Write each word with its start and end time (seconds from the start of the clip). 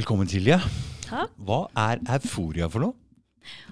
Velkommen, 0.00 0.24
Silje. 0.32 0.56
Takk. 1.04 1.32
Hva 1.44 1.66
er 1.76 2.00
euforia 2.14 2.70
for 2.72 2.80
noe? 2.80 2.94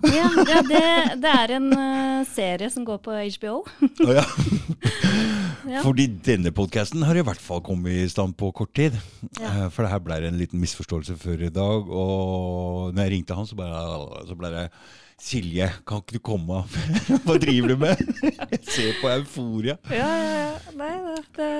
Ja, 0.04 0.26
ja 0.44 0.58
det, 0.66 0.80
det 1.22 1.30
er 1.30 1.54
en 1.56 1.70
uh, 1.72 2.26
serie 2.28 2.68
som 2.68 2.84
går 2.84 2.98
på 3.00 3.14
HBO. 3.38 3.62
oh, 3.64 4.12
ja. 4.12 4.26
Ja. 5.68 5.82
Fordi 5.84 6.06
denne 6.24 6.48
podkasten 6.54 7.02
har 7.04 7.16
i 7.18 7.24
hvert 7.24 7.40
fall 7.42 7.60
kommet 7.64 7.92
i 7.92 8.06
stand 8.08 8.36
på 8.40 8.48
kort 8.56 8.70
tid. 8.76 8.94
Ja. 9.40 9.48
Uh, 9.48 9.64
For 9.72 9.84
det 9.84 9.90
her 9.94 10.04
ble 10.04 10.20
det 10.20 10.30
en 10.34 10.38
liten 10.40 10.60
misforståelse 10.60 11.16
før 11.20 11.48
i 11.48 11.50
dag. 11.52 11.88
Og 11.88 12.92
når 12.92 13.02
jeg 13.06 13.14
ringte 13.16 13.36
han, 13.36 13.48
så 13.48 13.56
ble, 13.56 13.72
så 14.28 14.36
ble 14.36 14.52
det 14.52 14.68
Silje, 15.18 15.72
kan 15.88 16.04
ikke 16.04 16.20
du 16.20 16.24
komme? 16.28 16.62
Hva 17.24 17.40
driver 17.40 17.72
du 17.72 17.80
med? 17.80 18.04
Jeg 18.52 18.64
ser 18.68 19.00
på 19.00 19.10
euforia. 19.16 19.80
Ja, 19.90 20.12
ja, 20.12 20.40
ja. 20.44 20.76
Nei, 20.78 20.94
det, 21.08 21.24
det 21.40 21.52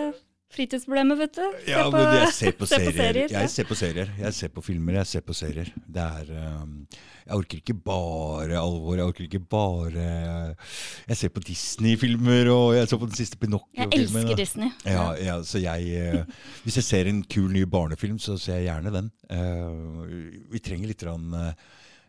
fritidsproblemet, 0.55 1.19
vet 1.21 1.35
du. 1.37 1.45
Se 1.65 1.71
Ja, 1.71 1.85
på, 1.93 1.99
jeg 2.01 2.33
ser 2.33 2.53
på 2.59 2.67
se 2.71 2.79
serier. 2.97 3.29
Jeg 3.31 3.51
ser 3.53 3.67
på 3.69 3.77
serier. 3.79 4.11
Jeg 4.19 4.35
ser 4.35 4.49
på 4.55 4.63
filmer, 4.65 4.99
jeg 5.01 5.07
ser 5.11 5.25
på 5.27 5.35
serier. 5.37 5.71
Det 5.87 6.05
er 6.05 6.31
um, 6.63 6.87
Jeg 7.29 7.37
orker 7.37 7.59
ikke 7.61 7.75
bare 7.85 8.57
alvor. 8.57 8.97
Jeg 8.97 9.05
orker 9.11 9.27
ikke 9.27 9.43
bare 9.53 10.07
Jeg 11.09 11.17
ser 11.21 11.29
på 11.35 11.41
Disney-filmer, 11.45 12.49
og 12.55 12.75
jeg 12.79 12.89
så 12.89 12.99
på 12.99 13.07
den 13.11 13.19
siste 13.19 13.37
Jeg 13.37 13.45
Pinocchio-filmen. 13.47 14.01
elsker 14.01 14.31
og- 14.33 14.37
Disney. 14.41 14.71
Ja, 14.87 15.07
ja, 15.21 15.37
så 15.43 15.61
jeg 15.61 15.91
eh, 15.99 16.25
Hvis 16.65 16.77
jeg 16.81 16.85
ser 16.85 17.11
en 17.13 17.23
kul 17.25 17.51
ny 17.53 17.65
barnefilm, 17.69 18.19
så 18.19 18.39
ser 18.41 18.63
jeg 18.63 18.71
gjerne 18.73 18.95
den. 18.95 19.11
Eh, 19.31 20.49
vi 20.53 20.59
trenger 20.65 20.89
litt 20.89 21.05
grann, 21.05 21.29
eh, 21.35 21.53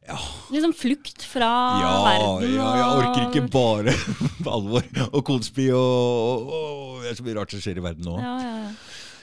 ja, 0.09 0.19
Liksom 0.53 0.73
flukt 0.75 1.25
fra 1.29 1.49
ja, 1.79 1.91
verden. 2.05 2.53
ja, 2.57 2.69
jeg 2.79 3.01
orker 3.01 3.25
ikke 3.27 3.45
bare 3.53 3.95
bare 4.43 4.55
alvor 4.57 5.09
og 5.09 5.21
konspi 5.27 5.69
og, 5.75 5.79
og, 5.79 6.53
og 6.53 7.03
Det 7.03 7.11
er 7.13 7.19
så 7.19 7.27
mye 7.27 7.37
rart 7.39 7.53
som 7.53 7.63
skjer 7.63 7.81
i 7.81 7.85
verden 7.85 8.09
nå. 8.09 8.17
ja, 8.21 8.37
ja, 8.43 8.55
ja. 8.65 8.71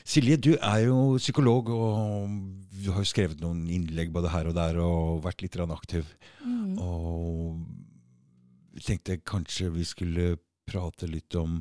Silje, 0.07 0.37
du 0.39 0.53
er 0.55 0.85
jo 0.85 1.17
psykolog, 1.19 1.67
og 1.75 2.31
du 2.79 2.93
har 2.95 3.03
jo 3.03 3.09
skrevet 3.11 3.41
noen 3.43 3.65
innlegg 3.67 4.12
både 4.15 4.31
her 4.31 4.47
og 4.47 4.55
der 4.55 4.77
og 4.79 5.25
vært 5.25 5.43
litt 5.43 5.57
aktiv. 5.59 6.12
Mm. 6.47 6.77
Og 6.78 7.56
tenkte 8.87 9.19
kanskje 9.27 9.73
vi 9.75 9.87
skulle 9.89 10.37
prate 10.67 11.09
litt 11.11 11.36
om 11.39 11.61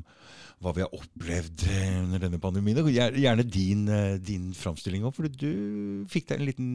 hva 0.64 0.72
vi 0.72 0.82
har 0.82 0.94
opplevd 0.96 1.66
eh, 1.68 1.98
under 2.00 2.22
denne 2.22 2.40
pandemien. 2.40 2.80
Gjerne 2.88 3.44
din, 3.44 3.84
eh, 3.92 4.16
din 4.22 4.50
framstilling 4.56 5.04
òg, 5.04 5.14
for 5.16 5.28
du 5.28 6.06
fikk 6.10 6.30
deg 6.30 6.40
en 6.40 6.48
liten 6.48 6.70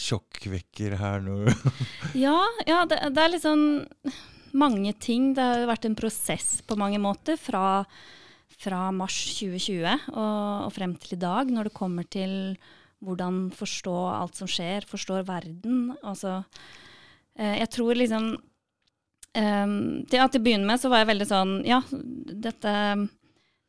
sjokkvekker 0.00 0.96
her 1.00 1.24
nå. 1.24 1.42
Ja, 2.26 2.38
ja 2.68 2.82
det, 2.88 3.02
det 3.12 3.24
er 3.24 3.34
litt 3.34 3.44
sånn 3.44 3.84
mange 4.56 4.94
ting. 4.98 5.32
Det 5.36 5.44
har 5.44 5.62
jo 5.62 5.70
vært 5.70 5.86
en 5.88 5.98
prosess 5.98 6.58
på 6.66 6.78
mange 6.80 7.00
måter 7.02 7.38
fra, 7.40 7.84
fra 8.56 8.88
mars 8.94 9.20
2020 9.38 10.10
og, 10.14 10.66
og 10.66 10.74
frem 10.74 10.96
til 11.00 11.18
i 11.18 11.22
dag, 11.22 11.52
når 11.52 11.70
det 11.70 11.76
kommer 11.76 12.08
til 12.08 12.56
hvordan 13.04 13.48
forstå 13.56 13.96
alt 14.12 14.36
som 14.40 14.48
skjer, 14.50 14.84
forstår 14.88 15.24
verden. 15.28 15.90
Altså, 16.04 16.40
eh, 17.36 17.60
jeg 17.60 17.70
tror 17.76 18.00
liksom 18.00 18.32
eh, 19.34 19.66
til, 20.08 20.18
ja, 20.18 20.26
til 20.28 20.40
å 20.40 20.44
begynne 20.44 20.66
med 20.66 20.80
så 20.80 20.90
var 20.90 21.04
jeg 21.04 21.10
veldig 21.14 21.26
sånn 21.30 21.52
Ja, 21.66 21.80
dette 21.90 23.08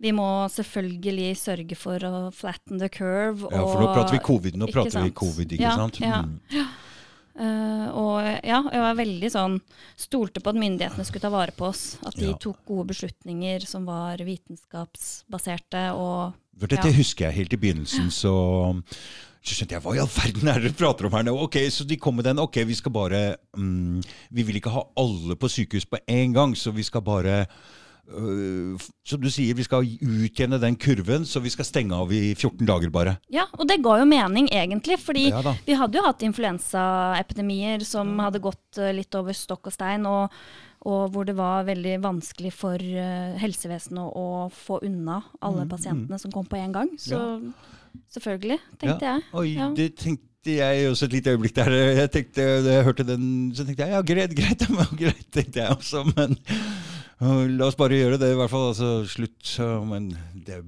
Vi 0.02 0.12
må 0.12 0.48
selvfølgelig 0.50 1.36
sørge 1.38 1.76
for 1.78 2.00
å 2.00 2.32
flatten 2.34 2.80
the 2.80 2.90
curve. 2.90 3.44
Ja, 3.52 3.60
for 3.68 3.82
nå 3.84 3.88
og- 3.90 3.96
prater 3.96 4.12
vi 4.18 4.20
covid, 4.26 4.56
nå 4.58 4.66
prater 4.72 4.90
prater 4.90 5.04
vi 5.04 5.12
covid, 5.12 5.52
ikke 5.54 5.62
Ja, 5.62 5.76
sant? 5.78 6.00
ja. 6.02 6.22
Mm. 6.24 6.40
Uh, 7.32 7.88
og 7.96 8.26
ja, 8.44 8.58
jeg 8.74 8.82
var 8.82 8.96
veldig 8.98 9.30
sånn 9.32 9.54
Stolte 9.96 10.42
på 10.44 10.50
at 10.52 10.56
myndighetene 10.60 11.06
skulle 11.06 11.22
ta 11.22 11.30
vare 11.30 11.52
på 11.56 11.70
oss. 11.70 11.98
At 12.06 12.16
de 12.16 12.26
Ja. 12.32 12.34
tok 12.34 12.66
gode 12.66 12.88
beslutninger 12.90 13.62
som 13.66 13.86
var 13.86 14.18
vitenskapsbaserte 14.18 15.94
og 15.96 16.34
For 16.60 16.68
dette 16.68 16.88
Ja. 16.90 16.92
husker 16.94 17.26
jeg 17.32 17.34
helt 17.36 17.54
i 17.54 17.58
begynnelsen, 17.58 18.10
så, 18.12 18.84
så 19.42 19.56
skjønte 19.58 19.74
jeg 19.74 19.82
hva 19.82 19.96
i 19.98 20.02
all 20.04 20.10
verden 20.14 20.50
er 20.52 20.60
det 20.62 20.70
dere 20.70 20.78
prater 20.78 21.08
om 21.08 21.16
her 21.18 21.26
nå? 21.26 21.34
Ok, 21.48 21.58
Så 21.74 21.86
de 21.90 21.98
kom 21.98 22.20
med 22.20 22.28
den. 22.30 22.38
Ok, 22.40 22.60
vi 22.68 22.78
skal 22.78 22.94
bare 22.94 23.22
mm, 23.58 24.02
Vi 24.30 24.44
vil 24.46 24.60
ikke 24.60 24.74
ha 24.74 24.84
alle 25.02 25.38
på 25.40 25.50
sykehus 25.50 25.88
på 25.90 25.98
en 26.06 26.36
gang, 26.36 26.54
så 26.56 26.70
vi 26.76 26.86
skal 26.86 27.02
bare 27.02 27.40
øh, 28.06 28.78
som 29.08 29.22
du 29.22 29.30
sier, 29.34 29.58
vi 29.58 29.66
skal 29.66 29.88
utjevne 29.88 30.60
den 30.62 30.78
kurven, 30.78 31.26
så 31.26 31.42
vi 31.42 31.50
skal 31.50 31.66
stenge 31.66 31.98
av 31.98 32.14
i 32.14 32.36
14 32.36 32.68
dager 32.70 32.94
bare. 32.94 33.16
Ja, 33.34 33.48
og 33.58 33.66
det 33.70 33.82
ga 33.82 33.98
jo 34.04 34.06
mening, 34.06 34.52
egentlig. 34.54 35.00
Fordi 35.02 35.30
Ja 35.32 35.42
vi 35.66 35.74
hadde 35.80 35.98
jo 35.98 36.06
hatt 36.06 36.22
influensaepidemier 36.28 37.82
som 37.88 38.14
hadde 38.22 38.44
gått 38.44 38.78
eh, 38.78 38.94
litt 38.94 39.16
over 39.18 39.34
stokk 39.34 39.72
og 39.72 39.74
stein, 39.74 40.06
og, 40.06 40.30
og 40.86 41.10
hvor 41.14 41.26
det 41.26 41.34
var 41.38 41.66
veldig 41.66 41.98
vanskelig 42.04 42.54
for 42.54 42.78
eh, 42.78 43.38
helsevesenet 43.42 44.06
å 44.06 44.50
få 44.54 44.84
unna 44.86 45.24
alle 45.42 45.66
pasientene 45.66 46.22
som 46.22 46.34
kom 46.34 46.46
på 46.46 46.62
en 46.62 46.78
gang. 46.78 46.94
Så 47.02 47.18
selvfølgelig, 48.14 48.60
tenkte 48.82 49.06
ja. 49.06 49.14
jeg. 49.16 49.24
Oi, 49.34 49.48
Ja. 49.56 49.70
det 49.78 49.88
tenkte 50.00 50.56
jeg 50.58 50.90
også 50.90 51.06
et 51.06 51.14
lite 51.14 51.34
øyeblikk 51.36 51.56
der. 51.56 51.72
Jeg 52.02 52.12
tenkte, 52.12 52.46
da 52.66 52.78
jeg 52.78 52.84
hørte 52.88 53.06
den, 53.06 53.26
så 53.56 53.66
tenkte 53.66 53.86
jeg 53.86 53.94
ja, 53.94 54.02
greit, 54.02 54.36
greit, 54.38 54.64
greit, 55.02 55.26
tenkte 55.34 55.62
jeg 55.62 55.76
også. 55.76 56.04
Men 56.16 56.38
øh, 57.22 57.44
la 57.58 57.68
oss 57.68 57.78
bare 57.78 58.00
gjøre 58.00 58.18
det, 58.22 58.32
i 58.34 58.40
hvert 58.40 58.50
fall. 58.54 58.68
Altså, 58.72 58.92
slutt. 59.12 59.52
Men 59.90 60.10
det, 60.48 60.64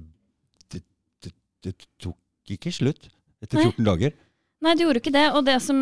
det, 0.72 0.84
det, 1.24 1.32
det 1.66 1.74
tok 2.02 2.18
ikke 2.54 2.72
slutt 2.72 3.08
etter 3.42 3.58
Nei. 3.60 3.66
14 3.72 3.88
dager. 3.90 4.14
Nei, 4.64 4.72
det 4.78 4.86
gjorde 4.86 5.02
ikke 5.02 5.14
det. 5.18 5.26
Og 5.34 5.44
det 5.46 5.58
som 5.64 5.80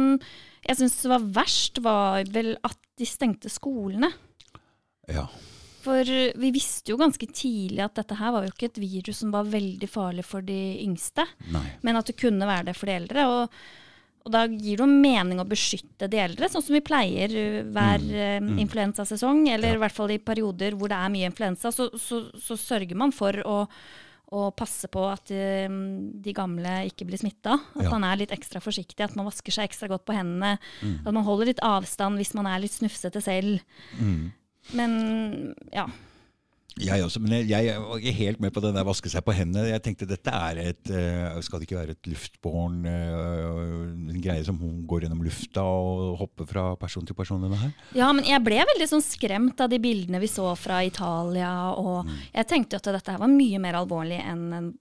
jeg 0.63 0.79
syns 0.79 0.99
var 1.11 1.25
verst, 1.37 1.83
var 1.85 2.25
vel 2.33 2.55
at 2.65 2.79
de 2.99 3.07
stengte 3.09 3.51
skolene. 3.53 4.09
Ja. 5.11 5.27
For 5.83 6.05
vi 6.39 6.51
visste 6.55 6.93
jo 6.93 6.99
ganske 7.01 7.27
tidlig 7.35 7.83
at 7.83 7.97
dette 7.99 8.15
her 8.21 8.31
var 8.35 8.45
jo 8.47 8.53
ikke 8.55 8.69
et 8.71 8.79
virus 8.83 9.19
som 9.23 9.33
var 9.35 9.49
veldig 9.51 9.89
farlig 9.91 10.25
for 10.25 10.45
de 10.47 10.59
yngste, 10.85 11.25
Nei. 11.51 11.65
men 11.83 11.99
at 11.99 12.07
det 12.07 12.17
kunne 12.23 12.47
være 12.47 12.69
det 12.71 12.77
for 12.79 12.87
de 12.87 12.95
eldre. 13.01 13.25
Og, 13.27 13.57
og 14.23 14.31
da 14.31 14.45
gir 14.47 14.79
det 14.79 14.85
jo 14.85 14.87
mening 14.87 15.41
å 15.43 15.49
beskytte 15.51 16.07
de 16.13 16.21
eldre, 16.23 16.47
sånn 16.53 16.63
som 16.63 16.77
vi 16.77 16.85
pleier 16.87 17.35
hver 17.73 17.99
hver 18.07 18.39
Mm. 18.43 18.59
influensasesong, 18.63 19.49
eller 19.51 19.73
Ja. 19.73 19.75
i 19.75 19.83
hvert 19.83 19.93
fall 19.99 20.11
i 20.15 20.19
perioder 20.23 20.77
hvor 20.79 20.89
det 20.89 20.99
er 21.03 21.11
mye 21.11 21.27
influensa, 21.31 21.73
så, 21.75 21.89
så, 21.99 22.23
så 22.39 22.55
sørger 22.57 22.95
man 22.97 23.11
for 23.13 23.33
å 23.45 23.59
og 24.33 24.55
passe 24.57 24.89
på 24.89 25.03
at 25.13 25.27
de, 25.29 25.69
de 26.25 26.33
gamle 26.33 26.87
ikke 26.89 27.05
blir 27.05 27.19
smitta. 27.21 27.53
At 27.77 27.83
Ja. 27.85 27.91
man 27.91 28.05
er 28.09 28.17
litt 28.17 28.31
ekstra 28.33 28.63
forsiktig, 28.65 29.05
at 29.05 29.15
man 29.15 29.27
vasker 29.29 29.53
seg 29.53 29.69
ekstra 29.69 29.91
godt 29.93 30.07
på 30.09 30.15
hendene. 30.17 30.55
At 31.05 31.13
man 31.13 31.23
holder 31.27 31.51
litt 31.51 31.61
avstand 31.61 32.17
hvis 32.17 32.33
man 32.39 32.47
er 32.49 32.63
litt 32.65 32.73
snufsete 32.73 33.21
selv. 33.21 33.61
Mm. 34.01 34.33
Men 34.77 35.55
ja. 35.75 35.89
Jeg 36.81 37.05
også, 37.05 37.21
men 37.21 37.35
jeg, 37.45 37.67
jeg 37.67 37.81
var 37.83 37.99
ikke 38.01 38.15
helt 38.17 38.39
med 38.41 38.53
på 38.55 38.61
den 38.65 38.73
der 38.73 38.87
vaske 38.89 39.11
seg 39.13 39.21
på 39.27 39.35
hendene. 39.37 39.67
Jeg 39.69 39.83
tenkte 39.85 40.09
dette 40.09 40.33
er 40.33 40.61
et 40.63 40.89
øh, 40.89 41.37
Skal 41.45 41.61
det 41.61 41.67
ikke 41.67 41.81
være 41.83 41.97
et 41.99 42.09
luftbåren 42.09 42.79
øh, 42.89 43.91
en 43.93 44.23
greie 44.25 44.45
som 44.47 44.57
hun 44.57 44.87
går 44.89 45.05
gjennom 45.05 45.21
lufta 45.25 45.65
og 45.69 46.17
hopper 46.23 46.49
fra 46.49 46.65
person 46.81 47.05
til 47.05 47.19
person? 47.19 47.45
denne 47.45 47.61
her? 47.61 47.75
ja, 47.99 48.09
men 48.17 48.25
jeg 48.25 48.41
ble 48.45 48.63
veldig 48.73 48.89
sånn 48.89 49.05
skremt 49.05 49.61
av 49.61 49.69
de 49.73 49.83
bildene 49.85 50.21
vi 50.23 50.31
så 50.33 50.49
fra 50.57 50.81
Italia. 50.87 51.53
Og 51.77 52.09
jeg 52.33 52.49
tenkte 52.49 52.81
at 52.81 52.89
dette 52.97 53.19
her 53.19 53.21
var 53.21 53.33
mye 53.37 53.61
mer 53.61 53.83
alvorlig 53.83 54.23
enn 54.25 54.47
en, 54.57 54.73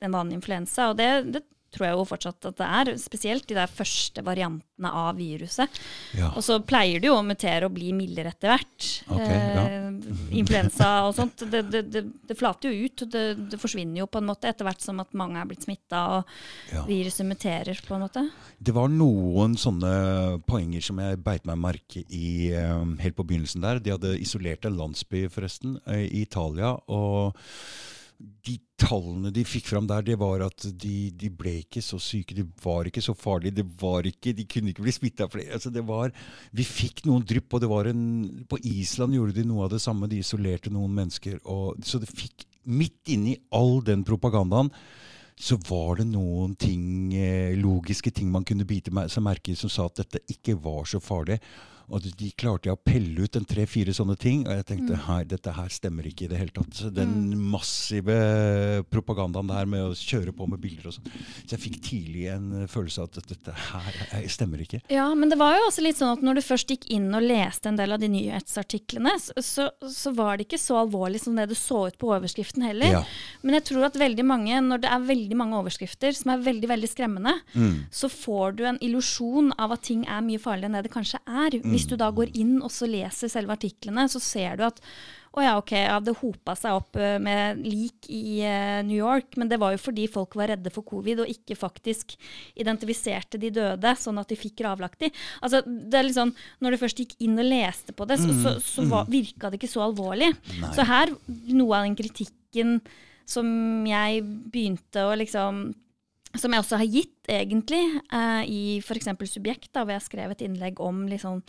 en 0.00 0.14
vanlig 0.14 0.38
influensa. 0.38 0.92
Og 0.92 1.00
det, 1.02 1.10
det 1.34 1.42
tror 1.74 1.86
jeg 1.86 1.96
jo 1.96 2.04
fortsatt 2.08 2.46
at 2.50 2.58
det 2.60 2.68
er. 2.80 2.90
Spesielt 2.98 3.46
de 3.50 3.56
der 3.58 3.70
første 3.70 4.22
variantene 4.26 4.90
av 4.90 5.16
viruset. 5.18 5.80
Ja. 6.18 6.30
Og 6.34 6.42
så 6.42 6.56
pleier 6.66 7.00
det 7.02 7.10
jo 7.10 7.16
å 7.18 7.24
mutere 7.26 7.68
og 7.68 7.74
bli 7.76 7.92
mildere 7.94 8.32
etter 8.32 8.52
hvert. 8.54 8.88
Ok, 9.12 9.20
ja. 9.22 9.64
eh, 9.66 10.10
influensa 10.40 10.88
og 11.08 11.14
sånt. 11.18 11.44
Det, 11.50 11.62
det, 11.70 11.82
det, 11.92 12.02
det 12.30 12.36
flater 12.38 12.72
jo 12.72 12.88
ut. 12.88 13.04
Det, 13.12 13.24
det 13.52 13.60
forsvinner 13.60 14.02
jo 14.02 14.08
på 14.10 14.18
en 14.22 14.28
måte 14.30 14.50
etter 14.50 14.66
hvert 14.66 14.82
som 14.82 15.02
at 15.04 15.12
mange 15.18 15.38
er 15.40 15.50
blitt 15.50 15.66
smitta 15.68 16.02
og 16.18 16.34
Ja. 16.72 16.84
viruset 16.88 17.26
muterer 17.28 17.78
på 17.86 17.94
en 17.96 18.04
måte. 18.06 18.24
Det 18.58 18.74
var 18.76 18.90
noen 18.92 19.54
sånne 19.58 20.40
poenger 20.48 20.82
som 20.84 20.98
jeg 21.02 21.20
beit 21.24 21.46
meg 21.48 21.60
merke 21.60 22.02
i 22.08 22.50
eh, 22.54 22.84
helt 23.04 23.16
på 23.18 23.26
begynnelsen 23.28 23.62
der. 23.64 23.78
De 23.82 23.94
hadde 23.94 24.16
isolert 24.20 24.64
en 24.68 24.76
landsby, 24.80 25.26
forresten, 25.32 25.78
eh, 25.86 26.06
i 26.08 26.22
Italia. 26.26 26.74
Og 26.90 27.36
de 28.20 28.56
tallene 28.80 29.30
de 29.32 29.42
fikk 29.48 29.70
fram 29.70 29.86
der, 29.88 30.04
det 30.04 30.16
var 30.20 30.42
at 30.44 30.64
de, 30.82 30.94
de 31.16 31.30
ble 31.32 31.54
ikke 31.62 31.82
så 31.84 31.98
syke. 32.02 32.36
De 32.36 32.44
var 32.64 32.88
ikke 32.88 33.02
så 33.04 33.14
farlige. 33.16 33.58
Det 33.60 33.66
var 33.80 34.06
ikke, 34.08 34.34
de 34.36 34.46
kunne 34.48 34.72
ikke 34.72 34.84
bli 34.84 34.94
smitta 34.94 35.28
flere. 35.32 35.54
Altså 35.56 35.72
det 35.72 35.84
var, 35.88 36.12
vi 36.56 36.66
fikk 36.66 37.04
noen 37.08 37.24
drypp, 37.26 37.56
og 37.56 37.64
det 37.64 37.70
var 37.72 37.90
en, 37.90 38.04
på 38.50 38.60
Island 38.68 39.16
gjorde 39.16 39.36
de 39.38 39.46
noe 39.48 39.66
av 39.66 39.74
det 39.74 39.82
samme. 39.84 40.08
De 40.10 40.20
isolerte 40.20 40.72
noen 40.72 40.92
mennesker. 41.00 41.40
Og, 41.48 41.80
så 41.86 42.00
det 42.02 42.10
fikk, 42.12 42.44
midt 42.68 43.12
inni 43.14 43.38
all 43.56 43.80
den 43.86 44.04
propagandaen, 44.06 44.72
så 45.40 45.56
var 45.70 45.96
det 46.02 46.10
noen 46.10 46.52
ting, 46.60 47.14
eh, 47.16 47.56
logiske 47.56 48.12
ting 48.12 48.28
man 48.28 48.44
kunne 48.44 48.68
bite 48.68 48.92
seg 49.08 49.24
merke 49.24 49.54
i 49.54 49.56
som 49.56 49.72
sa 49.72 49.86
at 49.88 50.02
dette 50.02 50.20
ikke 50.28 50.58
var 50.60 50.84
så 50.84 51.00
farlig. 51.00 51.38
Og 51.90 52.02
de, 52.16 52.30
klarte 52.38 52.70
å 52.70 52.76
pelle 52.78 53.24
ut 53.26 53.34
en 53.36 53.44
tre-fire 53.44 53.90
sånne 53.96 54.14
ting, 54.16 54.46
og 54.46 54.52
jeg 54.54 54.66
tenkte 54.66 54.94
Mm. 54.94 55.00
her, 55.08 55.24
dette 55.24 55.52
her 55.56 55.68
stemmer 55.68 56.06
ikke 56.06 56.24
i 56.24 56.28
det 56.28 56.38
hele 56.38 56.50
tatt. 56.54 56.94
Den 56.94 57.30
Mm. 57.32 57.50
massive 57.50 58.84
propagandaen 58.90 59.48
der 59.48 59.66
med 59.66 59.80
å 59.82 59.90
kjøre 59.96 60.32
på 60.36 60.46
med 60.48 60.60
bilder 60.62 60.86
og 60.90 60.94
sånn. 60.94 61.08
Så 61.46 61.56
jeg 61.56 61.60
fikk 61.64 61.80
tidlig 61.82 62.26
en 62.34 62.66
følelse 62.70 63.02
av 63.02 63.10
at 63.10 63.26
dette 63.32 63.52
her 63.52 64.28
stemmer 64.28 64.62
ikke. 64.64 64.80
Ja, 64.88 65.08
men 65.14 65.28
det 65.32 65.38
var 65.40 65.56
jo 65.58 65.66
også 65.68 65.82
litt 65.82 65.96
sånn 65.98 66.12
at 66.16 66.22
når 66.22 66.34
du 66.40 66.42
først 66.46 66.68
gikk 66.70 66.86
inn 66.94 67.08
og 67.14 67.22
leste 67.26 67.66
en 67.66 67.76
del 67.76 67.92
av 67.92 68.00
de 68.00 68.08
nyhetsartiklene, 68.08 69.14
så, 69.20 69.32
så, 69.42 69.68
så 69.90 70.14
var 70.14 70.36
det 70.38 70.46
ikke 70.48 70.60
så 70.60 70.78
alvorlig 70.84 71.20
som 71.22 71.34
det 71.38 71.48
du 71.50 71.54
så 71.58 71.86
ut 71.88 71.98
på 72.00 72.10
overskriften 72.14 72.62
heller. 72.66 72.90
Ja. 73.00 73.02
Men 73.42 73.58
jeg 73.58 73.64
tror 73.70 73.84
at 73.88 73.98
veldig 74.00 74.24
mange, 74.26 74.60
når 74.62 74.82
det 74.84 74.90
er 74.90 75.06
veldig 75.10 75.36
mange 75.38 75.58
overskrifter 75.60 76.14
som 76.16 76.32
er 76.34 76.44
veldig 76.46 76.68
veldig 76.70 76.90
skremmende, 76.90 77.36
Mm. 77.54 77.86
så 77.90 78.08
får 78.10 78.56
du 78.56 78.64
en 78.64 78.78
illusjon 78.78 79.52
av 79.58 79.72
at 79.72 79.82
ting 79.82 80.04
er 80.06 80.20
mye 80.22 80.38
farligere 80.38 80.66
enn 80.70 80.76
det 80.78 80.84
det 80.88 80.92
kanskje 80.92 81.18
er. 81.26 81.50
Hvis 81.60 81.79
du 81.88 81.96
da 82.00 82.10
går 82.14 82.34
inn 82.38 82.58
og 82.60 82.70
så 82.74 82.88
leser 82.90 83.32
selve 83.32 83.56
artiklene, 83.56 84.08
så 84.10 84.20
ser 84.22 84.60
du 84.60 84.66
at 84.68 84.80
å 85.30 85.42
ja, 85.44 85.52
ok, 85.60 85.72
ja, 85.78 85.98
det 86.02 86.16
hopa 86.18 86.56
seg 86.58 86.74
opp 86.74 86.96
eh, 86.98 87.14
med 87.22 87.60
lik 87.62 88.08
i 88.10 88.40
uh, 88.42 88.80
New 88.82 88.96
York, 88.96 89.36
men 89.38 89.46
det 89.50 89.60
var 89.62 89.76
jo 89.76 89.78
fordi 89.78 90.08
folk 90.10 90.34
var 90.38 90.50
redde 90.50 90.72
for 90.74 90.82
covid 90.86 91.22
og 91.22 91.30
ikke 91.30 91.54
faktisk 91.58 92.16
identifiserte 92.58 93.38
de 93.38 93.52
døde, 93.54 93.92
sånn 93.94 94.18
at 94.18 94.32
de 94.32 94.38
fikk 94.38 94.56
gravlagt 94.58 95.04
de. 95.04 95.12
Altså, 95.38 95.62
det 95.62 96.00
er 96.00 96.08
litt 96.08 96.18
sånn, 96.18 96.34
Når 96.58 96.74
du 96.74 96.80
først 96.82 97.02
gikk 97.04 97.14
inn 97.22 97.38
og 97.38 97.46
leste 97.46 97.94
på 97.94 98.08
det, 98.10 98.18
så, 98.18 98.34
så, 98.42 98.56
så 98.64 98.88
var, 98.90 99.06
virka 99.10 99.52
det 99.52 99.60
ikke 99.60 99.70
så 99.70 99.84
alvorlig. 99.86 100.32
Nei. 100.58 100.72
Så 100.74 100.88
her, 100.88 101.14
noe 101.54 101.78
av 101.78 101.86
den 101.86 101.98
kritikken 102.00 102.80
som 103.30 103.46
jeg 103.86 104.24
begynte 104.50 105.06
å 105.06 105.14
liksom 105.14 105.68
Som 106.38 106.52
jeg 106.54 106.62
også 106.62 106.78
har 106.78 106.86
gitt, 106.86 107.16
egentlig, 107.28 107.82
eh, 108.12 108.42
i 108.46 108.60
f.eks. 108.78 109.08
Subjekt, 109.26 109.72
da, 109.74 109.82
hvor 109.84 109.96
jeg 109.96 110.04
skrev 110.06 110.30
et 110.30 110.44
innlegg 110.46 110.78
om 110.80 111.06
liksom 111.10 111.40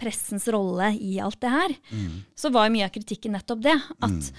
pressens 0.00 0.48
rolle 0.48 0.94
i 0.98 1.18
alt 1.20 1.38
det 1.44 1.50
her, 1.52 1.74
Mm. 1.92 2.24
så 2.34 2.50
var 2.50 2.70
mye 2.72 2.86
av 2.88 2.90
kritikken 2.94 3.32
nettopp 3.36 3.60
det. 3.62 3.76
At 4.02 4.32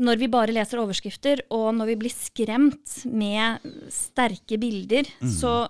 når 0.00 0.18
vi 0.18 0.28
bare 0.28 0.52
leser 0.52 0.78
overskrifter, 0.82 1.42
og 1.50 1.74
når 1.76 1.86
vi 1.92 1.96
blir 1.96 2.10
skremt 2.12 3.04
med 3.06 3.60
sterke 3.92 4.58
bilder, 4.58 5.04
så, 5.22 5.68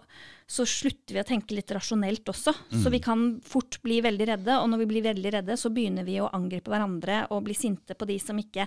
så 0.48 0.64
slutter 0.66 1.14
vi 1.14 1.20
å 1.20 1.26
tenke 1.28 1.54
litt 1.54 1.70
rasjonelt 1.70 2.24
også. 2.32 2.54
Så 2.82 2.90
vi 2.90 2.98
kan 3.00 3.40
fort 3.44 3.78
bli 3.82 4.00
veldig 4.00 4.26
redde, 4.26 4.56
og 4.58 4.70
når 4.70 4.78
vi 4.84 4.86
blir 4.86 5.02
veldig 5.10 5.32
redde, 5.36 5.56
så 5.58 5.68
begynner 5.70 6.04
vi 6.06 6.18
å 6.22 6.30
angripe 6.32 6.70
hverandre 6.70 7.26
og 7.30 7.44
bli 7.44 7.54
sinte 7.54 7.94
på 7.94 8.06
de 8.06 8.18
som 8.18 8.38
ikke 8.38 8.66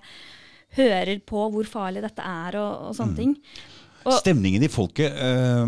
hører 0.78 1.20
på 1.26 1.50
hvor 1.54 1.66
farlig 1.70 2.02
dette 2.02 2.22
er, 2.26 2.56
og, 2.58 2.90
og 2.90 2.96
sånne 2.98 3.16
ting. 3.18 3.36
Og- 4.06 4.20
Stemningen 4.20 4.64
i 4.64 4.68
folket 4.72 5.14
øh, 5.14 5.68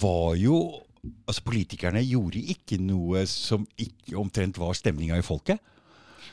var 0.00 0.34
jo 0.40 0.80
Altså, 1.28 1.42
politikerne 1.44 2.00
gjorde 2.00 2.40
ikke 2.40 2.78
noe 2.80 3.26
som 3.28 3.66
ikke 3.76 4.14
omtrent 4.16 4.56
var 4.56 4.72
stemninga 4.72 5.18
i 5.20 5.24
folket. 5.26 5.58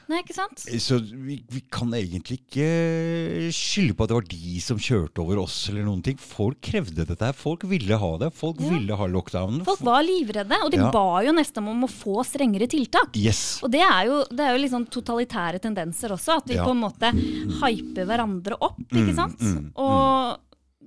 Nei, 0.07 0.21
ikke 0.23 0.33
sant? 0.37 0.63
Så 0.79 0.95
vi, 1.03 1.43
vi 1.51 1.59
kan 1.71 1.91
egentlig 1.91 2.37
ikke 2.39 3.49
skylde 3.51 3.95
på 3.99 4.05
at 4.05 4.11
det 4.13 4.15
var 4.15 4.29
de 4.31 4.53
som 4.63 4.79
kjørte 4.79 5.19
over 5.23 5.41
oss 5.43 5.57
eller 5.69 5.83
noen 5.83 5.99
ting. 6.05 6.15
Folk 6.23 6.61
krevde 6.63 7.03
dette 7.07 7.19
her. 7.27 7.35
Folk 7.35 7.65
ville 7.67 7.97
ha 7.99 8.11
det. 8.21 8.29
Folk 8.35 8.61
Ja. 8.63 8.69
ville 8.71 8.95
ha 8.95 9.07
lockdownen. 9.11 9.65
Folk 9.67 9.83
var 9.83 10.03
livredde, 10.07 10.55
og 10.63 10.71
de 10.71 10.79
Ja. 10.79 10.91
ba 10.91 11.19
jo 11.27 11.33
nesten 11.35 11.67
om 11.67 11.83
å 11.83 11.91
få 11.91 12.23
strengere 12.23 12.67
tiltak. 12.71 13.11
Yes. 13.19 13.59
Og 13.63 13.71
det 13.71 13.81
er 13.83 14.05
jo, 14.07 14.23
det 14.31 14.39
er 14.39 14.55
jo 14.57 14.67
sånn 14.71 14.87
totalitære 14.87 15.59
tendenser 15.59 16.15
også, 16.15 16.37
at 16.37 16.47
vi 16.47 16.55
Ja. 16.55 16.63
på 16.63 16.71
en 16.71 16.79
måte 16.79 17.11
hyper 17.59 18.05
hverandre 18.07 18.55
opp, 18.61 18.79
ikke 18.87 19.11
Mm, 19.11 19.15
sant? 19.15 19.39
mm, 19.39 19.71
Og 19.75 20.39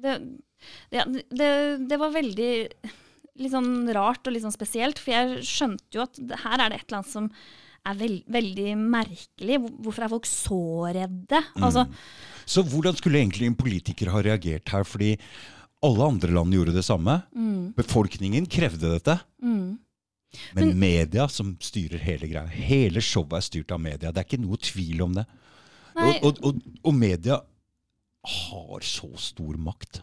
det, 0.04 0.14
det, 0.92 1.04
det, 1.40 1.50
det 1.90 1.98
var 2.00 2.14
veldig 2.14 2.52
litt 3.42 3.50
sånn 3.52 3.72
rart 3.96 4.26
og 4.28 4.34
litt 4.36 4.44
sånn 4.44 4.54
spesielt, 4.54 5.00
for 5.02 5.14
jeg 5.16 5.42
skjønte 5.48 5.96
jo 5.96 6.04
at 6.06 6.20
her 6.44 6.60
er 6.62 6.70
det 6.70 6.78
et 6.82 6.86
eller 6.88 7.00
annet 7.00 7.10
som 7.16 7.28
er 7.84 7.98
veld, 8.00 8.20
veldig 8.32 8.74
merkelig. 8.80 9.58
Hvorfor 9.84 10.06
er 10.06 10.12
folk 10.14 10.28
så 10.30 10.60
redde? 10.94 11.40
Mm. 11.56 11.66
Altså, 11.66 11.82
Så 12.48 12.62
hvordan 12.70 12.96
skulle 12.96 13.20
egentlig 13.20 13.50
en 13.50 13.58
politiker 13.58 14.12
ha 14.14 14.22
reagert 14.24 14.70
her? 14.72 14.86
Fordi 14.88 15.10
alle 15.84 16.06
andre 16.14 16.32
land 16.32 16.54
gjorde 16.56 16.72
det 16.78 16.84
samme. 16.86 17.18
mm, 17.34 17.74
Befolkningen 17.76 18.46
krevde 18.48 18.94
dette. 18.94 19.18
mm. 19.42 19.78
Men 20.56 20.72
media 20.78 21.28
som 21.30 21.52
styrer 21.62 22.00
hele 22.02 22.26
greia. 22.26 22.48
Hele 22.50 22.98
showet 23.04 23.36
er 23.38 23.44
styrt 23.46 23.70
av 23.70 23.78
media. 23.78 24.10
Det 24.10 24.18
er 24.18 24.26
ikke 24.26 24.40
noe 24.42 24.56
tvil 24.58 25.04
om 25.04 25.12
det. 25.14 25.22
Og, 25.94 26.24
og, 26.26 26.40
og, 26.48 26.56
og 26.82 26.96
media 26.98 27.36
har 28.24 28.80
så 28.86 29.10
stor 29.20 29.56
makt. 29.60 30.02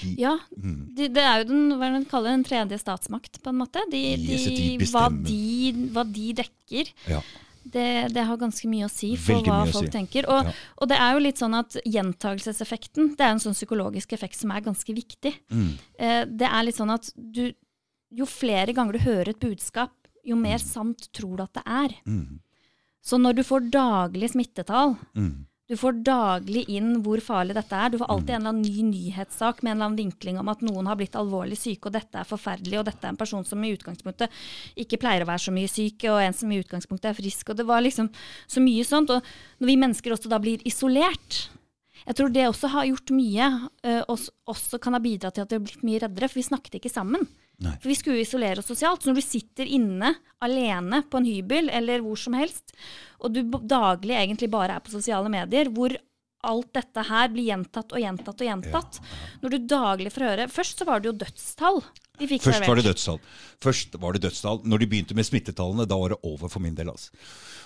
De, 0.00 0.14
ja, 0.16 0.38
mm, 0.56 0.94
de, 0.96 1.08
det 1.12 1.22
er 1.22 1.42
jo 1.42 1.48
den, 1.50 1.74
hva 1.76 1.90
er 1.92 2.04
kaller 2.08 2.32
den 2.32 2.44
tredje 2.46 2.78
statsmakt, 2.80 3.42
på 3.44 3.50
en 3.52 3.58
måte. 3.60 3.82
De, 3.92 4.00
Yes, 4.16 4.90
hva, 4.94 5.10
de, 5.12 5.72
hva 5.92 6.04
de 6.08 6.30
dekker. 6.42 6.92
ja. 7.10 7.22
Det, 7.64 8.12
det 8.12 8.20
har 8.28 8.36
ganske 8.36 8.68
mye 8.68 8.84
å 8.84 8.90
si 8.92 9.14
for 9.16 9.38
Veldig 9.38 9.48
hva 9.48 9.62
folk 9.72 9.86
si. 9.86 9.92
tenker. 9.94 10.26
Og, 10.28 10.44
Ja. 10.44 10.52
og 10.84 10.88
det 10.90 10.98
er 11.00 11.14
jo 11.16 11.22
litt 11.24 11.38
sånn 11.40 11.54
at 11.56 11.72
gjentagelseseffekten 11.88 13.14
det 13.16 13.24
er 13.24 13.30
en 13.32 13.40
sånn 13.40 13.56
psykologisk 13.56 14.12
effekt 14.12 14.36
som 14.36 14.52
er 14.52 14.60
ganske 14.66 14.92
viktig. 14.94 15.32
Mm, 15.50 15.70
Eh, 15.98 16.24
det 16.28 16.44
er 16.50 16.62
litt 16.66 16.76
sånn 16.76 16.92
at 16.92 17.08
du, 17.16 17.54
jo 18.12 18.26
flere 18.28 18.74
ganger 18.76 18.92
du 18.98 18.98
hører 19.06 19.30
et 19.32 19.40
budskap, 19.40 19.92
jo 20.24 20.36
mer 20.36 20.58
sant 20.60 21.08
tror 21.16 21.36
du 21.38 21.42
at 21.46 21.54
det 21.54 21.64
er. 21.64 21.94
mm, 22.06 22.38
Så 23.02 23.16
når 23.20 23.36
du 23.36 23.42
får 23.42 23.70
daglig 23.70 24.30
smittetall, 24.32 24.96
mm. 25.16 25.46
Du 25.64 25.76
får 25.80 26.02
daglig 26.04 26.66
inn 26.68 26.98
hvor 27.00 27.22
farlig 27.24 27.54
dette 27.56 27.76
er, 27.78 27.88
du 27.88 27.96
får 28.00 28.10
alltid 28.12 28.34
en 28.34 28.42
eller 28.42 28.52
annen 28.52 28.66
ny 28.66 28.82
nyhetssak 28.90 29.62
med 29.62 29.70
en 29.70 29.76
eller 29.78 29.86
annen 29.86 30.00
vinkling 30.02 30.36
om 30.40 30.50
at 30.52 30.60
noen 30.66 30.90
har 30.90 30.98
blitt 31.00 31.16
alvorlig 31.16 31.56
syke, 31.56 31.88
og 31.88 31.94
dette 31.96 32.20
er 32.20 32.28
forferdelig, 32.28 32.76
og 32.82 32.84
dette 32.90 33.06
er 33.06 33.14
en 33.14 33.20
person 33.20 33.46
som 33.48 33.64
i 33.64 33.72
utgangspunktet 33.72 34.42
ikke 34.84 35.00
pleier 35.00 35.24
å 35.24 35.30
være 35.30 35.46
så 35.46 35.54
mye 35.56 35.70
syk, 35.72 36.04
og 36.12 36.20
en 36.20 36.36
som 36.36 36.52
i 36.52 36.60
utgangspunktet 36.60 37.08
er 37.14 37.16
frisk, 37.16 37.48
og 37.48 37.60
det 37.60 37.68
var 37.70 37.84
liksom 37.84 38.10
så 38.44 38.60
mye 38.60 38.84
sånt. 38.84 39.14
Og 39.14 39.24
når 39.62 39.72
vi 39.72 39.78
mennesker 39.80 40.16
også 40.16 40.32
da 40.32 40.40
blir 40.44 40.60
isolert, 40.68 41.46
jeg 42.04 42.18
tror 42.18 42.34
det 42.34 42.44
også 42.50 42.68
har 42.74 42.90
gjort 42.90 43.14
mye, 43.16 43.48
eh, 43.88 44.02
og 44.04 44.28
også 44.52 44.82
kan 44.84 44.98
ha 44.98 45.00
bidratt 45.00 45.38
til 45.38 45.46
at 45.46 45.54
vi 45.54 45.62
har 45.62 45.64
blitt 45.64 45.88
mye 45.88 46.04
reddere, 46.04 46.28
for 46.28 46.42
vi 46.42 46.48
snakket 46.50 46.76
ikke 46.76 46.92
sammen. 46.92 47.24
Nei. 47.62 47.76
For 47.78 47.90
vi 47.92 47.96
skulle 47.98 48.22
isolere 48.24 48.58
oss 48.62 48.70
sosialt. 48.70 49.02
Så 49.02 49.10
når 49.10 49.20
du 49.20 49.24
sitter 49.24 49.70
inne 49.70 50.14
alene 50.44 51.04
på 51.10 51.20
en 51.20 51.28
hybel 51.28 51.70
eller 51.72 52.02
hvor 52.04 52.18
som 52.20 52.36
helst, 52.38 52.74
og 53.22 53.34
du 53.36 53.44
daglig 53.62 54.16
egentlig 54.18 54.50
bare 54.52 54.78
er 54.78 54.84
på 54.84 54.94
sosiale 54.94 55.30
medier, 55.32 55.70
hvor 55.74 55.94
alt 56.46 56.70
dette 56.76 57.04
her 57.08 57.32
blir 57.32 57.50
gjentatt 57.50 57.92
og 57.94 58.02
gjentatt 58.02 58.40
og 58.40 58.48
gjentatt. 58.50 59.02
Når 59.42 59.54
du 59.54 59.68
daglig 59.74 60.14
får 60.14 60.28
høre 60.28 60.48
Først 60.52 60.80
så 60.80 60.88
var 60.88 61.02
det 61.02 61.10
jo 61.10 61.18
dødstall. 61.24 61.82
De 62.20 62.28
fikk 62.30 62.44
Først 62.46 62.68
var 62.68 62.78
det 62.78 62.86
dødstall. 62.86 63.18
Først 63.64 63.96
var 63.98 64.14
det 64.14 64.22
dødstall. 64.22 64.60
Når 64.62 64.82
de 64.82 64.86
begynte 64.90 65.16
med 65.18 65.26
smittetallene, 65.26 65.86
da 65.90 65.98
var 65.98 66.14
det 66.14 66.20
over 66.22 66.52
for 66.52 66.62
min 66.62 66.76
del. 66.78 66.92
Altså. 66.92 67.10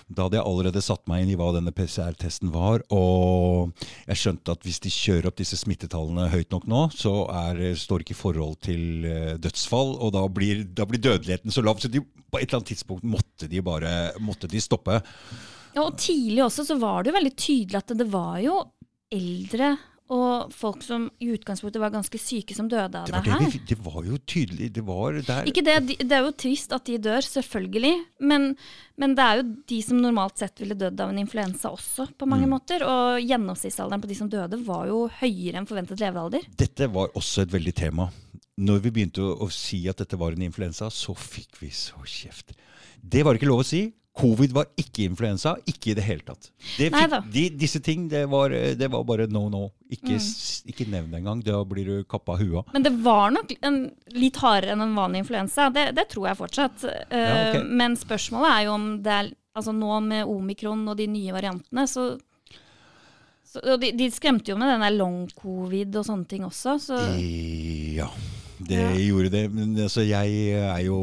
Da 0.09 0.25
hadde 0.25 0.39
jeg 0.39 0.47
allerede 0.49 0.81
satt 0.81 1.03
meg 1.09 1.21
inn 1.21 1.33
i 1.35 1.37
hva 1.37 1.51
denne 1.53 1.73
PCR-testen 1.75 2.49
var, 2.49 2.81
og 2.89 3.75
jeg 4.07 4.17
skjønte 4.17 4.55
at 4.55 4.65
hvis 4.65 4.81
de 4.81 4.89
kjører 4.93 5.29
opp 5.29 5.37
disse 5.37 5.59
smittetallene 5.59 6.31
høyt 6.33 6.49
nok 6.55 6.65
nå, 6.71 6.87
så 6.97 7.13
er, 7.43 7.61
står 7.77 8.01
ikke 8.01 8.15
i 8.15 8.17
forhold 8.17 8.57
til 8.65 9.05
eh, 9.05 9.35
dødsfall, 9.37 9.93
og 10.01 10.15
da 10.17 10.25
blir, 10.33 10.65
da 10.65 10.89
blir 10.89 11.03
dødeligheten 11.03 11.53
så 11.53 11.61
lav. 11.61 11.77
Så 11.77 11.93
de, 11.93 12.01
på 12.01 12.41
et 12.41 12.47
eller 12.47 12.63
annet 12.63 12.73
tidspunkt 12.73 13.05
måtte 13.05 13.51
de 13.51 13.61
bare 13.61 13.93
måtte 14.17 14.49
de 14.49 14.63
stoppe. 14.65 14.97
Ja, 15.79 15.85
og 15.87 15.95
tidlig 16.01 16.43
også 16.45 16.67
så 16.67 16.75
var 16.81 17.03
det 17.07 17.13
jo 17.13 17.17
veldig 17.21 17.35
tydelig 17.39 17.79
at 17.79 17.95
det 17.99 18.09
var 18.11 18.41
jo 18.43 18.59
eldre 19.15 19.77
og 20.09 20.49
folk 20.57 20.79
som 20.81 21.03
i 21.21 21.27
utgangspunktet 21.35 21.77
var 21.83 21.91
ganske 21.93 22.17
syke, 22.17 22.55
som 22.57 22.65
døde 22.65 22.97
av 22.97 23.05
Det 23.05 23.13
det, 23.13 23.13
var, 23.13 23.25
det, 23.27 23.33
her. 23.45 23.51
vi, 23.53 23.59
det 23.69 23.75
var 23.85 24.07
jo 24.07 24.17
tydelig. 24.25 24.69
Det 24.73 24.81
var 24.87 25.19
der 25.27 25.49
Ikke 25.51 25.61
det, 25.61 25.75
det 26.01 26.15
er 26.17 26.23
jo 26.25 26.31
trist 26.33 26.73
at 26.73 26.87
de 26.89 26.95
dør, 26.97 27.21
selvfølgelig. 27.21 27.91
Men, 28.25 28.47
men 28.97 29.13
det 29.13 29.21
er 29.27 29.37
jo 29.37 29.43
de 29.69 29.77
som 29.85 29.99
normalt 30.01 30.41
sett 30.41 30.63
ville 30.63 30.73
dødd 30.81 31.03
av 31.05 31.13
en 31.13 31.21
influensa 31.21 31.69
også, 31.77 32.07
på 32.17 32.25
mange 32.25 32.47
Mm. 32.49 32.55
måter. 32.55 32.81
Og 32.89 33.21
gjennomsnittsalderen 33.21 34.01
på 34.01 34.09
de 34.09 34.17
som 34.17 34.31
døde, 34.33 34.57
var 34.65 34.89
jo 34.89 35.03
høyere 35.19 35.61
enn 35.61 35.69
forventet 35.69 36.01
levealder. 36.01 36.41
Dette 36.57 36.89
var 36.89 37.13
også 37.13 37.45
et 37.45 37.53
veldig 37.53 37.75
tema. 37.77 38.09
Når 38.57 38.81
vi 38.87 38.95
begynte 38.97 39.21
å, 39.21 39.37
å 39.45 39.51
si 39.53 39.83
at 39.93 40.01
dette 40.01 40.17
var 40.17 40.33
en 40.33 40.41
influensa, 40.49 40.89
så 40.89 41.13
fikk 41.13 41.61
vi 41.61 41.69
så 41.69 42.01
kjeft. 42.01 42.57
Det 42.97 43.21
var 43.23 43.37
ikke 43.37 43.47
lov 43.53 43.61
å 43.61 43.69
si. 43.75 43.85
Covid 44.19 44.51
var 44.55 44.67
ikke 44.79 45.05
influensa. 45.07 45.55
Ikke 45.69 45.91
i 45.93 45.95
det 45.97 46.03
hele 46.03 46.25
tatt. 46.27 46.49
Det 46.77 46.89
fikk, 46.93 47.15
de, 47.33 47.43
disse 47.61 47.79
ting, 47.85 48.07
det 48.11 48.25
var, 48.31 48.51
det 48.51 48.89
var 48.91 49.03
bare 49.07 49.27
no 49.31 49.45
no. 49.49 49.63
Ikke, 49.89 50.19
mm. 50.19 50.69
ikke 50.73 50.87
nevn 50.91 51.09
det 51.13 51.21
engang. 51.21 51.41
Da 51.45 51.63
blir 51.65 51.87
du 51.87 52.03
kappa 52.09 52.35
huet. 52.39 52.69
Men 52.75 52.83
det 52.85 52.91
var 53.05 53.31
nok 53.33 53.53
en, 53.65 53.79
litt 54.13 54.37
hardere 54.43 54.75
enn 54.75 54.83
en 54.85 54.95
vanlig 54.97 55.23
influensa. 55.23 55.69
Det, 55.73 55.89
det 55.97 56.09
tror 56.11 56.29
jeg 56.29 56.39
fortsatt. 56.43 56.83
Eh, 56.85 57.19
Ja, 57.19 57.35
okay. 57.49 57.63
Men 57.79 57.95
spørsmålet 57.99 58.51
er 58.53 58.65
jo 58.67 58.73
om 58.77 58.89
det 59.05 59.15
er 59.21 59.35
Altså 59.59 59.71
nå 59.73 59.95
med 60.05 60.29
omikron 60.29 60.83
og 60.87 60.95
de 60.95 61.07
nye 61.09 61.33
variantene, 61.33 61.83
så, 61.89 62.03
så 63.43 63.75
de, 63.81 63.89
de 63.97 64.05
skremte 64.13 64.53
jo 64.53 64.57
med 64.61 64.69
den 64.71 64.83
der 64.85 64.93
long 64.95 65.23
covid 65.35 65.97
og 65.99 66.05
sånne 66.05 66.29
ting 66.29 66.45
også, 66.45 66.75
så 66.79 66.99
Ja, 67.97 68.07
det 68.61 68.77
Ja. 68.77 68.91
gjorde 68.93 69.31
det. 69.33 69.41
Men 69.51 69.73
altså, 69.83 70.05
jeg 70.05 70.53
er 70.61 70.79
jo 70.85 70.99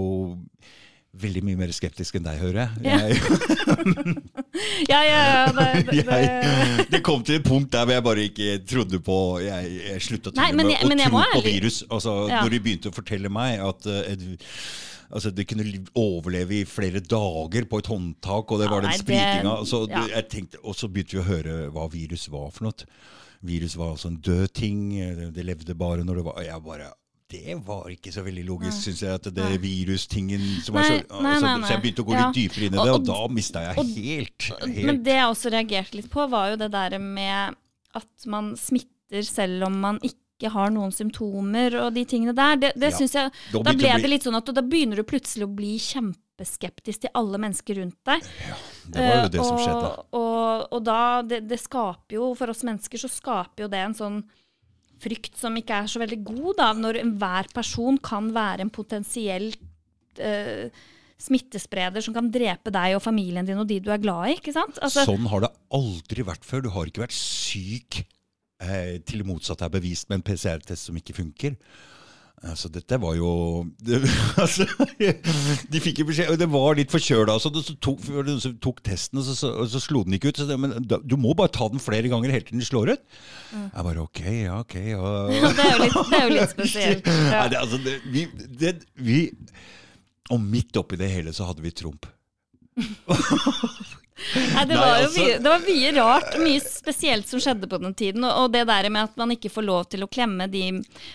veldig 1.21 1.43
mye 1.47 1.59
mer 1.61 1.73
skeptisk 1.75 2.19
enn 2.19 2.27
deg, 2.27 2.41
hører. 2.43 2.73
Ja. 2.85 2.99
jeg 3.07 3.17
Ja, 4.91 5.01
ja, 5.05 5.21
ja. 5.29 5.45
Det, 5.53 5.85
det, 5.93 6.05
jeg, 6.07 6.87
det 6.93 7.01
kom 7.05 7.25
til 7.27 7.39
et 7.41 7.47
punkt 7.47 7.73
der 7.75 7.85
hvor 7.85 7.97
jeg 7.97 8.05
bare 8.07 8.27
ikke 8.31 8.57
trodde 8.69 9.01
på 9.05 9.17
Jeg, 9.45 9.71
jeg 9.91 10.05
slutta 10.07 10.33
til 10.33 10.41
Nei, 10.41 10.51
men 10.57 10.71
med 10.73 10.89
men 10.89 11.03
å 11.07 11.11
tro 11.13 11.41
på 11.41 11.47
virus. 11.47 11.83
Altså, 11.91 12.17
Ja. 12.31 12.43
Når 12.43 12.55
de 12.57 12.61
begynte 12.65 12.91
å 12.93 12.97
fortelle 12.97 13.31
meg 13.33 13.61
at 13.63 13.87
eh, 13.91 14.15
et, 14.15 14.25
altså, 15.11 15.31
det 15.35 15.47
kunne 15.51 15.67
overleve 15.99 16.61
i 16.61 16.65
flere 16.69 17.03
dager 17.05 17.69
på 17.71 17.83
et 17.83 17.91
håndtak, 17.93 18.53
og 18.53 18.63
det 18.63 18.71
var 18.73 18.87
den 18.87 18.97
spritinga 18.99 19.59
så 19.69 19.85
tenkte, 20.31 20.63
Og 20.65 20.77
så 20.79 20.89
begynte 20.91 21.19
vi 21.19 21.23
å 21.23 21.29
høre 21.29 21.59
hva 21.75 21.89
virus 21.93 22.29
var 22.33 22.51
for 22.55 22.69
noe. 22.69 22.89
Virus 23.47 23.77
var 23.79 23.93
altså 23.95 24.11
en 24.11 24.21
død 24.25 24.47
ting. 24.57 24.87
Det, 24.97 25.31
det 25.37 25.45
levde 25.47 25.77
bare 25.79 26.07
når 26.07 26.21
det 26.21 26.27
var 26.31 26.47
Jeg 26.47 26.65
bare 26.65 26.93
det 27.29 27.57
var 27.67 27.89
ikke 27.91 28.13
så 28.15 28.23
veldig 28.23 28.45
logisk, 28.47 28.77
syns 28.87 29.01
jeg. 29.03 29.15
at 29.15 29.23
det 29.35 29.35
Nei. 29.43 29.57
virustingen 29.59 30.41
som 30.63 30.77
er 30.77 30.83
så, 30.83 30.91
nei, 31.23 31.33
altså, 31.35 31.59
nei, 31.59 31.69
Så 31.69 31.73
jeg 31.75 31.83
begynte 31.83 32.05
å 32.05 32.07
gå 32.07 32.13
Ja. 32.15 32.27
litt 32.27 32.37
dypere 32.37 32.67
inn 32.67 32.75
i 32.75 32.77
det, 32.77 32.91
og, 32.91 33.01
og- 33.01 33.07
da 33.07 33.29
mista 33.29 33.61
jeg 33.67 33.79
og- 33.79 33.97
helt, 33.97 34.43
helt 34.61 34.87
Men 34.87 35.03
det 35.03 35.13
jeg 35.17 35.27
også 35.27 35.51
reagerte 35.51 35.95
litt 35.95 36.11
på, 36.11 36.29
var 36.31 36.51
jo 36.51 36.57
det 36.57 36.71
der 36.71 36.99
med 36.99 37.57
at 37.95 38.27
man 38.27 38.55
smitter 38.57 39.23
selv 39.23 39.65
om 39.67 39.81
man 39.81 39.99
ikke 40.03 40.51
har 40.53 40.69
noen 40.71 40.93
symptomer 40.93 41.75
og 41.81 41.95
de 41.95 42.05
tingene 42.05 42.35
der. 42.35 42.57
Det, 42.57 42.73
det 42.79 42.93
Ja. 42.93 42.97
synes 42.99 43.13
jeg, 43.13 43.33
Da 43.53 43.63
Da 43.63 43.73
ble 43.73 44.01
det 44.03 44.11
litt 44.11 44.23
sånn 44.23 44.37
at 44.37 44.45
da 44.45 44.61
begynner 44.61 44.97
du 44.97 45.03
plutselig 45.03 45.45
å 45.49 45.55
bli 45.57 45.79
kjempeskeptisk 45.79 47.01
til 47.01 47.11
alle 47.15 47.39
mennesker 47.39 47.75
rundt 47.81 47.97
deg. 48.05 48.23
Ja, 48.23 48.55
Det 48.89 49.01
var 49.01 49.23
jo 49.23 49.29
det 49.29 49.45
som 49.45 49.57
Eh, 49.59 49.67
skjedde. 49.67 49.99
Og, 49.99 50.07
og, 50.13 50.69
og 50.73 50.85
da, 50.85 51.23
det, 51.23 51.49
det 51.49 51.59
skaper 51.61 52.13
jo, 52.13 52.35
for 52.35 52.51
oss 52.51 52.63
mennesker 52.63 52.99
så 52.99 53.09
skaper 53.11 53.65
jo 53.65 53.69
det 53.69 53.79
en 53.85 53.95
sånn 53.95 54.25
frykt 55.03 55.39
som 55.39 55.57
ikke 55.59 55.83
er 55.83 55.89
så 55.91 56.01
veldig 56.03 56.21
god, 56.27 56.53
da, 56.61 56.69
når 56.77 57.01
enhver 57.03 57.49
person 57.55 57.99
kan 58.03 58.31
være 58.35 58.65
en 58.65 58.73
potensiell 58.73 59.51
uh, 59.53 60.85
smittespreder 61.17 62.05
som 62.05 62.15
kan 62.17 62.29
drepe 62.33 62.73
deg 62.73 62.97
og 62.97 63.05
familien 63.05 63.47
din 63.47 63.61
og 63.61 63.69
de 63.69 63.81
du 63.81 63.91
er 63.93 64.03
glad 64.03 64.31
i. 64.31 64.37
ikke 64.37 64.55
sant? 64.57 64.81
Altså, 64.85 65.07
sånn 65.09 65.29
har 65.33 65.47
det 65.47 65.53
aldri 65.77 66.27
vært 66.27 66.45
før. 66.45 66.67
Du 66.67 66.73
har 66.75 66.89
ikke 66.89 67.07
vært 67.07 67.17
syk 67.17 68.03
eh, 68.03 68.99
til 69.01 69.23
det 69.23 69.29
motsatte 69.29 69.65
er 69.65 69.73
bevist 69.73 70.11
med 70.11 70.21
en 70.21 70.27
PCR-test 70.29 70.91
som 70.91 70.99
ikke 71.01 71.17
funker. 71.17 71.57
Altså, 72.45 72.69
dette 72.69 72.99
var 73.01 73.15
jo 73.17 73.29
det, 73.87 74.03
altså, 74.37 74.67
De 75.73 75.81
fikk 75.81 76.03
jo 76.03 76.05
beskjed 76.11 76.35
Det 76.39 76.49
var 76.53 76.77
litt 76.77 76.93
forkjøla, 76.93 77.39
så, 77.41 77.49
det- 77.55 77.63
så 77.65 77.75
tok, 77.83 78.03
så 78.45 78.51
tok 78.63 78.83
testen, 78.85 79.19
og 79.23 79.25
så, 79.25 79.35
så, 79.41 79.51
så 79.73 79.81
slo 79.83 80.03
den 80.05 80.19
ikke 80.19 80.29
ut. 80.35 80.43
Så 80.43 80.47
det, 80.51 80.59
men 80.61 80.75
du 80.85 81.17
må 81.17 81.33
bare 81.39 81.49
ta 81.57 81.67
den 81.73 81.81
flere 81.83 82.11
ganger 82.13 82.35
helt 82.37 82.47
til 82.51 82.59
den 82.61 82.67
slår 82.69 82.93
ut. 82.93 83.07
Jeg 83.57 83.87
bare 83.89 84.05
OK, 84.05 84.21
ja, 84.45 84.59
OK. 84.61 84.77
Ja. 84.93 85.15
det, 85.33 85.65
er 85.65 85.73
jo 85.73 85.81
litt, 85.87 85.97
det 86.13 86.21
er 86.21 86.27
jo 86.29 86.35
litt 86.37 86.53
spesielt. 86.53 87.09
Ja. 87.33 87.41
Nei, 87.41 87.49
det, 87.55 87.63
altså, 87.65 87.81
det, 87.83 87.97
vi, 88.13 88.27
det, 88.61 88.75
vi 89.01 89.19
Og 90.35 90.41
midt 90.43 90.77
oppi 90.77 90.99
det 91.01 91.09
hele 91.13 91.33
så 91.35 91.49
hadde 91.49 91.65
vi 91.65 91.73
Trump. 91.75 92.07
Nei, 94.17 94.65
det, 94.65 94.75
Nei, 94.75 94.81
var 94.81 94.99
jo 95.03 95.07
altså- 95.07 95.25
mye, 95.25 95.39
det 95.45 95.51
var 95.53 95.65
mye 95.67 95.91
rart 95.97 96.37
mye 96.41 96.61
spesielt 96.65 97.29
som 97.29 97.41
skjedde 97.43 97.69
på 97.69 97.81
den 97.83 97.95
tiden. 97.95 98.25
Og, 98.25 98.51
det 98.53 98.65
der 98.67 98.89
med 98.89 99.11
at 99.11 99.17
man 99.21 99.35
ikke 99.35 99.51
får 99.53 99.65
lov 99.67 99.89
til 99.93 100.05
å 100.07 100.09
klemme 100.09 100.49
de 100.51 100.63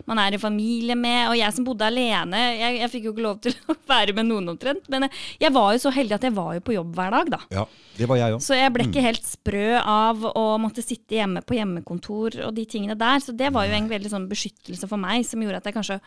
man 0.06 0.20
er 0.22 0.36
i 0.36 0.42
familie 0.42 0.96
med. 0.96 1.30
Og 1.32 1.38
jeg 1.40 1.56
som 1.56 1.66
bodde 1.66 1.88
alene, 1.88 2.42
jeg, 2.60 2.80
jeg 2.80 2.92
fikk 2.94 3.08
jo 3.08 3.14
ikke 3.16 3.26
lov 3.26 3.40
til 3.42 3.56
å 3.68 3.76
være 3.94 4.14
med 4.14 4.30
noen 4.30 4.54
omtrent. 4.54 4.86
Men 4.94 5.10
jeg, 5.10 5.52
var 5.52 5.74
jo 5.74 5.82
så 5.82 5.94
heldig 5.96 6.20
at 6.20 6.28
jeg 6.30 6.36
var 6.38 6.54
jo 6.58 6.66
på 6.68 6.76
jobb 6.78 6.94
hver 6.96 7.16
dag, 7.18 7.32
da. 7.34 7.42
Ja, 7.52 7.66
det 7.98 8.10
var 8.12 8.22
jeg 8.22 8.38
også. 8.38 8.52
Så 8.52 8.60
jeg 8.60 8.74
ble 8.76 8.86
ikke 8.90 9.08
helt 9.08 9.26
sprø 9.26 9.66
av 9.82 10.28
å 10.32 10.46
måtte 10.62 10.86
sitte 10.86 11.18
hjemme 11.18 11.42
på 11.42 11.58
hjemmekontor 11.58 12.38
og 12.46 12.54
de 12.58 12.68
tingene 12.70 12.98
der. 13.00 13.24
Så 13.24 13.34
det 13.34 13.50
var 13.56 13.66
jo 13.66 13.80
en 13.80 13.90
veldig 13.90 14.14
sånn 14.14 14.30
beskyttelse 14.30 14.90
for 14.92 15.02
meg, 15.02 15.26
som 15.26 15.42
gjorde 15.42 15.64
at 15.64 15.72
jeg 15.72 15.80
kanskje 15.80 16.00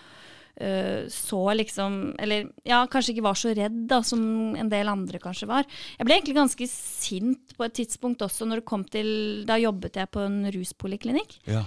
så 1.10 1.40
liksom 1.58 2.14
Eller 2.22 2.44
ja, 2.62 2.84
kanskje 2.86 3.10
ikke 3.14 3.24
var 3.26 3.38
så 3.38 3.50
redd 3.56 3.80
da, 3.90 3.98
som 4.06 4.20
en 4.54 4.68
del 4.70 4.86
andre 4.86 5.18
kanskje 5.18 5.48
var. 5.50 5.66
Jeg 5.98 6.06
ble 6.06 6.14
egentlig 6.14 6.36
ganske 6.36 6.68
sint 6.70 7.56
på 7.58 7.66
et 7.66 7.74
tidspunkt 7.74 8.22
også, 8.22 8.46
når 8.46 8.62
det 8.62 8.68
kom 8.68 8.84
til 8.86 9.08
Da 9.48 9.58
jobbet 9.58 9.98
jeg 9.98 10.12
på 10.14 10.22
en 10.22 10.44
ruspoliklinikk. 10.54 11.40
Ja. 11.50 11.64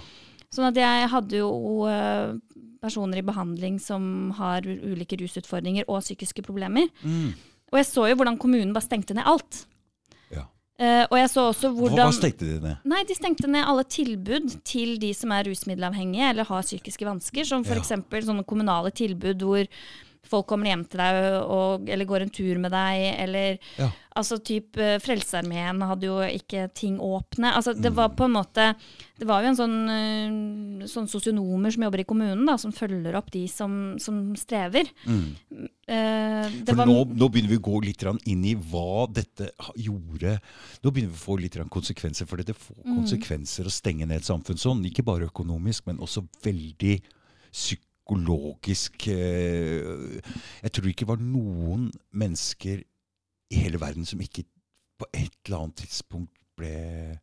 Sånn 0.48 0.70
at 0.70 0.80
jeg 0.80 1.10
hadde 1.12 1.42
jo 1.42 1.50
øh, 1.84 2.38
personer 2.80 3.20
i 3.20 3.26
behandling 3.26 3.76
som 3.82 4.30
har 4.38 4.64
ulike 4.64 5.18
rusutfordringer 5.20 5.88
og 5.88 6.00
psykiske 6.04 6.44
problemer. 6.46 6.88
Mm. 7.02 7.34
Og 7.68 7.80
jeg 7.80 7.88
så 7.90 8.06
jo 8.08 8.16
hvordan 8.16 8.38
kommunen 8.40 8.72
bare 8.72 8.86
stengte 8.86 9.16
ned 9.16 9.28
alt. 9.28 9.66
Ja. 10.78 10.88
Eh, 11.02 11.06
og 11.10 11.16
jeg 11.18 11.30
så 11.30 11.46
også 11.50 11.70
hvordan 11.74 12.06
hva 12.06 12.12
stengte 12.14 12.46
de 12.46 12.58
ned? 12.62 12.76
Nei, 12.84 13.00
de 13.08 13.14
stengte 13.18 13.48
ned 13.50 13.64
alle 13.66 13.82
tilbud 13.84 14.52
til 14.64 14.98
de 15.02 15.12
som 15.14 15.32
er 15.34 15.48
rusmiddelavhengige 15.50 16.28
eller 16.30 16.44
har 16.44 16.62
psykiske 16.62 17.04
vansker, 17.08 17.44
som 17.44 17.64
Ja. 17.66 17.74
f.eks. 17.74 17.90
sånne 18.28 18.44
kommunale 18.46 18.90
tilbud 18.94 19.42
hvor 19.42 19.66
folk 20.28 20.46
kommer 20.46 20.66
hjem 20.68 20.84
til 20.88 20.98
deg 21.00 21.42
og, 21.42 21.88
eller 21.88 22.04
går 22.04 22.22
en 22.26 22.30
tur 22.30 22.58
med 22.58 22.70
deg, 22.70 23.14
eller 23.24 23.58
Ja. 23.78 23.90
Altså 24.18 24.36
typ 24.44 24.76
eh, 24.82 24.98
Frelsesarmeen 25.00 25.80
hadde 25.86 26.08
jo 26.08 26.18
ikke 26.26 26.66
ting 26.74 26.98
åpne. 26.98 27.52
Altså 27.54 27.72
det 27.74 27.92
Mm. 27.92 27.96
var 27.96 28.08
på 28.18 28.24
en 28.26 28.34
måte 28.34 28.74
Det 29.18 29.26
var 29.26 29.42
jo 29.42 29.48
en 29.48 29.56
sånn, 29.58 29.78
eh, 29.90 30.86
sånn 30.86 31.08
sosionomer 31.10 31.72
som 31.74 31.82
jobber 31.82 32.00
i 32.00 32.04
kommunen, 32.06 32.44
da, 32.46 32.56
som 32.56 32.70
følger 32.70 33.16
opp 33.18 33.30
de 33.34 33.46
som, 33.48 33.96
som 33.98 34.34
strever. 34.38 34.86
Mm. 35.06 35.34
Eh, 35.88 36.50
det 36.62 36.68
For 36.68 36.76
var, 36.78 36.86
nå, 36.86 37.00
nå 37.18 37.28
begynner 37.32 37.50
vi 37.50 37.58
å 37.58 37.64
gå 37.66 37.80
litt 37.84 38.04
inn 38.28 38.44
i 38.44 38.54
hva 38.54 39.08
dette 39.10 39.50
gjorde. 39.74 40.36
Nå 40.84 40.92
begynner 40.92 41.10
vi 41.10 41.18
å 41.18 41.24
få 41.24 41.38
litt 41.40 41.56
konsekvenser, 41.70 42.28
for 42.28 42.36
det 42.36 42.54
får 42.54 42.76
Mm. 42.84 42.98
konsekvenser 43.02 43.64
å 43.66 43.70
stenge 43.74 44.06
ned 44.06 44.18
et 44.18 44.22
samfunn 44.28 44.56
sånn. 44.58 44.84
Ikke 44.86 45.02
bare 45.04 45.26
økonomisk, 45.28 45.86
men 45.86 45.98
også 45.98 46.22
veldig 46.44 47.00
psykologisk. 47.52 49.08
eh, 49.08 50.20
Jeg 50.62 50.70
tror 50.72 50.86
ikke 50.88 51.04
det 51.06 51.08
var 51.08 51.16
noen 51.18 51.90
mennesker 52.14 52.84
i 53.50 53.62
hele 53.64 53.80
verden 53.80 54.06
som 54.08 54.20
ikke 54.20 54.44
på 54.98 55.08
et 55.12 55.34
eller 55.46 55.64
annet 55.64 55.82
tidspunkt 55.84 56.34
ble 56.58 57.18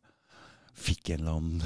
Fikk 0.76 1.08
en 1.14 1.22
eller 1.22 1.36
annen, 1.38 1.60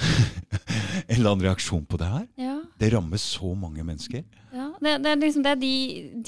en 1.11 1.17
eller 1.17 1.33
annen 1.33 1.43
reaksjon 1.49 1.83
på 1.91 1.99
det 1.99 2.07
her. 2.13 2.27
ja. 2.39 2.53
Det 2.79 2.93
rammer 2.95 3.19
så 3.19 3.49
mange 3.59 3.83
mennesker. 3.83 4.23
Ja, 4.55 4.69
det, 4.79 4.93
det 5.03 5.11
er 5.11 5.19
liksom 5.19 5.43
det 5.43 5.51
er 5.51 5.59
de, 5.59 5.73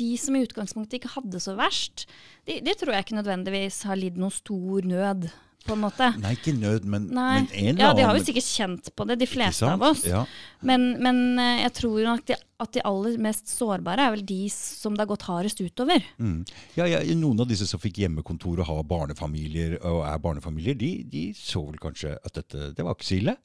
de 0.01 0.09
som 0.19 0.35
i 0.35 0.43
utgangspunktet 0.43 0.99
ikke 0.99 1.13
hadde 1.15 1.39
så 1.41 1.55
verst. 1.57 2.09
De, 2.43 2.59
de 2.59 2.75
tror 2.75 2.97
jeg 2.97 3.07
ikke 3.07 3.21
nødvendigvis 3.21 3.79
har 3.87 4.01
lidd 4.01 4.19
noen 4.19 4.35
stor 4.35 4.89
nød, 4.91 5.29
på 5.67 5.77
en 5.77 5.83
måte. 5.85 6.09
Nei, 6.23 6.35
ikke 6.37 6.55
nød, 6.57 6.87
men, 6.87 7.09
men 7.13 7.47
en 7.47 7.51
eller 7.51 7.69
annen 7.71 7.83
Ja, 7.83 7.93
de 7.97 8.07
har 8.07 8.19
jo 8.19 8.25
sikkert 8.27 8.49
kjent 8.49 8.91
på 8.97 9.07
det, 9.09 9.19
de 9.23 9.29
fleste 9.31 9.69
av 9.69 9.85
oss. 9.87 10.05
Ja. 10.09 10.25
Men, 10.67 10.93
men 11.03 11.23
eh, 11.43 11.63
jeg 11.65 11.75
tror 11.81 12.01
nok 12.07 12.25
de, 12.31 12.39
at 12.63 12.75
de 12.77 12.85
aller 12.87 13.17
mest 13.23 13.51
sårbare 13.51 14.07
er 14.07 14.15
vel 14.17 14.25
de 14.27 14.41
som 14.55 14.97
det 14.97 15.05
har 15.05 15.13
gått 15.13 15.27
hardest 15.29 15.63
utover. 15.63 16.05
Mm. 16.23 16.43
Ja, 16.79 16.87
ja, 16.87 17.03
noen 17.19 17.43
av 17.43 17.51
disse 17.51 17.67
som 17.71 17.83
fikk 17.83 18.03
hjemmekontor 18.05 18.63
og 18.63 18.69
har 18.71 18.85
barnefamilier, 18.91 19.79
og 19.81 20.05
er 20.09 20.21
barnefamilier, 20.23 20.79
de, 20.79 20.93
de 21.09 21.25
så 21.39 21.65
vel 21.67 21.81
kanskje 21.83 22.17
at 22.19 22.39
dette 22.39 22.73
det 22.77 22.87
var 22.87 22.97
ikke 22.97 23.11
så 23.11 23.19
ille. 23.19 23.37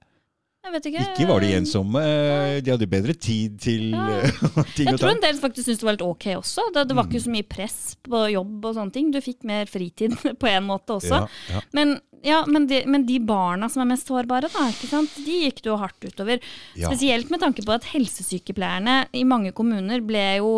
Jeg 0.68 0.74
vet 0.76 0.88
ikke. 0.92 1.04
Ikke 1.16 1.28
var 1.30 1.44
de 1.46 1.50
ensomme. 1.56 2.02
De 2.66 2.72
hadde 2.74 2.88
bedre 2.92 3.14
tid 3.16 3.56
til 3.64 3.86
Ja. 3.96 4.20
ting 4.78 4.90
Jeg 4.92 5.00
tror 5.00 5.14
en 5.14 5.22
del 5.24 5.40
faktisk 5.40 5.70
syntes 5.70 5.80
det 5.80 5.88
var 5.88 5.96
helt 5.96 6.04
ok 6.08 6.26
også. 6.42 6.66
Det, 6.76 6.84
det 6.90 6.98
var 6.98 7.08
Mm. 7.08 7.12
ikke 7.14 7.24
så 7.24 7.32
mye 7.32 7.48
press 7.48 7.78
på 8.04 8.22
jobb 8.34 8.66
og 8.68 8.76
sånne 8.76 8.94
ting. 8.98 9.12
Du 9.16 9.22
fikk 9.24 9.48
mer 9.48 9.66
fritid 9.72 10.18
på 10.42 10.50
en 10.52 10.68
måte 10.68 10.98
også. 11.00 11.22
Ja, 11.24 11.56
ja. 11.56 11.62
Men, 11.78 11.96
ja, 12.26 12.42
men, 12.52 12.68
de, 12.68 12.82
men 12.90 13.06
de 13.08 13.20
barna 13.24 13.70
som 13.72 13.86
er 13.86 13.90
mest 13.94 14.08
sårbare, 14.12 14.52
da, 14.52 14.68
de 15.16 15.40
gikk 15.48 15.64
det 15.64 15.72
jo 15.72 15.78
hardt 15.80 16.04
utover. 16.10 16.44
Spesielt 16.76 17.32
med 17.32 17.40
tanke 17.46 17.64
på 17.64 17.72
at 17.76 17.88
helsesykepleierne 17.94 19.06
i 19.16 19.24
mange 19.28 19.54
kommuner 19.56 20.04
ble 20.06 20.26
jo 20.42 20.52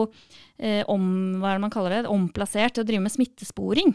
eh, 0.58 0.82
om, 0.90 1.06
hva 1.40 1.54
er 1.54 1.60
det 1.60 1.66
man 1.68 1.74
kaller 1.74 2.00
det, 2.00 2.10
omplassert 2.10 2.74
til 2.80 2.84
å 2.86 2.90
drive 2.90 3.06
med 3.06 3.14
smittesporing. 3.14 3.94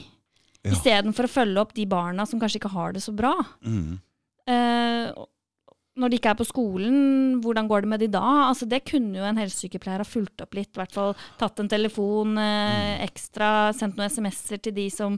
Ja. 0.64 0.72
Istedenfor 0.76 1.26
å 1.26 1.32
følge 1.40 1.60
opp 1.60 1.74
de 1.76 1.84
barna 1.90 2.24
som 2.28 2.38
kanskje 2.40 2.62
ikke 2.62 2.72
har 2.76 2.94
det 2.96 3.02
så 3.04 3.12
bra. 3.16 3.34
Mm. 3.66 3.98
Eh, 4.48 5.08
når 5.96 6.10
de 6.10 6.16
ikke 6.18 6.30
er 6.32 6.38
på 6.40 6.46
skolen, 6.48 6.94
hvordan 7.44 7.68
går 7.70 7.84
det 7.84 7.88
med 7.92 8.00
de 8.02 8.08
da? 8.16 8.22
Altså, 8.48 8.66
det 8.66 8.80
kunne 8.88 9.14
jo 9.20 9.26
en 9.28 9.36
helsesykepleier 9.38 10.02
ha 10.02 10.06
fulgt 10.08 10.42
opp 10.42 10.54
litt. 10.58 10.72
I 10.74 10.80
hvert 10.82 10.92
fall 10.96 11.12
tatt 11.38 11.60
en 11.62 11.68
telefon 11.70 12.36
eh, 12.38 12.72
Mm. 12.98 13.04
ekstra, 13.06 13.50
sendt 13.76 13.96
noen 13.96 14.10
SMS-er 14.10 14.58
til 14.64 14.74
de 14.74 14.88
som, 14.90 15.14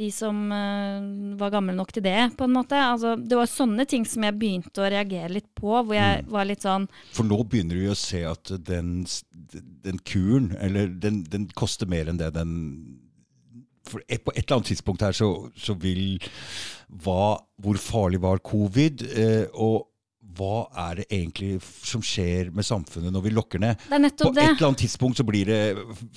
de 0.00 0.08
som 0.10 0.38
eh, 0.56 1.36
var 1.36 1.52
gamle 1.52 1.74
nok 1.76 1.92
til 1.92 2.02
det, 2.06 2.30
på 2.38 2.46
en 2.48 2.54
måte. 2.56 2.78
Altså, 2.80 3.12
det 3.20 3.36
var 3.36 3.50
sånne 3.52 3.84
ting 3.90 4.06
som 4.08 4.24
jeg 4.24 4.38
begynte 4.40 4.80
å 4.80 4.88
reagere 4.88 5.28
litt 5.34 5.50
på, 5.54 5.68
hvor 5.84 5.92
jeg 5.94 6.24
Mm. 6.24 6.30
var 6.32 6.48
litt 6.48 6.64
sånn 6.64 6.88
For 7.12 7.24
nå 7.28 7.42
begynner 7.44 7.76
vi 7.76 7.90
å 7.92 7.96
se 7.98 8.24
at 8.24 8.48
den, 8.64 9.04
den 9.84 9.98
kuren, 10.08 10.54
eller 10.60 10.88
den, 10.88 11.24
den 11.28 11.46
koster 11.52 11.84
mer 11.86 12.08
enn 12.08 12.16
det 12.16 12.32
den 12.38 12.56
for 13.90 14.00
På 14.06 14.30
et 14.36 14.44
eller 14.46 14.56
annet 14.60 14.68
tidspunkt 14.70 15.02
her 15.02 15.12
så, 15.16 15.50
så 15.56 15.74
vil 15.74 16.20
hva, 17.02 17.40
Hvor 17.60 17.76
farlig 17.80 18.20
var 18.22 18.38
covid? 18.38 19.02
Eh, 19.10 19.46
og 19.54 19.88
hva 20.36 20.68
er 20.88 21.00
det 21.00 21.06
egentlig 21.10 21.58
som 21.62 22.02
skjer 22.04 22.50
med 22.54 22.66
samfunnet 22.66 23.12
når 23.12 23.26
vi 23.26 23.34
lokker 23.34 23.62
ned? 23.62 23.80
På 23.88 23.96
et 23.98 24.24
eller 24.24 24.66
annet 24.70 24.84
tidspunkt 24.86 25.20
så 25.20 25.26
blir 25.26 25.50
det 25.50 25.62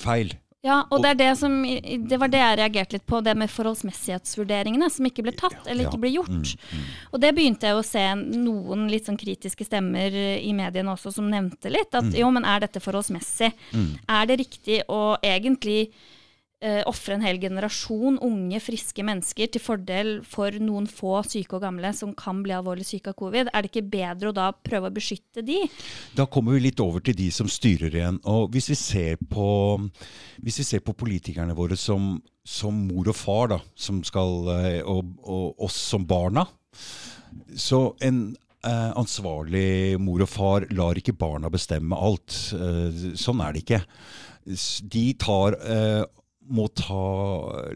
feil. 0.02 0.34
Ja, 0.64 0.78
og 0.96 1.02
det 1.04 1.10
er 1.10 1.18
det 1.20 1.32
som 1.36 1.58
Det 1.60 2.18
var 2.22 2.30
det 2.32 2.40
jeg 2.40 2.58
reagerte 2.62 2.96
litt 2.96 3.06
på, 3.10 3.20
det 3.20 3.34
med 3.36 3.52
forholdsmessighetsvurderingene 3.52 4.88
som 4.92 5.10
ikke 5.10 5.26
ble 5.26 5.34
tatt, 5.36 5.58
eller 5.68 5.90
ikke 5.90 6.00
ble 6.00 6.14
gjort. 6.14 6.32
Mm, 6.32 6.80
mm. 6.80 6.86
Og 7.12 7.20
det 7.20 7.34
begynte 7.36 7.68
jeg 7.68 7.76
å 7.76 7.84
se 7.84 8.06
noen 8.16 8.88
litt 8.92 9.10
sånn 9.10 9.20
kritiske 9.20 9.68
stemmer 9.68 10.16
i 10.16 10.54
mediene 10.56 10.96
også 10.96 11.12
som 11.18 11.28
nevnte 11.28 11.72
litt. 11.72 11.92
At 11.92 12.08
Mm. 12.08 12.16
jo, 12.22 12.32
men 12.32 12.48
er 12.48 12.64
dette 12.64 12.80
forholdsmessig? 12.80 13.52
Er 14.08 14.26
det 14.26 14.40
riktig 14.40 14.84
å 14.88 15.18
egentlig 15.22 15.92
uh, 16.64 16.82
ofre 16.90 17.18
en 17.18 17.26
hel 17.26 17.40
generasjon 17.42 18.20
unge, 18.24 18.60
friske 18.64 19.04
mennesker 19.06 19.52
til 19.54 19.64
fordel 19.64 20.14
for 20.28 20.56
noen 20.64 20.88
få 20.90 21.20
syke 21.28 21.58
og 21.58 21.64
gamle 21.66 21.92
som 21.96 22.14
kan 22.18 22.42
bli 22.46 22.56
alvorlig 22.56 22.88
syke 22.88 23.14
av 23.14 23.18
covid. 23.20 23.52
Er 23.52 23.64
det 23.64 23.72
ikke 23.72 23.86
bedre 23.94 24.32
å 24.32 24.36
da 24.36 24.50
prøve 24.56 24.90
å 24.90 24.96
beskytte 24.96 25.44
de? 25.46 25.62
Da 26.18 26.28
kommer 26.32 26.58
vi 26.58 26.68
litt 26.68 26.84
over 26.84 27.04
til 27.04 27.18
de 27.20 27.30
som 27.36 27.50
styrer 27.52 27.94
igjen. 27.94 28.20
Og 28.30 28.54
hvis 28.54 28.72
vi 28.74 28.80
ser 28.80 29.24
på, 29.30 29.48
vi 30.44 30.56
ser 30.56 30.84
på 30.86 30.96
politikerne 30.98 31.56
våre 31.58 31.78
som, 31.80 32.16
som, 32.44 32.86
mor 32.88 33.12
og 33.12 33.18
far, 33.18 33.52
da, 33.56 33.60
skal, 33.76 34.40
eh, 34.58 34.80
og, 34.88 35.14
og 35.24 35.68
oss 35.68 35.78
som 35.92 36.08
barna, 36.08 36.48
så 37.56 37.86
en 38.04 38.26
eh, 38.66 38.92
ansvarlig 39.00 40.00
mor 40.02 40.24
og 40.24 40.32
far 40.32 40.68
lar 40.74 41.00
ikke 41.00 41.16
barna 41.18 41.52
bestemme 41.54 41.98
alt. 41.98 42.36
Eh, 42.56 43.14
sånn 43.20 43.44
er 43.44 43.54
det 43.54 43.64
ikke. 43.66 43.82
De 44.94 45.06
tar 45.22 45.58
eh, 45.62 46.04
må 46.52 46.68
ta 46.76 47.04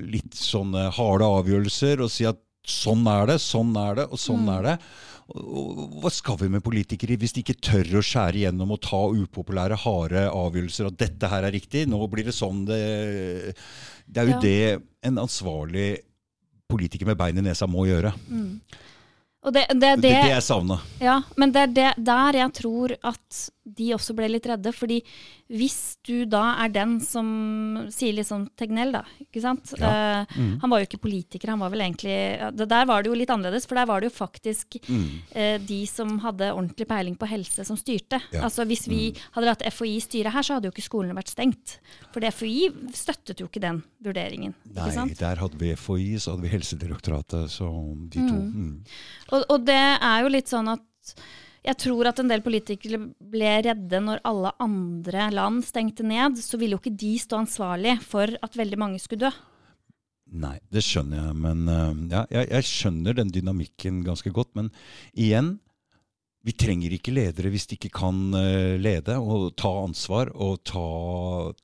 litt 0.01 0.35
sånne 0.37 0.89
harde 0.97 1.27
avgjørelser 1.39 2.03
og 2.03 2.11
si 2.11 2.27
at 2.27 2.39
sånn 2.67 3.05
er 3.07 3.29
det, 3.31 3.37
sånn 3.39 3.75
er 3.79 4.01
det, 4.01 4.07
og 4.11 4.19
sånn 4.19 4.43
mm. 4.43 4.55
er 4.57 4.65
det. 4.67 4.75
Hva 5.27 6.11
skal 6.13 6.37
vi 6.39 6.47
med 6.51 6.63
politikere 6.63 7.17
hvis 7.19 7.35
de 7.35 7.43
ikke 7.43 7.57
tør 7.63 7.99
å 7.99 8.03
skjære 8.05 8.41
igjennom 8.41 8.71
og 8.75 8.81
ta 8.85 8.99
upopulære, 9.11 9.79
harde 9.83 10.25
avgjørelser 10.31 10.89
at 10.89 10.99
dette 10.99 11.31
her 11.31 11.47
er 11.47 11.55
riktig, 11.55 11.85
nå 11.91 11.99
blir 12.11 12.27
det 12.27 12.35
sånn 12.35 12.63
det 12.67 12.83
Det 14.07 14.21
er 14.21 14.29
jo 14.29 14.37
ja. 14.37 14.43
det 14.43 15.07
en 15.09 15.23
ansvarlig 15.23 15.89
politiker 16.67 17.07
med 17.07 17.19
bein 17.19 17.39
i 17.39 17.43
nesa 17.43 17.67
må 17.67 17.85
gjøre. 17.87 18.13
Mm. 18.27 18.59
Det, 19.47 19.51
det, 19.51 19.75
det, 19.79 19.91
det, 20.03 20.09
det 20.11 20.31
jeg 20.33 20.43
savna. 20.43 20.79
Ja, 20.99 21.21
men 21.39 21.53
det 21.55 21.69
er 21.79 21.95
der 21.95 22.39
jeg 22.41 22.55
tror 22.57 22.95
at 22.99 23.43
de 23.67 23.89
også 23.95 24.15
ble 24.17 24.29
litt 24.31 24.47
redde. 24.47 24.71
fordi 24.75 24.99
hvis 25.51 25.97
du 26.07 26.25
da 26.29 26.57
er 26.63 26.71
den 26.73 26.97
som 27.03 27.27
sier 27.93 28.15
litt 28.15 28.29
sånn 28.29 28.47
Tegnell, 28.57 28.93
da, 28.95 29.03
ikke 29.21 29.41
sant. 29.43 29.73
Ja. 29.77 30.23
Uh, 30.23 30.37
mm. 30.37 30.53
Han 30.63 30.71
var 30.71 30.81
jo 30.81 30.87
ikke 30.87 31.01
politiker, 31.03 31.51
han 31.51 31.61
var 31.61 31.71
vel 31.73 31.83
egentlig 31.85 32.15
det 32.57 32.67
Der 32.69 32.87
var 32.89 33.03
det 33.03 33.11
jo 33.11 33.17
litt 33.17 33.31
annerledes, 33.33 33.67
for 33.67 33.79
der 33.79 33.89
var 33.89 34.01
det 34.01 34.09
jo 34.09 34.15
faktisk 34.17 34.79
mm. 34.87 35.07
uh, 35.35 35.57
de 35.67 35.79
som 35.89 36.17
hadde 36.23 36.51
ordentlig 36.53 36.87
peiling 36.89 37.17
på 37.19 37.29
helse, 37.29 37.65
som 37.67 37.79
styrte. 37.79 38.21
Ja. 38.33 38.45
Altså 38.47 38.67
Hvis 38.67 38.87
vi 38.87 39.11
mm. 39.11 39.23
hadde 39.37 39.51
latt 39.51 39.65
FHI 39.73 39.97
styre 40.03 40.33
her, 40.35 40.45
så 40.45 40.57
hadde 40.57 40.71
jo 40.71 40.75
ikke 40.75 40.87
skolene 40.87 41.17
vært 41.17 41.33
stengt. 41.33 41.77
For 42.15 42.23
FHI 42.23 42.69
støttet 42.95 43.43
jo 43.43 43.49
ikke 43.49 43.63
den 43.63 43.83
vurderingen. 44.03 44.55
Nei, 44.77 44.91
der 45.17 45.41
hadde 45.41 45.59
vi 45.59 45.73
FHI, 45.77 46.13
så 46.21 46.35
hadde 46.35 46.47
vi 46.47 46.53
Helsedirektoratet, 46.55 47.51
som 47.51 48.07
de 48.07 48.23
to. 48.23 48.37
Mm. 48.37 48.53
mm. 48.53 48.95
Og, 49.33 49.43
og 49.53 49.67
det 49.67 49.81
er 49.81 50.23
jo 50.23 50.31
litt 50.31 50.51
sånn 50.51 50.71
at 50.71 51.17
jeg 51.67 51.79
tror 51.83 52.07
at 52.09 52.21
en 52.21 52.31
del 52.31 52.43
politikere 52.45 52.99
ble 53.19 53.51
redde 53.65 53.99
når 54.03 54.23
alle 54.27 54.53
andre 54.63 55.27
land 55.35 55.65
stengte 55.67 56.05
ned. 56.07 56.39
Så 56.39 56.59
ville 56.59 56.77
jo 56.77 56.81
ikke 56.81 56.95
de 56.95 57.13
stå 57.19 57.41
ansvarlig 57.43 57.97
for 58.05 58.31
at 58.43 58.57
veldig 58.59 58.79
mange 58.79 59.01
skulle 59.03 59.27
dø. 59.27 59.33
Nei, 60.27 60.57
det 60.73 60.83
skjønner 60.83 61.21
jeg. 61.21 61.35
Men 61.43 61.63
uh, 61.67 61.91
ja, 62.11 62.25
jeg, 62.31 62.49
jeg, 62.51 62.67
skjønner 62.67 63.15
den 63.19 63.31
dynamikken 63.33 64.01
ganske 64.07 64.31
godt. 64.35 64.53
Men 64.59 64.71
igjen, 65.15 65.57
vi 66.45 66.53
trenger 66.55 66.93
ikke 66.95 67.11
ledere 67.11 67.49
hvis 67.51 67.65
de 67.67 67.75
ikke 67.75 67.89
kan 67.97 68.17
eh, 68.37 68.77
lede 68.79 69.17
og 69.19 69.49
ta 69.59 69.71
ansvar 69.81 70.29
og 70.31 70.61
ta 70.67 70.83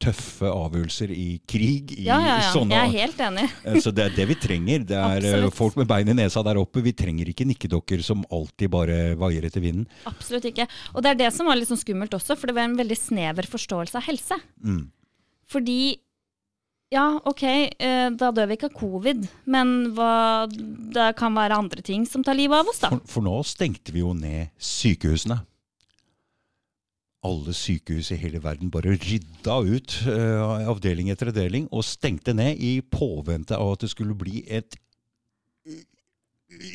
tøffe 0.01 0.49
avgjørelser 0.49 1.13
i 1.15 1.27
krig. 1.47 1.93
I 1.95 2.07
ja, 2.09 2.17
ja, 2.19 2.33
ja. 2.41 2.49
Sånne, 2.51 2.75
jeg 2.75 2.89
er 2.89 3.05
helt 3.05 3.23
enig. 3.29 3.47
Eh, 3.63 3.77
så 3.79 3.93
det 3.95 4.03
er 4.09 4.15
det 4.17 4.25
vi 4.27 4.35
trenger. 4.43 4.83
Det 4.89 4.97
er 4.97 5.23
eh, 5.23 5.35
Absolutt. 5.37 5.55
folk 5.55 5.77
med 5.79 5.87
bein 5.87 6.11
i 6.11 6.17
nesa 6.17 6.43
der 6.43 6.59
oppe. 6.59 6.83
Vi 6.83 6.91
trenger 6.97 7.29
ikke 7.31 7.47
nikkedokker 7.47 8.03
som 8.03 8.25
alltid 8.33 8.73
bare 8.73 8.97
vaier 9.19 9.45
etter 9.47 9.63
vinden. 9.63 9.85
Absolutt 10.09 10.49
ikke. 10.49 10.67
Og 10.91 11.05
det 11.05 11.13
er 11.13 11.21
det 11.21 11.29
som 11.35 11.47
var 11.47 11.59
litt 11.59 11.71
sånn 11.71 11.79
skummelt 11.79 12.17
også, 12.17 12.35
for 12.39 12.51
det 12.51 12.57
var 12.57 12.67
en 12.67 12.79
veldig 12.79 12.97
snever 12.99 13.47
forståelse 13.47 14.01
av 14.01 14.07
helse. 14.09 14.39
Mm. 14.65 14.83
Fordi 15.53 15.79
ja, 16.93 17.05
OK, 17.25 17.43
eh, 17.43 18.09
da 18.13 18.29
dør 18.35 18.49
vi 18.49 18.57
ikke 18.57 18.69
av 18.69 18.75
covid, 18.77 19.25
men 19.49 19.73
hva, 19.97 20.45
det 20.47 21.09
kan 21.19 21.33
være 21.35 21.57
andre 21.63 21.81
ting 21.85 22.05
som 22.09 22.25
tar 22.25 22.37
livet 22.37 22.61
av 22.61 22.69
oss, 22.69 22.83
da. 22.83 22.91
For, 22.93 23.07
for 23.15 23.25
nå 23.25 23.39
stengte 23.47 23.95
vi 23.95 24.03
jo 24.03 24.13
ned 24.17 24.53
sykehusene. 24.61 25.39
Alle 27.23 27.55
sykehus 27.55 28.11
i 28.11 28.19
hele 28.19 28.41
verden 28.43 28.71
bare 28.71 28.97
rydda 28.99 29.57
ut 29.63 29.93
uh, 30.09 30.67
avdeling 30.67 31.07
etter 31.13 31.31
avdeling 31.31 31.69
og 31.71 31.85
stengte 31.87 32.35
ned 32.35 32.59
i 32.59 32.73
påvente 32.83 33.55
av 33.55 33.77
at 33.77 33.85
det 33.85 33.93
skulle 33.93 34.17
bli 34.19 34.43
et 34.51 34.75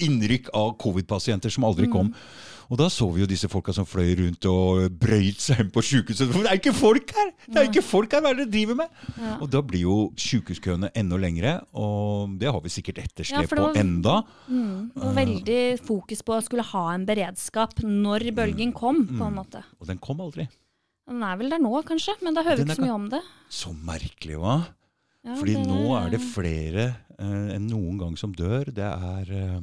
innrykk 0.08 0.48
av 0.56 0.72
covid-pasienter 0.80 1.52
som 1.52 1.66
aldri 1.68 1.86
kom. 1.92 2.08
Mm. 2.08 2.56
Og 2.68 2.76
da 2.76 2.90
så 2.92 3.06
vi 3.14 3.22
jo 3.22 3.28
disse 3.28 3.48
folka 3.48 3.72
som 3.72 3.86
fløy 3.88 4.10
rundt 4.18 4.44
og 4.50 4.92
brøyt 5.00 5.40
seg 5.40 5.62
inn 5.62 5.70
på 5.72 5.80
sjukehuset. 5.84 6.28
Det 6.34 6.50
er 6.50 6.58
ikke 6.58 6.74
folk 6.76 7.14
her! 7.16 7.30
Det 7.46 7.62
er 7.62 7.68
ikke 7.70 7.84
folk 7.84 8.12
her, 8.12 8.20
Hva 8.24 8.34
er 8.34 8.36
det 8.36 8.44
dere 8.44 8.52
driver 8.52 8.78
med? 8.82 9.00
Ja. 9.16 9.32
Og 9.38 9.48
da 9.54 9.62
blir 9.64 9.86
jo 9.86 9.96
sjukehuskøene 10.20 10.92
enda 11.00 11.20
lengre, 11.20 11.54
og 11.72 12.36
det 12.40 12.52
har 12.52 12.60
vi 12.64 12.74
sikkert 12.74 13.00
etterslep 13.06 13.48
ja, 13.48 13.56
på 13.56 13.72
enda. 13.80 14.18
Mm, 14.52 14.92
og 15.00 15.16
veldig 15.16 15.62
fokus 15.80 16.20
på 16.26 16.36
å 16.36 16.44
skulle 16.44 16.66
ha 16.74 16.84
en 16.92 17.08
beredskap 17.08 17.80
når 17.86 18.28
bølgen 18.36 18.76
kom, 18.76 19.06
på 19.14 19.22
en 19.22 19.32
mm. 19.32 19.38
måte. 19.40 19.64
Og 19.80 19.88
den 19.88 20.02
kom 20.04 20.20
aldri. 20.24 20.50
Den 21.08 21.24
er 21.24 21.40
vel 21.40 21.54
der 21.54 21.64
nå, 21.64 21.72
kanskje, 21.88 22.18
men 22.20 22.36
da 22.36 22.44
hører 22.44 22.60
vi 22.60 22.68
ikke 22.68 22.82
så 22.82 22.84
mye 22.84 22.98
om 22.98 23.08
det. 23.16 23.24
Så 23.48 23.72
merkelig, 23.72 24.36
hva? 24.42 24.60
Ja, 25.24 25.34
Fordi 25.40 25.56
nå 25.64 25.96
er 25.98 26.12
det 26.12 26.20
flere 26.22 26.84
eh, 27.16 27.54
enn 27.56 27.68
noen 27.70 27.96
gang 28.00 28.16
som 28.20 28.34
dør. 28.36 28.68
Det 28.76 28.84
er 28.84 29.32
uh, 29.32 29.62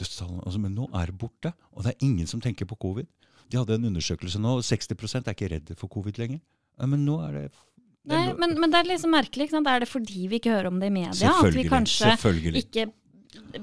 dødstallene. 0.00 0.44
Altså, 0.44 0.60
men 0.62 0.76
nå 0.76 0.88
er 0.96 1.10
det 1.10 1.18
borte, 1.20 1.52
og 1.72 1.84
det 1.84 1.94
er 1.94 2.06
ingen 2.06 2.28
som 2.30 2.42
tenker 2.42 2.68
på 2.68 2.78
covid. 2.80 3.08
De 3.50 3.58
hadde 3.58 3.76
en 3.78 3.90
undersøkelse 3.90 4.40
nå, 4.42 4.60
60% 4.66 5.26
er 5.26 5.36
ikke 5.36 5.50
redde 5.54 5.76
for 5.78 5.92
covid 5.92 6.20
lenger. 6.22 6.40
Men 6.80 7.04
nå 7.04 7.18
er 7.26 7.36
det 7.36 7.48
Nei, 8.08 8.30
men, 8.32 8.54
men, 8.56 8.70
det 8.72 8.78
er 8.78 8.88
liksom 8.88 9.12
merkelig. 9.12 9.46
Ikke 9.46 9.58
sant? 9.58 9.68
Er 9.68 9.82
det 9.82 9.90
fordi 9.90 10.24
vi 10.30 10.38
ikke 10.40 10.54
hører 10.54 10.70
om 10.70 10.78
det 10.80 10.88
i 10.88 10.94
media? 10.94 11.34
At 11.36 11.52
vi 11.52 11.66
kanskje 11.68 12.14
ikke 12.62 12.86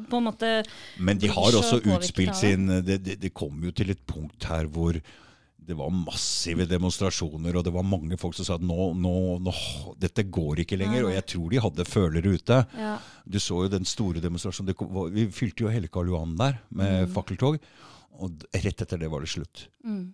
på 0.07 0.19
en 0.19 0.27
måte 0.29 0.49
Men 1.03 1.19
de 1.19 1.29
har 1.31 1.57
også 1.57 1.81
utspilt 1.81 2.37
sin 2.37 2.69
det, 2.85 2.99
det, 3.03 3.17
det 3.19 3.33
kom 3.35 3.57
jo 3.65 3.73
til 3.75 3.91
et 3.91 4.03
punkt 4.07 4.45
her 4.47 4.69
hvor 4.71 4.95
det 5.67 5.75
var 5.75 5.91
massive 5.91 6.63
demonstrasjoner, 6.69 7.57
og 7.59 7.65
det 7.67 7.73
var 7.75 7.83
mange 7.83 8.15
folk 8.19 8.37
som 8.37 8.47
sa 8.47 8.55
at 8.55 8.63
nå, 8.63 8.91
nå, 8.95 9.13
nå 9.43 9.53
dette 9.99 10.23
går 10.31 10.63
ikke 10.63 10.79
lenger. 10.79 11.09
Og 11.09 11.11
jeg 11.11 11.25
tror 11.33 11.51
de 11.51 11.59
hadde 11.65 11.87
følere 11.89 12.35
ute. 12.37 12.61
Ja. 12.79 12.93
Du 13.27 13.35
så 13.43 13.65
jo 13.65 13.73
den 13.73 13.87
store 13.87 14.23
demonstrasjonen. 14.23 14.71
Var, 14.79 15.11
vi 15.11 15.27
fylte 15.35 15.65
jo 15.65 15.73
hele 15.73 15.91
Karl 15.91 16.13
Johan 16.13 16.37
der 16.39 16.61
med 16.71 17.09
mm. 17.09 17.13
fakkeltog. 17.17 17.59
Og 18.23 18.47
rett 18.55 18.85
etter 18.85 19.01
det 19.01 19.11
var 19.11 19.25
det 19.25 19.33
slutt. 19.33 19.67
Mm. 19.83 20.05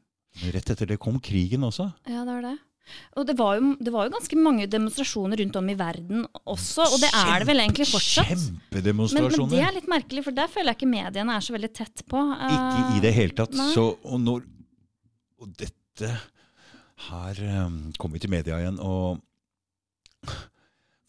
Rett 0.55 0.73
etter 0.73 0.89
det 0.89 0.97
kom 1.01 1.21
krigen 1.21 1.69
også. 1.69 1.91
Ja, 2.09 2.25
det 2.25 2.33
var 2.33 2.45
det. 2.49 2.57
Og 3.15 3.27
det 3.29 3.35
var, 3.39 3.55
jo, 3.55 3.75
det 3.79 3.91
var, 3.93 4.07
jo, 4.07 4.13
ganske 4.17 4.37
mange 4.43 4.65
demonstrasjoner 4.67 5.39
rundt 5.39 5.55
om 5.55 5.69
i 5.71 5.75
verden 5.79 6.25
også, 6.43 6.83
og 6.83 6.97
det 6.99 7.11
er 7.15 7.37
det 7.39 7.47
vel 7.47 7.61
egentlig 7.63 7.87
fortsatt. 7.87 8.33
Kjempedemonstrasjoner. 8.33 9.37
Men, 9.37 9.45
men, 9.45 9.53
det 9.53 9.61
er 9.67 9.77
litt 9.77 9.87
merkelig, 9.91 10.25
for 10.25 10.35
der 10.35 10.51
føler 10.51 10.73
jeg 10.73 10.81
ikke 10.81 10.89
mediene 10.91 11.37
er 11.37 11.45
så 11.45 11.55
veldig 11.55 11.71
tett 11.77 12.03
på. 12.11 12.25
Ikke 12.49 12.97
i 12.97 13.03
det 13.05 13.13
hele 13.15 13.37
tatt. 13.37 13.55
Så, 13.71 13.85
og 14.03 14.19
når, 14.19 14.43
og 15.43 15.53
dette 15.59 16.09
Her 17.09 17.39
um, 17.65 17.79
kommer 17.99 18.17
vi 18.17 18.23
til 18.23 18.31
media 18.33 18.59
igjen, 18.61 18.79
og 18.79 19.19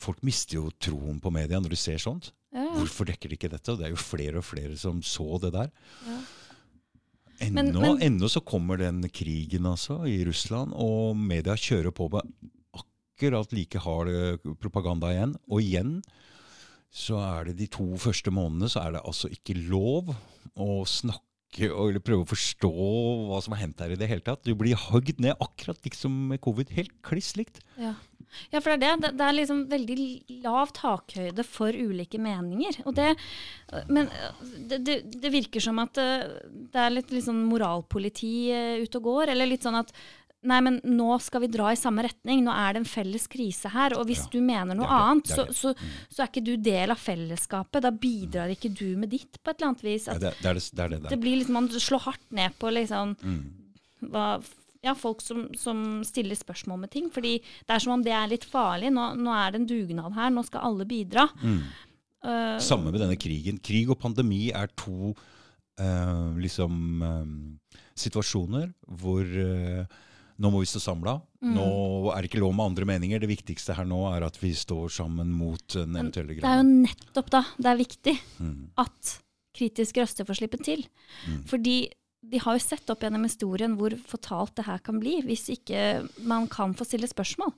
folk 0.04 0.22
mister 0.26 0.58
jo 0.58 0.70
troen 0.82 1.20
på 1.22 1.32
media 1.32 1.60
når 1.60 1.74
de 1.74 1.78
ser 1.80 2.00
sånt. 2.02 2.32
Ja. 2.54 2.66
Hvorfor 2.76 3.08
dekker 3.08 3.30
de 3.30 3.38
ikke 3.38 3.52
dette? 3.52 3.72
Og 3.72 3.80
det 3.80 3.88
er 3.88 3.94
jo 3.94 4.00
flere 4.00 4.40
og 4.40 4.46
flere 4.46 4.76
som 4.80 5.02
så 5.06 5.38
det 5.42 5.52
der. 5.54 5.70
Ja. 6.08 6.18
Ennå, 7.44 7.62
men, 7.62 7.72
men, 7.74 8.02
ennå 8.06 8.28
så 8.30 8.42
kommer 8.46 8.78
den 8.78 9.02
krigen 9.10 9.66
altså 9.66 10.04
i 10.06 10.20
Russland, 10.26 10.74
og 10.78 11.16
media 11.18 11.56
kjører 11.58 11.94
på 11.94 12.06
med 12.12 12.28
akkurat 12.78 13.54
like 13.54 13.80
hard 13.82 14.10
eh, 14.12 14.52
propaganda 14.62 15.10
igjen. 15.14 15.34
Og 15.50 15.64
igjen 15.64 15.96
så 16.94 17.18
er 17.18 17.50
det 17.50 17.58
de 17.58 17.66
to 17.74 17.88
første 17.98 18.30
månedene 18.30 18.70
så 18.70 18.84
er 18.84 18.94
det 18.94 19.02
altså 19.02 19.30
ikke 19.34 19.56
lov 19.66 20.12
å 20.54 20.84
snakke 20.86 21.23
eller 21.60 22.02
prøve 22.04 22.24
å 22.24 22.30
forstå 22.30 22.70
hva 23.28 23.38
som 23.44 23.54
har 23.54 23.64
hendt 23.64 23.82
her 23.84 23.94
i 23.94 23.98
det 24.00 24.08
hele 24.10 24.24
tatt. 24.24 24.42
Du 24.46 24.54
blir 24.58 24.78
hogd 24.88 25.20
ned 25.22 25.38
akkurat 25.42 25.78
liksom 25.86 26.16
med 26.32 26.42
covid. 26.44 26.72
Helt 26.74 26.94
kliss 27.06 27.34
likt. 27.38 27.60
Ja. 27.80 27.94
ja. 28.52 28.60
for 28.60 28.74
det 28.74 28.88
er 28.88 29.02
det. 29.02 29.12
Det 29.18 29.28
er 29.28 29.36
liksom 29.38 29.62
veldig 29.70 29.98
lav 30.44 30.74
takhøyde 30.76 31.46
for 31.46 31.74
ulike 31.74 32.20
meninger. 32.22 32.80
Og 32.84 32.96
det, 32.98 33.12
men 33.88 34.10
det, 34.56 34.82
det, 34.86 34.98
det 35.14 35.32
virker 35.34 35.64
som 35.64 35.80
at 35.82 36.00
eh, 36.02 36.26
det 36.74 36.82
er 36.82 36.98
litt, 36.98 37.14
litt 37.14 37.28
sånn 37.28 37.44
moralpoliti 37.48 38.34
eh, 38.54 38.82
ute 38.82 39.00
og 39.00 39.10
går. 39.10 39.34
Eller 39.34 39.50
litt 39.50 39.66
sånn 39.66 39.78
at 39.80 39.94
Nei, 40.44 40.58
men 40.64 40.78
nå 40.84 41.16
skal 41.24 41.44
vi 41.44 41.48
dra 41.52 41.70
i 41.72 41.78
samme 41.78 42.04
retning. 42.04 42.42
Nå 42.44 42.52
er 42.52 42.74
det 42.74 42.82
en 42.82 42.88
felles 42.88 43.24
krise 43.30 43.70
her. 43.72 43.96
Og 43.98 44.08
hvis 44.08 44.26
ja, 44.26 44.30
du 44.34 44.40
mener 44.44 44.76
noe 44.76 44.86
det 44.86 44.92
det, 44.92 45.04
annet, 45.04 45.30
så, 45.32 45.46
så, 45.56 45.72
mm. 45.72 45.94
så, 46.08 46.18
er 46.18 46.28
ikke 46.30 46.44
du 46.44 46.52
del 46.60 46.92
av 46.94 47.00
fellesskapet. 47.00 47.84
Da 47.84 47.92
bidrar 47.92 48.52
ikke 48.52 48.72
du 48.72 48.90
med 49.00 49.12
ditt 49.14 49.40
på 49.40 49.52
et 49.52 49.56
eller 49.56 49.72
annet 49.72 49.86
vis. 49.86 50.10
Det, 50.10 50.34
det, 50.44 51.00
det, 51.08 51.20
blir 51.20 51.40
liksom, 51.40 51.56
Man 51.56 51.70
slår 51.72 52.04
hardt 52.10 52.28
ned 52.36 52.58
på 52.60 52.74
liksom 52.76 53.16
mm. 53.22 53.40
hva, 54.12 54.28
ja, 54.84 54.94
folk 54.98 55.24
som, 55.24 55.46
som, 55.58 55.80
stiller 56.04 56.38
spørsmål 56.38 56.84
med 56.84 56.92
ting. 56.92 57.08
fordi 57.12 57.38
det 57.40 57.76
er 57.76 57.84
som 57.84 57.96
om 57.96 58.04
det 58.04 58.12
er 58.12 58.30
litt 58.30 58.44
farlig. 58.48 58.92
Nå, 58.92 59.10
nå 59.16 59.34
er 59.38 59.54
det 59.54 59.62
en 59.62 59.68
dugnad 59.70 60.16
her. 60.18 60.32
Nå 60.34 60.44
skal 60.46 60.68
alle 60.68 60.88
bidra. 60.88 61.28
Mm. 61.40 61.60
Uh, 62.24 62.56
Samme 62.62 62.92
med 62.92 63.00
denne 63.00 63.16
krigen. 63.20 63.60
Krig 63.64 63.90
og 63.92 64.00
pandemi 64.00 64.48
er 64.52 64.68
to 64.76 65.14
uh, 65.80 66.30
liksom 66.40 67.02
um, 67.04 67.36
situasjoner 67.96 68.70
hvor 69.00 69.24
uh, 69.24 70.02
Nå 70.38 70.50
må 70.50 70.60
vi 70.64 70.66
stå 70.66 70.80
samla. 70.82 71.18
Mm. 71.44 71.52
Nå 71.54 71.66
er 72.14 72.22
det 72.24 72.30
ikke 72.30 72.42
lov 72.42 72.54
med 72.56 72.66
andre 72.72 72.88
meninger. 72.88 73.20
Det 73.22 73.30
viktigste 73.30 73.76
her 73.76 73.86
nå 73.86 74.00
er 74.10 74.26
at 74.26 74.38
vi 74.42 74.50
står 74.56 74.88
sammen 74.90 75.30
mot 75.30 75.76
en 75.78 75.94
eventuell 76.00 76.32
Det 76.34 76.42
er 76.42 76.62
jo 76.62 76.70
nettopp 76.70 77.30
da 77.30 77.44
det 77.58 77.70
er 77.70 77.82
viktig 77.84 78.16
Mm. 78.40 78.70
at 78.78 79.18
kritiske 79.54 80.02
røster 80.02 80.26
får 80.26 80.40
slippe 80.40 80.58
til. 80.64 80.82
Mm. 81.28 81.44
Fordi 81.46 81.76
de 82.24 82.38
har 82.40 82.56
jo 82.56 82.62
sett 82.64 82.88
opp 82.90 83.02
gjennom 83.04 83.22
historien 83.26 83.76
hvor 83.76 83.92
fatalt 84.08 84.54
det 84.56 84.64
her 84.64 84.78
kan 84.82 84.98
bli, 84.98 85.18
hvis 85.26 85.44
ikke 85.52 86.08
man 86.24 86.46
kan 86.48 86.72
få 86.74 86.86
stille 86.88 87.06
spørsmål. 87.10 87.52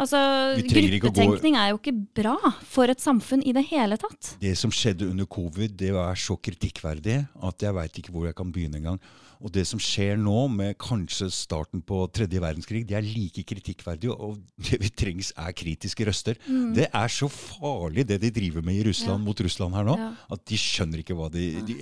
Altså, 0.00 0.18
Gruppetenkning 0.58 1.56
er 1.56 1.70
jo 1.70 1.78
ikke 1.78 1.94
bra 2.18 2.34
for 2.66 2.90
et 2.90 3.02
samfunn 3.02 3.44
i 3.46 3.54
det 3.56 3.66
hele 3.70 3.98
tatt. 4.00 4.34
Det 4.42 4.56
som 4.58 4.72
skjedde 4.74 5.08
under 5.10 5.28
covid, 5.30 5.76
det 5.78 5.92
var 5.94 6.18
så 6.18 6.36
kritikkverdig 6.40 7.20
at 7.46 7.62
jeg 7.66 7.76
veit 7.76 8.00
ikke 8.02 8.14
hvor 8.14 8.26
jeg 8.26 8.34
kan 8.38 8.50
begynne 8.52 8.80
engang. 8.80 9.00
Og 9.40 9.52
det 9.54 9.62
som 9.66 9.80
skjer 9.80 10.18
nå, 10.20 10.48
med 10.52 10.74
kanskje 10.78 11.30
starten 11.32 11.80
på 11.86 12.02
tredje 12.12 12.40
verdenskrig, 12.42 12.82
det 12.86 12.98
er 12.98 13.06
like 13.06 13.40
kritikkverdig. 13.48 14.10
Og 14.12 14.38
det 14.60 14.80
vi 14.82 14.90
trengs, 14.92 15.32
er 15.40 15.54
kritiske 15.56 16.04
røster. 16.04 16.36
Det 16.76 16.88
er 16.92 17.08
så 17.08 17.28
farlig, 17.32 18.04
det 18.10 18.20
de 18.20 18.30
driver 18.36 18.62
med 18.66 18.74
i 18.82 18.84
Russland 18.90 19.22
Ja. 19.22 19.24
mot 19.24 19.40
Russland 19.40 19.74
her 19.74 19.84
nå, 19.88 19.96
Ja. 19.98 20.10
at 20.30 20.44
de 20.44 20.56
skjønner 20.60 20.98
ikke 21.00 21.16
hva 21.16 21.30
de, 21.32 21.46
de 21.62 21.74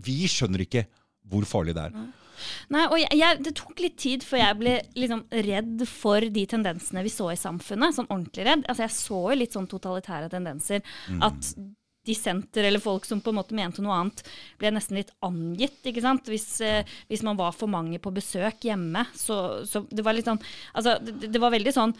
Vi 0.00 0.22
skjønner 0.26 0.64
ikke 0.64 0.86
hvor 1.28 1.44
farlig 1.44 1.74
det 1.74 1.84
er. 1.90 1.92
Nei, 2.70 2.82
og 2.86 2.98
jeg, 3.00 3.08
jeg, 3.16 3.38
Det 3.42 3.54
tok 3.56 3.78
litt 3.80 3.96
tid 3.96 4.22
før 4.22 4.38
jeg 4.38 4.56
ble 4.60 4.74
liksom 4.94 5.22
redd 5.32 5.86
for 5.88 6.20
de 6.20 6.46
tendensene 6.46 7.02
vi 7.02 7.08
så 7.12 7.30
i 7.32 7.36
samfunnet. 7.40 7.94
Sånn 7.96 8.08
ordentlig 8.12 8.44
redd. 8.44 8.64
Altså 8.68 8.84
Jeg 8.84 8.90
så 8.96 9.20
jo 9.32 9.38
litt 9.40 9.52
sånn 9.56 9.66
totalitære 9.68 10.28
tendenser. 10.30 10.82
At 11.20 11.54
dissenter 12.06 12.64
eller 12.68 12.82
folk 12.82 13.04
som 13.08 13.20
på 13.20 13.32
en 13.34 13.38
måte 13.40 13.56
mente 13.58 13.82
noe 13.84 13.96
annet, 14.00 14.22
ble 14.60 14.70
nesten 14.76 14.96
litt 15.00 15.12
angitt. 15.26 15.80
ikke 15.84 16.04
sant? 16.04 16.30
Hvis, 16.30 16.48
eh, 16.64 16.84
hvis 17.10 17.24
man 17.26 17.36
var 17.38 17.52
for 17.56 17.68
mange 17.70 17.98
på 18.02 18.14
besøk 18.14 18.64
hjemme. 18.68 19.06
Så, 19.16 19.66
så 19.66 19.84
det 19.90 20.04
var 20.06 20.16
litt 20.16 20.28
sånn 20.30 20.40
Altså, 20.74 20.96
det, 21.02 21.32
det 21.34 21.42
var 21.42 21.52
veldig 21.54 21.72
sånn 21.74 21.92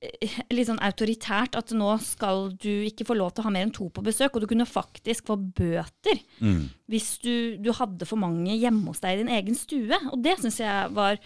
eh, 0.00 0.36
litt 0.54 0.68
sånn 0.68 0.80
autoritært 0.84 1.56
at 1.58 1.72
nå 1.76 1.90
skal 2.04 2.52
du 2.60 2.70
ikke 2.86 3.06
få 3.08 3.16
lov 3.18 3.32
til 3.34 3.42
å 3.42 3.48
ha 3.48 3.52
mer 3.54 3.66
enn 3.66 3.74
to 3.74 3.88
på 3.90 4.04
besøk, 4.06 4.34
og 4.38 4.44
du 4.44 4.48
kunne 4.50 4.68
faktisk 4.68 5.26
få 5.30 5.36
bøter 5.38 6.20
Mm. 6.38 6.68
hvis 6.86 7.16
du, 7.18 7.56
du 7.58 7.72
hadde 7.74 8.06
for 8.06 8.20
mange 8.20 8.54
hjemme 8.54 8.86
hos 8.92 9.00
deg 9.02 9.16
i 9.16 9.22
din 9.24 9.32
egen 9.34 9.56
stue. 9.58 9.96
Og 10.12 10.20
det 10.22 10.36
syns 10.38 10.60
jeg 10.62 10.92
var 10.94 11.18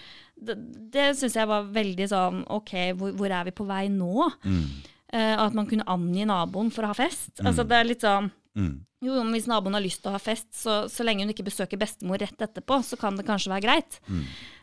det, 0.42 0.56
det 0.94 1.10
synes 1.18 1.36
jeg 1.36 1.46
var 1.50 1.68
veldig 1.70 2.06
sånn 2.10 2.40
OK, 2.50 2.72
hvor, 2.98 3.12
hvor 3.18 3.30
er 3.30 3.44
vi 3.50 3.52
på 3.54 3.66
vei 3.68 3.84
nå? 3.92 4.30
Mm. 4.42 4.64
Eh, 5.12 5.34
at 5.36 5.52
man 5.52 5.68
kunne 5.68 5.84
angi 5.92 6.24
naboen 6.28 6.70
for 6.72 6.86
å 6.86 6.92
ha 6.92 6.96
fest. 6.96 7.34
Altså 7.44 7.66
det 7.68 7.76
er 7.76 7.90
litt 7.90 8.06
sånn 8.06 8.30
Mm. 8.52 8.84
jo, 9.00 9.14
men 9.24 9.32
hvis 9.32 9.46
naboen 9.48 9.72
har 9.72 9.80
lyst 9.80 10.02
til 10.02 10.10
å 10.10 10.12
ha 10.12 10.20
fest, 10.20 10.50
så, 10.52 10.72
så 10.84 11.04
lenge 11.06 11.24
hun 11.24 11.30
ikke 11.32 11.46
besøker 11.46 11.80
bestemor 11.80 12.20
rett 12.20 12.36
etterpå, 12.36 12.82
så 12.84 12.98
kan 13.00 13.16
det 13.16 13.24
kanskje 13.24 13.48
være 13.48 13.64
greit. 13.64 13.96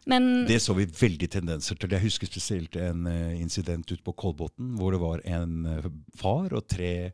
Men 0.06 0.28
Mm. 0.44 0.48
Det 0.48 0.60
så 0.62 0.76
vi 0.78 0.86
veldig 0.86 1.30
tendenser 1.30 1.76
til. 1.76 1.90
Jeg 1.90 2.06
husker 2.06 2.30
spesielt 2.30 2.76
en 2.76 3.08
uh, 3.08 3.34
incident 3.42 3.90
ute 3.92 4.04
på 4.04 4.14
Kolbotn 4.14 4.76
hvor 4.78 4.94
det 4.94 5.02
var 5.02 5.22
en 5.26 5.66
uh, 5.66 5.90
far 6.16 6.54
og 6.54 6.68
tre 6.70 7.12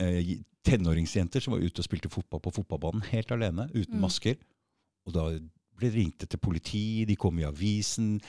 uh, 0.00 0.20
tenåringsjenter 0.64 1.40
som 1.40 1.56
var 1.56 1.64
ute 1.64 1.80
og 1.80 1.88
spilte 1.88 2.12
fotball 2.12 2.40
på 2.40 2.52
fotballbanen 2.60 3.04
helt 3.10 3.32
alene, 3.32 3.68
uten 3.74 4.00
masker. 4.00 4.36
Og 5.08 5.16
da 5.16 5.26
ble 5.76 5.88
det 5.88 5.96
ringt 5.96 6.28
til 6.28 6.40
politi, 6.40 7.04
de 7.08 7.16
kom 7.16 7.38
i 7.40 7.48
avisen. 7.48 8.20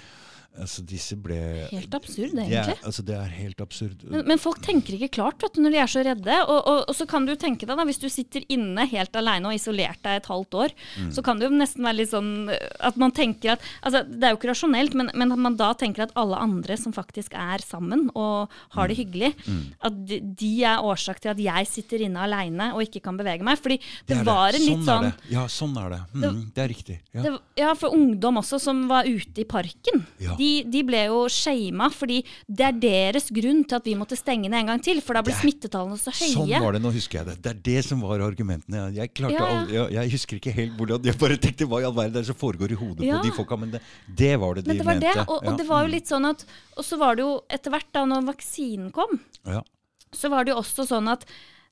Altså, 0.57 0.83
disse 0.87 1.15
ble 1.19 1.35
Helt 1.71 1.93
absurd, 1.97 2.31
Det 2.35 2.45
Ja, 2.49 2.63
egentlig. 2.63 2.77
altså, 2.87 3.03
det 3.05 3.15
er 3.17 3.31
helt 3.35 3.61
absurd. 3.61 4.03
Men, 4.09 4.25
men 4.27 4.37
folk 4.39 4.61
tenker 4.63 4.95
ikke 4.97 5.09
klart 5.17 5.41
vet 5.43 5.53
du, 5.57 5.61
når 5.65 5.71
de 5.75 5.77
er 5.83 5.91
så 5.91 6.03
redde. 6.05 6.37
Og, 6.47 6.59
og, 6.67 6.79
og 6.89 6.95
så 6.95 7.05
kan 7.07 7.25
du 7.27 7.33
tenke 7.35 7.65
deg, 7.67 7.75
da, 7.77 7.85
hvis 7.85 7.99
du 7.99 8.07
sitter 8.09 8.45
inne 8.49 8.85
helt 8.87 9.15
alene 9.19 9.49
og 9.51 9.55
isolert 9.57 9.99
deg 10.05 10.21
et 10.21 10.29
halvt 10.31 10.53
år, 10.65 10.75
Mm. 10.95 11.09
så 11.11 11.21
kan 11.25 11.39
det 11.39 11.47
jo 11.49 11.55
nesten 11.57 11.83
være 11.83 11.97
litt 11.97 12.09
sånn 12.11 12.49
eh, 12.53 12.69
at 12.87 12.95
man 13.01 13.11
tenker 13.11 13.51
at 13.55 13.61
altså, 13.83 14.03
Det 14.07 14.23
er 14.23 14.31
jo 14.31 14.37
ikke 14.37 14.49
rasjonelt, 14.53 14.93
men, 14.95 15.09
men 15.13 15.31
at 15.33 15.39
man 15.41 15.55
da 15.59 15.73
tenker 15.73 16.03
at 16.05 16.13
alle 16.15 16.37
andre 16.39 16.77
som 16.79 16.93
faktisk 16.95 17.33
er 17.35 17.59
sammen 17.65 18.07
og 18.15 18.49
har 18.75 18.85
Mm. 18.85 18.89
det 18.91 18.97
hyggelig, 18.99 19.31
at 19.81 19.99
de, 20.07 20.19
de 20.39 20.51
er 20.63 20.83
årsak 20.85 21.19
til 21.23 21.29
at 21.33 21.39
jeg 21.41 21.67
sitter 21.67 22.05
inne 22.05 22.21
alene 22.23 22.71
og 22.75 22.83
ikke 22.85 23.01
kan 23.03 23.17
bevege 23.17 23.43
meg. 23.43 23.57
Fordi 23.59 23.77
det, 23.81 24.13
det 24.13 24.19
var 24.27 24.53
en 24.55 24.61
litt 24.61 24.85
sånn 24.85 25.11
sånn. 25.11 25.13
Ja, 25.33 25.45
sånn 25.51 25.75
er 25.81 25.89
det. 25.95 26.01
Mm, 26.15 26.41
det 26.55 26.63
er 26.63 26.69
riktig. 26.71 26.97
Ja. 27.15 27.21
det, 27.25 27.33
ja, 27.59 27.73
for 27.75 27.95
ungdom 27.97 28.37
også, 28.41 28.59
som 28.61 28.85
var 28.87 29.03
ute 29.09 29.41
i 29.41 29.47
parken. 29.49 30.05
Ja. 30.21 30.35
De, 30.39 30.44
de 30.73 30.81
ble 30.87 31.01
jo 31.07 31.19
shama, 31.31 31.87
fordi 31.93 32.19
det 32.47 32.65
er 32.67 32.77
deres 32.83 33.29
grunn 33.33 33.63
til 33.67 33.77
at 33.79 33.87
vi 33.89 33.95
måtte 33.99 34.17
stenge 34.19 34.49
ned 34.51 34.59
en 34.63 34.71
gang 34.73 34.83
til. 34.85 35.01
For 35.05 35.17
da 35.17 35.23
ble 35.25 35.33
Det 35.35 35.41
smittetallene 35.41 35.97
så 36.01 36.13
høye. 36.15 36.31
Sånn 36.33 36.51
var 36.65 36.77
det, 36.77 36.81
nå 36.85 36.91
husker 36.95 37.19
jeg 37.21 37.29
det. 37.31 37.35
Det 37.45 37.51
er 37.53 37.59
det 37.69 37.85
som 37.87 38.01
var 38.05 38.23
argumentene. 38.25 38.85
Jeg, 38.97 39.13
klarte 39.17 39.35
Ja, 39.37 39.43
ja. 39.45 39.59
aldri, 39.61 39.77
jeg, 39.79 39.93
jeg 39.97 40.13
husker 40.15 40.39
ikke 40.41 40.55
helt 40.59 40.77
hvordan 40.79 41.09
Jeg 41.11 41.19
bare 41.25 41.37
tenkte 41.47 41.69
hva 41.71 41.81
i 41.83 41.87
all 41.89 41.95
verden 41.97 42.15
er 42.19 42.23
det 42.25 42.29
som 42.31 42.39
foregår 42.39 42.71
i 42.75 42.79
hodet 42.83 43.05
Ja. 43.09 43.19
på 43.21 43.29
de 43.29 43.35
folka, 43.39 43.57
men 43.65 43.71
det, 43.75 43.81
det 44.23 44.33
var 44.41 44.55
det 44.59 44.65
de 44.65 44.73
Men 44.73 44.77
det 44.81 44.85
var 44.85 44.99
mente. 44.99 45.13
det, 45.15 45.25
og, 45.29 45.43
og 45.45 45.57
det 45.59 45.67
var 45.69 45.85
jo 45.87 45.93
litt 45.95 46.07
sånn 46.11 46.29
at 46.29 46.45
Og 46.77 46.83
så 46.85 46.97
var 47.01 47.15
det 47.19 47.25
jo 47.25 47.33
etter 47.49 47.71
hvert, 47.73 47.89
da 47.95 48.05
når 48.09 48.25
vaksinen 48.33 48.91
kom, 48.95 49.19
ja. 49.47 49.61
så 50.13 50.29
var 50.31 50.45
det 50.45 50.53
jo 50.55 50.61
også 50.61 50.85
sånn 50.89 51.07
at 51.11 51.25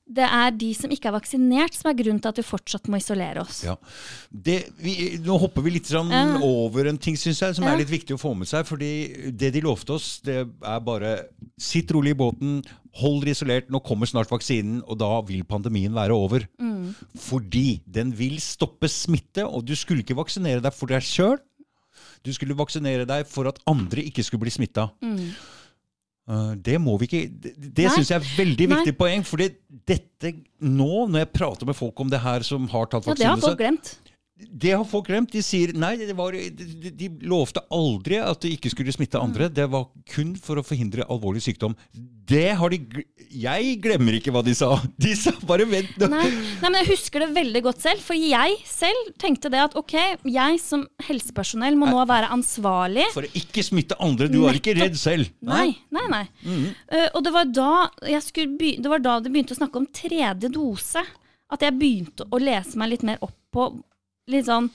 det 0.06 0.24
er 0.26 0.50
de 0.52 0.68
som 0.76 0.92
ikke 0.92 1.08
er 1.08 1.14
vaksinert, 1.16 1.72
som 1.72 1.88
er 1.88 1.96
grunnen 1.96 2.20
til 2.20 2.28
at 2.28 2.36
vi 2.36 2.44
fortsatt 2.44 2.88
må 2.92 2.98
isolere 3.00 3.40
oss. 3.40 3.62
Ja. 3.64 3.76
Det, 4.28 4.58
vi, 4.76 5.16
nå 5.24 5.38
hopper 5.40 5.64
vi 5.64 5.72
litt 5.78 5.88
sånn 5.88 6.10
Ja. 6.12 6.38
over 6.44 6.90
en 6.90 6.98
ting 7.00 7.16
synes 7.16 7.40
jeg, 7.40 7.54
som 7.56 7.64
Ja. 7.64 7.72
er 7.72 7.78
litt 7.80 7.88
viktig 7.88 8.12
å 8.14 8.20
få 8.20 8.34
med 8.36 8.46
seg. 8.46 8.66
fordi 8.66 9.30
det 9.32 9.52
de 9.54 9.60
lovte 9.64 9.94
oss, 9.96 10.20
det 10.20 10.46
er 10.46 10.80
bare 10.80 11.26
sitt 11.58 11.88
rolig 11.90 12.10
i 12.12 12.20
båten, 12.20 12.62
hold 13.00 13.24
dere 13.24 13.32
isolert, 13.32 13.70
nå 13.70 13.80
kommer 13.82 14.06
snart 14.06 14.28
vaksinen, 14.28 14.82
og 14.86 14.98
da 14.98 15.20
vil 15.22 15.42
pandemien 15.42 15.92
være 15.92 16.12
over. 16.14 16.46
Mm. 16.60 16.94
Fordi 17.16 17.80
den 17.90 18.12
vil 18.12 18.36
stoppe 18.40 18.86
smitte, 18.88 19.42
og 19.48 19.64
du 19.64 19.74
skulle 19.74 20.04
ikke 20.04 20.14
vaksinere 20.20 20.60
deg 20.62 20.72
for 20.72 20.86
deg 20.86 21.00
sjøl. 21.00 21.38
Du 22.22 22.32
skulle 22.32 22.54
vaksinere 22.56 23.06
deg 23.06 23.26
for 23.26 23.48
at 23.48 23.58
andre 23.66 24.04
ikke 24.04 24.22
skulle 24.22 24.44
bli 24.44 24.50
smitta. 24.50 24.90
Uh, 25.02 25.32
det 26.64 26.78
må 26.80 26.94
vi 26.96 27.04
ikke 27.04 27.22
Det. 27.28 27.90
Syns 27.92 28.10
jeg 28.10 28.16
er 28.16 28.28
veldig 28.38 28.68
Nei. 28.70 28.78
viktig 28.78 28.94
poeng. 28.96 29.24
fordi 29.28 29.50
dette 29.86 30.32
nå, 30.64 31.04
når 31.10 31.18
jeg 31.26 31.32
prater 31.36 31.68
med 31.68 31.76
folk 31.76 32.00
om 32.00 32.08
det 32.08 32.20
her 32.24 32.40
som 32.46 32.68
har 32.72 32.86
tatt 32.88 33.06
Ja, 33.10 33.14
det 33.18 33.26
har 33.28 33.42
folk 33.42 33.58
glemt. 33.60 33.98
Det 34.34 34.72
har 34.74 34.82
folk 34.82 35.06
glemt. 35.06 35.30
De 35.30 35.40
sier 35.46 35.70
nei, 35.78 35.92
det 36.00 36.14
var, 36.18 36.34
de, 36.34 36.48
de- 36.50 36.90
de 36.98 37.08
lovte 37.30 37.62
aldri 37.74 38.18
at 38.18 38.42
det 38.42 38.56
ikke 38.56 38.72
skulle 38.72 38.94
smitte 38.94 39.20
andre. 39.20 39.46
Mm. 39.46 39.54
Det 39.54 39.66
var 39.70 39.84
kun 40.10 40.32
for 40.42 40.58
å 40.58 40.64
forhindre 40.66 41.06
alvorlig 41.06 41.44
sykdom. 41.44 41.76
Det 42.24 42.56
har 42.56 42.72
de 42.72 43.04
Jeg 43.30 43.76
glemmer 43.84 44.16
ikke 44.18 44.32
hva 44.34 44.42
de 44.42 44.56
sa. 44.58 44.72
De 45.04 45.14
sa 45.18 45.30
bare 45.46 45.68
vent 45.70 45.94
nå. 46.02 46.08
Nei, 46.10 46.24
nei, 46.34 46.66
men 46.66 46.80
jeg 46.80 46.90
husker 46.96 47.22
det 47.22 47.30
veldig 47.36 47.62
godt 47.68 47.86
selv. 47.86 48.02
For 48.02 48.18
jeg 48.18 48.58
selv 48.66 49.14
tenkte 49.22 49.52
det 49.54 49.62
at 49.68 49.78
ok, 49.78 49.94
jeg 50.26 50.60
som 50.62 50.82
helsepersonell 51.06 51.78
må 51.78 51.92
nå 51.92 52.02
være 52.10 52.32
ansvarlig. 52.34 53.06
For 53.14 53.28
å 53.28 53.32
ikke 53.38 53.62
smitte 53.66 53.98
andre. 54.02 54.30
Du 54.32 54.40
er 54.48 54.58
ikke 54.58 54.74
redd 54.80 54.98
selv. 54.98 55.30
Nei, 55.46 55.76
nei, 55.94 56.06
nei. 56.10 56.24
Mm 56.42 56.54
-hmm. 56.58 56.70
uh, 56.90 57.08
og 57.14 57.22
det 57.22 57.36
var, 57.38 57.44
da 57.44 57.72
det 58.02 58.90
var 58.90 58.98
da 58.98 59.20
det 59.20 59.30
begynte 59.30 59.54
å 59.54 59.62
snakke 59.62 59.78
om 59.78 59.86
tredje 59.86 60.50
dose. 60.50 61.06
At 61.54 61.62
jeg 61.62 61.78
begynte 61.78 62.26
å 62.30 62.38
lese 62.40 62.78
meg 62.78 62.96
litt 62.96 63.02
mer 63.06 63.18
opp 63.22 63.36
på 63.52 63.70
litt 64.30 64.48
sånn 64.48 64.70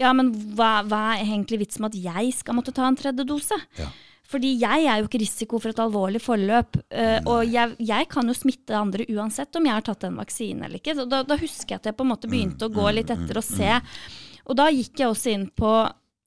Ja, 0.00 0.12
men 0.16 0.32
hva, 0.56 0.80
hva 0.88 1.00
er 1.14 1.26
egentlig 1.26 1.60
vitsen 1.64 1.84
med 1.84 1.94
at 1.94 2.04
jeg 2.04 2.32
skal 2.38 2.56
måtte 2.56 2.72
ta 2.76 2.86
en 2.88 2.96
tredje 2.96 3.26
dose? 3.28 3.58
Ja. 3.76 3.90
Fordi 4.30 4.52
jeg 4.60 4.86
er 4.86 5.00
jo 5.00 5.08
ikke 5.08 5.20
risiko 5.20 5.58
for 5.58 5.72
et 5.72 5.80
alvorlig 5.82 6.20
forløp. 6.22 6.78
Uh, 6.94 7.18
og 7.32 7.50
jeg, 7.50 7.74
jeg 7.82 8.06
kan 8.12 8.30
jo 8.30 8.36
smitte 8.36 8.76
andre 8.78 9.06
uansett 9.10 9.58
om 9.58 9.66
jeg 9.66 9.74
har 9.74 9.86
tatt 9.88 10.06
en 10.06 10.20
vaksine 10.20 10.68
eller 10.68 10.78
ikke. 10.78 10.94
Så 10.96 11.06
da, 11.10 11.24
da 11.26 11.38
husker 11.40 11.74
jeg 11.74 11.82
at 11.82 11.90
jeg 11.90 11.98
på 11.98 12.06
en 12.06 12.12
måte 12.12 12.30
begynte 12.30 12.68
å 12.68 12.72
gå 12.72 12.86
litt 12.94 13.10
etter 13.10 13.40
og 13.40 13.46
se. 13.46 13.80
Og 14.46 14.56
da 14.58 14.68
gikk 14.70 15.02
jeg 15.02 15.10
også 15.10 15.34
inn 15.34 15.48
på 15.50 15.72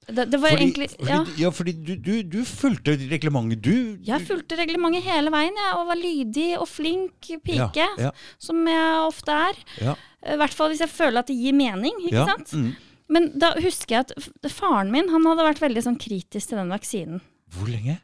Det, 0.07 0.25
det 0.31 0.39
var 0.41 0.51
Fordi, 0.51 0.63
egentlig 0.65 0.87
fordi, 0.91 1.09
ja. 1.09 1.19
ja, 1.39 1.49
fordi 1.55 1.73
du, 1.87 1.91
du, 1.95 2.13
du 2.27 2.39
fulgte 2.47 2.95
reglementet. 3.11 3.61
Du, 3.63 3.99
Jeg 4.03 4.25
fulgte 4.27 4.57
reglementet 4.59 5.05
hele 5.07 5.31
veien 5.33 5.55
jeg, 5.55 5.75
og 5.79 5.85
var 5.87 5.99
lydig 5.99 6.47
og 6.59 6.67
flink 6.67 7.29
pike, 7.45 7.59
Ja, 7.85 7.87
ja. 8.09 8.11
som 8.41 8.59
jeg 8.67 8.97
ofte 9.07 9.37
er. 9.49 9.61
ja, 9.79 9.93
I 10.33 10.39
hvert 10.41 10.57
fall 10.57 10.73
hvis 10.73 10.83
jeg 10.83 10.91
føler 10.91 11.23
at 11.23 11.31
det 11.31 11.37
gir 11.39 11.55
mening. 11.55 11.95
ikke 12.03 12.17
ja, 12.19 12.25
sant? 12.33 12.51
mm. 12.51 12.73
Men 13.13 13.29
da 13.37 13.53
husker 13.61 13.97
jeg 13.99 14.05
at 14.07 14.51
faren 14.51 14.91
min 14.91 15.09
han 15.11 15.25
hadde 15.27 15.43
vært 15.45 15.61
veldig 15.63 15.83
sånn 15.85 15.99
kritisk 16.01 16.49
til 16.51 16.59
den 16.61 16.71
vaksinen. 16.73 17.21
Hvor 17.53 17.69
lenge? 17.69 17.99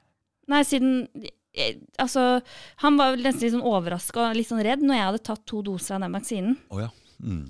Nei, 0.50 0.64
siden 0.68 1.04
eh, 1.56 1.76
Altså, 2.00 2.42
han 2.84 2.98
var 3.00 3.16
nesten 3.20 3.44
litt 3.44 3.56
sånn 3.56 3.66
overraska 3.66 4.30
og 4.30 4.38
litt 4.38 4.48
sånn 4.52 4.64
redd 4.66 4.84
når 4.86 4.96
jeg 5.00 5.08
hadde 5.10 5.24
tatt 5.32 5.44
to 5.50 5.62
doser 5.66 5.98
av 5.98 6.04
den 6.06 6.16
vaksinen. 6.16 6.58
Oh, 6.70 6.80
ja. 6.84 6.90
Mm. 7.20 7.48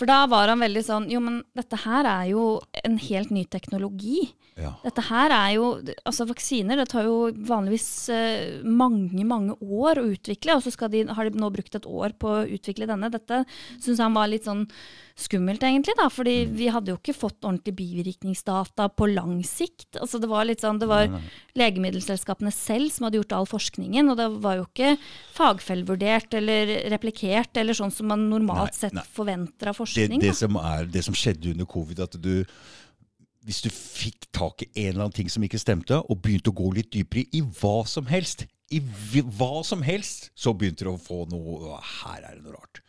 For 0.00 0.08
da 0.08 0.22
var 0.32 0.48
han 0.48 0.62
veldig 0.64 0.80
sånn 0.86 1.10
Jo, 1.12 1.20
men 1.20 1.42
dette 1.52 1.76
her 1.82 2.06
er 2.08 2.30
jo 2.30 2.44
en 2.80 2.96
helt 3.04 3.32
ny 3.36 3.44
teknologi. 3.52 4.30
Ja. 4.60 4.72
Dette 4.84 5.04
her 5.08 5.32
er 5.34 5.50
jo 5.56 5.66
Altså, 6.06 6.26
vaksiner 6.28 6.78
det 6.80 6.88
tar 6.92 7.06
jo 7.06 7.30
vanligvis 7.48 7.88
eh, 8.14 8.60
mange, 8.64 9.24
mange 9.26 9.56
år 9.60 10.00
å 10.00 10.08
utvikle, 10.12 10.56
og 10.56 10.64
så 10.64 10.88
de, 10.92 11.04
har 11.08 11.28
de 11.28 11.40
nå 11.40 11.50
brukt 11.54 11.76
et 11.76 11.86
år 11.86 12.14
på 12.20 12.32
å 12.40 12.48
utvikle 12.48 12.88
denne. 12.90 13.10
Dette 13.12 13.44
syns 13.80 14.02
han 14.02 14.16
var 14.16 14.30
litt 14.30 14.48
sånn 14.48 14.66
skummelt, 15.20 15.62
egentlig, 15.66 15.94
da, 15.98 16.06
fordi 16.12 16.46
vi 16.48 16.70
hadde 16.72 16.92
jo 16.92 16.98
ikke 16.98 17.16
fått 17.16 17.44
ordentlig 17.44 17.74
bivirkningsdata 17.78 18.88
på 18.96 19.08
lang 19.10 19.40
sikt. 19.46 19.98
Altså, 20.00 20.20
det 20.22 20.30
var 20.30 20.46
litt 20.48 20.64
sånn 20.64 20.80
Det 20.80 20.88
var 20.88 21.10
legemiddelselskapene 21.58 22.52
selv 22.54 22.92
som 22.94 23.06
hadde 23.06 23.20
gjort 23.20 23.34
all 23.36 23.48
forskningen, 23.50 24.08
og 24.12 24.18
det 24.20 24.28
var 24.40 24.60
jo 24.60 24.66
ikke 24.68 24.94
fagfellevurdert 25.36 26.36
eller 26.40 26.74
replikert, 26.94 27.52
eller 27.60 27.76
sånn 27.76 27.92
som 27.94 28.10
man 28.10 28.28
normalt 28.30 28.72
Nei, 28.72 28.80
sett 28.86 28.96
nei. 28.96 29.06
forventer 29.12 29.70
av 29.70 29.76
det, 29.76 29.80
forskning. 29.82 30.20
det, 30.22 30.32
da. 30.32 30.38
som 30.40 30.60
er, 30.62 30.88
det 30.90 31.04
som 31.06 31.16
skjedde 31.16 31.52
under 31.54 31.68
covid, 31.68 32.04
at 32.06 32.16
du 32.20 32.34
hvis 33.50 33.64
du 33.66 33.70
fikk 33.74 34.28
tak 34.36 34.62
i 34.62 34.70
en 34.84 34.92
eller 34.92 35.08
annen 35.08 35.16
ting 35.16 35.30
som 35.32 35.42
ikke 35.42 35.58
stemte, 35.58 35.98
og 35.98 36.22
begynte 36.22 36.52
å 36.52 36.58
gå 36.60 36.70
litt 36.76 36.92
dypere 36.94 37.26
i 37.34 37.42
hva 37.42 37.80
som 37.90 38.06
helst, 38.06 38.46
i 38.70 38.78
hva 38.78 39.64
som 39.66 39.82
helst, 39.82 40.30
så 40.38 40.54
begynte 40.54 40.86
du 40.86 40.92
å 40.92 41.00
få 41.00 41.24
noe 41.32 41.80
Her 41.82 42.22
er 42.22 42.36
det 42.36 42.44
noe 42.44 42.54
rart. 42.54 42.82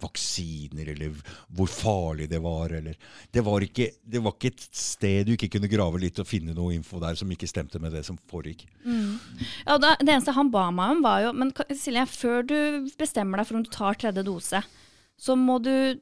Vaksiner, 0.00 0.88
eller 0.94 1.14
hvor 1.54 1.68
farlig 1.70 2.26
det 2.30 2.40
var, 2.42 2.72
eller 2.72 2.96
Det 3.30 3.42
var 3.44 3.62
ikke, 3.62 3.90
det 4.02 4.22
var 4.24 4.34
ikke 4.34 4.50
et 4.54 4.66
sted 4.74 5.28
du 5.28 5.34
ikke 5.36 5.50
kunne 5.54 5.70
grave 5.70 6.00
litt 6.02 6.18
og 6.22 6.26
finne 6.26 6.54
noe 6.56 6.74
info 6.74 6.98
der 7.02 7.18
som 7.20 7.30
ikke 7.30 7.50
stemte 7.50 7.78
med 7.82 7.92
det 7.94 8.02
som 8.08 8.18
foregikk. 8.30 8.64
Ja, 8.82 9.76
da, 9.76 9.94
det 10.00 10.08
eneste 10.08 10.34
han 10.34 10.50
ba 10.50 10.70
meg 10.74 10.96
om, 10.96 11.02
var 11.04 11.26
jo 11.26 11.34
Men 11.36 11.52
Silje, 11.76 12.06
før 12.10 12.46
du 12.48 12.56
bestemmer 12.98 13.38
deg 13.38 13.50
for 13.50 13.60
om 13.60 13.66
du 13.66 13.70
tar 13.70 14.00
tredje 14.00 14.24
dose, 14.26 14.64
så 15.20 15.36
må 15.36 15.60
du 15.62 16.00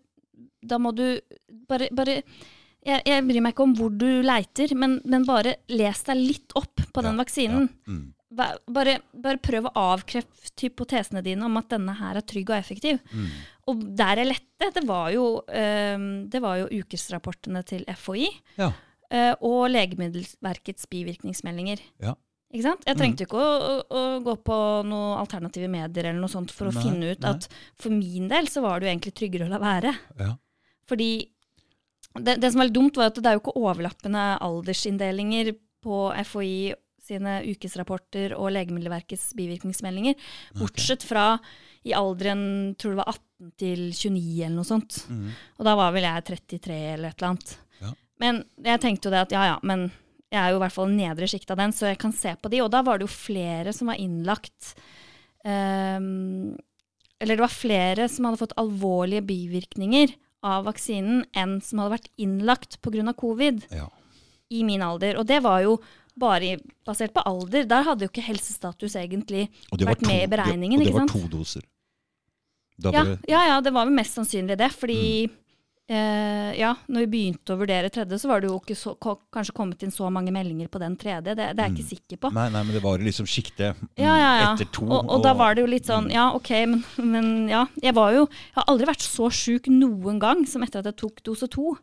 Da 0.62 0.78
må 0.78 0.94
du 0.94 1.20
bare, 1.68 1.90
bare 1.92 2.22
jeg, 2.88 3.02
jeg 3.06 3.24
bryr 3.28 3.42
meg 3.44 3.54
ikke 3.54 3.64
om 3.68 3.74
hvor 3.78 3.90
du 4.00 4.06
leiter, 4.24 4.72
men, 4.78 4.98
men 5.04 5.26
bare 5.28 5.56
les 5.72 6.00
deg 6.06 6.16
litt 6.20 6.54
opp 6.58 6.82
på 6.94 7.04
den 7.04 7.14
Ja, 7.16 7.20
vaksinen. 7.24 7.68
ja, 7.68 7.92
mm. 7.92 8.06
Bare, 8.68 8.98
bare 9.16 9.38
prøv 9.40 9.66
å 9.70 9.72
avkrefte 9.94 10.66
hypotesene 10.66 11.22
dine 11.24 11.46
om 11.46 11.56
at 11.56 11.70
denne 11.72 11.94
her 11.96 12.18
er 12.20 12.24
trygg 12.28 12.50
og 12.52 12.58
effektiv. 12.58 12.98
Mm. 13.08 13.30
Og 13.72 13.80
der 13.96 14.20
jeg 14.20 14.28
lette, 14.28 14.68
det 14.76 14.82
var 14.86 15.08
jo, 15.14 15.22
eh, 15.48 15.96
det 16.28 16.42
var 16.44 16.58
jo 16.60 16.66
ukesrapportene 16.82 17.62
til 17.66 17.86
FHI 17.96 18.28
Ja. 18.60 18.68
eh, 19.10 19.32
og 19.40 19.70
Legemiddelverkets 19.72 20.86
bivirkningsmeldinger. 20.92 21.80
Ja. 22.04 22.14
Ikke 22.52 22.64
sant? 22.68 22.84
Jeg 22.88 22.96
trengte 23.00 23.24
ikke 23.26 23.40
å, 23.40 23.48
å, 23.48 23.72
å 23.92 24.02
gå 24.24 24.34
på 24.44 24.58
noen 24.88 25.18
alternative 25.20 25.68
medier 25.72 26.06
eller 26.10 26.20
noe 26.22 26.32
sånt 26.32 26.52
for 26.54 26.68
å 26.70 26.72
Nei, 26.76 26.84
finne 26.84 27.10
ut 27.12 27.24
nei. 27.24 27.32
at 27.34 27.48
for 27.80 27.92
min 27.92 28.28
del 28.30 28.48
så 28.48 28.62
var 28.64 28.80
det 28.80 28.88
jo 28.88 28.92
egentlig 28.94 29.14
tryggere 29.18 29.48
å 29.48 29.52
la 29.56 29.58
være. 29.64 29.94
ja. 30.20 30.30
Fordi 30.88 31.08
det, 32.24 32.36
det 32.42 32.50
som 32.52 32.62
var 32.62 32.68
litt 32.68 32.76
dumt, 32.76 32.98
var 32.98 33.10
at 33.10 33.18
det 33.20 33.30
er 33.30 33.38
jo 33.38 33.42
ikke 33.44 33.56
overlappende 33.60 34.26
aldersinndelinger 34.44 35.54
på 35.84 36.02
FHI 36.26 36.74
sine 37.08 37.38
ukesrapporter 37.48 38.34
og 38.36 38.50
Legemiddelverkets 38.52 39.30
bivirkningsmeldinger. 39.38 40.18
Bortsett 40.58 41.06
fra 41.06 41.30
i 41.86 41.94
alderen 41.96 42.74
tror 42.78 42.94
det 42.94 43.00
var 43.00 43.14
18 43.14 43.54
til 43.60 43.84
29 43.94 44.42
eller 44.42 44.56
noe 44.58 44.68
sånt. 44.68 45.00
Mm. 45.08 45.30
Og 45.56 45.68
da 45.68 45.74
var 45.78 45.94
vel 45.94 46.08
jeg 46.08 46.26
33 46.28 46.78
eller 46.92 47.12
et 47.12 47.22
eller 47.22 47.30
annet. 47.30 47.54
Ja. 47.80 47.94
Men 48.20 48.42
jeg 48.66 48.82
tenkte 48.82 49.08
jo 49.08 49.14
det 49.14 49.24
at 49.28 49.34
ja 49.34 49.46
ja, 49.54 49.58
men 49.62 49.88
jeg 50.28 50.40
er 50.42 50.52
jo 50.52 50.58
i 50.58 50.62
hvert 50.66 50.74
fall 50.74 50.90
nedre 50.92 51.28
sjikt 51.30 51.52
av 51.54 51.60
den, 51.62 51.72
så 51.72 51.88
jeg 51.88 52.00
kan 52.02 52.12
se 52.12 52.34
på 52.36 52.50
de. 52.52 52.60
Og 52.64 52.72
da 52.72 52.82
var 52.84 52.98
det 52.98 53.08
jo 53.08 53.14
flere 53.14 53.72
som 53.72 53.88
var 53.88 54.00
innlagt 54.02 54.74
um, 55.40 56.52
Eller 57.16 57.38
det 57.38 57.44
var 57.46 57.54
flere 57.54 58.08
som 58.12 58.28
hadde 58.28 58.42
fått 58.42 58.58
alvorlige 58.60 59.24
bivirkninger 59.30 60.12
av 60.46 60.66
vaksinen 60.68 61.24
enn 61.36 61.58
som 61.64 61.80
hadde 61.82 61.96
vært 61.96 62.10
innlagt 62.20 62.78
pga. 62.82 63.12
covid 63.16 63.64
ja. 63.74 63.88
i 64.50 64.62
min 64.64 64.82
alder. 64.82 65.18
Og 65.18 65.26
det 65.26 65.40
var 65.42 65.62
jo 65.64 65.78
bare 66.18 66.58
basert 66.86 67.14
på 67.14 67.24
alder. 67.26 67.66
Der 67.70 67.82
hadde 67.86 68.06
jo 68.06 68.12
ikke 68.12 68.26
helsestatus 68.26 68.96
egentlig 68.98 69.48
vært 69.70 70.02
to, 70.02 70.06
med 70.06 70.24
i 70.24 70.30
beregningen. 70.30 70.80
Det, 70.80 70.92
og 70.92 70.94
det 70.94 71.02
var 71.02 71.12
to 71.14 71.28
doser. 71.32 71.66
Da 72.78 72.92
Ja, 72.94 73.02
ble, 73.04 73.18
ja, 73.26 73.42
ja, 73.50 73.60
det 73.60 73.72
var 73.74 73.88
vel 73.88 73.94
mest 73.98 74.14
sannsynlig 74.14 74.58
det. 74.58 74.70
Fordi 74.74 75.26
Mm. 75.26 75.36
Eh, 75.88 76.52
ja, 76.58 76.74
når 76.88 77.04
vi 77.06 77.10
begynte 77.14 77.54
å 77.54 77.58
vurdere 77.60 77.90
tredje, 77.92 78.18
så 78.20 78.28
var 78.30 78.40
det 78.42 78.50
jo 78.50 78.58
ikke 78.60 78.76
så, 78.76 78.92
kanskje 79.00 79.54
kommet 79.56 79.82
inn 79.86 79.92
så 79.94 80.10
mange 80.12 80.32
meldinger 80.34 80.68
på 80.68 80.80
den 80.82 80.96
tredje. 81.00 81.34
Det, 81.34 81.36
det 81.56 81.64
er 81.64 81.68
jeg 81.70 81.76
ikke 81.78 81.88
sikker 81.94 82.20
på. 82.24 82.30
nei, 82.36 82.48
nei, 82.54 82.62
men 82.68 82.74
det 82.76 82.82
var 82.84 82.98
liksom 83.02 83.26
sjiktet 83.28 83.74
mm, 83.78 83.88
Ja, 83.96 84.14
ja, 84.20 84.30
ja. 84.42 84.48
etter 84.54 84.70
to. 84.72 84.86
Og, 84.86 85.08
og 85.16 85.22
da 85.24 85.32
var 85.38 85.54
det 85.56 85.64
jo 85.64 85.70
litt 85.72 85.88
sånn, 85.88 86.08
Mm. 86.08 86.14
ja 86.14 86.26
ok, 86.36 86.50
men, 86.70 86.84
men 87.12 87.30
ja. 87.50 87.64
Jeg 87.82 87.94
var 87.96 88.12
jo 88.14 88.26
Jeg 88.28 88.56
har 88.60 88.68
aldri 88.68 88.86
vært 88.86 89.04
så 89.04 89.28
sjuk 89.32 89.66
noen 89.72 90.18
gang 90.22 90.44
som 90.46 90.62
etter 90.62 90.80
at 90.80 90.90
jeg 90.92 90.96
tok 91.00 91.22
dose 91.24 91.48
to. 91.48 91.76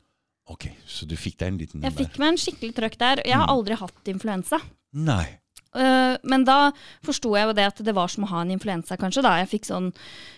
Ok, 0.48 0.70
Så 0.86 1.08
du 1.10 1.16
fikk 1.18 1.40
deg 1.42 1.48
en 1.48 1.58
liten 1.58 1.82
Jeg 1.82 1.92
der. 1.96 2.04
fikk 2.06 2.20
meg 2.22 2.28
en 2.36 2.38
skikkelig 2.38 2.76
trøkk 2.78 2.98
der. 3.02 3.22
Jeg 3.26 3.34
har 3.36 3.48
Mm. 3.48 3.56
aldri 3.58 3.76
hatt 3.82 4.06
influensa. 4.14 4.60
Nei. 4.94 5.40
Uh, 5.76 6.16
men 6.24 6.46
da 6.48 6.72
forsto 7.04 7.34
jeg 7.36 7.50
jo 7.50 7.54
det 7.58 7.66
at 7.68 7.82
det 7.84 7.94
var 7.98 8.08
som 8.08 8.24
å 8.24 8.28
ha 8.30 8.42
en 8.46 8.52
influensa, 8.54 8.96
kanskje. 8.96 9.22
da. 9.26 9.34
Jeg 9.44 9.50
fikk 9.50 9.66
sånn, 9.68 9.90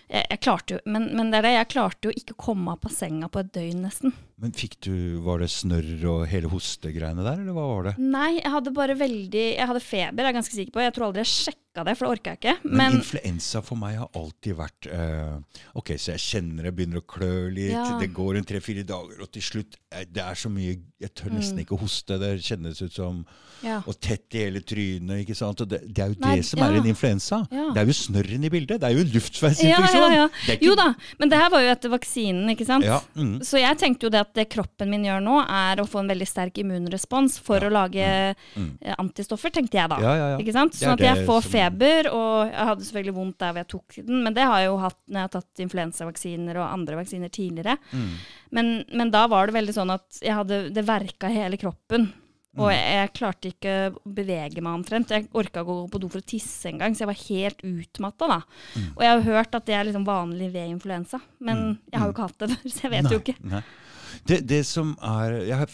jeg, 0.08 0.24
jeg 0.30 0.40
klarte 0.40 0.74
jo, 0.76 0.80
men, 0.86 1.10
men 1.16 1.30
det 1.30 1.38
er 1.40 1.46
det, 1.48 1.52
jeg 1.58 1.68
klarte 1.74 2.08
jo 2.08 2.14
ikke 2.16 2.36
å 2.36 2.42
komme 2.48 2.74
av 2.76 2.88
senga 2.92 3.28
på 3.28 3.42
et 3.44 3.52
døgn, 3.54 3.82
nesten. 3.84 4.14
Men 4.38 4.52
fikk 4.54 4.76
du, 4.86 4.92
Var 5.24 5.40
det 5.42 5.48
snørr 5.50 6.04
og 6.12 6.20
hele 6.30 6.46
hostegreiene 6.52 7.24
der, 7.26 7.40
eller 7.42 7.56
hva 7.56 7.64
var 7.72 7.88
det? 7.88 7.94
Nei, 7.98 8.36
jeg 8.38 8.52
hadde 8.54 8.70
bare 8.70 8.94
veldig 8.94 9.46
Jeg 9.56 9.66
hadde 9.66 9.80
feber, 9.82 10.22
jeg 10.22 10.30
er 10.30 10.36
ganske 10.36 10.54
sikker 10.54 10.76
på. 10.76 10.82
Jeg 10.84 10.94
tror 10.94 11.08
aldri 11.08 11.24
jeg 11.24 11.32
sjekka 11.32 11.84
det, 11.88 11.94
for 11.98 12.06
det 12.06 12.12
orka 12.14 12.34
jeg 12.36 12.38
ikke. 12.38 12.54
Men, 12.70 12.78
Men, 12.78 12.96
influensa 13.00 13.62
for 13.66 13.80
meg 13.82 13.96
har 13.98 14.14
alltid 14.20 14.54
vært 14.60 14.86
eh, 14.94 15.58
Ok, 15.82 15.90
så 15.98 16.14
jeg 16.14 16.22
kjenner 16.22 16.68
det 16.68 16.74
begynner 16.78 17.02
å 17.02 17.06
klø 17.10 17.32
litt, 17.50 17.74
Ja. 17.74 17.82
det 17.98 18.12
går 18.14 18.38
en 18.38 18.46
tre-fire 18.46 18.86
dager, 18.86 19.18
og 19.26 19.32
til 19.34 19.42
slutt 19.48 19.74
eh, 19.90 20.06
Det 20.06 20.22
er 20.22 20.38
så 20.38 20.52
mye 20.54 20.76
Jeg 21.02 21.12
tør 21.18 21.34
nesten 21.34 21.58
Mm. 21.58 21.64
ikke 21.66 21.80
hoste. 21.82 22.20
Det 22.22 22.30
kjennes 22.46 22.78
ut 22.86 22.94
som 22.94 23.20
ja. 23.66 23.80
Og 23.90 23.96
tett 23.98 24.36
i 24.38 24.44
hele 24.44 24.60
trynet. 24.62 25.24
ikke 25.24 25.34
sant? 25.34 25.60
Og 25.64 25.66
det, 25.70 25.80
det 25.90 26.04
er 26.04 26.12
jo 26.12 26.16
Nei, 26.22 26.36
det 26.38 26.46
som 26.46 26.60
ja. 26.62 26.68
er 26.70 26.78
en 26.78 26.86
influensa. 26.86 27.40
Det 27.50 27.80
er 27.82 27.88
jo 27.90 27.96
snørren 27.96 28.44
i 28.46 28.50
bildet. 28.54 28.78
Det 28.78 28.86
er 28.86 28.94
jo 28.94 29.02
en 29.02 29.10
Ja, 29.66 29.80
ja, 29.98 30.08
ja. 30.14 30.24
Er 30.48 30.56
ikke- 30.56 30.62
Jo 30.68 30.74
da, 30.78 30.94
men 31.18 31.28
det 31.28 31.38
her 31.38 31.50
var 31.50 31.60
jo 31.62 31.70
etter 31.74 31.90
vaksinen, 31.90 32.48
ikke 32.54 32.66
sant? 32.66 32.84
Ja, 32.84 33.00
mm. 33.16 33.40
Så 33.42 33.58
jeg 33.60 33.76
tenkte 33.78 34.06
jo 34.06 34.10
det 34.10 34.20
at 34.20 34.32
det 34.34 34.48
kroppen 34.50 34.88
min 34.90 35.04
gjør 35.04 35.20
nå, 35.22 35.38
er 35.48 35.76
å 35.82 35.86
få 35.88 36.00
en 36.00 36.08
veldig 36.08 36.26
sterk 36.28 36.58
immunrespons 36.62 37.38
for 37.40 37.58
Ja. 37.60 37.68
å 37.68 37.72
lage 37.72 38.36
Mm. 38.56 38.78
eh, 38.82 38.94
antistoffer, 38.98 39.50
tenkte 39.50 39.78
jeg 39.78 39.88
da. 39.90 39.98
ja, 40.00 40.14
ja, 40.14 40.28
ja. 40.32 40.38
Ikke 40.38 40.52
sant? 40.52 40.72
Sånn 40.74 40.92
at 40.92 41.00
jeg 41.00 41.26
får 41.26 41.42
som- 41.42 41.52
feber, 41.52 42.08
og 42.12 42.50
jeg 42.52 42.66
hadde 42.66 42.84
selvfølgelig 42.84 43.14
vondt 43.14 43.38
der 43.38 43.52
hvor 43.52 43.60
jeg 43.64 43.68
tok 43.68 44.06
den, 44.06 44.22
men 44.24 44.34
det 44.34 44.42
har 44.44 44.58
jeg 44.60 44.66
jo 44.68 44.76
hatt 44.78 44.96
når 45.08 45.14
jeg 45.14 45.22
har 45.22 45.28
tatt 45.40 45.58
influensavaksiner 45.58 46.56
og 46.56 46.72
andre 46.72 46.96
vaksiner 46.96 47.28
tidligere. 47.30 47.78
Mm. 47.92 48.10
Men, 48.52 48.84
men 48.92 49.10
da 49.10 49.26
var 49.26 49.46
det 49.46 49.54
veldig 49.54 49.74
sånn 49.74 49.90
at 49.92 50.20
jeg 50.22 50.32
hadde, 50.34 50.72
det 50.72 50.84
verka 50.86 51.28
hele 51.28 51.56
kroppen. 51.56 52.12
Mm. 52.58 52.62
Og 52.64 52.72
jeg, 52.74 53.10
klarte 53.14 53.52
ikke 53.52 53.74
å 53.88 54.12
bevege 54.18 54.62
meg 54.64 54.80
omtrent. 54.80 55.12
Jeg 55.14 55.28
orka 55.30 55.62
ikke 55.62 55.74
å 55.74 55.82
gå 55.84 55.90
på 55.92 56.02
do 56.02 56.10
for 56.10 56.22
å 56.22 56.28
tisse 56.34 56.72
engang, 56.72 56.96
så 56.96 57.04
jeg 57.04 57.12
var 57.12 57.20
helt 57.22 57.66
utmatta 57.68 58.30
da. 58.34 58.38
Mm. 58.74 58.88
Og 58.90 59.04
jeg 59.06 59.12
har 59.12 59.26
hørt 59.28 59.58
at 59.58 59.68
det 59.68 59.76
er 59.78 59.86
liksom 59.88 60.06
vanlig 60.08 60.50
ved 60.56 60.72
influensa, 60.74 61.22
men 61.38 61.78
jeg 61.92 62.00
har 62.00 62.10
jo 62.10 62.16
ikke 62.16 62.26
hatt 62.26 62.42
det 62.42 62.50
før, 62.56 62.72
så 62.74 62.86
jeg 62.88 62.94
vet 62.96 63.06
Nei, 63.06 63.14
jo 63.14 63.22
ikke. 63.22 63.36
Nei. 63.54 63.62
Det, 64.28 64.40
det 64.48 64.60
som 64.66 64.94
er 65.04 65.34
Jeg 65.48 65.58
har 65.60 65.72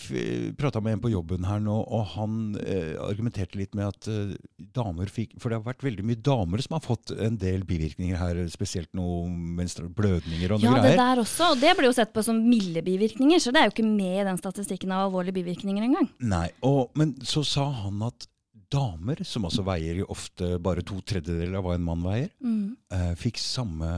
prata 0.59 0.81
med 0.85 0.97
en 0.97 1.03
på 1.05 1.11
jobben 1.13 1.45
her 1.49 1.61
nå, 1.63 1.77
og 1.85 2.05
han 2.15 2.57
eh, 2.61 2.95
argumenterte 3.03 3.59
litt 3.61 3.75
med 3.79 3.89
at 3.93 4.09
eh, 4.11 4.35
damer 4.77 5.11
fikk 5.13 5.37
For 5.41 5.51
det 5.53 5.59
har 5.61 5.67
vært 5.69 5.85
veldig 5.87 6.05
mye 6.07 6.21
damer 6.25 6.63
som 6.65 6.77
har 6.79 6.85
fått 6.85 7.13
en 7.15 7.39
del 7.41 7.65
bivirkninger 7.69 8.19
her, 8.21 8.43
spesielt 8.53 8.91
noen 8.97 9.57
blødninger 9.95 10.55
og 10.55 10.63
noe 10.63 10.77
Ja, 10.77 10.83
det 10.85 10.97
der 10.99 11.23
også. 11.23 11.53
Og 11.55 11.61
det 11.63 11.75
blir 11.79 11.89
jo 11.91 11.97
sett 11.97 12.13
på 12.15 12.23
som 12.27 12.39
milde 12.49 12.83
bivirkninger, 12.85 13.41
så 13.43 13.53
det 13.55 13.63
er 13.63 13.69
jo 13.71 13.75
ikke 13.77 13.89
med 13.89 14.21
i 14.23 14.29
den 14.29 14.39
statistikken 14.41 14.93
av 14.95 15.09
alvorlige 15.09 15.39
bivirkninger 15.41 15.85
engang. 15.87 16.09
Nei, 16.21 16.49
og, 16.67 16.91
Men 16.99 17.15
så 17.27 17.45
sa 17.47 17.69
han 17.85 18.03
at 18.07 18.27
damer, 18.75 19.21
som 19.29 19.45
altså 19.47 19.63
veier 19.67 20.01
jo 20.01 20.07
ofte 20.11 20.57
bare 20.63 20.83
to 20.87 20.97
tredjedeler 21.07 21.59
av 21.61 21.67
hva 21.69 21.75
en 21.77 21.85
mann 21.87 22.03
veier, 22.03 22.31
Mm. 22.43 22.77
eh, 22.91 23.13
fikk 23.21 23.39
samme 23.39 23.91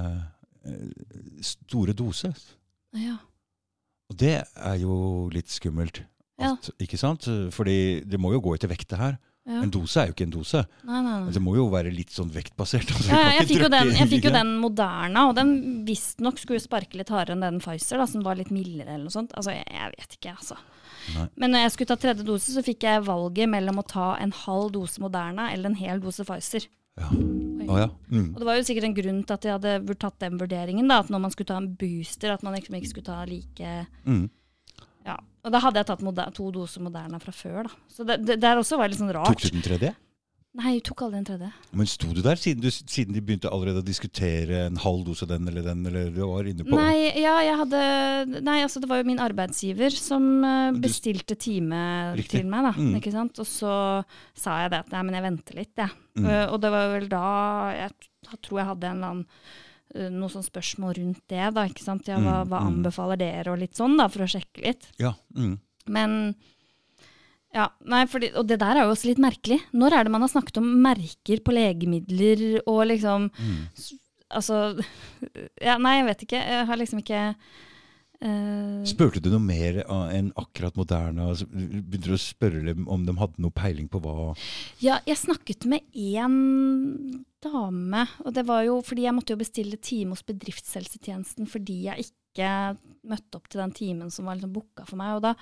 eh, 0.66 0.90
store 1.40 1.94
dose. 1.96 2.33
Ja. 2.96 3.16
Og 4.11 4.19
det 4.21 4.35
er 4.45 4.77
jo 4.81 4.97
litt 5.35 5.51
skummelt. 5.51 6.05
Ja. 6.40 6.55
Ikke 6.83 6.99
sant? 7.01 7.27
Fordi 7.55 8.03
det 8.07 8.21
må 8.21 8.35
jo 8.35 8.42
gå 8.45 8.55
etter 8.57 8.71
vekta 8.71 8.99
her. 9.01 9.16
Ja. 9.47 9.61
En 9.62 9.71
dose 9.71 10.01
er 10.03 10.09
jo 10.09 10.14
ikke 10.16 10.25
en 10.27 10.33
dose. 10.35 10.61
Nei, 10.83 11.01
nei, 11.07 11.16
nei. 11.23 11.33
Det 11.35 11.40
må 11.42 11.53
jo 11.55 11.69
være 11.71 11.92
litt 11.95 12.11
sånn 12.11 12.33
vektbasert. 12.35 12.90
Altså, 12.97 13.12
Ja, 13.14 13.29
jeg 13.37 13.47
fikk 13.47 13.62
jo 13.62 13.71
den, 13.71 13.92
jeg 13.95 14.09
fikk 14.11 14.27
jo 14.27 14.33
den 14.35 14.51
Moderna, 14.59 15.29
og 15.31 15.37
den 15.38 15.53
visstnok 15.87 16.40
skulle 16.42 16.59
sparke 16.62 16.99
litt 16.99 17.12
hardere 17.14 17.37
enn 17.37 17.45
den 17.45 17.61
Pfizer, 17.62 18.01
da, 18.03 18.09
som 18.11 18.25
var 18.27 18.40
litt 18.40 18.51
mildere 18.55 18.90
eller 18.97 19.07
noe 19.07 19.14
sånt. 19.14 19.37
Altså, 19.38 19.55
jeg, 19.55 19.69
jeg 19.71 19.92
vet 19.95 20.16
ikke, 20.19 20.35
altså. 20.35 20.59
Men 21.38 21.55
når 21.55 21.62
jeg 21.62 21.75
skulle 21.77 21.92
ta 21.92 21.99
tredje 22.03 22.27
dose, 22.27 22.51
så 22.51 22.64
fikk 22.66 22.88
jeg 22.88 23.05
valget 23.07 23.47
mellom 23.53 23.79
å 23.79 23.87
ta 23.87 24.09
en 24.19 24.35
halv 24.35 24.73
dose 24.75 24.99
Moderna 25.03 25.53
eller 25.55 25.71
en 25.71 25.79
hel 25.79 26.03
dose 26.03 26.27
Pfizer. 26.27 26.66
Ja. 26.97 27.11
Oi. 27.13 27.81
Ja. 27.83 27.89
Mm. 28.09 28.31
Og 28.33 28.41
det 28.41 28.47
var 28.49 28.57
jo 28.57 28.65
sikkert 28.65 28.89
en 28.89 28.97
grunn 28.97 29.21
til 29.27 29.37
at 29.37 29.47
jeg 29.47 29.57
hadde 29.59 29.97
tatt 30.01 30.19
den 30.23 30.39
vurderingen, 30.41 30.89
da, 30.89 31.01
at 31.03 31.11
når 31.13 31.23
man 31.27 31.35
skulle 31.35 31.51
ta 31.51 31.59
en 31.61 31.71
booster, 31.77 32.33
at 32.33 32.45
man 32.47 32.57
liksom 32.57 32.79
ikke 32.79 32.93
skulle 32.95 33.09
ta 33.11 33.25
like 33.29 33.75
Mm. 34.07 34.27
Ja. 35.07 35.17
Og 35.47 35.53
da 35.55 35.61
hadde 35.63 35.79
jeg 35.79 35.87
tatt 35.87 36.35
to 36.35 36.51
doser 36.51 36.83
Moderna 36.83 37.21
fra 37.23 37.33
før, 37.33 37.69
da. 37.69 37.71
Så 37.87 38.05
det, 38.07 38.17
det 38.27 38.41
der 38.43 38.59
også 38.59 38.79
var 38.79 38.89
litt 38.91 38.99
sånn 38.99 39.13
Tok 39.13 39.29
rart. 39.29 39.43
du 39.45 39.55
den 39.55 39.63
tredje? 39.63 39.93
Nei, 40.57 40.71
jeg 40.79 40.85
tok 40.88 41.03
aldri 41.05 41.19
en 41.21 41.27
tredje. 41.29 41.49
Men 41.77 41.88
sto 41.90 42.09
du 42.16 42.23
der 42.25 42.38
siden, 42.40 42.62
du, 42.64 42.71
siden 42.73 43.12
de 43.12 43.21
begynte 43.21 43.51
allerede 43.53 43.83
å 43.83 43.85
diskutere 43.85 44.62
en 44.71 44.79
halv 44.81 45.03
dose 45.05 45.27
den 45.29 45.49
eller 45.51 45.66
den, 45.66 45.83
eller 45.90 46.09
du 46.14 46.23
var 46.25 46.49
inne 46.49 46.64
på 46.64 46.79
Nei, 46.79 47.11
ja, 47.21 47.35
jeg 47.45 47.59
hadde 47.61 47.83
Nei, 48.40 48.57
altså 48.64 48.81
det 48.81 48.88
var 48.88 49.03
jo 49.03 49.09
min 49.11 49.21
arbeidsgiver 49.21 49.92
som 49.92 50.25
bestilte 50.81 51.37
Du- 51.37 51.42
time 51.47 51.83
Riktig. 52.16 52.40
til 52.40 52.49
meg, 52.49 52.64
da. 52.71 52.73
Mm. 52.81 52.97
Ikke 52.97 53.12
sant? 53.12 53.38
Og 53.38 53.47
så 53.47 53.77
sa 54.35 54.57
jeg 54.64 54.73
det 54.73 54.81
at 54.87 54.90
nei, 54.97 55.03
men 55.11 55.19
jeg 55.19 55.27
venter 55.29 55.61
litt, 55.61 55.75
jeg. 55.77 55.90
Mm. 56.16 56.27
Eh, 56.33 56.47
og 56.49 56.61
det 56.64 56.71
var 56.73 56.88
vel 56.97 57.09
da 57.12 57.25
jeg 57.77 58.40
tror 58.42 58.59
jeg 58.62 58.66
hadde 58.73 58.88
en 58.90 58.97
eller 58.97 59.12
annen 59.12 59.27
eh, 59.95 60.09
noe 60.16 60.33
sånn 60.33 60.49
spørsmål 60.49 60.97
rundt 60.99 61.21
det, 61.29 61.45
da. 61.55 61.66
ikke 61.69 61.85
sant? 61.85 62.09
Ja, 62.09 62.16
hva, 62.19 62.40
Mm, 62.42 62.49
hva 62.51 62.61
mm. 62.64 62.73
anbefaler 62.73 63.21
dere, 63.21 63.53
og 63.53 63.61
litt 63.61 63.77
sånn, 63.77 63.97
da, 64.01 64.09
for 64.09 64.25
å 64.25 64.31
sjekke 64.33 64.64
litt. 64.64 64.88
Ja. 64.99 65.12
Mm. 65.37 65.59
Men 65.87 66.35
ja, 67.57 67.69
nei, 67.88 68.03
fordi, 68.11 68.33
Og 68.37 68.49
det 68.49 68.59
der 68.61 68.77
er 68.77 68.87
jo 68.87 68.95
også 68.95 69.11
litt 69.11 69.23
merkelig. 69.23 69.61
Når 69.77 69.95
er 69.97 70.07
det 70.07 70.12
man 70.12 70.25
har 70.25 70.33
snakket 70.33 70.61
om 70.61 70.75
merker 70.85 71.40
på 71.45 71.55
legemidler 71.57 72.49
og 72.66 72.83
liksom 72.92 73.31
Mm. 73.37 73.62
Altså 74.37 74.75
Ja, 75.66 75.77
nei, 75.79 76.01
jeg 76.01 76.07
vet 76.11 76.27
ikke. 76.27 76.42
Jeg 76.42 76.66
har 76.69 76.79
liksom 76.81 77.01
ikke 77.01 77.21
uh... 78.25 78.83
Spurte 78.88 79.23
du 79.23 79.31
noe 79.33 79.42
mer 79.42 79.81
enn 79.87 80.33
akkurat 80.38 80.77
Moderna? 80.79 81.31
Altså, 81.31 81.47
Begynte 81.49 82.11
du 82.11 82.16
å 82.16 82.21
spørre 82.21 82.64
dem 82.66 82.88
om 82.92 83.07
de 83.07 83.14
hadde 83.21 83.42
noe 83.42 83.55
peiling 83.55 83.88
på 83.92 84.03
hva 84.05 84.35
ja, 84.83 84.99
jeg 85.07 85.21
snakket 85.21 85.69
med 85.71 85.87
én 85.95 86.37
dame, 87.45 88.07
og 88.25 88.35
det 88.35 88.47
var 88.49 88.64
jo 88.66 88.81
fordi 88.85 89.07
jeg 89.07 89.14
måtte 89.14 89.37
jo 89.37 89.40
bestille 89.40 89.79
time 89.79 90.16
hos 90.16 90.27
bedriftshelsetjenesten 90.27 91.47
fordi 91.51 91.85
jeg 91.87 92.09
ikke 92.09 92.55
møtte 93.07 93.38
opp 93.38 93.47
til 93.49 93.62
den 93.62 93.77
timen 93.77 94.11
som 94.12 94.27
var 94.27 94.37
liksom 94.37 94.57
booka 94.57 94.88
for 94.88 94.99
meg. 94.99 95.16
og 95.16 95.29
da 95.29 95.37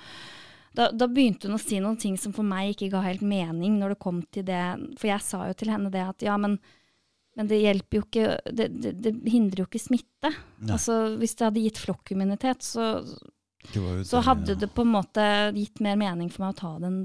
da, 0.75 0.89
da 0.91 1.07
begynte 1.11 1.49
hun 1.49 1.57
å 1.57 1.61
si 1.61 1.79
noen 1.81 1.99
ting 2.01 2.17
som 2.19 2.33
for 2.35 2.47
meg 2.47 2.73
ikke 2.73 2.91
ga 2.93 3.03
helt 3.05 3.23
mening 3.25 3.77
når 3.79 3.95
det 3.95 4.01
kom 4.03 4.23
til 4.33 4.47
det. 4.47 4.63
For 4.99 5.11
jeg 5.11 5.23
sa 5.25 5.45
jo 5.49 5.55
til 5.57 5.71
henne 5.73 5.91
det 5.93 6.03
at 6.03 6.25
ja, 6.25 6.35
men, 6.41 6.57
men 7.39 7.51
det 7.51 7.61
hjelper 7.61 7.99
jo 7.99 8.07
ikke 8.07 8.25
Det, 8.49 8.67
det, 8.73 8.95
det 9.05 9.13
hindrer 9.31 9.63
jo 9.63 9.69
ikke 9.69 9.85
smitte. 9.85 10.31
Nei. 10.31 10.73
Altså, 10.75 11.15
hvis 11.21 11.37
det 11.37 11.47
hadde 11.47 11.63
gitt 11.63 11.81
flokkimmunitet, 11.83 12.65
så, 12.65 12.89
det 13.71 13.85
så 14.09 14.23
hadde 14.25 14.57
det 14.61 14.71
på 14.75 14.85
en 14.85 14.93
måte 14.97 15.29
gitt 15.55 15.81
mer 15.83 15.97
mening 16.01 16.29
for 16.33 16.45
meg 16.45 16.55
å 16.55 16.59
ta 16.59 16.75
den 16.83 16.99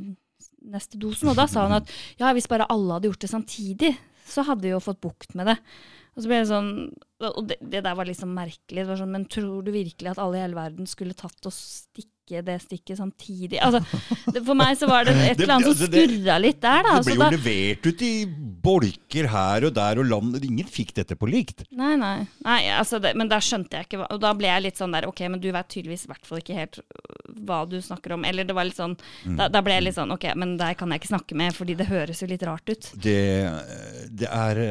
neste 0.60 1.00
dosen. 1.00 1.30
Og 1.32 1.38
da 1.38 1.46
sa 1.50 1.64
hun 1.66 1.78
at 1.78 1.90
ja, 2.20 2.34
hvis 2.36 2.50
bare 2.50 2.68
alle 2.72 2.98
hadde 2.98 3.10
gjort 3.10 3.24
det 3.24 3.32
samtidig, 3.32 3.94
så 4.30 4.44
hadde 4.46 4.66
vi 4.66 4.74
jo 4.74 4.82
fått 4.82 5.00
bukt 5.02 5.34
med 5.38 5.50
det. 5.50 5.58
Og 6.16 6.24
så 6.24 6.30
ble 6.30 6.40
det 6.42 6.50
sånn, 6.50 6.70
og 7.28 7.42
det, 7.48 7.56
det 7.72 7.82
der 7.86 7.96
var 7.96 8.08
liksom 8.08 8.32
merkelig. 8.34 8.82
Det 8.82 8.88
var 8.88 8.98
sånn, 9.00 9.14
men 9.14 9.28
tror 9.30 9.62
du 9.64 9.70
virkelig 9.74 10.10
at 10.12 10.20
alle 10.22 10.40
i 10.40 10.42
hele 10.42 10.58
verden 10.58 10.88
skulle 10.90 11.16
tatt 11.18 11.48
og 11.48 11.54
stikke 12.30 12.44
det 12.46 12.56
stikket 12.62 12.98
samtidig? 12.98 13.58
Altså, 13.60 13.80
det, 14.32 14.42
for 14.46 14.54
meg 14.58 14.76
så 14.78 14.88
var 14.90 15.04
det 15.06 15.14
et 15.16 15.40
eller 15.40 15.54
annet 15.56 15.66
som 15.66 15.74
altså, 15.74 15.88
skurra 15.90 16.38
litt 16.38 16.60
der, 16.62 16.84
da. 16.86 16.94
Det 16.96 17.04
ble 17.04 17.12
Så 17.12 17.16
jo 17.16 17.22
da 17.22 17.30
levert 17.34 17.86
ut 17.86 18.04
i 18.06 18.12
bolker 18.60 19.28
her 19.30 19.66
og 19.66 19.74
der, 19.74 20.00
og 20.00 20.10
land 20.10 20.38
Ingen 20.40 20.68
fikk 20.70 20.94
dette 20.96 21.16
på 21.18 21.28
likt. 21.28 21.64
Nei, 21.76 21.94
nei. 22.00 22.26
nei 22.44 22.60
altså 22.72 23.00
det, 23.02 23.12
men 23.18 23.28
da 23.30 23.40
skjønte 23.42 23.78
jeg 23.78 23.88
ikke 23.88 24.06
Og 24.14 24.20
da 24.22 24.30
ble 24.36 24.48
jeg 24.48 24.64
litt 24.64 24.80
sånn 24.80 24.94
der 24.94 25.06
Ok, 25.08 25.22
men 25.30 25.40
du 25.42 25.50
vet 25.52 25.68
tydeligvis 25.70 26.06
i 26.06 26.10
hvert 26.10 26.26
fall 26.26 26.40
ikke 26.40 26.56
helt 26.56 26.78
øh, 26.80 27.34
hva 27.46 27.60
du 27.68 27.76
snakker 27.82 28.14
om. 28.16 28.24
Eller 28.28 28.46
det 28.48 28.56
var 28.56 28.68
litt 28.68 28.78
sånn 28.78 28.96
da, 29.36 29.48
da 29.52 29.62
ble 29.64 29.76
jeg 29.76 29.86
litt 29.88 29.98
sånn 29.98 30.14
Ok, 30.14 30.28
men 30.40 30.56
der 30.60 30.76
kan 30.78 30.92
jeg 30.92 31.02
ikke 31.02 31.12
snakke 31.12 31.38
med, 31.38 31.54
fordi 31.56 31.76
det 31.78 31.88
høres 31.90 32.22
jo 32.22 32.30
litt 32.30 32.44
rart 32.46 32.72
ut. 32.72 32.90
Det, 32.94 33.18
det 34.22 34.30
er 34.30 34.62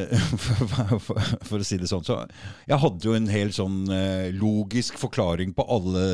for, 0.41 1.00
for, 1.08 1.30
for 1.52 1.60
å 1.60 1.67
si 1.67 1.80
det 1.82 1.89
sånn, 1.91 2.06
så 2.08 2.22
Jeg 2.69 2.82
hadde 2.82 3.10
jo 3.10 3.17
en 3.17 3.30
hel 3.32 3.54
sånn 3.56 3.82
eh, 3.93 4.30
logisk 4.36 5.00
forklaring 5.02 5.54
på 5.58 5.65
alle 5.69 6.06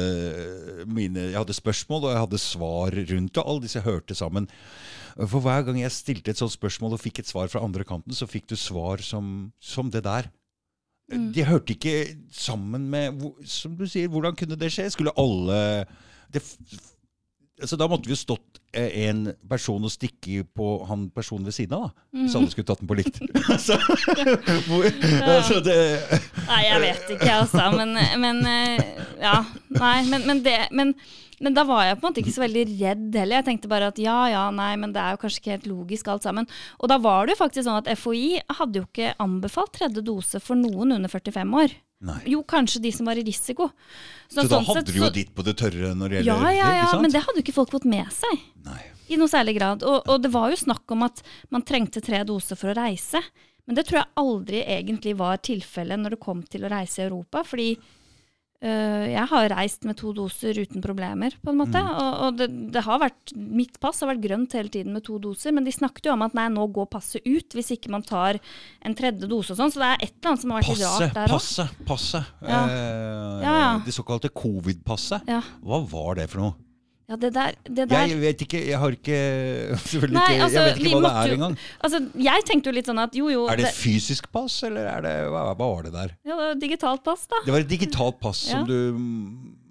mine 0.90 1.30
Jeg 1.36 1.44
hadde 1.44 1.58
spørsmål, 1.58 2.08
og 2.08 2.14
jeg 2.14 2.24
hadde 2.24 2.40
svar 2.40 2.96
rundt 3.12 3.36
det. 3.36 3.44
Alle 3.44 3.64
disse 3.66 3.84
hørte 3.84 4.16
sammen. 4.16 4.48
For 5.20 5.44
hver 5.44 5.68
gang 5.68 5.82
jeg 5.82 5.92
stilte 5.92 6.32
et 6.32 6.40
sånt 6.40 6.56
spørsmål 6.56 6.96
og 6.96 7.04
fikk 7.04 7.20
et 7.22 7.30
svar 7.30 7.52
fra 7.52 7.64
andre 7.64 7.84
kanten, 7.88 8.16
så 8.16 8.28
fikk 8.28 8.48
du 8.52 8.56
svar 8.60 9.04
som, 9.04 9.52
som 9.60 9.92
det 9.92 10.06
der. 10.08 10.32
De 11.12 11.46
hørte 11.46 11.76
ikke 11.76 12.16
sammen 12.34 12.88
med 12.90 13.20
Som 13.46 13.76
du 13.78 13.84
sier, 13.86 14.10
hvordan 14.10 14.34
kunne 14.34 14.58
det 14.58 14.72
skje? 14.74 14.88
Skulle 14.90 15.14
alle 15.22 15.86
det, 16.34 16.42
altså 17.62 17.78
Da 17.78 17.86
måtte 17.86 18.10
vi 18.10 18.16
jo 18.16 18.24
stått 18.24 18.58
en 18.76 19.22
person 19.50 19.84
og 19.88 19.92
stikke 19.94 20.46
på 20.56 20.70
han 20.90 21.10
personen 21.16 21.48
ved 21.48 21.56
siden 21.56 21.78
av, 21.78 21.90
da. 21.90 22.06
Hvis 22.22 22.38
alle 22.38 22.52
skulle 22.54 22.70
tatt 22.70 22.82
den 22.84 22.90
på 22.90 22.98
likt. 23.00 23.20
altså, 23.54 23.78
hvor, 24.68 24.88
altså 25.24 25.60
det, 25.66 25.78
Nei, 26.46 26.64
jeg 26.68 26.82
vet 26.84 27.14
ikke, 27.18 27.32
altså. 27.42 27.70
Men, 27.76 27.96
men 28.22 28.42
eh, 28.50 29.06
ja. 29.22 29.38
Nei, 29.76 30.00
men, 30.10 30.28
men 30.28 30.44
det 30.46 30.58
men, 30.76 30.94
men 31.44 31.56
da 31.56 31.66
var 31.68 31.86
jeg 31.86 31.98
på 32.00 32.06
en 32.06 32.12
måte 32.12 32.22
ikke 32.24 32.36
så 32.36 32.46
veldig 32.46 32.66
redd 32.80 33.18
heller. 33.20 33.40
Jeg 33.40 33.48
tenkte 33.50 33.72
bare 33.72 33.90
at 33.92 34.00
ja, 34.02 34.18
ja, 34.32 34.44
nei, 34.56 34.74
men 34.82 34.94
det 34.96 35.02
er 35.04 35.16
jo 35.16 35.22
kanskje 35.24 35.42
ikke 35.42 35.56
helt 35.58 35.72
logisk 35.72 36.12
alt 36.12 36.28
sammen. 36.28 36.48
Og 36.80 36.92
da 36.92 37.00
var 37.02 37.26
det 37.26 37.36
jo 37.36 37.42
faktisk 37.44 37.68
sånn 37.68 37.82
at 37.82 37.92
FHI 38.00 38.44
hadde 38.60 38.82
jo 38.82 38.88
ikke 38.88 39.16
anbefalt 39.24 39.76
tredje 39.76 40.06
dose 40.06 40.42
for 40.44 40.60
noen 40.60 40.96
under 40.96 41.12
45 41.12 41.60
år. 41.64 41.76
Nei. 42.02 42.20
Jo, 42.28 42.44
kanskje 42.44 42.82
de 42.84 42.92
som 42.92 43.06
var 43.08 43.18
i 43.18 43.24
risiko. 43.24 43.70
Så 44.28 44.44
da 44.44 44.58
sånn 44.58 44.66
hadde 44.68 44.82
sett 44.84 44.92
du 44.92 45.00
jo 45.00 45.06
så- 45.08 45.14
ditt 45.14 45.34
på 45.36 45.44
det 45.44 45.56
tørre 45.58 45.94
når 45.96 46.10
det 46.10 46.26
Ja, 46.26 46.36
gjelder 46.36 46.54
ja, 46.54 46.66
det, 46.68 46.76
ja, 46.76 46.86
ikke 46.92 47.02
men 47.02 47.12
det 47.12 47.22
hadde 47.24 47.36
jo 47.40 47.44
ikke 47.44 47.54
folk 47.56 47.72
fått 47.72 47.86
med 47.86 48.12
seg 48.12 48.40
Nei. 48.66 48.82
i 49.10 49.16
noe 49.18 49.28
særlig 49.28 49.56
grad. 49.58 49.84
Og, 49.84 50.04
og 50.08 50.22
det 50.22 50.32
var 50.32 50.50
jo 50.52 50.56
snakk 50.56 50.92
om 50.92 51.04
at 51.04 51.22
man 51.50 51.62
trengte 51.64 52.02
tre 52.04 52.24
doser 52.24 52.56
for 52.58 52.74
å 52.74 52.76
reise. 52.76 53.22
Men 53.66 53.76
det 53.76 53.88
tror 53.88 54.04
jeg 54.04 54.14
aldri 54.18 54.64
egentlig 54.66 55.16
var 55.18 55.38
tilfellet 55.38 55.98
når 56.00 56.10
det 56.12 56.20
kom 56.20 56.44
til 56.44 56.62
å 56.62 56.70
reise 56.70 57.00
i 57.02 57.06
Europa. 57.08 57.44
Fordi 57.44 57.78
øh, 58.64 59.06
jeg 59.12 59.26
har 59.32 59.50
reist 59.52 59.84
med 59.86 59.98
to 60.00 60.14
doser 60.14 60.58
uten 60.62 60.82
problemer, 60.82 61.36
på 61.44 61.52
en 61.52 61.58
måte. 61.60 61.82
Og, 61.82 62.14
og 62.28 62.38
det, 62.40 62.48
det 62.74 62.84
har 62.86 63.00
vært, 63.04 63.34
mitt 63.36 63.80
pass 63.84 64.00
har 64.02 64.10
vært 64.14 64.24
grønt 64.24 64.56
hele 64.58 64.70
tiden 64.74 64.94
med 64.96 65.04
to 65.06 65.18
doser. 65.20 65.52
Men 65.56 65.64
de 65.68 65.72
snakket 65.76 66.06
jo 66.10 66.14
om 66.16 66.22
at 66.26 66.34
nei, 66.38 66.48
nå 66.54 66.68
går 66.74 66.88
passet 66.94 67.22
ut 67.28 67.54
hvis 67.58 67.72
ikke 67.76 67.92
man 67.94 68.04
tar 68.06 68.40
en 68.86 68.96
tredje 68.98 69.28
dose 69.30 69.54
og 69.54 69.60
sånn. 69.60 69.72
Så 69.76 69.82
det 69.84 69.92
er 69.92 70.04
et 70.08 70.14
eller 70.16 70.32
annet 70.34 70.42
som 70.46 70.52
har 70.56 70.62
vært 70.64 70.72
Passe, 70.74 70.92
rart 71.06 71.18
der 71.20 71.26
òg. 71.26 71.38
passe, 71.40 71.68
passe. 71.86 72.24
Ja. 72.46 72.62
Eh, 72.66 73.42
Ja, 73.46 73.56
ja. 73.60 73.72
Det 73.86 73.94
såkalte 73.94 74.30
covid-passet. 74.34 75.28
Ja. 75.30 75.42
Hva 75.62 75.82
var 75.92 76.16
det 76.22 76.30
for 76.32 76.42
noe? 76.46 76.56
Ja, 77.10 77.16
det 77.22 77.30
der, 77.36 77.52
det 77.70 77.86
der 77.90 78.06
Jeg 78.10 78.18
vet 78.22 78.40
ikke, 78.48 78.62
jeg 78.68 78.80
har 78.82 78.90
ikke 78.96 79.20
Selvfølgelig 79.92 80.18
Nei, 80.18 80.32
ikke, 80.34 80.44
altså, 80.48 80.58
jeg 80.58 80.66
vet 80.72 80.80
ikke 80.86 81.02
hva 81.02 81.10
det 81.10 81.18
er 81.22 81.28
jo- 81.28 81.34
engang. 81.40 81.58
Altså, 81.86 81.98
jeg 82.30 82.40
tenkte 82.50 82.66
jo 82.72 82.76
litt 82.80 82.88
sånn 82.90 83.02
at 83.04 83.14
jo, 83.20 83.26
jo 83.30 83.44
Er 83.52 83.56
det 83.62 83.66
det, 83.68 83.74
et 83.76 83.82
fysisk 83.82 84.32
pass, 84.34 84.56
eller 84.66 84.84
er 84.90 85.02
det, 85.06 85.14
hva, 85.30 85.42
hva 85.54 85.68
var 85.76 85.82
det 85.86 85.94
der? 85.94 86.10
ja, 86.26 86.34
det 86.34 86.42
var 86.50 86.56
digitalt 86.66 87.04
pass, 87.06 87.28
da. 87.30 87.38
Det 87.46 87.54
var 87.54 87.60
et 87.68 87.72
digitalt 87.76 88.18
pass 88.20 88.48
Ja. 88.50 88.58
som 88.58 88.66
du 88.66 88.78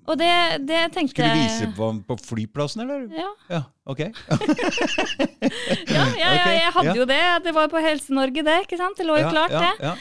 Og 0.06 0.18
det, 0.20 0.30
det 0.68 0.78
tenkte 0.92 1.14
skulle 1.16 1.32
vise 1.40 1.64
på, 1.78 1.86
på 2.06 2.14
flyplassen, 2.20 2.82
eller? 2.84 3.06
Ja, 3.16 3.30
Ja, 3.50 3.62
ok. 3.88 4.00
ja, 4.04 4.08
ja, 6.22 6.30
ja, 6.36 6.50
jeg 6.60 6.72
hadde 6.76 6.94
jo 6.98 7.06
det. 7.08 7.20
Det 7.46 7.54
var 7.56 7.70
på 7.72 7.80
Helse-Norge, 7.82 8.44
det. 8.44 8.58
ikke 8.66 8.78
sant? 8.80 8.98
Det 9.00 9.06
lå 9.08 9.16
jo 9.22 9.30
klart, 9.32 9.54
ja, 9.54 9.70
det. 9.80 9.94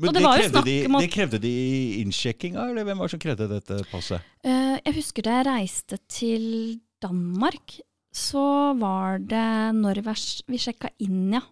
Men 0.00 0.14
det 0.14 0.20
det, 0.20 0.24
var 0.24 0.40
krevde 0.40 0.64
de, 0.64 0.76
om 0.88 0.98
det 0.98 1.12
krevde 1.12 1.40
de 1.42 1.54
innsjekkinga, 2.00 2.66
eller 2.70 2.86
hvem 2.88 3.00
var 3.00 3.08
det 3.10 3.14
som 3.14 3.22
krevde 3.22 3.48
dette 3.50 3.78
passet? 3.90 4.26
Uh, 4.46 4.76
jeg 4.80 4.96
husker 4.96 5.26
da 5.26 5.38
jeg 5.38 5.48
reiste 5.50 6.00
til 6.08 6.44
Danmark, 7.04 7.78
så 8.12 8.72
var 8.80 9.20
det 9.22 9.46
når 9.76 10.02
vi 10.48 10.60
sjekka 10.60 10.90
inn, 11.04 11.36
ja. 11.36 11.44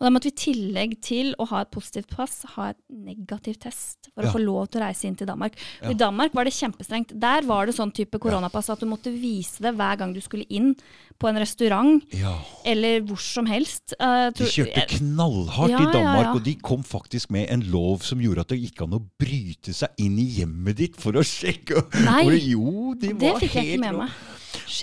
Og 0.00 0.06
da 0.06 0.10
måtte 0.10 0.28
vi 0.28 0.34
i 0.34 0.40
tillegg 0.52 0.96
til 1.00 1.34
å 1.38 1.46
ha 1.48 1.60
et 1.62 1.70
positivt 1.70 2.08
pass, 2.10 2.42
ha 2.56 2.70
et 2.70 2.78
negativt 2.90 3.60
test 3.60 4.10
for 4.14 4.24
Ja. 4.24 4.30
å 4.30 4.32
få 4.34 4.40
lov 4.44 4.68
til 4.70 4.80
å 4.80 4.84
reise 4.86 5.04
inn 5.06 5.14
til 5.16 5.26
Danmark. 5.26 5.54
Og 5.82 5.88
Ja. 5.88 5.90
I 5.90 5.94
Danmark 5.94 6.34
var 6.34 6.44
det 6.44 6.52
kjempestrengt. 6.54 7.18
Der 7.18 7.42
var 7.42 7.66
det 7.66 7.74
sånn 7.76 7.92
type 7.94 8.18
koronapass 8.18 8.68
at 8.70 8.80
du 8.80 8.86
måtte 8.86 9.12
vise 9.12 9.60
det 9.60 9.74
hver 9.76 9.96
gang 9.98 10.12
du 10.12 10.20
skulle 10.20 10.44
inn 10.50 10.74
på 11.18 11.28
en 11.28 11.36
restaurant 11.36 12.02
Ja. 12.12 12.38
eller 12.64 13.00
hvor 13.02 13.18
som 13.20 13.46
helst. 13.46 13.94
Eh, 14.00 14.30
De 14.30 14.44
kjørte 14.44 14.86
knallhardt 14.98 15.80
i 15.80 15.92
Danmark, 15.92 16.34
og 16.34 16.42
de 16.44 16.54
kom 16.56 16.82
faktisk 16.82 17.30
med 17.30 17.48
en 17.50 17.60
lov 17.70 18.02
som 18.02 18.18
gjorde 18.18 18.40
at 18.40 18.48
det 18.48 18.60
gikk 18.60 18.82
an 18.82 18.90
å 18.98 19.02
bryte 19.18 19.72
seg 19.72 19.88
inn 19.98 20.18
i 20.18 20.26
hjemmet 20.40 20.76
ditt 20.76 20.96
for 20.96 21.12
å 21.12 21.22
sjekke. 21.22 21.84
Nei, 22.04 22.24
jo, 22.50 22.94
de 22.94 23.12
Det 23.12 23.34
fikk 23.40 23.52
jeg 23.52 23.66
ikke 23.78 23.80
med 23.80 23.94
meg. 23.98 24.10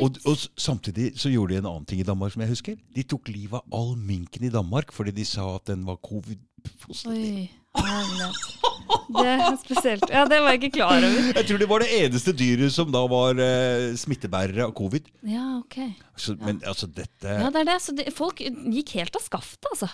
Og, 0.04 0.18
og 0.30 0.38
samtidig 0.60 1.12
så 1.20 1.32
gjorde 1.34 1.56
de 1.56 1.62
en 1.62 1.70
annen 1.70 1.88
ting 1.90 2.02
i 2.02 2.08
Danmark 2.08 2.34
som 2.34 2.44
jeg 2.44 2.54
husker. 2.54 2.78
De 2.96 3.04
tok 3.04 3.32
livet 3.34 3.60
av 3.60 3.80
all 3.80 3.96
minken 4.00 4.48
i 4.48 4.54
Danmark 4.54 4.94
fordi 4.96 5.16
de 5.16 5.26
sa 5.28 5.48
at 5.56 5.68
den 5.72 5.86
var 5.88 6.00
covid-positiv. 6.06 7.48
Det 9.08 9.24
er 9.24 9.56
spesielt. 9.60 10.04
Ja, 10.12 10.26
det 10.28 10.40
var 10.44 10.54
jeg 10.54 10.62
ikke 10.62 10.78
klar 10.80 11.04
over. 11.04 11.30
Jeg 11.32 11.48
tror 11.48 11.62
det 11.62 11.68
var 11.70 11.84
det 11.84 11.88
eneste 11.96 12.34
dyret 12.36 12.74
som 12.76 12.90
da 12.92 13.04
var 13.08 13.40
eh, 13.44 13.94
smittebærere 14.00 14.66
av 14.68 14.74
covid. 14.76 15.08
Ja, 15.28 15.46
ok. 15.62 15.78
Så, 16.20 16.36
Men 16.42 16.60
altså, 16.68 16.90
dette 16.92 17.38
Ja, 17.40 17.48
det 17.54 17.64
er 17.64 17.70
det. 17.72 17.78
Så 17.84 17.96
det, 17.96 18.10
folk 18.16 18.42
gikk 18.44 18.96
helt 19.00 19.16
av 19.20 19.24
skaftet, 19.24 19.70
altså. 19.72 19.90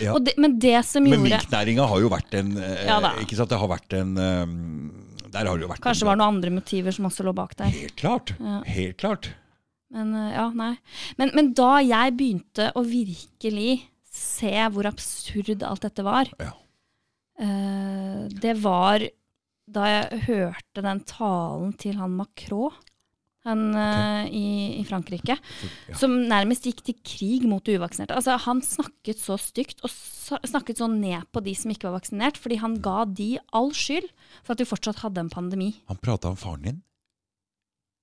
Ja. 0.00 0.14
Det, 0.22 0.36
men 0.40 0.56
det 0.62 0.78
som 0.88 1.04
gjorde 1.04 1.20
Men 1.20 1.34
minknæringa 1.34 1.84
har 1.90 2.00
jo 2.00 2.08
vært 2.12 2.34
en 2.38 2.54
eh, 2.56 2.86
Ja. 2.86 3.00
Ikke 3.20 3.36
sant, 3.38 3.50
det 3.52 3.58
har 3.60 3.70
vært 3.70 3.98
en 3.98 4.14
eh, 4.16 4.54
Der 5.34 5.48
har 5.50 5.58
det 5.58 5.66
jo 5.66 5.70
vært 5.72 5.82
Kanskje 5.84 6.04
det 6.04 6.10
var 6.12 6.20
noen 6.20 6.36
andre 6.36 6.52
motiver 6.54 6.94
som 6.94 7.08
også 7.08 7.26
lå 7.26 7.32
bak 7.36 7.56
der. 7.58 7.72
Helt 7.74 7.96
klart. 7.98 8.34
Ja. 8.38 8.60
Helt 8.76 8.98
klart. 9.02 9.30
Men 9.94 10.14
eh, 10.18 10.30
ja. 10.36 10.46
Men, 10.54 11.32
men 11.34 11.52
da 11.58 11.72
jeg 11.84 12.14
begynte 12.18 12.70
å 12.78 12.84
virkelig 12.86 13.82
se 14.14 14.54
hvor 14.70 14.86
absurd 14.86 15.64
alt 15.66 15.82
dette 15.88 16.04
var, 16.06 16.30
Ja. 16.38 16.52
uh, 17.42 18.24
det 18.30 18.54
var 18.62 19.02
da 19.74 19.86
jeg 19.88 20.24
hørte 20.28 20.84
den 20.84 21.00
talen 21.08 21.72
til 21.80 21.96
han 21.98 22.14
Macron. 22.18 22.74
Han 23.44 23.64
okay. 23.76 24.28
i, 24.32 24.44
i 24.80 24.84
Frankrike. 24.88 25.36
Ja. 25.90 25.96
Som 26.00 26.14
nærmest 26.30 26.64
gikk 26.64 26.80
til 26.86 26.96
krig 27.04 27.44
mot 27.48 27.66
uvaksinerte. 27.68 28.16
Altså, 28.16 28.38
han 28.46 28.62
snakket 28.64 29.20
så 29.20 29.36
stygt, 29.40 29.82
og 29.84 29.92
snakket 30.48 30.80
så 30.80 30.88
ned 30.88 31.26
på 31.34 31.42
de 31.44 31.52
som 31.58 31.74
ikke 31.74 31.90
var 31.90 31.98
vaksinert, 31.98 32.40
fordi 32.40 32.56
han 32.62 32.78
ga 32.84 33.02
de 33.04 33.34
all 33.52 33.68
skyld 33.76 34.08
for 34.42 34.54
at 34.56 34.64
vi 34.64 34.68
fortsatt 34.70 35.02
hadde 35.04 35.20
en 35.26 35.32
pandemi. 35.32 35.74
Han 35.92 36.00
prata 36.00 36.32
om 36.32 36.40
faren 36.40 36.64
din. 36.70 36.82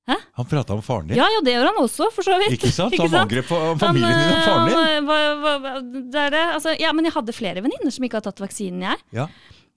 Hæ? 0.09 0.15
Han 0.37 0.45
prata 0.49 0.73
om 0.73 0.81
faren 0.85 1.07
din. 1.09 1.17
Ja, 1.17 1.27
ja, 1.29 1.41
det 1.45 1.53
gjør 1.53 1.67
han 1.69 1.79
også, 1.83 2.07
for 2.13 2.25
så 2.25 2.37
vidt. 2.41 2.55
Ikke 2.57 2.71
sant? 2.73 2.93
Ikke 2.97 3.07
Han 3.09 3.23
angrep 3.23 3.49
på 3.49 3.59
familien 3.81 4.17
din 4.17 4.35
og 4.35 4.45
faren 4.45 4.69
din. 4.69 4.77
Han, 4.77 4.93
eh, 4.93 5.01
hva- 5.09 5.39
hva- 5.41 5.57
hva- 5.65 6.05
det 6.13 6.21
er 6.27 6.35
det. 6.37 6.45
Altså, 6.57 6.75
ja, 6.81 6.93
men 6.97 7.05
jeg 7.09 7.13
hadde 7.17 7.35
flere 7.37 7.61
venninner 7.65 7.93
som 7.93 8.05
ikke 8.07 8.17
hadde 8.21 8.31
tatt 8.31 8.41
vaksinen, 8.45 8.85
jeg. 8.89 9.03
Ja. 9.17 9.27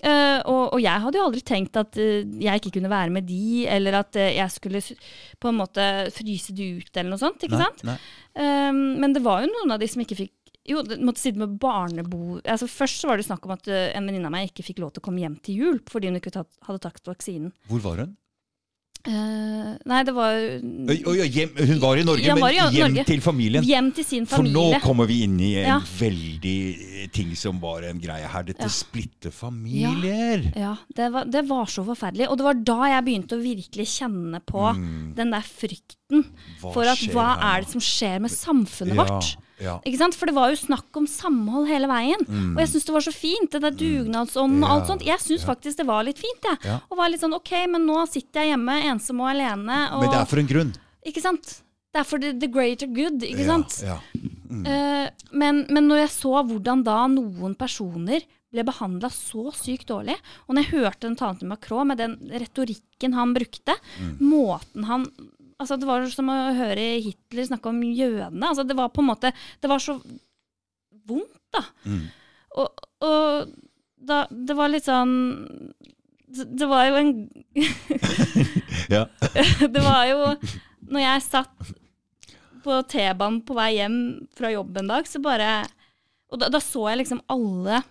Eh, 0.04 0.38
og, 0.50 0.74
og 0.76 0.80
jeg 0.82 1.00
hadde 1.00 1.16
jo 1.16 1.24
aldri 1.24 1.40
tenkt 1.46 1.78
at 1.80 1.96
uh, 1.96 2.20
jeg 2.20 2.60
ikke 2.60 2.74
kunne 2.76 2.92
være 2.92 3.12
med 3.14 3.24
de, 3.28 3.64
eller 3.72 4.02
at 4.02 4.18
uh, 4.20 4.26
jeg 4.28 4.52
skulle 4.52 4.82
på 5.40 5.48
en 5.50 5.56
måte 5.56 5.84
fryse 6.12 6.52
de 6.56 6.74
ut, 6.80 6.90
eller 6.92 7.14
noe 7.14 7.22
sånt. 7.22 7.44
ikke 7.46 7.56
Nei, 7.56 7.68
sant? 7.70 7.84
nei. 7.88 7.98
Um, 8.36 8.82
men 9.00 9.14
det 9.16 9.22
var 9.24 9.44
jo 9.44 9.52
noen 9.52 9.76
av 9.76 9.80
de 9.80 9.88
som 9.88 10.02
ikke 10.04 10.18
fikk 10.24 10.34
jo, 10.68 10.80
måtte 11.04 11.20
sitte 11.20 11.40
med 11.40 11.58
barnebo... 11.60 12.38
Altså 12.40 12.64
Først 12.72 13.02
så 13.02 13.10
var 13.10 13.20
det 13.20 13.26
snakk 13.26 13.44
om 13.44 13.52
at 13.52 13.66
en 13.68 14.06
venninne 14.08 14.30
av 14.30 14.32
meg 14.32 14.48
ikke 14.48 14.64
fikk 14.64 14.78
lov 14.80 14.94
til 14.94 15.02
å 15.02 15.06
komme 15.10 15.20
hjem 15.20 15.34
til 15.44 15.58
jul 15.60 15.80
fordi 15.92 16.08
hun 16.08 16.16
ikke 16.16 16.32
hadde 16.40 16.80
tatt 16.86 17.10
vaksinen. 17.10 17.52
Hvor 17.68 17.82
var 17.84 18.00
hun? 18.00 18.14
Eh, 19.06 19.72
nei, 19.84 19.98
det 20.09 20.14
var 20.16 20.32
oi, 20.32 20.94
oi, 21.11 21.26
hjem, 21.28 21.50
hun 21.68 21.80
var 21.82 21.98
i 22.00 22.05
Norge, 22.09 22.24
Ja, 22.24 22.32
var 22.40 22.55
men 22.55 22.72
hjem 22.72 22.94
Norge. 22.94 23.05
til 23.05 23.20
familien. 23.20 23.62
hjem 23.68 23.90
til 23.98 24.05
sin 24.09 24.24
For 24.30 24.42
nå 24.48 24.80
kommer 24.80 25.05
vi 25.11 25.18
inn 25.26 25.34
i 25.44 25.50
en 25.61 25.66
Ja. 25.66 25.78
veldig 25.80 27.02
eh, 27.02 27.07
ting 27.12 27.34
som 27.36 27.61
var 27.61 27.82
en 27.84 28.00
greie 28.00 28.24
her. 28.26 28.42
Dette 28.48 28.62
Ja. 28.64 28.68
splitter 28.72 29.30
familier. 29.30 30.46
Ja, 30.57 30.76
det 30.96 31.12
var, 31.12 31.24
det 31.26 31.44
var 31.48 31.66
så 31.66 31.84
forferdelig. 31.84 32.30
Og 32.30 32.38
det 32.38 32.44
var 32.44 32.55
da 32.55 32.78
jeg 32.94 33.05
begynte 33.05 33.36
å 33.36 33.42
virkelig 33.44 33.86
kjenne 34.00 34.40
på 34.40 34.72
den 35.14 35.30
der 35.30 35.42
frykten 35.42 36.00
Mm. 36.14 36.24
Hva 36.61 36.72
for 36.72 36.84
at 36.86 36.98
hva 37.11 37.24
her 37.40 37.59
er 37.59 37.62
det 37.64 37.70
som 37.72 37.80
skjer 37.80 38.20
med 38.20 38.30
samfunnet 38.30 38.94
vårt? 38.94 39.36
Ja. 39.64 39.78
Ikke 39.88 39.98
sant? 40.02 40.14
For 40.20 40.28
det 40.30 40.34
var 40.36 40.52
jo 40.52 40.60
snakk 40.60 41.00
om 41.00 41.06
samhold 41.10 41.66
hele 41.72 41.88
veien. 41.90 42.20
Og 42.52 42.60
jeg 42.62 42.70
syns 42.74 42.84
det 42.90 42.94
var 42.98 43.06
så 43.08 43.14
fint. 43.16 43.50
Det 43.54 43.62
der 43.64 43.76
dugnadsånden 43.80 44.62
og 44.62 44.70
alt 44.70 44.84
Mm. 44.84 44.90
Sånt. 44.92 45.04
Jeg 45.08 45.18
syns 45.24 45.44
faktisk 45.48 45.80
det 45.80 45.86
var 45.88 46.04
litt 46.04 46.20
fint, 46.20 46.44
jeg. 46.44 46.58
Ja. 46.68 46.78
Og 46.90 46.98
var 47.00 47.08
litt 47.10 47.22
sånn 47.24 47.34
ok, 47.34 47.52
men 47.72 47.86
nå 47.88 48.02
sitter 48.10 48.42
jeg 48.44 48.52
hjemme 48.54 48.76
ensom 48.92 49.20
og 49.24 49.30
alene. 49.32 49.78
Og, 49.96 50.02
Men 50.04 50.10
det 50.12 50.20
er 50.20 50.30
for 50.34 50.38
en 50.44 50.50
grunn. 50.52 50.74
Ikke 51.06 51.22
sant? 51.24 51.60
Det 51.94 52.00
er 52.02 52.04
for 52.08 52.18
the, 52.18 52.32
the 52.36 52.48
greater 52.50 52.86
good, 52.90 53.22
ikke 53.22 53.44
Ja, 53.46 53.50
sant? 53.54 53.80
Ja. 53.86 53.98
Eh, 54.54 55.08
men, 55.32 55.64
men 55.70 55.88
når 55.88 56.04
jeg 56.04 56.10
så 56.14 56.32
hvordan 56.46 56.84
da 56.86 57.04
noen 57.10 57.54
personer 57.58 58.22
ble 58.54 58.62
behandla 58.66 59.08
så 59.10 59.50
sykt 59.54 59.88
dårlig, 59.90 60.14
og 60.46 60.54
når 60.54 60.62
jeg 60.66 60.72
hørte 60.78 61.06
den 61.08 61.16
talen 61.18 61.38
til 61.40 61.48
Macron 61.50 61.88
med 61.90 61.98
den 61.98 62.12
retorikken 62.30 63.14
han 63.18 63.32
brukte, 63.34 63.74
Mm. 64.00 64.12
måten 64.30 64.84
han 64.86 65.06
altså 65.59 65.78
Det 65.80 65.88
var 65.88 66.07
som 66.12 66.30
å 66.32 66.38
høre 66.57 66.86
Hitler 67.05 67.48
snakke 67.48 67.70
om 67.70 67.80
jødene. 67.82 68.48
altså 68.48 68.64
Det 68.66 68.76
var 68.78 68.92
på 68.94 69.02
en 69.05 69.11
måte 69.12 69.32
Det 69.62 69.70
var 69.70 69.82
så 69.82 69.98
vondt, 71.05 71.40
da. 71.55 71.64
Mm. 71.84 72.05
Og, 72.62 72.84
og 73.05 73.55
da 73.96 74.24
Det 74.30 74.57
var 74.59 74.72
litt 74.72 74.88
sånn 74.88 75.14
Det 76.34 76.48
det 76.59 76.68
var 76.70 76.88
jo 76.88 77.00
en 77.00 77.14
Ja. 78.94 79.07
Det 79.74 79.82
var 79.82 80.05
jo 80.11 80.20
Når 80.90 81.05
jeg 81.05 81.26
satt 81.28 81.72
på 82.64 82.78
T-banen 82.88 83.42
på 83.44 83.57
vei 83.57 83.74
hjem 83.76 83.96
fra 84.36 84.48
jobb 84.48 84.78
en 84.80 84.88
dag, 84.88 85.09
så 85.09 85.20
bare 85.20 85.66
Og 86.32 86.40
da, 86.40 86.48
da 86.52 86.61
så 86.64 86.88
jeg 86.90 87.02
liksom 87.02 87.20
alle 87.32 87.82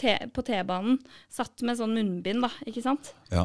te, 0.00 0.16
på 0.34 0.42
T-banen 0.46 0.98
satt 1.30 1.62
med 1.66 1.78
sånn 1.78 1.92
munnbind, 1.94 2.42
da, 2.42 2.50
ikke 2.66 2.82
sant? 2.84 3.12
Ja. 3.30 3.44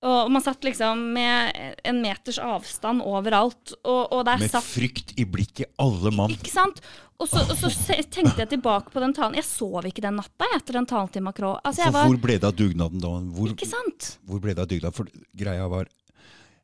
Og 0.00 0.30
man 0.32 0.40
satt 0.40 0.64
liksom 0.64 1.02
med 1.12 1.52
en 1.84 1.98
meters 2.00 2.38
avstand 2.40 3.02
overalt, 3.04 3.74
og, 3.84 4.06
og 4.16 4.24
der 4.24 4.40
Med 4.40 4.48
satt 4.52 4.64
frykt 4.64 5.12
i 5.20 5.26
blikket, 5.28 5.68
alle 5.80 6.12
mann. 6.16 6.32
Ikke 6.32 6.52
sant? 6.52 6.80
Og 7.20 7.28
så, 7.28 7.42
og 7.44 7.58
så 7.60 7.68
tenkte 8.08 8.40
jeg 8.40 8.48
tilbake 8.54 8.88
på 8.94 9.00
den 9.02 9.12
talen. 9.12 9.36
Jeg 9.36 9.44
sov 9.44 9.84
ikke 9.84 10.00
den 10.06 10.16
natta 10.16 10.48
etter 10.56 10.78
den 10.78 10.88
talen 10.88 11.10
til 11.12 11.24
Macron. 11.26 11.58
Altså, 11.60 11.84
jeg 11.84 11.92
var, 11.92 12.08
hvor 12.08 12.20
ble 12.22 12.38
det 12.40 12.48
av 12.48 12.56
dugnaden 12.56 13.02
da? 13.02 13.10
Hvor, 13.36 13.52
ikke 13.52 13.68
sant? 13.68 14.14
hvor 14.24 14.40
ble 14.40 14.56
det 14.56 14.64
av 14.64 14.70
dugnaden? 14.72 14.96
For 14.96 15.10
greia 15.36 15.68
var 15.68 15.90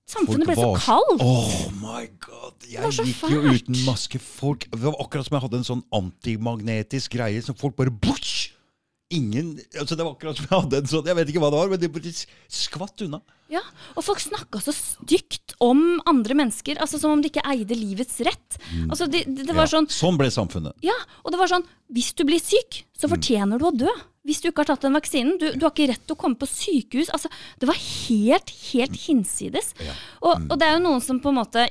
Samfunnet 0.07 0.47
ble 0.47 0.55
så 0.55 0.67
var- 0.71 0.81
kaldt. 0.87 1.21
Oh 1.21 1.71
my 1.83 2.07
god! 2.23 2.67
Jeg 2.71 2.93
gikk 2.95 3.17
så 3.19 3.31
jo 3.35 3.41
uten 3.43 3.81
maske. 3.85 4.21
Folk, 4.23 4.69
det 4.71 4.81
var 4.81 4.97
akkurat 5.03 5.27
som 5.27 5.37
jeg 5.37 5.45
hadde 5.45 5.59
en 5.61 5.67
sånn 5.67 5.85
antimagnetisk 5.99 7.19
greie 7.19 7.43
som 7.43 7.59
folk 7.59 7.77
bare 7.77 7.91
bush! 7.93 8.53
Ingen 9.15 9.53
altså 9.79 9.95
Det 9.95 10.03
var 10.03 10.17
akkurat 10.17 10.35
som 10.41 10.47
jeg 10.51 10.59
hadde 10.65 10.79
en 10.83 10.89
sånn 10.91 11.07
Jeg 11.07 11.15
vet 11.15 11.29
ikke 11.31 11.43
hva 11.45 11.51
det 11.55 11.59
var, 11.61 11.69
men 11.71 11.79
de 11.83 11.89
bare 11.95 12.11
skvatt 12.51 13.05
unna. 13.07 13.21
Ja, 13.53 13.61
og 13.95 14.03
folk 14.03 14.19
snakka 14.19 14.59
så 14.59 14.73
stygt 14.75 15.55
om 15.63 16.01
andre 16.11 16.35
mennesker, 16.35 16.81
altså 16.83 16.99
som 16.99 17.13
om 17.15 17.21
de 17.23 17.31
ikke 17.31 17.45
eide 17.47 17.77
livets 17.79 18.17
rett. 18.27 18.57
Altså, 18.91 19.07
det, 19.07 19.21
det, 19.31 19.45
det 19.47 19.55
var 19.55 19.69
Mm. 19.69 19.71
Ja, 19.71 19.73
sånn 19.77 19.87
sånn 19.95 20.19
ble 20.19 20.27
samfunnet. 20.35 20.75
Ja, 20.83 20.97
og 21.23 21.31
det 21.31 21.39
var 21.39 21.53
sånn 21.53 21.63
Hvis 21.95 22.11
du 22.19 22.25
blir 22.27 22.43
syk, 22.43 22.83
Mm. 22.83 22.99
så 22.99 23.09
fortjener 23.13 23.59
du 23.63 23.67
å 23.71 23.77
dø. 23.87 23.93
Hvis 24.27 24.41
du 24.43 24.49
ikke 24.51 24.65
har 24.65 24.73
tatt 24.73 24.83
den 24.87 24.97
vaksinen. 24.97 25.37
Du, 25.39 25.47
du 25.55 25.63
har 25.67 25.71
ikke 25.71 25.87
rett 25.93 26.03
til 26.03 26.17
å 26.17 26.19
komme 26.19 26.39
på 26.41 26.49
sykehus. 26.51 27.13
Altså, 27.15 27.31
det 27.63 27.69
var 27.71 27.79
helt, 27.79 28.51
helt 28.73 28.97
hinsides. 29.07 29.73
Ja. 29.79 29.95
Og, 30.21 30.33
Mm. 30.37 30.49
og 30.51 30.59
det 30.59 30.67
er 30.67 30.75
jo 30.77 30.83
noen 30.83 31.03
som 31.05 31.21
på 31.23 31.31
en 31.31 31.39
måte 31.39 31.63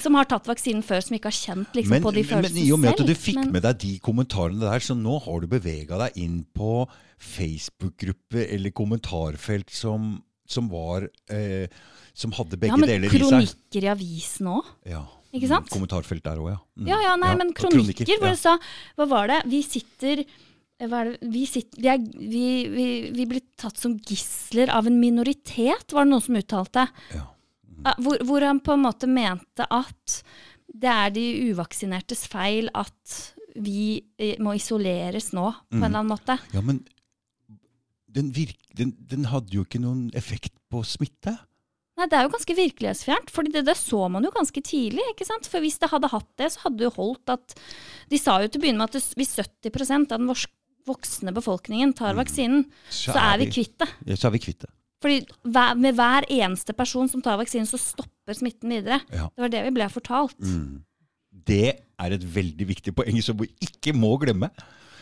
som 0.00 0.14
har 0.14 0.28
tatt 0.30 0.46
vaksinen 0.48 0.84
før, 0.86 1.02
som 1.02 1.16
ikke 1.16 1.30
har 1.32 1.36
kjent 1.36 1.74
liksom, 1.74 1.96
Men, 1.96 2.04
på 2.04 2.12
de 2.14 2.22
men 2.30 2.60
i 2.62 2.70
og 2.72 2.80
med 2.80 2.94
at 2.94 3.02
du 3.08 3.14
fikk 3.14 3.40
men, 3.40 3.50
med 3.56 3.66
deg 3.66 3.80
de 3.82 3.92
kommentarene 4.04 4.62
der, 4.62 4.84
så 4.84 4.96
nå 4.96 5.18
har 5.26 5.42
du 5.42 5.48
bevega 5.50 5.98
deg 6.06 6.16
inn 6.22 6.38
på 6.56 6.86
Facebook-grupper 7.18 8.46
eller 8.54 8.74
kommentarfelt 8.76 9.72
som, 9.72 10.16
som 10.46 10.70
var 10.72 11.08
eh, 11.32 11.68
Som 12.16 12.32
hadde 12.36 12.56
begge 12.56 12.72
ja, 12.72 12.80
men 12.80 12.88
deler 12.88 13.08
i 13.08 13.12
seg. 13.12 13.20
kronikker 13.26 13.84
i 13.84 13.92
avisen 13.92 14.48
òg. 14.48 14.68
Ja. 14.88 15.02
Ikke 15.36 15.50
sant? 15.50 15.68
Kommentarfelt 15.72 16.24
der 16.24 16.38
òg, 16.40 16.50
ja. 16.54 16.58
Mm. 16.78 16.86
Ja, 16.88 16.98
ja, 17.02 17.14
nei, 17.20 17.34
men 17.36 17.50
kronikker, 17.52 18.06
kronikker, 18.06 18.20
hvor 18.22 18.30
ja. 18.30 18.36
du 18.36 18.40
sa 18.40 18.54
Hva 18.96 19.08
var 19.10 19.32
det? 19.32 19.40
Vi 19.52 19.60
sitter 19.66 20.22
er 20.22 20.28
det? 20.78 21.16
Vi, 21.22 21.44
sitter, 21.48 21.80
vi, 21.80 21.88
er, 21.88 22.02
vi, 22.16 22.44
vi, 22.72 22.88
vi 23.16 23.26
blir 23.30 23.44
tatt 23.58 23.78
som 23.80 23.96
gisler 23.96 24.72
av 24.74 24.88
en 24.88 24.98
minoritet, 25.00 25.92
var 25.92 26.04
det 26.04 26.12
noen 26.12 26.24
som 26.24 26.38
uttalte. 26.40 26.86
Ja. 27.14 27.24
Mm. 27.76 27.88
Hvor, 28.04 28.20
hvor 28.28 28.44
han 28.44 28.60
på 28.64 28.76
en 28.76 28.84
måte 28.84 29.08
mente 29.10 29.66
at 29.68 30.20
det 30.66 30.92
er 30.92 31.12
de 31.14 31.24
uvaksinertes 31.52 32.26
feil 32.28 32.68
at 32.76 33.16
vi 33.56 34.02
eh, 34.20 34.36
må 34.42 34.56
isoleres 34.58 35.30
nå, 35.36 35.48
på 35.70 35.78
en 35.78 35.86
eller 35.86 36.02
annen 36.02 36.12
måte. 36.12 36.36
ja, 36.52 36.60
men 36.64 36.82
den, 38.16 38.32
virk, 38.36 38.58
den, 38.76 38.94
den 39.08 39.28
hadde 39.30 39.54
jo 39.56 39.64
ikke 39.66 39.80
noen 39.82 40.08
effekt 40.16 40.54
på 40.72 40.82
smitte. 40.88 41.36
Nei, 41.96 42.08
Det 42.12 42.18
er 42.18 42.26
jo 42.26 42.32
ganske 42.34 42.56
virkelighetsfjernt, 42.58 43.30
for 43.32 43.48
det, 43.48 43.62
det 43.64 43.76
så 43.80 44.02
man 44.12 44.24
jo 44.24 44.32
ganske 44.34 44.60
tidlig. 44.60 45.04
ikke 45.12 45.28
sant? 45.28 45.48
For 45.48 45.64
hvis 45.64 45.78
det 45.80 45.88
hadde 45.92 46.12
hatt 46.12 46.28
det, 46.40 46.50
så 46.52 46.66
hadde 46.66 46.82
det 46.82 46.88
jo 46.90 46.96
holdt 46.98 47.32
at 47.32 47.56
De 48.12 48.20
sa 48.20 48.36
jo 48.42 48.50
til 48.50 48.60
å 48.60 48.64
begynne 48.66 48.82
med 48.82 48.92
at 48.92 49.16
hvis 49.16 49.36
70% 49.40 50.12
av 50.12 50.20
den 50.20 50.28
voksne 50.86 51.34
befolkningen 51.36 51.92
tar 51.96 52.16
vaksinen, 52.18 52.64
så, 52.88 53.14
er 53.18 53.40
vi 53.42 53.48
kvitt 53.50 53.76
det. 53.82 53.88
Ja, 54.06 54.16
så 54.18 54.28
er 54.30 54.36
vi 54.36 54.42
kvitt 54.46 54.64
det. 54.64 54.70
Fordi 55.04 55.20
med 55.76 55.98
hver 55.98 56.24
eneste 56.32 56.72
person 56.76 57.08
som 57.10 57.22
tar 57.22 57.36
vaksinen, 57.40 57.68
så 57.68 57.78
stopper 57.80 58.34
smitten 58.38 58.72
videre. 58.72 59.00
Ja. 59.12 59.28
Det 59.34 59.44
var 59.44 59.52
det 59.52 59.64
vi 59.68 59.74
ble 59.76 59.88
fortalt. 59.92 60.38
Mm. 60.40 60.82
Det 61.46 61.74
er 61.76 62.14
et 62.16 62.24
veldig 62.34 62.66
viktig 62.72 62.94
poeng 62.96 63.18
som 63.22 63.36
vi 63.38 63.50
ikke 63.62 63.92
må 63.96 64.14
glemme. 64.22 64.48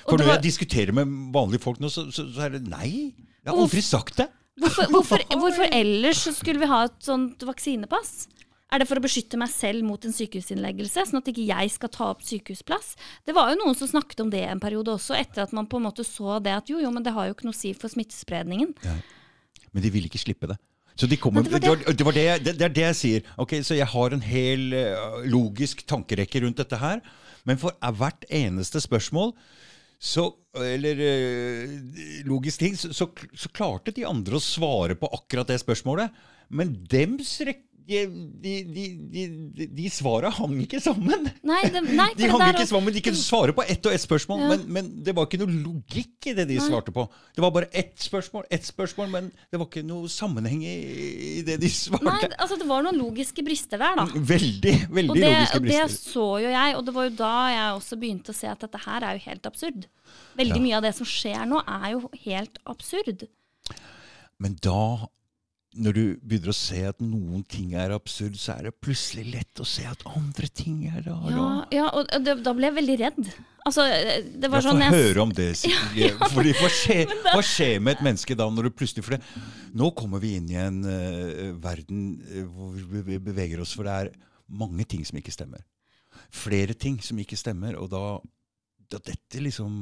For 0.04 0.18
det 0.18 0.26
når 0.26 0.32
var- 0.32 0.40
jeg 0.40 0.46
diskuterer 0.50 0.92
med 0.92 1.12
vanlige 1.32 1.62
folk 1.64 1.80
nå, 1.80 1.88
så, 1.88 2.10
så, 2.12 2.26
så 2.34 2.48
er 2.48 2.56
det 2.58 2.66
nei. 2.68 3.14
Jeg 3.44 3.48
har 3.52 3.60
aldri 3.60 3.80
sagt 3.84 4.18
det. 4.20 4.28
Hvorfor, 4.60 4.86
hvorfor, 4.92 5.22
hvorfor 5.40 5.66
ellers 5.74 6.20
skulle 6.36 6.60
vi 6.62 6.68
ha 6.70 6.84
et 6.86 6.98
sånt 7.02 7.40
vaksinepass? 7.42 8.28
Er 8.74 8.82
det 8.82 8.88
for 8.90 8.98
å 8.98 9.04
beskytte 9.04 9.38
meg 9.38 9.52
selv 9.54 9.84
mot 9.86 10.02
en 10.02 10.14
sykehusinnleggelse, 10.16 11.04
sånn 11.06 11.20
at 11.20 11.28
ikke 11.30 11.44
jeg 11.46 11.70
skal 11.70 11.90
ta 11.94 12.08
opp 12.10 12.24
sykehusplass? 12.26 12.94
Det 13.22 13.34
var 13.36 13.52
jo 13.52 13.60
noen 13.60 13.76
som 13.78 13.86
snakket 13.86 14.24
om 14.24 14.32
det 14.32 14.40
en 14.50 14.62
periode 14.62 14.90
også, 14.96 15.14
etter 15.14 15.44
at 15.44 15.52
man 15.54 15.68
på 15.70 15.78
en 15.78 15.86
måte 15.86 16.02
så 16.06 16.40
det 16.42 16.56
at 16.56 16.72
jo, 16.72 16.80
jo, 16.82 16.90
men 16.90 17.04
det 17.06 17.12
har 17.14 17.28
jo 17.28 17.36
ikke 17.36 17.46
noe 17.46 17.54
å 17.54 17.60
si 17.60 17.70
for 17.78 17.92
smittespredningen. 17.92 18.72
Men 19.70 19.84
de 19.84 19.92
ville 19.94 20.10
ikke 20.10 20.22
slippe 20.24 20.50
det. 20.50 20.58
Så 20.98 21.06
de 21.10 21.18
kommer, 21.18 21.42
det 21.46 21.58
var 21.62 21.78
det. 21.78 21.94
det, 21.98 22.06
var 22.06 22.14
det, 22.14 22.24
det, 22.46 22.54
det 22.58 22.66
er 22.68 22.74
det 22.74 22.84
jeg 22.88 22.98
sier. 22.98 23.30
Ok, 23.42 23.56
Så 23.66 23.74
jeg 23.78 23.86
har 23.90 24.14
en 24.14 24.22
hel 24.22 24.66
eh, 24.78 25.20
logisk 25.30 25.82
tankerekke 25.90 26.42
rundt 26.44 26.60
dette 26.62 26.78
her. 26.78 27.02
Men 27.46 27.58
for 27.60 27.74
hvert 27.98 28.26
eneste 28.30 28.82
spørsmål 28.82 29.32
så, 30.04 30.28
eller 30.58 30.98
eh, 31.02 31.74
logisk 32.28 32.62
ting, 32.62 32.78
så, 32.78 32.90
så, 32.94 33.08
så 33.38 33.50
klarte 33.54 33.94
de 33.94 34.06
andre 34.06 34.38
å 34.38 34.42
svare 34.42 34.94
på 34.98 35.10
akkurat 35.18 35.50
det 35.50 35.58
spørsmålet. 35.62 36.14
Men 36.54 36.74
dems 36.90 37.36
rek- 37.46 37.66
de, 37.86 37.98
de, 38.40 38.52
de, 39.12 39.24
de, 39.76 39.88
svara 39.92 40.30
hang 40.32 40.54
ikke 40.64 40.78
sammen. 40.80 41.26
Nei, 41.44 41.60
det, 41.74 41.82
nei 41.92 42.06
De 42.16 42.28
hang 42.32 42.44
ikke 42.54 42.66
sammen, 42.70 42.94
de 42.96 43.02
kunne 43.04 43.20
svare 43.20 43.52
på 43.56 43.64
ett 43.68 43.84
og 43.86 43.92
ett 43.92 44.00
spørsmål, 44.04 44.40
Ja. 44.40 44.48
men, 44.54 44.62
men 44.72 44.88
det 45.04 45.14
var 45.16 45.26
ikke 45.28 45.40
noe 45.42 45.52
logikk 45.52 46.30
i 46.30 46.34
det 46.38 46.46
de 46.48 46.56
Nei. 46.56 46.64
svarte 46.68 46.94
på. 46.96 47.04
Det 47.36 47.44
var 47.44 47.52
bare 47.52 47.68
ett 47.76 47.94
spørsmål, 48.00 48.46
ett 48.50 48.64
spørsmål, 48.64 49.10
men 49.12 49.28
det 49.52 49.60
var 49.60 49.68
ikke 49.68 49.84
noe 49.84 50.08
sammenheng 50.08 50.62
i, 50.64 51.42
det 51.44 51.58
de 51.60 51.68
Nei, 51.68 51.74
svarte. 51.76 52.32
altså 52.40 52.56
det 52.62 52.68
var 52.70 52.86
noen 52.88 52.98
logiske 53.02 53.44
brister 53.44 53.80
der, 53.84 54.00
da. 54.00 54.06
Veldig, 54.14 54.74
veldig 54.88 55.18
det, 55.20 55.26
logiske 55.28 55.60
og 55.60 55.68
det 55.68 55.82
så 55.98 56.28
jo 56.44 56.54
jeg, 56.54 56.76
og 56.78 56.86
det 56.88 56.94
var 56.96 57.10
jo 57.10 57.16
da 57.20 57.32
jeg 57.52 57.78
også 57.82 58.00
begynte 58.00 58.32
å 58.32 58.38
se 58.40 58.48
at 58.48 58.64
dette 58.64 58.80
her 58.86 59.04
er 59.10 59.18
jo 59.20 59.26
helt 59.28 59.50
absurd. 59.52 59.86
Veldig 60.40 60.56
Ja. 60.58 60.64
mye 60.64 60.76
av 60.80 60.86
det 60.88 60.94
som 60.96 61.06
skjer 61.08 61.44
nå, 61.52 61.60
er 61.68 61.90
jo 61.98 62.08
helt 62.24 62.56
absurd. 62.64 63.26
Men 64.42 64.56
da, 64.64 65.06
når 65.74 65.96
du 65.96 66.02
begynner 66.22 66.52
å 66.52 66.56
se 66.56 66.80
at 66.86 67.00
noen 67.02 67.42
ting 67.50 67.74
er 67.78 67.94
absurd, 67.94 68.36
så 68.38 68.54
er 68.54 68.68
det 68.68 68.74
plutselig 68.84 69.24
lett 69.32 69.62
å 69.62 69.66
se 69.66 69.84
at 69.88 70.04
andre 70.10 70.48
ting 70.48 70.84
er 70.90 71.02
rare. 71.06 71.32
Ja, 71.34 71.48
ja 71.74 71.88
og 71.90 72.10
det, 72.24 72.36
da 72.46 72.54
ble 72.56 72.68
jeg 72.68 72.76
veldig 72.78 72.96
redd. 73.00 73.30
Altså, 73.64 73.86
det 73.88 74.50
var 74.52 74.60
Jeg 74.60 74.68
sånn 74.68 74.82
jeg, 74.84 74.92
høre 74.92 75.24
om 75.24 75.32
det, 75.34 75.48
Silje. 75.62 76.10
Fordi 76.34 76.52
hva 76.58 76.70
skjer, 76.72 77.14
hva 77.32 77.42
skjer 77.44 77.78
med 77.80 77.96
et 77.96 78.04
menneske 78.04 78.36
da 78.38 78.48
når 78.52 78.68
du 78.68 78.76
plutselig 78.76 79.06
For 79.06 79.16
det, 79.16 79.44
nå 79.74 79.90
kommer 79.96 80.22
vi 80.22 80.34
inn 80.38 80.50
i 80.52 80.58
en 80.60 80.82
uh, 80.84 81.50
verden 81.64 82.04
eh, 82.28 82.44
hvor 82.44 82.76
vi 83.08 83.18
beveger 83.18 83.62
oss, 83.64 83.74
for 83.76 83.88
det 83.88 83.96
er 83.96 84.12
mange 84.52 84.84
ting 84.86 85.02
som 85.08 85.18
ikke 85.18 85.34
stemmer. 85.34 85.64
Flere 86.34 86.76
ting 86.76 87.00
som 87.02 87.18
ikke 87.18 87.38
stemmer, 87.40 87.78
og 87.80 87.90
da 87.90 88.04
da 88.90 88.98
dette 89.04 89.40
liksom 89.42 89.74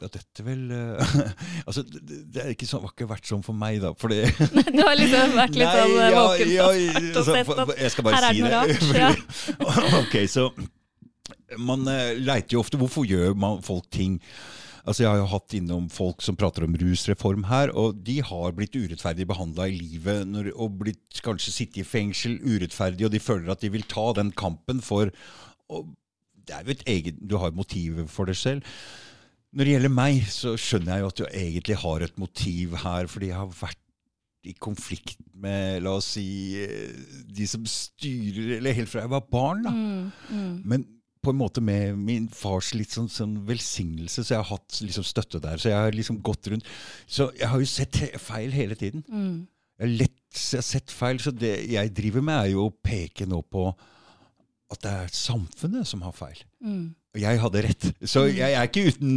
Da 0.00 0.08
dette 0.12 0.44
vel 0.46 0.70
eh, 0.74 1.12
Altså, 1.66 1.84
det, 1.86 2.20
det 2.32 2.42
er 2.42 2.52
ikke 2.54 2.68
sånn, 2.68 2.84
har 2.84 2.94
ikke 2.94 3.08
vært 3.10 3.28
sånn 3.28 3.44
for 3.46 3.56
meg, 3.56 3.80
da. 3.84 3.92
For 3.98 4.12
det 4.14 4.26
Du 4.36 4.82
har 4.82 4.96
liksom 4.98 5.36
vært 5.36 5.56
litt 5.58 5.70
sånn 5.70 5.94
Nei, 5.96 6.08
eh, 6.08 6.16
ja, 6.16 6.26
ja, 6.56 6.66
og 6.66 6.82
svart 6.82 7.20
altså, 7.22 7.38
sett 7.38 7.62
at 7.64 7.74
Jeg 7.80 7.94
skal 7.94 8.08
bare 8.08 8.20
her 8.20 8.28
si 8.28 8.44
det 8.44 8.52
det. 8.52 8.76
noe 8.82 9.00
rart, 9.02 9.98
ok, 10.02 10.18
så 10.30 10.50
man 11.62 11.86
uh, 11.86 12.16
leiter 12.18 12.56
jo 12.56 12.62
ofte 12.62 12.78
Hvorfor 12.80 13.06
gjør 13.06 13.36
man 13.38 13.60
folk 13.64 13.86
ting? 13.94 14.18
Altså 14.86 15.02
Jeg 15.02 15.10
har 15.10 15.20
jo 15.20 15.28
hatt 15.30 15.54
innom 15.58 15.88
folk 15.90 16.22
som 16.22 16.38
prater 16.38 16.66
om 16.66 16.74
rusreform 16.78 17.46
her, 17.50 17.72
og 17.74 17.98
de 18.06 18.20
har 18.22 18.54
blitt 18.54 18.76
urettferdig 18.78 19.26
behandla 19.26 19.66
i 19.66 19.74
livet 19.74 20.28
når, 20.30 20.52
og 20.54 20.76
blitt 20.84 21.22
kanskje 21.26 21.54
sittet 21.54 21.80
i 21.82 21.86
fengsel 21.86 22.36
urettferdig, 22.44 23.08
og 23.08 23.14
de 23.14 23.22
føler 23.22 23.50
at 23.50 23.64
de 23.64 23.72
vil 23.74 23.86
ta 23.90 24.12
den 24.14 24.30
kampen 24.38 24.78
for 24.86 25.10
Det 26.46 26.54
er 26.54 26.64
jo 26.64 26.76
et 26.76 26.86
eget 26.86 27.18
Du 27.20 27.36
har 27.40 27.50
et 27.50 27.58
motiv 27.58 28.04
for 28.12 28.28
det 28.28 28.36
selv. 28.38 28.62
Når 29.56 29.64
det 29.64 29.72
gjelder 29.72 29.92
meg, 29.94 30.20
så 30.28 30.52
skjønner 30.60 30.92
jeg 30.92 31.02
jo 31.02 31.10
at 31.10 31.20
du 31.20 31.26
egentlig 31.30 31.76
har 31.80 32.04
et 32.04 32.18
motiv 32.20 32.76
her, 32.82 33.06
fordi 33.08 33.30
jeg 33.30 33.38
har 33.40 33.54
vært 33.60 33.82
i 34.46 34.52
konflikt 34.62 35.16
med 35.42 35.82
la 35.82 35.96
oss 35.98 36.12
si, 36.14 36.26
eh, 36.62 36.92
de 37.26 37.46
som 37.50 37.64
styrer 37.66 38.58
Eller 38.58 38.76
helt 38.76 38.90
fra 38.92 39.02
jeg 39.02 39.10
var 39.10 39.24
barn. 39.30 39.64
da. 39.64 39.72
Mm, 39.72 40.12
mm. 40.30 40.52
Men 40.64 40.86
på 41.26 41.32
en 41.32 41.40
måte 41.40 41.62
med 41.64 41.96
min 41.98 42.28
fars 42.30 42.70
litt 42.76 42.92
sånn, 42.94 43.08
sånn 43.10 43.34
velsignelse, 43.48 44.22
så 44.22 44.36
jeg 44.36 44.38
har 44.38 44.52
hatt 44.52 44.78
liksom 44.84 45.06
støtte 45.06 45.40
der. 45.42 45.58
Så 45.58 45.72
jeg 45.72 45.80
har 45.80 45.96
liksom 45.96 46.20
gått 46.22 46.46
rundt. 46.52 46.68
Så 47.10 47.32
jeg 47.34 47.50
har 47.50 47.58
jo 47.58 47.66
sett 47.66 47.98
feil 48.22 48.54
hele 48.54 48.78
tiden. 48.78 49.02
Mm. 49.10 49.48
Jeg 49.76 49.88
har 49.88 49.98
lett 50.04 50.22
jeg 50.36 50.60
har 50.60 50.66
sett 50.68 50.92
feil, 50.92 51.18
så 51.22 51.32
det 51.32 51.54
jeg 51.72 51.94
driver 51.96 52.22
med, 52.22 52.36
er 52.36 52.52
jo 52.52 52.66
å 52.66 52.74
peke 52.84 53.26
nå 53.26 53.40
på 53.50 53.70
at 54.72 54.80
det 54.82 54.92
er 54.92 55.10
samfunnet 55.14 55.86
som 55.86 56.00
har 56.02 56.14
feil. 56.16 56.40
Mm. 56.64 56.94
Jeg 57.16 57.38
hadde 57.40 57.60
rett. 57.64 57.84
Så 58.04 58.26
jeg 58.28 58.52
er 58.52 58.66
ikke 58.66 58.90
uten 58.90 59.12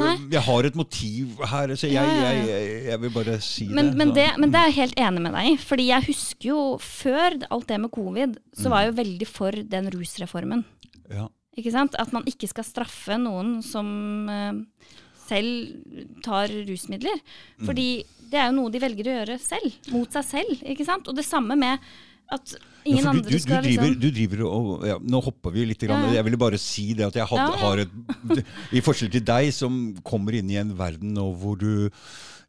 Nei. 0.00 0.12
Jeg 0.32 0.40
har 0.46 0.68
et 0.68 0.76
motiv 0.78 1.42
her, 1.50 1.74
så 1.76 1.90
jeg, 1.90 2.14
jeg, 2.22 2.38
jeg, 2.48 2.70
jeg 2.86 3.00
vil 3.02 3.12
bare 3.12 3.34
si 3.44 3.66
Men, 3.68 3.90
det. 3.90 3.98
men, 4.00 4.14
det, 4.16 4.26
men 4.40 4.54
det 4.54 4.60
er 4.62 4.70
jeg 4.70 4.78
helt 4.78 5.02
enig 5.04 5.24
med 5.26 5.36
deg 5.36 5.50
i. 5.50 5.58
Fordi 5.60 5.88
jeg 5.90 6.06
husker 6.06 6.48
jo 6.48 6.62
før 6.80 7.36
alt 7.52 7.68
det 7.68 7.80
med 7.82 7.92
covid, 7.92 8.38
så 8.56 8.72
var 8.72 8.84
jeg 8.86 8.92
jo 8.92 8.98
veldig 9.02 9.28
for 9.28 9.62
den 9.76 9.92
rusreformen. 9.96 10.64
ja. 11.12 11.28
Ikke 11.52 11.68
sant? 11.74 11.92
At 12.00 12.08
man 12.16 12.24
ikke 12.24 12.48
skal 12.48 12.64
straffe 12.64 13.18
noen 13.20 13.58
som 13.60 13.88
eh, 14.32 14.86
selv 15.26 16.14
tar 16.24 16.48
rusmidler. 16.64 17.18
Mm. 17.60 17.66
Fordi 17.68 17.88
det 18.32 18.40
er 18.40 18.48
jo 18.48 18.54
noe 18.56 18.72
de 18.72 18.80
velger 18.80 19.10
å 19.10 19.16
gjøre 19.18 19.36
selv. 19.42 19.74
Mot 19.92 20.16
seg 20.16 20.24
selv. 20.30 20.62
Ikke 20.72 20.86
sant? 20.88 21.10
Og 21.12 21.18
det 21.18 21.26
samme 21.28 21.58
med 21.60 21.84
at 22.36 22.54
ingen 22.84 22.98
ja, 22.98 23.04
du, 23.04 23.08
andre 23.12 23.28
du, 23.30 23.36
du, 23.36 23.38
skal 23.44 23.62
driver, 23.62 23.86
liksom 23.86 24.00
du 24.02 24.08
driver 24.16 24.42
og 24.48 24.86
ja, 24.88 24.96
Nå 25.14 25.20
hopper 25.22 25.54
vi 25.54 25.64
litt. 25.70 25.82
Grann. 25.86 26.08
Ja. 26.10 26.16
Jeg 26.18 26.26
ville 26.28 26.40
bare 26.40 26.58
si 26.60 26.88
det 26.98 27.06
at 27.06 27.18
jeg 27.20 27.28
had, 27.30 27.56
har 27.62 27.84
et 27.84 28.44
I 28.74 28.82
forskjell 28.84 29.12
til 29.14 29.24
deg, 29.28 29.52
som 29.54 29.80
kommer 30.06 30.34
inn 30.38 30.50
i 30.50 30.58
en 30.62 30.74
verden 30.78 31.14
nå 31.16 31.28
hvor 31.38 31.58
du 31.60 31.88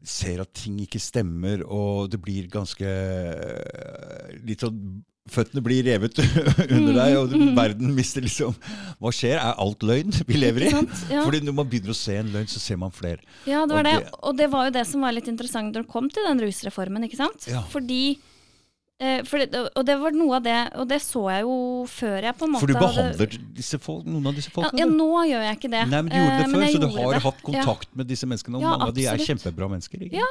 ser 0.04 0.42
at 0.42 0.50
ting 0.52 0.76
ikke 0.84 1.00
stemmer, 1.00 1.62
og 1.64 2.10
det 2.12 2.18
blir 2.20 2.48
ganske 2.52 2.84
eh, 2.84 4.38
Litt 4.44 4.64
sånn 4.64 5.02
Føttene 5.24 5.62
blir 5.64 5.80
revet 5.86 6.18
under 6.76 6.98
deg, 6.98 7.14
og 7.16 7.30
verden 7.56 7.94
mister 7.96 8.20
liksom 8.20 8.52
Hva 9.00 9.12
skjer? 9.14 9.38
Er 9.40 9.56
alt 9.62 9.80
løgn 9.88 10.12
vi 10.28 10.36
lever 10.36 10.66
i? 10.66 10.72
Ja. 11.08 11.22
Fordi 11.24 11.40
når 11.46 11.56
man 11.62 11.70
begynner 11.72 11.94
å 11.94 11.96
se 11.96 12.18
en 12.20 12.28
løgn, 12.34 12.50
så 12.52 12.60
ser 12.60 12.76
man 12.82 12.92
flere. 12.92 13.24
Ja, 13.48 13.62
det 13.64 13.72
var 13.72 13.80
Og 13.80 13.88
det. 13.88 13.94
det- 14.04 14.18
Og 14.20 14.36
det 14.36 14.50
var 14.52 14.66
jo 14.68 14.74
det 14.76 14.84
som 14.90 15.00
var 15.00 15.16
litt 15.16 15.30
interessant 15.32 15.72
når 15.72 15.86
det 15.86 15.92
kom 15.94 16.10
til 16.12 16.28
den 16.28 16.44
rusreformen, 16.44 17.08
ikke 17.08 17.16
sant? 17.22 17.48
Ja. 17.48 17.62
Fordi 17.72 18.18
for 18.18 18.33
det, 19.00 19.70
Og 19.76 19.84
det 19.86 19.96
var 20.00 20.12
noe 20.14 20.36
av 20.36 20.42
det 20.44 20.54
Og 20.78 20.86
det 20.88 21.00
så 21.02 21.24
jeg 21.32 21.42
jo 21.42 21.54
før 21.90 22.22
jeg 22.22 22.36
på 22.38 22.44
en 22.46 22.52
måte 22.54 22.60
For 22.60 22.66
du 22.66 22.74
hadde- 22.74 22.94
behandler 23.18 23.54
disse 23.58 23.78
folk, 23.82 24.04
noen 24.06 24.26
av 24.30 24.34
disse 24.34 24.50
folkene? 24.54 24.78
ja, 24.78 24.86
ja, 24.86 24.90
nå 24.92 25.08
gjør 25.28 25.42
jeg 25.48 25.56
ikke 25.58 25.70
det. 25.72 25.84
Nei, 25.90 26.02
men 26.02 26.10
du 26.12 26.16
gjorde 26.16 26.34
Eh, 26.34 26.38
det 26.38 26.54
før, 26.54 26.66
så 26.74 26.80
du 26.80 26.86
har 27.02 27.12
det. 27.14 27.22
hatt 27.22 27.42
kontakt 27.42 27.88
med 27.96 28.06
disse 28.08 28.26
menneskene. 28.26 28.56
Og 28.56 28.62
Ja, 28.62 28.70
mange 28.76 28.88
av 28.88 28.94
de 28.94 29.06
er 29.06 29.16
kjempebra 29.18 29.68
mennesker. 29.70 29.98
Ikke? 30.06 30.12
Ja, 30.22 30.30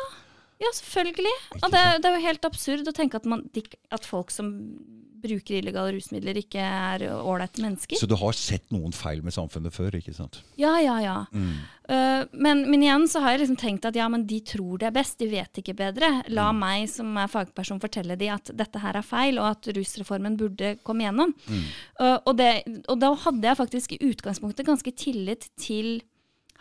Ja, 0.61 0.69
selvfølgelig. 0.71 1.35
Og 1.61 1.71
det, 1.71 1.81
det 2.01 2.05
er 2.05 2.15
jo 2.15 2.25
helt 2.27 2.45
absurd 2.45 2.87
å 2.87 2.93
tenke 2.95 3.15
at, 3.15 3.25
man, 3.25 3.49
at 3.91 4.05
folk 4.05 4.31
som 4.31 4.79
bruker 5.23 5.57
illegale 5.57 5.95
rusmidler, 5.95 6.37
ikke 6.43 6.61
er 6.63 7.07
ålreite 7.15 7.63
mennesker. 7.63 7.97
Så 7.99 8.09
du 8.11 8.17
har 8.19 8.35
sett 8.37 8.67
noen 8.75 8.93
feil 8.95 9.23
med 9.23 9.33
samfunnet 9.35 9.73
før, 9.73 9.95
ikke 9.97 10.13
sant? 10.15 10.41
Ja, 10.59 10.75
ja, 10.83 10.99
ja. 11.03 11.15
Mm. 11.31 11.63
Uh, 11.83 12.21
men, 12.31 12.61
men 12.71 12.83
igjen 12.85 13.07
så 13.11 13.19
har 13.23 13.33
jeg 13.33 13.41
liksom 13.43 13.57
tenkt 13.59 13.87
at 13.89 13.97
ja, 13.99 14.05
men 14.11 14.23
de 14.29 14.37
tror 14.47 14.79
det 14.79 14.87
er 14.87 14.95
best, 14.95 15.17
de 15.19 15.27
vet 15.31 15.59
ikke 15.63 15.75
bedre. 15.79 16.11
La 16.31 16.51
Mm. 16.53 16.59
meg 16.63 16.87
som 16.91 17.17
er 17.17 17.31
fagperson 17.31 17.81
fortelle 17.83 18.15
de 18.19 18.29
at 18.31 18.51
dette 18.53 18.79
her 18.79 18.95
er 18.99 19.03
feil, 19.07 19.39
og 19.41 19.49
at 19.55 19.71
rusreformen 19.75 20.37
burde 20.39 20.77
komme 20.83 21.07
gjennom. 21.07 21.33
Mm. 21.47 21.65
Uh, 21.99 22.17
og, 22.25 22.33
det, 22.39 22.51
og 22.87 22.99
da 23.01 23.13
hadde 23.25 23.47
jeg 23.49 23.59
faktisk 23.59 23.95
i 23.97 24.01
utgangspunktet 24.11 24.67
ganske 24.67 24.91
tillit 24.95 25.49
til 25.59 26.01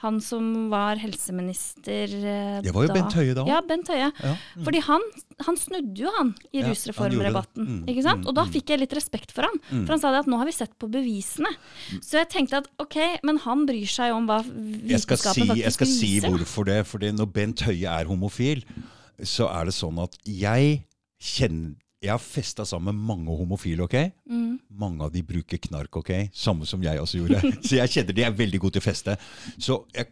han 0.02 0.18
som 0.24 0.46
var 0.72 0.98
helseminister 0.98 2.10
eh, 2.10 2.56
Det 2.64 2.72
var 2.74 2.86
jo 2.86 2.90
da. 2.90 2.96
Bent 2.96 3.16
Høie 3.18 3.34
da. 3.38 3.44
Ja, 3.46 3.60
Bent 3.66 3.90
Høie. 3.92 4.08
Ja. 4.10 4.32
Mm. 4.56 4.64
Fordi 4.66 4.80
han, 4.88 5.04
han 5.46 5.58
snudde 5.60 6.04
jo 6.04 6.12
han 6.16 6.32
i 6.50 6.60
Ja, 6.60 6.64
han 6.66 6.72
rusreformrebatten. 6.72 7.68
Mm, 7.68 7.82
ikke 7.92 8.04
sant? 8.06 8.24
mm, 8.24 8.30
Og 8.30 8.36
da 8.38 8.46
mm. 8.48 8.52
fikk 8.56 8.72
jeg 8.74 8.82
litt 8.82 8.96
respekt 8.98 9.34
for 9.36 9.46
han. 9.46 9.60
Mm. 9.70 9.84
For 9.84 9.94
han 9.94 10.02
sa 10.02 10.12
det 10.14 10.22
at 10.24 10.30
nå 10.32 10.40
har 10.40 10.50
vi 10.50 10.56
sett 10.56 10.74
på 10.82 10.90
bevisene. 10.92 11.52
Så 12.00 12.18
jeg 12.20 12.30
tenkte 12.34 12.62
at 12.64 12.70
ok, 12.82 12.98
men 13.28 13.38
han 13.46 13.66
bryr 13.68 13.90
seg 13.90 14.14
om 14.16 14.26
hva 14.30 14.40
vitenskapen 14.46 15.22
si, 15.38 15.46
faktisk 15.46 15.62
jeg 15.64 15.76
skal 15.78 15.92
si 15.92 16.12
hvorfor 16.26 16.68
det. 16.70 16.80
Fordi 16.90 17.12
når 17.14 17.30
Bent 17.38 17.66
Høie 17.68 17.98
er 18.02 18.10
homofil, 18.10 18.64
så 19.22 19.46
er 19.52 19.70
det 19.70 19.76
sånn 19.78 20.02
at 20.02 20.18
jeg 20.26 20.82
kjenner 21.22 21.78
Jeg 22.02 22.10
har 22.10 22.22
festa 22.22 22.64
sammen 22.66 22.96
med 22.96 23.06
mange 23.12 23.36
homofile, 23.38 23.86
ok? 23.86 23.94
Mm. 24.26 24.56
Mange 24.80 25.06
av 25.06 25.12
de 25.14 25.22
bruker 25.22 25.60
knark, 25.68 26.00
ok? 26.00 26.10
Samme 26.34 26.66
som 26.66 26.82
jeg 26.82 26.98
også 26.98 27.20
gjorde. 27.20 27.42
Så 27.66 27.78
jeg 27.78 27.92
kjenner 27.94 28.16
de 28.16 28.26
er 28.26 28.34
veldig 28.34 28.58
gode 28.64 28.78
til 28.78 28.82
å 28.82 28.88
feste. 28.88 29.14
Så 29.54 29.78
jeg, 29.94 30.10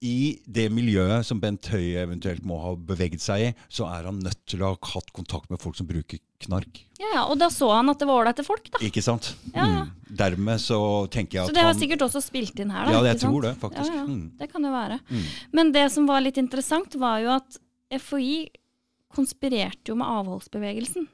i 0.00 0.38
det 0.46 0.68
miljøet 0.70 1.26
som 1.26 1.40
Bent 1.42 1.68
Høie 1.72 2.04
eventuelt 2.04 2.44
må 2.46 2.60
ha 2.62 2.72
beveget 2.76 3.20
seg 3.20 3.48
i, 3.48 3.50
så 3.68 3.88
er 3.90 4.06
han 4.08 4.20
nødt 4.22 4.40
til 4.48 4.62
å 4.62 4.70
ha 4.72 4.90
hatt 4.94 5.10
kontakt 5.12 5.50
med 5.50 5.60
folk 5.60 5.76
som 5.76 5.88
bruker 5.90 6.22
knark. 6.46 6.84
Ja, 7.00 7.10
ja, 7.16 7.24
og 7.26 7.36
da 7.42 7.50
så 7.52 7.68
han 7.74 7.90
at 7.90 7.98
det 8.00 8.08
var 8.08 8.22
ålreite 8.22 8.46
folk, 8.46 8.70
da. 8.72 8.80
Ikke 8.86 9.02
sant? 9.04 9.32
Ja. 9.52 9.66
Mm. 9.66 9.90
Dermed 10.22 10.62
så 10.62 10.78
tenker 11.12 11.40
jeg 11.40 11.42
at 11.42 11.48
han 11.48 11.52
Så 11.52 11.58
det 11.58 11.66
har 11.66 11.72
han 11.74 11.82
sikkert 11.82 12.06
også 12.06 12.22
spilt 12.24 12.62
inn 12.62 12.72
her, 12.72 12.86
da. 12.86 12.94
Ja, 12.94 13.02
jeg 13.10 13.18
sant? 13.18 13.26
tror 13.26 13.48
det, 13.48 13.52
faktisk. 13.60 13.90
Ja, 13.90 14.00
ja. 14.00 14.06
Mm. 14.08 14.24
Det 14.38 14.50
kan 14.54 14.70
jo 14.70 14.72
være. 14.72 15.00
Mm. 15.10 15.28
Men 15.60 15.74
det 15.76 15.84
som 15.92 16.08
var 16.08 16.24
litt 16.24 16.40
interessant, 16.40 16.96
var 17.02 17.20
jo 17.26 17.34
at 17.34 17.60
FHI 17.98 18.32
konspirerte 19.12 19.90
jo 19.90 19.98
med 19.98 20.08
avholdsbevegelsen. 20.20 21.08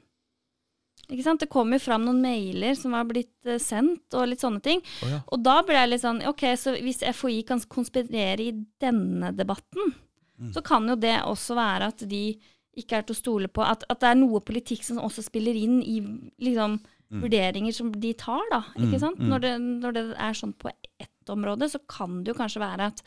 Det 1.07 1.49
kom 1.49 1.71
jo 1.73 1.79
fram 1.79 2.05
noen 2.05 2.21
mailer 2.21 2.75
som 2.75 2.91
var 2.91 3.05
blitt 3.05 3.45
eh, 3.45 3.57
sendt, 3.61 4.07
og 4.13 4.27
litt 4.27 4.39
sånne 4.41 4.61
ting. 4.61 4.81
Oh, 5.03 5.09
ja. 5.09 5.19
Og 5.31 5.43
da 5.43 5.61
ble 5.63 5.75
jeg 5.77 5.89
litt 5.89 6.01
sånn 6.01 6.23
Ok, 6.27 6.41
så 6.57 6.73
hvis 6.81 7.03
FHI 7.13 7.43
kan 7.45 7.59
konspirere 7.69 8.39
i 8.41 8.51
denne 8.81 9.31
debatten, 9.35 9.93
Mm. 10.35 10.51
så 10.51 10.61
kan 10.61 10.83
jo 10.85 10.95
det 10.99 11.21
også 11.23 11.55
være 11.55 11.85
at 11.87 12.01
de 12.09 12.37
ikke 12.75 12.97
er 12.97 13.03
til 13.07 13.15
å 13.15 13.21
stole 13.21 13.47
på. 13.47 13.61
At, 13.63 13.85
at 13.89 14.01
det 14.01 14.09
er 14.09 14.15
noe 14.19 14.41
politikk 14.43 14.83
som 14.83 14.97
også 14.99 15.23
spiller 15.23 15.55
inn 15.55 15.77
i 15.81 16.01
liksom, 16.43 16.81
Mm. 17.09 17.21
vurderinger 17.21 17.71
som 17.73 17.91
de 17.93 18.11
tar, 18.13 18.41
da. 18.51 18.63
Ikke 18.75 18.97
Mm, 18.97 18.99
sant? 18.99 19.17
mm. 19.19 19.29
Når, 19.29 19.39
det, 19.41 19.53
når 19.61 19.91
det 19.93 20.03
er 20.17 20.33
sånn 20.33 20.53
på 20.57 20.71
ett 20.99 21.29
område, 21.29 21.69
så 21.71 21.79
kan 21.87 22.23
det 22.23 22.33
jo 22.33 22.39
kanskje 22.41 22.59
være 22.59 22.87
at 22.91 23.01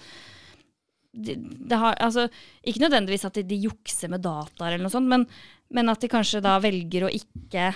de, 1.13 1.37
de 1.41 1.79
har, 1.79 1.97
altså, 2.05 2.29
Ikke 2.63 2.83
nødvendigvis 2.85 3.25
at 3.29 3.39
de, 3.39 3.47
de 3.49 3.63
jukser 3.69 4.11
med 4.13 4.23
dataer, 4.25 4.75
eller 4.75 4.87
noe 4.87 4.93
sånt, 4.93 5.09
men, 5.11 5.27
men 5.75 5.93
at 5.93 6.03
de 6.03 6.11
kanskje 6.13 6.43
da 6.45 6.59
velger 6.63 7.07
å 7.07 7.13
ikke 7.13 7.73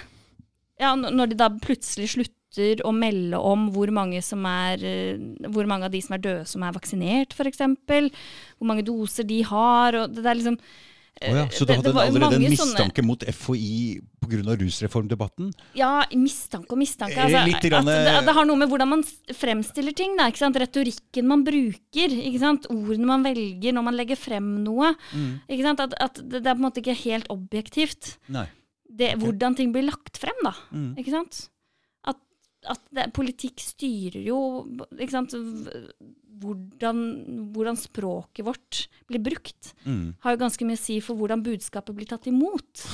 ja, 0.80 0.95
Når 0.97 1.33
de 1.33 1.39
da 1.41 1.49
plutselig 1.62 2.12
slutter 2.14 2.83
å 2.85 2.93
melde 2.93 3.39
om 3.41 3.68
hvor 3.72 3.93
mange, 3.95 4.20
som 4.24 4.45
er, 4.49 4.83
eh, 4.85 5.20
hvor 5.49 5.68
mange 5.70 5.89
av 5.89 5.95
de 5.95 6.03
som 6.05 6.16
er 6.16 6.24
døde, 6.24 6.47
som 6.49 6.64
er 6.66 6.74
vaksinert, 6.76 7.33
f.eks. 7.33 7.62
Hvor 7.89 8.68
mange 8.68 8.85
doser 8.85 9.24
de 9.28 9.39
har. 9.49 9.97
og 9.97 10.12
det, 10.12 10.26
er 10.26 10.37
liksom 10.37 10.59
Å 11.22 11.34
ja, 11.36 11.42
så 11.54 11.66
du 11.68 11.70
hadde 11.74 11.92
allerede 11.92 12.34
en 12.34 12.42
mistanke 12.50 12.98
sånne- 12.98 13.06
mot 13.06 13.22
FHI 13.22 14.00
pga. 14.22 14.56
rusreformdebatten? 14.58 15.52
Ja, 15.78 16.04
mistanke 16.14 16.72
og 16.72 16.78
mistanke. 16.80 17.14
Eh, 17.14 17.24
Altså, 17.28 17.44
litt 17.46 17.66
grann, 17.70 17.84
det, 17.86 18.24
det 18.26 18.34
har 18.34 18.44
noe 18.48 18.56
med 18.56 18.68
hvordan 18.72 18.88
man 18.88 19.04
fremstiller 19.36 19.94
ting. 19.94 20.16
Da, 20.16 20.30
ikke 20.32 20.42
sant? 20.42 20.56
Retorikken 20.56 21.28
man 21.28 21.44
bruker. 21.44 22.08
Ikke 22.10 22.40
sant? 22.42 22.66
Ordene 22.72 23.06
man 23.06 23.22
velger 23.22 23.72
når 23.76 23.84
man 23.84 23.94
legger 23.94 24.16
frem 24.18 24.64
noe. 24.64 24.94
Mm. 25.12 25.40
Ikke 25.48 25.62
sant? 25.68 25.80
At, 25.84 25.94
at 26.00 26.14
det, 26.22 26.42
er 26.42 26.54
på 26.56 26.58
en 26.58 26.66
måte 26.66 26.82
ikke 26.82 26.96
helt 27.04 27.28
objektivt 27.30 28.16
Nei. 28.32 28.48
det, 28.90 29.14
hvordan 29.20 29.54
ting 29.56 29.70
blir 29.72 29.86
lagt 29.86 30.18
frem. 30.18 30.38
da. 30.42 30.54
Mm. 30.72 30.96
Ikke 30.98 31.14
sant? 31.14 31.48
At, 32.70 32.82
det, 32.94 33.08
politikk 33.16 33.62
styrer 33.62 34.22
jo 34.22 34.38
sant? 35.10 35.34
Hvordan, 36.42 37.00
hvordan 37.54 37.76
språket 37.78 38.46
vårt 38.46 38.84
blir 39.10 39.22
brukt. 39.22 39.72
Mm. 39.86 40.14
Har 40.24 40.34
jo 40.34 40.40
ganske 40.40 40.66
mye 40.66 40.78
å 40.78 40.82
si 40.82 40.96
for 41.04 41.18
hvordan 41.18 41.42
budskapet 41.44 41.94
blir 41.94 42.08
tatt 42.10 42.28
imot. 42.30 42.86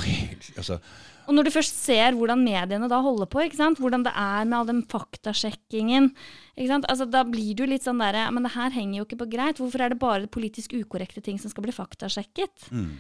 Altså, 0.59 0.79
Og 1.27 1.35
når 1.35 1.49
du 1.49 1.51
først 1.53 1.77
ser 1.83 2.15
hvordan 2.17 2.41
mediene 2.45 2.89
da 2.91 3.01
holder 3.03 3.29
på, 3.31 3.41
ikke 3.45 3.59
sant? 3.59 3.81
hvordan 3.83 4.05
det 4.07 4.13
er 4.17 4.47
med 4.47 4.57
all 4.59 4.69
den 4.69 4.81
faktasjekkingen, 4.91 6.11
ikke 6.55 6.71
sant? 6.71 6.89
Altså, 6.91 7.09
da 7.11 7.25
blir 7.27 7.57
du 7.59 7.65
litt 7.69 7.87
sånn 7.87 8.01
derre 8.03 8.29
Men 8.35 8.47
det 8.47 8.55
her 8.55 8.75
henger 8.75 9.01
jo 9.01 9.07
ikke 9.09 9.21
på 9.25 9.31
greit. 9.37 9.61
Hvorfor 9.61 9.85
er 9.85 9.93
det 9.93 10.01
bare 10.03 10.31
politisk 10.31 10.77
ukorrekte 10.79 11.25
ting 11.25 11.41
som 11.43 11.53
skal 11.53 11.67
bli 11.67 11.75
faktasjekket? 11.77 12.71
mm. 12.73 12.91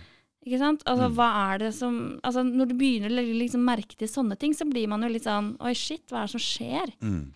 Ikke 0.49 0.59
sant? 0.62 0.82
Altså, 0.88 1.11
Mm. 1.11 1.16
hva 1.18 1.28
er 1.53 1.59
det 1.66 1.72
som 1.76 1.96
altså, 2.24 2.42
Når 2.49 2.68
du 2.70 2.74
begynner 2.80 3.12
å 3.12 3.24
liksom 3.42 3.61
merke 3.68 3.96
til 4.01 4.09
sånne 4.09 4.38
ting, 4.40 4.55
så 4.57 4.64
blir 4.68 4.88
man 4.88 5.03
jo 5.05 5.09
litt 5.12 5.26
sånn 5.28 5.53
Oi, 5.61 5.74
shit, 5.76 6.07
hva 6.09 6.22
er 6.22 6.30
det 6.30 6.32
som 6.38 6.40
skjer? 6.40 6.94
Mm. 7.05 7.34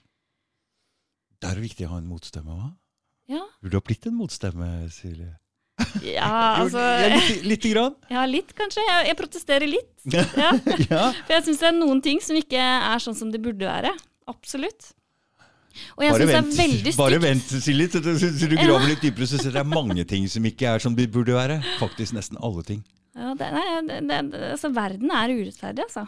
Det 1.42 1.50
er 1.50 1.60
viktig 1.60 1.86
å 1.86 1.92
ha 1.92 1.98
en 2.00 2.08
motstemme, 2.08 2.56
hva? 2.56 2.72
Ja, 3.28 3.44
Du 3.62 3.76
ha 3.76 3.80
blitt 3.84 4.06
en 4.06 4.16
motstemme, 4.18 4.88
Silje. 4.94 5.30
ja 6.04 6.30
altså 6.62 6.78
ja, 6.78 7.12
litt, 7.16 7.44
litt, 7.48 7.68
grann. 7.72 7.94
Ja, 8.12 8.24
litt, 8.28 8.52
kanskje. 8.54 8.82
Jeg, 8.86 9.06
jeg 9.10 9.16
protesterer 9.18 9.68
litt. 9.70 9.92
Ja. 10.12 10.50
ja. 10.90 11.04
For 11.26 11.36
jeg 11.36 11.44
syns 11.46 11.62
det 11.62 11.68
er 11.70 11.76
noen 11.78 12.02
ting 12.04 12.20
som 12.22 12.36
ikke 12.38 12.58
er 12.58 12.98
sånn 13.02 13.16
som 13.18 13.30
det 13.34 13.40
burde 13.42 13.66
være. 13.66 13.92
Absolutt. 14.30 14.92
Og 15.96 16.02
jeg 16.04 16.12
syns 16.12 16.28
det 16.28 16.36
er 16.36 16.42
vent, 16.42 16.80
stygt. 16.82 16.96
bare 17.00 17.18
vent 17.22 17.52
Silje, 17.64 17.86
til 17.94 18.02
du, 18.04 18.56
graver 18.60 18.90
litt 18.90 19.00
dypere, 19.02 19.26
så 19.30 19.38
ser 19.40 19.54
det 19.54 19.62
er 19.62 19.68
mange 19.68 20.04
ting 20.04 20.26
som 20.28 20.44
ikke 20.44 20.68
er 20.74 20.82
som 20.84 20.94
de 20.94 21.06
burde 21.08 21.32
være. 21.34 21.60
Faktisk 21.80 22.12
nesten 22.14 22.36
alle 22.44 22.62
ting. 22.68 22.82
Ja, 23.12 23.34
det, 23.36 23.48
nei, 23.52 23.64
det, 23.88 24.00
det, 24.32 24.42
altså, 24.54 24.70
verden 24.72 25.12
er 25.12 25.32
urettferdig, 25.36 25.84
altså. 25.88 26.06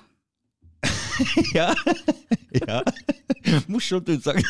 Ja. 1.55 1.69
ja. 2.67 2.81
Morsomt 3.71 4.09
utsagn. 4.11 4.43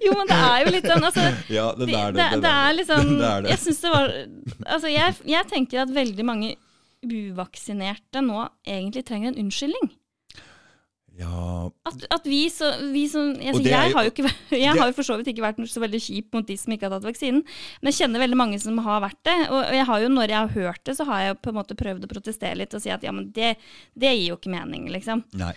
Jo, 0.00 0.14
men 0.14 0.30
det 0.30 0.38
er 0.38 0.62
jo 0.62 0.72
litt 0.72 0.86
sånn 0.88 1.04
altså, 1.04 1.26
Ja, 1.58 1.66
den 1.76 1.90
det, 1.90 1.98
er 1.98 2.14
det, 2.14 2.28
det. 2.30 2.40
det 2.44 2.52
er 2.54 2.76
liksom 2.78 3.12
Det 3.20 3.32
det. 3.44 3.52
Jeg 3.52 3.62
syns 3.64 3.82
det 3.84 3.92
var 3.92 4.14
Altså, 4.14 4.90
jeg, 4.92 5.16
jeg 5.28 5.50
tenker 5.50 5.82
at 5.84 5.94
veldig 5.94 6.26
mange 6.26 6.54
uvaksinerte 7.04 8.22
nå 8.24 8.40
egentlig 8.66 9.04
trenger 9.06 9.30
en 9.30 9.44
unnskyldning. 9.44 9.90
Ja, 11.18 11.66
At, 11.88 12.04
at 12.14 12.26
vi, 12.30 12.44
så, 12.52 12.68
vi 12.94 13.00
som 13.10 13.32
er 13.42 13.56
jeg, 13.58 13.90
jo- 13.90 13.96
har 13.96 14.04
jo 14.06 14.10
ikke, 14.12 14.30
jeg 14.54 14.70
har 14.78 14.86
jo 14.86 14.94
for 14.94 15.02
så 15.08 15.16
vidt 15.18 15.32
ikke 15.32 15.42
vært 15.42 15.58
så 15.66 15.80
veldig 15.82 15.98
kjip 16.04 16.36
mot 16.36 16.46
de 16.46 16.54
som 16.60 16.70
ikke 16.76 16.86
har 16.86 16.92
tatt 16.94 17.08
vaksinen, 17.08 17.40
men 17.82 17.90
jeg 17.90 17.96
kjenner 18.04 18.22
veldig 18.22 18.38
mange 18.38 18.60
som 18.62 18.78
har 18.84 19.00
vært 19.02 19.18
det. 19.26 19.34
Og 19.50 19.72
jeg 19.74 19.86
har 19.88 20.04
jo, 20.04 20.10
når 20.14 20.30
jeg 20.30 20.38
har 20.38 20.52
hørt 20.54 20.82
det, 20.86 20.94
så 21.00 21.06
har 21.08 21.24
jeg 21.24 21.38
på 21.42 21.50
en 21.50 21.58
måte 21.58 21.74
prøvd 21.78 22.06
å 22.06 22.10
protestere 22.12 22.60
litt 22.60 22.76
og 22.78 22.84
si 22.84 22.92
at 22.94 23.02
ja, 23.02 23.10
men 23.16 23.32
det, 23.34 23.56
det 23.98 24.12
gir 24.14 24.28
jo 24.30 24.36
ikke 24.38 24.52
mening, 24.54 24.86
liksom. 24.94 25.24
nei. 25.40 25.50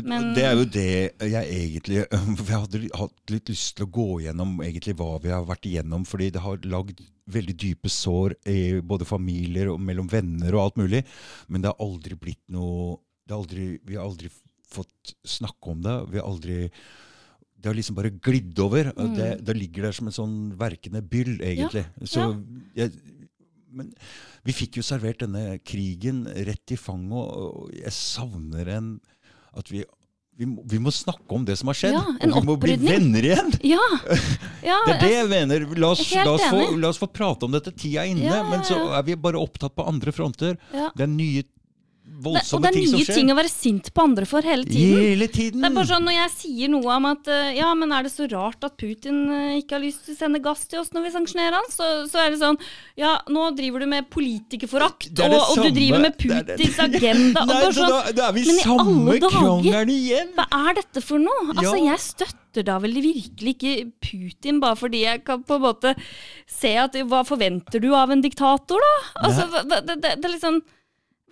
Men- 0.00 0.30
det 0.32 0.46
er 0.48 0.56
jo 0.56 0.64
det 0.64 0.86
jeg 1.28 1.44
egentlig 1.60 2.00
jeg 2.06 2.48
hadde 2.56 2.82
hatt 3.02 3.32
litt 3.34 3.52
lyst 3.52 3.76
til 3.76 3.84
å 3.86 3.92
gå 3.92 4.08
gjennom 4.24 4.56
egentlig 4.64 4.96
hva 4.96 5.18
vi 5.20 5.34
har 5.34 5.44
vært 5.48 5.68
igjennom, 5.68 6.06
fordi 6.08 6.30
det 6.32 6.40
har 6.44 6.64
lagd 6.72 7.04
veldig 7.32 7.54
dype 7.60 7.90
sår 7.92 8.32
i 8.50 8.80
både 8.80 9.04
familier 9.06 9.68
og 9.74 9.80
mellom 9.80 10.08
venner 10.10 10.56
og 10.56 10.64
alt 10.64 10.80
mulig. 10.80 11.04
Men 11.52 11.62
det 11.62 11.70
har 11.70 11.84
aldri 11.84 12.16
blitt 12.18 12.40
noe 12.52 12.96
det 13.22 13.36
har 13.36 13.44
aldri, 13.44 13.66
Vi 13.86 13.94
har 13.94 14.08
aldri 14.08 14.28
fått 14.72 15.14
snakke 15.28 15.72
om 15.74 15.82
det. 15.84 15.96
Vi 16.12 16.20
har 16.20 16.28
aldri 16.28 16.60
det 17.62 17.70
har 17.70 17.78
liksom 17.78 17.94
bare 17.94 18.10
glidd 18.10 18.58
over. 18.58 18.90
Mm. 18.96 19.14
Det, 19.14 19.30
det 19.46 19.54
ligger 19.54 19.86
der 19.86 19.94
som 19.94 20.08
en 20.10 20.14
sånn 20.16 20.36
verkende 20.58 20.98
byll, 21.06 21.36
egentlig. 21.38 21.84
Så 22.10 22.24
jeg, 22.74 22.90
men 23.72 23.92
vi 24.42 24.54
fikk 24.56 24.80
jo 24.80 24.84
servert 24.86 25.22
denne 25.22 25.58
krigen 25.62 26.24
rett 26.26 26.74
i 26.74 26.78
fanget, 26.80 27.12
og 27.22 27.70
jeg 27.76 27.94
savner 27.94 28.72
en 28.76 28.94
At 29.52 29.68
vi, 29.70 29.82
vi, 30.40 30.46
må, 30.48 30.62
vi 30.66 30.78
må 30.80 30.90
snakke 30.94 31.36
om 31.36 31.44
det 31.46 31.58
som 31.60 31.68
har 31.70 31.76
skjedd. 31.78 31.96
Ja, 31.98 32.02
en 32.24 32.32
og 32.32 32.42
vi 32.42 32.48
må 32.48 32.56
bli 32.60 32.76
venner 32.80 33.26
igjen! 33.28 33.50
Ja! 33.68 33.86
ja 34.70 34.78
Det 34.88 34.94
er 34.96 35.02
det 35.02 35.10
jeg 35.12 35.30
mener. 35.30 35.66
La 35.76 35.92
oss, 35.92 36.06
la 36.16 36.30
oss, 36.32 36.46
få, 36.48 36.62
la 36.80 36.90
oss 36.90 37.00
få 37.00 37.10
prate 37.12 37.46
om 37.46 37.52
dette. 37.54 37.74
Tida 37.76 38.06
er 38.06 38.14
inne. 38.14 38.24
Ja, 38.26 38.40
ja, 38.40 38.46
Men 38.48 38.64
så 38.66 38.80
er 38.96 39.04
vi 39.06 39.18
bare 39.28 39.40
opptatt 39.40 39.76
på 39.76 39.86
andre 39.86 40.14
fronter. 40.16 40.56
ja. 40.72 40.88
Det 40.96 41.06
er 41.06 41.12
nye, 41.12 41.44
Det, 42.22 42.42
og 42.54 42.62
det 42.62 42.70
er 42.70 42.76
nye 42.78 43.02
skjer. 43.04 43.14
ting 43.18 43.30
å 43.32 43.36
være 43.36 43.50
sint 43.50 43.90
på 43.92 44.02
andre 44.06 44.26
for 44.30 44.42
hele 44.46 44.64
tiden. 44.64 45.00
Hele 45.02 45.26
tiden! 45.28 45.60
Det 45.60 45.70
er 45.70 45.74
bare 45.74 45.90
sånn 45.90 46.04
Når 46.06 46.14
jeg 46.14 46.30
sier 46.36 46.68
noe 46.70 46.94
om 46.96 47.06
at 47.10 47.26
eh, 47.28 47.50
ja, 47.58 47.72
men 47.74 47.90
er 47.92 48.02
det 48.06 48.12
så 48.14 48.28
rart 48.30 48.62
at 48.68 48.76
Putin 48.78 49.18
eh, 49.32 49.58
ikke 49.62 49.74
har 49.78 49.82
lyst 49.82 50.04
til 50.06 50.14
å 50.14 50.18
sende 50.20 50.38
gass 50.44 50.62
til 50.70 50.78
oss 50.80 50.92
når 50.94 51.08
vi 51.08 51.12
sanksjonerer 51.16 51.58
han, 51.58 51.68
så, 51.72 51.88
så 52.06 52.22
er 52.22 52.30
det 52.30 52.38
sånn 52.44 52.58
Ja, 53.00 53.16
nå 53.28 53.48
driver 53.58 53.80
du 53.82 53.86
med 53.90 54.08
politikerforakt, 54.12 55.08
Det 55.10 55.24
er 55.26 55.34
og, 55.34 55.56
og 55.56 55.64
du 55.66 55.70
driver 55.74 56.04
med 56.06 56.14
det 56.18 56.28
det- 56.46 56.56
Putins 56.60 56.78
agenda. 56.86 57.42
og 57.42 57.48
bare 57.52 57.72
sånn, 57.76 57.90
da, 57.90 58.12
da 58.20 58.28
er 58.28 58.36
vi 58.38 58.44
men 58.46 58.60
i 58.60 58.68
alle 58.76 59.18
dager- 59.26 59.92
igjen! 59.96 60.32
Hva 60.38 60.46
er 60.68 60.78
dette 60.80 61.02
for 61.02 61.18
noe? 61.18 61.48
Altså, 61.56 61.76
Ja. 61.82 61.88
Jeg 61.92 62.00
støtter 62.04 62.64
da 62.64 62.78
vel 62.78 62.92
virkelig 63.00 63.54
ikke 63.56 63.92
Putin 64.04 64.60
bare 64.60 64.76
fordi 64.76 65.02
jeg 65.06 65.24
kan 65.24 65.42
på 65.42 65.56
en 65.56 65.62
måte 65.64 65.94
se 66.46 66.74
at 66.76 66.92
Hva 67.08 67.22
forventer 67.26 67.80
du 67.80 67.90
av 67.96 68.10
en 68.12 68.20
diktator, 68.22 68.76
da? 68.84 68.94
Altså, 69.26 69.46
hva- 69.52 69.64
det, 69.86 69.96
det, 70.02 70.14
det 70.20 70.24
er 70.28 70.34
liksom 70.36 70.60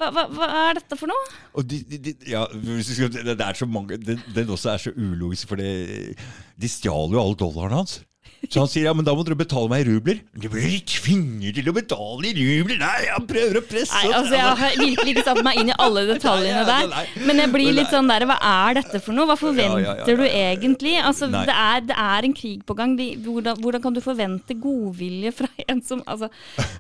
hva, 0.01 0.09
hva, 0.14 0.26
hva 0.32 0.48
er 0.70 0.78
dette 0.80 0.96
for 0.98 1.11
noe? 1.11 1.64
De, 1.68 1.80
de, 1.84 1.98
de, 2.09 2.14
ja, 2.30 2.46
det, 2.51 3.36
er 3.36 3.59
så 3.59 3.68
mange 3.68 3.98
Den, 4.01 4.22
den 4.34 4.53
også 4.55 4.72
er 4.72 4.84
så 4.86 4.92
ulogisk, 4.96 5.51
for 5.51 5.61
de 5.61 6.70
stjal 6.70 7.12
jo 7.12 7.20
alle 7.20 7.38
dollarene 7.40 7.82
hans. 7.82 8.01
Så 8.49 8.62
han 8.62 8.70
sier 8.72 8.86
ja, 8.88 8.93
men 8.97 9.05
da 9.05 9.12
må 9.12 9.20
dere 9.26 9.36
betale 9.36 9.68
meg 9.68 9.82
i 9.84 9.91
rubler. 9.91 10.20
Du 10.32 10.47
blir 10.49 10.78
tvinger 10.88 11.53
til 11.59 11.68
å 11.68 11.74
betale 11.76 12.30
i 12.30 12.32
rubler! 12.34 12.78
Nei, 12.80 13.03
han 13.12 13.26
prøver 13.28 13.61
å 13.61 13.62
presse 13.68 13.93
Nei, 13.93 14.14
altså 14.16 14.38
Jeg 14.38 14.55
har 14.62 14.78
virkelig 14.80 15.14
ikke 15.14 15.24
satt 15.26 15.43
meg 15.45 15.61
inn 15.61 15.72
i 15.72 15.76
alle 15.84 16.07
detaljene 16.09 16.62
der. 16.68 17.11
Men 17.28 17.43
jeg 17.45 17.53
blir 17.53 17.76
litt 17.76 17.93
sånn 17.93 18.09
der 18.09 18.24
Hva 18.30 18.38
er 18.51 18.80
dette 18.80 19.03
for 19.05 19.16
noe? 19.16 19.28
Hva 19.28 19.36
forventer 19.41 20.16
du 20.16 20.24
egentlig? 20.24 20.97
Altså, 21.05 21.28
det 21.32 21.53
er, 21.53 21.84
det 21.91 21.99
er 22.01 22.30
en 22.30 22.36
krig 22.41 22.64
på 22.64 22.76
gang. 22.78 22.97
Hvordan, 22.97 23.61
hvordan 23.61 23.84
kan 23.84 23.97
du 23.97 24.03
forvente 24.05 24.57
godvilje 24.61 25.34
fra 25.36 25.51
en 25.70 25.84
som 25.84 26.03
altså, 26.09 26.30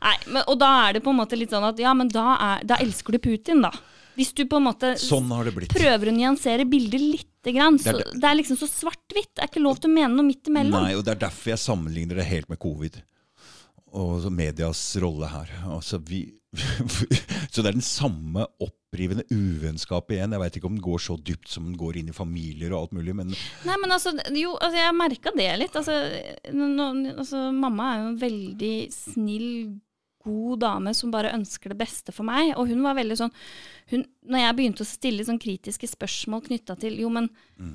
Nei, 0.00 0.16
men, 0.32 0.42
Og 0.46 0.56
da 0.60 0.72
er 0.86 0.96
det 0.96 1.04
på 1.04 1.12
en 1.12 1.20
måte 1.20 1.38
litt 1.38 1.52
sånn 1.52 1.68
at 1.68 1.80
ja, 1.82 1.92
men 1.96 2.08
da, 2.12 2.26
er, 2.38 2.68
da 2.72 2.80
elsker 2.80 3.18
du 3.18 3.22
Putin, 3.30 3.60
da. 3.68 3.74
Hvis 4.18 4.32
du 4.36 4.42
på 4.48 4.58
en 4.58 4.66
måte 4.66 4.94
Sånn 5.00 5.28
har 5.32 5.46
det 5.46 5.54
blitt. 5.56 5.76
prøver 5.76 6.10
å 6.10 6.16
nyansere 6.16 6.66
bildet 6.68 7.04
lite 7.40 7.56
grann. 7.56 7.78
Så 7.78 7.92
Det 7.92 8.04
det, 8.12 8.24
er 8.24 8.30
er 8.30 8.36
liksom 8.36 8.56
så 8.56 8.68
svart-hvitt. 8.68 9.34
Det 9.34 9.42
er 9.42 9.48
ikke 9.48 9.62
lov 9.62 9.80
til 9.80 9.90
å 9.90 9.94
mene 9.94 10.14
noe 10.14 10.26
midt 10.26 10.48
imellom. 10.48 10.82
Nei, 10.82 10.96
og 10.96 11.04
det 11.04 11.16
er 11.16 11.26
derfor 11.26 11.54
jeg 11.54 11.58
sammenligner 11.58 12.16
det 12.20 12.28
helt 12.28 12.48
med 12.48 12.58
covid. 12.60 13.00
Og 13.92 14.30
medias 14.32 14.96
rolle 15.02 15.26
her. 15.26 15.50
Altså, 15.66 15.98
vi, 15.98 16.28
så 17.50 17.62
det 17.62 17.70
er 17.70 17.78
den 17.78 17.84
samme 17.84 18.46
opprivende 18.60 19.24
uvennskapet 19.30 20.16
igjen. 20.16 20.32
Jeg 20.36 20.40
veit 20.44 20.56
ikke 20.56 20.70
om 20.70 20.76
den 20.76 20.84
går 20.84 21.02
så 21.02 21.16
dypt 21.16 21.50
som 21.50 21.66
den 21.66 21.78
går 21.80 21.98
inn 22.00 22.10
i 22.10 22.16
familier 22.16 22.74
og 22.74 22.84
alt 22.84 22.96
mulig, 23.00 23.16
men 23.16 23.32
Nei, 23.32 23.76
men 23.82 23.90
altså, 23.90 24.14
jo, 24.36 24.54
altså 24.60 24.78
jeg 24.78 24.98
merka 24.98 25.34
det 25.36 25.50
litt. 25.58 25.76
Altså, 25.80 25.96
nå, 26.54 26.90
altså, 27.16 27.48
mamma 27.54 27.92
er 27.94 28.02
jo 28.02 28.10
en 28.12 28.20
veldig 28.20 28.74
snill, 28.94 29.50
god 30.24 30.60
dame 30.62 30.92
som 30.96 31.12
bare 31.12 31.32
ønsker 31.36 31.72
det 31.72 31.78
beste 31.80 32.12
for 32.14 32.26
meg. 32.28 32.52
Og 32.58 32.68
hun 32.70 32.82
var 32.84 32.98
veldig 32.98 33.16
sånn 33.18 33.32
hun, 33.90 34.04
Når 34.30 34.42
jeg 34.44 34.56
begynte 34.58 34.84
å 34.84 34.88
stille 34.88 35.24
sånn 35.26 35.40
kritiske 35.42 35.88
spørsmål 35.90 36.44
knytta 36.46 36.76
til 36.78 37.00
Jo, 37.00 37.08
men 37.10 37.26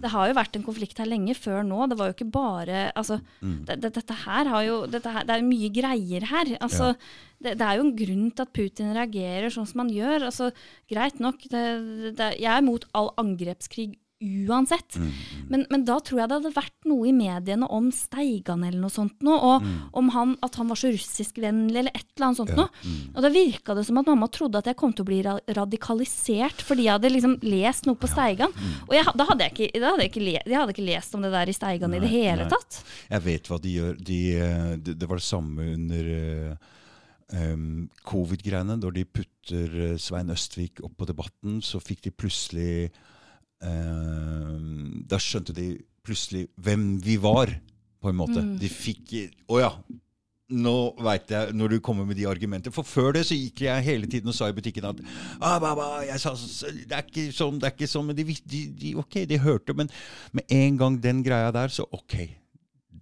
det 0.02 0.12
har 0.14 0.30
jo 0.30 0.38
vært 0.38 0.56
en 0.56 0.64
konflikt 0.66 1.02
her 1.02 1.10
lenge 1.10 1.36
før 1.36 1.66
nå. 1.68 1.90
Det 1.92 1.98
var 2.00 2.10
jo 2.12 2.16
ikke 2.16 2.32
bare 2.32 2.86
Altså, 2.96 3.20
det, 3.42 3.80
det, 3.84 3.94
dette 3.98 4.20
her 4.24 4.52
har 4.54 4.64
jo 4.64 4.78
dette 4.88 5.12
her, 5.12 5.26
Det 5.26 5.36
er 5.36 5.44
jo 5.44 5.50
mye 5.50 5.74
greier 5.76 6.30
her. 6.32 6.56
Altså, 6.62 6.94
det, 7.42 7.58
det 7.60 7.68
er 7.68 7.80
jo 7.80 7.86
en 7.90 7.96
grunn 7.98 8.32
til 8.32 8.46
at 8.46 8.56
Putin 8.56 8.96
reagerer 8.96 9.52
sånn 9.54 9.68
som 9.68 9.84
han 9.84 9.92
gjør. 9.94 10.30
Altså, 10.30 10.52
greit 10.90 11.20
nok, 11.20 11.44
jeg 11.52 12.52
er 12.56 12.66
mot 12.66 12.88
all 12.94 13.12
angrepskrig 13.22 13.96
uansett. 14.24 14.96
Men, 15.50 15.66
men 15.70 15.84
da 15.86 15.98
tror 16.00 16.22
jeg 16.22 16.30
det 16.30 16.38
hadde 16.38 16.52
vært 16.56 16.88
noe 16.88 17.10
i 17.10 17.14
mediene 17.16 17.68
om 17.74 17.90
Steigan 17.94 18.64
eller 18.64 18.80
noe 18.80 18.94
sånt 18.94 19.26
noe, 19.26 19.56
og 19.58 19.98
om 20.00 20.12
han, 20.16 20.36
at 20.46 20.56
han 20.60 20.70
var 20.72 20.80
så 20.80 20.92
russiskvennlig 20.94 21.82
eller 21.82 21.96
et 21.96 22.08
eller 22.16 22.28
annet 22.30 22.40
sånt 22.42 22.54
noe. 22.56 22.70
Og 23.14 23.20
da 23.26 23.32
virka 23.34 23.76
det 23.76 23.86
som 23.90 24.00
at 24.02 24.10
mamma 24.10 24.30
trodde 24.32 24.62
at 24.62 24.70
jeg 24.72 24.80
kom 24.80 24.96
til 24.96 25.06
å 25.06 25.10
bli 25.10 25.20
ra 25.26 25.36
radikalisert 25.58 26.64
fordi 26.66 26.88
jeg 26.88 26.98
hadde 26.98 27.12
liksom 27.12 27.36
lest 27.46 27.90
noe 27.90 28.00
på 28.00 28.10
Steigan. 28.12 28.56
Og 28.88 28.96
jeg, 28.96 29.12
da 29.20 29.28
hadde 29.32 29.50
jeg 29.50 29.56
ikke, 29.56 29.82
da 29.84 29.92
hadde 29.92 30.08
jeg 30.08 30.14
ikke, 30.14 30.26
le, 30.28 30.38
jeg 30.42 30.60
hadde 30.62 30.76
ikke 30.78 30.88
lest 30.88 31.18
om 31.18 31.26
det 31.26 31.34
der 31.36 31.52
i 31.52 31.58
Steigan 31.58 31.98
i 31.98 32.04
det 32.04 32.14
hele 32.14 32.46
nei. 32.46 32.52
tatt. 32.56 32.80
Jeg 33.12 33.26
vet 33.28 33.52
hva 33.52 33.60
de 33.62 33.76
gjør. 33.76 34.00
De, 34.12 34.22
eh, 34.40 34.72
det, 34.80 34.98
det 35.02 35.10
var 35.12 35.22
det 35.22 35.28
samme 35.28 35.68
under 35.76 36.10
um, 37.34 37.90
covid-greiene. 38.08 38.78
Når 38.82 38.96
de 38.96 39.06
putter 39.20 39.76
eh, 39.90 39.98
Svein 40.02 40.32
Østvik 40.34 40.82
opp 40.86 40.96
på 41.00 41.10
Debatten, 41.10 41.60
så 41.66 41.82
fikk 41.84 42.06
de 42.08 42.14
plutselig 42.16 42.72
Da 45.10 45.20
skjønte 45.22 45.56
de 45.56 45.74
plutselig 46.06 46.48
hvem 46.62 46.96
vi 47.04 47.18
var, 47.22 47.52
på 48.02 48.12
en 48.12 48.20
måte. 48.20 48.42
Mm. 48.42 48.58
De 48.62 48.70
fikk 48.70 49.16
Å 49.50 49.62
ja! 49.62 49.72
Nå 50.46 50.74
veit 51.02 51.32
jeg, 51.34 51.56
når 51.58 51.72
du 51.74 51.80
kommer 51.82 52.06
med 52.06 52.20
de 52.20 52.28
argumenter. 52.30 52.70
For 52.74 52.86
før 52.86 53.16
det 53.16 53.24
så 53.26 53.34
gikk 53.34 53.64
jeg 53.66 53.86
hele 53.88 54.06
tiden 54.06 54.30
og 54.30 54.36
sa 54.38 54.46
i 54.46 54.54
butikken 54.54 54.86
at 54.92 55.00
ah, 55.40 55.56
ba, 55.58 55.72
ba, 55.74 55.88
sa, 56.22 56.36
det 56.38 56.94
er 56.94 57.02
ikke 57.02 57.24
sånn, 57.34 57.58
det 57.58 57.72
er 57.72 57.74
ikke 57.74 57.90
sånn. 57.90 58.06
Men 58.12 58.20
de, 58.20 58.28
de, 58.46 58.60
de, 58.70 58.92
ok, 59.02 59.24
de 59.26 59.40
hørte. 59.42 59.74
Men 59.74 59.90
med 60.38 60.46
en 60.54 60.78
gang 60.78 61.00
den 61.02 61.24
greia 61.26 61.50
der, 61.56 61.74
så 61.74 61.88
ok. 61.90 62.20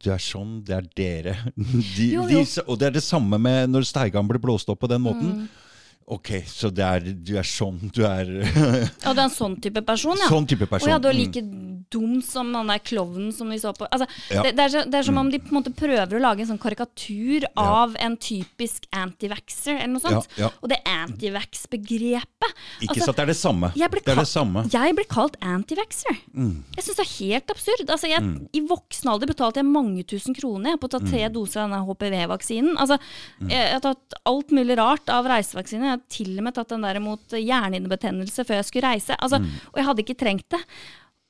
Det 0.04 0.14
er 0.16 0.24
sånn, 0.24 0.62
det 0.64 0.78
er 0.78 0.88
dere. 0.96 1.36
De, 1.98 2.08
Jo, 2.14 2.24
jo. 2.32 2.46
og 2.64 2.80
det 2.80 2.90
er 2.90 2.96
det 2.96 3.04
samme 3.04 3.38
med 3.40 3.70
når 3.72 3.86
Steigan 3.92 4.28
ble 4.28 4.40
blåst 4.44 4.72
opp 4.72 4.82
på 4.84 4.90
den 4.92 5.04
måten. 5.04 5.44
Mm. 5.44 5.63
Ok, 6.08 6.30
så 6.48 6.68
er, 6.84 7.00
du 7.24 7.36
er 7.40 7.46
sånn, 7.48 7.78
du 7.96 8.02
er 8.04 8.28
Ja, 8.44 9.14
du 9.14 9.20
er 9.20 9.24
en 9.28 9.32
sånn 9.32 9.56
type 9.64 9.82
person, 9.88 10.18
ja. 10.20 10.28
Sånn 10.28 10.48
type 10.50 10.68
person. 10.68 10.90
Og 10.90 10.92
ja, 10.92 11.00
du 11.00 11.08
er 11.08 11.14
Mm. 11.14 11.20
like 11.24 11.44
dum 11.94 12.22
som 12.26 12.50
han 12.56 12.68
der 12.68 12.80
klovnen 12.80 13.32
som 13.34 13.48
vi 13.50 13.58
så 13.62 13.72
på. 13.78 13.86
Altså, 13.92 14.08
Ja. 14.34 14.42
det, 14.44 14.56
det, 14.58 14.66
er, 14.74 14.86
det 14.90 14.96
er 15.00 15.04
som 15.04 15.18
om 15.22 15.30
de 15.32 15.38
på 15.40 15.52
en 15.54 15.58
måte 15.62 15.72
prøver 15.76 16.18
å 16.18 16.22
lage 16.22 16.42
en 16.42 16.50
sånn 16.52 16.60
karikatur 16.60 17.46
av 17.56 17.96
en 18.02 18.18
typisk 18.18 18.88
antivaxer 18.92 19.78
eller 19.78 19.94
noe 19.94 20.02
sånt. 20.04 20.28
Ja, 20.36 20.48
ja. 20.48 20.50
Og 20.62 20.70
det 20.74 20.80
antivax-begrepet 20.90 22.50
Ikke 22.82 22.96
altså, 22.96 23.06
så 23.06 23.10
at 23.14 23.20
det 23.20 23.24
er 23.24 23.32
det 23.32 23.38
samme. 23.40 23.70
jeg 23.78 23.92
ble 23.94 24.02
Det 24.04 24.14
er 24.14 24.20
det 24.22 24.28
samme. 24.32 24.64
Jeg 24.74 24.96
blir 24.98 25.08
kalt 25.10 25.38
antivaxer. 25.42 26.18
Jeg 26.34 26.84
syns 26.84 26.98
det 27.00 27.06
er 27.06 27.14
helt 27.20 27.54
absurd. 27.54 27.86
Altså, 27.90 28.10
jeg, 28.12 28.22
I 28.54 28.64
voksen 28.68 29.12
alder 29.14 29.30
betalte 29.30 29.62
jeg 29.62 29.70
mange 29.70 30.04
tusen 30.10 30.36
kroner 30.36 30.78
på 30.78 30.90
å 30.90 30.94
ta 30.96 31.00
tre 31.04 31.28
doser 31.34 31.64
av 31.64 31.70
denne 31.70 31.84
HPV-vaksinen. 31.88 32.76
Altså, 32.78 32.98
jeg, 33.46 33.52
jeg 33.54 33.74
har 33.78 33.84
tatt 33.86 34.18
alt 34.30 34.52
mulig 34.56 34.78
rart 34.80 35.10
av 35.14 35.28
reisevaksiner. 35.30 35.93
Jeg 35.94 36.00
hadde 36.02 36.16
til 36.18 36.34
og 36.40 36.44
med 36.50 36.58
tatt 36.58 36.74
den 36.74 36.82
der 36.88 37.00
mot 37.04 37.38
hjernehinnebetennelse 37.38 38.46
før 38.48 38.60
jeg 38.60 38.68
skulle 38.70 38.90
reise. 38.94 39.16
Altså, 39.22 39.40
Og 39.72 39.80
jeg 39.80 39.86
hadde 39.90 40.04
ikke 40.06 40.18
trengt 40.20 40.50
det. 40.54 40.62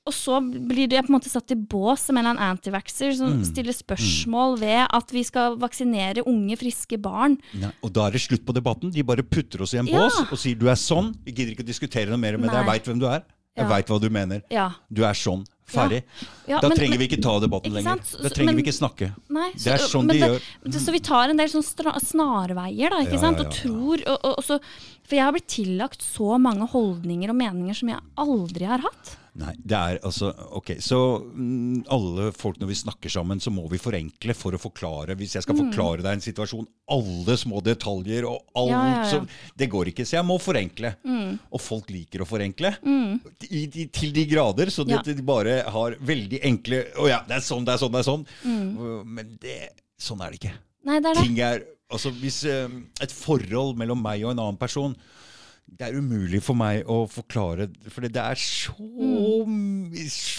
Og 0.04 0.12
så 0.12 0.42
blir 0.44 0.92
jeg 0.92 1.06
på 1.06 1.14
en 1.14 1.16
måte 1.16 1.30
satt 1.32 1.52
i 1.52 1.56
bås 1.56 2.02
som 2.10 2.18
en 2.20 2.28
antivaxer 2.36 3.14
som 3.16 3.38
stiller 3.48 3.72
spørsmål 3.72 4.58
ved 4.60 4.82
at 4.92 5.14
vi 5.16 5.22
skal 5.24 5.56
vaksinere 5.62 6.26
unge, 6.28 6.58
friske 6.60 6.98
barn. 7.00 7.38
Ja, 7.56 7.70
og 7.82 7.94
da 7.96 8.10
er 8.10 8.18
det 8.18 8.20
slutt 8.26 8.44
på 8.44 8.52
debatten. 8.58 8.92
De 8.92 9.02
bare 9.08 9.24
putter 9.24 9.64
oss 9.64 9.74
i 9.74 9.80
en 9.80 9.88
Ja. 9.88 10.02
bås 10.04 10.20
og 10.30 10.38
sier 10.38 10.60
du 10.60 10.68
er 10.68 10.76
sånn. 10.76 11.14
Vi 11.24 11.32
gidder 11.32 11.54
ikke 11.56 11.64
å 11.64 11.72
diskutere 11.72 12.10
noe 12.12 12.18
mer 12.20 12.38
med 12.38 12.50
deg. 12.50 12.58
Jeg 12.60 12.66
Nei. 12.66 12.74
veit 12.74 12.84
hvem 12.92 13.00
du 13.00 13.06
er. 13.08 13.24
Jeg 13.56 13.64
Ja. 13.64 13.70
veit 13.70 13.88
hva 13.88 14.02
du 14.02 14.10
mener. 14.10 14.42
Ja. 14.52 14.72
Du 14.92 15.04
er 15.06 15.14
sånn. 15.14 15.46
Ferdig. 15.66 16.04
Ja, 16.48 16.60
da 16.60 16.68
men- 16.70 16.78
trenger 16.78 16.98
vi 17.00 17.08
ikke 17.08 17.22
ta 17.24 17.40
debatten 17.40 17.74
lenger. 17.74 17.96
Da 18.22 18.30
trenger 18.30 18.46
men- 18.52 18.56
vi 18.58 18.64
ikke 18.64 18.76
snakke. 18.78 19.14
Nei, 19.30 19.52
Det 19.54 19.68
er 19.74 19.78
sånn 19.78 20.08
de 20.08 20.20
det- 20.20 20.30
gjør. 20.30 20.74
Så 20.80 20.92
vi 20.92 21.00
tar 21.00 21.30
en 21.30 21.38
del 21.38 21.48
sånn 21.48 21.64
snarveier, 21.64 22.90
da, 22.90 23.00
ikke 23.02 23.20
sant? 23.20 23.40
Og 23.40 23.50
tror 23.52 24.04
og, 24.08 24.20
og, 24.24 24.38
og 24.38 24.44
så, 24.44 24.60
For 25.04 25.18
jeg 25.18 25.26
har 25.28 25.36
blitt 25.36 25.50
tillagt 25.52 26.02
så 26.06 26.38
mange 26.42 26.68
holdninger 26.72 27.34
og 27.34 27.38
meninger 27.40 27.76
som 27.76 27.92
jeg 27.92 28.02
aldri 28.24 28.70
har 28.70 28.84
hatt. 28.86 29.18
Nei, 29.34 29.56
det 29.58 29.74
er 29.74 29.98
altså 30.06 30.28
Ok, 30.54 30.76
så 30.86 30.98
mm, 31.18 31.88
alle 31.90 32.28
folk 32.38 32.60
når 32.62 32.70
vi 32.70 32.76
snakker 32.78 33.10
sammen, 33.10 33.40
så 33.42 33.50
må 33.50 33.64
vi 33.72 33.80
forenkle 33.82 34.36
for 34.38 34.54
å 34.54 34.60
forklare. 34.62 35.16
Hvis 35.18 35.34
jeg 35.40 35.46
skal 35.48 35.58
forklare 35.58 36.06
deg 36.06 36.20
en 36.20 36.22
situasjon, 36.22 36.68
alle 36.94 37.38
små 37.42 37.64
detaljer 37.66 38.28
og 38.30 38.44
alt 38.54 38.70
Mm. 38.70 38.76
Ja, 38.78 38.84
ja, 38.88 39.00
ja. 39.02 39.10
så 39.10 39.58
Det 39.58 39.68
går 39.74 39.90
ikke. 39.92 40.06
Så 40.06 40.20
jeg 40.20 40.26
må 40.30 40.38
forenkle. 40.42 40.94
Og 41.50 41.62
folk 41.62 41.90
liker 41.90 42.22
å 42.22 42.30
forenkle. 42.30 42.76
I, 43.50 43.64
i, 43.66 43.88
til 43.90 44.14
de 44.14 44.26
grader. 44.30 44.70
Så 44.70 44.86
de, 44.86 44.94
Mm. 44.94 45.04
De 45.18 45.26
bare 45.26 45.64
har 45.66 45.98
veldig 46.00 46.40
enkle 46.46 46.84
Å 47.02 47.10
ja, 47.10 47.24
det 47.28 47.40
er 47.40 47.44
sånn, 47.44 47.66
det 47.66 47.74
er 47.74 47.82
sånn, 47.82 47.92
det 47.92 48.04
er 48.04 48.08
sånn. 48.08 48.26
Mm. 48.46 49.04
Men 49.18 49.38
det, 49.42 49.58
sånn 49.98 50.22
er 50.22 50.30
det 50.32 50.40
ikke. 50.44 50.54
Nei, 50.86 51.00
det 51.00 51.10
er 51.10 51.16
det. 51.18 51.24
ting 51.26 51.40
er 51.42 51.66
Altså 51.94 52.12
hvis 52.20 52.42
eh, 52.50 52.68
et 53.06 53.14
forhold 53.14 53.78
mellom 53.80 54.02
meg 54.04 54.24
og 54.26 54.34
en 54.34 54.42
annen 54.48 54.60
person 54.62 54.96
det 55.74 55.86
er 55.88 55.96
umulig 55.96 56.42
for 56.44 56.58
meg 56.60 56.84
å 56.92 57.06
forklare, 57.10 57.70
for 57.90 58.04
det 58.04 58.20
er 58.20 58.36
så 58.36 58.74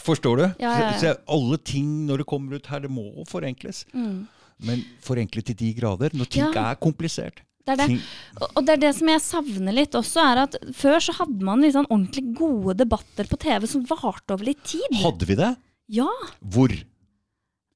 Forstår 0.04 0.36
du? 0.36 0.44
Mm. 0.44 0.60
Ja, 0.60 0.72
ja, 0.78 0.90
ja. 1.00 1.14
Alle 1.32 1.56
ting 1.64 1.88
når 2.08 2.20
det 2.22 2.26
kommer 2.28 2.58
ut 2.58 2.68
her, 2.70 2.82
det 2.84 2.90
må 2.92 3.24
forenkles. 3.30 3.84
Men 3.94 4.84
forenkle 5.02 5.42
til 5.48 5.56
de 5.58 5.72
grader. 5.74 6.12
Når 6.14 6.28
ting 6.30 6.44
Mm. 6.44 6.56
Er 6.60 6.76
komplisert. 6.76 7.40
Det 7.64 7.72
er 7.80 7.86
det. 7.86 8.00
Og- 8.42 8.64
det 8.66 8.72
er 8.74 8.76
det 8.76 8.94
som 8.94 9.08
jeg 9.08 9.20
savner 9.20 9.72
litt 9.72 9.92
også, 9.92 10.20
er 10.20 10.42
at 10.44 10.56
før 10.76 11.00
så 11.00 11.14
hadde 11.16 11.40
man 11.42 11.62
sånn 11.62 11.88
ordentlig 11.88 12.34
gode 12.36 12.76
debatter 12.76 13.24
på 13.24 13.38
TV 13.40 13.66
som 13.66 13.84
varte 13.86 14.30
over 14.34 14.44
litt 14.44 14.62
tid. 14.62 14.84
hadde 14.92 15.24
vi 15.26 15.34
det? 15.34 15.56
Ja. 15.88 16.08
Hvor? 16.44 16.68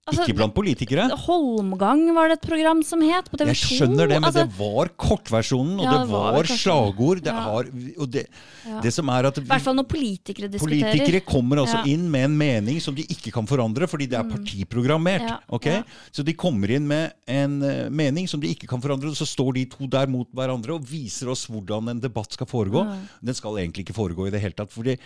Altså, 0.09 0.25
ikke 0.27 0.37
blant 0.41 0.55
politikere? 0.57 1.07
Holmgang 1.27 2.03
var 2.17 2.29
det 2.33 2.39
et 2.39 2.47
program 2.49 2.83
som 2.87 3.03
het 3.05 3.29
på 3.31 3.37
TV 3.39 3.49
2. 3.51 3.53
Jeg 3.53 3.61
skjønner 3.79 4.09
det, 4.11 4.19
men 4.21 4.29
altså, 4.31 4.45
det 4.49 4.59
var 4.59 4.91
kortversjonen, 4.97 5.75
og 5.79 5.85
Ja, 5.85 5.93
det 5.93 6.01
det 6.07 6.13
var 6.15 6.33
var 6.39 6.51
slagord. 6.53 7.23
Det, 7.23 7.33
Ja. 7.33 7.41
har, 7.49 7.65
det, 8.09 8.27
Ja. 8.69 8.81
det 8.85 8.93
som 8.95 9.09
er 9.09 9.27
at 9.29 9.39
I 9.39 9.41
hvert 9.43 9.63
fall 9.65 9.75
når 9.77 9.89
politikere 9.89 10.49
diskuterer. 10.51 10.91
Politikere 10.93 11.21
kommer 11.25 11.57
altså 11.63 11.85
inn 11.87 12.11
med 12.11 12.25
en 12.25 12.37
mening 12.39 12.81
som 12.81 12.95
de 12.95 13.03
ikke 13.05 13.33
kan 13.33 13.47
forandre, 13.47 13.87
fordi 13.89 14.07
det 14.09 14.19
er 14.19 14.25
partiprogrammert. 14.29 15.23
Ja, 15.29 15.39
ok? 15.49 15.67
ja. 15.67 15.83
Så 16.13 16.25
de 16.25 16.33
kommer 16.35 16.71
inn 16.71 16.87
med 16.89 17.13
en 17.27 17.63
eh, 17.63 17.89
mening 17.91 18.27
som 18.29 18.41
de 18.41 18.49
ikke 18.55 18.67
kan 18.69 18.81
forandre, 18.81 19.09
og 19.09 19.17
så 19.17 19.27
står 19.27 19.55
de 19.55 19.65
to 19.67 19.87
der 19.87 20.07
mot 20.07 20.29
hverandre 20.33 20.75
og 20.75 20.85
viser 20.89 21.29
oss 21.31 21.47
hvordan 21.47 21.89
en 21.91 22.01
debatt 22.01 22.33
skal 22.33 22.47
foregå. 22.47 22.85
Den 23.23 23.35
skal 23.35 23.59
egentlig 23.59 23.87
ikke 23.87 23.97
foregå 23.97 24.27
i 24.29 24.31
det 24.31 24.41
hele 24.41 24.55
tatt. 24.57 24.73
fordi 24.73 24.97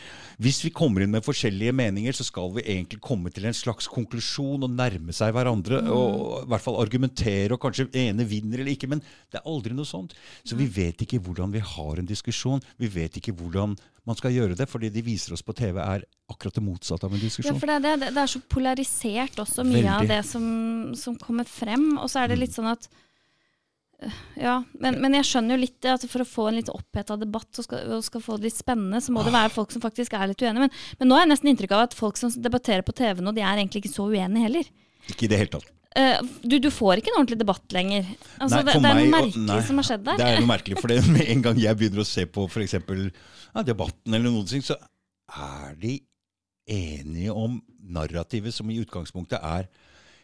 hvis 0.41 0.63
vi 0.65 0.71
kommer 0.71 1.03
inn 1.03 1.11
med 1.11 1.23
forskjellige 1.25 1.73
meninger, 1.73 2.13
så 2.13 2.25
skal 2.25 2.51
vi 2.55 2.63
egentlig 2.63 3.01
komme 3.01 3.31
til 3.33 3.45
en 3.47 3.53
slags 3.57 3.87
konklusjon 3.89 4.63
og 4.65 4.71
nærme 4.93 5.13
seg 5.17 5.33
hverandre. 5.35 5.81
Og 5.91 6.43
i 6.45 6.49
hvert 6.53 6.63
fall 6.65 6.81
argumentere, 6.83 7.53
og 7.57 7.61
kanskje 7.63 7.89
ene 7.95 8.27
vinner 8.29 8.61
eller 8.61 8.73
ikke. 8.75 8.89
Men 8.93 9.01
det 9.03 9.41
er 9.41 9.49
aldri 9.49 9.75
noe 9.75 9.89
sånt. 9.89 10.15
Så 10.45 10.57
vi 10.59 10.67
vet 10.67 11.03
ikke 11.07 11.21
hvordan 11.25 11.53
vi 11.53 11.59
har 11.65 11.99
en 12.03 12.07
diskusjon. 12.09 12.63
Vi 12.79 12.89
vet 12.93 13.17
ikke 13.21 13.33
hvordan 13.35 13.77
man 14.05 14.17
skal 14.19 14.33
gjøre 14.35 14.57
det, 14.59 14.67
fordi 14.69 14.89
de 14.91 15.03
viser 15.07 15.33
oss 15.37 15.45
på 15.47 15.55
TV 15.55 15.79
er 15.79 16.03
akkurat 16.33 16.57
det 16.57 16.65
motsatte 16.67 17.07
av 17.07 17.13
en 17.13 17.21
Ja, 17.21 17.27
diskusjon. 17.29 17.59
for 17.61 17.71
det, 17.71 17.77
er 17.87 18.01
det, 18.01 18.09
det 18.17 18.19
er 18.25 18.27
så 18.33 18.41
polarisert 18.51 19.37
også, 19.39 19.63
mye 19.69 19.87
av 19.95 20.09
det 20.11 20.25
som, 20.27 20.43
som 20.99 21.15
kommer 21.23 21.47
frem. 21.47 21.93
Og 22.03 22.11
så 22.11 22.25
er 22.25 22.33
det 22.33 22.39
Mm. 22.39 22.43
litt 22.43 22.57
sånn 22.57 22.67
at 22.73 22.89
øh, 24.03 24.11
Ja, 24.43 24.57
men, 24.83 24.99
men 25.01 25.15
jeg 25.15 25.29
skjønner 25.29 25.55
jo 25.55 25.63
litt 25.63 25.87
at 25.87 26.03
for 26.11 26.25
å 26.25 26.27
få 26.27 26.49
en 26.51 26.57
litt 26.59 26.73
oppheta 26.73 27.15
debatt 27.21 27.61
og 27.63 27.65
skal, 27.69 27.85
og 27.95 28.03
skal 28.03 28.25
få 28.25 28.39
det 28.41 28.49
litt 28.51 28.59
spennende, 28.59 28.99
så 29.05 29.13
må 29.15 29.23
det 29.23 29.33
være 29.37 29.55
folk 29.55 29.71
som 29.71 29.85
faktisk 29.85 30.15
er 30.19 30.33
litt 30.33 30.43
uenige. 30.43 30.67
Men, 30.67 30.75
men 30.99 31.09
nå 31.13 31.15
har 31.15 31.23
jeg 31.27 31.31
nesten 31.37 31.53
inntrykk 31.53 31.77
av 31.79 31.85
at 31.87 31.95
folk 31.95 32.19
som 32.19 32.33
debatterer 32.43 32.83
på 32.83 32.97
TV 32.99 33.23
nå, 33.23 33.31
de 33.37 33.45
er 33.47 33.61
egentlig 33.63 33.85
ikke 33.85 33.95
så 33.95 34.09
uenige 34.11 34.49
heller. 34.49 34.73
Ikke 35.11 35.27
i 35.27 35.31
det 35.33 35.39
hele 35.41 35.53
tatt. 35.57 35.69
Uh, 35.93 36.23
du, 36.49 36.57
du 36.63 36.71
får 36.73 37.03
ikke 37.03 37.11
en 37.13 37.19
ordentlig 37.21 37.37
debatt 37.43 37.75
lenger. 37.77 38.07
Altså, 38.41 38.63
Nei, 38.63 38.63
det, 38.65 38.73
det 38.81 38.91
er 38.91 38.95
noe 38.97 39.03
meg- 39.03 39.11
merkelig 39.13 39.43
nei, 39.51 39.59
som 39.67 39.77
har 39.83 39.89
skjedd 39.91 40.05
der. 40.07 40.17
Det 40.23 40.29
er 40.31 40.41
noe 40.41 40.49
merkelig, 40.49 40.79
for 40.81 40.95
med 41.17 41.27
en 41.35 41.43
gang 41.45 41.61
jeg 41.61 41.77
begynner 41.81 42.01
å 42.05 42.09
se 42.09 42.25
på 42.33 42.47
f.eks. 42.49 42.77
Ja, 43.53 43.65
debatten 43.67 44.15
eller 44.17 44.31
noen 44.33 44.49
ting, 44.49 44.65
så 44.65 44.79
er 45.33 45.75
de 45.83 45.99
enige 46.73 47.33
om 47.35 47.59
narrativet 47.93 48.55
som 48.55 48.71
i 48.73 48.79
utgangspunktet 48.81 49.43
er 49.43 49.67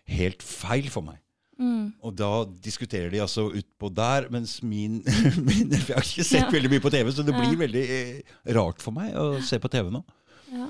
helt 0.09 0.45
feil 0.47 0.89
for 0.93 1.05
meg. 1.05 1.19
Mm. 1.59 1.89
Og 2.07 2.13
da 2.15 2.31
diskuterer 2.63 3.11
de 3.11 3.19
altså 3.25 3.49
utpå 3.51 3.89
der, 3.93 4.29
mens 4.31 4.61
min, 4.63 5.01
min 5.49 5.73
Jeg 5.75 5.89
har 5.91 6.05
ikke 6.07 6.25
sett 6.25 6.45
Ja. 6.47 6.51
veldig 6.55 6.71
mye 6.71 6.85
på 6.85 6.93
TV, 6.95 7.11
så 7.13 7.25
det 7.27 7.35
Ja. 7.35 7.41
blir 7.43 7.59
veldig 7.67 7.83
eh, 7.99 8.37
rart 8.55 8.81
for 8.85 8.95
meg 8.95 9.13
å 9.19 9.43
se 9.45 9.59
på 9.59 9.69
TV 9.73 9.91
nå. 9.93 10.05
Ja. 10.55 10.69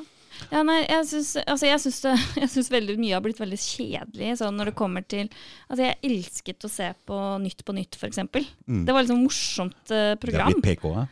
Ja, 0.53 0.63
nei, 0.67 0.79
jeg 0.87 1.07
syns, 1.11 1.33
altså, 1.45 1.67
jeg 1.69 1.81
syns, 1.83 1.99
det, 2.05 2.13
jeg 2.43 2.51
syns 2.55 2.71
veldig 2.73 2.97
mye 3.03 3.17
har 3.17 3.25
blitt 3.25 3.41
veldig 3.43 3.59
kjedelig 3.61 4.37
sånn 4.41 4.57
når 4.61 4.71
det 4.73 4.77
kommer 4.79 5.05
til 5.09 5.27
Altså, 5.69 5.83
jeg 5.89 5.99
elsket 6.11 6.65
å 6.69 6.71
se 6.73 6.93
på 7.09 7.19
Nytt 7.43 7.65
på 7.67 7.75
Nytt, 7.77 7.99
f.eks. 7.99 8.23
Mm. 8.69 8.85
Det 8.87 8.95
var 8.97 9.05
liksom 9.07 9.25
morsomt 9.27 9.79
eh, 9.91 9.91
Det 9.91 10.15
er 10.15 10.23
program. 10.23 10.55
blitt 10.55 10.65
PK, 10.79 10.89
ja. 10.95 11.07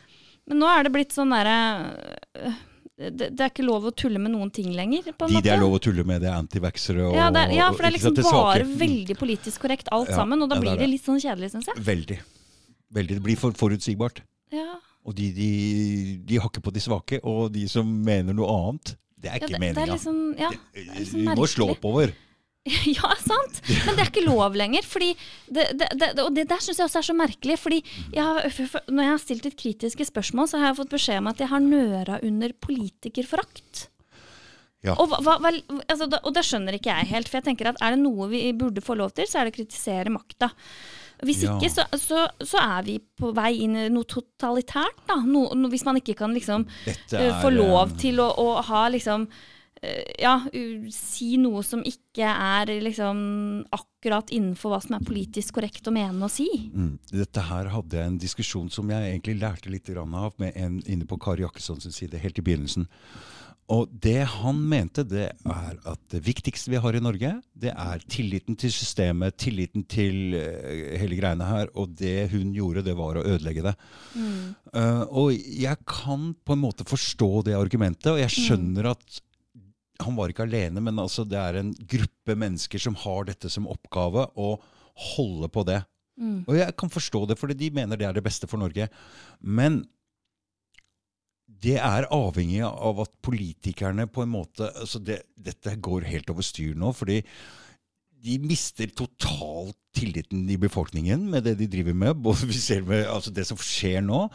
Men 0.46 0.60
nå 0.62 0.68
er 0.70 0.86
det 0.86 0.92
blitt 0.94 1.14
sånn 1.16 1.32
derre 1.34 1.58
øh, 2.38 2.58
det, 2.96 3.26
det 3.36 3.42
er 3.44 3.50
ikke 3.50 3.64
lov 3.66 3.90
å 3.90 3.92
tulle 3.92 4.20
med 4.22 4.32
noen 4.32 4.48
ting 4.54 4.70
lenger, 4.72 5.10
på 5.12 5.26
en 5.26 5.32
De 5.34 5.36
måte. 5.36 5.44
det 5.44 5.52
er 5.52 5.58
lov 5.60 5.74
å 5.76 5.80
tulle 5.84 6.04
med, 6.08 6.22
det 6.24 6.30
er 6.30 6.38
antivaxere 6.38 7.02
og 7.10 7.18
ja, 7.18 7.26
det 7.34 7.42
er, 7.42 7.50
ja, 7.58 7.66
for 7.74 7.84
det 7.84 7.90
er 7.90 7.96
liksom 7.98 8.14
bare 8.24 8.64
veldig 8.80 9.16
politisk 9.20 9.66
korrekt 9.66 9.90
alt 9.92 10.08
Ja, 10.14 10.22
sammen, 10.22 10.40
og 10.40 10.48
da 10.48 10.56
blir 10.62 10.72
det 10.78 10.86
det. 10.86 10.92
litt 10.94 11.04
sånn 11.04 11.20
kjedelig, 11.20 11.50
syns 11.52 11.68
jeg. 11.68 11.82
Veldig. 11.84 12.16
Veldig. 12.96 13.18
Det 13.18 13.24
blir 13.26 13.36
for 13.36 13.52
forutsigbart. 13.58 14.22
Ja. 14.54 14.78
Og 15.04 15.12
de, 15.18 15.28
de, 15.36 15.50
de 16.24 16.38
hakker 16.40 16.64
på 16.64 16.72
de 16.72 16.80
svake, 16.82 17.20
og 17.26 17.50
de 17.54 17.66
som 17.68 17.84
mener 18.06 18.32
noe 18.34 18.48
annet, 18.54 18.94
det 19.26 19.32
er 19.32 19.40
ikke 19.42 19.50
det 19.50 19.58
er 19.58 19.64
meninga. 19.64 19.88
liksom, 19.92 20.22
ja, 20.38 20.52
liksom 20.94 21.26
Vi 21.26 21.34
må 21.42 21.50
slå 21.50 21.72
oppover. 21.74 22.14
Ja, 22.96 23.12
sant. 23.22 23.60
Men 23.86 23.94
det 23.94 24.02
er 24.02 24.08
ikke 24.10 24.24
lov 24.26 24.56
lenger. 24.58 24.86
Det, 25.46 25.66
det, 25.78 25.86
det, 26.00 26.08
og 26.18 26.32
det 26.34 26.48
der 26.50 26.62
syns 26.62 26.80
jeg 26.80 26.88
også 26.88 26.98
er 26.98 27.08
så 27.08 27.14
merkelig. 27.14 27.58
Fordi 27.62 27.78
jeg 28.14 28.22
har, 28.26 28.48
når 28.90 29.06
jeg 29.06 29.12
har 29.12 29.22
stilt 29.22 29.46
litt 29.46 29.58
kritiske 29.60 30.08
spørsmål, 30.08 30.48
så 30.50 30.58
har 30.58 30.72
jeg 30.72 30.80
fått 30.80 30.96
beskjed 30.96 31.20
om 31.22 31.30
at 31.30 31.42
jeg 31.42 31.52
har 31.52 31.62
nøra 31.62 32.18
under 32.26 32.56
politikerforakt. 32.66 33.86
Ja. 34.86 34.94
Og, 34.98 35.10
hva, 35.10 35.38
hva, 35.42 35.50
altså, 35.90 36.06
og 36.10 36.30
det 36.36 36.44
skjønner 36.46 36.76
ikke 36.78 36.92
jeg 36.92 37.10
helt. 37.14 37.30
For 37.30 37.40
jeg 37.40 37.48
tenker 37.48 37.70
at 37.70 37.80
er 37.82 37.96
det 37.96 38.02
noe 38.02 38.28
vi 38.30 38.44
burde 38.58 38.84
få 38.84 38.98
lov 38.98 39.14
til, 39.16 39.30
så 39.30 39.40
er 39.40 39.48
det 39.48 39.54
å 39.54 39.58
kritisere 39.60 40.12
makta. 40.14 40.50
Hvis 41.24 41.42
Ja. 41.46 41.56
ikke, 41.56 41.70
så, 41.72 41.84
så, 41.96 42.26
så 42.44 42.60
er 42.60 42.86
vi 42.86 42.98
på 43.00 43.32
vei 43.36 43.62
inn 43.64 43.76
i 43.76 43.88
noe 43.92 44.04
totalitært. 44.04 45.04
Da. 45.08 45.16
No, 45.24 45.46
no, 45.56 45.70
hvis 45.72 45.86
man 45.86 45.96
ikke 46.00 46.16
kan 46.18 46.34
liksom 46.36 46.66
eh, 46.86 46.96
få 47.08 47.48
er, 47.48 47.56
lov 47.56 47.92
eh, 47.92 48.00
til 48.02 48.20
å, 48.20 48.28
å 48.36 48.48
ha 48.68 48.86
liksom 48.92 49.28
eh, 49.80 50.02
Ja, 50.20 50.38
si 50.92 51.36
noe 51.40 51.62
som 51.64 51.84
ikke 51.86 52.28
er 52.28 52.72
liksom 52.84 53.66
akkurat 53.72 54.30
innenfor 54.34 54.74
hva 54.74 54.80
som 54.84 54.98
er 54.98 55.06
politisk 55.06 55.56
korrekt 55.56 55.88
å 55.88 55.94
mene 55.94 56.20
og 56.28 56.32
si. 56.32 56.48
Mm. 56.72 56.98
Dette 57.12 57.46
her 57.48 57.72
hadde 57.72 57.96
jeg 57.96 58.12
en 58.12 58.20
diskusjon 58.20 58.68
som 58.72 58.92
jeg 58.92 59.14
egentlig 59.14 59.38
lærte 59.40 59.72
litt 59.72 59.88
av 59.96 60.36
med 60.36 60.52
en 60.54 60.82
inne 60.84 61.08
på 61.08 61.18
Kari 61.22 61.46
Jakkesson 61.46 61.80
sin 61.80 61.96
side 61.96 62.20
helt 62.20 62.38
i 62.38 62.44
begynnelsen. 62.44 62.86
Og 63.72 63.90
det 63.90 64.20
han 64.30 64.58
mente, 64.70 65.02
det 65.02 65.26
er 65.34 65.78
at 65.90 66.02
det 66.12 66.20
viktigste 66.22 66.70
vi 66.70 66.78
har 66.82 66.94
i 66.94 67.02
Norge, 67.02 67.32
det 67.58 67.72
er 67.72 68.04
tilliten 68.10 68.54
til 68.58 68.70
systemet, 68.70 69.34
tilliten 69.42 69.82
til 69.90 70.36
eh, 70.38 70.94
hele 71.00 71.18
greiene 71.18 71.48
her. 71.48 71.72
Og 71.74 71.96
det 71.98 72.28
hun 72.30 72.52
gjorde, 72.54 72.84
det 72.86 72.94
var 72.98 73.18
å 73.18 73.24
ødelegge 73.26 73.64
det. 73.66 73.74
Eh, 74.70 75.02
og 75.10 75.32
jeg 75.34 75.82
kan 75.82 76.30
på 76.46 76.54
en 76.54 76.62
måte 76.62 76.86
forstå 76.86 77.30
det 77.48 77.58
argumentet, 77.58 78.12
og 78.14 78.22
jeg 78.22 78.36
skjønner 78.36 78.92
at 78.94 79.20
han 80.04 80.14
var 80.14 80.30
ikke 80.30 80.44
alene, 80.46 80.82
men 80.84 81.02
altså 81.02 81.24
det 81.26 81.40
er 81.40 81.58
en 81.58 81.74
gruppe 81.74 82.36
mennesker 82.38 82.82
som 82.82 82.94
har 83.02 83.26
dette 83.26 83.50
som 83.50 83.66
oppgave 83.72 84.28
å 84.36 84.54
holde 85.16 85.50
på 85.50 85.64
det. 85.66 85.80
Og 86.48 86.56
jeg 86.56 86.74
kan 86.80 86.92
forstå 86.92 87.26
det, 87.28 87.36
fordi 87.40 87.56
de 87.60 87.74
mener 87.76 87.98
det 87.98 88.06
er 88.08 88.16
det 88.16 88.24
beste 88.24 88.48
for 88.48 88.60
Norge. 88.60 88.88
Men 89.40 89.82
det 91.62 91.76
er 91.80 92.08
avhengig 92.12 92.62
av 92.66 93.00
at 93.04 93.12
politikerne 93.24 94.06
på 94.10 94.24
en 94.24 94.32
måte 94.34 94.68
altså 94.74 95.00
det, 95.02 95.22
Dette 95.36 95.76
går 95.82 96.08
helt 96.10 96.30
over 96.32 96.44
styr 96.44 96.74
nå, 96.78 96.92
fordi 96.96 97.22
de 98.26 98.38
mister 98.42 98.90
totalt 98.96 99.76
tilliten 99.96 100.48
i 100.50 100.56
befolkningen 100.60 101.30
med 101.30 101.44
det 101.46 101.54
de 101.60 101.68
driver 101.70 101.94
med. 101.96 102.16
Både 102.20 102.48
vi 102.48 102.58
ser 102.58 102.82
med 102.86 103.06
altså 103.06 103.30
det 103.34 103.46
som 103.48 103.58
skjer 103.60 104.02
nå. 104.04 104.28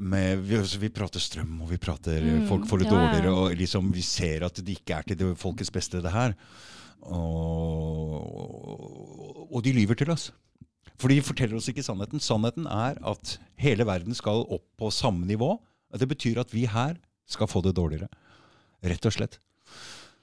Med, 0.00 0.40
vi, 0.46 0.56
altså 0.56 0.78
vi 0.80 0.88
prater 0.94 1.20
strøm, 1.20 1.60
og 1.64 1.72
vi 1.72 1.78
prater 1.80 2.20
Mm, 2.22 2.46
folk 2.48 2.68
får 2.68 2.78
det 2.80 2.86
ja. 2.88 2.92
dårligere, 2.94 3.32
og 3.36 3.56
liksom 3.58 3.90
vi 3.92 4.02
ser 4.06 4.44
at 4.46 4.56
det 4.56 4.78
ikke 4.78 4.94
er 4.96 5.02
til 5.08 5.18
det 5.20 5.38
folkets 5.40 5.72
beste, 5.74 6.00
det 6.00 6.12
her. 6.14 6.32
Og, 7.00 8.20
og 9.50 9.64
de 9.64 9.72
lyver 9.76 9.94
til 9.98 10.10
oss. 10.14 10.30
For 11.00 11.08
de 11.08 11.20
forteller 11.24 11.56
oss 11.56 11.68
ikke 11.72 11.84
sannheten. 11.84 12.20
Sannheten 12.20 12.66
er 12.68 13.00
at 13.08 13.38
hele 13.60 13.86
verden 13.88 14.14
skal 14.16 14.44
opp 14.46 14.66
på 14.78 14.90
samme 14.92 15.26
nivå. 15.28 15.58
Det 15.98 16.08
betyr 16.08 16.38
at 16.40 16.50
vi 16.54 16.66
her 16.70 16.96
skal 17.30 17.46
få 17.50 17.62
det 17.62 17.74
dårligere. 17.76 18.08
Rett 18.82 19.06
og 19.06 19.12
slett. 19.12 19.38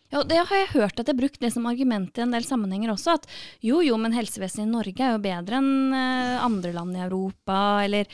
Ja, 0.07 0.21
det 0.23 0.37
har 0.39 0.55
jeg 0.55 0.69
hørt 0.71 0.99
at 1.01 1.05
det 1.05 1.11
er 1.11 1.19
brukt 1.19 1.41
det 1.43 1.49
som 1.51 1.65
argument 1.67 2.15
i 2.15 2.21
en 2.23 2.31
del 2.31 2.45
sammenhenger 2.47 2.93
også. 2.93 3.17
At 3.19 3.25
jo, 3.59 3.81
jo, 3.83 3.97
men 3.99 4.13
helsevesenet 4.15 4.69
i 4.69 4.71
Norge 4.71 5.03
er 5.03 5.17
jo 5.17 5.19
bedre 5.25 5.57
enn 5.59 5.91
eh, 5.97 6.37
andre 6.45 6.71
land 6.71 6.95
i 6.95 7.01
Europa. 7.03 7.57
Eller 7.83 8.07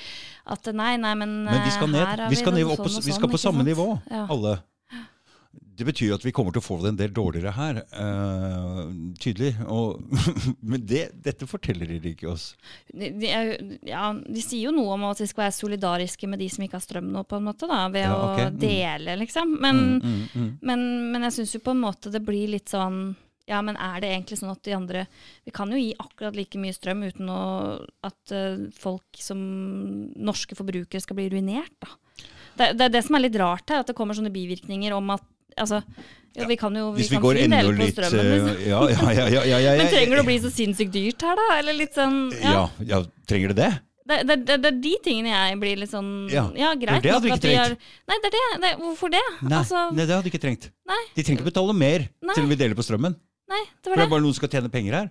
at 0.49 0.65
nei, 0.73 0.95
nei, 0.97 1.13
men, 1.19 1.43
Men 1.45 1.61
vi 1.61 1.69
skal 1.75 1.89
eh, 1.91 1.93
ned. 1.93 2.07
her 2.07 2.23
har 2.25 2.33
Vi 2.33 2.39
skal, 2.41 2.53
ned 2.57 2.65
opp, 2.65 2.79
sånn 2.81 2.89
og 2.89 2.95
sånn. 2.95 3.05
vi 3.05 3.11
sånn, 3.13 3.19
skal 3.21 3.33
på 3.35 3.41
samme 3.43 3.61
sant? 3.61 3.69
nivå, 3.69 3.87
Ja. 4.09 4.25
alle. 4.33 4.55
Det 5.77 5.85
betyr 5.87 6.13
at 6.15 6.23
vi 6.25 6.31
kommer 6.35 6.53
til 6.53 6.61
å 6.61 6.65
få 6.65 6.75
det 6.83 6.91
en 6.91 6.97
del 6.99 7.13
dårligere 7.15 7.53
her. 7.55 7.79
Uh, 7.95 8.91
tydelig. 9.21 9.53
Og, 9.73 10.03
men 10.69 10.83
det, 10.85 11.07
dette 11.25 11.47
forteller 11.49 11.89
de 11.93 12.13
ikke 12.13 12.29
oss. 12.33 12.51
De, 12.93 13.09
de, 13.17 13.31
ja, 13.89 14.05
de 14.13 14.43
sier 14.43 14.67
jo 14.67 14.75
noe 14.75 14.93
om 14.97 15.07
at 15.09 15.23
vi 15.23 15.27
skal 15.31 15.47
være 15.47 15.57
solidariske 15.57 16.29
med 16.29 16.43
de 16.43 16.49
som 16.53 16.65
ikke 16.65 16.77
har 16.77 16.85
strøm 16.85 17.09
nå, 17.15 17.25
på 17.25 17.39
en 17.39 17.47
måte, 17.49 17.69
da, 17.69 17.83
ved 17.93 18.05
Ja, 18.05 18.13
okay. 18.29 18.47
å 18.47 18.53
Mm. 18.53 18.59
dele, 18.61 19.15
liksom. 19.23 19.57
Men, 19.63 19.81
Mm, 19.83 19.99
mm, 20.03 20.23
mm. 20.35 20.49
men, 20.61 20.81
men 21.11 21.25
jeg 21.27 21.33
syns 21.39 21.55
jo 21.55 21.63
på 21.65 21.73
en 21.73 21.81
måte 21.83 22.11
det 22.13 22.21
blir 22.25 22.47
litt 22.53 22.69
sånn 22.71 23.15
ja, 23.49 23.57
men 23.65 23.75
er 23.75 23.97
det 23.99 24.07
egentlig 24.13 24.37
sånn 24.39 24.53
at 24.53 24.61
de 24.63 24.71
andre 24.71 25.01
Vi 25.43 25.51
kan 25.51 25.67
jo 25.73 25.75
gi 25.75 25.89
akkurat 25.99 26.35
like 26.37 26.55
mye 26.61 26.71
strøm 26.71 27.01
uten 27.03 27.27
å, 27.27 27.39
at 28.07 28.31
uh, 28.31 28.69
folk 28.71 29.19
som 29.19 29.41
norske 30.15 30.55
forbrukere 30.55 31.01
skal 31.03 31.17
bli 31.19 31.25
ruinert, 31.33 31.73
da. 31.83 31.91
Det, 32.55 32.69
det 32.77 32.85
er 32.85 32.93
det 32.93 33.01
som 33.03 33.17
er 33.17 33.23
litt 33.25 33.35
rart 33.41 33.67
her, 33.73 33.81
at 33.81 33.89
det 33.89 33.95
kommer 33.97 34.15
sånne 34.15 34.31
bivirkninger 34.31 34.93
om 34.95 35.09
at 35.15 35.25
Altså, 35.57 35.83
ja, 36.33 36.47
vi 36.49 36.55
kan 36.57 36.75
jo 36.75 36.91
vi 36.93 37.01
Hvis 37.03 37.11
vi 37.11 37.17
kan 37.19 37.23
går 37.27 37.39
enda 37.43 37.61
litt 37.69 37.93
strømmen, 37.93 38.19
eh, 38.25 38.33
liksom. 38.33 38.61
ja, 38.67 38.81
ja, 38.89 39.11
ja, 39.13 39.25
ja, 39.29 39.41
ja, 39.45 39.57
ja, 39.67 39.73
Men 39.83 39.89
trenger 39.93 40.15
det 40.17 40.23
å 40.23 40.27
bli 40.29 40.37
så 40.41 40.49
sinnssykt 40.53 40.93
dyrt 40.95 41.21
her, 41.21 41.35
da? 41.37 41.47
Eller 41.59 41.73
litt 41.77 41.93
sånn 41.97 42.15
ja, 42.41 42.63
ja, 42.89 43.01
trenger 43.29 43.53
det 43.53 43.57
det? 43.61 43.71
Det, 44.03 44.17
det, 44.27 44.35
det, 44.47 44.55
det 44.59 44.67
er 44.73 44.79
de 44.83 44.93
tingene 45.05 45.29
jeg 45.31 45.59
blir 45.61 45.77
litt 45.79 45.91
sånn 45.93 46.09
Ja, 46.33 46.47
greit 46.75 47.03
det 47.05 47.13
hadde 47.13 47.23
vi 47.23 47.31
ikke 47.31 47.43
trengt. 47.45 47.61
har 47.61 47.75
Nei, 48.11 48.17
det 48.19 48.31
er 48.31 48.33
det. 48.35 48.47
det 48.65 48.71
hvorfor 48.81 49.13
det? 49.13 49.21
Nei, 49.45 49.59
Altså, 49.61 49.83
nei, 49.95 50.03
det 50.09 50.11
hadde 50.17 50.25
de 50.27 50.31
ikke 50.33 50.41
trengt. 50.43 50.65
Nei. 50.89 51.01
De 51.15 51.23
trenger 51.23 51.39
ikke 51.39 51.51
betale 51.53 51.75
mer 51.77 52.07
Nei. 52.19 52.35
til 52.35 52.49
vi 52.49 52.57
deler 52.59 52.75
på 52.75 52.83
strømmen. 52.83 53.15
nei, 53.53 53.61
det 53.63 53.85
For 53.85 53.93
var 53.93 53.95
det 53.95 54.01
er 54.01 54.09
det. 54.09 54.11
bare 54.17 54.25
noen 54.25 54.33
som 54.35 54.41
skal 54.43 54.51
tjene 54.57 54.73
penger 54.73 54.97
her. 54.99 55.07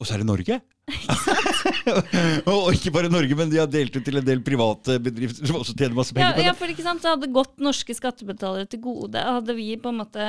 Og 0.00 0.08
så 0.08 0.16
er 0.16 0.22
det 0.24 0.26
Norge. 0.26 0.56
og 2.50 2.74
ikke 2.74 2.92
bare 2.94 3.10
Norge, 3.12 3.36
men 3.38 3.50
de 3.52 3.60
har 3.60 3.70
delt 3.70 3.94
ut 3.94 4.04
til 4.04 4.18
en 4.20 4.26
del 4.26 4.42
private 4.44 4.98
bedrifter 5.02 5.48
som 5.48 5.60
også 5.60 5.74
tjener 5.78 5.96
masse 5.96 6.12
Ja, 6.12 6.18
penger 6.18 6.34
på 6.34 6.40
det. 6.42 6.46
ja, 6.48 6.54
for 6.58 6.74
ikke 6.74 6.86
sant, 6.86 7.02
det 7.04 7.12
hadde 7.12 7.30
gått 7.34 7.62
norske 7.62 7.96
skattebetalere 7.96 8.68
til 8.70 8.82
gode. 8.84 9.22
Hadde 9.22 9.56
vi 9.56 9.68
på 9.80 9.92
en 9.94 10.00
måte 10.02 10.26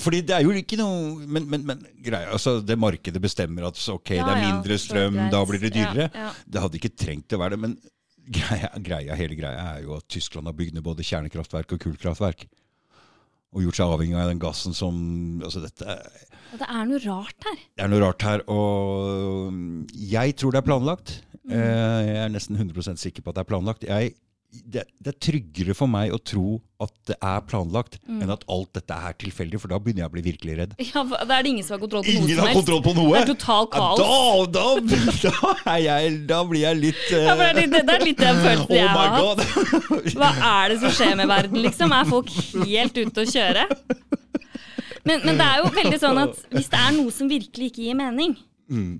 Fordi 0.00 0.22
det 0.26 0.36
er 0.38 0.46
jo 0.46 0.54
ikke 0.56 0.78
noe 0.80 1.26
Men, 1.26 1.48
men, 1.50 1.66
men 1.68 1.82
greia, 2.06 2.30
altså, 2.32 2.56
det 2.64 2.78
markedet 2.80 3.20
bestemmer 3.22 3.66
at 3.68 3.76
ok, 3.76 4.14
Ja, 4.16 4.24
det 4.28 4.36
er 4.38 4.46
mindre 4.46 4.78
strøm, 4.80 5.18
ja, 5.24 5.28
da 5.34 5.42
blir 5.50 5.60
det 5.66 5.74
dyrere. 5.74 6.08
Ja. 6.14 6.30
Det 6.46 6.64
hadde 6.64 6.80
ikke 6.80 6.94
trengt 6.96 7.34
å 7.34 7.42
være 7.42 7.58
det. 7.58 7.62
Men 7.66 7.76
greia, 8.24 8.70
greia, 8.80 9.18
hele 9.18 9.36
greia 9.36 9.70
er 9.74 9.84
jo 9.84 9.98
at 9.98 10.06
Tyskland 10.08 10.48
har 10.48 10.56
bygd 10.56 10.78
ned 10.78 10.86
både 10.86 11.04
kjernekraftverk 11.04 11.76
og 11.76 11.82
kullkraftverk. 11.88 12.46
Og 13.54 13.62
gjort 13.62 13.78
seg 13.78 13.92
avhengig 13.94 14.16
av 14.18 14.30
den 14.32 14.40
gassen 14.42 14.74
som 14.74 14.96
altså 15.46 15.62
dette 15.62 15.94
Det 16.58 16.66
er 16.66 16.88
noe 16.90 16.98
rart 17.04 17.46
her. 17.46 17.60
Det 17.78 17.84
er 17.84 17.90
noe 17.92 18.02
rart 18.02 18.24
her. 18.26 18.42
Og 18.50 19.94
jeg 19.94 20.34
tror 20.40 20.54
det 20.54 20.60
er 20.60 20.66
planlagt. 20.66 21.12
Mm. 21.44 21.54
Eh, 21.54 22.00
Jeg 22.08 22.18
er 22.24 22.32
nesten 22.34 22.58
100% 22.58 22.98
sikker 23.02 23.22
på 23.22 23.30
at 23.30 23.38
det 23.38 23.44
er 23.44 23.50
planlagt. 23.52 23.86
Jeg, 23.86 24.14
det, 24.62 24.82
det 25.02 25.10
er 25.10 25.16
tryggere 25.24 25.74
for 25.74 25.90
meg 25.90 26.12
å 26.14 26.18
tro 26.22 26.60
at 26.84 26.92
det 27.08 27.16
er 27.24 27.40
planlagt, 27.48 27.98
Mm. 28.04 28.20
enn 28.22 28.30
at 28.34 28.42
alt 28.52 28.70
dette 28.76 28.92
er 28.94 29.14
tilfeldig, 29.18 29.58
for 29.62 29.72
da 29.72 29.78
begynner 29.80 30.04
jeg 30.04 30.10
å 30.10 30.12
bli 30.14 30.22
virkelig 30.26 30.56
redd. 30.58 30.74
Ja, 30.78 31.02
Da 31.04 31.38
er 31.38 31.42
det 31.46 31.50
ingen 31.54 31.64
som 31.64 31.74
har 31.78 31.80
kontroll 31.82 32.04
på 32.04 32.12
noe 32.12 32.20
Ingen 32.20 32.36
som 32.36 32.42
har 32.44 32.50
helst. 32.52 32.58
kontroll 32.60 32.82
på 32.84 32.94
noe! 32.98 33.12
Det 33.14 33.22
er 33.22 33.30
total 33.32 33.66
kaos. 33.72 33.98
Ja, 33.98 34.46
da, 34.56 34.66
da, 34.84 35.14
da, 35.24 35.52
er 35.74 35.80
jeg, 35.86 36.26
da 36.28 36.40
blir 36.50 36.60
jeg 36.66 36.80
litt 36.82 37.04
uh... 37.10 37.22
Ja, 37.24 37.36
det, 37.56 37.66
det 37.72 37.82
er 37.96 38.04
litt 38.04 38.20
den 38.20 38.42
følelsen 38.44 38.68
Oh 38.68 38.76
jeg 38.76 38.88
har 38.88 39.16
hatt. 39.18 40.14
Hva 40.18 40.30
er 40.50 40.74
det 40.74 40.78
som 40.84 40.94
skjer 40.98 41.16
med 41.22 41.30
verden, 41.32 41.62
liksom? 41.64 41.94
Er 41.96 42.10
folk 42.12 42.30
helt 42.68 43.00
ute 43.00 43.24
å 43.24 43.30
kjøre? 43.34 43.66
Men, 45.04 45.20
men 45.26 45.36
det 45.40 45.44
er 45.44 45.58
jo 45.60 45.72
veldig 45.76 45.98
sånn 46.00 46.20
at 46.22 46.38
hvis 46.54 46.70
det 46.72 46.78
er 46.80 46.94
noe 46.96 47.12
som 47.12 47.28
virkelig 47.32 47.72
ikke 47.72 47.86
gir 47.88 47.98
mening, 47.98 48.36
Mm. 48.72 48.94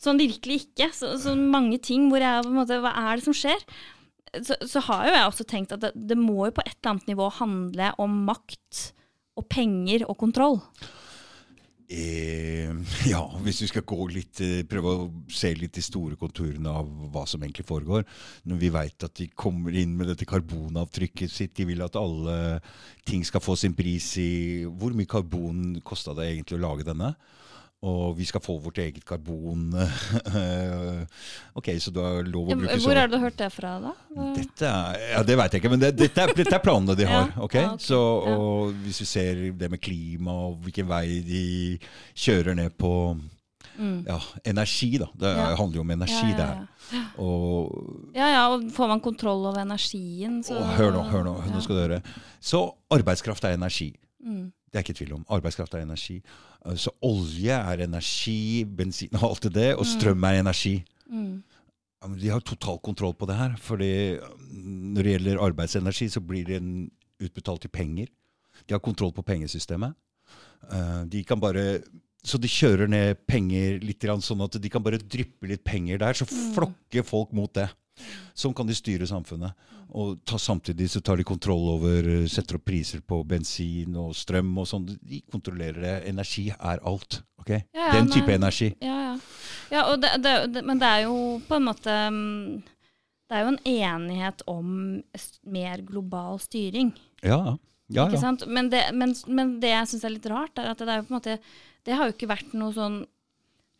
sånn 0.00 0.16
virkelig 0.16 0.62
ikke, 0.62 0.86
så, 0.96 1.10
så 1.20 1.34
mange 1.36 1.76
ting 1.84 2.06
hvor 2.08 2.22
jeg 2.24 2.44
på 2.46 2.48
en 2.48 2.56
måte 2.56 2.78
Hva 2.80 2.92
er 3.10 3.18
det 3.20 3.24
som 3.26 3.34
skjer? 3.36 3.60
Så, 4.30 4.56
så 4.68 4.82
har 4.86 5.08
jo 5.08 5.14
jeg 5.16 5.26
også 5.26 5.46
tenkt 5.48 5.74
at 5.74 5.82
det, 5.82 5.92
det 5.94 6.18
må 6.18 6.46
jo 6.46 6.54
på 6.54 6.64
et 6.64 6.76
eller 6.76 6.94
annet 6.94 7.10
nivå 7.10 7.28
handle 7.40 7.92
om 8.02 8.24
makt 8.28 8.90
og 9.40 9.46
penger 9.50 10.06
og 10.06 10.18
kontroll. 10.20 10.60
Eh, 11.90 12.70
ja, 13.10 13.22
hvis 13.42 13.64
vi 13.64 13.68
skal 13.72 13.82
litt, 14.14 14.38
eh, 14.44 14.62
prøve 14.68 14.92
å 14.94 15.08
se 15.26 15.50
litt 15.58 15.74
de 15.74 15.82
store 15.82 16.18
konturene 16.20 16.70
av 16.70 16.86
hva 17.10 17.24
som 17.26 17.42
egentlig 17.42 17.66
foregår. 17.66 18.06
Når 18.46 18.60
vi 18.60 18.70
veit 18.70 19.06
at 19.06 19.16
de 19.18 19.26
kommer 19.34 19.74
inn 19.74 19.96
med 19.98 20.12
dette 20.12 20.28
karbonavtrykket 20.28 21.32
sitt, 21.32 21.56
de 21.58 21.66
vil 21.72 21.82
at 21.82 21.98
alle 21.98 22.60
ting 23.08 23.26
skal 23.26 23.42
få 23.42 23.56
sin 23.58 23.74
pris 23.74 24.12
i 24.22 24.30
Hvor 24.70 24.94
mye 24.94 25.10
karbon 25.10 25.80
kosta 25.82 26.14
det 26.14 26.30
egentlig 26.30 26.60
å 26.60 26.66
lage 26.68 26.86
denne? 26.86 27.14
Og 27.82 28.16
vi 28.18 28.26
skal 28.28 28.42
få 28.44 28.58
vårt 28.60 28.76
eget 28.82 29.04
karbon. 29.08 29.70
ok, 31.58 31.68
så 31.80 31.90
du 31.94 32.00
har 32.02 32.22
lov 32.28 32.50
å 32.52 32.56
bruke 32.58 32.76
Hvor 32.84 32.98
har 32.98 33.08
du 33.08 33.16
hørt 33.22 33.38
det 33.40 33.48
fra, 33.54 33.70
da? 33.80 33.92
Dette 34.36 34.68
er, 34.68 34.98
ja, 35.14 35.22
Det 35.24 35.36
veit 35.40 35.54
jeg 35.56 35.62
ikke, 35.62 35.72
men 35.72 35.80
det, 35.82 35.90
dette, 35.96 36.20
er, 36.26 36.34
dette 36.36 36.54
er 36.58 36.62
planene 36.64 36.96
de 36.98 37.06
har. 37.10 37.32
Ok? 37.40 37.56
ja, 37.56 37.70
okay. 37.72 37.84
Så, 37.84 37.96
og 38.34 38.74
Hvis 38.84 39.00
vi 39.04 39.08
ser 39.08 39.40
det 39.62 39.70
med 39.72 39.80
klima 39.80 40.34
og 40.50 40.58
hvilken 40.66 40.88
vei 40.90 41.04
de 41.26 41.44
kjører 42.14 42.58
ned 42.60 42.76
på 42.80 42.94
Mm. 43.80 44.02
ja, 44.04 44.16
energi, 44.50 44.98
da. 45.00 45.06
Det 45.16 45.28
Ja. 45.38 45.44
handler 45.56 45.76
jo 45.78 45.80
om 45.86 45.90
energi, 45.94 46.12
Ja, 46.12 46.28
ja, 46.28 46.36
det 46.36 46.46
her. 46.98 47.04
Og, 47.22 48.10
Ja, 48.12 48.26
ja, 48.28 48.40
og 48.52 48.66
får 48.76 48.88
man 48.90 49.00
kontroll 49.00 49.46
over 49.46 49.56
energien, 49.62 50.42
så 50.44 50.58
og 50.58 50.66
hør 50.76 50.90
nå, 50.92 51.04
hør 51.08 51.22
nå, 51.24 51.32
nå 51.48 51.62
skal 51.64 51.76
du 51.78 51.80
høre. 51.86 52.00
Så 52.44 52.60
arbeidskraft 52.92 53.46
er 53.48 53.54
energi. 53.56 53.94
Mm. 54.20 54.50
Det 54.70 54.78
er 54.78 54.84
ikke 54.84 54.94
tvil 55.00 55.14
om. 55.18 55.24
Arbeidskraft 55.34 55.74
er 55.74 55.82
energi. 55.82 56.20
Eh, 56.66 56.76
Så 56.78 56.92
olje 57.02 57.50
er 57.56 57.82
energi, 57.86 58.64
bensin 58.64 59.14
og 59.18 59.30
alt 59.32 59.42
det 59.48 59.54
der, 59.54 59.74
og 59.76 59.86
strøm 59.86 60.22
er 60.24 60.40
energi. 60.40 60.84
Mm. 61.10 61.42
De 62.16 62.28
har 62.32 62.40
total 62.40 62.78
kontroll 62.80 63.12
på 63.14 63.26
det 63.28 63.36
her. 63.36 63.56
fordi 63.60 64.16
mm, 64.18 64.94
Når 64.94 65.02
det 65.02 65.12
gjelder 65.16 65.42
arbeidsenergi, 65.44 66.08
så 66.08 66.20
blir 66.20 66.44
det 66.46 66.60
utbetalt 67.20 67.64
i 67.64 67.68
penger. 67.68 68.06
De 68.66 68.74
har 68.74 68.80
kontroll 68.80 69.12
på 69.12 69.22
pengesystemet. 69.26 69.94
Eh, 70.72 71.04
De 71.06 71.24
kan 71.24 71.40
bare, 71.40 71.82
så 72.24 72.38
de 72.38 72.48
kjører 72.48 72.88
ned 72.88 73.26
penger 73.26 73.80
litt 73.80 74.00
sånn 74.22 74.44
at 74.44 74.60
de 74.60 74.68
kan 74.68 74.82
bare 74.82 74.98
dryppe 74.98 75.48
litt 75.48 75.64
penger 75.64 75.98
der, 75.98 76.12
så 76.14 76.24
flokker 76.26 77.02
folk 77.02 77.32
mot 77.32 77.52
det. 77.52 77.68
Sånn 78.36 78.54
kan 78.56 78.68
de 78.68 78.76
styre 78.76 79.08
samfunnet. 79.08 79.68
Og 79.90 80.20
ta, 80.24 80.38
samtidig 80.38 80.86
så 80.92 81.00
tar 81.02 81.18
de 81.18 81.26
kontroll 81.26 81.64
over 81.72 82.06
eh, 82.06 82.26
Setter 82.30 82.60
opp 82.60 82.66
priser 82.68 83.02
på 83.02 83.22
bensin 83.26 83.96
og 83.98 84.12
strøm 84.16 84.52
og 84.62 84.68
sånn. 84.70 84.86
De 84.86 85.22
kontrollerer 85.32 85.80
det. 85.82 85.94
Energi 86.12 86.48
er 86.54 86.82
alt. 86.86 87.22
ok? 87.42 87.50
Ja, 87.50 87.62
ja, 87.74 87.92
Den 87.96 88.10
type 88.10 88.20
type 88.20 88.36
energi. 88.38 88.74
Ja, 88.80 89.16
ja. 89.70 89.96
det, 89.96 90.12
det, 90.22 90.34
det, 90.54 90.62
men 90.66 90.78
det 90.82 90.86
er 90.90 91.08
jo 91.08 91.16
på 91.48 91.58
en 91.58 91.66
måte 91.66 91.96
mm, 92.14 92.60
Det 93.26 93.38
er 93.38 93.44
jo 93.44 93.50
en 93.54 93.64
enighet 93.64 94.46
om 94.50 94.70
mer 95.42 95.82
global 95.86 96.38
styring. 96.42 96.94
Ja, 97.22 97.42
ja. 97.44 97.58
Ja. 97.90 98.06
sant? 98.20 98.46
Men, 98.46 98.70
det, 98.70 98.84
men, 98.94 99.14
men 99.26 99.56
det 99.62 99.72
jeg 99.72 99.90
syns 99.90 100.04
er 100.06 100.14
litt 100.14 100.28
rart, 100.30 100.58
er 100.58 100.70
at 100.70 100.78
det 100.78 100.92
er 100.92 101.00
jo 101.00 101.08
på 101.08 101.10
en 101.10 101.18
måte 101.18 101.40
Det 101.82 101.96
har 101.98 102.06
jo 102.06 102.14
ikke 102.14 102.30
vært 102.30 102.52
noe 102.54 102.70
sånn 102.76 103.00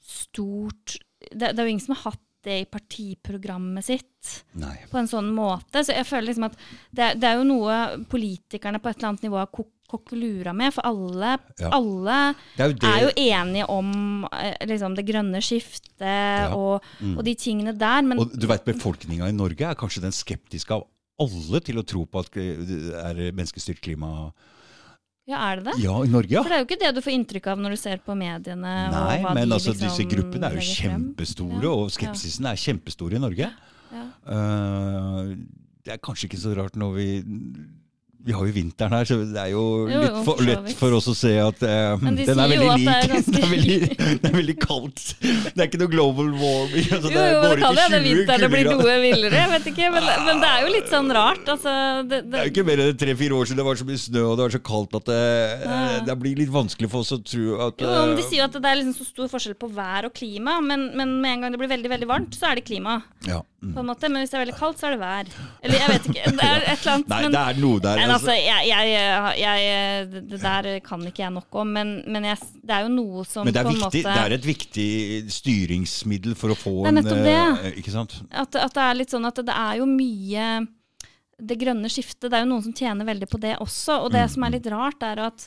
stort 0.02 0.96
Det, 1.30 1.52
det 1.52 1.60
er 1.60 1.68
jo 1.68 1.74
ingen 1.76 1.84
som 1.84 1.94
har 1.94 2.08
hatt 2.08 2.24
det 2.46 2.60
i 2.62 2.68
partiprogrammet 2.70 3.84
sitt 3.84 4.30
Nei. 4.60 4.76
på 4.90 4.98
en 5.00 5.08
sånn 5.10 5.28
måte. 5.34 5.82
Så 5.84 5.94
jeg 5.96 6.08
føler 6.08 6.30
liksom 6.30 6.48
at 6.48 6.56
det, 6.90 7.12
det 7.20 7.28
er 7.28 7.40
jo 7.40 7.46
noe 7.48 7.76
politikerne 8.10 8.80
på 8.80 8.90
et 8.90 8.98
eller 8.98 9.12
annet 9.12 9.28
nivå 9.28 9.40
har 9.42 9.52
kok 9.52 9.70
kokkelura 9.90 10.52
med, 10.54 10.70
for 10.70 10.86
alle, 10.86 11.32
Ja. 11.58 11.70
alle 11.74 12.16
er 12.62 12.68
jo 12.70 12.76
er 12.86 13.00
jo 13.02 13.10
enige 13.18 13.66
om 13.68 14.24
eh, 14.30 14.54
liksom, 14.70 14.94
det 14.94 15.02
grønne 15.08 15.40
skiftet 15.42 16.54
og, 16.54 16.84
og 17.16 17.24
de 17.26 17.34
tingene 17.34 17.74
der, 17.74 18.02
men 18.06 18.22
Og 18.22 18.30
du 18.38 18.46
vet, 18.46 18.64
Befolkninga 18.64 19.28
i 19.28 19.34
Norge 19.34 19.66
er 19.66 19.74
kanskje 19.74 20.04
den 20.04 20.14
skeptiske 20.14 20.76
av 20.78 20.86
alle 21.20 21.60
til 21.60 21.80
å 21.80 21.84
tro 21.84 22.04
på 22.06 22.22
at 22.22 22.30
det 22.38 22.94
er 23.02 23.18
menneskestyrt 23.34 23.82
klima 23.82 24.30
ja, 25.28 25.40
er 25.50 25.60
det 25.60 25.66
det? 25.68 25.76
Ja, 25.84 25.96
i 26.04 26.10
Norge, 26.10 26.32
ja. 26.32 26.42
For 26.42 26.50
det 26.50 26.56
er 26.56 26.62
jo 26.62 26.68
ikke 26.68 26.80
det 26.80 26.92
du 26.96 27.02
får 27.04 27.14
inntrykk 27.14 27.48
av 27.52 27.60
når 27.62 27.74
du 27.76 27.80
ser 27.80 28.00
på 28.04 28.16
mediene. 28.18 28.74
Nei, 28.94 29.18
men 29.26 29.42
de 29.44 29.58
altså, 29.58 29.74
liksom 29.74 29.86
disse 29.86 30.06
gruppene 30.10 30.48
er 30.48 30.56
jo 30.58 30.68
kjempestore, 30.70 31.60
Ja, 31.62 31.74
og 31.74 31.92
skepsisen 31.94 32.48
er 32.50 32.60
kjempestor 32.60 33.14
i 33.14 33.20
Norge. 33.22 33.50
Ja. 33.90 34.06
Uh, 34.26 35.34
det 35.84 35.94
er 35.94 36.02
kanskje 36.02 36.28
ikke 36.28 36.40
så 36.40 36.54
rart 36.56 36.76
når 36.78 36.96
vi 36.96 37.06
vi 38.26 38.34
har 38.36 38.44
jo 38.44 38.52
vinteren 38.52 38.92
her, 38.92 39.06
så 39.08 39.16
det 39.24 39.40
er 39.40 39.50
jo 39.54 39.62
Jo, 39.88 40.00
litt 40.02 40.16
for 40.26 40.40
lett 40.44 40.72
for 40.76 40.92
oss 40.98 41.06
å 41.08 41.14
se 41.16 41.30
at 41.40 41.62
eh, 41.64 42.02
de 42.04 42.26
den 42.28 42.42
er 42.42 42.50
veldig 42.52 42.68
lik. 42.76 42.84
det 42.84 42.96
er 42.96 43.08
ganske 43.14 43.32
Det 43.32 43.42
er 43.46 43.52
veldig, 43.54 43.78
det 44.20 44.28
er 44.30 44.34
veldig 44.36 44.56
kaldt. 44.60 45.04
Det 45.22 45.56
er 45.56 45.68
ikke 45.70 45.80
noe 45.80 45.92
global 45.94 46.28
warming. 46.36 46.90
Altså, 46.98 47.12
Jo, 47.14 47.22
jo, 47.24 47.40
det 47.48 47.58
kan 47.62 47.80
hende 47.80 48.00
det 48.00 48.02
20 48.04 48.18
vinteren 48.20 48.44
det 48.44 48.50
blir 48.52 48.68
noe 48.70 48.96
villere, 49.04 49.40
jeg 49.40 49.52
vet 49.54 49.70
ikke. 49.72 49.90
Men, 49.96 50.08
men 50.28 50.42
det 50.44 50.50
er 50.52 50.64
jo 50.66 50.72
litt 50.76 50.92
sånn 50.92 51.12
rart. 51.16 51.48
Altså, 51.54 51.74
det, 52.10 52.20
Det 52.28 52.40
er 52.42 52.48
jo 52.50 52.52
ikke 52.54 52.66
mer 52.68 52.84
enn 52.86 53.00
tre-fire 53.04 53.38
år 53.40 53.48
siden 53.50 53.62
det 53.62 53.68
var 53.70 53.80
så 53.80 53.88
mye 53.88 54.02
snø 54.04 54.24
og 54.28 54.34
det 54.36 54.46
var 54.46 54.54
så 54.58 54.62
kaldt 54.70 54.98
at 55.00 55.08
det, 55.10 55.22
Ja. 55.64 55.78
det 56.10 56.18
blir 56.20 56.36
litt 56.44 56.52
vanskelig 56.54 56.90
for 56.92 57.04
oss 57.06 57.14
å 57.16 57.20
tro 57.24 57.56
at 57.66 57.80
jo, 57.82 57.88
de 57.88 58.20
eh, 58.20 58.26
sier 58.28 58.42
jo 58.42 58.48
at 58.50 58.60
det 58.60 58.68
er 58.74 58.80
liksom 58.82 58.96
så 59.00 59.08
stor 59.08 59.32
forskjell 59.32 59.56
på 59.60 59.70
vær 59.74 60.10
og 60.10 60.14
klima, 60.16 60.58
men, 60.64 60.90
men 60.98 61.16
med 61.24 61.32
en 61.38 61.46
gang 61.46 61.56
det 61.56 61.60
blir 61.62 61.72
veldig 61.72 61.90
veldig 61.96 62.10
varmt, 62.10 62.36
så 62.36 62.50
er 62.52 62.60
det 62.60 62.66
klima. 62.68 63.00
ja. 63.28 63.40
På 63.60 63.82
en 63.82 63.86
måte. 63.90 64.08
Men 64.08 64.22
hvis 64.22 64.30
det 64.32 64.38
er 64.38 64.42
veldig 64.46 64.56
kaldt, 64.56 64.78
så 64.80 64.86
er 64.88 64.94
det 64.94 65.00
vær. 65.02 65.30
Eller 65.60 65.82
jeg 65.82 65.90
vet 65.92 66.06
ikke. 66.10 66.30
Det 66.38 66.46
er 66.46 66.62
et 66.64 66.70
eller 66.80 66.92
annet. 66.94 67.10
Nei, 67.12 67.18
men, 67.26 67.34
det 67.34 67.42
er 67.42 67.58
noe 67.60 67.82
der. 67.84 68.00
Men 68.00 68.14
altså. 68.14 68.32
altså, 68.32 68.36
jeg, 68.40 68.70
jeg, 68.70 69.42
jeg, 69.42 70.22
det 70.30 70.40
der 70.46 70.68
kan 70.86 71.04
ikke 71.10 71.24
jeg 71.26 71.34
nok 71.36 71.58
om, 71.60 71.74
men, 71.76 71.92
men 72.08 72.28
det 72.30 72.74
er 72.78 72.86
jo 72.86 72.92
noe 72.94 73.24
som 73.28 73.44
Men 73.44 73.56
det 73.56 73.60
er, 73.60 73.68
på 73.68 73.74
en 73.74 73.80
viktig, 73.82 74.02
måte 74.06 74.16
det 74.16 74.24
er 74.24 74.36
et 74.38 74.48
viktig 74.48 74.88
styringsmiddel 75.36 76.36
for 76.40 76.54
å 76.54 76.58
få 76.58 76.74
Det 76.84 76.92
er 76.92 76.98
nettopp 77.02 77.20
en 77.20 77.28
det. 77.28 77.68
eh, 77.68 77.78
Ikke 77.82 77.94
sant? 77.94 78.16
at, 78.30 78.60
at 78.64 78.76
det 78.80 78.86
er 78.88 78.98
litt 79.02 79.12
sånn 79.12 79.28
at 79.28 79.42
det 79.44 79.56
er 79.56 79.80
jo 79.82 79.88
mye 79.90 80.48
Det 81.40 81.56
grønne 81.60 81.88
skiftet, 81.92 82.28
det 82.30 82.36
er 82.40 82.44
jo 82.46 82.50
noen 82.54 82.64
som 82.66 82.76
tjener 82.76 83.08
veldig 83.08 83.28
på 83.32 83.40
det 83.40 83.54
også. 83.64 84.00
Og 84.04 84.10
det 84.12 84.24
Mm, 84.26 84.32
som 84.34 84.44
er 84.44 84.54
litt 84.56 84.66
rart, 84.72 85.04
er 85.08 85.22
at 85.28 85.46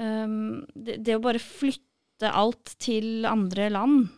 um, 0.00 0.62
det, 0.74 1.00
det 1.04 1.16
å 1.18 1.24
bare 1.24 1.40
flytte 1.42 2.30
alt 2.32 2.72
til 2.82 3.26
andre 3.28 3.68
land 3.70 4.08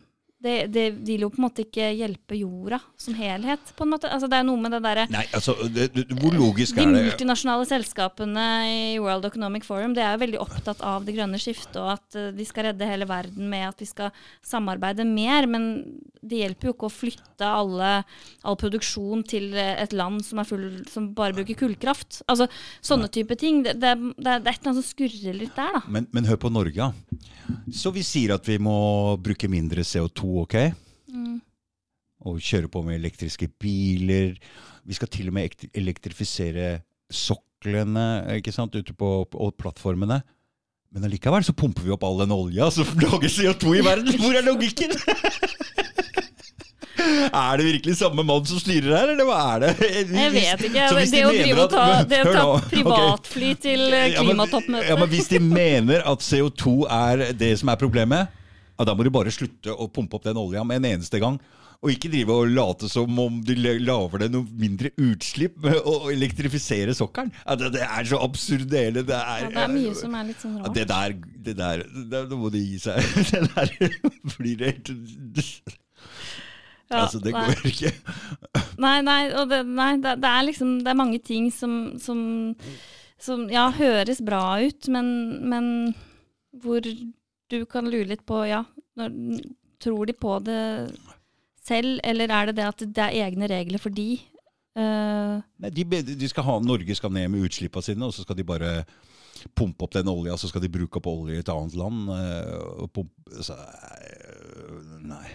det, 0.41 0.55
det 0.73 0.85
vil 1.05 1.25
jo 1.25 1.29
på 1.31 1.39
en 1.39 1.45
måte 1.45 1.63
ikke 1.65 1.91
hjelpe 1.93 2.37
jorda 2.39 2.79
som 2.99 3.15
helhet. 3.17 3.73
på 3.77 3.85
en 3.85 3.93
måte. 3.93 4.09
Altså, 4.09 4.29
det 4.31 4.39
er 4.39 4.47
noe 4.47 4.59
med 4.61 4.73
det 4.75 4.81
derre 4.83 5.05
Nei, 5.11 5.23
altså, 5.37 5.55
det, 5.69 5.91
det, 5.93 6.05
Hvor 6.17 6.33
logisk 6.35 6.75
De 6.75 6.83
er 6.83 6.89
det? 6.89 6.97
De 6.97 7.09
multinasjonale 7.11 7.67
selskapene 7.69 8.47
i 8.67 8.81
World 9.01 9.27
Economic 9.29 9.67
Forum 9.67 9.95
det 9.97 10.03
er 10.05 10.15
jo 10.15 10.23
veldig 10.25 10.41
opptatt 10.41 10.81
av 10.85 11.05
det 11.05 11.15
grønne 11.17 11.39
skiftet, 11.41 11.77
og 11.81 11.93
at 11.95 12.17
eh, 12.19 12.31
de 12.35 12.47
skal 12.47 12.71
redde 12.71 12.89
hele 12.89 13.07
verden 13.09 13.49
med 13.51 13.67
at 13.69 13.83
vi 13.83 13.89
skal 13.89 14.11
samarbeide 14.45 15.05
mer. 15.07 15.47
Men 15.51 15.69
det 16.21 16.41
hjelper 16.41 16.71
jo 16.71 16.75
ikke 16.75 16.89
å 16.89 16.93
flytte 16.95 17.53
alle, 17.61 17.93
all 18.43 18.57
produksjon 18.59 19.23
til 19.29 19.51
eh, 19.53 19.77
et 19.83 19.95
land 19.95 20.25
som, 20.25 20.41
er 20.41 20.49
full, 20.49 20.67
som 20.91 21.11
bare 21.17 21.37
bruker 21.37 21.59
kullkraft. 21.65 22.23
Altså, 22.27 22.49
Sånne 22.81 23.07
type 23.13 23.35
ting. 23.39 23.61
Det, 23.65 23.77
det, 23.79 23.93
det 24.17 24.41
det 24.41 24.49
er 24.49 24.55
et 24.55 24.61
eller 24.61 24.71
annet 24.71 24.81
som 24.81 24.89
skurrer 24.89 25.37
litt 25.37 25.55
der, 25.57 25.77
da. 25.77 25.81
Men, 25.91 26.07
men 26.15 26.27
hør 26.29 26.39
på 26.41 26.51
Norge, 26.53 26.89
da. 26.89 27.19
Så 27.73 27.91
vi 27.93 28.03
sier 28.05 28.35
at 28.35 28.47
vi 28.47 28.57
må 28.61 29.17
bruke 29.21 29.49
mindre 29.51 29.83
CO2, 29.87 30.30
OK? 30.43 30.55
Og 32.21 32.37
kjøre 32.43 32.69
på 32.71 32.83
med 32.85 32.99
elektriske 32.99 33.47
biler. 33.61 34.35
Vi 34.85 34.97
skal 34.97 35.09
til 35.11 35.31
og 35.31 35.37
med 35.37 35.65
elektrifisere 35.73 36.81
soklene 37.11 38.37
ikke 38.37 38.53
sant, 38.55 38.75
ute 38.75 38.93
på, 38.93 39.09
og 39.25 39.57
plattformene. 39.59 40.21
Men 40.91 41.07
allikevel 41.07 41.43
så 41.47 41.55
pumper 41.55 41.85
vi 41.85 41.93
opp 41.95 42.03
all 42.03 42.19
den 42.23 42.33
olja 42.35 42.69
som 42.73 42.87
lager 43.03 43.31
CO2 43.31 43.77
i 43.79 43.85
verden. 43.85 44.15
Hvor 44.21 44.37
er 44.37 44.47
logikken? 44.47 44.95
Er 47.01 47.57
det 47.57 47.65
virkelig 47.65 47.95
samme 47.97 48.23
mann 48.23 48.45
som 48.45 48.59
styrer 48.61 48.91
her, 48.93 49.11
eller 49.13 49.25
hva 49.25 49.37
er 49.55 49.63
det? 49.63 49.69
Jeg 50.11 50.33
vet 50.35 50.63
ikke. 50.67 50.83
Det 50.91 51.05
de 51.11 51.21
å 51.25 51.31
drive 51.33 51.63
og 51.63 51.71
ta, 51.71 51.85
at- 51.95 52.09
det 52.11 52.19
ta 52.27 52.43
privatfly 52.69 53.51
okay. 53.55 53.61
til 53.63 53.95
klimatoppmøtet 54.17 54.85
Ja, 54.85 54.93
Ja, 54.93 54.99
men 54.99 55.09
Hvis 55.09 55.31
de 55.31 55.39
mener 55.41 56.05
at 56.11 56.25
CO2 56.25 56.75
er 56.91 57.33
det 57.33 57.53
som 57.59 57.71
er 57.73 57.79
problemet, 57.81 58.27
ja, 58.81 58.85
da 58.89 58.97
må 58.97 59.05
du 59.05 59.13
bare 59.13 59.31
slutte 59.33 59.71
å 59.77 59.85
pumpe 59.93 60.17
opp 60.17 60.25
den 60.25 60.39
olja 60.41 60.65
med 60.65 60.81
en 60.81 60.95
eneste 60.97 61.21
gang. 61.21 61.37
Og 61.81 61.89
ikke 61.95 62.11
drive 62.13 62.29
og 62.43 62.49
late 62.53 62.85
som 62.91 63.15
om 63.23 63.39
du 63.41 63.55
la- 63.57 63.71
lager 63.81 64.21
det 64.21 64.27
noe 64.35 64.45
mindre 64.61 64.91
utslipp 65.01 65.55
med 65.63 65.79
å 65.89 66.11
elektrifisere 66.13 66.93
sokkelen. 66.93 67.31
Ja, 67.41 67.55
det, 67.57 67.71
det 67.73 67.81
er 67.87 68.05
så 68.05 68.19
absurd 68.21 68.67
det 68.69 68.83
hele. 68.85 69.01
Det 69.07 69.15
er, 69.17 69.47
Ja, 69.47 69.49
det 69.55 69.63
er 69.63 69.71
mye 69.73 69.95
som 69.97 70.13
er 70.19 70.27
litt 70.29 70.43
sånn 70.43 70.59
rart. 70.59 70.75
det 70.77 70.83
der, 70.91 71.15
det 71.47 71.55
der 71.57 71.81
det, 72.11 72.21
Nå 72.29 72.37
må 72.43 72.51
de 72.53 72.61
gi 72.61 72.77
seg. 72.83 73.01
Det 73.31 73.41
der 73.55 73.73
blir 74.37 74.61
helt 74.67 74.93
Ja, 76.91 77.05
Altså, 77.05 77.21
det 77.23 77.31
nei. 77.33 77.47
går 77.47 77.65
ikke. 77.71 77.91
Nei, 78.83 78.97
nei, 79.07 79.19
og 79.39 79.49
det, 79.49 79.61
nei 79.65 79.91
det, 80.03 80.15
det 80.21 80.27
er 80.35 80.45
liksom 80.49 80.73
Det 80.83 80.91
er 80.91 80.97
mange 80.99 81.19
ting 81.23 81.47
som, 81.55 81.75
som, 82.03 82.21
som 83.21 83.45
ja, 83.49 83.69
høres 83.77 84.19
bra 84.27 84.43
ut, 84.61 84.89
men, 84.91 85.07
men 85.49 85.69
hvor 86.61 86.83
du 87.51 87.65
kan 87.69 87.89
lure 87.89 88.09
litt 88.09 88.25
på 88.27 88.41
Ja, 88.47 88.63
når, 88.99 89.13
tror 89.81 90.09
de 90.09 90.15
på 90.17 90.37
det 90.45 90.61
selv, 91.61 91.99
eller 92.07 92.31
er 92.33 92.49
det 92.49 92.57
det 92.57 92.67
at 92.67 92.83
det 92.83 93.05
er 93.05 93.27
egne 93.27 93.49
regler 93.51 93.81
for 93.81 93.93
de? 93.93 94.15
Uh, 94.71 95.43
Nei, 95.59 95.71
de, 95.75 95.85
de 96.15 96.29
skal 96.31 96.47
ha, 96.47 96.57
Norge 96.63 96.95
skal 96.95 97.11
ned 97.13 97.27
med 97.33 97.47
utslippene 97.47 97.85
sine, 97.85 98.07
og 98.07 98.15
så 98.15 98.23
skal 98.25 98.39
de 98.39 98.47
bare 98.47 98.73
pumpe 99.57 99.85
opp 99.85 99.95
den 99.95 100.09
olja, 100.11 100.37
så 100.37 100.49
skal 100.51 100.63
de 100.63 100.71
bruke 100.71 100.99
opp 100.99 101.09
olje 101.11 101.39
i 101.39 101.41
et 101.41 101.49
annet 101.51 101.77
land. 101.77 102.09
eh, 102.13 102.87
pumpe, 102.93 103.41
så, 103.43 103.55
eh, 103.57 104.99
nei. 105.07 105.25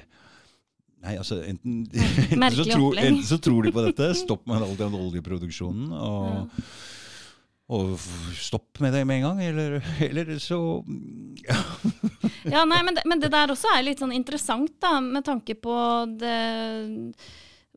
Nei, 1.06 1.14
altså 1.20 1.40
enten, 1.44 1.84
enten, 1.92 2.56
så 2.56 2.66
tror, 2.66 2.96
enten 2.98 3.24
så 3.26 3.38
tror 3.42 3.66
de 3.66 3.72
på 3.74 3.84
dette, 3.86 4.10
stopp 4.24 4.46
med 4.48 4.62
all 4.62 4.76
den 4.78 4.94
oljeproduksjonen, 4.98 5.92
og, 5.92 6.62
og 7.66 7.96
stopp 8.38 8.78
med 8.84 8.94
det 8.94 9.02
med 9.08 9.20
en 9.20 9.24
gang, 9.26 9.40
eller, 9.42 9.80
eller 10.06 10.36
så 10.42 10.60
ja. 11.42 11.56
Ja, 12.54 12.62
nei, 12.68 12.78
men 12.86 12.94
det, 12.94 13.02
men 13.10 13.18
det 13.18 13.32
der 13.34 13.50
også 13.50 13.72
er 13.74 13.82
litt 13.82 13.98
sånn 13.98 14.14
interessant, 14.14 14.76
da, 14.82 15.00
med 15.02 15.26
tanke 15.26 15.56
på 15.58 15.74
det, 16.20 16.36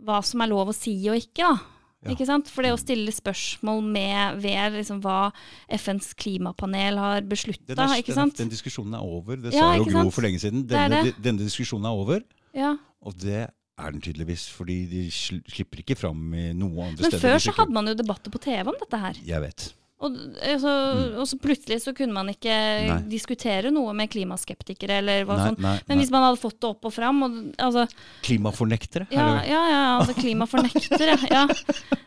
hva 0.06 0.20
som 0.26 0.46
er 0.46 0.52
lov 0.52 0.70
å 0.70 0.76
si 0.78 0.94
og 1.10 1.18
ikke, 1.18 1.48
da. 1.48 1.76
Ja. 2.00 2.14
Ikke 2.14 2.24
sant? 2.30 2.48
For 2.48 2.64
det 2.64 2.70
å 2.72 2.80
stille 2.80 3.12
spørsmål 3.12 3.82
med, 3.84 4.38
ved 4.40 4.78
liksom 4.78 5.02
hva 5.04 5.34
FNs 5.76 6.14
klimapanel 6.16 7.00
har 7.02 7.26
beslutta, 7.28 7.76
den, 7.76 8.32
den, 8.38 8.52
diskusjonen 8.54 8.96
er 8.96 9.04
over. 9.04 9.42
Det 9.42 9.52
Ja, 9.52 9.74
sa 9.74 9.82
jo 9.82 9.90
Gro 9.90 10.06
for 10.16 10.24
lenge 10.24 10.40
siden. 10.40 10.64
Det 10.70 10.78
Denne, 10.78 11.02
det. 11.10 11.18
denne 11.20 11.44
diskusjonen 11.44 11.90
er 11.90 11.98
over. 12.00 12.24
Ja. 12.56 12.78
Og 13.04 13.18
det 13.20 13.50
er 13.80 13.92
den 13.96 14.02
tydeligvis, 14.06 14.48
fordi 14.54 14.78
de 14.92 15.04
slipper 15.12 15.84
ikke 15.84 15.98
fram 15.98 16.30
i 16.36 16.50
noe 16.54 16.90
andre 16.92 17.02
Men 17.08 17.12
steder. 17.12 17.24
før 17.26 17.44
så 17.48 17.56
hadde 17.60 17.74
man 17.80 17.88
jo 17.88 17.98
debatter 18.00 18.32
på 18.34 18.42
TV 18.44 18.68
om 18.68 18.80
dette 18.80 18.98
her. 19.08 19.20
Jeg 19.26 19.42
vet. 19.48 19.74
Og, 20.00 20.14
altså, 20.48 20.72
og 21.20 21.26
så 21.28 21.36
plutselig 21.44 21.82
så 21.84 21.92
kunne 21.92 22.14
man 22.16 22.30
ikke 22.32 22.48
Mm. 22.56 22.88
Nei. 22.88 23.00
diskutere 23.12 23.68
noe 23.76 23.92
med 23.94 24.08
klimaskeptikere 24.10 25.02
eller 25.02 25.26
hva 25.28 25.36
Nei, 25.36 25.48
sånn. 25.50 25.58
nei, 25.60 25.74
Men 25.90 25.98
hvis 26.00 26.10
man 26.14 26.24
hadde 26.24 26.40
fått 26.40 26.56
det 26.64 26.70
opp 26.70 26.86
og 26.88 26.94
fram 26.96 27.20
og, 27.26 27.34
altså, 27.60 27.84
Klimafornektere? 28.24 29.08
Ja, 29.12 29.26
ja, 29.44 29.60
ja, 29.74 29.82
altså 30.00 30.16
klimafornektere. 30.16 31.18
Ja. 31.36 31.44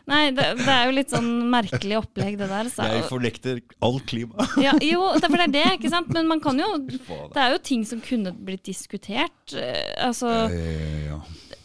Nei, 0.09 0.31
det, 0.35 0.47
det 0.57 0.67
er 0.73 0.87
jo 0.89 0.95
litt 0.97 1.13
sånn 1.13 1.29
merkelig 1.53 1.99
opplegg, 2.01 2.39
det 2.41 2.49
der. 2.49 2.71
Så, 2.73 2.81
Jeg 2.89 3.05
fornekter 3.11 3.61
all 3.85 3.99
klima. 4.09 4.41
ja, 4.57 4.73
jo, 4.81 5.05
for 5.21 5.37
det 5.37 5.45
er 5.45 5.53
det, 5.59 5.65
ikke 5.77 5.93
sant. 5.93 6.09
Men 6.17 6.27
man 6.33 6.41
kan 6.43 6.57
jo 6.59 6.71
Det 7.35 7.39
er 7.45 7.53
jo 7.53 7.61
ting 7.61 7.85
som 7.85 8.01
kunne 8.01 8.33
blitt 8.33 8.65
diskutert. 8.65 9.53
Altså 10.01 10.33
ja, 10.49 10.49
ja, 10.49 10.99
ja. 11.13 11.21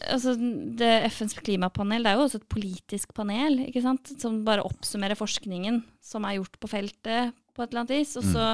Altså 0.06 0.34
det 0.78 0.90
FNs 1.10 1.34
klimapanel 1.42 2.04
det 2.04 2.10
er 2.12 2.18
jo 2.18 2.26
også 2.26 2.40
et 2.40 2.50
politisk 2.50 3.12
panel 3.16 3.64
ikke 3.66 3.82
sant? 3.82 4.12
som 4.20 4.42
bare 4.46 4.64
oppsummerer 4.66 5.18
forskningen 5.18 5.82
som 6.04 6.26
er 6.26 6.38
gjort 6.38 6.58
på 6.62 6.70
feltet 6.70 7.34
på 7.58 7.64
et 7.64 7.72
eller 7.72 7.82
annet 7.82 7.96
vis. 7.96 8.14
Og 8.20 8.26
så 8.26 8.46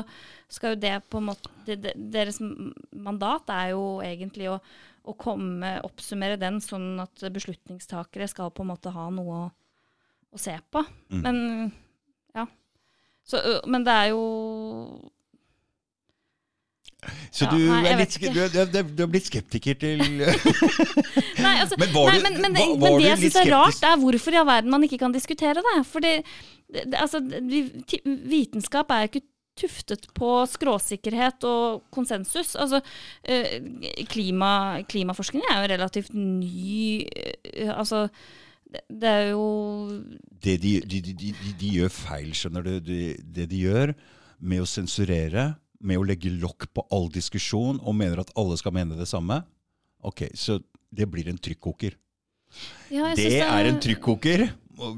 skal 0.56 0.74
jo 0.74 0.80
det 0.80 0.94
på 1.12 1.20
en 1.20 1.28
måte 1.28 1.52
det, 1.66 1.76
det, 1.84 1.92
Deres 2.14 2.40
mandat 2.40 3.52
er 3.52 3.74
jo 3.74 4.00
egentlig 4.04 4.48
å, 4.52 4.58
å 5.04 5.14
komme, 5.20 5.76
oppsummere 5.84 6.40
den 6.40 6.60
sånn 6.64 6.96
at 7.04 7.26
beslutningstakere 7.34 8.28
skal 8.30 8.52
på 8.54 8.64
en 8.64 8.72
måte 8.72 8.94
ha 8.94 9.08
noe 9.12 9.40
å, 9.42 9.48
å 10.32 10.40
se 10.40 10.56
på. 10.72 10.84
Mm. 11.12 11.20
Men 11.20 11.42
ja. 12.34 12.48
Så, 13.24 13.40
men 13.70 13.84
det 13.84 13.92
er 13.92 14.10
jo 14.12 14.24
Så 17.34 17.44
Ja, 17.46 17.50
du, 17.50 17.58
nei, 17.68 17.80
er 17.90 17.98
litt, 18.00 18.16
du, 18.20 18.40
du, 18.54 18.80
du 18.94 19.02
er 19.04 19.10
blitt 19.10 19.26
skeptiker 19.28 19.74
til 19.80 20.02
Nei, 21.44 21.54
altså, 21.60 21.76
Men 21.82 21.92
var 21.94 22.10
nei, 22.12 22.18
men, 22.24 22.40
men, 22.44 22.56
var- 22.58 22.74
men 22.84 22.98
det 23.00 23.08
jeg 23.10 23.20
syns 23.26 23.38
er 23.42 23.50
rart, 23.54 23.82
er 23.90 24.00
hvorfor 24.02 24.36
i 24.36 24.40
all 24.42 24.48
verden 24.48 24.72
man 24.74 24.86
ikke 24.86 25.00
kan 25.02 25.14
diskutere 25.14 25.62
det. 25.64 25.76
For 25.90 26.04
det, 26.04 26.16
det, 26.74 26.86
altså, 26.98 27.20
vi, 27.24 27.64
vitenskap 28.30 28.90
er 28.94 29.04
jo 29.06 29.12
ikke 29.12 29.24
tuftet 29.54 30.08
på 30.18 30.30
skråsikkerhet 30.50 31.44
og 31.46 31.84
konsensus. 31.94 32.56
Altså, 32.58 32.80
eh, 33.22 33.60
klima, 34.10 34.80
klimaforskning 34.90 35.44
er 35.50 35.60
jo 35.62 35.68
relativt 35.76 36.14
ny 36.18 37.04
eh, 37.06 37.70
Altså, 37.70 38.08
det, 38.90 39.06
er 39.06 39.28
jo 39.30 39.44
det 40.42 40.56
de, 40.64 40.72
de, 40.82 40.98
de, 41.06 41.12
de, 41.20 41.34
de 41.60 41.68
gjør 41.76 41.92
feil, 41.94 42.32
skjønner 42.34 42.66
du. 42.66 42.72
De, 42.82 42.98
det 43.36 43.46
de 43.52 43.60
gjør 43.68 43.92
med 44.44 44.64
å 44.64 44.66
sensurere, 44.66 45.52
med 45.84 46.00
å 46.00 46.06
legge 46.08 46.32
lokk 46.32 46.66
på 46.74 46.84
all 46.94 47.10
diskusjon 47.12 47.80
og 47.82 47.96
mener 47.98 48.22
at 48.22 48.32
alle 48.40 48.56
skal 48.60 48.74
mene 48.76 48.96
det 48.98 49.08
samme, 49.10 49.42
ok, 50.04 50.26
så 50.34 50.58
det 50.94 51.06
blir 51.10 51.28
en 51.28 51.38
trykkoker. 51.38 51.96
ja, 52.90 53.14
Det 53.14 53.24
synes 53.24 53.44
er 53.44 53.68
en 53.70 53.80
trykkoker. 53.82 54.44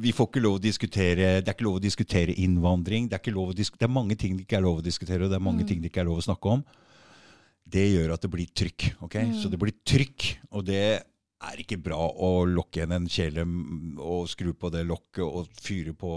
Vi 0.01 0.13
får 0.17 0.29
ikke 0.31 0.41
lov 0.41 0.55
å 0.57 0.63
diskutere 0.63 1.43
Det 1.45 1.51
er 1.51 1.55
ikke 1.55 1.67
lov 1.67 1.77
å 1.77 1.85
diskutere 1.85 2.33
innvandring. 2.41 3.11
Det 3.11 3.17
er, 3.19 3.21
ikke 3.21 3.35
lov 3.37 3.51
å 3.53 3.57
disk, 3.57 3.77
det 3.77 3.85
er 3.85 3.93
mange 3.93 4.17
ting 4.17 4.37
det 4.37 4.47
ikke 4.47 4.57
er 4.57 4.65
lov 4.65 4.79
å 4.81 4.85
diskutere, 4.85 5.25
og 5.25 5.31
det 5.31 5.37
er 5.37 5.45
mange 5.45 5.65
Mm. 5.65 5.69
ting 5.69 5.83
det 5.83 5.91
ikke 5.91 6.01
er 6.01 6.09
lov 6.09 6.19
å 6.23 6.25
snakke 6.25 6.49
om. 6.49 6.65
Det 7.69 7.85
gjør 7.93 8.15
at 8.15 8.21
det 8.23 8.31
blir 8.31 8.47
trykk. 8.47 8.95
ok? 9.03 9.15
Mm. 9.15 9.35
Så 9.43 9.51
det 9.51 9.59
blir 9.59 9.75
trykk, 9.85 10.39
og 10.53 10.65
det 10.65 11.03
er 11.45 11.59
ikke 11.61 11.77
bra 11.85 11.99
å 12.01 12.47
lokke 12.49 12.81
igjen 12.81 12.95
en 12.97 13.07
kjele 13.13 13.43
og 14.01 14.25
skru 14.33 14.55
på 14.57 14.71
det 14.73 14.87
lokket 14.89 15.21
og 15.27 15.51
fyre 15.61 15.93
på 15.93 16.11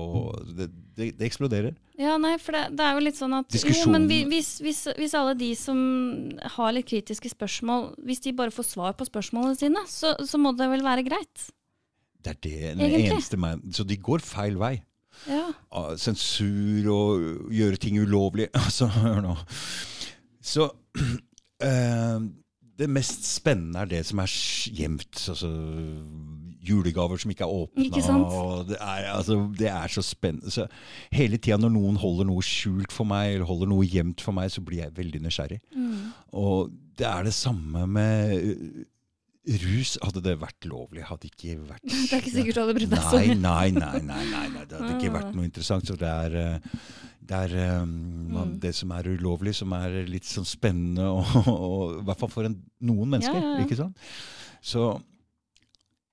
Det, 0.55 0.69
det, 0.95 1.09
det 1.19 1.27
eksploderer. 1.27 1.75
Ja, 1.99 2.13
nei, 2.21 2.37
for 2.39 2.55
det, 2.55 2.61
det 2.79 2.85
er 2.85 2.95
jo 2.95 3.03
litt 3.03 3.17
sånn 3.19 3.35
at 3.35 3.51
Jo, 3.59 3.89
men 3.91 4.07
vi- 4.07 4.23
hvis, 4.31 4.53
hvis, 4.63 4.85
hvis 4.95 5.15
alle 5.19 5.33
de 5.35 5.49
som 5.59 5.77
har 6.55 6.71
litt 6.71 6.87
kritiske 6.87 7.29
spørsmål, 7.33 7.89
hvis 8.07 8.23
de 8.23 8.31
bare 8.37 8.53
får 8.55 8.69
svar 8.71 8.95
på 8.95 9.07
spørsmålene 9.09 9.59
sine, 9.59 9.83
så, 9.91 10.13
så 10.23 10.39
må 10.39 10.53
det 10.55 10.69
vel 10.71 10.85
være 10.87 11.03
greit? 11.09 11.49
Det 12.23 12.31
er 12.31 12.39
det 12.43 12.77
den 12.79 12.95
eneste 13.11 13.37
man, 13.39 13.61
Så 13.75 13.83
de 13.87 13.95
går 13.99 14.19
feil 14.23 14.55
vei. 14.59 14.77
Ja. 15.27 15.49
Ah, 15.75 15.93
Sensur 15.99 16.87
og 16.95 17.51
gjøre 17.51 17.79
ting 17.79 17.99
ulovlig. 17.99 18.47
Altså, 18.55 18.87
hør 18.87 19.19
nå. 19.25 19.35
Så 20.39 20.69
eh, 21.63 22.19
det 22.79 22.87
mest 22.89 23.25
spennende 23.27 23.83
er 23.83 23.89
det 23.91 24.03
som 24.07 24.21
er 24.23 24.33
gjemt. 24.79 25.23
Altså, 25.31 25.49
julegaver 26.69 27.19
som 27.19 27.31
ikke 27.33 27.45
er 27.45 27.55
åpna. 27.55 27.85
Det, 28.69 28.77
er, 28.79 29.09
altså, 29.13 29.39
det 29.59 29.69
er 29.71 29.91
så 29.91 30.03
spennende. 30.05 30.51
Så 30.51 30.67
hele 31.15 31.39
tida 31.39 31.57
når 31.59 31.73
noen 31.75 31.99
holder 31.99 32.29
noe 32.29 32.45
skjult 32.45 32.93
for 32.95 33.09
meg, 33.09 33.35
eller 33.35 33.49
holder 33.49 33.71
noe 33.71 33.87
gjemt 33.87 34.23
for 34.23 34.35
meg, 34.35 34.51
så 34.53 34.63
blir 34.65 34.83
jeg 34.83 34.95
veldig 34.97 35.23
nysgjerrig. 35.25 35.59
Mm. 35.75 36.13
Og 36.39 36.71
det 36.99 37.07
er 37.07 37.27
det 37.27 37.35
samme 37.35 37.85
med 37.87 38.85
Rus, 39.47 39.95
hadde 40.03 40.21
det 40.21 40.33
vært 40.41 40.65
lovlig, 40.67 41.01
hadde 41.07 41.29
ikke 41.29 41.55
vært 41.69 41.83
Det 41.89 42.11
er 42.11 42.19
ikke 42.19 42.33
sikkert 42.33 42.57
du 42.57 42.61
hadde 42.61 42.73
brydd 42.75 42.91
deg 42.91 43.05
så 43.07 43.17
Nei, 43.17 43.27
mye. 43.29 43.37
nei, 43.39 43.69
nei, 43.71 44.01
nei, 44.03 44.25
nei, 44.53 44.65
det 44.67 44.75
hadde 44.77 44.89
ikke 44.97 45.09
Ah. 45.09 45.15
vært 45.21 45.35
noe 45.37 45.45
interessant. 45.47 45.87
Så 45.87 45.95
det 45.97 46.09
er, 46.11 46.35
eh, 46.35 46.73
det, 47.23 47.39
er 47.47 47.55
eh, 47.55 47.85
man, 47.85 48.51
Mm. 48.51 48.59
det 48.59 48.73
som 48.75 48.91
er 48.91 49.07
ulovlig, 49.09 49.55
som 49.55 49.71
er 49.73 49.95
litt 50.09 50.27
sånn 50.27 50.45
spennende, 50.45 51.07
og, 51.17 51.47
og, 51.47 51.95
i 52.01 52.03
hvert 52.09 52.19
fall 52.19 52.29
for 52.35 52.49
en, 52.49 52.59
noen 52.81 53.09
mennesker. 53.15 53.39
Ja, 53.39 53.55
ja. 53.57 53.65
ikke 53.65 53.79
sant? 53.79 53.97
Så 54.61 54.89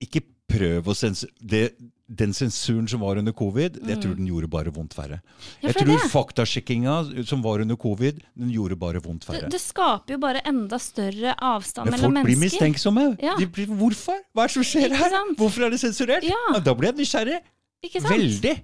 ikke 0.07 0.23
prøv 0.47 0.87
å 0.87 0.95
sensurere 0.95 1.73
Den 2.07 2.31
sensuren 2.37 2.87
som 2.87 3.01
var 3.03 3.19
under 3.19 3.35
covid, 3.35 3.81
jeg 3.83 3.99
tror 3.99 4.13
den 4.15 4.29
gjorde 4.29 4.47
bare 4.51 4.71
vondt 4.71 4.93
verre. 4.95 5.17
Jeg, 5.19 5.57
jeg 5.65 5.73
det 5.73 5.81
tror 5.81 6.05
det. 6.05 6.11
faktasjekkinga 6.13 7.25
som 7.27 7.43
var 7.43 7.65
under 7.65 7.75
covid, 7.83 8.21
den 8.39 8.53
gjorde 8.55 8.77
bare 8.79 9.03
vondt 9.03 9.27
verre. 9.27 9.49
det 9.51 9.59
skaper 9.61 10.15
jo 10.15 10.21
bare 10.23 10.43
enda 10.47 10.79
større 10.79 11.35
avstand 11.35 11.91
Men 11.91 11.97
mellom 11.97 12.15
folk 12.21 12.29
blir 12.29 12.39
mistenksomme. 12.45 13.09
Ja. 13.23 13.35
De 13.41 13.49
blir, 13.51 13.67
hvorfor? 13.67 14.23
Hva 14.33 14.47
er 14.47 14.53
det 14.53 14.55
som 14.55 14.69
skjer 14.71 14.95
her? 14.95 15.19
Hvorfor 15.37 15.67
er 15.67 15.75
det 15.75 15.83
sensurert? 15.83 16.23
Ja. 16.23 16.61
da 16.63 16.75
blir 16.79 16.93
jeg 16.93 17.01
nysgjerrig. 17.03 17.41
Ikke 17.83 18.01
sant? 18.01 18.15
Veldig. 18.15 18.55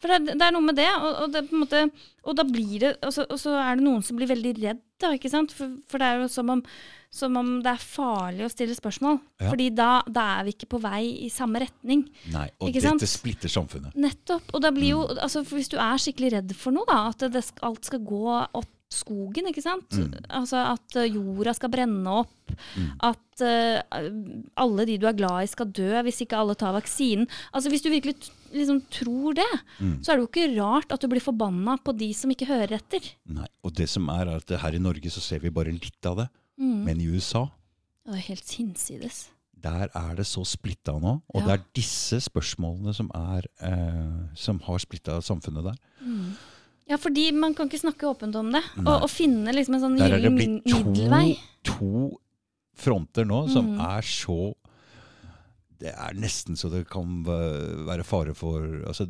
For 0.00 0.12
det, 0.12 0.34
det 0.38 0.46
er 0.46 0.54
noe 0.56 0.64
med 0.64 0.76
det, 0.78 0.88
og, 0.98 1.10
og, 1.24 1.32
det 1.34 1.44
på 1.50 1.56
en 1.56 1.64
måte, 1.64 1.82
og 2.24 2.36
da 2.38 2.44
blir 2.48 2.78
det 2.82 2.94
og 3.06 3.12
så, 3.16 3.26
og 3.30 3.38
så 3.40 3.54
er 3.60 3.76
det 3.80 3.84
noen 3.86 4.02
som 4.06 4.16
blir 4.18 4.28
veldig 4.30 4.54
redd, 4.62 4.80
da, 5.00 5.12
ikke 5.16 5.30
sant? 5.32 5.52
For, 5.56 5.76
for 5.88 6.02
det 6.02 6.08
er 6.08 6.22
jo 6.24 6.28
som 6.32 6.50
om, 6.52 6.62
som 7.10 7.36
om 7.40 7.52
det 7.64 7.72
er 7.72 7.82
farlig 7.82 8.44
å 8.46 8.50
stille 8.52 8.76
spørsmål. 8.76 9.16
Ja. 9.40 9.48
Fordi 9.52 9.68
da, 9.74 9.88
da 10.06 10.26
er 10.38 10.44
vi 10.48 10.54
ikke 10.54 10.68
på 10.76 10.82
vei 10.84 11.02
i 11.26 11.30
samme 11.32 11.62
retning. 11.64 12.04
Nei, 12.34 12.48
og 12.60 12.68
Ikke 12.68 12.82
dette 12.84 12.92
sant? 13.00 13.06
splitter 13.10 13.50
samfunnet. 13.50 13.96
Nettopp. 13.98 14.52
Og 14.54 14.62
da 14.62 14.70
blir 14.76 14.92
jo, 14.94 15.00
Mm. 15.10 15.18
altså 15.24 15.44
for 15.44 15.56
hvis 15.58 15.72
du 15.72 15.78
er 15.80 15.98
skikkelig 15.98 16.32
redd 16.36 16.52
for 16.56 16.76
noe, 16.76 16.86
da, 16.86 17.00
at 17.10 17.24
det, 17.32 17.42
alt 17.66 17.84
skal 17.88 18.04
gå 18.06 18.24
opp 18.52 18.68
skogen, 18.90 19.46
ikke 19.50 19.62
sant? 19.62 19.90
Mm. 19.94 20.12
Altså 20.40 20.58
at 20.72 20.96
eh, 20.98 21.08
jorda 21.14 21.52
skal 21.54 21.70
brenne 21.72 22.10
opp, 22.24 22.54
at 23.06 23.42
uh, 23.46 24.00
alle 24.58 24.84
de 24.88 24.96
du 24.98 25.06
er 25.06 25.14
glad 25.16 25.44
i 25.44 25.50
skal 25.50 25.70
dø 25.70 26.00
hvis 26.02 26.18
ikke 26.24 26.36
alle 26.40 26.56
tar 26.58 26.74
vaksinen. 26.74 27.28
Altså 27.54 27.70
Hvis 27.70 27.84
du 27.86 27.90
virkelig 27.92 28.16
liksom 28.52 28.80
tror 28.90 29.34
det, 29.38 29.46
Mm. 29.80 30.02
så 30.04 30.12
er 30.12 30.16
det 30.18 30.24
jo 30.24 30.28
ikke 30.28 30.60
rart 30.60 30.92
at 30.92 31.00
du 31.00 31.06
blir 31.08 31.22
forbanna 31.24 31.78
på 31.80 31.94
de 31.96 32.10
som 32.12 32.30
ikke 32.34 32.48
hører 32.50 32.74
etter. 32.76 33.00
Nei, 33.30 33.46
og 33.64 33.72
det 33.78 33.88
som 33.88 34.08
er, 34.12 34.26
er 34.28 34.36
at 34.42 34.50
her 34.60 34.74
i 34.76 34.82
Norge 34.82 35.08
så 35.14 35.20
ser 35.24 35.38
vi 35.40 35.48
bare 35.54 35.72
litt 35.72 36.04
av 36.10 36.16
det. 36.18 36.28
Mm. 36.60 36.84
Men 36.84 37.00
i 37.00 37.06
USA, 37.08 37.46
Det 38.04 38.14
er 38.18 38.26
helt 38.26 38.50
hinsides. 38.58 39.28
der 39.60 39.88
er 39.94 40.14
det 40.16 40.26
så 40.26 40.42
splitta 40.44 40.98
nå. 40.98 41.22
Og 41.32 41.40
Ja. 41.40 41.46
det 41.46 41.60
er 41.60 41.64
disse 41.76 42.16
spørsmålene 42.28 42.92
som, 42.94 43.10
er, 43.14 43.42
eh, 43.60 44.26
som 44.34 44.58
har 44.66 44.78
splitta 44.78 45.20
samfunnet 45.22 45.64
der. 45.64 45.78
Ja, 46.90 46.96
fordi 46.98 47.28
man 47.32 47.54
kan 47.54 47.68
ikke 47.70 47.78
snakke 47.84 48.08
åpent 48.10 48.34
om 48.40 48.48
det. 48.52 48.62
Og, 48.82 49.04
og 49.04 49.10
finne 49.12 49.52
liksom 49.54 49.76
en 49.78 49.82
sånn 49.84 49.98
Der 50.00 50.16
er 50.16 50.24
det 50.24 50.32
blitt 50.34 50.64
to, 50.66 50.80
to 51.70 51.90
fronter 52.80 53.26
nå 53.28 53.44
som 53.52 53.66
Mm. 53.76 53.80
er 53.84 54.02
så 54.02 54.54
Det 55.80 55.94
er 55.96 56.12
nesten 56.20 56.58
så 56.60 56.68
det 56.68 56.82
kan 56.92 57.22
være 57.24 58.04
fare 58.04 58.34
for 58.36 58.60
altså, 58.86 59.06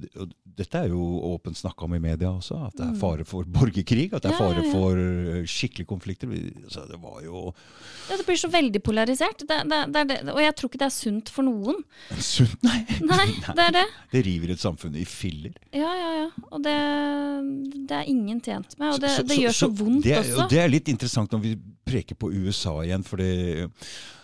Dette 0.61 0.79
er 0.79 0.89
jo 0.93 1.01
åpent 1.33 1.57
snakka 1.59 1.87
om 1.89 1.95
i 1.97 1.99
media 2.03 2.29
også, 2.31 2.59
at 2.69 2.77
det 2.79 2.85
er 2.87 2.99
fare 3.01 3.25
for 3.27 3.45
borgerkrig. 3.49 4.13
At 4.15 4.23
det 4.23 4.31
er 4.31 4.37
Mm. 4.37 4.41
Fare 4.41 4.63
for 4.71 4.99
eh, 5.01 5.45
skikkelige 5.51 5.87
konflikter. 5.91 6.29
Vi- 6.31 6.53
Altså, 6.65 6.85
det 6.89 6.99
var 7.03 7.21
jo 7.25 7.53
Ja, 8.11 8.17
det 8.17 8.27
blir 8.27 8.37
så 8.39 8.49
veldig 8.53 8.83
polarisert. 8.83 9.43
Det, 9.49 9.59
det, 9.69 10.07
det. 10.09 10.19
Og 10.31 10.41
jeg 10.41 10.55
tror 10.57 10.69
ikke 10.71 10.79
det 10.79 10.87
er 10.87 10.95
sunt 10.95 11.29
for 11.29 11.43
noen. 11.43 11.83
sunt, 12.21 12.63
nei. 12.63 12.85
Nei, 13.11 13.27
det 13.57 13.65
er 13.67 13.73
det. 13.81 13.87
Det 14.13 14.25
river 14.27 14.51
et 14.55 14.63
samfunn 14.63 14.95
i 14.97 15.05
filler. 15.05 15.53
Ja, 15.73 15.91
ja, 15.97 16.13
ja. 16.23 16.29
Og 16.53 16.63
det, 16.63 16.77
det 17.89 17.97
er 18.03 18.07
ingen 18.11 18.41
tjent 18.41 18.79
med. 18.79 18.95
Og 18.95 19.01
det, 19.03 19.11
Så- 19.17 19.23
det 19.27 19.37
så- 19.37 19.43
gjør 19.43 19.59
så, 19.65 19.69
vondt 19.83 20.05
det, 20.05 20.13
er- 20.13 20.23
også. 20.23 20.43
Og 20.45 20.51
det 20.51 20.59
er 20.63 20.69
litt 20.69 20.89
interessant 20.89 21.31
når 21.33 21.41
vi 21.43 21.57
preker 21.87 22.15
på 22.15 22.31
USA 22.31 22.77
igjen, 22.85 23.03
for 23.05 23.17
det, 23.17 23.81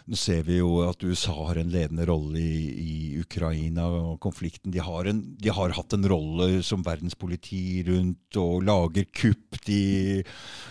nå 0.07 0.15
ser 0.19 0.43
vi 0.47 0.59
jo 0.61 0.69
at 0.87 1.03
USA 1.03 1.33
har 1.49 1.59
en 1.59 1.71
ledende 1.73 2.05
rolle 2.07 2.39
i, 2.39 2.61
i 2.79 2.97
Ukraina 3.19 3.89
og 3.91 4.21
konflikten. 4.23 4.71
De 4.71 4.79
har, 4.79 5.09
en, 5.11 5.23
de 5.43 5.51
har 5.51 5.75
hatt 5.75 5.97
en 5.97 6.07
rolle 6.13 6.61
som 6.63 6.85
verdenspoliti 6.87 7.83
rundt 7.89 8.39
og 8.39 8.63
lager 8.69 9.09
kupp. 9.11 9.59
De 9.67 10.23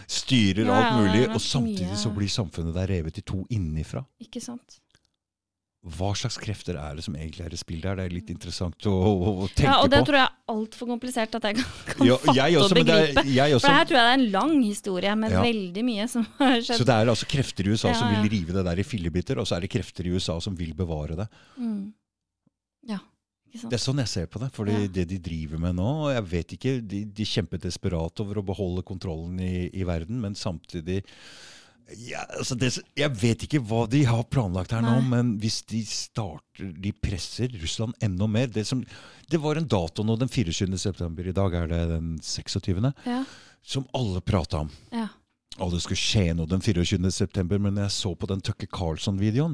styrer 0.08 0.66
Ja, 0.70 0.78
alt 0.80 0.96
mulig. 1.02 1.26
Og 1.34 1.42
samtidig 1.44 1.90
mye- 1.92 2.00
så 2.06 2.14
blir 2.16 2.32
samfunnet 2.32 2.76
der 2.78 2.88
revet 2.96 3.20
i 3.20 3.26
to 3.28 3.44
innenfra. 3.52 4.06
Ikke 4.24 4.40
sant. 4.44 4.80
Hva 5.86 6.08
slags 6.18 6.40
krefter 6.42 6.80
er 6.82 6.96
det 6.98 7.04
som 7.06 7.14
egentlig 7.14 7.44
er 7.46 7.54
i 7.54 7.58
spill 7.62 7.82
der? 7.84 7.96
Det 8.00 8.06
er 8.08 8.14
litt 8.16 8.30
interessant 8.34 8.88
å, 8.90 8.94
å, 9.06 9.34
å 9.46 9.50
tenke 9.54 9.68
Ja, 9.70 9.76
og 9.84 9.92
det 9.94 10.00
på. 10.02 10.08
tror 10.08 10.18
jeg 10.18 10.26
er 10.26 10.54
altfor 10.56 10.88
komplisert 10.90 11.36
at 11.38 11.44
jeg 11.46 11.60
kan, 11.60 11.68
kan 11.92 12.08
Ja, 12.10 12.16
fatte 12.24 12.46
også, 12.58 12.64
og 12.66 12.80
begripe. 12.80 13.24
det 13.28 13.46
også. 13.54 13.60
For 13.68 13.76
her 13.78 13.86
tror 13.86 14.00
jeg 14.00 14.06
det 14.08 14.14
er 14.16 14.18
en 14.18 14.32
lang 14.34 14.56
historie 14.64 15.16
med 15.22 15.36
Ja. 15.36 15.44
veldig 15.46 15.84
mye 15.86 16.08
som 16.10 16.26
har 16.40 16.56
skjedd. 16.58 16.80
Så 16.82 16.88
det 16.90 16.96
er 16.96 17.12
altså 17.14 17.28
krefter 17.30 17.70
i 17.70 17.76
USA 17.76 17.94
som 17.94 17.94
Ja, 17.94 18.00
som 18.02 18.16
vil 18.26 18.32
rive 18.34 18.56
det 18.58 18.66
der 18.66 18.82
i 18.82 18.88
fillebiter, 18.88 19.38
og 19.38 19.46
så 19.46 19.58
er 19.60 19.62
det 19.68 19.70
krefter 19.76 20.10
i 20.10 20.16
USA 20.18 20.40
som 20.42 20.56
vil 20.58 20.74
bevare 20.74 21.16
det. 21.22 21.28
Mm. 21.62 21.94
Ja. 22.90 23.00
Det 23.56 23.78
er 23.78 23.80
sånn 23.86 24.02
jeg 24.02 24.10
ser 24.12 24.26
på 24.28 24.42
det. 24.42 24.50
For 24.58 24.68
Ja. 24.68 24.82
det 24.90 25.06
de 25.08 25.18
driver 25.24 25.62
med 25.62 25.76
nå 25.78 26.12
jeg 26.12 26.24
vet 26.34 26.58
ikke, 26.58 26.74
De, 26.82 27.06
de 27.06 27.24
kjemper 27.24 27.62
desperat 27.62 28.20
over 28.20 28.42
å 28.42 28.44
beholde 28.46 28.84
kontrollen 28.84 29.38
i, 29.40 29.70
i 29.72 29.84
verden, 29.88 30.20
men 30.20 30.34
samtidig 30.36 31.04
ja, 32.08 32.24
altså 32.38 32.56
det, 32.58 32.72
Jeg 32.98 33.12
vet 33.22 33.44
ikke 33.46 33.60
hva 33.62 33.84
de 33.90 34.04
har 34.08 34.24
planlagt 34.32 34.72
her 34.74 34.82
nå, 34.82 34.96
Nei. 35.02 35.10
men 35.12 35.34
hvis 35.42 35.60
de 35.70 35.84
starter 35.86 36.72
De 36.82 36.92
presser 36.92 37.52
Russland 37.62 37.94
enda 38.02 38.28
mer. 38.28 38.48
Det, 38.48 38.64
som, 38.68 38.82
det 39.30 39.38
var 39.44 39.60
en 39.60 39.68
dato 39.70 40.04
nå 40.04 40.16
den 40.18 40.32
24. 40.32 40.78
september. 40.82 41.28
I 41.28 41.36
dag 41.36 41.54
er 41.54 41.68
det 41.70 41.84
den 41.94 42.16
26. 42.24 42.90
Ja, 43.06 43.22
Som 43.62 43.86
alle 43.94 44.22
prata 44.22 44.64
om. 44.66 44.72
ja. 44.92 45.08
alle 45.58 45.80
skulle 45.80 46.02
skje 46.02 46.34
noe 46.36 46.50
den 46.52 46.60
24. 46.62 47.12
september, 47.12 47.60
men 47.62 47.78
jeg 47.80 47.92
så 47.96 48.16
på 48.16 48.28
den 48.28 48.42
Tucker 48.44 48.68
Carlson-videoen, 48.68 49.54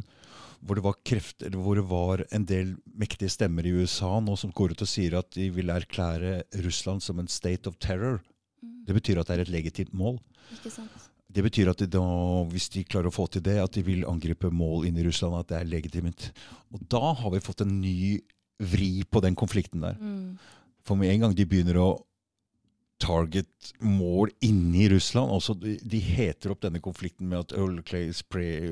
hvor 0.61 0.75
det 0.77 0.83
var 0.85 0.95
krefter, 1.05 1.53
hvor 1.57 1.75
det 1.77 1.83
var 1.89 2.23
en 2.31 2.45
del 2.45 2.75
mektige 2.97 3.29
stemmer 3.29 3.65
i 3.65 3.73
USA 3.75 4.19
nå 4.21 4.33
som 4.37 4.51
går 4.53 4.73
ut 4.73 4.81
og 4.81 4.89
sier 4.89 5.17
at 5.19 5.29
de 5.35 5.49
vil 5.53 5.69
erklære 5.73 6.43
Russland 6.65 7.01
som 7.05 7.19
en 7.21 7.29
state 7.29 7.69
of 7.69 7.77
terror. 7.81 8.19
Det 8.61 8.93
betyr 8.97 9.21
at 9.21 9.29
det 9.29 9.37
er 9.37 9.43
et 9.45 9.53
legitimt 9.53 9.93
mål. 9.93 10.17
Ikke 10.53 10.73
sant. 10.73 11.10
Det 11.31 11.43
betyr 11.45 11.71
at 11.71 11.79
de 11.79 11.87
da, 11.91 12.03
hvis 12.51 12.69
de 12.73 12.83
klarer 12.87 13.09
å 13.09 13.15
få 13.15 13.27
til 13.31 13.43
det, 13.45 13.57
at 13.61 13.73
de 13.77 13.83
vil 13.85 14.05
angripe 14.09 14.51
mål 14.51 14.89
inne 14.89 15.03
i 15.03 15.07
Russland, 15.07 15.37
at 15.39 15.51
det 15.51 15.59
er 15.59 15.69
legitimt. 15.71 16.29
Og 16.73 16.83
da 16.91 17.13
har 17.21 17.33
vi 17.33 17.43
fått 17.43 17.63
en 17.65 17.77
ny 17.81 18.19
vri 18.61 19.01
på 19.09 19.21
den 19.23 19.37
konflikten 19.37 19.85
der. 19.85 19.97
Mm. 19.99 20.37
For 20.85 20.99
med 20.99 21.13
en 21.13 21.25
gang 21.25 21.35
de 21.37 21.47
begynner 21.47 21.79
å 21.81 21.89
target 23.01 23.71
mål 23.81 24.29
inni 24.45 24.85
Russland 24.91 25.31
altså 25.33 25.55
de, 25.57 25.73
de 25.81 25.97
heter 26.05 26.53
opp 26.53 26.61
denne 26.61 26.77
konflikten 26.83 27.31
med 27.31 27.39
at 27.39 27.55
Earl 27.57 27.79
clay 27.81 28.11
spray 28.13 28.69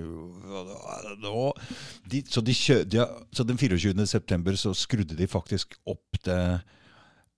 de, 2.05 2.21
så, 2.29 2.43
de 2.45 2.53
kjø, 2.53 2.83
de, 2.85 3.07
så 3.33 3.45
den 3.47 3.57
24. 3.57 4.05
september 4.05 4.59
så 4.59 4.75
skrudde 4.77 5.17
de 5.17 5.25
faktisk 5.29 5.73
opp 5.89 6.21
det 6.27 6.39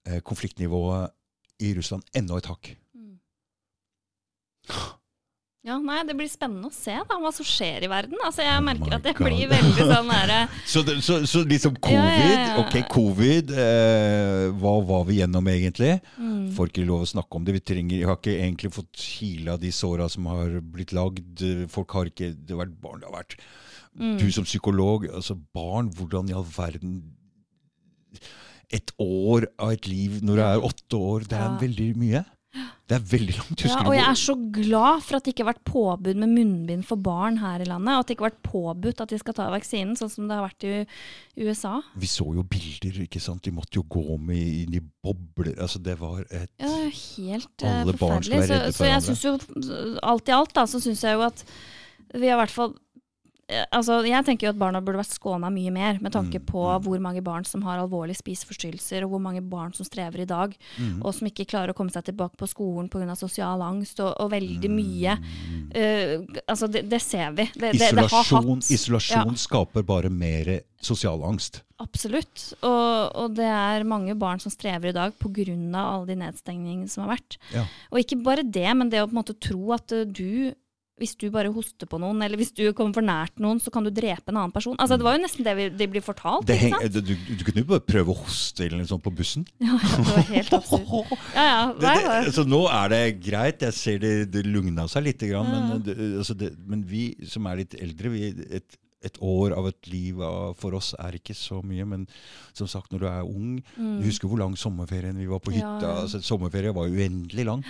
eh, 0.04 0.20
konfliktnivået 0.20 1.16
i 1.64 1.72
Russland 1.78 2.04
enda 2.18 2.42
et 2.42 2.52
hakk. 2.52 2.74
Ja, 5.64 5.76
nei, 5.78 6.00
Det 6.10 6.16
blir 6.18 6.26
spennende 6.32 6.72
å 6.72 6.74
se 6.74 6.96
da, 7.06 7.18
hva 7.22 7.30
som 7.36 7.46
skjer 7.46 7.84
i 7.86 7.90
verden. 7.92 8.18
Altså, 8.26 8.42
Jeg 8.42 8.58
Oh 8.58 8.64
merker 8.66 8.90
oh 8.90 8.96
at 8.98 9.04
jeg 9.06 9.14
God. 9.20 9.28
blir 9.28 9.50
veldig 9.52 9.86
sånn 9.92 10.08
nære 10.10 10.38
Så, 10.74 10.82
så, 11.06 11.20
så 11.30 11.44
liksom 11.46 11.76
covid, 11.78 11.98
Ja, 12.02 12.18
ja, 12.18 12.48
ja. 12.48 12.64
ok, 12.64 12.78
covid, 12.90 13.52
eh, 13.54 14.48
hva 14.58 14.74
var 14.90 15.06
vi 15.06 15.20
gjennom 15.20 15.46
egentlig? 15.54 15.92
mm. 16.18 16.48
Får 16.58 16.72
ikke 16.72 16.88
lov 16.88 17.06
å 17.06 17.12
snakke 17.14 17.38
om 17.38 17.46
det. 17.46 17.54
Vi 17.60 17.64
trenger, 17.74 17.98
jeg 18.00 18.10
har 18.10 18.18
ikke 18.18 18.38
egentlig 18.40 18.74
fått 18.74 18.90
kila 18.98 19.58
de 19.62 19.70
såra 19.72 20.10
som 20.10 20.26
har 20.34 20.58
blitt 20.66 20.96
lagd. 20.98 21.46
Folk 21.70 21.94
har 22.00 22.10
ikke 22.10 22.32
Det 22.34 22.56
har 22.56 22.64
vært 22.66 22.78
barn, 22.82 23.00
det 23.06 23.12
har 23.12 23.20
vært 23.22 23.38
Mm. 23.92 24.14
Du 24.22 24.30
som 24.32 24.46
psykolog, 24.48 25.04
altså 25.12 25.36
barn, 25.52 25.90
hvordan 25.92 26.30
i 26.30 26.34
all 26.34 26.46
verden 26.48 27.02
Et 28.72 28.92
år 29.04 29.50
av 29.60 29.74
et 29.74 29.88
liv 29.92 30.22
når 30.24 30.40
du 30.40 30.44
er 30.46 30.64
åtte 30.70 30.96
år, 30.96 31.26
det 31.28 31.36
er 31.36 31.50
Ja. 31.50 31.58
veldig 31.60 31.88
mye. 32.00 32.22
Det 32.52 32.98
er 32.98 33.04
veldig 33.08 33.36
langt. 33.38 33.62
Ja, 33.64 33.78
og 33.86 33.94
jeg 33.96 34.04
er 34.04 34.18
så 34.20 34.34
glad 34.52 35.04
for 35.06 35.16
at 35.16 35.24
det 35.24 35.32
ikke 35.32 35.46
har 35.46 35.54
vært 35.54 35.64
påbud 35.70 36.18
med 36.20 36.34
munnbind 36.34 36.84
for 36.84 37.00
barn 37.00 37.38
her 37.40 37.64
i 37.64 37.68
landet. 37.70 37.94
Og 37.94 38.02
at 38.04 38.10
det 38.10 38.18
ikke 38.18 38.26
har 38.26 38.34
vært 38.34 38.50
påbudt 38.50 39.04
at 39.06 39.14
de 39.14 39.20
skal 39.22 39.38
ta 39.38 39.46
vaksinen, 39.54 39.96
sånn 39.96 40.12
som 40.12 40.28
det 40.28 40.36
har 40.36 40.44
vært 40.50 40.66
i 40.68 40.74
USA. 41.48 41.78
Vi 41.96 42.10
så 42.12 42.28
jo 42.36 42.44
bilder, 42.44 43.00
ikke 43.06 43.24
sant. 43.24 43.46
De 43.48 43.56
måtte 43.56 43.80
jo 43.80 43.86
gå 43.88 44.18
med 44.20 44.42
inn 44.42 44.76
i 44.76 44.84
bobler. 44.84 45.56
Altså, 45.64 45.80
det 45.80 45.96
var 46.02 46.26
et 46.28 46.52
Ja, 46.60 46.74
helt 46.92 47.68
eh, 47.68 47.84
forferdelig. 47.94 48.44
Så, 48.52 48.62
så 48.82 48.92
jeg 48.92 49.08
syns 49.08 49.24
jo 49.30 49.36
alt 50.12 50.28
i 50.28 50.36
alt, 50.36 50.56
da, 50.60 50.68
så 50.68 50.84
syns 50.84 51.06
jeg 51.08 51.16
jo 51.16 51.24
at 51.30 51.46
vi 52.12 52.28
har 52.28 52.36
i 52.36 52.42
hvert 52.44 52.52
fall 52.52 52.76
Altså, 53.72 53.98
jeg 54.08 54.26
tenker 54.26 54.48
jo 54.48 54.54
at 54.54 54.60
barna 54.62 54.80
burde 54.82 55.02
vært 55.02 55.12
skåna 55.16 55.50
mye 55.52 55.72
mer, 55.76 56.00
med 56.02 56.14
tanke 56.16 56.40
Mm, 56.40 56.46
på 56.48 56.62
hvor 56.86 57.00
mange 57.04 57.22
barn 57.24 57.44
som 57.46 57.62
har 57.64 57.80
alvorlige 57.82 58.22
spiseforstyrrelser, 58.22 59.04
og 59.04 59.10
hvor 59.12 59.22
mange 59.22 59.42
barn 59.42 59.74
som 59.74 59.86
strever 59.86 60.22
i 60.22 60.26
dag, 60.26 60.56
Mm. 60.80 61.02
og 61.04 61.14
som 61.14 61.28
ikke 61.28 61.46
klarer 61.48 61.74
å 61.74 61.76
komme 61.76 61.92
seg 61.92 62.06
tilbake 62.06 62.38
på 62.38 62.48
skolen 62.48 62.90
pga. 62.90 63.16
sosial 63.18 63.62
angst, 63.62 64.00
og, 64.00 64.16
og 64.20 64.32
veldig 64.32 64.70
Mm. 64.70 64.76
mye. 64.76 65.18
Uh, 65.76 66.26
altså, 66.48 66.68
det, 66.72 66.88
det 66.90 67.02
ser 67.02 67.32
vi. 67.32 67.44
Det, 67.54 67.72
det, 67.74 67.80
det 67.80 67.90
har 67.92 68.08
Isolasjon, 68.08 68.56
hatt 68.62 68.72
isolasjon 68.72 69.34
Ja. 69.36 69.36
skaper 69.36 69.84
bare 69.84 70.10
mer 70.10 70.62
sosial 70.82 71.22
angst. 71.24 71.62
Absolutt. 71.82 72.54
Og, 72.62 73.12
og 73.18 73.36
det 73.36 73.46
er 73.50 73.84
mange 73.90 74.14
barn 74.18 74.40
som 74.40 74.52
strever 74.54 74.90
i 74.90 74.96
dag 74.96 75.14
pga. 75.18 75.46
alle 75.76 76.06
de 76.08 76.16
nedstengningene 76.16 76.90
som 76.90 77.06
har 77.08 77.18
vært. 77.18 77.38
Ja. 77.54 77.66
Og 77.92 78.00
ikke 78.00 78.22
bare 78.24 78.44
det, 78.44 78.68
men 78.78 78.90
det 78.90 79.02
å 79.02 79.08
på 79.08 79.16
en 79.16 79.24
måte 79.24 79.40
tro 79.40 79.72
at 79.74 79.92
eh, 79.92 80.06
du 80.06 80.54
hvis 81.02 81.16
du 81.20 81.28
bare 81.34 81.52
hoster 81.54 81.90
på 81.90 82.00
noen, 82.02 82.22
eller 82.24 82.40
hvis 82.40 82.54
du 82.56 82.64
kommer 82.78 82.96
for 83.00 83.06
nært 83.06 83.42
noen, 83.42 83.60
så 83.64 83.74
kan 83.74 83.86
du 83.86 83.92
drepe 83.94 84.32
en 84.32 84.38
annen 84.38 84.54
person. 84.54 84.78
Altså, 84.78 84.98
det 85.00 85.08
var 85.08 85.18
jo 85.18 85.24
nesten 85.24 85.48
det 85.48 85.56
vi, 85.58 85.68
de 85.82 85.88
blir 85.92 86.06
fortalt. 86.06 86.46
Det 86.48 86.58
heng, 86.62 86.78
sant? 86.78 87.00
du, 87.02 87.14
du 87.16 87.46
kunne 87.48 87.64
jo 87.64 87.70
bare 87.74 87.86
prøve 87.86 88.14
å 88.14 88.18
hoste 88.22 88.68
eller 88.68 88.84
noe 88.84 88.92
sånt 88.92 89.06
på 89.06 89.14
bussen. 89.22 89.48
Ja, 89.72 89.78
ja, 89.78 89.98
det 90.02 90.14
var 90.14 90.26
helt 90.28 90.56
absurd. 90.58 90.88
Ja, 91.36 91.44
ja. 91.46 91.60
Det, 91.72 91.82
det, 91.86 91.92
det, 92.04 92.16
altså, 92.28 92.44
nå 92.50 92.62
er 92.72 92.92
det 92.92 93.02
greit, 93.24 93.64
jeg 93.66 93.78
ser 93.78 94.02
det, 94.04 94.14
det 94.34 94.44
lugna 94.48 94.88
seg 94.92 95.06
litt, 95.06 95.24
grann, 95.32 95.48
men, 95.48 95.84
altså, 96.20 96.36
men 96.68 96.84
vi 96.88 97.12
som 97.30 97.48
er 97.50 97.62
litt 97.62 97.76
eldre, 97.80 98.12
vi, 98.14 98.32
et, 98.60 98.78
et 99.04 99.18
år 99.26 99.56
av 99.58 99.68
et 99.72 99.88
liv 99.90 100.22
av- 100.22 100.56
for 100.62 100.76
oss 100.78 100.94
er 101.00 101.18
ikke 101.18 101.34
så 101.38 101.62
mye. 101.66 101.86
Men 101.90 102.08
som 102.54 102.68
sagt, 102.70 102.92
når 102.94 103.00
du 103.00 103.08
er 103.10 103.24
ung 103.26 103.64
Du 103.78 104.06
husker 104.06 104.28
hvor 104.30 104.38
lang 104.40 104.56
sommerferien 104.56 105.18
vi 105.18 105.26
var 105.32 105.40
på 105.42 105.52
hytta? 105.56 105.74
Ja, 105.82 105.88
ja. 105.96 106.02
Altså, 106.06 106.22
sommerferien 106.22 106.76
var 106.78 106.88
uendelig 106.92 107.46
lang. 107.46 107.66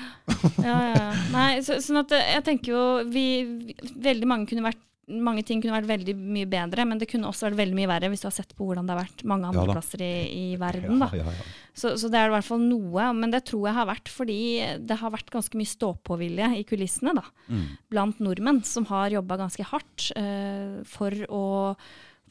ja, 0.60 0.78
ja, 0.91 0.94
ja. 0.98 1.10
Nei, 1.32 1.49
så, 1.66 1.80
sånn 1.84 2.02
at 2.03 2.12
eh, 2.18 2.34
jeg 2.36 2.44
tenker 2.49 2.74
jo 2.76 2.84
vi, 3.10 3.26
vi 3.45 3.76
Veldig 4.02 4.28
mange 4.28 4.48
kunne 4.52 4.68
vært 4.70 4.82
mange 5.19 5.43
ting 5.47 5.59
kunne 5.61 5.75
vært 5.75 5.89
veldig 5.89 6.15
mye 6.17 6.47
bedre, 6.49 6.85
men 6.88 6.99
det 7.01 7.07
kunne 7.11 7.27
også 7.29 7.49
vært 7.49 7.59
veldig 7.59 7.77
mye 7.77 7.89
verre 7.91 8.09
hvis 8.13 8.23
du 8.23 8.27
har 8.29 8.35
sett 8.35 8.55
på 8.57 8.65
hvordan 8.67 8.88
det 8.88 8.95
har 8.95 9.01
vært 9.03 9.23
mange 9.27 9.49
andre 9.49 9.65
Ja 9.67 9.75
plasser 9.75 10.03
i, 10.05 10.11
i 10.31 10.45
verden. 10.61 11.01
Ja, 11.03 11.09
ja. 11.21 11.33
Så, 11.73 11.93
så 11.99 12.09
det 12.11 12.19
er 12.19 12.31
i 12.31 12.35
hvert 12.35 12.47
fall 12.47 12.63
noe, 12.63 13.07
men 13.17 13.31
det 13.33 13.43
tror 13.51 13.67
jeg 13.69 13.77
har 13.77 13.88
vært 13.91 14.11
fordi 14.11 14.39
det 14.88 14.97
har 15.01 15.13
vært 15.13 15.31
ganske 15.33 15.57
mye 15.59 15.71
stå-på-vilje 15.71 16.51
i 16.59 16.65
kulissene 16.67 17.15
da, 17.17 17.25
Mm. 17.51 17.63
blant 17.91 18.19
nordmenn 18.23 18.61
som 18.63 18.85
har 18.88 19.09
jobba 19.11 19.35
ganske 19.41 19.63
hardt 19.67 20.11
uh, 20.15 20.81
for, 20.88 21.11
å, 21.27 21.45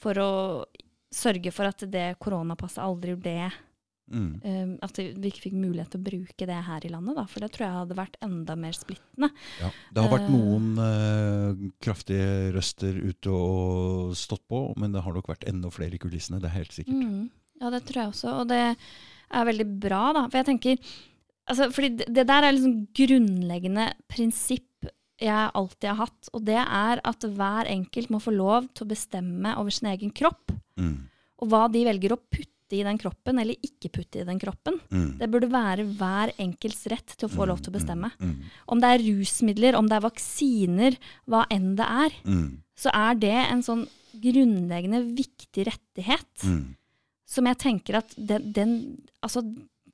for 0.00 0.20
å 0.22 0.30
sørge 1.12 1.50
for 1.52 1.68
at 1.68 1.82
det 1.90 2.14
koronapasset 2.22 2.80
aldri 2.84 3.16
ble 3.18 3.50
Mm. 4.10 4.30
Um, 4.42 4.70
At 4.82 4.96
vi 4.98 5.30
ikke 5.30 5.44
fikk 5.46 5.54
mulighet 5.54 5.90
til 5.92 6.00
å 6.00 6.06
bruke 6.08 6.46
det 6.50 6.56
her 6.66 6.86
i 6.86 6.90
landet, 6.90 7.14
da, 7.16 7.24
for 7.30 7.40
det 7.44 7.52
tror 7.54 7.66
jeg 7.66 7.76
hadde 7.78 7.98
vært 7.98 8.16
enda 8.26 8.56
mer 8.58 8.72
splittende. 8.74 9.28
Ja. 9.60 9.70
Det 9.94 10.02
har 10.02 10.10
vært 10.16 10.26
Eh. 10.28 10.34
noen 10.34 10.66
uh, 10.82 11.70
kraftige 11.80 12.50
røster 12.56 12.96
ute 13.10 13.30
og 13.30 14.16
stått 14.18 14.42
på, 14.50 14.64
men 14.76 14.92
det 14.92 15.02
har 15.04 15.14
nok 15.14 15.28
vært 15.30 15.46
enda 15.48 15.70
flere 15.70 15.94
i 15.94 16.02
kulissene. 16.02 16.40
Det 16.42 16.50
er 16.50 16.58
helt 16.58 16.72
sikkert. 16.74 17.04
Mm. 17.04 17.30
Ja, 17.60 17.70
det 17.70 17.84
tror 17.86 18.02
jeg 18.02 18.12
også. 18.14 18.34
Og 18.40 18.48
det 18.48 18.62
er 19.30 19.44
veldig 19.46 19.68
bra, 19.80 20.02
da. 20.16 20.26
For 20.28 20.40
jeg 20.40 20.46
tenker 20.50 20.78
altså, 21.50 21.70
fordi 21.74 21.90
det, 22.00 22.06
det 22.14 22.26
der 22.26 22.42
er 22.48 22.52
liksom 22.56 22.88
grunnleggende 22.96 23.92
prinsipp 24.10 24.66
jeg 25.20 25.50
alltid 25.54 25.84
har 25.90 25.98
hatt, 26.06 26.30
og 26.32 26.44
det 26.48 26.56
er 26.56 27.00
at 27.04 27.20
hver 27.36 27.68
enkelt 27.68 28.08
må 28.10 28.20
få 28.24 28.32
lov 28.32 28.70
til 28.72 28.86
å 28.86 28.88
bestemme 28.88 29.52
over 29.60 29.70
sin 29.70 29.90
egen 29.92 30.10
kropp, 30.16 30.54
Mm. 30.80 30.94
og 31.42 31.48
hva 31.52 31.66
de 31.70 31.82
velger 31.84 32.14
å 32.14 32.16
putte 32.16 32.48
i 32.78 32.82
den 32.86 32.98
kroppen, 33.00 33.38
eller 33.42 33.54
ikke 33.66 33.90
putte 33.92 34.20
i 34.20 34.26
den 34.28 34.38
kroppen. 34.38 34.78
Mm. 34.90 35.18
Det 35.18 35.28
burde 35.30 35.48
være 35.50 35.84
hver 35.98 36.32
enkelts 36.38 36.86
rett 36.92 37.16
til 37.16 37.28
å 37.28 37.32
få 37.32 37.46
lov 37.50 37.60
til 37.64 37.72
å 37.72 37.78
bestemme. 37.78 38.10
Mm. 38.20 38.36
Om 38.68 38.80
det 38.80 38.90
er 38.94 39.04
rusmidler, 39.08 39.78
om 39.78 39.88
det 39.90 39.96
er 39.98 40.06
vaksiner, 40.06 40.96
hva 41.26 41.44
enn 41.50 41.74
det 41.76 41.86
er, 41.88 42.10
Mm. 42.24 42.58
så 42.76 42.90
er 42.94 43.14
det 43.14 43.34
en 43.50 43.62
sånn 43.62 43.86
grunnleggende 44.20 45.02
viktig 45.16 45.66
rettighet 45.66 46.44
Mm. 46.44 46.76
som 47.26 47.46
jeg 47.46 47.58
tenker 47.58 47.96
at 47.98 48.14
den, 48.16 48.52
den 48.52 49.02
Altså, 49.22 49.42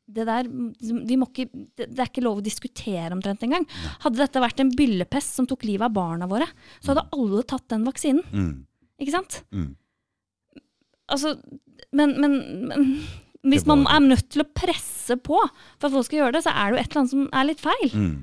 det 0.09 0.24
der 0.24 0.44
vi 0.47 1.16
må 1.19 1.27
ikke, 1.27 1.51
det, 1.77 1.98
er 1.98 2.07
ikke 2.07 2.23
lov 2.23 2.39
å 2.39 2.44
diskutere 2.44 3.11
omtrent 3.11 3.43
engang. 3.43 3.66
Hadde 4.05 4.16
dette 4.23 4.39
vært 4.40 4.61
en 4.61 4.70
byllepest 4.70 5.35
som 5.35 5.47
tok 5.47 5.65
livet 5.65 5.82
av 5.82 5.93
barna 5.93 6.28
våre, 6.31 6.47
så 6.81 6.94
hadde 6.94 7.09
alle 7.12 7.43
tatt 7.43 7.66
den 7.69 7.85
vaksinen. 7.85 8.23
Mm. 8.32 8.66
Ikke 9.03 9.11
sant? 9.16 9.43
Mm. 9.53 9.74
Altså, 11.12 11.37
men, 11.97 12.16
men, 12.20 12.33
men 12.69 12.87
hvis 13.47 13.66
man 13.69 13.85
er 13.87 14.03
nødt 14.03 14.28
til 14.33 14.43
å 14.43 14.49
presse 14.57 15.16
på 15.23 15.39
for 15.39 15.89
at 15.89 15.95
folk 15.95 16.09
skal 16.09 16.23
gjøre 16.23 16.37
det, 16.39 16.43
så 16.47 16.55
er 16.55 16.73
det 16.73 16.77
jo 16.77 16.83
et 16.83 16.89
eller 16.91 17.03
annet 17.03 17.15
som 17.15 17.28
er 17.31 17.49
litt 17.51 17.62
feil. 17.62 17.93
Mm. 17.95 18.16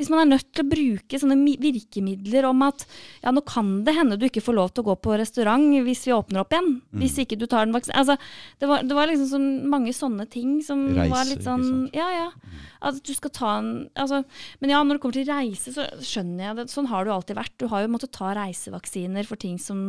Hvis 0.00 0.08
man 0.08 0.22
er 0.22 0.30
nødt 0.32 0.48
til 0.56 0.64
å 0.64 0.70
bruke 0.70 1.20
sånne 1.20 1.36
virkemidler 1.60 2.46
om 2.48 2.64
at 2.64 2.86
ja, 3.20 3.32
nå 3.36 3.42
kan 3.44 3.82
det 3.84 3.92
hende 3.98 4.16
du 4.16 4.24
ikke 4.30 4.42
får 4.44 4.56
lov 4.56 4.70
til 4.72 4.84
å 4.84 4.88
gå 4.90 4.94
på 5.04 5.18
restaurant 5.20 5.66
hvis 5.84 6.06
vi 6.08 6.14
åpner 6.16 6.40
opp 6.40 6.54
igjen. 6.56 6.70
Mm. 6.88 7.02
Hvis 7.02 7.18
ikke 7.20 7.36
du 7.36 7.44
tar 7.44 7.68
den 7.68 7.76
vaksinen. 7.76 7.98
Altså, 8.00 8.16
det, 8.62 8.70
var, 8.70 8.86
det 8.88 8.96
var 8.96 9.10
liksom 9.10 9.28
så 9.28 9.40
mange 9.74 9.92
sånne 9.96 10.24
ting 10.32 10.56
som 10.64 10.86
Reise, 10.96 11.10
var 11.12 11.28
litt 11.28 11.44
sånn? 11.44 11.68
Ja, 11.96 12.08
ja. 12.16 12.26
At 12.88 13.02
du 13.04 13.12
skal 13.12 13.34
ta 13.36 13.52
en 13.58 13.70
altså, 13.92 14.22
Men 14.62 14.72
ja, 14.72 14.80
når 14.80 14.96
det 14.96 15.02
kommer 15.04 15.18
til 15.18 15.28
reise, 15.28 15.74
så 15.76 15.84
skjønner 16.00 16.46
jeg 16.46 16.58
det. 16.62 16.66
Sånn 16.72 16.88
har 16.88 17.04
det 17.04 17.12
jo 17.12 17.18
alltid 17.18 17.40
vært. 17.42 17.56
Du 17.60 17.68
har 17.68 17.84
jo 17.84 17.92
måttet 17.92 18.14
ta 18.16 18.32
reisevaksiner 18.40 19.28
for 19.28 19.40
ting 19.40 19.60
som 19.60 19.80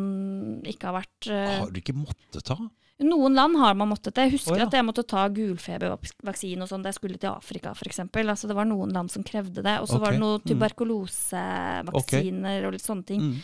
ikke 0.68 0.92
har 0.92 1.00
vært 1.00 1.32
uh, 1.32 1.58
Har 1.64 1.72
du 1.72 1.80
ikke 1.80 1.96
måttet 1.96 2.44
ta? 2.52 2.60
Noen 3.02 3.34
land 3.38 3.58
har 3.58 3.74
man 3.78 3.90
måttet 3.90 4.16
det. 4.16 4.28
Jeg 4.28 4.36
husker 4.38 4.54
oh, 4.56 4.60
ja. 4.62 4.68
at 4.68 4.76
jeg 4.78 4.86
måtte 4.86 5.04
ta 5.08 5.26
gulfebervaksine 5.34 6.62
og 6.66 6.70
sånn 6.70 6.84
da 6.84 6.92
jeg 6.92 7.00
skulle 7.00 7.20
til 7.22 7.32
Afrika 7.32 7.74
f.eks. 7.74 8.00
Altså, 8.04 8.50
det 8.50 8.58
var 8.58 8.68
noen 8.70 8.94
land 8.96 9.12
som 9.14 9.24
krevde 9.26 9.64
det. 9.66 9.78
Og 9.82 9.90
så 9.90 10.00
var 10.02 10.16
det 10.16 10.22
noen 10.22 10.42
tuberkulosevaksiner 10.46 11.92
tuberkulosevaksiner 11.92 12.68
og 12.68 12.76
litt 12.76 12.86
sånne 12.86 13.08
ting. 13.08 13.22
Mm. 13.22 13.38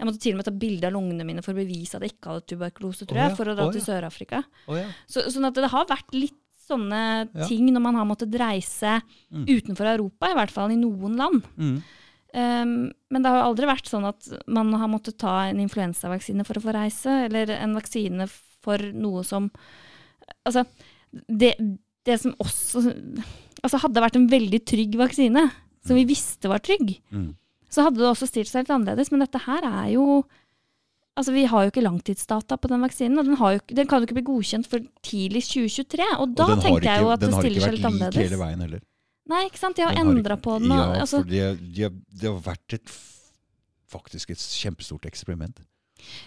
Jeg 0.00 0.08
måtte 0.08 0.22
til 0.22 0.32
og 0.34 0.40
med 0.40 0.48
ta 0.48 0.54
bilde 0.56 0.88
av 0.88 0.94
lungene 0.96 1.26
mine 1.28 1.42
for 1.44 1.52
å 1.52 1.60
bevise 1.60 1.98
at 1.98 2.04
jeg 2.06 2.14
ikke 2.14 2.32
hadde 2.32 2.46
tuberkulose, 2.48 3.06
tror 3.08 3.18
Å, 3.18 3.24
jeg, 3.26 3.36
for 3.36 3.50
å 3.52 3.56
dra 3.58 3.66
Å, 3.68 3.72
til. 3.74 3.84
Sør-Afrika. 3.84 4.42
Ja. 4.72 4.86
Så, 5.10 5.26
sånn 5.34 5.48
at 5.50 5.58
det 5.58 5.68
har 5.74 5.88
vært 5.90 6.14
litt 6.16 6.38
sånne 6.70 7.00
Ja. 7.34 7.46
ting 7.50 7.66
når 7.74 7.82
man 7.82 7.98
har 7.98 8.06
måttet 8.06 8.34
reise 8.38 9.02
Mm. 9.30 9.44
utenfor 9.46 9.86
Europa, 9.86 10.30
i 10.30 10.34
hvert 10.38 10.50
fall 10.50 10.70
i 10.70 10.76
noen 10.76 11.16
land. 11.16 11.42
Mm. 11.58 11.82
Um, 12.32 12.92
men 13.10 13.22
det 13.22 13.26
har 13.26 13.40
jo 13.40 13.48
aldri 13.50 13.66
vært 13.66 13.90
sånn 13.90 14.06
at 14.06 14.46
man 14.46 14.72
har 14.72 14.88
måttet 14.88 15.18
ta 15.18 15.48
en 15.48 15.58
influensavaksine 15.58 16.46
for 16.46 16.54
å 16.54 16.62
få 16.62 16.72
reise, 16.72 17.26
eller 17.26 17.50
en 17.50 17.74
vaksine 17.74 18.28
for 18.28 18.49
noe 18.94 19.22
som 19.24 19.50
Altså, 20.46 20.64
det, 21.28 21.54
det 22.04 22.20
som 22.20 22.34
også 22.38 22.82
Altså, 23.62 23.78
hadde 23.82 23.94
det 23.94 24.02
vært 24.02 24.16
en 24.16 24.28
veldig 24.30 24.64
trygg 24.64 24.94
vaksine, 24.96 25.50
som 25.84 25.96
vi 25.96 26.04
visste 26.08 26.48
var 26.48 26.58
trygg, 26.64 27.00
Mm. 27.12 27.34
så 27.68 27.82
hadde 27.84 27.98
det 27.98 28.06
også 28.08 28.26
stilt 28.28 28.48
seg 28.48 28.62
litt 28.64 28.70
annerledes. 28.70 29.10
Men 29.12 29.20
dette 29.20 29.38
her 29.46 29.62
er 29.64 29.90
jo 29.92 30.24
Altså, 31.16 31.32
Vi 31.34 31.44
har 31.44 31.64
jo 31.66 31.70
ikke 31.70 31.82
langtidsdata 31.82 32.56
på 32.56 32.68
den 32.70 32.80
vaksinen, 32.80 33.18
og 33.18 33.24
den, 33.26 33.36
har 33.36 33.52
jo, 33.52 33.60
den 33.74 33.86
kan 33.86 34.00
jo 34.00 34.06
ikke 34.06 34.14
bli 34.14 34.22
godkjent 34.30 34.66
for 34.70 34.78
tidligst 35.02 35.50
2023. 35.52 36.06
Og 36.22 36.34
da 36.38 36.44
Og 36.54 36.62
tenker 36.62 36.86
jeg 36.86 37.02
jo 37.02 37.10
at 37.10 37.20
det 37.20 37.32
stiller 37.34 37.60
seg 37.60 37.74
litt 37.74 37.84
annerledes. 37.84 37.90
den 37.90 37.90
har 37.90 37.90
ikke 37.90 38.06
vært 38.06 38.16
lik 38.16 38.30
hele 38.30 38.40
veien 38.40 38.60
heller. 38.60 38.80
Nei, 39.28 39.40
ikke 39.50 39.58
sant. 39.58 39.76
De 39.76 39.82
har 39.82 39.92
endra 40.00 40.36
på 40.40 40.58
den. 40.60 40.70
Og, 40.72 40.78
Ja, 40.78 41.00
altså, 41.02 41.20
for 41.20 41.28
det, 41.28 41.74
de, 41.74 41.82
har- 41.82 42.32
har 42.32 42.40
vært 42.40 42.72
et, 42.78 42.94
faktisk 43.90 44.30
et 44.30 44.38
kjempestort 44.38 45.04
eksperiment. 45.10 45.60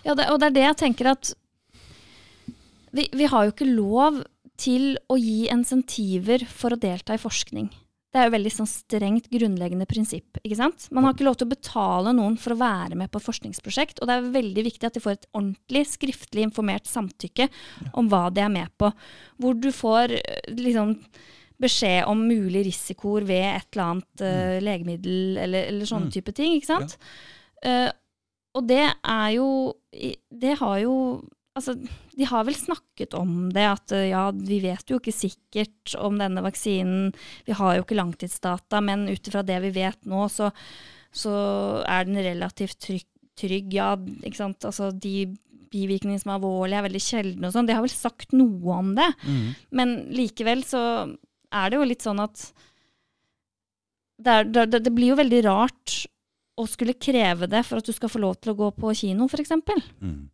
Ja, 0.05 0.13
det, 0.13 0.27
og 0.29 0.37
det 0.39 0.47
er 0.51 0.55
det 0.59 0.65
jeg 0.67 0.77
tenker 0.83 1.09
at 1.15 1.33
vi, 2.93 3.07
vi 3.13 3.29
har 3.29 3.47
jo 3.47 3.53
ikke 3.55 3.69
lov 3.69 4.23
til 4.59 4.93
å 5.09 5.17
gi 5.17 5.47
insentiver 5.51 6.45
for 6.45 6.75
å 6.75 6.79
delta 6.79 7.15
i 7.17 7.21
forskning. 7.21 7.71
Det 8.13 8.21
er 8.21 8.27
jo 8.27 8.35
veldig 8.35 8.51
sånn 8.53 8.69
strengt 8.69 9.25
grunnleggende 9.33 9.87
prinsipp. 9.89 10.37
ikke 10.45 10.59
sant? 10.59 10.83
Man 10.93 11.07
har 11.07 11.15
ikke 11.15 11.25
lov 11.25 11.39
til 11.39 11.47
å 11.47 11.53
betale 11.55 12.11
noen 12.13 12.35
for 12.37 12.53
å 12.53 12.59
være 12.59 12.93
med 12.99 13.09
på 13.09 13.17
et 13.17 13.25
forskningsprosjekt, 13.25 14.03
og 14.03 14.09
det 14.09 14.17
er 14.19 14.27
veldig 14.35 14.65
viktig 14.67 14.85
at 14.85 14.93
de 14.93 15.01
får 15.01 15.15
et 15.17 15.25
ordentlig 15.33 15.81
skriftlig 15.89 16.45
informert 16.45 16.85
samtykke 16.85 17.47
om 17.97 18.11
hva 18.13 18.27
de 18.29 18.43
er 18.45 18.53
med 18.53 18.69
på. 18.77 18.91
Hvor 19.41 19.57
du 19.57 19.71
får 19.73 20.13
eh, 20.19 20.53
liksom 20.53 20.93
beskjed 21.63 22.05
om 22.05 22.21
mulige 22.27 22.67
risikoer 22.69 23.25
ved 23.25 23.47
et 23.47 23.67
eller 23.73 23.89
annet 23.95 24.21
uh, 24.25 24.55
legemiddel 24.61 25.37
eller, 25.47 25.67
eller 25.71 25.89
sånne 25.89 26.09
Mm. 26.09 26.13
type 26.13 26.33
ting. 26.35 26.55
ikke 26.57 26.69
sant? 26.69 26.97
Uh, 27.65 27.89
og 28.53 28.67
det 28.67 28.83
er 28.91 29.29
jo 29.37 29.47
Det 30.29 30.57
har 30.59 30.79
jo 30.83 30.95
Altså, 31.53 31.75
de 32.17 32.25
har 32.25 32.47
vel 32.47 32.55
snakket 32.57 33.13
om 33.13 33.51
det, 33.53 33.65
at 33.69 33.93
eh, 33.93 34.09
ja, 34.09 34.25
vi 34.33 34.57
vet 34.63 34.89
jo 34.89 34.97
ikke 34.97 35.13
sikkert 35.13 35.93
om 36.01 36.17
denne 36.17 36.41
vaksinen. 36.41 37.11
Vi 37.45 37.53
har 37.59 37.77
jo 37.77 37.85
ikke 37.85 37.97
langtidsdata, 37.99 38.81
men 38.81 39.05
ut 39.11 39.29
ifra 39.29 39.43
det 39.45 39.59
vi 39.67 39.73
vet 39.75 39.99
nå, 40.09 40.25
så, 40.33 40.49
så 41.13 41.35
er 41.85 42.09
den 42.09 42.17
relativt 42.25 42.79
trygg, 42.81 43.05
trygg. 43.37 43.69
Ja, 43.77 43.91
ikke 44.25 44.41
sant. 44.41 44.65
Altså, 44.65 44.89
de 44.89 45.29
bivirkningene 45.73 46.21
som 46.21 46.33
er 46.33 46.39
alvorlige, 46.39 46.81
er 46.81 46.87
veldig 46.87 47.03
sjeldne 47.05 47.49
og 47.49 47.55
sånn. 47.55 47.69
De 47.69 47.77
har 47.77 47.85
vel 47.85 47.93
sagt 47.93 48.33
noe 48.33 48.79
om 48.79 48.93
det. 48.97 49.09
Mm. 49.25 49.47
Men 49.77 49.95
likevel 50.13 50.65
så 50.65 50.83
er 51.53 51.69
det 51.69 51.79
jo 51.79 51.89
litt 51.89 52.05
sånn 52.05 52.21
at 52.23 52.47
det, 54.23 54.33
er, 54.33 54.49
det, 54.49 54.81
det 54.85 54.93
blir 54.93 55.13
jo 55.13 55.21
veldig 55.21 55.41
rart 55.45 56.03
å 56.57 56.65
skulle 56.69 56.97
kreve 57.01 57.49
det 57.49 57.63
for 57.65 57.81
at 57.81 57.87
du 57.87 57.93
skal 57.95 58.11
få 58.13 58.21
lov 58.21 58.37
til 58.39 58.53
å 58.53 58.59
gå 58.59 58.69
på 58.77 58.93
kino, 58.97 59.25
f.eks. 59.25 59.53
Mm. 60.01 60.29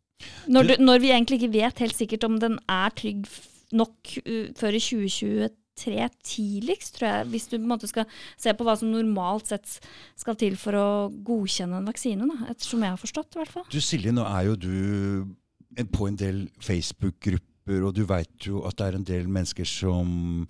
Når, 0.48 0.64
Du- 0.68 0.84
når 0.84 1.00
vi 1.00 1.12
egentlig 1.14 1.40
ikke 1.42 1.54
vet 1.54 1.80
helt 1.80 1.96
sikkert 1.96 2.24
om 2.28 2.40
den 2.40 2.60
er 2.68 2.90
trygg 2.96 3.26
nok 3.72 3.96
uh, 4.26 4.48
før 4.58 4.76
i 4.76 4.82
2023 4.82 6.10
tidligst, 6.24 6.96
tror 6.98 7.08
jeg. 7.08 7.28
Hvis 7.32 7.48
du 7.48 7.58
på 7.58 7.62
en 7.64 7.70
måte 7.72 7.88
skal 7.88 8.06
se 8.38 8.54
på 8.54 8.66
hva 8.68 8.76
som 8.80 8.90
normalt 8.92 9.48
sett 9.48 9.78
skal 10.20 10.36
til 10.36 10.58
for 10.60 10.76
å 10.76 10.88
godkjenne 11.24 11.78
en 11.80 11.88
vaksine. 11.88 12.28
Da, 12.28 12.50
ettersom 12.52 12.84
jeg 12.84 12.96
har 12.96 13.00
forstått, 13.00 13.36
i 13.36 13.40
hvert 13.44 13.54
fall. 13.54 13.68
Du 13.72 13.80
Silje, 13.80 14.12
nå 14.12 14.26
er 14.28 14.50
jo 14.50 14.56
du 14.60 15.86
på 15.94 16.08
en 16.10 16.18
del 16.20 16.50
Facebook-grupper, 16.66 17.84
og 17.86 17.94
du 17.96 18.04
veit 18.10 18.50
jo 18.50 18.64
at 18.68 18.76
det 18.80 18.88
er 18.90 18.98
en 18.98 19.08
del 19.08 19.28
mennesker 19.32 19.68
som 19.70 20.48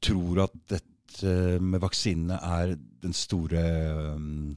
tror 0.00 0.44
at 0.46 0.54
dette 0.70 1.58
med 1.60 1.82
vaksinene 1.82 2.38
er 2.38 2.76
den 3.02 3.12
store 3.12 4.14
um, 4.14 4.54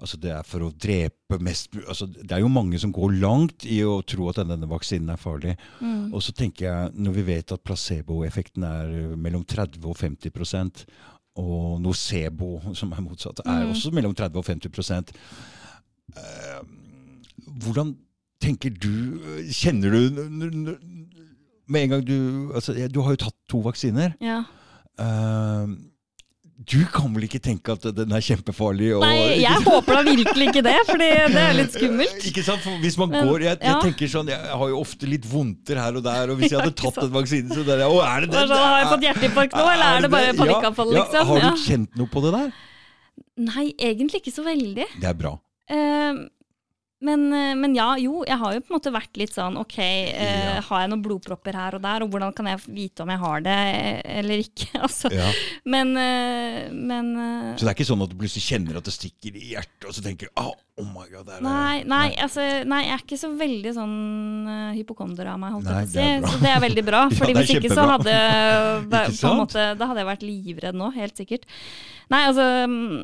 Altså 0.00 0.16
det 0.16 0.30
er 0.32 0.46
for 0.48 0.64
å 0.64 0.70
drepe 0.72 1.36
mest 1.44 1.74
altså 1.84 2.06
Det 2.08 2.32
er 2.32 2.40
jo 2.40 2.48
mange 2.48 2.78
som 2.80 2.92
går 2.92 3.18
langt 3.20 3.66
i 3.68 3.82
å 3.84 3.98
tro 4.08 4.30
at 4.30 4.40
denne 4.40 4.68
vaksinen 4.70 5.12
er 5.12 5.20
farlig. 5.20 5.54
Mm. 5.80 6.08
Og 6.14 6.22
så 6.24 6.32
tenker 6.36 6.66
jeg, 6.66 6.92
når 6.96 7.16
vi 7.18 7.24
vet 7.28 7.52
at 7.52 7.64
placeboeffekten 7.68 8.64
er 8.64 8.94
uh, 9.12 9.16
mellom 9.20 9.44
30 9.44 9.84
og 9.84 9.96
50% 10.00 10.84
og 11.40 11.80
nocebo, 11.84 12.48
som 12.74 12.90
er 12.92 13.04
motsatt, 13.04 13.40
er 13.44 13.64
Mm. 13.66 13.70
også 13.74 13.92
mellom 13.94 14.14
30 14.18 14.40
og 14.40 14.44
50 14.44 15.12
eh, 16.16 16.62
hvordan 17.62 17.94
tenker 18.42 18.70
du 18.74 19.20
Kjenner 19.52 19.90
du 19.94 20.76
Med 21.70 21.82
en 21.84 21.90
gang 21.94 22.02
du 22.04 22.50
altså, 22.54 22.74
Du 22.88 23.00
har 23.04 23.14
jo 23.14 23.20
tatt 23.24 23.36
to 23.48 23.60
vaksiner. 23.62 24.16
Ja. 24.20 24.40
Eh, 24.98 25.66
du 26.60 26.82
kan 26.92 27.08
vel 27.14 27.24
ikke 27.24 27.38
tenke 27.40 27.72
at 27.72 27.86
den 27.96 28.10
er 28.12 28.20
kjempefarlig? 28.20 28.90
Og, 28.98 29.04
Nei, 29.06 29.40
jeg 29.40 29.62
håper 29.64 29.96
da 29.96 30.02
virkelig 30.04 30.48
ikke 30.50 30.62
det, 30.66 30.74
for 30.88 31.00
det 31.00 31.08
er 31.16 31.54
litt 31.56 31.72
skummelt. 31.72 32.18
Ikke 32.30 32.44
sant? 32.44 32.60
For 32.66 32.82
hvis 32.82 32.98
man 33.00 33.14
går 33.14 33.46
jeg, 33.46 33.54
jeg 33.62 33.72
ja. 33.72 33.78
tenker 33.80 34.10
sånn, 34.12 34.28
jeg 34.28 34.58
har 34.60 34.72
jo 34.74 34.80
ofte 34.82 35.08
litt 35.08 35.24
vondter 35.30 35.80
her 35.80 35.96
og 35.96 36.04
der, 36.04 36.32
og 36.34 36.40
hvis 36.42 36.52
jeg 36.52 36.60
hadde 36.62 36.74
tatt 36.76 36.98
en 37.06 37.14
vaksine, 37.14 37.54
så 37.56 37.64
der, 37.64 37.86
å, 37.88 38.02
er 38.04 38.26
det 38.26 38.32
Det 38.32 38.36
den? 38.36 38.50
sånn, 38.52 38.66
har 38.66 38.82
jeg 38.82 38.90
fått 38.92 39.06
hjerteinfarkt 39.08 39.56
nå, 39.56 39.64
eller 39.72 39.86
er 39.94 40.04
det 40.04 40.12
bare 40.12 40.34
panikkanfall, 40.42 40.92
Ja, 40.92 41.06
liksom? 41.06 41.30
har 41.32 41.46
du 41.46 41.64
kjent 41.64 41.96
noe 42.02 42.12
på 42.12 42.24
det 42.26 42.34
der? 42.36 42.52
Nei, 43.40 43.66
egentlig 43.80 44.20
ikke 44.20 44.34
så 44.36 44.44
veldig. 44.44 44.86
Det 45.00 45.08
er 45.08 45.16
bra. 45.16 45.32
Eh, 45.72 46.20
men, 47.00 47.26
eh, 47.32 47.54
men 47.56 47.74
ja, 47.76 47.88
jo, 48.00 48.20
jeg 48.28 48.36
har 48.36 48.54
jo 48.54 48.60
på 48.60 48.72
en 48.72 48.76
måte 48.76 48.92
vært 48.92 49.20
litt 49.20 49.32
sånn 49.32 49.56
ok, 49.60 49.76
eh, 49.80 50.54
Ja. 50.56 50.60
har 50.66 50.82
jeg 50.82 50.90
noen 50.92 51.02
blodpropper 51.04 51.56
her 51.56 51.76
og 51.78 51.82
der, 51.84 52.04
og 52.04 52.10
hvordan 52.12 52.34
kan 52.36 52.46
jeg 52.50 52.60
vite 52.68 53.04
om 53.04 53.12
jeg 53.14 53.22
har 53.22 53.44
det 53.46 53.58
eh, 53.74 54.18
eller 54.20 54.42
ikke? 54.44 54.68
altså, 54.86 55.10
Ja. 55.14 55.30
men, 55.64 55.94
eh, 55.96 56.68
men 56.70 57.12
Så 57.56 57.64
det 57.64 57.70
er 57.72 57.78
ikke 57.78 57.88
sånn 57.92 58.04
at 58.04 58.12
du 58.12 58.18
plutselig 58.20 58.44
kjenner 58.50 58.76
at 58.80 58.84
det 58.84 58.96
stikker 58.96 59.36
i 59.40 59.54
hjertet, 59.54 59.88
og 59.88 59.96
så 59.96 60.04
tenker 60.04 60.28
du 60.28 60.42
oh, 60.42 60.52
oh 60.80 60.88
my 60.92 61.06
god, 61.12 61.26
det. 61.28 61.40
Nei, 61.44 61.82
nei, 61.88 62.06
altså, 62.20 62.44
nei, 62.68 62.82
jeg 62.86 62.94
er 62.96 63.04
ikke 63.04 63.20
så 63.20 63.30
veldig 63.36 63.72
sånn 63.76 63.96
uh, 64.48 64.72
hypokonder 64.76 65.28
av 65.32 65.40
meg, 65.42 65.52
holdt 65.56 65.68
jeg 65.68 65.76
på 65.76 65.88
å 65.88 65.94
si. 65.94 66.32
Så 66.32 66.40
det 66.44 66.52
er 66.54 66.64
veldig 66.64 66.84
bra. 66.86 67.00
Ja, 67.10 67.16
fordi 67.16 67.32
det 67.34 67.40
er 67.40 67.46
hvis 67.48 67.58
ikke 67.58 67.76
så 67.76 67.84
hadde 67.88 68.14
Ikke 69.10 69.32
måte, 69.36 69.64
Da 69.78 69.88
hadde 69.88 70.02
jeg 70.02 70.08
vært 70.08 70.24
livredd 70.24 70.76
nå, 70.78 70.90
helt 70.94 71.16
sikkert. 71.20 71.44
Nei, 72.10 72.22
altså 72.26 72.46
mm, 72.68 72.94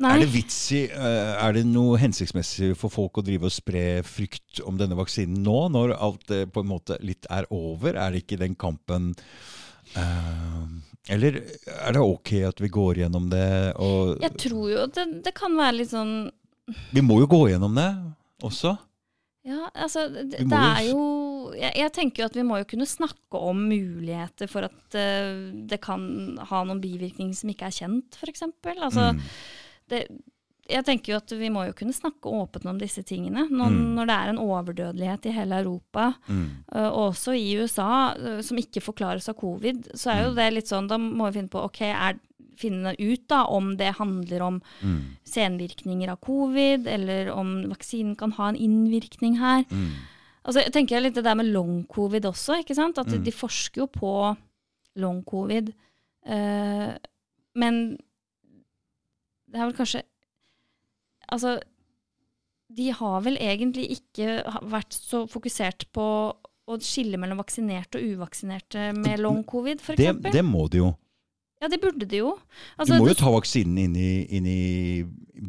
Nei. 0.00 0.14
Er 0.16 0.22
det 0.22 0.30
vits 0.32 0.58
i, 0.72 0.84
eh, 0.88 1.32
er 1.44 1.52
det 1.52 1.66
noe 1.68 1.98
hensiktsmessig 2.00 2.72
for 2.80 2.92
folk 2.92 3.20
å 3.20 3.24
drive 3.26 3.50
og 3.50 3.52
spre 3.52 4.00
frykt 4.06 4.62
om 4.64 4.78
denne 4.80 4.96
vaksinen 4.96 5.42
nå, 5.44 5.58
når 5.74 5.92
alt 5.98 6.24
på 6.54 6.62
en 6.62 6.70
måte 6.70 6.96
litt 7.04 7.28
er 7.28 7.44
over? 7.52 7.98
Er 8.00 8.14
det 8.14 8.24
ikke 8.24 8.40
den 8.40 8.56
kampen 8.56 9.14
Uh, 9.90 10.68
Eller 11.10 11.40
er 11.66 11.96
det 11.96 12.02
ok 12.04 12.32
at 12.46 12.60
vi 12.62 12.68
går 12.70 13.00
gjennom 13.02 13.24
det? 13.32 13.46
Jeg 14.22 14.36
tror 14.38 14.68
jo 14.70 14.84
det, 14.86 15.06
det 15.24 15.32
kan 15.34 15.56
være 15.58 15.80
litt 15.80 15.90
sånn 15.90 16.12
vi 16.94 17.02
må 17.02 17.16
jo 17.18 17.26
gå 17.30 17.40
gjennom 17.50 17.74
det 17.74 17.88
også. 18.46 18.76
Ja, 19.48 19.70
altså 19.72 20.04
det, 20.12 20.44
det 20.46 20.58
er 20.60 20.84
jo 20.90 21.00
jeg, 21.56 21.72
jeg 21.80 21.92
tenker 21.96 22.22
jo 22.22 22.28
at 22.28 22.36
vi 22.36 22.44
må 22.46 22.60
jo 22.60 22.68
kunne 22.70 22.86
snakke 22.86 23.40
om 23.40 23.64
muligheter 23.70 24.50
for 24.52 24.68
at 24.68 24.94
uh, 24.94 25.48
det 25.50 25.80
kan 25.82 26.04
ha 26.52 26.60
noen 26.68 26.82
bivirkninger 26.82 27.34
som 27.34 27.50
ikke 27.50 27.70
er 27.70 27.78
kjent, 27.80 28.20
f.eks. 28.20 28.46
Altså, 28.76 29.10
Mm. 29.16 29.24
Det, 29.90 30.04
jeg 30.70 30.84
tenker 30.86 31.12
jo 31.12 31.16
at 31.18 31.32
vi 31.34 31.48
må 31.50 31.64
jo 31.66 31.72
kunne 31.74 31.92
snakke 31.96 32.30
åpent 32.30 32.66
om 32.70 32.78
disse 32.78 33.02
tingene. 33.02 33.48
Når, 33.50 33.70
Mm. 33.74 33.94
når 33.96 34.06
det 34.06 34.16
er 34.16 34.28
en 34.30 34.38
overdødelighet 34.38 35.26
i 35.26 35.32
hele 35.34 35.58
Europa, 35.64 36.14
Mm. 36.28 36.46
eh, 36.72 36.88
og 36.88 37.10
også 37.12 37.34
i 37.34 37.56
USA, 37.58 38.14
eh, 38.14 38.40
som 38.46 38.56
ikke 38.56 38.80
forklares 38.80 39.28
av 39.28 39.34
covid, 39.40 39.88
så 39.94 40.12
er 40.14 40.22
jo 40.24 40.30
Mm. 40.30 40.36
det 40.36 40.52
litt 40.54 40.66
sånn 40.70 40.88
Da 40.88 40.96
må 40.98 41.26
vi 41.32 41.40
finne 41.40 41.50
på 41.50 41.64
ok, 41.64 41.80
er, 41.90 42.18
finne 42.56 42.94
ut 43.00 43.26
da 43.26 43.44
om 43.46 43.74
det 43.76 43.94
handler 43.96 44.42
om 44.42 44.62
Mm. 44.82 45.16
senvirkninger 45.24 46.08
av 46.10 46.20
covid, 46.20 46.86
eller 46.86 47.30
om 47.32 47.64
vaksinen 47.70 48.16
kan 48.16 48.30
ha 48.32 48.48
en 48.48 48.56
innvirkning 48.56 49.38
her. 49.38 49.64
Mm. 49.70 49.90
Altså, 50.44 50.62
jeg 50.64 50.72
tenker 50.72 51.00
litt 51.02 51.14
det 51.14 51.24
der 51.24 51.34
med 51.34 51.46
long 51.52 51.84
covid 51.88 52.22
også, 52.22 52.60
ikke 52.62 52.74
sant? 52.76 52.98
At 52.98 53.06
Mm. 53.08 53.24
de 53.24 53.30
forsker 53.32 53.76
jo 53.80 53.86
på 53.86 54.36
long 54.96 55.22
covid. 55.24 55.72
Uh, 56.26 56.94
men 57.54 57.98
det 59.50 59.60
er 59.60 59.68
vel 59.68 59.76
kanskje 59.76 60.04
Altså, 61.30 61.60
de 62.74 62.88
har 62.90 63.20
vel 63.22 63.36
egentlig 63.38 63.84
ikke 63.94 64.40
vært 64.66 64.96
så 64.96 65.20
fokusert 65.30 65.84
på 65.94 66.06
å 66.34 66.78
skille 66.82 67.20
mellom 67.22 67.38
vaksinerte 67.38 68.00
og 68.00 68.16
uvaksinerte 68.16 68.88
med 68.96 69.22
long 69.22 69.44
covid, 69.46 69.78
f.eks. 69.78 70.00
Det, 70.00 70.32
det 70.34 70.42
må 70.46 70.64
de 70.72 70.82
jo. 70.82 70.90
Ja, 71.60 71.68
det 71.68 71.78
burde 71.82 72.06
de 72.08 72.22
jo. 72.22 72.32
Du 72.40 72.82
Altså, 72.82 72.96
må 72.96 73.10
jo 73.10 73.16
ta 73.20 73.30
vaksinen 73.34 73.78
inn 73.82 73.96
i, 74.00 74.10
inn 74.32 74.46
i 74.48 74.60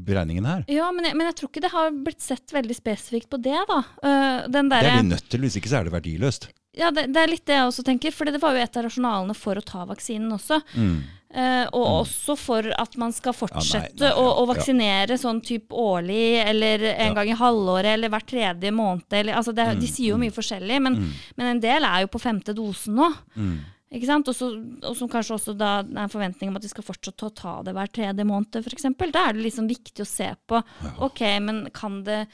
beregningen 0.05 0.47
her. 0.49 0.65
Ja, 0.69 0.89
men 0.91 1.07
jeg, 1.07 1.15
men 1.15 1.29
jeg 1.29 1.37
tror 1.39 1.51
ikke 1.51 1.63
det 1.63 1.71
har 1.71 1.93
blitt 1.95 2.25
sett 2.25 2.51
veldig 2.51 2.75
spesifikt 2.75 3.29
på 3.31 3.39
det, 3.39 3.55
da. 3.69 3.77
Uh, 4.03 4.49
den 4.51 4.69
Det 4.71 4.81
er 4.81 4.97
vi 4.97 5.07
nødt 5.13 5.29
til, 5.31 5.45
hvis 5.45 5.55
ikke 5.57 5.71
så 5.71 5.79
er 5.79 5.87
det 5.87 5.95
verdiløst. 5.95 6.49
Ja, 6.77 6.91
det, 6.95 7.07
det 7.15 7.21
er 7.21 7.31
litt 7.31 7.45
det 7.47 7.55
jeg 7.55 7.69
også 7.69 7.83
tenker, 7.87 8.13
for 8.15 8.27
det 8.27 8.41
var 8.43 8.55
jo 8.55 8.63
et 8.63 8.77
av 8.79 8.85
rasjonalene 8.87 9.35
for 9.39 9.59
å 9.59 9.63
ta 9.63 9.85
vaksinen 9.87 10.35
også. 10.35 10.59
Mm. 10.75 10.99
Eh, 11.33 11.65
og 11.71 11.85
Mm. 11.87 11.93
også 12.03 12.37
for 12.37 12.63
at 12.77 12.97
man 12.97 13.13
skal 13.13 13.31
fortsette 13.31 13.99
nei, 14.03 14.11
å, 14.11 14.25
å 14.35 14.45
ja, 14.45 14.53
vaksinere 14.53 15.15
sånn 15.17 15.39
type 15.41 15.71
årlig, 15.71 16.43
eller 16.45 16.83
en 16.91 17.07
Ja. 17.07 17.13
gang 17.13 17.29
i 17.29 17.37
halvåret, 17.39 17.93
eller 17.93 18.09
hver 18.09 18.25
tredje 18.27 18.71
måned. 18.71 19.05
Eller, 19.11 19.33
altså 19.39 19.53
det, 19.55 19.65
de 19.79 19.87
Mm, 19.87 19.93
sier 19.93 20.09
jo 20.09 20.17
mm. 20.17 20.25
mye 20.25 20.35
forskjellig, 20.35 20.81
men, 20.81 20.95
Mm. 20.95 21.11
men 21.37 21.47
en 21.47 21.59
del 21.61 21.83
er 21.85 22.01
jo 22.01 22.07
på 22.07 22.19
femte 22.19 22.53
dosen 22.53 22.95
nå. 22.95 23.13
Mm. 23.37 23.59
Ikke 23.93 24.05
sant? 24.07 24.27
Og, 24.27 24.35
så, 24.35 24.47
og 24.83 24.95
som 24.95 25.07
kanskje 25.09 25.35
også 25.35 25.57
da 25.57 25.79
er 25.79 26.03
en 26.03 26.09
forventning 26.09 26.49
om 26.49 26.55
at 26.55 26.61
de 26.61 26.69
skal 26.69 26.83
fortsette 26.83 27.23
å 27.27 27.33
ta 27.35 27.61
det 27.63 27.73
hver 27.75 27.87
tredje 27.91 28.23
måned, 28.25 28.51
f.eks. 28.63 28.83
Da 29.11 29.29
er 29.29 29.33
det 29.33 29.43
liksom 29.43 29.67
viktig 29.67 30.01
å 30.03 30.07
se 30.07 30.35
på 30.47 30.61
Ja. 30.83 30.91
ok, 30.99 31.21
men 31.41 31.69
kan 31.73 32.03
det 32.03 32.27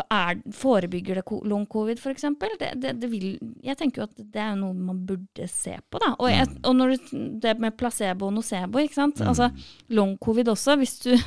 er, 0.00 0.40
Forebygger 0.56 1.20
det 1.20 1.24
long 1.48 1.66
covid, 1.66 2.00
f.eks.? 2.00 2.24
Det, 2.60 2.70
det, 2.82 2.94
det 3.02 3.10
vil, 3.12 3.26
jeg 3.64 3.76
tenker 3.78 4.02
jo 4.02 4.08
at 4.08 4.16
det 4.16 4.40
er 4.40 4.56
noe 4.58 4.72
man 4.72 5.02
burde 5.06 5.48
se 5.50 5.76
på. 5.90 6.00
da. 6.02 6.14
Og, 6.18 6.30
jeg, 6.32 6.48
og 6.64 6.76
når 6.78 6.94
du, 6.94 7.12
det 7.42 7.58
med 7.60 7.76
placebo 7.76 8.30
og 8.30 8.36
nocebo, 8.38 8.80
ikke 8.82 8.98
sant. 8.98 9.20
Mm. 9.20 9.28
Altså, 9.32 9.50
long 9.92 10.16
covid 10.22 10.52
også, 10.54 10.76
hvis 10.80 10.98
du 11.04 11.12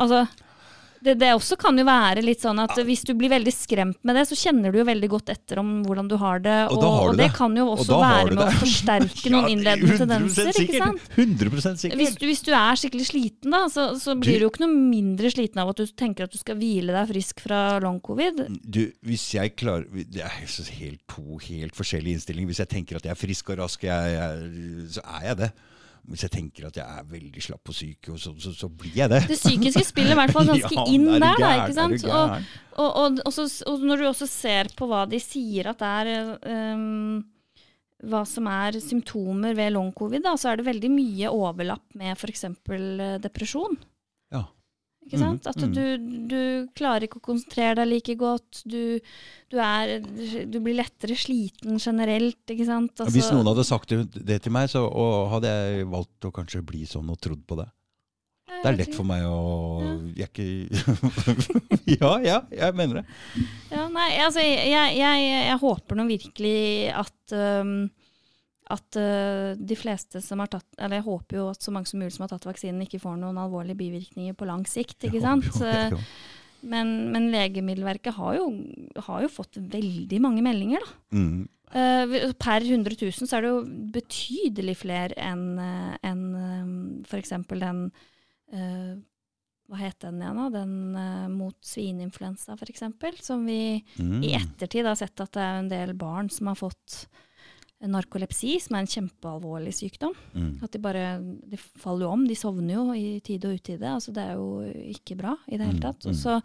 Altså 0.00 0.22
det, 1.04 1.14
det 1.20 1.30
også 1.32 1.56
kan 1.60 1.78
jo 1.80 1.84
være 1.88 2.22
litt 2.24 2.42
sånn 2.44 2.58
at 2.62 2.74
hvis 2.84 3.02
du 3.08 3.14
blir 3.16 3.30
veldig 3.32 3.52
skremt 3.54 3.98
med 4.06 4.18
det, 4.18 4.26
så 4.28 4.36
kjenner 4.36 4.72
du 4.74 4.80
jo 4.80 4.84
veldig 4.88 5.08
godt 5.12 5.32
etter 5.32 5.60
om 5.62 5.70
hvordan 5.86 6.10
du 6.10 6.16
har 6.20 6.42
det. 6.44 6.56
Og 6.70 6.76
Og, 6.76 6.84
har 6.84 7.08
og 7.12 7.16
det 7.16 7.26
det. 7.26 7.36
kan 7.38 7.56
jo 7.56 7.66
også 7.72 8.00
være 8.00 8.26
med 8.30 8.38
med 8.40 8.44
å 8.44 8.58
forsterke 8.64 9.32
noen 9.32 9.48
innledende 9.54 9.94
100% 9.94 10.02
tendenser. 10.04 10.50
ikke 10.64 10.82
sant? 10.82 11.06
100 11.16 11.78
sikkert. 11.84 11.98
Hvis 12.00 12.14
du, 12.20 12.26
hvis 12.28 12.44
du 12.46 12.52
er 12.52 12.80
skikkelig 12.82 13.06
sliten, 13.10 13.56
da, 13.56 13.62
så, 13.72 13.86
så 14.00 14.16
blir 14.20 14.38
du 14.40 14.46
jo 14.46 14.52
ikke 14.52 14.64
noe 14.66 14.76
mindre 14.76 15.32
sliten 15.32 15.62
av 15.62 15.72
at 15.72 15.80
du 15.82 15.86
tenker 16.04 16.28
at 16.28 16.34
du 16.34 16.40
skal 16.40 16.58
hvile 16.60 16.94
deg 16.96 17.10
frisk 17.14 17.40
fra 17.46 17.62
long 17.82 18.00
covid. 18.04 18.44
Du, 18.64 18.82
hvis 19.06 19.24
jeg 19.34 19.54
klarer 19.60 19.86
Det 20.04 20.22
er 20.24 20.36
helt, 20.80 21.00
to 21.10 21.38
helt 21.48 21.76
forskjellige 21.76 22.20
innstillinger. 22.20 22.52
Hvis 22.52 22.62
jeg 22.64 22.72
tenker 22.76 23.00
at 23.00 23.08
jeg 23.08 23.16
er 23.16 23.20
frisk 23.20 23.50
og 23.54 23.62
rask, 23.64 23.84
jeg, 23.88 24.14
jeg, 24.14 24.86
så 24.98 25.04
er 25.18 25.26
jeg 25.30 25.40
det. 25.46 25.50
Hvis 26.10 26.24
jeg 26.26 26.32
tenker 26.34 26.66
at 26.66 26.78
jeg 26.80 26.82
er 27.00 27.04
veldig 27.06 27.42
slapp 27.44 27.70
og 27.70 27.76
syk, 27.76 28.08
og 28.10 28.18
så, 28.18 28.32
så, 28.42 28.50
så 28.56 28.68
blir 28.68 28.96
jeg 28.98 29.10
det. 29.12 29.20
Det 29.30 29.36
psykiske 29.38 29.84
spiller 29.86 30.16
i 30.16 30.18
hvert 30.18 30.34
fall 30.34 30.48
ganske 30.52 30.74
Ja, 30.74 30.86
inn 30.90 31.06
der, 31.06 31.20
gær, 31.22 31.42
da, 31.44 31.50
ikke 31.62 31.76
sant? 31.76 32.06
Og, 32.10 32.48
og, 32.74 32.88
og, 32.88 33.20
og, 33.26 33.34
så, 33.36 33.46
og 33.70 33.84
når 33.86 34.02
du 34.02 34.08
også 34.08 34.26
ser 34.30 34.72
på 34.78 34.88
hva 34.90 35.04
de 35.10 35.20
sier 35.22 35.70
at 35.70 35.78
det 35.78 35.92
er 36.00 36.32
um, 36.74 37.20
hva 38.10 38.24
som 38.26 38.48
er 38.50 38.78
symptomer 38.82 39.54
ved 39.54 39.74
long 39.76 39.92
covid, 39.96 40.24
da, 40.24 40.34
så 40.40 40.50
er 40.50 40.60
det 40.60 40.68
veldig 40.70 40.90
mye 40.92 41.30
overlapp 41.30 41.84
med 42.00 42.16
f.eks. 42.16 42.46
depresjon. 43.22 43.76
Ja. 45.10 45.18
Ikke 45.18 45.22
sant? 45.24 45.46
At 45.50 45.56
Mhm, 45.64 45.72
du, 45.74 46.26
du 46.30 46.68
klarer 46.78 47.06
ikke 47.08 47.18
å 47.18 47.24
konsentrere 47.26 47.80
deg 47.80 47.88
like 47.90 48.14
godt. 48.20 48.62
Du, 48.64 49.00
du, 49.50 49.58
er, 49.58 49.96
du 50.46 50.60
blir 50.62 50.78
lettere 50.78 51.16
sliten 51.18 51.78
generelt, 51.82 52.38
ikke 52.46 52.66
sant. 52.68 52.94
Altså, 52.94 53.10
Hvis 53.16 53.32
noen 53.34 53.50
hadde 53.50 53.64
sagt 53.66 53.90
det, 53.90 54.40
til 54.44 54.52
meg, 54.54 54.70
så 54.70 54.84
hadde 55.34 55.50
jeg 55.50 55.90
valgt 55.90 56.30
å 56.30 56.32
kanskje 56.38 56.62
bli 56.62 56.86
sånn 56.86 57.10
og 57.10 57.18
trodd 57.20 57.42
på 57.50 57.58
det. 57.58 57.66
Det 58.60 58.68
er 58.68 58.76
lett 58.76 58.92
for 58.94 59.06
meg 59.08 59.22
å 59.24 59.38
ikke 60.20 60.44
Ja, 62.00 62.10
ja, 62.20 62.38
jeg 62.52 62.76
mener 62.76 63.00
det. 63.00 63.04
Ja, 63.72 63.86
nei, 63.88 64.10
altså, 64.20 64.42
jeg, 64.44 64.68
jeg, 64.98 65.24
jeg 65.30 65.58
håper 65.62 65.96
nå 65.98 66.04
virkelig 66.10 66.90
at 66.92 67.34
um, 67.64 67.88
at 68.70 68.98
uh, 69.00 69.52
de 69.58 69.76
fleste 69.78 70.22
som 70.24 70.42
har 70.42 70.50
tatt 70.52 70.66
Eller 70.78 71.00
jeg 71.00 71.08
håper 71.08 71.40
jo 71.40 71.46
at 71.50 71.62
så 71.64 71.72
mange 71.74 71.90
som 71.90 72.00
mulig 72.02 72.14
som 72.14 72.24
har 72.26 72.32
tatt 72.32 72.46
vaksinen, 72.48 72.84
ikke 72.84 73.02
får 73.02 73.16
noen 73.20 73.38
alvorlige 73.40 73.78
bivirkninger 73.80 74.36
på 74.38 74.48
lang 74.48 74.66
sikt. 74.68 74.98
ikke 75.08 75.22
sant? 75.24 75.48
jo 75.60 75.96
jo. 75.96 76.04
Men, 76.60 76.90
men 77.12 77.30
Legemiddelverket 77.32 78.18
har 78.18 78.34
jo, 78.36 78.50
har 79.06 79.22
jo 79.24 79.30
fått 79.32 79.56
veldig 79.72 80.18
mange 80.20 80.42
meldinger, 80.44 80.84
da. 80.84 81.16
Mm. 81.16 81.48
Uh, 81.70 82.32
per 82.34 82.64
100 82.66 82.96
000 82.98 83.28
så 83.30 83.36
er 83.38 83.44
det 83.46 83.52
jo 83.52 83.60
betydelig 83.94 84.74
flere 84.80 85.14
enn 85.22 85.44
en, 86.02 86.24
f.eks. 87.06 87.30
den 87.52 87.84
uh, 88.50 88.96
Hva 89.70 89.78
het 89.78 90.00
den 90.02 90.18
igjen, 90.18 90.40
da? 90.40 90.48
Den 90.56 90.74
uh, 90.98 91.28
mot 91.30 91.56
svineinfluensa, 91.62 92.58
f.eks. 92.58 92.88
Som 93.22 93.46
vi 93.46 93.84
Mm. 94.00 94.20
i 94.26 94.34
ettertid 94.34 94.88
har 94.88 94.98
sett 94.98 95.22
at 95.22 95.32
det 95.36 95.46
er 95.46 95.60
en 95.60 95.70
del 95.70 95.94
barn 95.94 96.28
som 96.32 96.50
har 96.50 96.58
fått 96.58 97.04
narkolepsi, 97.88 98.58
som 98.60 98.76
er 98.76 98.80
en 98.84 98.90
kjempealvorlig 98.92 99.72
sykdom. 99.72 100.12
Mm. 100.34 100.58
At 100.62 100.72
de 100.72 100.78
bare 100.78 101.04
de 101.20 101.56
faller 101.56 102.04
jo 102.06 102.10
om, 102.12 102.26
de 102.28 102.34
sovner 102.36 102.74
jo 102.74 102.92
i 102.92 103.20
tide 103.24 103.48
og 103.48 103.54
utide. 103.60 103.88
Altså 103.88 104.12
det 104.12 104.22
er 104.28 104.34
jo 104.36 104.60
ikke 104.96 105.16
bra 105.16 105.36
i 105.48 105.56
det 105.56 105.66
hele 105.66 105.78
Mm, 105.78 105.84
tatt. 105.86 106.04
mm. 106.04 106.10
Og 106.10 106.16
så, 106.16 106.40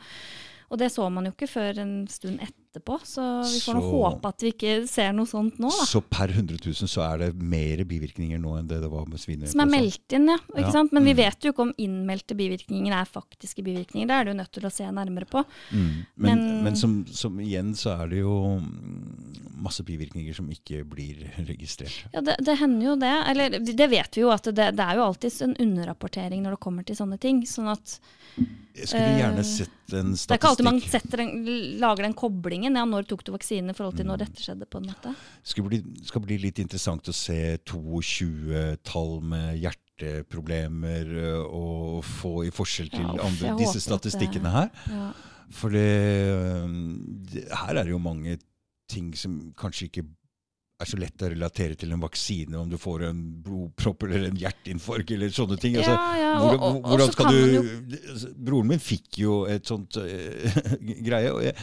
Og 0.72 0.80
det 0.80 0.92
så 0.92 1.10
man 1.12 1.26
jo 1.26 1.32
ikke 1.32 1.48
før 1.52 1.78
en 1.84 2.08
stund 2.08 2.40
etterpå, 2.76 3.00
så 3.08 3.42
vi 3.44 3.60
får 3.64 3.80
Så- 3.80 3.92
håpe 3.92 4.26
at 4.28 4.42
vi 4.42 4.52
ikke 4.52 4.88
ser 4.88 5.14
noe 5.14 5.26
sånt 5.26 5.58
nå, 5.58 5.70
da. 5.72 5.86
Så 5.86 6.02
per 6.04 6.28
100 6.28 6.60
000 6.66 6.88
så 6.88 7.02
er 7.14 7.18
det 7.18 7.36
mer 7.42 7.84
bivirkninger 7.86 8.38
nå 8.40 8.60
enn 8.60 8.68
det 8.68 8.82
det 8.82 8.90
var 8.92 9.06
med 9.08 9.18
svineinfluensa? 9.20 9.52
Som 9.52 9.62
er 9.62 9.72
meldt 9.72 10.14
inn, 10.14 10.28
ja. 10.28 10.38
Ikke 10.56 10.74
Ja. 10.74 10.84
Men 10.92 11.04
vi 11.06 11.14
Mm. 11.14 11.18
vet 11.18 11.40
jo 11.42 11.52
ikke 11.52 11.62
om 11.62 11.74
innmeldte 11.78 12.36
bivirkninger 12.36 12.92
er 12.94 13.06
faktiske 13.06 13.64
bivirkninger. 13.64 14.08
Det 14.08 14.12
er 14.12 14.24
du 14.26 14.34
nødt 14.34 14.52
til 14.52 14.64
å 14.64 14.72
se 14.72 14.84
nærmere 14.84 15.26
på. 15.26 15.44
Mm. 15.72 16.06
Men, 16.18 16.38
Men- 16.38 16.64
men 16.64 16.76
som, 16.76 17.06
som 17.08 17.38
igjen 17.40 17.74
så 17.76 18.02
er 18.04 18.08
det 18.10 18.20
jo 18.20 18.62
masse 19.56 19.84
bivirkninger 19.84 20.36
som 20.36 20.50
ikke 20.52 20.84
blir 20.88 21.24
registrert. 21.48 22.06
Ja, 22.14 22.22
det, 22.22 22.36
det 22.46 22.58
hender 22.60 22.86
jo 22.92 22.96
det. 23.02 23.14
Eller 23.32 23.50
det 23.60 23.90
vet 23.90 24.16
vi 24.18 24.22
jo, 24.26 24.32
at 24.34 24.44
det, 24.44 24.56
det 24.76 24.84
er 24.86 24.96
jo 25.00 25.06
alltid 25.08 25.42
en 25.48 25.56
underrapportering 25.66 26.44
når 26.46 26.58
det 26.58 26.64
kommer 26.66 26.86
til 26.88 26.96
sånne 27.00 27.20
ting. 27.22 27.44
Sånn 27.50 27.72
at 27.72 28.00
Jeg 28.76 28.90
skulle 28.92 29.20
gjerne 29.22 29.40
Eh, 29.40 29.44
sett 29.48 29.94
en 29.96 30.12
det 30.12 30.32
er 30.34 30.38
ikke 30.40 30.50
alltid 30.50 30.66
man 30.66 30.82
en, 31.22 31.80
lager 31.80 32.04
den 32.04 32.14
koblingen. 32.18 32.65
Ja, 32.66 32.86
når 32.90 33.06
tok 33.10 33.24
du 33.28 33.32
vaksine 33.36 33.72
i 33.72 33.78
forhold 33.78 33.98
til 34.00 34.08
når 34.10 34.18
Mm. 34.20 34.24
dette 34.26 34.42
skjedde, 34.46 34.66
på 34.70 34.82
en 34.82 34.90
måte. 34.90 35.14
Det 35.44 35.52
skal 35.54 35.68
bli, 35.70 35.80
skal 36.10 36.22
bli 36.26 36.38
litt 36.42 36.60
interessant 36.64 37.08
å 37.12 37.14
se 37.16 37.40
22-tall 37.68 39.22
med 39.22 39.60
hjerteproblemer 39.62 41.14
og 41.46 42.04
få 42.06 42.34
i 42.48 42.52
forskjell 42.56 42.90
til 42.94 43.06
Ja, 43.06 43.16
andre, 43.30 43.56
disse 43.62 43.82
statistikkene 43.84 44.52
her. 44.52 44.70
Ja. 44.92 45.08
For 45.54 45.70
det, 45.70 47.46
her 47.54 47.76
er 47.78 47.84
det 47.86 47.94
jo 47.94 48.02
mange 48.02 48.38
ting 48.92 49.14
som 49.18 49.40
kanskje 49.58 49.90
ikke 49.90 50.06
er 50.84 50.90
så 50.90 50.98
lett 51.00 51.22
å 51.24 51.30
relatere 51.32 51.78
til 51.80 51.94
en 51.96 52.02
vaksine, 52.04 52.58
om 52.60 52.68
du 52.70 52.76
får 52.82 53.06
en 53.08 53.20
blodpropp 53.46 54.04
eller 54.04 54.26
en 54.28 54.36
hjerteinfarkt 54.42 55.14
eller 55.16 55.32
sånne 55.32 55.56
ting. 55.62 55.78
Altså, 55.80 55.94
ja, 55.96 56.18
ja. 56.20 56.32
Og, 56.42 56.58
og, 56.58 56.66
og 56.82 56.90
hvordan 56.92 57.14
skal 57.16 57.30
du 57.32 57.38
jo 57.54 57.62
Broren 58.36 58.68
min 58.74 58.84
fikk 58.84 59.22
jo 59.22 59.38
et 59.48 59.64
sånt 59.72 59.96
uh, 59.96 60.66
greie. 61.08 61.32
og 61.32 61.46
jeg, 61.48 61.56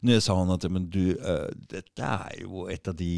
når 0.00 0.16
jeg 0.16 0.24
sa 0.24 0.34
han 0.38 0.52
at 0.54 0.64
men 0.72 0.86
du, 0.92 1.12
uh, 1.20 1.48
dette 1.68 2.06
er 2.06 2.38
jo 2.40 2.64
et 2.72 2.88
av 2.88 2.96
de 2.96 3.10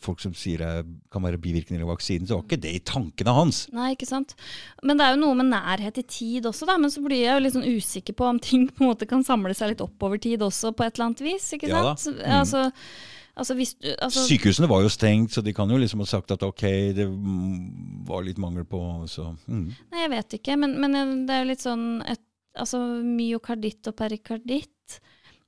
folk 0.00 0.22
som 0.24 0.32
sier 0.36 0.62
det 0.62 0.98
kan 1.12 1.24
være 1.24 1.40
bivirkninger 1.42 1.84
av 1.84 1.90
vaksinen, 1.92 2.28
så 2.28 2.38
var 2.38 2.46
ikke 2.46 2.62
det 2.64 2.72
i 2.78 2.84
tankene 2.88 3.34
hans. 3.36 3.64
Nei, 3.76 3.90
ikke 3.92 4.08
sant. 4.08 4.32
Men 4.80 4.96
det 4.96 5.04
er 5.04 5.14
jo 5.14 5.20
noe 5.20 5.36
med 5.36 5.50
nærhet 5.52 6.00
i 6.00 6.06
tid 6.08 6.48
også, 6.48 6.68
da. 6.70 6.78
Men 6.80 6.92
så 6.94 7.02
blir 7.04 7.26
jeg 7.26 7.36
jo 7.36 7.42
litt 7.44 7.56
sånn 7.58 7.68
usikker 7.68 8.16
på 8.16 8.30
om 8.30 8.40
ting 8.40 8.70
på 8.70 8.84
en 8.84 8.94
måte 8.94 9.08
kan 9.10 9.26
samle 9.26 9.52
seg 9.56 9.74
litt 9.74 9.84
opp 9.84 10.08
over 10.08 10.20
tid 10.20 10.44
også, 10.44 10.72
på 10.72 10.86
et 10.86 10.96
eller 10.96 11.10
annet 11.10 11.24
vis. 11.26 11.50
Ikke 11.58 11.68
Ja 11.68 11.84
sant? 11.92 12.16
Mm. 12.16 12.24
Altså, 12.40 12.64
altså 13.36 13.56
hvis 13.58 13.74
altså, 13.92 14.24
Sykehusene 14.24 14.70
var 14.70 14.84
jo 14.84 14.92
stengt, 14.92 15.36
så 15.36 15.44
de 15.44 15.52
kan 15.56 15.70
jo 15.70 15.80
liksom 15.80 16.00
ha 16.04 16.08
sagt 16.08 16.32
at 16.32 16.44
ok, 16.46 16.64
det 16.96 17.08
var 18.08 18.24
litt 18.24 18.40
mangel 18.40 18.64
på 18.68 18.80
så, 19.12 19.34
mm. 19.44 19.66
Nei, 19.92 20.06
jeg 20.06 20.14
vet 20.16 20.38
ikke, 20.40 20.56
men, 20.60 20.78
men 20.80 21.26
det 21.28 21.36
er 21.36 21.44
jo 21.44 21.50
litt 21.52 21.64
sånn 21.64 21.88
et, 22.08 22.22
altså, 22.56 22.80
myokarditt 23.04 23.92
og 23.92 23.98
perikarditt. 24.00 24.70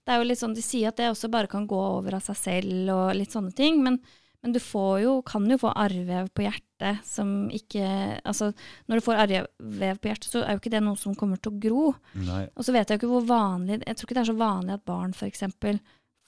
Det 0.07 0.15
er 0.15 0.21
jo 0.23 0.29
litt 0.29 0.39
sånn, 0.39 0.55
De 0.55 0.63
sier 0.63 0.93
at 0.93 1.01
det 1.01 1.09
også 1.11 1.29
bare 1.33 1.51
kan 1.51 1.67
gå 1.67 1.79
over 1.99 2.15
av 2.19 2.23
seg 2.23 2.39
selv 2.39 2.93
og 2.95 3.09
litt 3.19 3.35
sånne 3.35 3.51
ting. 3.59 3.81
Men, 3.83 3.99
men 4.43 4.53
du 4.55 4.61
får 4.63 5.01
jo, 5.03 5.15
kan 5.27 5.49
jo 5.51 5.59
få 5.59 5.73
arrvev 5.75 6.29
på 6.37 6.45
hjertet 6.47 7.01
som 7.09 7.49
ikke 7.51 7.87
altså 8.21 8.51
Når 8.87 9.01
du 9.01 9.05
får 9.07 9.21
arrvev 9.23 9.99
på 9.99 10.11
hjertet, 10.11 10.29
så 10.31 10.43
er 10.45 10.55
jo 10.55 10.61
ikke 10.61 10.75
det 10.77 10.83
noe 10.85 11.01
som 11.01 11.17
kommer 11.19 11.41
til 11.43 11.55
å 11.55 11.61
gro. 11.65 11.87
Nei. 12.21 12.45
Og 12.55 12.67
så 12.69 12.75
vet 12.77 12.87
jeg 12.93 12.99
jo 12.99 13.03
ikke 13.03 13.15
hvor 13.15 13.27
vanlig 13.33 13.81
Jeg 13.81 13.97
tror 13.97 14.07
ikke 14.07 14.19
det 14.19 14.23
er 14.23 14.31
så 14.31 14.37
vanlig 14.39 14.77
at 14.77 14.85
barn 14.87 15.17
f.eks. 15.17 15.43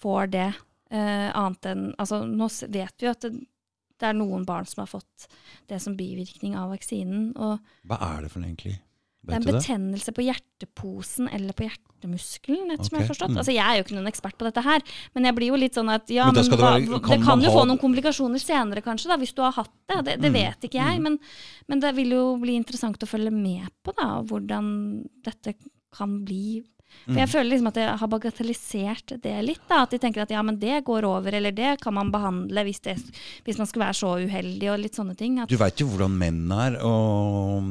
får 0.02 0.32
det. 0.34 0.48
eh, 0.90 1.28
annet 1.36 1.66
enn 1.68 1.86
altså 2.00 2.22
Nå 2.26 2.48
vet 2.72 2.94
vi 2.98 3.06
jo 3.06 3.12
at 3.12 3.26
det, 3.28 3.32
det 3.98 4.08
er 4.08 4.16
noen 4.16 4.44
barn 4.48 4.66
som 4.66 4.82
har 4.82 4.90
fått 4.90 5.28
det 5.68 5.78
som 5.84 5.96
bivirkning 5.98 6.56
av 6.56 6.70
vaksinen. 6.72 7.32
og 7.36 7.58
Hva 7.86 7.98
er 8.14 8.22
det 8.24 8.30
for 8.32 8.40
noe 8.40 8.50
egentlig? 8.50 8.78
Det 9.26 9.34
er 9.34 9.40
en 9.40 9.46
betennelse 9.58 10.12
på 10.14 10.22
hjerteposen 10.24 11.28
eller 11.34 11.52
på 11.52 11.66
hjertemuskelen, 11.66 12.70
etter 12.72 12.86
som 12.86 12.96
jeg 12.96 13.02
har 13.04 13.10
forstått. 13.10 13.32
mm. 13.34 13.40
Altså, 13.42 13.52
jeg 13.52 13.64
er 13.66 13.76
jo 13.80 13.84
ikke 13.84 13.96
noen 13.98 14.08
ekspert 14.10 14.38
på 14.38 14.46
dette 14.46 14.62
her, 14.64 14.80
men 15.14 15.24
jeg 15.28 15.34
blir 15.36 15.48
jo 15.50 15.58
litt 15.60 15.74
sånn 15.74 15.90
at 15.92 16.08
ja, 16.14 16.26
Men 16.30 16.34
men, 16.38 16.44
det 16.44 16.58
hva, 16.58 16.70
være- 16.78 16.86
det, 16.86 17.02
kan 17.08 17.22
kan 17.26 17.40
jo 17.42 17.50
ha- 17.50 17.58
få 17.58 17.66
noen 17.66 17.78
komplikasjoner 17.82 18.38
senere, 18.40 18.80
kanskje, 18.82 19.08
da, 19.10 19.16
hvis 19.18 19.34
du 19.34 19.42
har 19.42 19.52
hatt 19.52 19.74
det. 19.88 19.98
Det, 20.04 20.14
det 20.22 20.30
Mm, 20.30 20.38
vet 20.38 20.60
ikke 20.70 20.78
jeg, 20.80 20.96
mm. 20.98 21.02
men, 21.02 21.18
men 21.68 21.80
det 21.80 21.94
vil 21.96 22.10
jo 22.14 22.24
bli 22.38 22.54
interessant 22.56 22.96
å 23.02 23.06
følge 23.10 23.30
med 23.34 23.68
på, 23.84 23.92
da, 23.98 24.22
hvordan 24.22 25.04
dette 25.24 25.54
kan 25.92 26.24
bli. 26.24 26.62
For 27.04 27.14
jeg 27.14 27.28
Mm. 27.28 27.32
føler 27.32 27.50
liksom 27.50 27.66
at 27.68 27.74
jeg 27.76 27.98
har 27.98 28.08
bagatellisert 28.08 29.22
det 29.22 29.44
litt. 29.44 29.60
da, 29.68 29.82
At 29.82 29.90
de 29.90 29.98
tenker 29.98 30.22
at 30.22 30.30
ja, 30.30 30.42
men 30.42 30.58
det 30.58 30.84
går 30.84 31.04
over, 31.04 31.32
eller 31.32 31.52
det 31.52 31.80
kan 31.80 31.94
man 31.94 32.10
behandle 32.10 32.64
hvis, 32.64 32.80
det, 32.80 32.96
hvis 33.44 33.58
man 33.58 33.66
skulle 33.66 33.84
være 33.86 33.94
så 33.96 34.26
uheldig, 34.26 34.70
og 34.72 34.78
litt 34.80 34.94
sånne 34.94 35.16
ting. 35.16 35.36
Du 35.46 35.56
veit 35.56 35.76
jo 35.80 35.86
hvordan 35.86 36.18
menn 36.18 36.50
er, 36.52 36.76
og 36.84 37.62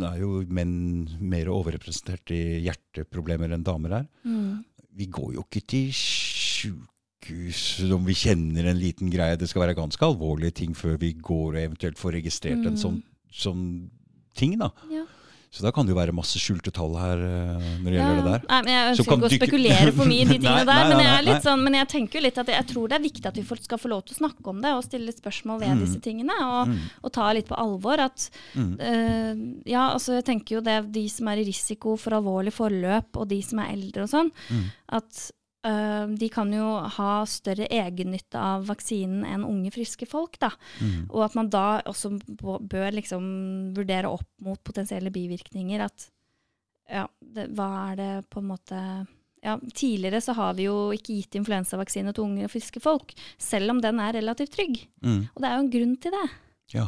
det 0.00 0.08
er 0.12 0.18
jo 0.20 0.44
menn 0.48 1.08
mer 1.20 1.46
overrepresentert 1.46 2.30
i 2.30 2.60
hjerteproblemer 2.66 3.52
enn 3.54 3.64
damer 3.64 3.92
er. 4.02 4.06
mm, 4.24 4.64
Vi 4.94 5.06
går 5.06 5.34
jo 5.34 5.42
ikke 5.48 5.66
til 5.66 5.90
sjukehus 5.92 7.80
om 7.94 8.04
vi 8.04 8.14
kjenner 8.18 8.66
en 8.70 8.78
liten 8.80 9.10
greie. 9.12 9.36
Det 9.38 9.48
skal 9.48 9.64
være 9.66 9.76
ganske 9.78 10.04
alvorlige 10.06 10.54
ting 10.62 10.74
før 10.76 10.98
vi 11.00 11.12
går 11.14 11.56
og 11.56 11.62
eventuelt 11.62 11.98
får 12.00 12.16
registrert 12.20 12.66
en 12.66 12.74
Mm. 12.74 12.82
sånn, 12.82 13.02
sånn 13.32 13.90
ting. 14.34 14.58
da. 14.58 14.70
ja. 14.90 15.04
Så 15.52 15.60
da 15.66 15.68
kan 15.76 15.84
det 15.84 15.92
jo 15.92 15.98
være 15.98 16.14
masse 16.16 16.40
skjulte 16.40 16.72
tall 16.72 16.94
her 16.96 17.20
eh, 17.20 17.64
når 17.84 17.90
det 17.90 17.96
Ja, 17.98 18.04
gjelder 18.08 18.22
det 18.22 18.30
der. 18.32 18.44
Nei, 18.48 18.60
men 18.64 18.72
Jeg 18.72 18.86
ønsker 18.94 19.04
ikke 19.18 19.28
å 19.28 19.30
spekulere 19.34 19.92
for 19.98 20.08
mye 20.08 20.22
i 20.22 20.28
de 20.30 20.36
tingene 20.40 20.54
Nei, 20.54 20.64
der. 20.64 20.86
nei, 20.88 20.96
Men 20.96 21.04
jeg, 21.04 21.26
er 21.34 21.42
sånn, 21.44 21.64
men 21.66 21.76
jeg 21.76 21.88
tenker 21.92 22.18
jo 22.18 22.22
litt 22.24 22.38
at 22.40 22.48
jeg, 22.52 22.56
jeg 22.62 22.68
tror 22.72 22.88
det 22.88 22.96
er 22.96 23.04
viktig 23.04 23.26
at 23.28 23.36
vi 23.36 23.44
skal 23.66 23.82
få 23.82 23.90
lov 23.92 24.00
til 24.08 24.16
å 24.16 24.20
snakke 24.22 24.46
om 24.54 24.62
det 24.64 24.72
og 24.78 24.86
stille 24.88 25.12
spørsmål 25.12 25.60
ved 25.60 25.74
Mm. 25.76 25.82
disse 25.84 26.00
tingene. 26.08 26.38
Og, 26.46 26.72
Mm, 26.72 26.78
og 27.04 27.12
ta 27.12 27.26
litt 27.36 27.48
på 27.52 27.58
alvor 27.60 28.00
at 28.00 28.30
mm, 28.56 28.72
uh, 28.80 29.44
Ja, 29.68 29.84
altså 29.92 30.16
jeg 30.16 30.24
tenker 30.30 30.56
jo 30.56 30.64
det 30.64 30.78
de 30.94 31.04
som 31.12 31.28
er 31.28 31.42
i 31.42 31.44
risiko 31.44 31.96
for 32.00 32.16
alvorlig 32.16 32.52
forløp, 32.56 33.12
og 33.20 33.28
de 33.28 33.42
som 33.44 33.58
er 33.60 33.74
eldre 33.76 34.02
og 34.08 34.10
sånn, 34.12 34.32
mm. 34.48 34.64
at 35.00 35.22
de 35.62 36.28
kan 36.34 36.50
jo 36.50 36.66
ha 36.96 37.10
større 37.30 37.68
egennytte 37.70 38.40
av 38.40 38.64
vaksinen 38.66 39.22
enn 39.28 39.44
unge, 39.46 39.70
friske 39.70 40.08
folk. 40.10 40.38
da. 40.42 40.50
Mm. 40.82 41.04
Og 41.06 41.22
at 41.28 41.36
man 41.38 41.50
da 41.52 41.66
også 41.86 42.16
bør 42.34 42.88
liksom 42.96 43.24
vurdere 43.76 44.10
opp 44.10 44.26
mot 44.42 44.58
potensielle 44.66 45.12
bivirkninger. 45.14 45.84
At 45.86 46.08
ja, 46.90 47.06
det, 47.20 47.52
hva 47.56 47.68
er 47.92 48.00
det 48.00 48.12
på 48.32 48.42
en 48.42 48.50
måte 48.50 48.80
ja, 49.42 49.56
Tidligere 49.74 50.20
så 50.22 50.34
har 50.38 50.54
vi 50.54 50.68
jo 50.68 50.92
ikke 50.94 51.16
gitt 51.16 51.34
influensavaksine 51.40 52.12
til 52.14 52.26
unge 52.28 52.46
og 52.46 52.52
friske 52.52 52.82
folk, 52.82 53.14
selv 53.42 53.72
om 53.74 53.80
den 53.82 53.98
er 53.98 54.14
relativt 54.14 54.54
trygg. 54.54 54.76
Mm. 55.02 55.24
Og 55.32 55.42
det 55.42 55.48
er 55.48 55.56
jo 55.56 55.62
en 55.64 55.72
grunn 55.72 55.96
til 56.02 56.14
det. 56.14 56.26
Ja. 56.76 56.84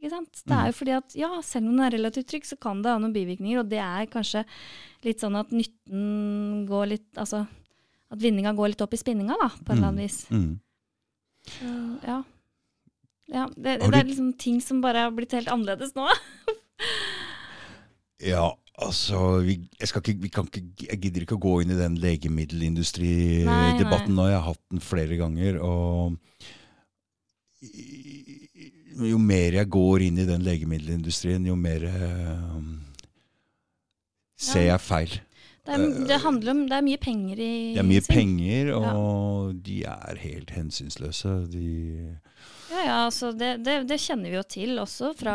Ikke 0.00 0.14
sant? 0.16 0.40
Det 0.48 0.56
er 0.56 0.70
jo 0.70 0.76
fordi 0.78 0.94
at 0.96 1.14
ja, 1.14 1.28
selv 1.46 1.68
om 1.68 1.76
den 1.76 1.84
er 1.84 1.92
relativt 1.94 2.30
trygg, 2.32 2.46
så 2.48 2.56
kan 2.58 2.80
det 2.82 2.94
ha 2.94 3.02
noen 3.02 3.12
bivirkninger, 3.14 3.60
og 3.60 3.68
det 3.70 3.82
er 3.84 4.08
kanskje 4.10 4.42
litt 5.04 5.20
sånn 5.22 5.36
at 5.38 5.52
nytten 5.54 6.64
går 6.70 6.88
litt 6.94 7.20
Altså 7.20 7.44
at 8.12 8.20
vinninga 8.20 8.52
går 8.56 8.68
litt 8.72 8.82
opp 8.84 8.94
i 8.94 9.00
spinninga, 9.00 9.34
da, 9.40 9.48
på 9.56 9.72
et 9.72 9.76
eller 9.76 9.90
annet 9.90 10.04
vis. 10.04 10.18
Mm. 10.30 10.60
Så, 11.48 11.68
ja. 12.06 12.18
ja 13.32 13.44
det, 13.56 13.72
det 13.82 13.98
er 13.98 14.08
liksom 14.08 14.32
ting 14.38 14.60
som 14.62 14.80
bare 14.84 14.98
har 15.08 15.14
blitt 15.16 15.34
helt 15.36 15.52
annerledes 15.52 15.92
nå. 15.98 16.06
Ja, 18.22 18.54
altså 18.78 19.42
vi, 19.42 19.66
jeg, 19.80 19.88
skal 19.90 19.98
ikke, 19.98 20.22
vi 20.22 20.30
kan 20.30 20.46
ikke, 20.46 20.62
jeg 20.86 20.98
gidder 21.02 21.24
ikke 21.24 21.40
å 21.40 21.42
gå 21.42 21.54
inn 21.64 21.74
i 21.74 21.78
den 21.78 21.96
legemiddelindustridebatten 21.98 24.14
nå. 24.14 24.30
Jeg 24.30 24.38
har 24.38 24.46
hatt 24.46 24.62
den 24.70 24.78
flere 24.84 25.16
ganger. 25.18 25.58
Og 25.58 26.14
jo 29.08 29.18
mer 29.18 29.58
jeg 29.58 29.66
går 29.74 30.06
inn 30.06 30.18
i 30.22 30.28
den 30.28 30.46
legemiddelindustrien, 30.46 31.48
jo 31.50 31.56
mer 31.58 31.82
eh, 31.88 32.62
ser 34.38 34.68
jeg 34.68 34.80
feil. 34.82 35.10
Det 35.64 35.72
er, 35.76 36.06
det 36.08 36.16
handler 36.24 36.50
om, 36.50 36.64
det 36.66 36.74
er 36.74 36.82
mye 36.82 36.98
penger 36.98 37.38
i 37.38 37.74
Det 37.76 37.78
er 37.78 37.86
mye 37.86 38.00
sving. 38.02 38.18
penger, 38.18 38.72
og 38.74 39.54
de 39.62 39.84
er 39.86 40.16
helt 40.24 40.50
hensynsløse. 40.50 41.36
De, 41.52 42.16
Ja, 42.72 42.80
ja, 42.86 42.94
altså 43.06 43.32
det, 43.36 43.58
det, 43.66 43.74
det 43.86 43.98
kjenner 44.00 44.30
vi 44.32 44.36
jo 44.38 44.42
til 44.48 44.78
også 44.80 45.10
fra 45.14 45.34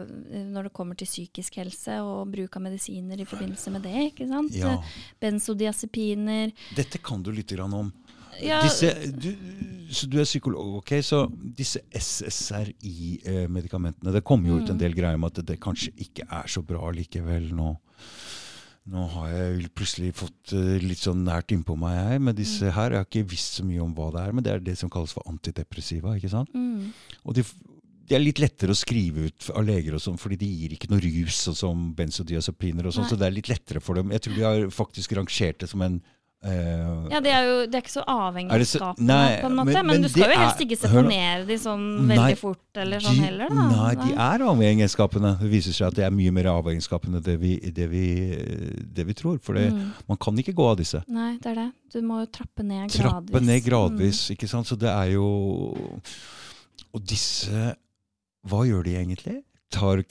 eh, 0.00 0.06
når 0.48 0.62
det 0.66 0.72
kommer 0.72 0.94
til 0.96 1.04
psykisk 1.06 1.54
helse 1.60 1.98
og 2.00 2.30
bruk 2.32 2.56
av 2.56 2.62
medisiner 2.64 3.20
i 3.20 3.24
forbindelse 3.28 3.70
med 3.74 3.82
det. 3.84 3.92
ikke 4.14 4.26
sant? 4.30 4.54
ja. 4.56 4.78
Benzodiazepiner. 5.20 6.50
Dette 6.74 6.98
kan 7.04 7.20
du 7.22 7.28
litt 7.36 7.52
grann 7.52 7.74
om. 7.76 7.92
Ja, 8.40 8.62
Disse, 8.64 8.94
du, 9.12 9.28
så 9.92 10.06
du 10.08 10.16
er 10.18 10.24
psykolog, 10.24 10.78
ok? 10.80 10.94
Så 11.04 11.26
disse 11.58 11.80
SSRI-medikamentene 11.92 14.12
Det 14.14 14.22
kommer 14.24 14.48
jo 14.48 14.56
ut 14.62 14.70
en 14.70 14.76
Mm. 14.76 14.80
del 14.80 14.94
greier 14.94 15.14
om 15.14 15.24
at 15.24 15.34
det 15.44 15.60
kanskje 15.60 15.92
ikke 15.98 16.22
er 16.30 16.46
så 16.48 16.62
bra 16.64 16.90
likevel 16.90 17.52
nå. 17.54 17.76
Nå 18.90 19.04
har 19.12 19.28
jeg 19.30 19.68
plutselig 19.78 20.08
fått 20.18 20.52
eh, 20.56 20.80
litt 20.82 20.98
sånn 20.98 21.20
nært 21.22 21.52
innpå 21.54 21.76
meg 21.78 21.94
jeg, 21.96 22.20
med 22.26 22.36
disse 22.40 22.64
Mm. 22.66 22.72
her. 22.74 22.90
Jeg 22.90 22.98
har 22.98 23.06
ikke 23.06 23.28
visst 23.30 23.60
så 23.60 23.64
mye 23.64 23.82
om 23.84 23.92
hva 23.94 24.08
det 24.12 24.20
er, 24.26 24.32
men 24.34 24.42
det 24.46 24.52
er 24.52 24.58
det 24.66 24.76
som 24.78 24.90
kalles 24.90 25.12
for 25.14 25.22
antidepressiva. 25.30 26.16
ikke 26.18 26.30
sant? 26.32 26.50
mm, 26.54 26.92
Og 27.24 27.34
de, 27.34 27.44
de 28.08 28.14
er 28.16 28.24
litt 28.24 28.40
lettere 28.42 28.74
å 28.74 28.80
skrive 28.80 29.28
ut 29.30 29.50
av 29.54 29.62
leger, 29.64 29.94
og 29.94 30.00
sånn, 30.02 30.18
fordi 30.18 30.36
de 30.42 30.46
gir 30.50 30.74
ikke 30.74 30.90
noe 30.90 30.98
rus, 31.04 31.36
sånn 31.46 31.54
som 31.54 31.94
benzodiazepiner. 31.94 32.86
og 32.86 32.92
sånn, 32.96 33.06
Så 33.08 33.16
det 33.16 33.28
er 33.28 33.36
litt 33.36 33.48
lettere 33.48 33.80
for 33.80 33.94
dem. 33.94 34.10
Jeg 34.10 34.22
tror 34.22 34.34
de 34.34 34.42
har 34.42 34.66
faktisk 34.74 35.12
rangert 35.14 35.58
det 35.62 35.68
som 35.70 35.82
en 35.82 36.02
Eh, 36.42 37.08
Ja, 37.10 37.18
de 37.20 37.28
er 37.28 37.42
jo 37.44 37.56
de 37.68 37.76
er 37.76 37.82
ikke 37.82 37.92
så 37.92 38.04
avhengig 38.08 38.50
av 38.50 38.60
så- 38.64 38.78
på 39.42 39.46
en 39.46 39.56
måte. 39.56 39.64
men- 39.64 39.74
Men, 39.74 39.86
men 39.86 40.02
du 40.02 40.08
skal 40.08 40.30
jo 40.30 40.38
helst 40.38 40.60
ikke 40.60 40.78
seponere 40.78 41.46
de 41.46 41.54
sånn 41.58 42.06
Nei, 42.06 42.16
veldig 42.16 42.38
fort, 42.38 42.58
eller 42.76 42.98
sånn 42.98 43.14
de, 43.16 43.20
heller, 43.20 43.48
da. 43.50 43.68
Nei, 43.68 43.94
de 43.94 44.12
er 44.14 44.38
avhengig 44.38 44.82
av 44.84 44.88
skapene. 44.88 45.38
Det 45.38 45.50
viser 45.50 45.72
seg 45.76 45.86
at 45.88 45.94
det 45.96 46.04
er 46.06 46.10
mye 46.10 46.32
mer 46.32 46.44
avhengig 46.44 47.22
det 47.22 47.38
vi, 47.38 47.58
det 47.58 47.90
vi, 47.90 48.76
det 48.94 49.06
vi 49.06 49.12
tror. 49.12 49.38
For 49.42 49.52
det, 49.52 49.70
Mm. 49.72 49.92
man 50.08 50.16
kan 50.16 50.34
ikke 50.36 50.54
gå 50.54 50.70
av 50.70 50.78
disse. 50.78 51.04
Nei, 51.08 51.36
det 51.36 51.46
er 51.46 51.54
det. 51.56 51.72
Du 51.92 52.00
må 52.00 52.20
jo 52.20 52.26
trappe 52.26 52.64
ned 52.64 52.88
gradvis. 52.90 53.30
Trappe 53.30 53.40
ned 53.44 53.62
gradvis, 53.62 54.30
ikke 54.30 54.48
sant. 54.48 54.66
Så 54.66 54.78
det 54.78 54.88
er 54.88 55.12
jo 55.12 55.76
Og 56.94 57.04
disse 57.06 57.76
Hva 58.48 58.64
gjør 58.66 58.82
de 58.82 58.94
egentlig? 58.96 59.42
Tar, 59.70 60.02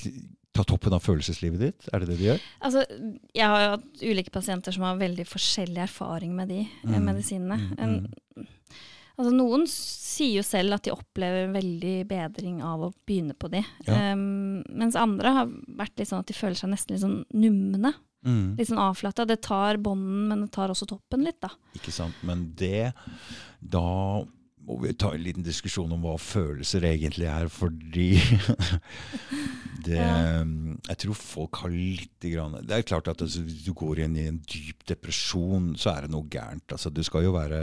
tar 0.60 0.68
toppen 0.70 0.94
av 0.96 1.02
følelseslivet 1.06 1.64
ditt? 1.64 1.90
Er 1.94 2.04
det 2.04 2.12
det 2.12 2.20
de 2.20 2.28
gjør? 2.30 2.40
Mm. 2.44 2.62
Altså, 2.70 2.86
jeg 3.40 3.48
har 3.54 3.64
jo 3.66 3.74
hatt 3.78 4.04
ulike 4.12 4.34
pasienter 4.36 4.76
som 4.76 4.86
har 4.88 5.00
veldig 5.02 5.26
forskjellig 5.30 5.84
erfaring 5.88 6.36
med 6.38 6.52
de 6.54 6.62
eh, 6.68 6.90
Mm, 6.90 7.04
medisinene. 7.08 7.58
mm, 7.58 7.78
En, 7.80 8.48
altså, 9.20 9.32
noen 9.36 9.66
sier 9.72 10.38
jo 10.40 10.44
selv 10.48 10.76
at 10.78 10.84
de 10.88 10.94
opplever 10.96 11.50
veldig 11.54 11.96
bedring 12.10 12.62
av 12.66 12.86
å 12.88 12.92
begynne 13.08 13.36
på 13.40 13.50
de. 13.52 13.64
Ja. 13.88 14.14
Um, 14.14 14.62
mens 14.70 14.96
andre 15.00 15.34
har 15.36 15.50
vært 15.80 15.98
litt 16.00 16.12
sånn 16.12 16.24
at 16.24 16.30
de 16.32 16.38
føler 16.38 16.56
seg 16.60 16.72
nesten 16.74 16.96
litt 16.96 17.04
sånn 17.04 17.22
numne. 17.36 17.94
Mm. 18.28 18.58
Litt 18.60 18.68
sånn 18.68 18.82
avflata. 18.84 19.24
Det 19.28 19.38
tar 19.48 19.78
bånden, 19.80 20.26
men 20.28 20.42
det 20.44 20.52
tar 20.56 20.72
også 20.74 20.88
toppen 20.92 21.24
litt, 21.24 21.40
da. 21.44 21.54
Ikke 21.80 21.92
sant. 21.96 22.16
Men 22.28 22.50
det 22.60 22.92
Da 23.64 24.24
må 24.70 24.78
vi 24.84 24.94
ta 24.94 25.10
en 25.16 25.24
liten 25.24 25.46
diskusjon 25.46 25.92
om 25.96 26.04
hva 26.06 26.16
følelser 26.22 26.86
egentlig 26.86 27.26
er, 27.30 27.50
fordi 27.50 28.10
det, 29.86 29.98
Ja. 29.98 30.44
Jeg 30.90 31.00
tror 31.04 31.18
folk 31.18 31.60
har 31.64 31.72
litt 31.74 32.26
grann, 32.30 32.58
Det 32.68 32.76
er 32.76 32.86
klart 32.86 33.08
at 33.12 33.22
altså, 33.24 33.42
hvis 33.46 33.64
du 33.66 33.74
går 33.78 34.04
inn 34.06 34.18
i 34.20 34.28
en 34.30 34.40
dyp 34.44 34.86
depresjon, 34.90 35.72
så 35.80 35.94
er 35.96 36.06
det 36.06 36.14
noe 36.14 36.28
gærent. 36.32 36.66
Altså, 36.76 36.92
du 36.94 37.02
skal 37.06 37.26
jo 37.26 37.34
være 37.36 37.62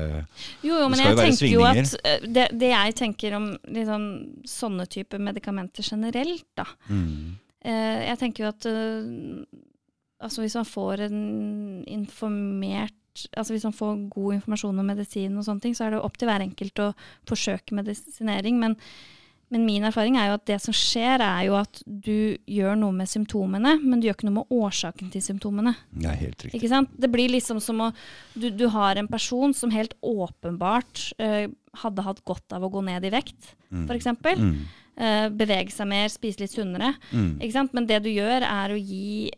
Jo, 0.65 0.81
jo, 0.81 0.89
men 0.91 1.03
jeg 1.03 1.19
tenker 1.21 1.53
jo 1.53 1.65
at 1.69 1.95
eh, 2.03 2.27
det, 2.27 2.49
det 2.59 2.73
jeg 2.73 2.99
tenker 3.03 3.39
om 3.39 3.49
liksom, 3.65 4.07
sånne 4.49 4.89
typer 4.91 5.23
medikamenter 5.23 5.87
generelt, 5.87 6.47
da 6.59 6.67
mm, 6.89 7.37
eh, 7.63 8.03
Jeg 8.11 8.21
tenker 8.23 8.47
jo 8.47 8.53
at 8.53 8.69
eh, 8.71 9.65
altså 10.27 10.43
hvis 10.43 10.57
man 10.59 10.69
får 10.69 11.07
en 11.07 11.19
informert 11.87 12.97
Altså 13.37 13.55
hvis 13.57 13.65
man 13.69 13.73
får 13.77 14.01
god 14.13 14.35
informasjon 14.39 14.79
om 14.83 14.87
medisin 14.93 15.37
og 15.39 15.45
sånne 15.47 15.63
ting, 15.65 15.75
så 15.77 15.87
er 15.87 15.91
det 15.97 16.01
opp 16.05 16.17
til 16.21 16.29
hver 16.29 16.45
enkelt 16.45 16.83
å 16.85 16.95
forsøke 17.29 17.75
medisinering. 17.79 18.59
Men, 18.63 18.77
men 19.51 19.65
min 19.67 19.85
erfaring 19.87 20.17
er 20.19 20.29
jo 20.31 20.37
at 20.39 20.45
det 20.51 20.57
som 20.61 20.75
skjer, 20.75 21.23
er 21.23 21.45
jo 21.49 21.55
at 21.59 21.83
du 21.87 22.37
gjør 22.51 22.77
noe 22.81 22.93
med 22.93 23.09
symptomene, 23.09 23.77
men 23.83 24.01
du 24.03 24.09
gjør 24.09 24.17
ikke 24.19 24.29
noe 24.29 24.41
med 24.41 24.55
årsaken 24.57 25.11
til 25.15 25.23
symptomene. 25.23 25.75
Er 26.03 26.19
helt 26.19 26.43
riktig. 26.47 26.59
Ikke 26.61 26.73
sant? 26.73 26.91
Det 26.99 27.11
blir 27.13 27.31
liksom 27.33 27.61
som 27.63 27.85
å 27.87 27.93
Du, 28.35 28.51
du 28.51 28.67
har 28.75 28.97
en 29.01 29.09
person 29.09 29.55
som 29.55 29.71
helt 29.71 29.95
åpenbart 30.03 31.13
eh, 31.23 31.47
hadde 31.83 32.03
hatt 32.07 32.25
godt 32.25 32.53
av 32.57 32.65
å 32.67 32.71
gå 32.73 32.83
ned 32.85 33.05
i 33.05 33.11
vekt, 33.15 33.55
Mm. 33.71 33.87
f.eks. 33.91 34.07
Mm, 34.39 34.59
Eh, 34.97 35.27
bevege 35.29 35.69
seg 35.75 35.85
mer, 35.91 36.07
spise 36.09 36.41
litt 36.41 36.55
sunnere. 36.55 36.95
mm, 37.13 37.35
Ikke 37.45 37.53
sant? 37.53 37.75
Men 37.77 37.85
det 37.85 37.99
du 38.03 38.09
gjør, 38.09 38.41
er 38.41 38.73
å 38.73 38.79
gi 38.81 39.29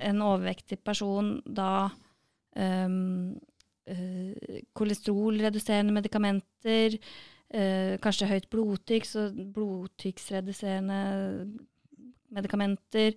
en 0.00 0.20
overvektig 0.22 0.76
person 0.86 1.42
da 1.44 1.88
kolesterolreduserende 4.76 5.94
medikamenter, 5.96 6.98
eh, 7.50 7.96
kanskje 8.02 8.28
høyt 8.28 8.48
blodtrykk, 8.52 9.08
så 9.08 9.28
blodtrykksreduserende 9.54 11.00
medikamenter. 12.34 13.14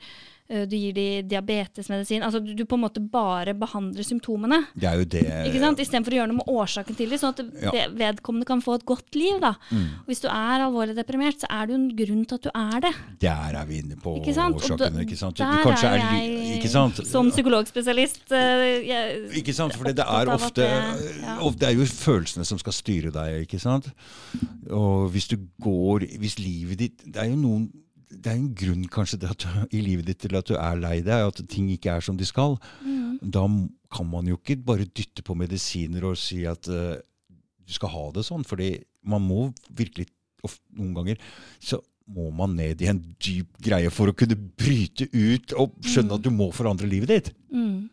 eh, 0.52 0.66
du 0.68 0.76
gir 0.76 0.92
de 0.94 1.22
diabetesmedisin. 1.32 2.24
Altså 2.28 2.42
du, 2.44 2.54
du 2.54 2.66
på 2.68 2.76
en 2.76 2.82
måte 2.84 3.00
bare 3.12 3.54
behandler 3.56 4.04
symptomene. 4.04 4.58
Det 4.76 4.88
er 4.90 4.98
jo 5.00 5.06
det 5.06 5.22
Ikke 5.48 5.62
sant? 5.64 5.80
Istedenfor 5.80 6.12
å 6.12 6.18
gjøre 6.20 6.28
noe 6.34 6.40
med 6.42 6.50
årsaken 6.52 6.98
til 6.98 7.10
det, 7.14 7.20
sånn 7.22 7.32
at 7.32 7.40
Ja. 7.72 7.86
vedkommende 7.96 8.46
kan 8.50 8.60
få 8.62 8.76
et 8.76 8.86
godt 8.86 9.16
liv. 9.16 9.40
da. 9.40 9.54
Mm. 9.72 9.86
Og 10.04 10.08
hvis 10.12 10.20
du 10.22 10.28
er 10.28 10.66
alvorlig 10.66 10.96
deprimert, 10.98 11.40
så 11.40 11.48
er 11.50 11.68
det 11.68 11.76
jo 11.76 11.80
en 11.80 11.96
grunn 11.96 12.26
til 12.28 12.36
at 12.36 12.42
du 12.42 12.52
er 12.54 12.80
det. 12.82 12.94
Der 13.24 13.56
er 13.62 13.66
vi 13.66 13.80
inne 13.80 13.96
på 13.96 14.18
Ikke 14.20 14.34
sant? 14.36 14.56
Årsakene. 14.60 15.06
Ikke 15.06 15.18
sant? 15.18 15.38
Der 15.38 15.46
er 15.46 15.98
jeg 16.20 16.60
ikke 16.60 16.70
sant? 16.70 17.00
som 17.08 17.32
psykologspesialist 17.32 18.32
eh, 18.32 19.32
Ikke 19.40 19.54
sant, 19.56 19.74
for 19.76 19.86
det 19.88 20.00
er 20.04 20.26
ofte 20.36 20.56
det- 20.68 21.22
ja. 21.24 21.38
Det 21.62 21.64
er 21.70 21.74
jo 21.80 21.86
følelsene 21.86 22.46
som 22.46 22.58
skal 22.60 22.74
styre 22.74 23.12
deg, 23.12 23.48
ikke 23.48 23.60
sant? 23.60 23.88
Og 24.70 25.10
hvis 25.12 25.28
du 25.28 25.38
går 25.62 26.06
Hvis 26.20 26.38
livet 26.40 26.78
ditt 26.78 26.98
Det 27.06 27.18
er 27.22 27.30
jo 27.30 27.36
noen 27.36 27.70
det 28.12 28.28
er 28.32 28.36
en 28.38 28.54
grunn 28.54 28.84
kanskje 28.92 29.20
du- 29.20 29.68
i 29.72 29.82
livet 29.82 30.06
ditt 30.06 30.20
til 30.20 30.36
at 30.36 30.46
du 30.46 30.56
er 30.56 30.76
lei 30.76 31.02
deg, 31.02 31.28
at 31.28 31.42
ting 31.50 31.70
ikke 31.72 31.96
er 31.96 32.02
som 32.02 32.18
de 32.18 32.26
skal. 32.26 32.58
Mm. 32.84 33.20
Da 33.32 33.46
kan 33.92 34.10
man 34.10 34.28
jo 34.28 34.38
ikke 34.38 34.58
bare 34.66 34.86
dytte 34.86 35.24
på 35.24 35.36
medisiner 35.36 36.04
og 36.10 36.18
si 36.18 36.46
at 36.46 36.68
uh, 36.68 36.98
du 37.66 37.72
skal 37.74 37.90
ha 37.90 38.12
det 38.12 38.26
sånn. 38.26 38.44
fordi 38.46 38.84
man 39.04 39.22
må 39.22 39.54
virkelig 39.74 40.08
Noen 40.74 40.96
ganger 40.96 41.18
så 41.62 41.78
må 42.10 42.32
man 42.34 42.56
ned 42.58 42.82
i 42.82 42.88
en 42.90 42.98
dyp 43.22 43.60
greie 43.62 43.92
for 43.94 44.10
å 44.10 44.16
kunne 44.18 44.34
bryte 44.36 45.06
ut 45.14 45.54
og 45.54 45.76
skjønne 45.86 46.10
Mm. 46.10 46.16
at 46.16 46.22
du 46.24 46.30
må 46.32 46.48
forandre 46.52 46.90
livet 46.90 47.08
ditt. 47.08 47.30
Mm. 47.54 47.90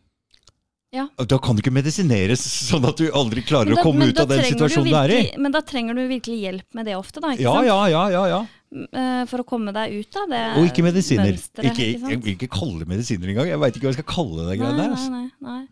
Da 0.93 1.39
kan 1.43 1.57
du 1.57 1.61
ikke 1.61 1.75
medisineres 1.75 2.41
sånn 2.41 2.87
at 2.89 2.97
du 2.97 3.11
aldri 3.13 3.43
klarer 3.45 3.75
da- 3.75 3.81
å 3.81 3.85
komme 3.85 4.09
ut 4.09 4.21
av 4.23 4.29
den 4.31 4.45
situasjonen 4.47 4.89
du 4.89 4.95
du 4.95 4.97
er 4.97 5.13
i. 5.13 5.21
Men 5.37 5.53
da 5.53 5.61
trenger 5.61 5.99
du 5.99 6.07
virkelig 6.09 6.39
hjelp 6.47 6.79
med 6.79 6.89
det 6.89 6.97
ofte, 6.97 7.21
da. 7.21 7.35
Ikke 7.37 7.45
Ja, 7.45 7.61
ja, 7.67 7.81
ja, 7.93 8.05
ja, 8.15 8.23
ja. 8.33 8.41
Eh, 8.69 9.25
For 9.29 9.41
å 9.41 9.47
komme 9.49 9.73
deg 9.73 9.95
ut 9.97 10.17
av 10.21 10.29
det 10.29 10.41
Og 10.61 10.67
ikke 10.69 10.85
medisiner. 10.85 11.31
Mønstret, 11.33 11.71
Ikke, 11.71 11.87
ikke 11.95 12.11
jeg 12.13 12.21
vil 12.21 12.35
ikke 12.35 12.51
kalle 12.53 12.83
det 12.83 12.89
medisiner 12.89 13.31
engang. 13.33 13.49
Jeg 13.49 13.61
veit 13.61 13.77
ikke 13.77 13.87
hva 13.89 13.93
jeg 13.95 14.01
skal 14.01 14.11
kalle 14.15 14.49
det. 14.49 14.59
Greiene 14.61 14.83
der. 14.83 14.91
altså. 14.97 15.11
nei. 15.13 15.31
nei. 15.41 15.63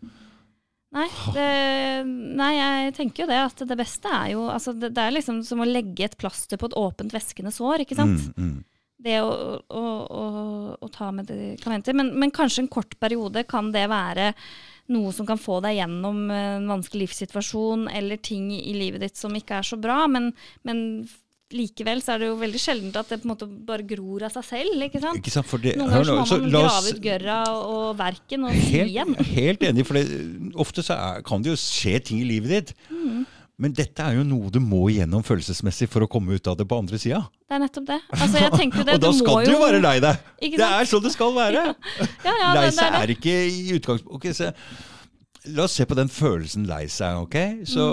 Nei, 0.97 1.09
det, 1.35 1.49
nei, 2.39 2.53
jeg 2.55 2.93
tenker 2.95 3.25
jo 3.25 3.27
det 3.29 3.37
at 3.43 3.61
det 3.69 3.75
beste 3.77 4.07
er 4.07 4.31
jo 4.31 4.45
altså 4.49 4.71
det, 4.71 4.93
det 4.95 5.03
er 5.03 5.13
liksom 5.17 5.41
som 5.45 5.59
å 5.61 5.67
legge 5.67 6.07
et 6.07 6.15
plaster 6.17 6.57
på 6.57 6.69
et 6.69 6.77
åpent 6.79 7.11
væskende 7.13 7.51
sår, 7.53 7.83
ikke 7.83 7.97
sant. 7.99 8.23
Mm, 8.37 8.53
mm. 8.55 8.63
Det 9.03 9.17
å, 9.21 9.27
å, 9.67 9.83
å, 10.07 10.23
å 10.81 10.89
ta 10.89 11.11
medikamenter. 11.13 11.93
Men, 11.93 12.15
men 12.17 12.31
kanskje 12.33 12.63
en 12.63 12.71
kort 12.71 12.95
periode 13.03 13.43
kan 13.45 13.69
det 13.75 13.83
være 13.91 14.31
noe 14.93 15.11
som 15.11 15.25
kan 15.27 15.39
få 15.41 15.59
deg 15.65 15.77
gjennom 15.81 16.19
en 16.31 16.67
vanskelig 16.71 17.07
livssituasjon 17.07 17.87
eller 17.91 18.17
ting 18.23 18.49
i 18.55 18.73
livet 18.77 19.03
ditt 19.03 19.17
som 19.19 19.33
ikke 19.35 19.57
er 19.59 19.67
så 19.67 19.75
bra. 19.83 20.05
Men, 20.07 20.29
men 20.63 20.83
likevel 21.55 22.01
så 22.03 22.13
er 22.15 22.19
det 22.23 22.27
jo 22.29 22.37
veldig 22.41 22.59
sjeldent 22.59 22.97
at 22.99 23.07
det 23.11 23.21
på 23.21 23.27
en 23.27 23.31
måte 23.33 23.47
bare 23.67 23.85
gror 23.87 24.25
av 24.27 24.33
seg 24.35 24.43
selv. 24.49 24.81
ikke 24.87 24.99
sant? 25.03 25.19
Ikke 25.21 25.31
sant? 25.31 25.47
For 25.47 25.63
det, 25.63 25.77
Noen 25.79 25.93
ganger 25.93 26.09
så 26.27 26.39
må 26.39 26.43
man 26.43 26.51
grave 26.51 26.81
oss- 26.81 26.89
ut 26.91 27.01
gørra 27.03 27.37
og 27.55 27.85
verken 27.99 28.47
og 28.49 28.57
si 28.67 28.81
igjen. 28.83 29.13
helt 29.31 29.63
enig, 29.63 29.85
for 29.87 29.99
det, 29.99 30.05
ofte 30.59 30.83
så 30.83 30.97
er, 30.97 31.21
kan 31.27 31.43
det 31.45 31.53
jo 31.55 31.59
skje 31.61 31.99
ting 32.11 32.19
i 32.23 32.27
livet 32.27 32.51
ditt. 32.51 32.73
Mm. 32.91 33.25
Men 33.57 33.73
dette 33.73 34.03
er 34.05 34.19
jo 34.19 34.23
noe 34.27 34.51
du 34.53 34.59
må 34.61 34.83
igjennom 34.91 35.23
følelsesmessig 35.25 35.87
for 35.89 36.05
å 36.05 36.07
komme 36.11 36.35
ut 36.37 36.49
av 36.49 36.59
det 36.59 36.67
på 36.69 36.77
andre 36.77 36.99
sida. 37.01 37.23
Det 37.49 37.55
er 37.57 37.63
nettopp 37.63 37.87
det. 37.87 37.97
Altså, 38.13 38.35
det, 38.37 38.67
Og 38.93 38.99
da 39.01 39.09
skal 39.17 39.39
du 39.47 39.53
jo 39.55 39.61
være 39.63 39.79
lei 39.81 39.95
deg! 40.03 40.27
Det 40.43 40.67
er 40.67 40.89
sånn 40.89 41.01
det 41.05 41.13
skal 41.15 41.33
være! 41.33 41.63
Ja, 42.27 42.35
ja, 42.35 42.51
lei 42.53 42.67
det, 42.67 42.69
det 42.69 42.75
seg 42.77 42.91
er 42.91 42.99
er 43.01 43.13
ikke 43.15 43.33
i 43.49 43.73
utgangspunktet 43.79 44.13
Ok, 44.19 44.29
så 44.37 44.51
La 45.55 45.63
oss 45.63 45.71
se 45.77 45.85
på 45.85 45.95
den 45.95 46.09
følelsen 46.09 46.65
lei 46.67 46.87
seg. 46.91 47.15
ok? 47.23 47.35
Så 47.65 47.83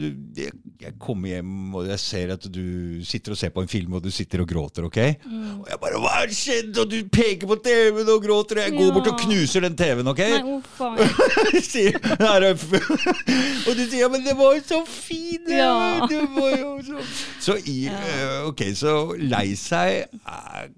Mm. 0.00 0.34
jeg, 0.36 0.50
jeg 0.80 0.92
kommer 0.98 1.28
hjem 1.28 1.74
og 1.74 1.86
jeg 1.86 1.98
ser 2.00 2.32
at 2.32 2.42
du 2.52 3.04
sitter 3.04 3.32
og 3.32 3.38
ser 3.38 3.50
på 3.54 3.62
en 3.62 3.68
film 3.68 3.92
og 3.94 4.02
du 4.02 4.10
sitter 4.10 4.40
og 4.40 4.48
gråter. 4.48 4.84
ok? 4.84 4.98
Mm. 5.26 5.60
Og 5.60 5.68
jeg 5.70 5.78
bare 5.80 6.00
'Hva 6.00 6.26
det 6.26 6.36
skjedd?' 6.36 6.78
Og 6.80 6.90
du 6.90 7.04
peker 7.08 7.46
på 7.46 7.56
TV-en 7.62 8.08
og 8.08 8.22
gråter. 8.24 8.56
Og 8.58 8.62
jeg 8.64 8.72
går 8.72 8.86
Ja. 8.86 8.92
bort 8.92 9.06
og 9.06 9.18
knuser 9.20 9.60
den 9.60 9.76
TV-en. 9.76 10.08
ok? 10.08 10.18
Nei, 10.18 10.42
oh. 10.42 10.62
Sier- 11.62 12.00
er- 12.20 12.54
og 13.68 13.76
du 13.76 13.84
sier 13.90 14.00
ja, 14.00 14.08
'men 14.08 14.24
det 14.24 14.36
var 14.36 14.54
jo 14.54 14.60
så 14.66 14.84
fint'. 14.86 15.48
Ja. 15.48 16.06
Det 16.06 16.20
var 16.34 16.56
jo 16.58 16.82
så 16.82 16.98
Så 17.40 17.54
i, 17.66 17.86
eh, 17.88 18.46
ok, 18.46 18.60
så 18.74 19.14
lei 19.18 19.54
seg 19.54 20.04
er, 20.26 20.68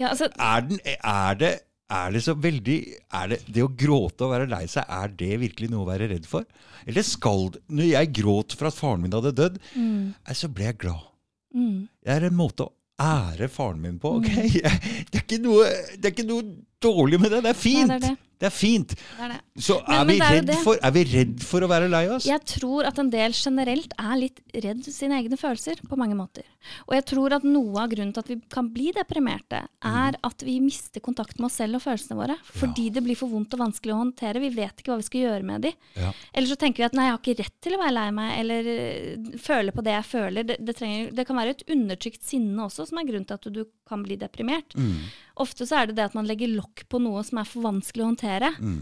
Ja, 0.00 0.08
altså, 0.08 0.28
er, 0.38 0.60
den, 0.60 0.78
er 1.04 1.34
det 1.34 1.58
er 1.88 2.12
det 2.12 2.22
så 2.24 2.34
veldig 2.36 2.78
er 3.16 3.30
det, 3.32 3.38
det 3.48 3.64
å 3.64 3.70
gråte 3.72 4.26
og 4.26 4.34
være 4.34 4.48
lei 4.50 4.64
seg, 4.68 4.84
er 4.88 5.12
det 5.20 5.38
virkelig 5.40 5.70
noe 5.72 5.86
å 5.86 5.88
være 5.88 6.10
redd 6.12 6.26
for? 6.28 6.44
Eller 6.88 7.04
skal 7.06 7.48
det 7.54 7.62
Når 7.72 7.88
jeg 7.90 8.12
gråt 8.20 8.56
for 8.56 8.68
at 8.70 8.76
faren 8.76 9.04
min 9.04 9.16
hadde 9.16 9.34
dødd, 9.36 9.56
mm, 9.74 10.02
så 10.36 10.50
ble 10.52 10.68
jeg 10.68 10.80
glad. 10.84 11.06
mm. 11.54 11.78
Det 12.04 12.14
er 12.14 12.28
en 12.28 12.38
måte 12.38 12.68
å 12.68 12.72
ære 12.98 13.48
faren 13.52 13.80
min 13.82 13.98
på. 14.02 14.18
ok? 14.18 14.28
Det, 15.10 15.20
er 15.20 15.24
ikke 15.24 15.40
noe, 15.42 15.68
det 15.96 16.10
er 16.10 16.14
ikke 16.14 16.28
noe 16.28 16.44
dårlig 16.82 17.20
med 17.22 17.32
det. 17.32 17.42
Det 17.46 17.52
er 17.52 17.58
fint. 17.58 17.90
Ja, 17.90 17.98
det 18.02 18.12
er 18.12 18.18
det. 18.38 18.48
Er 18.48 18.54
fint. 18.54 18.94
Det 18.94 19.24
er 19.26 19.34
det. 19.34 19.38
Så 19.68 19.78
er, 19.82 20.04
men 20.06 20.12
vi 20.12 20.18
er 20.22 20.36
redd 20.38 20.52
for, 20.64 20.78
er 20.78 20.94
vi 20.94 21.04
redd 21.10 21.42
for 21.44 21.64
å 21.64 21.70
være 21.70 21.90
lei 21.90 22.04
oss? 22.14 22.28
Jeg 22.28 22.44
tror 22.48 22.88
at 22.88 23.00
en 23.02 23.10
del 23.12 23.34
generelt 23.36 23.94
er 23.98 24.14
litt 24.20 24.42
redd 24.54 24.86
sine 24.86 25.18
egne 25.18 25.38
følelser 25.40 25.82
på 25.88 25.98
mange 25.98 26.16
måter. 26.18 26.46
Og 26.86 26.94
jeg 26.96 27.06
tror 27.10 27.34
at 27.38 27.46
noe 27.46 27.82
av 27.82 27.90
grunnen 27.92 28.12
til 28.14 28.24
at 28.24 28.30
vi 28.30 28.38
kan 28.52 28.68
bli 28.72 28.92
deprimerte, 28.96 29.64
er 29.84 30.18
at 30.24 30.44
vi 30.46 30.58
mister 30.62 31.02
kontakt 31.04 31.38
med 31.38 31.48
oss 31.48 31.58
selv 31.60 31.78
og 31.78 31.84
følelsene 31.84 32.18
våre. 32.18 32.38
Fordi 32.60 32.88
det 32.94 33.02
blir 33.04 33.18
for 33.18 33.32
vondt 33.32 33.56
og 33.56 33.64
vanskelig 33.64 33.94
å 33.94 34.00
håndtere. 34.02 34.42
Vi 34.42 34.52
vet 34.56 34.82
ikke 34.82 34.94
hva 34.94 35.00
vi 35.00 35.08
skal 35.08 35.24
gjøre 35.26 35.48
med 35.48 35.66
de. 35.66 35.74
Ja. 35.98 36.12
Eller 36.32 36.50
så 36.50 36.58
tenker 36.60 36.84
vi 36.84 36.88
at 36.88 36.98
nei, 36.98 37.08
jeg 37.08 37.16
har 37.16 37.22
ikke 37.22 37.38
rett 37.42 37.56
til 37.64 37.76
å 37.76 37.82
være 37.82 37.96
lei 37.96 38.08
meg, 38.18 38.34
eller 38.42 38.70
øh, 38.74 39.32
føle 39.42 39.74
på 39.74 39.84
det 39.86 39.96
jeg 39.96 40.08
føler. 40.12 40.48
Det, 40.48 40.58
det, 40.62 40.76
trenger, 40.78 41.10
det 41.18 41.26
kan 41.28 41.40
være 41.40 41.56
et 41.56 41.66
undertrykt 41.74 42.24
sinne 42.26 42.68
også, 42.68 42.88
som 42.88 43.00
er 43.00 43.08
grunnen 43.08 43.28
til 43.28 43.40
at 43.40 43.50
du 43.58 43.62
kan 43.88 44.04
bli 44.04 44.18
deprimert. 44.20 44.76
Mm, 44.76 45.08
Ofte 45.38 45.66
så 45.68 45.76
er 45.82 45.86
det 45.90 45.96
det 45.96 46.04
at 46.10 46.14
man 46.18 46.26
legger 46.28 46.50
lokk 46.56 46.84
på 46.90 47.00
noe 47.02 47.22
som 47.26 47.38
er 47.38 47.48
for 47.48 47.62
vanskelig 47.62 48.04
å 48.04 48.10
håndtere. 48.12 48.52
mm, 48.58 48.78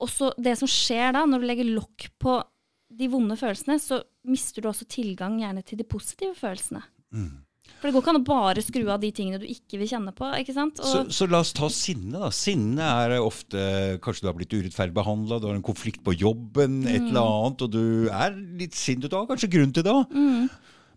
Og 0.00 0.08
så 0.12 0.32
det 0.36 0.58
som 0.60 0.68
skjer 0.68 1.12
da, 1.16 1.24
når 1.26 1.40
du 1.40 1.46
legger 1.48 1.70
lokk 1.76 2.10
på 2.20 2.42
de 2.96 3.08
vonde 3.08 3.36
følelsene, 3.36 3.78
så 3.80 4.02
mister 4.28 4.62
du 4.62 4.68
også 4.68 4.86
tilgang 4.88 5.38
gjerne 5.40 5.62
til 5.64 5.78
de 5.80 5.84
positive 5.88 6.34
følelsene. 6.38 6.82
Mm. 7.12 7.42
For 7.80 7.88
det 7.88 7.94
går 7.96 8.02
ikke 8.04 8.12
an 8.14 8.20
å 8.20 8.26
bare 8.28 8.62
skru 8.62 8.84
av 8.92 9.00
de 9.02 9.08
tingene 9.12 9.40
du 9.42 9.46
ikke 9.50 9.76
vil 9.80 9.88
kjenne 9.90 10.12
på. 10.14 10.28
ikke 10.38 10.54
sant? 10.54 10.78
Så, 10.78 11.00
så 11.10 11.26
la 11.28 11.40
oss 11.42 11.50
ta 11.52 11.66
sinne. 11.68 12.14
da. 12.22 12.28
Sinne 12.30 12.78
er 13.02 13.16
ofte 13.18 13.98
Kanskje 14.04 14.22
du 14.22 14.28
har 14.30 14.36
blitt 14.38 14.54
urettferdig 14.54 14.94
behandla, 14.94 15.40
du 15.42 15.48
har 15.48 15.56
en 15.58 15.64
konflikt 15.66 16.04
på 16.06 16.14
jobben, 16.16 16.86
et 16.86 17.02
Mm. 17.02 17.08
eller 17.10 17.26
annet, 17.26 17.62
og 17.66 17.70
du 17.74 18.08
er 18.08 18.30
litt 18.60 18.74
sint. 18.78 19.02
Du 19.02 19.16
har 19.16 19.26
kanskje 19.26 19.50
grunn 19.50 19.72
til 19.74 19.82
det 19.82 19.92
òg. 19.92 20.06
mm, 20.14 20.48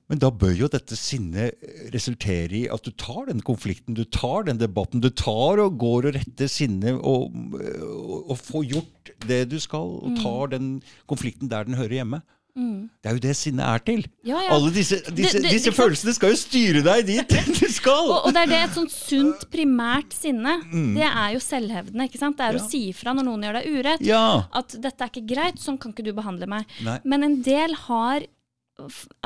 Men 0.09 0.17
da 0.17 0.31
bør 0.33 0.55
jo 0.57 0.67
dette 0.73 0.95
sinnet 0.97 1.53
resultere 1.93 2.49
i 2.57 2.63
at 2.73 2.81
du 2.81 2.89
tar 2.97 3.27
den 3.29 3.43
konflikten, 3.45 3.93
du 3.93 4.03
tar 4.09 4.47
den 4.47 4.57
debatten. 4.57 5.03
Du 5.03 5.09
tar 5.13 5.61
og 5.61 5.77
går 5.77 6.07
og 6.09 6.15
retter 6.17 6.49
sinnet 6.49 6.97
og, 6.97 7.29
og, 7.53 8.31
og 8.33 8.37
får 8.41 8.65
gjort 8.73 9.13
det 9.29 9.43
du 9.51 9.59
skal, 9.61 9.85
og 10.01 10.17
tar 10.17 10.55
den 10.55 10.79
konflikten 11.09 11.49
der 11.51 11.63
den 11.69 11.77
hører 11.77 11.99
hjemme. 12.01 12.21
mm. 12.57 12.89
Det 13.03 13.09
er 13.11 13.13
jo 13.15 13.21
det 13.23 13.35
sinnet 13.37 13.63
er 13.63 13.83
til. 13.85 14.01
Ja, 14.25 14.39
ja. 14.43 14.49
Alle 14.55 14.71
disse, 14.73 14.97
disse, 15.15 15.37
Det- 15.37 15.43
det- 15.45 15.51
disse 15.53 15.69
det, 15.69 15.75
følelsene 15.77 16.13
skal 16.17 16.33
jo 16.33 16.39
styre 16.41 16.81
deg 16.83 17.05
dit 17.07 17.29
du 17.59 17.67
skal! 17.71 18.09
Og, 18.09 18.25
og 18.25 18.33
det 18.33 18.41
er 18.41 18.51
det 18.51 18.59
et 18.65 18.73
sånt 18.75 18.91
sunt, 18.95 19.45
primært 19.53 20.11
sinne. 20.17 20.57
Det 20.97 21.05
er 21.05 21.29
jo 21.37 21.39
selvhevdende. 21.39 22.09
ikke 22.09 22.17
sant? 22.19 22.35
Det 22.41 22.45
er 22.49 22.57
Mm. 22.57 22.59
Ja. 22.59 22.65
å 22.65 22.69
si 22.73 22.81
ifra 22.89 23.13
når 23.13 23.23
noen 23.29 23.45
gjør 23.45 23.61
deg 23.61 23.69
urett. 23.77 24.09
At 24.57 24.75
'dette 24.81 25.01
er 25.05 25.09
ikke 25.13 25.27
greit, 25.35 25.61
sånn 25.61 25.77
kan 25.79 25.93
ikke 25.93 26.03
du 26.09 26.13
behandle 26.13 26.47
meg'. 26.49 26.65
Nei. 26.83 26.97
Men 27.05 27.23
en 27.23 27.41
del 27.45 27.73
har 27.85 28.25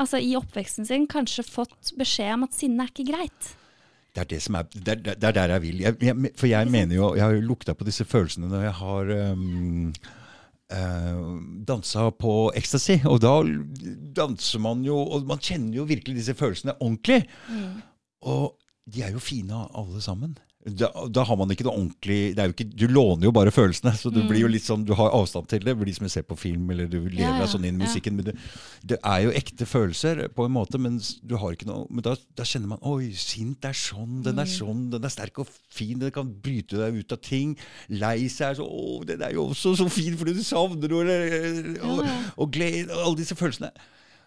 altså, 0.00 0.20
i 0.20 0.34
oppveksten 0.38 0.88
sin 0.88 1.06
kanskje 1.10 1.46
fått 1.46 1.92
beskjed 1.98 2.34
om 2.36 2.48
at 2.48 2.56
sinne 2.56 2.84
er 2.84 2.92
ikke 2.92 3.10
greit. 3.12 3.52
Det 4.14 4.22
er 4.22 4.30
det 4.30 4.40
som 4.44 4.58
er, 4.58 4.66
det 4.74 4.92
er, 4.94 5.00
det 5.18 5.28
er 5.28 5.34
der 5.34 5.54
jeg 5.56 5.62
vil. 5.64 5.80
Jeg, 5.82 5.96
jeg, 6.06 6.32
for 6.38 6.46
jeg 6.46 6.70
mener 6.70 6.94
jo 6.94 7.14
Jeg 7.16 7.24
har 7.24 7.32
jo 7.34 7.46
lukta 7.48 7.74
på 7.74 7.86
disse 7.86 8.04
følelsene 8.06 8.46
når 8.46 8.60
jeg 8.62 8.74
har 8.78 9.10
um, 9.32 9.88
uh, 10.70 11.32
dansa 11.66 12.10
på 12.14 12.34
ecstasy. 12.54 13.00
Og 13.10 13.18
da 13.24 13.32
danser 14.14 14.62
man 14.62 14.84
jo 14.86 15.00
Og 15.02 15.26
man 15.26 15.42
kjenner 15.42 15.80
jo 15.80 15.88
virkelig 15.90 16.20
disse 16.20 16.36
følelsene 16.38 16.76
ordentlig. 16.78 17.24
Og 18.22 18.54
de 18.86 19.02
er 19.02 19.10
jo 19.16 19.22
fine 19.22 19.64
alle 19.74 20.00
sammen. 20.04 20.38
Da, 20.64 20.88
da 21.12 21.26
har 21.28 21.36
man 21.36 21.50
ikke 21.52 21.66
noe 21.66 21.74
ordentlig 21.76 22.32
er 22.40 22.48
ikke, 22.48 22.64
Du 22.72 22.86
låner 22.88 23.26
jo 23.26 23.32
bare 23.36 23.50
følelsene, 23.52 23.90
så 24.00 24.08
det 24.08 24.22
blir 24.30 24.40
jo 24.46 24.48
litt 24.48 24.64
sånn, 24.64 24.86
du 24.88 24.94
har 24.96 25.10
avstand 25.12 25.44
til 25.50 25.60
det. 25.60 25.74
Det 25.74 25.76
blir 25.82 25.92
som 25.92 26.06
å 26.06 26.12
se 26.14 26.22
på 26.24 26.38
film, 26.40 26.70
eller 26.72 26.86
du 26.88 27.02
lever 27.02 27.18
Ja, 27.20 27.34
ja, 27.34 27.42
deg 27.42 27.50
sånn 27.52 27.66
inn 27.68 27.76
i 27.76 27.84
ja. 27.84 27.88
musikken. 27.90 28.16
Men 28.16 28.30
det, 28.30 28.34
det 28.94 28.96
er 29.04 29.26
jo 29.26 29.34
ekte 29.36 29.66
følelser 29.68 30.22
på 30.32 30.46
en 30.48 30.54
måte, 30.56 30.80
men 30.80 30.96
du 31.20 31.34
har 31.36 31.52
ikke 31.52 31.68
noe 31.68 31.84
Men 31.92 32.06
da, 32.06 32.14
da 32.40 32.46
kjenner 32.48 32.70
man 32.72 32.80
Oi, 32.88 33.10
sint 33.12 33.68
er 33.68 33.76
sånn, 33.76 34.22
den 34.24 34.38
Mm. 34.38 34.40
er 34.40 34.50
sånn, 34.54 34.80
den 34.96 35.04
er 35.04 35.12
sterk 35.12 35.42
og 35.44 35.52
fin, 35.52 35.98
den 36.00 36.10
kan 36.16 36.32
bryte 36.32 36.80
deg 36.80 36.96
ut 37.02 37.12
av 37.12 37.20
ting. 37.20 37.52
Lei 37.92 38.24
seg 38.32 38.54
er 38.54 38.58
så 38.62 38.64
Å, 38.64 39.04
den 39.04 39.20
er 39.20 39.36
jo 39.36 39.50
også 39.52 39.76
så 39.76 39.90
fin 39.92 40.16
fordi 40.16 40.32
du 40.40 40.42
savner 40.48 40.88
noe, 40.88 41.04
og, 41.04 41.76
Ja, 41.76 42.08
ja. 42.08 42.16
og 42.40 42.50
glede 42.56 42.88
og 42.96 43.04
Alle 43.10 43.20
disse 43.20 43.36
følelsene. 43.36 43.68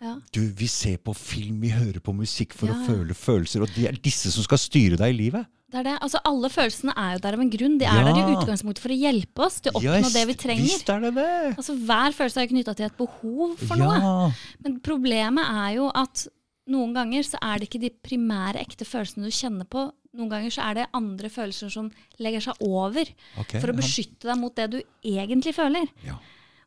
Ja. 0.05 0.13
Du, 0.31 0.43
vi 0.53 0.67
ser 0.69 1.01
på 1.01 1.17
film, 1.17 1.57
vi 1.65 1.73
hører 1.73 1.97
på 2.05 2.13
musikk 2.13 2.53
for 2.53 2.69
Ja, 2.69 2.77
å 2.77 2.85
føle 2.85 3.17
følelser, 3.17 3.65
og 3.65 3.73
det 3.73 3.87
er 3.89 3.97
disse 3.97 4.29
som 4.29 4.45
skal 4.45 4.61
styre 4.61 5.01
deg 5.01 5.15
i 5.15 5.21
livet. 5.25 5.47
Det 5.67 5.81
er 5.81 5.83
det. 5.83 5.97
Altså, 5.99 6.21
alle 6.23 6.47
følelsene 6.47 6.93
er 6.95 7.17
jo 7.17 7.21
der 7.25 7.35
av 7.35 7.41
en 7.43 7.49
grunn. 7.51 7.75
De 7.77 7.85
er 7.85 7.97
Ja. 7.99 8.03
der 8.07 8.21
i 8.21 8.35
utgangspunktet 8.37 8.79
for 8.79 8.93
å 8.93 8.97
hjelpe 8.97 9.43
oss 9.43 9.59
til 9.59 9.73
å 9.73 9.75
oppnå 9.75 9.99
Yes, 9.99 10.13
det 10.13 10.27
vi 10.27 10.35
trenger. 10.39 10.63
Visst 10.63 10.89
er 10.89 11.01
det 11.01 11.13
det! 11.15 11.57
Altså, 11.57 11.75
hver 11.75 12.15
følelse 12.15 12.41
er 12.41 12.47
knytta 12.47 12.75
til 12.75 12.85
et 12.85 12.97
behov 12.97 13.57
for 13.57 13.75
noe. 13.75 14.33
Men 14.63 14.79
problemet 14.79 15.43
er 15.43 15.75
jo 15.75 15.89
at 15.93 16.27
noen 16.71 16.93
ganger 16.95 17.23
så 17.23 17.39
er 17.41 17.59
det 17.59 17.67
ikke 17.67 17.81
de 17.83 17.89
primære 17.89 18.61
ekte 18.63 18.87
følelsene 18.87 19.27
du 19.27 19.31
kjenner 19.35 19.67
på. 19.67 19.91
Noen 20.17 20.29
ganger 20.31 20.51
så 20.55 20.69
er 20.69 20.73
det 20.79 20.87
andre 20.93 21.29
følelser 21.29 21.69
som 21.69 21.91
legger 22.17 22.47
seg 22.47 22.63
over 22.63 23.03
okay, 23.37 23.59
for 23.59 23.67
å 23.67 23.75
ja. 23.75 23.79
beskytte 23.81 24.27
deg 24.31 24.39
mot 24.39 24.55
det 24.55 24.69
du 24.71 24.79
egentlig 25.03 25.53
føler. 25.55 25.87
Ja. 26.07 26.15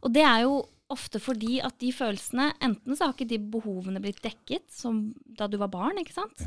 Og 0.05 0.13
det 0.13 0.25
er 0.29 0.45
jo 0.45 0.61
ofte 0.91 1.21
fordi 1.23 1.61
at 1.63 1.77
de 1.79 1.93
følelsene 1.95 2.49
Enten 2.61 2.97
så 2.99 3.07
har 3.07 3.15
ikke 3.15 3.29
de 3.31 3.39
behovene 3.39 4.01
blitt 4.03 4.21
dekket 4.25 4.67
som 4.75 5.15
da 5.25 5.47
du 5.47 5.57
var 5.57 5.71
barn, 5.73 6.01
ikke 6.03 6.17
sant? 6.17 6.45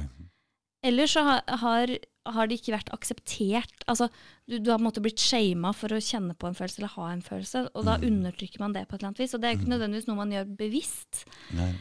Eller 0.84 1.08
så 1.08 1.24
har, 1.24 1.42
har, 1.64 1.88
det 1.88 2.48
de 2.50 2.58
ikke 2.60 2.76
vært 2.76 2.92
akseptert. 2.96 3.86
Altså, 3.88 4.10
du, 4.50 4.58
du 4.60 4.70
har 4.72 4.78
på 4.80 4.84
en 4.84 4.90
måte 4.90 5.04
blitt 5.04 5.22
shama 5.24 5.72
for 5.76 5.96
å 5.96 6.02
kjenne 6.04 6.36
på 6.36 6.50
en 6.50 6.58
følelse 6.58 6.82
eller 6.82 6.94
ha 6.98 7.10
en 7.14 7.24
følelse, 7.24 7.66
og 7.72 7.84
Mm. 7.84 7.88
da 7.88 7.96
undertrykker 8.10 8.60
man 8.60 8.76
det 8.76 8.86
på 8.88 8.96
et 8.96 9.00
eller 9.02 9.12
annet 9.14 9.24
vis. 9.24 9.34
Og 9.34 9.42
det 9.42 9.50
er 9.50 9.58
ikke 9.58 9.72
nødvendigvis 9.72 10.08
noe 10.10 10.20
man 10.20 10.34
gjør 10.36 10.54
bevisst. 10.60 11.24
Nei. 11.56 11.72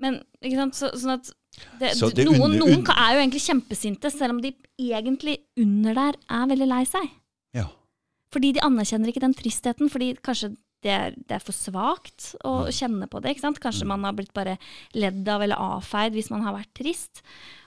Men 0.00 0.20
ikke 0.40 0.56
sant, 0.56 0.76
så, 0.78 0.92
sånn 0.96 1.16
at 1.18 1.28
det, 1.80 1.92
det 2.16 2.24
noen, 2.24 2.56
noen 2.56 2.84
er 2.88 3.16
jo 3.16 3.20
egentlig 3.20 3.42
kjempesinte, 3.44 4.10
selv 4.12 4.36
om 4.36 4.40
de 4.44 4.54
egentlig 4.80 5.38
under 5.60 5.96
der 5.98 6.20
er 6.28 6.46
veldig 6.52 6.68
lei 6.70 6.84
seg. 6.88 7.08
Ja. 7.56 7.66
Fordi 8.32 8.52
de 8.56 8.62
anerkjenner 8.64 9.10
ikke 9.12 9.24
den 9.24 9.36
tristheten, 9.36 9.90
fordi 9.92 10.14
kanskje 10.24 10.54
det 10.84 10.92
er, 10.94 11.16
det 11.16 11.36
er 11.36 11.42
for 11.44 11.56
svakt 11.56 12.30
å 12.46 12.70
kjenne 12.72 13.08
på 13.10 13.20
det. 13.20 13.34
ikke 13.34 13.44
sant? 13.44 13.60
Kanskje 13.62 13.88
man 13.88 14.06
har 14.06 14.16
blitt 14.16 14.32
bare 14.36 14.56
ledd 14.96 15.28
av 15.28 15.44
eller 15.44 15.60
avfeid 15.76 16.16
hvis 16.16 16.30
man 16.32 16.46
har 16.46 16.56
vært 16.56 16.72
trist. 16.80 17.22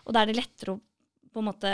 Og 0.07 0.15
da 0.15 0.23
er 0.23 0.31
det 0.31 0.40
lettere 0.40 0.76
å 0.76 0.81
på 1.34 1.41
en 1.41 1.49
måte 1.49 1.69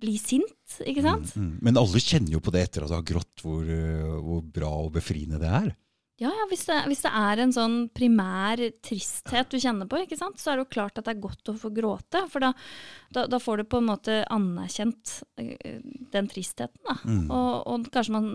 bli 0.00 0.14
sint, 0.22 0.76
ikke 0.86 1.02
sant? 1.02 1.32
Mm. 1.34 1.54
Men 1.66 1.78
alle 1.80 2.02
kjenner 2.02 2.36
jo 2.36 2.40
på 2.44 2.52
det 2.54 2.62
etter 2.68 2.84
at 2.84 2.92
du 2.92 2.94
har 2.94 3.06
grått, 3.06 3.42
hvor, 3.42 3.64
øh, 3.66 4.18
hvor 4.22 4.44
bra 4.58 4.70
og 4.84 4.92
befriende 4.94 5.40
det 5.42 5.50
er. 5.50 5.72
Ja, 6.20 6.28
ja 6.28 6.46
hvis, 6.50 6.66
det, 6.68 6.76
hvis 6.90 7.00
det 7.06 7.10
er 7.16 7.40
en 7.40 7.52
sånn 7.54 7.76
primær 7.96 8.60
tristhet 8.84 9.52
du 9.52 9.56
kjenner 9.60 9.88
på, 9.88 10.02
så 10.12 10.52
er 10.52 10.58
det 10.58 10.66
jo 10.66 10.72
klart 10.74 11.00
at 11.00 11.06
det 11.06 11.14
er 11.14 11.22
godt 11.22 11.52
å 11.52 11.56
få 11.56 11.70
gråte. 11.72 12.20
For 12.28 12.44
da, 12.44 12.50
da, 13.16 13.24
da 13.30 13.40
får 13.40 13.62
du 13.62 13.70
på 13.72 13.80
en 13.80 13.88
måte 13.88 14.18
anerkjent 14.28 15.14
eh, 15.40 15.78
den 16.12 16.28
tristheten. 16.28 16.82
Da. 16.84 16.98
Mm. 17.08 17.24
Og, 17.28 17.54
og 17.72 17.88
kanskje 17.94 18.16
man, 18.18 18.34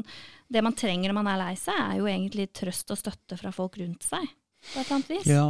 det 0.49 0.65
man 0.65 0.77
trenger 0.77 1.11
når 1.11 1.19
man 1.19 1.29
er 1.35 1.43
lei 1.43 1.53
seg, 1.61 1.77
er 1.77 1.99
jo 2.01 2.09
egentlig 2.09 2.49
trøst 2.57 2.89
og 2.95 3.01
støtte 3.03 3.37
fra 3.37 3.53
folk 3.53 3.77
rundt 3.83 4.09
seg. 4.09 4.25
På 4.65 4.81
et 4.81 4.87
eller 4.87 4.97
annet 4.97 5.13
vis. 5.13 5.29
Ja, 5.29 5.45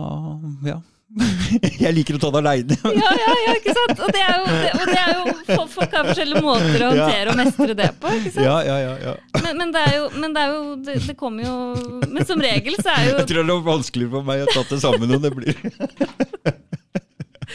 ja. 0.67 0.81
Jeg 1.85 1.91
liker 1.93 2.17
å 2.17 2.19
ta 2.19 2.29
det 2.33 2.39
aleine. 2.41 2.75
Ja, 2.97 3.09
ja, 3.21 3.33
ja, 3.45 3.51
ikke 3.59 3.73
sant? 3.77 3.99
Og 4.01 4.09
det 4.15 4.21
er 4.25 4.31
jo, 4.35 4.45
det, 4.49 4.71
og 4.79 4.87
det 4.89 4.97
er 4.99 5.11
jo 5.13 5.35
folk- 5.51 5.73
Folk 5.75 5.91
har 5.93 6.07
forskjellige 6.09 6.41
måter 6.43 6.81
å 6.85 6.89
håndtere 6.93 7.31
og 7.33 7.37
mestre 7.39 7.75
det 7.77 7.89
på. 8.01 8.11
ikke 8.17 8.31
sant? 8.33 8.45
Ja, 8.47 8.55
ja, 8.65 8.77
ja, 8.81 8.93
ja. 9.05 9.13
Men, 9.43 9.57
men 9.61 9.73
det 9.75 9.83
er 9.85 9.95
jo, 9.99 10.05
men 10.23 10.33
det, 10.35 10.41
er 10.45 10.53
jo 10.55 10.75
det, 10.87 10.95
det 11.05 11.15
kommer 11.19 11.45
jo 11.45 11.55
Men 12.09 12.25
som 12.27 12.41
regel 12.41 12.77
så 12.81 12.93
er 12.95 13.09
jo 13.11 13.15
Jeg 13.19 13.27
tror 13.31 13.43
det 13.51 13.55
er 13.57 13.65
vanskeligere 13.69 14.13
for 14.17 14.27
meg 14.31 14.45
å 14.45 14.49
ta 14.55 14.63
det 14.71 14.79
sammen 14.81 15.15
enn 15.17 15.23
det 15.25 15.33
blir 15.35 15.53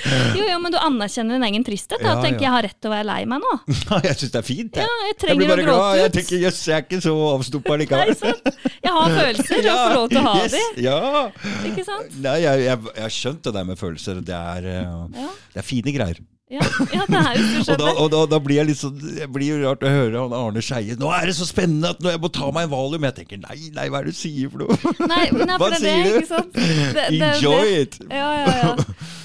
Jo, 0.39 0.44
jo, 0.47 0.56
men 0.62 0.72
du 0.72 0.78
anerkjenner 0.81 1.36
din 1.36 1.47
egen 1.51 1.66
tristhet. 1.66 2.01
Da. 2.01 2.14
Og 2.16 2.24
tenker 2.24 2.47
jeg 2.47 2.55
har 2.55 2.64
rett 2.66 2.77
til 2.81 2.90
å 2.90 2.94
være 2.94 3.06
lei 3.09 3.20
meg 3.31 3.43
nå. 3.44 3.52
Jeg 4.06 4.16
syns 4.20 4.32
det 4.35 4.40
er 4.40 4.47
fint, 4.47 4.81
Ja, 4.81 4.86
jeg. 4.86 5.16
jeg 5.20 5.28
Jeg 5.31 5.40
blir 5.40 5.52
bare 5.52 5.66
glad. 5.66 5.81
Ut. 5.81 6.01
Jeg 6.01 6.14
tenker 6.18 6.44
jøss, 6.47 6.60
jeg 6.70 6.77
er 6.78 6.86
ikke 6.86 7.02
så 7.05 7.14
avstumpa 7.35 7.77
likevel. 7.82 8.16
Jeg 8.81 8.97
har 8.97 9.14
følelser, 9.18 9.60
og 9.60 9.70
får 9.70 9.94
lov 9.98 10.09
til 10.10 10.20
å 10.20 10.27
ha 10.27 10.35
yes, 10.40 10.56
dem. 10.56 10.82
Ja. 10.86 10.98
Ikke 11.70 11.86
sant? 11.86 12.18
Nei, 12.24 12.36
jeg, 12.47 12.66
jeg, 12.66 12.82
jeg 12.97 13.06
har 13.06 13.16
skjønt 13.20 13.47
det 13.47 13.55
der 13.59 13.70
med 13.70 13.81
følelser. 13.81 14.20
Det 14.24 14.36
er, 14.36 14.68
uh, 14.86 15.32
det 15.55 15.62
er 15.64 15.66
fine 15.66 15.94
greier. 15.97 16.20
ja, 16.51 16.64
ja 16.90 17.05
det 17.06 17.18
er 17.20 17.36
jo 17.39 17.60
Og 17.62 17.77
da, 17.78 17.90
og 18.02 18.09
da, 18.10 18.20
da 18.32 18.39
blir 18.43 18.56
jeg 18.59 18.66
litt 18.72 18.78
sånn 18.81 18.97
Det 18.98 19.28
blir 19.31 19.52
jo 19.52 19.59
rart 19.62 19.85
å 19.86 19.90
høre 19.93 20.18
han 20.18 20.32
Arne 20.35 20.59
Skeie 20.66 20.97
Nå 20.98 21.06
er 21.14 21.28
det 21.31 21.36
så 21.39 21.47
spennende 21.47 21.93
at 21.94 22.02
jeg 22.02 22.18
må 22.18 22.27
ta 22.35 22.48
meg 22.51 22.66
en 22.66 22.72
valium. 22.72 23.06
Jeg 23.06 23.20
tenker 23.20 23.39
nei, 23.44 23.68
nei, 23.77 23.85
hva 23.86 24.01
er 24.01 24.09
det 24.09 24.16
du 24.16 24.18
sier 24.18 24.51
for 24.51 24.64
noe? 24.64 24.94
Nei, 25.12 25.28
nei, 25.31 25.47
Hva 25.47 25.60
for 25.62 25.77
det 25.78 25.94
du? 26.09 26.18
det, 26.59 27.05
det, 27.14 27.28
Enjoy 27.28 27.74
it! 27.85 28.01
Ja, 28.10 28.31
ja, 28.43 28.56
ja. 28.64 28.74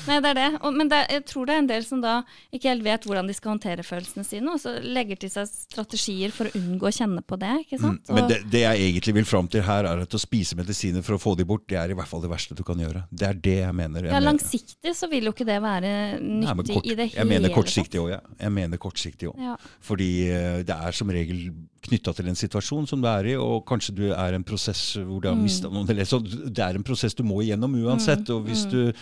Nei, 0.07 0.19
det 0.21 0.29
er 0.31 0.37
det. 0.37 0.47
Og, 0.61 0.73
men 0.77 0.89
det, 0.91 0.99
jeg 1.11 1.23
tror 1.29 1.45
det 1.49 1.55
er 1.55 1.61
en 1.63 1.69
del 1.69 1.85
som 1.87 2.01
da 2.03 2.15
ikke 2.53 2.69
helt 2.71 2.83
vet 2.85 3.05
hvordan 3.07 3.27
de 3.29 3.33
skal 3.37 3.53
håndtere 3.55 3.83
følelsene 3.85 4.25
sine, 4.27 4.51
og 4.53 4.59
så 4.61 4.75
legger 4.81 5.19
til 5.21 5.31
seg 5.33 5.49
strategier 5.49 6.31
for 6.35 6.49
å 6.49 6.55
unngå 6.59 6.89
å 6.89 6.93
kjenne 6.95 7.23
på 7.25 7.39
det. 7.41 7.51
ikke 7.65 7.79
sant? 7.81 8.01
Mm, 8.09 8.15
Men 8.19 8.29
det, 8.31 8.39
det 8.53 8.61
jeg 8.65 8.85
egentlig 8.89 9.15
vil 9.19 9.25
fram 9.29 9.47
til 9.51 9.65
her, 9.65 9.85
er 9.89 10.03
at 10.05 10.17
å 10.17 10.21
spise 10.21 10.55
medisiner 10.59 11.01
for 11.05 11.17
å 11.17 11.21
få 11.21 11.35
de 11.39 11.45
bort, 11.49 11.65
det 11.71 11.77
er 11.81 11.93
i 11.93 11.97
hvert 11.97 12.09
fall 12.11 12.21
det 12.23 12.31
verste 12.31 12.55
du 12.57 12.63
kan 12.67 12.79
gjøre. 12.81 13.05
Det 13.11 13.27
er 13.29 13.39
det 13.49 13.57
jeg 13.63 13.75
mener. 13.75 14.09
Jeg 14.09 14.13
ja, 14.15 14.23
langsiktig 14.23 14.95
så 14.95 15.09
vil 15.11 15.29
jo 15.29 15.35
ikke 15.35 15.47
det 15.49 15.59
være 15.63 15.93
Nei, 16.21 16.41
nyttig 16.53 16.75
kort, 16.79 16.85
i 16.91 16.95
det 16.95 17.09
hele 17.11 17.21
jeg 17.23 17.31
mener 17.33 17.55
kortsiktig 17.55 18.01
òg, 18.03 18.09
ja. 18.15 18.21
Jeg 18.45 18.55
mener 18.61 18.77
kortsiktig 18.81 19.29
også. 19.31 19.41
Ja. 19.49 19.55
Fordi 19.89 20.09
eh, 20.29 20.59
det 20.67 20.75
er 20.89 20.95
som 20.97 21.09
regel 21.13 21.47
knytta 21.85 22.15
til 22.17 22.29
en 22.31 22.37
situasjon 22.39 22.87
som 22.89 23.01
du 23.03 23.05
er 23.11 23.27
i, 23.29 23.35
og 23.37 23.59
kanskje 23.69 23.93
du 23.93 24.05
er 24.09 24.33
en 24.33 24.43
prosess 24.47 24.95
hvor 24.97 25.19
du 25.21 25.27
har 25.29 25.35
Mm. 25.37 25.43
mista 25.45 25.69
noen. 25.69 25.85
Så 26.07 26.17
det 26.25 26.63
er 26.63 26.75
en 26.79 26.83
prosess 26.87 27.13
du 27.13 27.21
må 27.27 27.41
igjennom 27.43 27.75
uansett. 27.85 28.25
Og 28.33 28.41
Mm. 28.41 28.47
hvis 28.47 28.63
du 28.71 28.93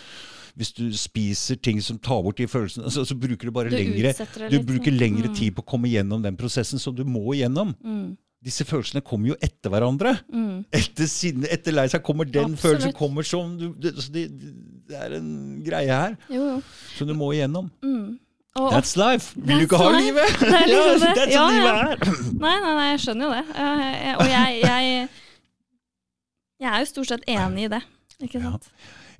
hvis 0.56 0.72
du 0.76 0.84
spiser 0.94 1.56
ting 1.58 1.80
som 1.82 1.98
tar 1.98 2.20
bort 2.22 2.36
de 2.38 2.46
følelsene, 2.46 2.90
så, 2.94 3.02
så 3.04 3.14
bruker 3.18 3.48
du 3.48 3.54
bare 3.54 3.70
Du 3.72 3.76
lengre, 3.76 4.12
du 4.50 4.58
bruker 4.62 4.92
lengre 4.94 5.28
Mm. 5.28 5.34
tid 5.34 5.54
på 5.56 5.62
å 5.64 5.66
komme 5.72 5.88
gjennom 5.90 6.22
den 6.22 6.36
prosessen 6.38 6.78
som 6.78 6.94
du 6.94 7.02
må 7.04 7.24
igjennom. 7.34 7.74
Mm, 7.82 8.16
Disse 8.44 8.64
følelsene 8.68 9.00
kommer 9.00 9.28
jo 9.32 9.36
etter 9.42 9.70
hverandre. 9.72 10.18
mm. 10.30 10.64
Etter 10.70 11.06
sinne, 11.08 11.48
etter 11.50 11.72
lei 11.72 11.86
seg 11.88 12.02
kommer 12.04 12.24
den 12.28 12.52
Absolutt. 12.52 12.60
følelsen 12.60 12.92
kommer 12.92 13.24
som 13.24 13.54
du, 13.58 13.70
det, 13.80 13.94
det, 14.12 14.24
det 14.86 14.98
er 15.00 15.14
en 15.16 15.62
greie 15.64 15.88
her 15.88 16.16
Jo, 16.28 16.42
jo. 16.52 16.58
som 16.98 17.08
du 17.08 17.14
må 17.14 17.32
igjennom. 17.32 17.70
Mm. 17.82 18.18
Og, 18.54 18.68
That's 18.70 18.92
life! 19.00 19.32
Vil 19.34 19.58
du 19.58 19.64
ikke 19.66 19.78
ha 19.80 19.88
livet? 19.96 20.36
Det 20.40 20.52
er 20.54 20.66
liksom 20.70 21.00
det. 21.00 21.14
that's 21.16 21.32
Ja, 21.34 21.46
livet 21.50 21.72
er! 21.74 21.96
Nei, 22.44 22.52
nei, 22.62 22.74
nei, 22.76 22.84
jeg 22.92 23.00
skjønner 23.02 23.24
jo 23.26 23.32
det. 23.32 23.46
Jeg, 23.56 24.14
og 24.20 24.28
jeg, 24.30 24.60
jeg, 24.62 25.08
jeg 26.62 26.70
er 26.70 26.78
jo 26.84 26.90
stort 26.92 27.10
sett 27.10 27.24
enig 27.34 27.64
i 27.66 27.72
det. 27.74 27.80
Ikke 28.28 28.44
Ja. 28.44 28.52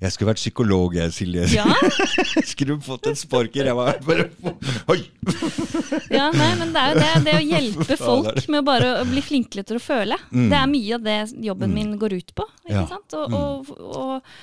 Jeg 0.05 0.13
skulle 0.13 0.29
vært 0.31 0.41
psykolog, 0.41 0.95
jeg, 0.99 1.13
Silje. 1.15 1.45
Ja, 1.55 1.65
skulle 2.51 2.77
fått 2.85 3.09
en 3.09 3.17
spark 3.17 3.55
i 3.57 3.65
ræva. 3.65 3.87
Oi! 4.93 4.99
ja 6.13 6.27
nei, 6.35 6.51
men 6.59 6.73
det 6.75 6.81
er 6.83 6.91
jo 6.91 6.99
det, 7.01 7.13
det 7.25 7.37
å 7.39 7.45
hjelpe 7.45 7.97
folk 7.99 8.41
med 8.51 8.61
å 8.61 8.65
bare 8.67 8.91
bli 9.09 9.23
flinkere 9.25 9.65
til 9.65 9.79
å 9.79 9.83
føle. 9.83 10.19
Mm. 10.29 10.47
Det 10.51 10.59
er 10.59 10.69
mye 10.75 10.99
av 10.99 11.07
det 11.07 11.17
jobben 11.47 11.73
min 11.73 11.95
går 12.01 12.19
ut 12.19 12.35
på. 12.37 12.45
Ikke 12.67 12.77
Ja. 12.77 12.85
sant? 12.91 13.17
Og, 13.17 13.33
og, 13.33 13.73
og, 13.81 14.37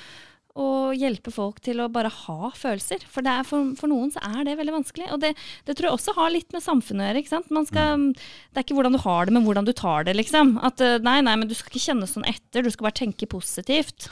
og 0.53 0.93
hjelpe 0.93 1.31
folk 1.33 1.57
til 1.65 1.79
å 1.81 1.87
bare 1.89 2.11
ha 2.13 2.49
følelser. 2.53 3.01
For, 3.09 3.25
det 3.25 3.31
er, 3.31 3.45
for, 3.47 3.71
for 3.79 3.89
noen 3.89 4.11
så 4.13 4.21
er 4.21 4.43
det 4.45 4.53
veldig 4.59 4.75
vanskelig. 4.75 5.07
Og 5.15 5.21
det, 5.23 5.31
det 5.65 5.73
tror 5.79 5.87
jeg 5.89 5.97
også 5.97 6.13
har 6.19 6.29
litt 6.29 6.53
med 6.53 6.61
samfunnet 6.61 7.01
å 7.01 7.07
gjøre. 7.07 7.21
ikke 7.23 7.31
sant? 7.31 7.47
Man 7.55 7.65
skal, 7.65 8.03
Det 8.13 8.61
er 8.61 8.65
ikke 8.67 8.75
hvordan 8.77 8.93
du 8.93 8.99
har 9.01 9.25
det, 9.25 9.33
men 9.33 9.47
hvordan 9.47 9.65
du 9.65 9.71
tar 9.73 10.05
det, 10.05 10.13
liksom. 10.19 10.51
At 10.61 10.83
eh, 10.85 10.99
nei, 11.01 11.15
nei, 11.25 11.33
men 11.41 11.49
du 11.49 11.55
skal 11.57 11.71
ikke 11.73 11.81
kjenne 11.87 12.09
sånn 12.11 12.27
etter, 12.29 12.61
du 12.61 12.69
skal 12.69 12.85
bare 12.89 12.99
tenke 13.01 13.25
positivt. 13.31 14.09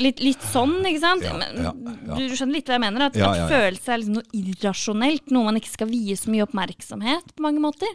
Litt, 0.00 0.22
litt 0.24 0.46
sånn, 0.54 0.78
ikke 0.88 1.02
sant? 1.04 1.26
Ja, 1.28 1.34
Men, 1.36 1.60
ja, 1.60 1.74
ja. 1.74 2.16
Du, 2.16 2.32
skjønner 2.32 2.56
litt 2.56 2.72
hva 2.72 2.78
jeg 2.78 2.84
mener? 2.86 3.04
At, 3.10 3.18
at 3.18 3.20
ja, 3.20 3.34
ja. 3.42 3.50
følelse 3.52 3.92
er 3.92 4.00
liksom 4.00 4.16
noe 4.22 4.40
irrasjonelt, 4.40 5.28
noe 5.36 5.50
man 5.50 5.60
ikke 5.60 5.74
skal 5.74 5.92
vie 5.92 6.16
så 6.16 6.32
mye 6.32 6.46
oppmerksomhet 6.48 7.34
på 7.36 7.44
mange 7.44 7.60
måter. 7.60 7.92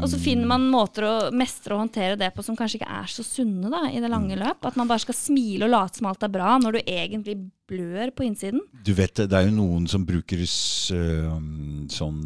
Og 0.00 0.08
så 0.08 0.16
finner 0.22 0.48
man 0.48 0.64
måter 0.72 1.04
å 1.04 1.14
mestre 1.36 1.76
og 1.76 1.84
håndtere 1.84 2.16
det 2.20 2.32
på 2.32 2.46
som 2.46 2.56
kanskje 2.56 2.80
ikke 2.80 2.90
er 3.02 3.12
så 3.12 3.26
sunne 3.26 3.68
da, 3.72 3.84
i 3.92 4.00
det 4.00 4.08
lange 4.08 4.28
Mm. 4.28 4.42
løp. 4.42 4.66
At 4.68 4.76
man 4.76 4.88
bare 4.88 5.00
skal 5.00 5.16
smile 5.16 5.64
og 5.64 5.70
late 5.72 5.98
som 5.98 6.06
alt 6.10 6.22
er 6.26 6.28
bra, 6.32 6.56
når 6.60 6.72
du 6.72 6.78
egentlig 6.82 7.17
blør 7.22 8.10
på 8.16 8.24
innsiden. 8.24 8.60
Du 8.84 8.92
vet, 8.96 9.14
det 9.28 9.34
er 9.36 9.46
jo 9.46 9.54
noen 9.56 9.86
som 9.90 10.06
bruker 10.08 10.40
sånn 10.48 12.20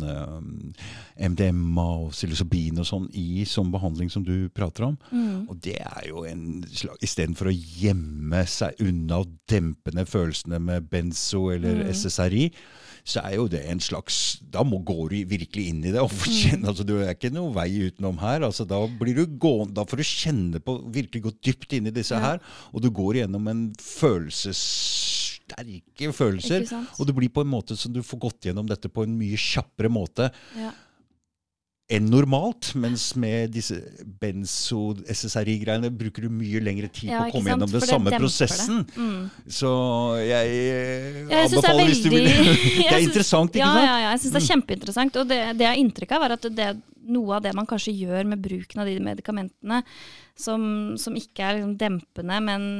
MDMA 1.18 1.86
og 2.04 2.12
psilocybin 2.14 2.78
og 2.82 2.86
sånn 2.88 3.08
i 3.18 3.44
sånn 3.48 3.72
behandling 3.74 4.10
som 4.12 4.24
du 4.26 4.48
prater 4.54 4.86
om. 4.90 4.96
Og 5.48 5.56
det 5.64 5.78
er 5.80 6.08
jo 6.10 6.24
en 6.28 6.62
slag 6.70 7.02
Istedenfor 7.02 7.50
å 7.50 7.56
gjemme 7.56 8.44
seg 8.46 8.78
unna 8.84 9.22
og 9.24 9.32
dempe 9.50 9.94
ned 9.96 10.10
følelsene 10.10 10.62
med 10.62 10.88
benzo 10.92 11.48
eller 11.54 11.84
SSRI, 11.90 12.50
så 13.04 13.18
er 13.26 13.34
jo 13.34 13.48
det 13.50 13.64
en 13.66 13.80
slags 13.82 14.38
Da 14.52 14.62
må, 14.62 14.78
går 14.86 15.08
du 15.10 15.16
virkelig 15.26 15.64
inn 15.72 15.80
i 15.84 15.90
det. 15.90 15.98
og 16.00 16.10
får 16.12 16.30
kjenne, 16.36 16.68
altså 16.70 16.84
Du 16.86 16.92
er 17.00 17.10
ikke 17.16 17.32
noe 17.34 17.50
vei 17.56 17.68
utenom 17.88 18.18
her. 18.22 18.40
altså 18.46 18.64
Da 18.68 18.78
blir 18.86 19.14
du 19.18 19.26
gående, 19.42 19.74
da 19.74 19.82
får 19.88 19.96
du 19.98 20.04
kjenne 20.06 20.60
på, 20.62 20.76
virkelig 20.94 21.22
gå 21.24 21.32
dypt 21.42 21.72
inn 21.78 21.86
i 21.90 21.94
disse 21.94 22.14
her. 22.22 22.38
Og 22.72 22.80
du 22.84 22.90
går 22.94 23.14
gjennom 23.22 23.48
en 23.50 23.64
følelsessterke 24.72 26.12
følelser. 26.14 26.66
Og 26.98 27.06
det 27.08 27.14
blir 27.16 27.32
på 27.32 27.42
en 27.44 27.50
måte 27.52 27.76
som 27.78 27.92
du 27.94 28.02
får 28.06 28.18
gått 28.28 28.48
gjennom 28.48 28.68
dette 28.70 28.88
på 28.92 29.02
en 29.06 29.16
mye 29.18 29.36
kjappere 29.40 29.90
måte 29.92 30.30
Ja. 30.58 30.70
Enn 31.90 32.08
normalt. 32.10 32.72
Mens 32.78 33.08
med 33.18 33.52
disse 33.56 33.78
benzo-SSRI-greiene 34.22 35.90
bruker 35.94 36.26
du 36.26 36.32
mye 36.32 36.62
lengre 36.62 36.90
tid 36.92 37.10
Ja, 37.10 37.24
på 37.24 37.32
å 37.32 37.34
komme 37.36 37.50
sant? 37.50 37.52
gjennom 37.52 37.74
den 37.74 37.86
samme 37.88 38.14
prosessen. 38.16 38.82
Mm. 38.96 39.22
Så 39.60 39.72
jeg 40.22 40.54
eh, 40.58 41.20
Ja, 41.26 41.42
jeg 41.42 41.42
er 41.42 41.48
anbefaler 41.48 41.90
hvis 41.90 42.02
du 42.04 42.10
vil 42.12 42.28
Det 42.88 42.88
er 42.88 43.02
interessant, 43.04 43.52
ikke 43.52 43.64
ja, 43.64 43.72
sant? 43.72 43.82
Mm. 43.82 43.88
Ja, 43.88 43.98
ja, 44.06 44.10
jeg 44.14 44.24
syns 44.24 44.36
det 44.36 44.42
er 44.42 44.48
kjempeinteressant. 44.50 45.20
Og 45.22 45.30
det, 45.32 45.40
det 45.58 45.66
jeg 45.66 45.74
har 45.74 45.82
inntrykk 45.84 46.16
av, 46.16 46.26
er 46.26 46.36
at 46.38 46.50
det, 46.58 46.68
noe 47.12 47.38
av 47.38 47.46
det 47.46 47.54
man 47.58 47.68
kanskje 47.68 47.96
gjør 47.96 48.30
med 48.32 48.44
bruken 48.44 48.82
av 48.82 48.90
de 48.90 48.98
medikamentene, 49.02 49.82
som, 50.38 50.62
som 51.00 51.16
ikke 51.18 51.44
er 51.44 51.58
liksom 51.58 51.74
dempende, 51.80 52.38
men 52.44 52.70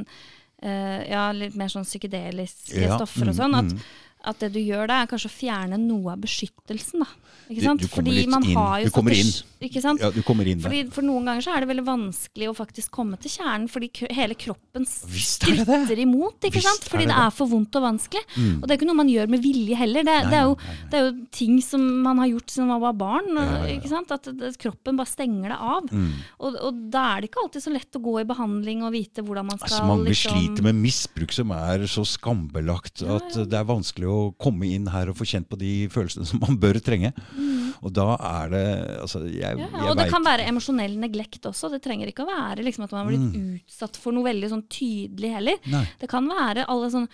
uh, 0.65 1.01
ja, 1.05 1.27
litt 1.37 1.59
mer 1.59 1.73
sånn 1.73 1.87
psykedeliske 1.87 2.87
stoffer 2.97 3.29
og 3.29 3.35
mm, 3.35 3.39
sånn, 3.41 3.59
at, 3.59 3.74
mm. 3.74 3.85
At 4.24 4.39
det 4.39 4.53
du 4.55 4.61
gjør 4.61 4.86
da, 4.89 5.03
er 5.03 5.07
kanskje 5.11 5.31
å 5.31 5.35
fjerne 5.35 5.78
noe 5.81 6.12
av 6.12 6.20
beskyttelsen. 6.23 7.01
da. 7.03 7.07
Ikke 7.51 7.61
Du- 7.61 7.66
sant? 7.66 7.81
du 7.82 7.89
kommer 7.89 8.12
Fordi 8.12 8.27
man 8.31 8.44
inn. 8.44 8.55
har 8.57 8.78
jo 8.81 8.85
Du 8.86 8.90
kommer 8.90 9.12
inn. 9.19 9.32
Ikke 9.62 9.81
sant? 9.82 10.01
Ja, 10.01 10.11
du 10.11 10.23
kommer 10.23 10.47
inn 10.47 10.59
der. 10.61 10.69
Fordi 10.70 10.93
For 10.93 11.03
noen 11.03 11.24
ganger 11.27 11.43
så 11.43 11.57
er 11.57 11.61
det 11.65 11.69
veldig 11.69 11.85
vanskelig 11.86 12.49
å 12.49 12.55
faktisk 12.57 12.90
komme 12.90 13.19
til 13.20 13.31
kjernen, 13.31 13.69
fordi 13.70 13.90
hele 14.15 14.35
kroppen 14.35 14.82
er 14.82 15.19
stritter 15.19 15.99
imot. 15.99 16.39
ikke 16.40 16.55
Visst 16.61 16.66
sant? 16.66 16.86
er 16.86 16.90
Fordi 16.90 17.07
det 17.07 17.12
det, 17.12 17.16
det. 17.19 17.27
er 17.27 17.31
for 17.31 17.47
vondt 17.51 17.77
og 17.77 17.82
vanskelig. 17.82 18.23
Mm. 18.36 18.55
Og 18.62 18.66
det 18.69 18.70
er 18.70 18.78
ikke 18.78 18.86
noe 18.89 19.01
man 19.03 19.09
gjør 19.12 19.28
med 19.28 19.43
vilje 19.43 19.77
heller. 19.77 20.03
Det, 20.07 20.16
det, 20.31 20.39
er, 20.39 20.47
jo, 20.49 20.57
det 20.90 20.94
er 20.99 21.05
jo 21.11 21.27
ting 21.31 21.61
som 21.62 21.85
man 22.03 22.19
har 22.23 22.28
gjort 22.28 22.47
siden 22.55 22.69
man 22.69 22.81
var 22.81 22.93
barn. 22.94 23.28
Ja, 23.36 23.66
ja, 23.66 23.74
ikke 23.81 23.89
sant? 23.90 24.11
At 24.11 24.24
kroppen 24.59 24.97
bare 24.97 25.11
stenger 25.11 25.49
det 25.53 25.59
av. 25.61 25.90
Mm. 25.93 26.12
Og, 26.40 26.57
og 26.62 26.81
da 26.90 27.05
er 27.16 27.20
det 27.23 27.31
ikke 27.31 27.43
alltid 27.44 27.62
så 27.66 27.73
lett 27.74 27.99
å 27.99 28.03
gå 28.03 28.16
i 28.23 28.24
behandling 28.24 28.82
og 28.86 28.93
vite 28.93 29.23
hvordan 29.23 29.47
man 29.51 29.59
skal 29.59 29.69
Altså, 29.73 29.86
mange 29.86 30.09
liksom 30.09 30.32
sliter 30.36 30.62
med 30.62 30.74
misbruk 30.81 31.32
som 31.32 31.51
er 31.53 31.86
så 31.90 32.05
skambelagt 32.07 33.03
at 33.03 33.32
det 33.49 33.55
er 33.59 33.65
vanskelig 33.69 34.09
å 34.09 34.11
komme 34.40 34.66
inn 34.68 34.86
her 34.93 35.10
og 35.12 35.16
få 35.18 35.26
kjent 35.28 35.48
på 35.51 35.59
de 35.60 35.72
følelsene 35.93 36.26
som 36.28 36.40
man 36.43 36.59
bør 36.62 36.78
trenge. 36.84 37.10
Og 37.82 37.90
da 37.97 38.05
er 38.16 38.51
det 38.52 38.64
altså, 39.02 39.22
Jeg, 39.26 39.56
Mm. 39.56 39.62
ja, 39.74 39.89
og 39.90 39.97
det 39.97 40.05
vet- 40.06 40.12
kan 40.12 40.24
være 40.24 40.47
emosjonell 40.48 40.94
neglekt 41.02 41.47
også. 41.51 41.70
Det 41.72 41.82
trenger 41.82 42.06
ikke 42.12 42.24
å 42.26 42.30
være 42.30 42.62
liksom, 42.64 42.84
at 42.84 42.93
man 42.93 43.06
har 43.06 43.10
blitt 43.12 43.62
utsatt 43.66 43.97
for 43.97 44.12
noe 44.12 44.24
veldig 44.28 44.51
sånn 44.52 44.64
tydelig 44.70 45.32
heller. 45.34 45.56
Mm. 45.64 45.70
Nei. 45.76 45.84
Det 46.01 46.09
kan 46.09 46.26
være 46.28 46.64
alle 46.68 46.90
sånne, 46.94 47.09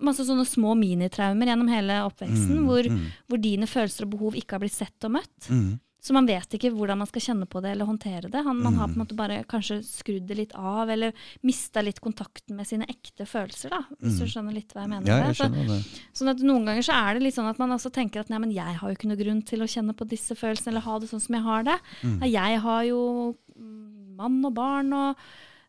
masse 0.00 0.26
sånne 0.28 0.44
små 0.46 0.74
minitraumer 0.76 1.46
gjennom 1.48 1.68
hele 1.72 2.00
oppveksten, 2.08 2.64
hvor, 2.66 2.82
hvor 3.28 3.40
dine 3.40 3.66
følelser 3.70 4.04
og 4.04 4.10
behov 4.18 4.34
ikke 4.34 4.52
har 4.58 4.60
blitt 4.60 4.76
sett 4.76 5.04
og 5.08 5.12
møtt. 5.18 5.48
Mm. 5.48 5.78
Så 6.00 6.14
man 6.16 6.24
vet 6.26 6.48
ikke 6.56 6.70
hvordan 6.72 6.96
man 6.98 7.06
skal 7.06 7.20
kjenne 7.20 7.46
på 7.46 7.60
det 7.60 7.72
eller 7.74 7.84
håndtere 7.84 8.30
det. 8.32 8.40
Han, 8.44 8.56
man 8.62 8.74
har 8.74 8.88
på 8.88 8.94
Mm. 8.94 9.00
en 9.00 9.06
måte 9.06 9.16
bare 9.16 9.44
kanskje 9.44 9.82
skrudd 9.84 10.26
det 10.26 10.36
litt 10.38 10.52
av, 10.54 10.88
eller 10.88 11.12
mista 11.44 11.82
litt 11.82 12.00
kontakten 12.00 12.56
med 12.56 12.66
sine 12.66 12.86
ekte 12.88 13.26
følelser, 13.28 13.68
da. 13.70 13.82
Hvis 14.00 14.18
du 14.18 14.24
skjønner 14.24 14.54
litt 14.54 14.72
hva 14.72 14.80
jeg 14.86 14.88
mener. 14.90 15.04
Mm. 15.04 15.12
Ja, 15.12 15.16
jeg 15.18 15.26
det. 15.28 15.36
Så- 15.36 15.44
skjønner 15.44 15.66
det. 15.68 15.84
Sånn 16.14 16.30
at 16.30 16.38
Noen 16.40 16.64
ganger 16.64 16.82
så 16.82 16.94
er 16.96 17.14
det 17.14 17.22
litt 17.22 17.34
sånn 17.34 17.50
at 17.50 17.58
man 17.58 17.70
også 17.76 17.92
tenker 17.92 18.20
at 18.20 18.30
nei, 18.30 18.38
men 18.38 18.50
jeg 18.50 18.74
har 18.80 18.88
jo 18.88 18.96
ikke 18.96 19.08
noe 19.12 19.16
grunn 19.20 19.42
til 19.44 19.60
å 19.60 19.68
kjenne 19.68 19.92
på 19.94 20.08
disse 20.08 20.32
følelsene 20.34 20.68
eller 20.72 20.80
ha 20.88 20.98
det 20.98 21.08
sånn 21.10 21.20
som 21.20 21.34
jeg 21.34 21.42
har 21.44 21.62
det. 21.64 21.78
Mm. 22.02 22.18
Jeg 22.32 22.60
har 22.60 22.82
jo 22.84 23.36
mm, 23.58 24.16
mann 24.16 24.44
og 24.44 24.54
barn 24.54 24.92
og 24.92 25.16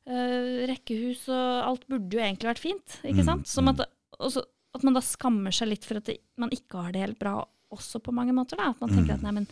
øh, 0.07 0.67
rekkehus 0.71 1.27
og 1.29 1.67
alt 1.67 1.87
burde 1.91 2.09
jo 2.17 2.19
egentlig 2.23 2.49
vært 2.49 2.59
fint. 2.63 2.97
ikke 3.03 3.21
Mm, 3.21 3.25
sant? 3.25 3.47
Som 3.47 3.67
at, 3.67 3.83
også, 4.19 4.43
at 4.75 4.83
man 4.83 4.93
da 4.93 5.01
skammer 5.01 5.51
seg 5.51 5.67
litt 5.69 5.85
for 5.85 5.97
at 5.97 6.05
det, 6.05 6.17
man 6.37 6.49
ikke 6.49 6.81
har 6.81 6.91
det 6.91 7.01
helt 7.03 7.19
bra 7.19 7.45
også 7.71 8.01
på 8.03 8.11
mange 8.13 8.33
måter. 8.35 8.57
da. 8.57 8.69
At 8.71 8.81
man 8.81 8.89
tenker 8.89 9.13
Mm. 9.13 9.15
at 9.15 9.21
nei, 9.23 9.31
men 9.31 9.47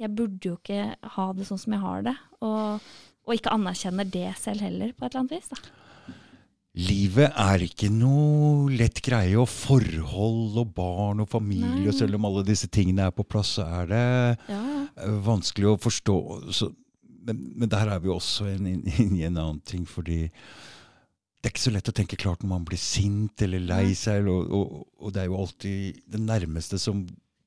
jeg 0.00 0.14
burde 0.16 0.48
jo 0.48 0.56
ikke 0.58 0.94
ha 1.16 1.26
det 1.36 1.44
sånn 1.48 1.60
som 1.60 1.74
jeg 1.76 1.82
har 1.84 2.02
det. 2.08 2.16
Og, 2.40 2.88
og 3.28 3.36
ikke 3.36 3.52
anerkjenner 3.52 4.08
det 4.08 4.30
selv 4.40 4.64
heller, 4.64 4.94
på 4.96 5.04
et 5.06 5.12
eller 5.12 5.26
annet 5.26 5.36
vis. 5.38 5.50
da. 5.52 5.76
Livet 6.80 7.32
er 7.34 7.64
ikke 7.66 7.88
noe 7.90 8.70
lett 8.78 9.00
greie, 9.02 9.34
og 9.42 9.48
forhold 9.50 10.54
og 10.62 10.68
barn 10.76 11.22
og 11.24 11.28
familie, 11.32 11.80
Nei. 11.80 11.88
og 11.90 11.96
selv 11.98 12.14
om 12.16 12.28
alle 12.28 12.44
disse 12.46 12.68
tingene 12.70 13.08
er 13.08 13.14
på 13.16 13.24
plass, 13.26 13.56
så 13.58 13.64
er 13.80 13.88
det 13.90 14.02
Ja, 14.52 14.60
eh, 14.94 15.16
vanskelig 15.26 15.72
å 15.72 15.80
forstå. 15.82 16.16
Så, 16.54 16.70
men, 17.26 17.40
men 17.58 17.68
der 17.72 17.90
er 17.90 17.98
vi 18.04 18.12
også 18.14 18.46
inn 18.54 18.68
inn- 18.70 18.86
inn 19.02 19.16
i 19.18 19.24
en 19.26 19.36
annen 19.42 19.58
ting, 19.66 19.82
fordi 19.84 20.28
det 20.30 21.48
er 21.48 21.54
ikke 21.54 21.66
så 21.66 21.72
lett 21.74 21.90
å 21.90 21.96
tenke 21.96 22.16
klart 22.20 22.44
når 22.44 22.52
man 22.54 22.64
blir 22.68 22.78
sint 22.80 23.42
eller 23.42 23.66
lei 23.66 23.90
seg, 23.98 24.30
og, 24.30 24.54
og, 24.54 24.86
og 25.00 25.12
det 25.16 25.24
er 25.24 25.28
jo 25.32 25.38
alltid 25.42 26.00
det 26.06 26.20
nærmeste 26.22 26.78
som 26.78 27.02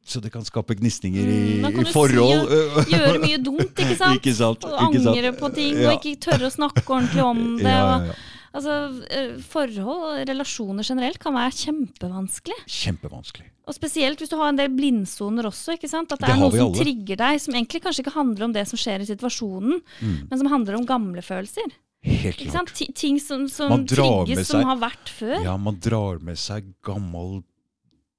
Så 0.05 0.19
det 0.21 0.31
kan 0.34 0.43
skape 0.43 0.75
gnisninger 0.75 1.23
i, 1.23 1.61
Mm, 1.63 1.80
i 1.80 1.84
forhold. 1.93 2.49
si. 2.84 2.91
Gjøre 2.91 3.19
mye 3.23 3.38
dumt, 3.43 3.71
ikke 3.80 3.95
sant? 4.01 4.19
Ikke 4.19 4.34
sant, 4.35 4.65
Og 4.67 4.73
ikke 4.89 5.01
sant. 5.03 5.15
angre 5.15 5.31
på 5.39 5.53
ting, 5.55 5.77
Ja. 5.80 5.91
og 5.93 6.01
ikke 6.03 6.19
tørre 6.19 6.49
å 6.49 6.51
snakke 6.51 6.84
ordentlig 6.84 7.23
om 7.23 7.57
det. 7.63 7.71
Ja, 7.71 7.95
Og, 7.95 8.07
ja, 8.07 8.13
altså, 8.53 8.75
eh, 9.09 9.38
forhold, 9.47 10.27
relasjoner 10.27 10.84
generelt, 10.84 11.19
kan 11.23 11.34
være 11.34 11.55
kjempevanskelig. 11.63 12.59
Kjempevanskelig. 12.67 13.47
Og 13.65 13.73
spesielt 13.77 14.19
hvis 14.19 14.27
du 14.30 14.35
har 14.35 14.49
en 14.51 14.57
del 14.59 14.67
blindsoner 14.75 15.47
også. 15.47 15.77
ikke 15.77 15.88
sant? 15.88 16.11
At 16.11 16.19
det, 16.19 16.27
Det 16.27 16.35
er 16.35 16.41
noe 16.41 16.51
som 16.51 16.73
trigger 16.75 17.15
deg, 17.23 17.39
som 17.39 17.53
egentlig 17.55 17.81
kanskje 17.81 18.03
ikke 18.03 18.17
handler 18.17 18.43
om 18.49 18.51
det 18.51 18.67
som 18.67 18.77
skjer 18.77 18.99
i 18.99 19.07
situasjonen, 19.07 19.80
Mm. 20.01 20.27
men 20.30 20.38
som 20.38 20.47
handler 20.51 20.75
om 20.75 20.85
gamle 20.85 21.21
følelser. 21.23 21.71
Helt 22.03 22.35
Ikke 22.35 22.51
klart. 22.51 22.73
Ting 22.93 23.17
som, 23.23 23.47
som 23.47 23.85
trigges, 23.88 24.47
som 24.49 24.61
har 24.67 24.75
vært 24.75 25.07
før. 25.07 25.41
Ja, 25.45 25.55
man 25.55 25.80
drar 25.80 26.19
med 26.21 26.35
seg 26.35 26.65
gammel 26.84 27.41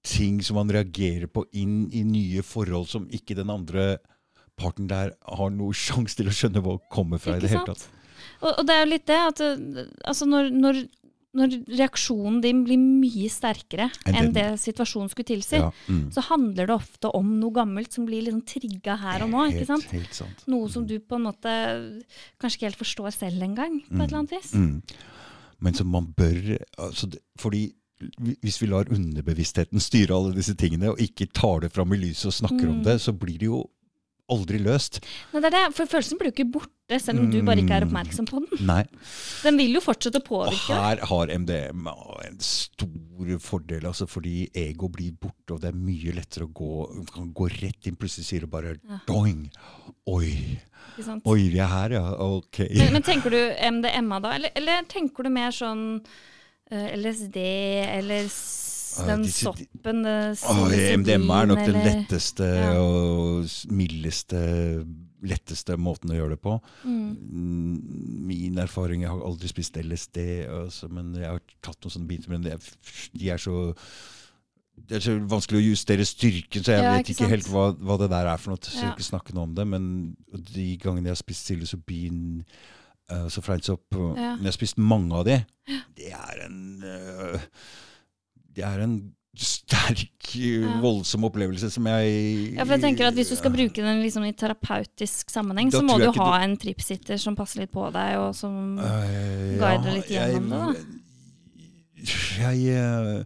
ting 0.04 0.42
som 0.44 0.58
man 0.60 0.72
reagerer 0.72 1.28
på 1.32 1.46
inn 1.56 1.86
i 1.92 2.04
nye 2.06 2.44
forhold 2.44 2.90
som 2.92 3.06
ikke 3.08 3.36
den 3.38 3.52
andre 3.52 3.94
parten 4.60 4.88
der 4.90 5.14
har 5.24 5.54
noe 5.54 5.74
sjanse 5.86 6.18
til 6.18 6.30
å 6.30 6.34
skjønne 6.34 6.64
hvor 6.64 6.82
kommer 6.92 7.22
fra 7.22 7.38
i 7.38 7.44
det 7.44 7.54
hele 7.54 7.66
tatt. 7.72 7.88
Og, 8.44 8.50
og 8.50 8.66
det 8.68 8.74
er 8.74 8.84
jo 8.84 8.92
litt 8.92 9.08
det 9.08 9.16
at 9.20 9.40
eh, 9.42 9.80
altså 10.04 10.26
når, 10.28 10.50
når, 10.52 10.78
når 11.36 11.56
reaksjonen 11.80 12.38
din 12.44 12.62
blir 12.66 12.80
mye 12.80 13.28
sterkere 13.32 13.88
Enn 14.08 14.18
enn 14.20 14.30
det 14.36 14.46
situasjonen 14.62 15.10
skulle 15.12 15.28
tilsi, 15.32 15.58
Ja, 15.60 15.70
mm. 15.88 16.06
så 16.14 16.24
handler 16.28 16.68
det 16.70 16.76
ofte 16.76 17.10
om 17.16 17.34
noe 17.40 17.56
gammelt 17.56 17.96
som 17.96 18.06
blir 18.08 18.24
liksom 18.26 18.44
trigga 18.48 18.98
her 19.00 19.26
og 19.26 19.32
nå. 19.32 19.46
ikke 19.52 19.68
sant? 19.68 19.88
Helt, 19.90 20.06
helt 20.06 20.20
sant. 20.20 20.44
Noe 20.50 20.70
som 20.72 20.86
du 20.88 20.96
på 21.00 21.18
en 21.18 21.26
måte 21.30 21.56
kanskje 22.40 22.60
ikke 22.60 22.70
helt 22.70 22.82
forstår 22.84 23.16
selv 23.16 23.48
engang, 23.48 23.80
på 23.88 24.00
et 24.00 24.06
eller 24.08 24.22
annet 24.22 24.36
vis. 24.36 24.52
Mm. 24.54 24.78
Men 25.64 25.76
som 25.78 25.88
man 25.88 26.10
bør 26.16 26.56
altså, 26.82 27.08
Fordi 27.40 27.68
hvis 28.42 28.60
vi 28.62 28.66
lar 28.68 28.90
underbevisstheten 28.92 29.80
styre 29.80 30.16
alle 30.16 30.34
disse 30.34 30.54
tingene, 30.58 30.90
og 30.92 30.98
ikke 31.00 31.28
tar 31.32 31.60
det 31.64 31.72
fram 31.72 31.92
i 31.94 32.00
lyset 32.02 32.26
og 32.32 32.38
snakker 32.40 32.68
om 32.68 32.80
Mm. 32.80 32.84
det, 32.84 33.00
så 33.00 33.12
blir 33.12 33.38
det 33.38 33.46
jo 33.46 33.64
aldri 34.30 34.56
løst. 34.58 35.02
Nei, 35.34 35.40
det 35.40 35.50
er 35.52 35.68
det, 35.68 35.74
for 35.76 35.84
følelsen 35.86 36.16
blir 36.18 36.30
jo 36.30 36.34
ikke 36.34 36.50
borte, 36.52 36.98
selv 37.00 37.20
om 37.20 37.30
du 37.30 37.42
bare 37.44 37.60
ikke 37.60 37.76
er 37.76 37.84
oppmerksom 37.84 38.24
på 38.26 38.40
den. 38.40 38.66
Nei. 38.66 38.84
Den 39.44 39.56
vil 39.60 39.74
jo 39.76 39.80
fortsette 39.84 40.16
å 40.20 40.24
påvirke. 40.24 40.72
Og 40.72 40.80
her 40.80 41.02
har 41.10 41.26
MDM 41.38 41.86
en 42.24 42.38
stor 42.40 43.38
fordel, 43.44 43.84
altså 43.84 44.08
fordi 44.08 44.48
ego 44.56 44.88
blir 44.88 45.12
borte, 45.12 45.52
og 45.52 45.60
det 45.60 45.68
er 45.74 45.76
mye 45.76 46.12
lettere 46.16 46.48
å 46.48 46.52
gå, 46.52 47.04
kan 47.12 47.32
gå 47.36 47.50
rett 47.60 47.86
inn. 47.86 47.96
Plutselig 48.00 48.24
sier 48.24 48.40
du 48.40 48.46
bare 48.46 48.78
Ja. 48.88 48.98
doing. 49.06 49.50
Oi, 50.08 50.58
oi, 51.24 51.48
vi 51.50 51.58
er 51.58 51.66
her, 51.68 51.90
ja. 51.90 52.06
Ok. 52.18 52.60
Men, 52.74 52.92
men 52.94 53.02
tenker 53.02 53.30
du 53.30 53.38
MDMA 53.60 54.20
da, 54.24 54.32
eller, 54.38 54.50
eller 54.56 54.82
tenker 54.88 55.22
du 55.24 55.30
mer 55.30 55.50
sånn 55.52 56.00
LSD 56.70 57.36
eller 57.98 58.28
Ah, 58.96 59.06
den 59.08 59.22
disse- 59.24 59.42
soppen 59.42 60.04
det 60.70 60.98
MDMA 61.00 61.40
er 61.42 61.46
nok 61.50 61.58
den 61.66 61.80
letteste 61.82 62.44
Ja. 62.46 62.78
og 62.78 63.42
mildeste, 63.74 64.86
letteste 65.24 65.74
måten 65.76 66.10
å 66.10 66.14
gjøre 66.14 66.30
det 66.36 66.40
på. 66.40 66.60
Mm. 66.84 67.16
Mm, 67.32 68.26
Min 68.28 68.58
erfaring 68.58 69.00
Jeg 69.02 69.10
har 69.10 69.18
aldri 69.20 69.48
spist 69.48 69.76
LSD, 69.76 70.46
altså, 70.46 70.88
men 70.88 71.12
jeg 71.14 71.26
har 71.26 71.40
tatt 71.60 71.80
noen 71.82 71.90
sånne 71.90 72.06
biter. 72.06 72.28
Men 72.30 72.42
det, 72.42 72.52
er- 72.52 73.18
de 73.18 73.30
er 73.30 73.36
så 73.36 73.74
det 74.88 74.96
er 74.96 75.00
så 75.00 75.18
vanskelig 75.28 75.58
å 75.60 75.70
justere 75.74 76.04
styrken, 76.04 76.62
så 76.62 76.72
jeg 76.74 76.82
Ja, 76.82 76.96
vet 76.96 77.06
ikke 77.08 77.20
ikke 77.24 77.28
helt 77.30 77.46
hva, 77.48 77.72
hva 77.78 77.98
det 77.98 78.10
der 78.10 78.26
er 78.26 78.36
for 78.38 78.50
noe. 78.50 78.58
Så 78.62 78.74
jeg 78.74 78.82
Ja. 78.84 78.94
ikke 78.94 79.10
snakke 79.10 79.34
noe 79.34 79.42
om 79.44 79.54
det. 79.54 79.66
Men 79.66 80.16
de 80.32 80.76
gangene 80.78 81.04
jeg 81.06 81.16
har 81.16 81.22
spist 81.22 81.46
psilocybin, 81.46 82.44
uh, 83.12 83.26
så 83.28 83.42
opp 83.72 83.98
uh, 83.98 84.14
Ja. 84.16 84.36
Jeg 84.38 84.48
har 84.48 84.56
spist 84.56 84.78
mange 84.78 85.14
av 85.14 85.26
de, 85.28 85.40
det 85.98 86.12
er 86.12 86.46
en 86.46 86.58
uh, 86.84 87.44
Det 88.54 88.64
er 88.64 88.84
en 88.84 88.96
sterk, 89.34 90.10
uh, 90.36 90.64
Ja. 90.64 90.80
voldsom 90.82 91.24
opplevelse 91.26 91.70
som 91.70 91.86
jeg 91.90 92.54
Ja, 92.54 92.64
for 92.64 92.76
jeg 92.76 92.84
tenker 92.86 93.08
at 93.08 93.16
Hvis 93.18 93.32
du 93.32 93.36
skal 93.36 93.54
bruke 93.54 93.82
den 93.82 94.02
liksom 94.02 94.26
i 94.28 94.32
terapeutisk 94.32 95.30
sammenheng, 95.30 95.72
Da 95.72 95.80
så 95.80 95.86
må 95.86 95.98
du 95.98 96.10
ha 96.10 96.28
ha 96.30 96.42
en 96.44 96.56
tripsitter 96.56 97.18
som 97.18 97.36
passer 97.36 97.64
litt 97.64 97.72
på 97.74 97.88
deg, 97.94 98.18
og 98.18 98.34
som 98.34 98.78
Uh, 98.78 99.56
guider 99.58 99.90
litt 99.98 100.12
gjennom 100.12 100.50
det, 100.50 100.60
da. 100.60 101.00
Jeg, 102.04 102.74
eh, 102.76 103.24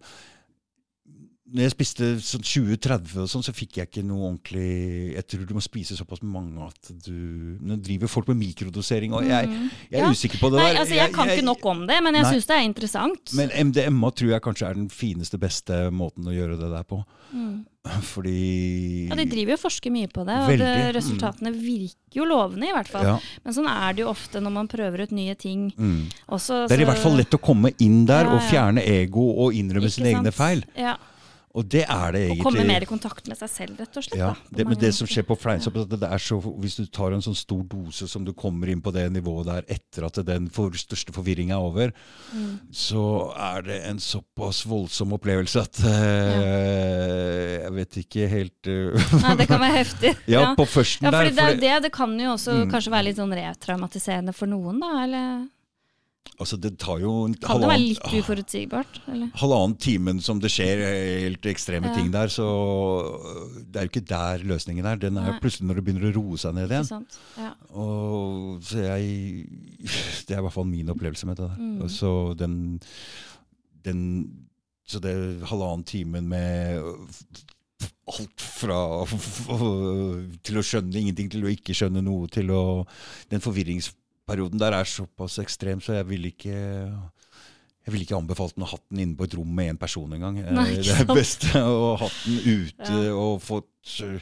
når 1.49 1.63
jeg 1.65 1.73
spiste 1.73 2.07
sånn 2.21 2.43
20-30 2.45 3.15
og 3.23 3.29
sånn, 3.33 3.45
så 3.47 3.53
fikk 3.57 3.79
jeg 3.79 3.89
ikke 3.89 4.03
noe 4.05 4.27
ordentlig 4.29 5.15
Jeg 5.15 5.25
tror 5.31 5.47
du 5.49 5.55
må 5.57 5.63
spise 5.65 5.97
såpass 5.97 6.21
mange 6.23 6.61
at 6.67 6.91
du 7.07 7.57
Nå 7.65 7.79
driver 7.81 8.07
folk 8.13 8.29
med 8.29 8.37
mikrodosering, 8.43 9.15
og 9.17 9.25
jeg, 9.25 9.49
Mhm. 9.49 9.71
jeg 9.91 10.01
er 10.01 10.05
Ja. 10.05 10.11
usikker 10.11 10.39
på 10.39 10.51
det 10.53 10.61
Nei, 10.61 10.73
der. 10.73 10.81
altså 10.83 10.95
jeg 10.95 11.13
kan 11.15 11.29
ikke 11.29 11.45
nok 11.45 11.65
om 11.67 11.87
det, 11.87 12.03
men 12.03 12.15
jeg 12.15 12.25
syns 12.27 12.47
det 12.47 12.57
er 12.57 12.65
interessant. 12.69 13.33
Men 13.35 13.51
MDMA 13.51 14.11
tror 14.11 14.29
jeg 14.31 14.43
kanskje 14.43 14.69
er 14.69 14.75
den 14.75 14.89
fineste, 14.89 15.39
beste 15.39 15.91
måten 15.91 16.25
å 16.29 16.35
gjøre 16.37 16.59
det 16.61 16.71
der 16.71 16.85
på. 16.85 17.05
Mm. 17.35 17.65
Fordi 18.03 19.09
Ja, 19.09 19.15
De 19.17 19.25
driver 19.25 19.55
jo 19.55 19.59
og 19.59 19.65
forsker 19.65 19.91
mye 19.95 20.09
på 20.13 20.25
det, 20.27 20.37
og 20.37 20.49
det, 20.59 20.59
resultatene 20.61 20.93
mm. 20.93 20.97
resultatene 20.99 21.53
virker 21.55 22.19
jo 22.21 22.25
lovende, 22.29 22.69
i 22.69 22.73
hvert 22.77 22.89
fall. 22.89 23.05
ja, 23.05 23.19
Men 23.45 23.55
sånn 23.55 23.69
er 23.69 23.93
det 23.95 24.03
jo 24.05 24.09
ofte 24.13 24.41
når 24.43 24.53
man 24.53 24.69
prøver 24.69 25.03
ut 25.07 25.13
nye 25.13 25.35
ting. 25.35 25.73
mm. 25.77 26.03
Også, 26.31 26.69
Det 26.69 26.79
er 26.79 26.83
i 26.83 26.89
hvert 26.89 26.99
fall 27.03 27.17
lett 27.17 27.31
å 27.31 27.41
komme 27.41 27.73
inn 27.81 28.05
der 28.07 28.25
Ja, 28.25 28.35
og 28.35 28.41
fjerne 28.51 28.85
ego 28.85 29.31
og 29.47 29.53
innrømme 29.55 29.91
sine 29.91 30.13
egne 30.15 30.33
feil. 30.33 30.65
Ja, 30.77 30.97
Og 31.59 31.67
det 31.67 31.83
er 31.91 32.13
det 32.15 32.21
egentlig. 32.29 32.45
Å 32.45 32.47
komme 32.47 32.65
mer 32.69 32.85
i 32.85 32.89
kontakt 32.89 33.27
med 33.31 33.39
seg 33.41 33.51
selv, 33.51 33.79
rett 33.83 33.97
og 33.99 34.05
slett. 34.07 34.19
Ja, 34.21 34.29
da, 34.39 34.57
det, 34.61 34.67
men 34.69 34.79
det 34.79 34.93
som 34.95 35.09
skjer 35.11 35.25
på 35.27 35.35
fleinsopp, 35.41 35.81
at 35.83 35.97
det 35.99 36.11
så, 36.23 36.39
hvis 36.63 36.77
du 36.79 36.85
tar 36.95 37.17
en 37.17 37.25
sånn 37.25 37.35
stor 37.39 37.65
dose 37.67 38.07
som 38.11 38.23
du 38.27 38.31
kommer 38.37 38.71
inn 38.71 38.83
på 38.85 38.93
det 38.95 39.09
nivået 39.11 39.49
der 39.49 39.67
etter 39.75 40.07
at 40.07 40.21
den 40.29 40.47
for, 40.55 40.71
største 40.79 41.15
forvirringa 41.17 41.57
er 41.59 41.67
over, 41.73 41.95
Mm. 42.29 42.59
så 42.77 43.03
er 43.41 43.63
det 43.65 43.77
en 43.89 43.97
såpass 44.03 44.59
voldsom 44.69 45.15
opplevelse 45.17 45.63
at 45.65 45.79
eh, 45.89 47.63
Jeg 47.65 47.73
vet 47.77 47.99
ikke 48.03 48.29
helt 48.31 48.69
uh, 48.69 49.13
Nei, 49.25 49.35
det 49.41 49.47
kan 49.49 49.63
være 49.63 49.79
heftig. 49.81 50.13
Ja, 50.29 50.41
ja. 50.43 50.51
på 50.59 50.67
førsten 50.69 51.09
Ja, 51.09 51.13
der. 51.15 51.31
det, 51.33 51.49
det, 51.63 51.75
det 51.89 51.93
kan 51.95 52.13
jo 52.21 52.35
også 52.37 52.57
Mm. 52.59 52.71
kanskje 52.73 52.91
være 52.93 53.07
litt 53.09 53.19
sånn 53.21 53.33
retraumatiserende 53.37 54.33
for 54.37 54.51
noen, 54.51 54.81
da? 54.83 54.91
Eller 55.05 55.47
altså, 56.39 56.59
det 56.61 56.75
tar 56.79 57.01
jo 57.03 57.13
en 57.27 57.35
kan 57.41 57.61
det 57.63 57.69
være 57.71 57.83
litt 57.83 58.13
uforutsigbart? 58.21 59.01
Eller? 59.09 59.31
halvannen 59.41 59.77
timen 59.81 60.21
som 60.25 60.41
det 60.43 60.51
skjer 60.53 60.83
helt 61.25 61.49
ekstreme 61.51 61.89
Ja. 61.89 61.95
ting 61.97 62.11
der, 62.13 62.29
så 62.33 62.47
det 63.65 63.81
er 63.81 63.87
jo 63.89 63.93
ikke 63.93 64.05
der 64.09 64.45
løsningen 64.45 64.87
er. 64.87 64.97
Den 65.01 65.17
er 65.17 65.33
Nei. 65.33 65.39
plutselig 65.41 65.69
når 65.69 65.81
det 65.81 65.85
begynner 65.89 66.09
å 66.11 66.15
roe 66.19 66.39
seg 66.41 66.55
ned 66.59 66.71
igjen. 66.75 67.07
Ja. 67.39 67.53
Og 67.73 68.63
så 68.63 68.85
jeg 68.85 69.47
Det 70.29 70.35
er 70.37 70.41
i 70.41 70.45
hvert 70.45 70.55
fall 70.55 70.69
min 70.69 70.91
opplevelse 70.93 71.27
med 71.27 71.39
det 71.39 71.49
der. 71.49 71.59
Mm. 71.59 71.89
Så 71.89 72.35
den, 72.39 72.81
den 73.85 74.03
Så 74.89 75.01
det 75.01 75.15
halvannen 75.49 75.85
timen 75.85 76.29
med 76.29 76.83
alt 78.09 78.41
fra 78.41 79.05
til 80.47 80.59
å 80.59 80.65
skjønne 80.65 80.97
ingenting 80.97 81.29
til 81.31 81.45
å 81.45 81.51
ikke 81.53 81.77
skjønne 81.77 82.01
noe, 82.03 82.27
til 82.33 82.51
å 82.51 82.63
Den 83.31 83.43
forvirringsperioden 84.29 84.59
der 84.61 84.73
er 84.77 84.85
såpass 84.85 85.39
ekstrem, 85.43 85.81
så 85.81 85.95
jeg 85.99 86.07
vil 86.09 86.29
ikke 86.33 86.57
jeg 87.89 87.93
ville 87.95 88.05
ikke 88.05 88.19
anbefalt 88.19 88.53
den 88.55 88.65
å 88.67 88.69
ha 88.69 88.77
den 88.91 88.99
inne 89.01 89.17
på 89.17 89.25
et 89.25 89.35
rom 89.39 89.49
med 89.57 89.71
én 89.73 89.79
person 89.81 90.11
engang. 90.13 90.37
Eh, 90.43 90.75
Det 90.77 90.93
er 90.93 91.07
best 91.09 91.47
å 91.57 91.95
ha 91.97 92.09
den 92.27 92.39
ute 92.45 92.85
Ja. 92.93 93.15
og 93.17 93.41
fått 93.41 93.65
Jeg 93.89 94.21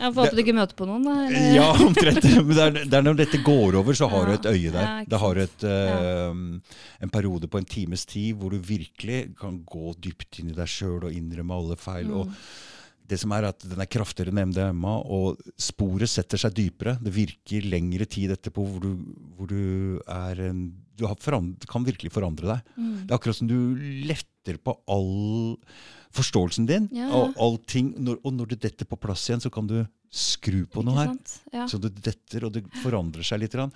Håper 0.00 0.22
håpe 0.22 0.32
du 0.32 0.40
ikke 0.40 0.54
møter 0.56 0.72
på 0.78 0.86
noen, 0.88 1.04
da. 1.04 1.16
Eller? 1.26 1.50
ja, 1.58 1.66
omtrent. 1.84 2.24
Men 2.46 2.54
det 2.56 2.62
er, 2.64 2.78
det 2.88 2.96
er 2.96 3.04
når 3.04 3.18
dette 3.20 3.42
går 3.44 3.76
over, 3.82 3.92
så 3.92 4.08
har 4.08 4.24
du 4.24 4.32
et 4.38 4.48
øye 4.48 4.72
der. 4.72 4.86
Ja, 4.88 5.04
det 5.04 5.20
har 5.20 5.34
du 5.36 5.42
et, 5.42 5.66
eh, 5.68 6.72
en 7.04 7.12
periode 7.12 7.50
på 7.52 7.60
en 7.60 7.68
times 7.68 8.06
tid 8.08 8.40
hvor 8.40 8.56
du 8.56 8.58
virkelig 8.64 9.34
kan 9.36 9.60
gå 9.68 9.92
dypt 10.00 10.40
inn 10.40 10.54
i 10.54 10.56
deg 10.56 10.72
sjøl 10.72 11.10
og 11.10 11.12
innrømme 11.12 11.60
alle 11.60 11.76
feil. 11.76 12.08
Mm. 12.08 12.16
Og 12.22 12.32
det 13.08 13.18
som 13.20 13.32
er 13.32 13.46
at 13.48 13.64
Den 13.64 13.80
er 13.80 13.88
kraftigere 13.90 14.32
enn 14.34 14.50
MDMA, 14.50 14.94
og 15.08 15.38
sporet 15.58 16.10
setter 16.12 16.40
seg 16.40 16.54
dypere. 16.58 16.96
Det 17.00 17.12
virker 17.14 17.64
lengre 17.68 18.06
tid 18.08 18.34
etterpå 18.34 18.64
hvor 18.66 18.84
du, 18.84 18.90
hvor 19.36 19.48
du 19.50 20.00
er 20.04 20.44
en 20.50 20.66
Du 20.98 21.06
har 21.06 21.14
forand- 21.14 21.62
kan 21.70 21.84
virkelig 21.86 22.10
forandre 22.10 22.48
deg. 22.56 22.72
Mm. 22.76 23.06
Det 23.06 23.12
er 23.12 23.18
akkurat 23.18 23.36
som 23.38 23.46
du 23.46 23.76
letter 24.08 24.58
på 24.58 24.74
all 24.90 25.56
forståelsen 26.10 26.66
din. 26.66 26.88
Ja. 26.90 27.06
Og, 27.14 27.36
allting, 27.38 27.92
når, 28.02 28.18
og 28.24 28.34
når 28.34 28.48
det 28.52 28.60
detter 28.64 28.88
på 28.88 28.98
plass 28.98 29.28
igjen, 29.28 29.42
så 29.44 29.52
kan 29.52 29.68
du 29.68 29.76
skru 30.10 30.64
på 30.66 30.82
noe 30.82 30.96
her. 30.98 31.12
Ja. 31.52 31.66
Så 31.70 31.78
det 31.82 31.92
detter, 32.02 32.46
og 32.48 32.54
det 32.56 32.64
forandrer 32.82 33.22
seg 33.26 33.42
litt. 33.44 33.54
Ja, 33.54 33.68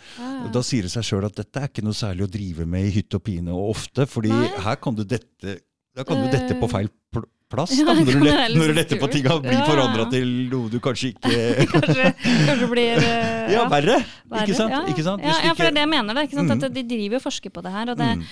da 0.52 0.62
sier 0.66 0.82
det 0.88 0.92
seg 0.94 1.04
sjøl 1.06 1.26
at 1.28 1.36
dette 1.38 1.60
er 1.60 1.68
ikke 1.70 1.84
noe 1.84 1.96
særlig 1.96 2.26
å 2.26 2.32
drive 2.32 2.66
med 2.66 2.88
i 2.88 2.94
hytte 2.96 3.20
og 3.20 3.26
pine 3.28 3.52
og 3.54 3.74
ofte, 3.76 4.06
fordi 4.09 4.32
Nei. 4.32 4.48
her 4.64 4.80
kan 4.82 4.96
du 4.98 5.04
dette 5.04 5.60
kan 5.92 6.16
du 6.16 6.24
Eh, 6.24 6.32
dette 6.32 6.56
på 6.56 6.68
feil 6.72 6.88
pl 7.12 7.26
plass. 7.53 7.74
Da, 7.77 7.93
når, 7.93 8.05
du 8.09 8.12
kan 8.16 8.24
let, 8.27 8.57
når 8.57 8.73
du 8.73 8.77
letter 8.81 9.01
på 9.03 9.09
tinga, 9.12 9.37
blir 9.45 9.57
Ja, 9.59 9.62
forandra 9.69 10.09
til 10.12 10.29
noe 10.53 10.70
du 10.73 10.79
kanskje 10.83 11.12
ikke 11.12 11.66
kanskje, 11.73 12.09
kanskje 12.49 12.69
blir 12.73 12.99
eh, 13.03 13.53
Ja, 13.53 13.66
verre! 13.70 13.99
verre. 14.33 14.47
Ikke 14.47 14.57
sant? 14.57 14.73
Ja, 14.73 14.81
Ikke 14.89 15.05
sant? 15.05 15.23
Ja, 15.27 15.35
ja, 15.45 15.53
for 15.53 15.66
det 15.66 15.73
er 15.73 15.77
det 15.77 15.83
jeg 15.85 15.91
mener. 15.93 16.16
Det? 16.16 16.24
Mm. 16.33 16.62
De 16.73 16.83
driver 16.89 17.19
og 17.20 17.24
forsker 17.27 17.53
på 17.53 17.62
det 17.66 17.73
her. 17.74 17.93
Og 17.93 17.99
det, 18.01 18.09
Mm. 18.12 18.23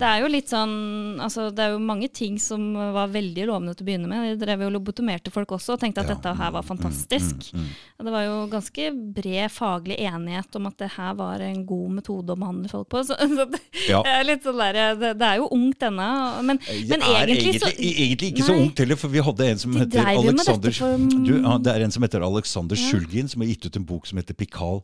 det 0.00 0.06
er 0.10 0.20
jo 0.24 0.28
litt 0.32 0.48
sånn 0.50 0.72
altså, 1.20 1.48
Det 1.54 1.62
er 1.64 1.70
jo 1.74 1.78
mange 1.84 2.08
ting 2.12 2.38
som 2.40 2.62
var 2.94 3.08
veldig 3.12 3.46
lovende 3.48 3.74
til 3.76 3.84
å 3.84 3.88
begynne 3.90 4.08
med. 4.10 4.38
De 4.38 4.44
drev 4.46 4.64
jo 4.66 4.70
lobotomerte 4.74 5.30
folk 5.34 5.52
også 5.56 5.74
og 5.76 5.80
tenkte 5.84 6.00
at 6.04 6.08
Ja. 6.10 6.14
dette 6.16 6.34
her 6.40 6.50
var 6.56 6.62
fantastisk. 6.66 7.52
Mm, 7.52 7.60
mm, 7.60 7.68
Og 8.00 8.06
det 8.06 8.12
var 8.14 8.24
jo 8.24 8.36
ganske 8.52 8.88
bred 9.14 9.50
faglig 9.52 9.98
enighet 10.00 10.56
om 10.56 10.66
at 10.70 10.76
det 10.78 10.90
her 10.96 11.14
var 11.14 11.40
en 11.44 11.64
god 11.66 11.90
metode 12.00 12.32
å 12.34 12.38
behandle 12.40 12.68
folk 12.72 12.88
på. 12.88 13.04
Så, 13.10 13.16
så 13.16 13.46
det, 13.50 13.60
Ja. 13.88 14.02
er 14.06 14.24
litt 14.24 14.42
sånn 14.44 14.58
der, 14.58 14.94
det, 14.96 15.12
det 15.18 15.26
er 15.26 15.36
jo 15.42 15.48
ungt 15.52 15.80
ennå. 15.82 16.08
Men, 16.42 16.58
men 16.88 17.00
egentlig, 17.00 17.36
egentlig, 17.38 17.60
så 17.60 17.70
egentlig 17.76 18.32
ikke 18.32 18.46
så 18.48 18.56
Nei. 18.56 18.64
Ungt 18.70 18.78
heller, 18.84 18.96
for 19.00 19.12
vi 19.12 19.20
hadde 19.26 19.46
en 19.50 19.58
som 19.60 19.72
De 19.74 19.82
heter 19.84 20.06
Alexander 20.14 20.72
for- 20.72 21.08
du, 21.26 21.34
ja, 21.42 21.58
Det 21.58 21.74
er 21.76 21.84
en 21.84 21.90
som 21.92 22.02
heter 22.06 22.22
Alexander 22.26 22.76
Ja. 22.78 22.86
Sjulgin, 22.90 23.28
som 23.28 23.42
har 23.42 23.48
gitt 23.50 23.66
ut 23.66 23.76
en 23.76 23.84
bok 23.84 24.06
som 24.06 24.18
heter 24.22 24.34
Pikal. 24.38 24.80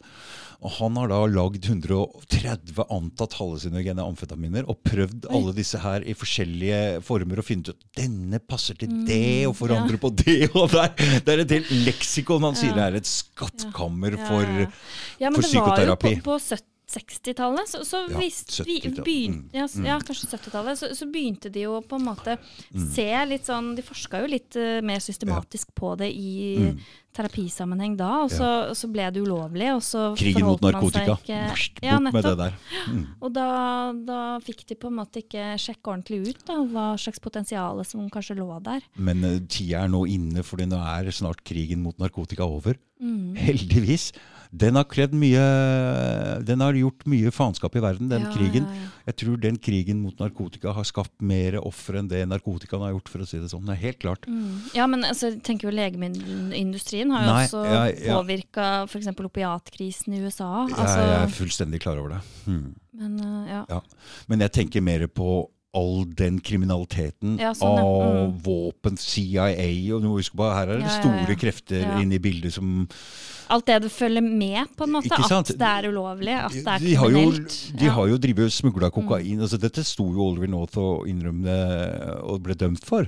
Og 0.65 0.71
Han 0.79 0.97
har 0.97 1.09
da 1.09 1.19
lagd 1.29 1.67
130 1.69 2.87
antatt 2.91 3.35
hallusinogene 3.39 4.01
amfetaminer 4.03 4.65
og 4.69 4.79
prøvd 4.89 5.27
Oi. 5.29 5.35
alle 5.37 5.53
disse 5.57 5.79
her 5.83 6.01
i 6.09 6.15
forskjellige 6.17 7.03
former 7.05 7.39
og 7.43 7.45
funnet 7.45 7.69
ut 7.75 7.85
denne 7.97 8.41
passer 8.41 8.75
til 8.81 8.89
Mm, 8.89 9.05
det, 9.07 9.47
og 9.47 9.55
forandrer 9.59 9.99
på 10.01 10.11
det 10.17 10.51
og 10.57 10.71
der. 10.73 10.95
Det 10.97 11.29
er 11.29 11.43
et 11.45 11.51
helt 11.51 11.71
leksikon. 11.87 12.41
Han 12.43 12.57
sier 12.57 12.73
det 12.75 12.87
er 12.87 12.97
et 12.97 13.07
skattkammer 13.11 14.17
Ja, 14.17 14.29
for 14.31 14.43
ja, 14.43 14.65
ja. 14.65 14.71
ja, 15.21 15.31
men 15.31 15.43
for 15.43 15.49
psykoterapi. 15.51 16.15
på, 16.23 16.33
på 16.33 16.39
70 16.41 16.63
60-tallet, 16.87 17.67
så, 17.69 17.81
så 17.85 18.05
Ja, 18.11 18.19
visst, 18.21 18.53
vi 18.65 18.77
70-tallet. 18.81 19.05
begynte, 19.05 19.51
Mm, 19.51 19.85
ja, 19.85 19.95
ja, 19.95 19.97
kanskje 20.01 20.29
70-tallet, 20.31 20.79
så, 20.79 20.91
så 20.95 21.09
begynte 21.11 21.51
de 21.53 21.65
jo 21.67 21.81
på 21.83 21.97
en 21.99 22.05
måte 22.07 22.37
Mm. 22.73 22.87
se 22.95 23.07
litt 23.27 23.45
sånn 23.47 23.75
De 23.77 23.83
forska 23.83 24.21
jo 24.23 24.29
litt 24.31 24.55
uh, 24.57 24.81
mer 24.87 25.01
systematisk 25.03 25.75
på 25.75 25.97
det 25.99 26.13
i 26.15 26.57
Mm. 26.61 26.79
terapisammenheng 27.17 27.97
da, 27.97 28.11
og 28.25 28.31
så, 28.31 28.49
så 28.77 28.91
ble 28.93 29.07
det 29.11 29.23
ulovlig, 29.25 29.71
og 29.75 29.81
så 29.83 30.15
krigen 30.17 30.45
mot 30.45 30.61
narkotika. 30.61 31.17
ikke- 31.17 31.49
Bort 31.49 31.79
Ja, 31.83 31.99
med 31.99 32.13
det 32.13 32.37
der. 32.39 32.53
Mm. 32.93 33.07
Og 33.23 33.33
da, 33.33 33.93
da 33.93 34.39
fikk 34.45 34.67
de 34.69 34.75
på 34.77 34.87
en 34.89 34.97
måte 35.01 35.23
ikke 35.25 35.57
sjekke 35.59 35.91
ordentlig 35.91 36.29
ut 36.29 36.45
da, 36.47 36.55
hva 36.63 36.87
slags 37.01 37.19
potensial 37.19 37.83
som 37.85 38.09
kanskje 38.11 38.37
lå 38.37 38.63
der. 38.63 38.83
Men 38.97 39.25
uh, 39.25 39.39
tida 39.49 39.85
er 39.85 39.89
nå 39.89 40.05
inne, 40.07 40.45
fordi 40.45 40.67
nå 40.69 40.77
er 40.79 41.11
snart 41.11 41.43
krigen 41.43 41.83
mot 41.83 41.97
narkotika 41.99 42.45
over. 42.45 42.77
Mm. 43.03 43.35
Heldigvis. 43.37 44.13
Den 44.53 44.77
har 44.79 44.85
kledd 44.85 45.13
mye 45.17 45.43
Den 46.47 46.61
har 46.61 46.77
gjort 46.79 47.07
mye 47.09 47.31
faenskap 47.35 47.75
i 47.77 47.83
verden, 47.83 48.09
den 48.11 48.23
Ja, 48.27 48.33
krigen. 48.35 48.67
ja, 48.69 48.75
ja. 48.83 48.93
Jeg 49.07 49.17
tror 49.23 49.37
den 49.39 49.57
krigen 49.63 50.01
mot 50.03 50.19
narkotika 50.19 50.73
har 50.75 50.85
skapt 50.85 51.15
mer 51.23 51.61
ofre 51.61 52.01
enn 52.01 52.09
det 52.11 52.25
narkotikaen 52.27 52.83
har 52.83 52.91
gjort, 52.97 53.09
for 53.09 53.23
å 53.23 53.27
si 53.29 53.39
det 53.39 53.51
sånn. 53.53 53.65
Det 53.69 53.77
er 53.77 53.83
helt 53.85 54.01
klart. 54.03 54.27
Mm. 54.27 54.57
Ja, 54.75 54.87
men 54.91 55.05
altså, 55.07 55.31
jeg 55.31 55.43
tenker 55.47 55.69
jo 55.71 55.77
legemiddelindustrien 55.77 57.11
har 57.15 57.23
jo 57.23 57.31
Nei, 57.31 57.45
også 57.47 57.63
ja, 57.71 57.85
ja. 57.93 58.17
påvirka 58.19 58.67
f.eks. 58.91 59.07
opiatkrisen 59.15 60.17
i 60.17 60.23
USA. 60.25 60.67
Jeg, 60.67 60.77
Altså, 60.79 60.99
jeg 61.07 61.21
er 61.23 61.37
fullstendig 61.39 61.81
klar 61.85 62.01
over 62.03 62.17
det. 62.17 62.23
Hmm. 62.47 62.75
men 62.97 63.21
uh, 63.21 63.65
ja. 63.69 63.81
Men 64.29 64.41
jeg 64.47 64.53
tenker 64.53 64.83
mer 64.83 65.07
på 65.07 65.49
all 65.77 66.05
den 66.19 66.39
kriminaliteten 66.41 67.37
Ja, 67.41 67.53
sånn, 67.57 67.77
ja. 67.77 67.85
av 67.85 68.17
Mm. 68.31 68.35
våpen, 68.47 68.97
CIA 68.99 69.95
og 69.95 70.03
noe, 70.03 70.19
husk 70.23 70.33
på, 70.37 70.49
Her 70.57 70.73
er 70.73 70.81
det 70.81 70.89
Ja, 70.89 71.01
store 71.01 71.37
krefter 71.37 71.85
inne 72.01 72.17
i 72.17 72.23
bildet 72.23 72.53
som 72.57 72.89
Alt 73.49 73.67
det 73.69 73.77
det 73.85 73.93
følger 73.95 74.23
med, 74.27 74.67
på 74.77 74.83
en 74.89 74.91
måte. 74.97 75.13
At 75.15 75.47
det 75.55 75.63
er 75.63 75.87
ulovlig, 75.93 76.35
at 76.35 76.51
det 76.51 76.67
er 76.67 76.79
de 76.83 76.97
kriminelt. 76.97 77.73
de. 77.79 77.85
Mm. 77.87 77.93
har 77.95 78.07
jo 78.09 78.17
drevet 78.19 78.45
og 78.49 78.55
smugla 78.57 78.91
kokain. 78.91 79.39
altså 79.41 79.61
Dette 79.61 79.85
sto 79.87 80.09
jo 80.13 80.25
Oliver 80.33 80.49
North 80.51 80.77
og 80.83 81.07
innrømte 81.07 82.23
og 82.25 82.43
ble 82.43 82.55
dømt 82.59 82.83
for. 82.85 83.07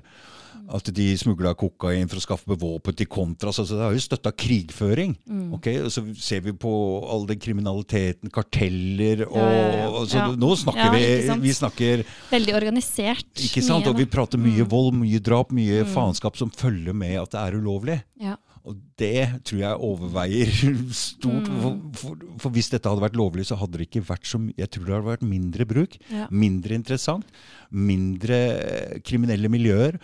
Mm. 0.68 0.74
At 0.76 0.90
de 0.92 1.06
smugla 1.16 1.54
kokain 1.56 2.08
for 2.10 2.20
å 2.20 2.20
skaffe 2.20 2.56
våpen 2.60 2.94
til 2.94 3.06
kontras. 3.08 3.56
altså 3.58 3.76
Det 3.78 3.84
har 3.86 3.92
jo 3.96 4.02
støtta 4.04 4.32
krigføring. 4.36 5.14
Mm. 5.28 5.54
ok? 5.56 5.66
Og 5.86 5.90
Så 5.90 6.02
ser 6.20 6.40
vi 6.44 6.52
på 6.52 6.72
all 7.08 7.24
den 7.26 7.38
kriminaliteten, 7.38 8.28
karteller 8.30 9.26
og 9.26 9.36
Ja, 9.38 9.88
altså, 9.88 10.16
Ja. 10.18 10.26
Nå 10.36 10.50
snakker 10.56 10.84
Ja, 10.84 10.90
vi? 10.92 11.40
Vi 11.40 11.52
snakker 11.56 12.04
Veldig 12.30 12.54
organisert. 12.54 13.24
Ikke 13.36 13.62
sant? 13.62 13.84
mye, 13.86 13.88
Og 13.90 13.96
vi 13.96 14.04
prater 14.06 14.36
mye 14.38 14.60
Mm. 14.64 14.68
vold, 14.68 14.92
mye 14.94 15.18
drap, 15.20 15.50
mye 15.50 15.84
faenskap 15.86 16.36
som 16.36 16.50
følger 16.50 16.92
med 16.94 17.16
at 17.16 17.30
det 17.30 17.40
er 17.40 17.58
ulovlig. 17.58 18.02
Ja. 18.20 18.36
Og 18.66 18.76
det 18.98 19.44
tror 19.44 19.58
jeg 19.60 19.78
overveier 19.80 20.92
stort. 20.92 21.48
Mm. 21.48 21.62
For, 21.62 21.78
for, 21.94 22.16
for 22.38 22.50
hvis 22.50 22.68
dette 22.68 22.84
hadde 22.90 23.00
vært 23.00 23.16
lovlig, 23.16 23.46
så 23.46 23.56
hadde 23.56 23.78
det 23.78 23.88
ikke 23.88 24.04
vært 24.04 24.26
så 24.28 24.38
mye 24.38 24.52
Jeg 24.58 24.68
tror 24.70 24.84
det 24.84 24.94
hadde 24.98 25.16
vært 25.16 25.22
mindre 25.30 25.64
bruk, 25.64 25.96
Ja. 26.12 26.26
mindre 26.30 26.74
interessant, 26.76 27.24
mindre 27.72 29.00
kriminelle 29.06 29.48
miljøer. 29.48 29.98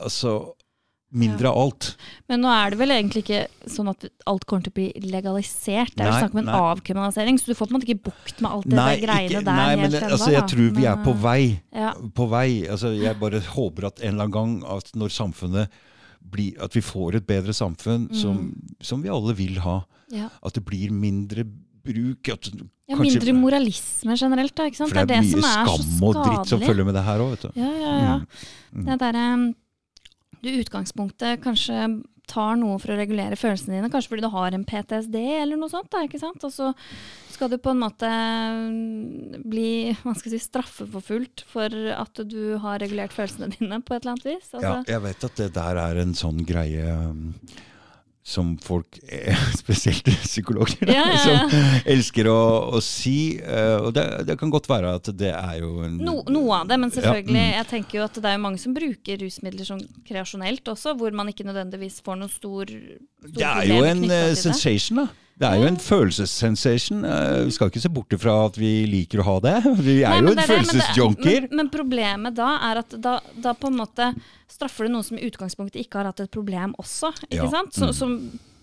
Altså 0.00 0.54
mindre 1.12 1.50
av 1.50 1.58
alt. 1.60 1.86
Men 2.26 2.40
nå 2.40 2.48
er 2.48 2.70
det 2.72 2.78
vel 2.80 2.88
egentlig 2.94 3.20
ikke 3.26 3.40
sånn 3.68 3.90
at 3.90 4.06
alt 4.26 4.46
kommer 4.48 4.64
til 4.64 4.72
å 4.72 4.76
bli 4.78 4.86
legalisert. 5.12 5.92
Det 5.94 6.06
er 6.06 6.08
jo 6.08 6.20
snakk 6.22 6.32
om 6.32 6.40
en 6.40 6.46
nei. 6.48 6.60
avkriminalisering, 6.70 7.36
så 7.38 7.50
du 7.50 7.54
får 7.58 7.68
på 7.68 7.74
en 7.74 7.76
måte 7.76 7.88
ikke 7.90 8.04
bukt 8.08 8.40
med 8.40 8.48
alt 8.50 8.64
det 8.64 8.78
der 8.78 8.96
greiene 9.02 9.28
ikke- 9.28 9.44
der 9.44 9.58
nei, 9.60 9.76
men 9.76 9.90
helt 9.92 10.04
altså, 10.08 10.30
jeg 10.32 10.40
da. 10.40 10.46
tror 10.48 10.70
vi 10.78 10.84
er 10.88 10.96
på 11.04 11.10
eh, 11.12 11.20
vei. 11.26 11.62
Ja. 11.74 11.92
På 12.16 12.28
vei. 12.30 12.48
Altså, 12.66 12.94
jeg 12.96 13.20
bare 13.20 13.40
håper 13.44 13.84
at 13.90 14.00
en 14.00 14.08
eller 14.14 14.24
annen 14.24 14.32
gang 14.32 14.64
at 14.78 14.92
når 14.96 15.08
samfunnet 15.12 15.68
blir 16.32 16.54
At 16.62 16.72
vi 16.72 16.80
får 16.80 17.16
et 17.16 17.26
bedre 17.26 17.52
samfunn 17.52 18.08
Mm. 18.08 18.14
som, 18.14 18.54
som 18.80 19.02
vi 19.02 19.08
alle 19.10 19.34
vil 19.34 19.58
ha. 19.60 19.84
Ja. 20.10 20.30
At 20.42 20.54
det 20.54 20.64
blir 20.64 20.88
mindre 20.90 21.44
bruk. 21.44 22.28
At, 22.30 22.46
ja, 22.88 22.96
kanskje- 22.96 23.20
mindre 23.20 23.32
moralisme 23.34 24.16
generelt, 24.16 24.54
da. 24.54 24.62
Ikke? 24.70 24.76
For 24.88 24.94
det 24.94 25.02
er, 25.02 25.06
det 25.06 25.24
mye 25.24 25.30
som 25.30 25.44
er 25.44 25.66
så 25.66 25.82
skam 25.82 26.02
og 26.08 26.14
dritt 26.24 26.46
som 26.48 26.60
følger 26.60 26.84
med 26.86 26.94
det 26.94 27.02
her 27.04 27.18
òg, 27.18 27.30
vet 27.36 27.40
du. 27.42 27.60
Ja, 27.60 27.70
ja, 27.74 27.98
ja. 28.00 28.20
Mm. 28.72 28.84
Det 28.86 28.98
derre 29.00 29.54
du 30.42 30.50
i 30.50 30.58
utgangspunktet 30.62 31.42
kanskje 31.44 31.86
tar 32.30 32.56
noe 32.56 32.78
for 32.80 32.94
å 32.94 32.98
regulere 32.98 33.36
følelsene 33.38 33.76
dine, 33.76 33.90
kanskje 33.92 34.12
fordi 34.12 34.24
du 34.24 34.32
har 34.32 34.54
en 34.54 34.64
PTSD 34.66 35.16
eller 35.42 35.58
noe 35.58 35.72
sånt. 35.72 35.90
Da, 35.92 36.04
ikke 36.06 36.20
sant? 36.22 36.44
Og 36.46 36.52
så 36.54 36.70
skal 37.32 37.50
du 37.50 37.58
på 37.60 37.72
en 37.72 37.82
måte 37.82 38.08
mm, 38.08 39.42
bli 39.50 39.92
hva 40.04 40.14
si, 40.18 40.38
straffeforfulgt 40.40 41.44
for 41.50 41.74
at 41.96 42.22
du 42.30 42.56
har 42.62 42.80
regulert 42.82 43.14
følelsene 43.16 43.50
dine 43.56 43.80
på 43.82 43.96
et 43.96 44.04
eller 44.04 44.14
annet 44.14 44.30
vis. 44.30 44.48
Altså, 44.52 44.78
Ja, 44.78 44.78
jeg 44.94 45.04
vet 45.08 45.28
at 45.28 45.42
det 45.42 45.50
der 45.58 45.82
er 45.82 46.02
en 46.04 46.16
sånn 46.18 46.40
greie 46.48 46.96
um, 47.10 47.26
som 48.22 48.58
folk, 48.62 48.98
eh, 49.08 49.36
spesielt 49.62 50.06
psykologer, 50.22 50.86
da, 50.86 50.94
ja. 50.94 51.06
som 51.18 51.54
elsker 51.90 52.28
å, 52.30 52.42
å 52.76 52.82
si. 52.84 53.40
eh, 53.42 53.78
og 53.82 53.90
det, 53.96 54.04
det 54.28 54.36
kan 54.38 54.52
godt 54.52 54.68
være 54.70 54.94
at 55.00 55.10
det 55.18 55.32
er 55.34 55.56
jo 55.58 55.82
en 55.82 55.96
No, 55.98 56.20
noe 56.30 56.60
av 56.62 56.70
det, 56.70 56.78
men 56.78 56.94
selvfølgelig. 56.94 57.34
Ja, 57.34 57.48
mm. 57.48 57.56
Jeg 57.58 57.68
tenker 57.72 57.98
jo 57.98 58.04
at 58.06 58.20
det 58.22 58.30
er 58.30 58.38
jo 58.38 58.44
mange 58.44 58.62
som 58.62 58.76
bruker 58.76 59.18
rusmidler 59.24 59.66
sånn 59.66 59.82
kreasjonelt 60.06 60.70
også, 60.70 60.94
hvor 61.00 61.18
man 61.18 61.32
ikke 61.32 61.48
nødvendigvis 61.48 61.98
får 62.06 62.22
noen 62.22 62.32
stor, 62.32 62.70
stor 62.70 63.40
Det 63.40 63.50
er 63.50 63.72
jo 63.72 63.82
en 63.90 64.06
eh, 64.06 64.30
sensation, 64.38 65.02
da. 65.02 65.08
Det 65.40 65.48
er 65.48 65.58
jo 65.58 65.66
en 65.66 65.78
følelsessensation. 65.80 67.02
Eh, 67.08 67.38
vi 67.48 67.54
skal 67.56 67.70
ikke 67.72 67.82
se 67.82 67.90
bort 67.92 68.14
ifra 68.14 68.34
at 68.46 68.58
vi 68.60 68.70
liker 68.90 69.22
å 69.22 69.26
ha 69.26 69.36
det. 69.42 69.56
Vi 69.86 69.96
er 70.04 70.12
Nei, 70.12 70.20
jo 70.20 70.34
en 70.34 70.38
er 70.42 70.50
følelsesjunkier. 70.50 71.48
Men, 71.48 71.58
men 71.62 71.72
problemet 71.72 72.36
da 72.38 72.52
er 72.70 72.82
at 72.84 72.94
da, 73.02 73.16
da 73.42 73.54
på 73.58 73.72
en 73.72 73.80
måte 73.80 74.12
straffer 74.52 74.86
du 74.86 74.92
noen 74.94 75.06
som 75.06 75.18
i 75.18 75.26
utgangspunktet 75.26 75.80
ikke 75.82 76.02
har 76.02 76.10
hatt 76.12 76.22
et 76.24 76.32
problem 76.32 76.76
også. 76.82 77.14
ikke 77.26 77.40
Ja, 77.40 77.50
sant? 77.50 77.74
Så, 77.74 77.90
mm. 77.90 77.96
Som 77.96 78.16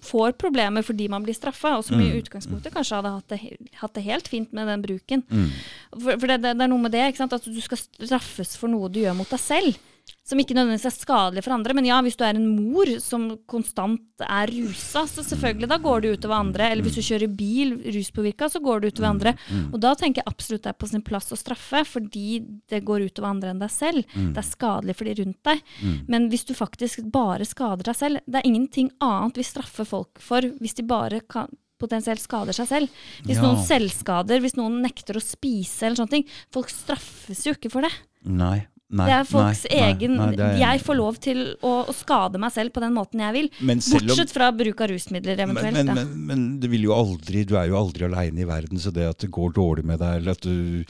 får 0.05 0.37
problemer 0.39 0.85
fordi 0.85 1.09
man 1.11 1.25
blir 1.25 1.35
straffa, 1.35 1.73
og 1.77 1.83
som 1.83 1.99
i 1.99 2.07
Mm, 2.07 2.21
utgangspunktet 2.21 2.71
kanskje 2.71 2.95
hadde 3.01 3.09
hatt 3.17 3.33
det, 3.33 3.39
hatt 3.81 3.93
det 3.97 4.03
helt 4.05 4.29
fint 4.31 4.53
med 4.55 4.69
den 4.71 4.81
bruken. 4.85 5.23
Mm. 5.27 5.49
For, 5.97 6.13
for 6.13 6.27
det, 6.31 6.37
det, 6.45 6.53
det 6.55 6.63
er 6.63 6.71
noe 6.71 6.85
med 6.85 6.93
det, 6.95 7.01
ikke 7.09 7.25
sant? 7.25 7.35
at 7.35 7.43
du 7.43 7.59
skal 7.61 7.81
straffes 7.81 8.55
for 8.55 8.71
noe 8.71 8.87
du 8.87 9.01
gjør 9.01 9.17
mot 9.19 9.29
deg 9.29 9.41
selv. 9.43 9.81
Som 10.25 10.39
ikke 10.41 10.53
nødvendigvis 10.57 10.85
er 10.89 10.93
skadelig 10.95 11.43
for 11.45 11.55
andre. 11.55 11.73
Men 11.73 11.85
ja, 11.89 11.99
hvis 12.05 12.17
du 12.19 12.23
er 12.23 12.37
en 12.37 12.47
mor 12.53 12.89
som 13.01 13.27
konstant 13.49 14.23
er 14.25 14.51
rusa, 14.51 15.05
så 15.09 15.23
selvfølgelig 15.25 15.69
da 15.71 15.77
går 15.81 16.01
det 16.03 16.11
utover 16.19 16.35
andre. 16.39 16.69
Eller 16.71 16.85
hvis 16.85 16.99
du 16.99 17.01
kjører 17.01 17.31
bil 17.35 17.75
ruspåvirka, 17.95 18.49
så 18.51 18.61
går 18.61 18.81
det 18.81 18.93
utover 18.93 19.09
andre. 19.09 19.35
Og 19.73 19.79
da 19.81 19.93
tenker 19.95 20.21
jeg 20.21 20.29
absolutt 20.29 20.63
det 20.67 20.73
er 20.73 20.79
på 20.81 20.89
sin 20.91 21.01
plass 21.05 21.31
å 21.33 21.39
straffe, 21.39 21.83
fordi 21.87 22.41
det 22.69 22.83
går 22.85 23.07
utover 23.09 23.29
andre 23.31 23.53
enn 23.53 23.63
deg 23.63 23.71
selv. 23.73 24.03
Det 24.13 24.37
er 24.37 24.49
skadelig 24.49 24.95
for 24.99 25.09
de 25.09 25.17
rundt 25.23 25.41
deg. 25.49 25.63
Men 26.07 26.29
hvis 26.29 26.45
du 26.45 26.53
faktisk 26.57 27.01
bare 27.11 27.45
skader 27.45 27.83
deg 27.89 27.95
selv 27.95 28.19
Det 28.27 28.39
er 28.41 28.47
ingenting 28.47 28.89
annet 29.01 29.37
vi 29.39 29.43
straffer 29.43 29.85
folk 29.87 30.19
for 30.19 30.41
hvis 30.41 30.75
de 30.77 30.83
bare 30.83 31.21
kan 31.29 31.49
potensielt 31.79 32.19
skader 32.19 32.51
seg 32.51 32.67
selv. 32.67 32.89
Hvis 33.23 33.37
Ja. 33.39 33.43
noen 33.43 33.61
selvskader, 33.63 34.41
hvis 34.43 34.57
noen 34.57 34.81
nekter 34.83 35.15
å 35.15 35.21
spise 35.23 35.83
eller 35.87 35.95
sånne 35.95 36.09
ting. 36.09 36.25
Folk 36.51 36.67
straffes 36.67 37.45
jo 37.45 37.53
ikke 37.53 37.71
for 37.71 37.81
det. 37.81 37.91
Nei. 38.25 38.67
Nei, 38.89 39.05
det 39.05 39.13
er 39.19 39.25
folks 39.29 39.59
nei, 39.69 39.79
egen 39.91 40.15
nei, 40.17 40.27
er- 40.33 40.55
Jeg 40.57 40.79
får 40.81 40.95
lov 40.97 41.17
til 41.21 41.41
å, 41.61 41.73
å 41.85 41.93
skade 41.93 42.39
meg 42.41 42.51
selv 42.55 42.73
på 42.73 42.81
den 42.81 42.93
måten 42.95 43.21
jeg 43.21 43.33
vil. 43.35 43.49
Om- 43.61 43.83
Bortsett 44.07 44.31
fra 44.33 44.47
bruk 44.51 44.81
av 44.81 44.89
rusmidler 44.89 45.37
eventuelt. 45.45 45.73
men, 45.77 45.85
men, 45.85 45.95
men, 45.95 46.25
men 46.25 46.59
det 46.59 46.71
vil 46.71 46.87
jo 46.87 46.95
aldri, 46.95 47.43
du 47.45 47.53
er 47.55 47.67
jo 47.69 47.77
aldri 47.77 48.07
aleine 48.07 48.41
i 48.41 48.47
verden, 48.49 48.79
så 48.81 48.89
det 48.91 49.05
at 49.11 49.19
det 49.21 49.29
går 49.29 49.53
dårlig 49.53 49.85
med 49.85 49.99
deg, 50.01 50.15
eller 50.23 50.31
at 50.31 50.41
du 50.41 50.83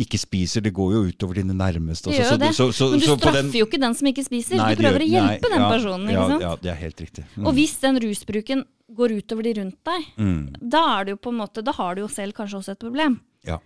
ikke 0.00 0.18
spiser, 0.22 0.64
det 0.64 0.72
går 0.72 0.94
jo 0.96 1.02
utover 1.10 1.34
dine 1.42 1.52
nærmeste. 1.58 2.14
Gjør 2.16 2.32
jo 2.32 2.38
det. 2.40 2.52
Så, 2.56 2.70
så, 2.72 2.88
Men 2.94 3.00
du 3.04 3.06
så 3.10 3.18
straffer 3.18 3.42
den- 3.42 3.52
jo 3.60 3.66
ikke 3.68 3.80
den 3.84 3.94
som 3.94 4.08
ikke 4.08 4.24
spiser. 4.24 4.56
Du 4.56 4.64
prøver 4.64 4.80
prøver 4.80 5.04
å 5.04 5.10
hjelpe 5.12 5.50
den 5.52 5.60
ja, 5.60 5.68
personen. 5.70 6.08
ja? 6.16 6.26
Ja, 6.48 6.54
det 6.64 6.70
er 6.72 6.80
helt 6.80 6.96
riktig. 7.04 7.24
Mm. 7.36 7.46
Og 7.46 7.54
hvis 7.60 7.76
den 7.84 8.00
rusbruken 8.00 8.64
går 8.94 9.18
utover 9.20 9.42
de 9.44 9.52
rundt 9.60 9.78
deg, 9.84 10.08
Mm. 10.16 10.56
da, 10.70 11.00
er 11.00 11.04
det 11.04 11.10
jo 11.18 11.20
på 11.28 11.28
en 11.32 11.38
måte, 11.44 11.62
da 11.64 11.72
har 11.72 11.94
du 11.94 12.02
jo 12.02 12.08
selv 12.08 12.32
kanskje 12.32 12.56
også 12.62 12.72
et 12.72 12.78
problem. 12.80 13.20
Ja. 13.44 13.58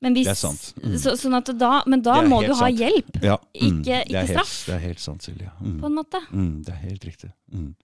Men 0.00 0.14
hvis, 0.16 0.26
Det 0.30 0.32
er 0.32 0.40
sant. 0.40 0.62
Mm. 0.80 0.96
så, 0.96 1.12
sånn 1.20 1.58
da, 1.60 1.82
men 1.86 2.00
da 2.00 2.22
må 2.24 2.40
du 2.40 2.54
ha 2.54 2.66
sant. 2.70 2.78
hjelp, 2.80 3.18
ja. 3.22 3.36
mm, 3.36 3.82
Ikke- 3.84 4.00
ikke 4.06 4.16
helt- 4.16 4.30
straff. 4.30 4.54
Det 4.66 4.74
er 4.74 4.82
helt 4.86 5.00
sant, 5.00 5.22
Silje. 5.22 5.50
Mm. 5.60 5.78
på 5.80 5.86
en 5.86 5.94
måte. 5.94 6.20
Mm, 6.32 6.64
det 6.64 6.72
er 6.74 6.80
helt 6.88 7.04
riktig. 7.04 7.32
Mm. 7.52 7.74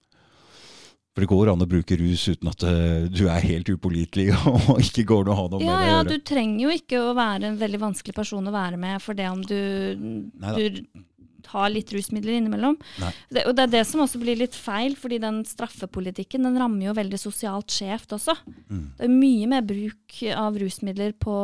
For 1.13 1.21
det 1.21 1.29
går 1.29 1.49
an 1.49 1.61
å 1.65 1.65
bruke 1.65 1.97
rus 1.97 2.27
uten 2.29 2.49
at 2.49 2.63
eh, 2.63 3.07
du 3.09 3.27
er 3.27 3.41
helt 3.41 3.69
upålitelig 3.73 4.27
og 4.69 4.81
ikke 4.81 5.05
går 5.09 5.25
an 5.25 5.33
å 5.33 5.37
ha 5.39 5.45
noe 5.49 5.61
Ja, 5.61 5.65
med 5.65 5.81
det 5.81 5.89
ja, 5.89 5.99
å 6.01 6.09
du 6.09 6.25
trenger 6.29 6.61
jo 6.61 6.73
ikke 6.77 6.99
å 7.01 7.15
være 7.17 7.43
en 7.49 7.57
veldig 7.57 7.79
vanskelig 7.81 8.13
person 8.13 8.45
å 8.45 8.53
være 8.53 8.77
med 8.77 9.01
for 9.01 9.17
det 9.17 9.25
om 9.29 9.41
du, 9.41 10.29
du 10.37 10.81
har 11.47 11.69
litt 11.73 11.89
rusmidler 11.95 12.37
innimellom. 12.37 12.77
Det, 13.33 13.47
og 13.47 13.55
det 13.57 13.65
er 13.65 13.73
det 13.79 13.83
som 13.89 14.01
også 14.03 14.21
blir 14.21 14.37
litt 14.37 14.53
feil, 14.57 14.93
fordi 14.99 15.17
den 15.23 15.43
straffepolitikken 15.47 16.45
den 16.45 16.57
rammer 16.59 16.89
jo 16.89 16.95
veldig 16.97 17.19
sosialt 17.21 17.73
skjevt 17.73 18.13
også. 18.17 18.35
Mm. 18.69 18.85
Det 18.97 19.07
er 19.07 19.13
mye 19.13 19.51
mer 19.55 19.65
bruk 19.65 20.17
av 20.35 20.57
rusmidler 20.61 21.15
på 21.17 21.37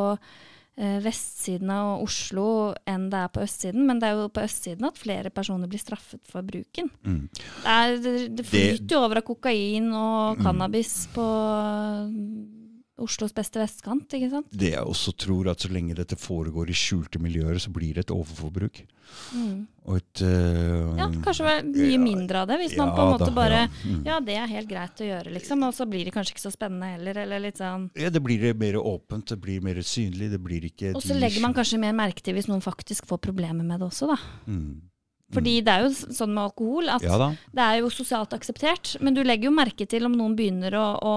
vestsiden 0.76 1.70
av 1.70 2.02
Oslo 2.02 2.74
enn 2.90 3.10
det 3.14 3.20
er 3.20 3.28
på 3.30 3.44
østsiden, 3.45 3.84
men 3.86 4.00
det 4.02 4.08
er 4.10 4.18
jo 4.18 4.30
på 4.34 4.41
østsiden 4.41 4.88
at 4.88 4.98
flere 4.98 5.30
personer 5.30 5.70
blir 5.70 5.82
straffet 5.82 6.22
for 6.26 6.41
bruken. 6.41 6.90
Mm. 7.06 7.28
Det, 7.34 7.76
er, 7.76 7.98
det, 8.02 8.14
det 8.40 8.45
flyter 8.50 8.95
jo 8.95 9.04
over 9.04 9.22
av 9.22 9.28
kokain 9.28 9.91
og 9.94 10.40
Mm. 10.40 10.44
cannabis 10.48 10.94
på 11.14 11.26
Oslos 13.03 13.35
beste 13.35 13.61
vestkant, 13.61 14.15
ikke 14.15 14.31
sant? 14.31 14.49
Det 14.49 14.73
jeg 14.73 14.84
også 14.84 15.13
tror, 15.19 15.49
at 15.51 15.63
så 15.63 15.71
lenge 15.73 15.95
dette 15.97 16.17
foregår 16.19 16.71
i 16.71 16.77
skjulte 16.77 17.21
miljøer, 17.21 17.59
så 17.61 17.73
blir 17.73 17.97
det 17.97 18.07
et 18.07 18.13
overforbruk. 18.15 18.84
Mm. 19.35 19.65
Og 19.84 19.97
et 19.99 20.21
uh, 20.23 20.93
Ja, 20.97 21.09
kanskje 21.25 21.57
mye 21.67 21.89
ja, 21.91 21.99
mindre 22.01 22.43
av 22.43 22.49
det, 22.49 22.59
hvis 22.61 22.77
man 22.80 22.93
på 22.95 23.03
en 23.03 23.11
måte 23.11 23.27
da, 23.27 23.35
bare 23.35 23.59
ja. 23.65 23.67
Mm. 23.84 23.99
Ja, 24.07 24.19
det 24.23 24.38
er 24.39 24.53
helt 24.53 24.69
greit 24.69 25.03
å 25.03 25.09
gjøre, 25.09 25.34
liksom. 25.35 25.65
Og 25.67 25.75
så 25.75 25.88
blir 25.89 26.07
det 26.07 26.15
kanskje 26.15 26.38
ikke 26.38 26.45
så 26.45 26.53
spennende 26.55 26.93
heller, 26.95 27.19
eller 27.25 27.43
litt 27.43 27.59
sånn 27.61 27.89
Ja, 27.99 28.13
det 28.13 28.23
blir 28.23 28.47
mer 28.57 28.80
åpent, 28.80 29.27
det 29.34 29.39
blir 29.43 29.63
mer 29.65 29.81
synlig, 29.85 30.31
det 30.34 30.39
blir 30.43 30.65
ikke 30.71 30.95
Og 30.95 31.03
så 31.03 31.17
legger 31.17 31.43
man 31.43 31.55
kanskje 31.57 31.81
mer 31.84 31.93
merke 31.97 32.23
til 32.23 32.38
hvis 32.38 32.49
noen 32.51 32.63
faktisk 32.63 33.09
får 33.09 33.21
problemer 33.27 33.65
med 33.67 33.84
det 33.84 33.91
også, 33.91 34.13
da. 34.15 34.19
mm. 34.47 34.93
Fordi 35.34 35.57
det 35.65 35.73
er 35.73 35.88
jo 35.88 35.91
sånn 35.93 36.34
med 36.34 36.43
alkohol 36.47 36.91
at 36.93 37.03
Ja 37.05 37.18
det 37.53 37.61
er 37.64 37.80
jo 37.84 37.89
sosialt 37.93 38.34
akseptert, 38.35 38.95
men 39.03 39.15
du 39.15 39.22
legger 39.26 39.49
jo 39.49 39.53
merke 39.55 39.85
til 39.89 40.07
om 40.07 40.15
noen 40.18 40.34
begynner 40.38 40.73
å, 40.77 40.85
å, 40.97 41.14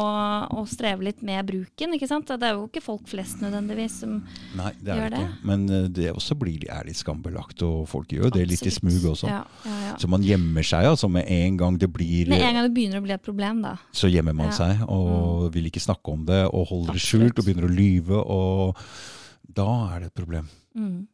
å 0.61 0.65
streve 0.69 1.07
litt 1.07 1.23
med 1.27 1.47
bruken, 1.49 1.95
ikke 1.97 2.09
sant. 2.11 2.29
Det 2.29 2.49
er 2.49 2.57
jo 2.59 2.67
ikke 2.69 2.83
folk 2.85 3.07
flest 3.09 3.41
nødvendigvis 3.45 4.01
som 4.03 4.19
Nei, 4.59 4.73
det 4.81 4.93
er 4.93 5.01
Gjør 5.01 5.15
det 5.15 5.23
ikke. 5.25 5.49
Men 5.51 5.65
eh, 5.71 5.89
det 5.97 6.11
også 6.13 6.37
blir, 6.39 6.67
er 6.73 6.89
litt 6.89 7.01
skambelagt, 7.01 7.65
og 7.67 7.87
folk 7.91 8.13
gjør 8.13 8.35
det 8.37 8.47
litt 8.51 8.67
i 8.69 8.75
smug 8.75 9.09
også. 9.15 9.31
Ja, 9.33 9.43
ja, 9.65 9.79
ja. 9.89 9.97
Så 10.01 10.11
man 10.13 10.25
gjemmer 10.27 10.67
seg 10.67 10.89
altså 10.91 11.11
med 11.13 11.29
en 11.33 11.59
gang 11.61 11.81
det 11.81 11.91
blir 11.93 12.31
Med 12.33 12.45
en 12.45 12.61
gang 12.61 12.69
det 12.69 12.75
begynner 12.77 13.01
å 13.03 13.07
bli 13.07 13.17
et 13.17 13.25
problem, 13.25 13.65
da. 13.65 13.77
Så 13.97 14.13
gjemmer 14.13 14.37
man 14.37 14.53
seg 14.57 14.85
og 14.93 15.51
vil 15.55 15.71
ikke 15.71 15.83
snakke 15.83 16.13
om 16.13 16.25
det 16.29 16.45
og 16.51 16.71
holder 16.71 16.97
det 16.97 17.05
skjult 17.05 17.39
og 17.39 17.47
begynner 17.47 17.69
å 17.69 17.73
lyve. 17.73 18.23
Og 18.23 19.55
da 19.57 19.69
er 19.95 20.05
det 20.05 20.13
et 20.13 20.19
problem. 20.19 20.49
Mm. 20.77 21.07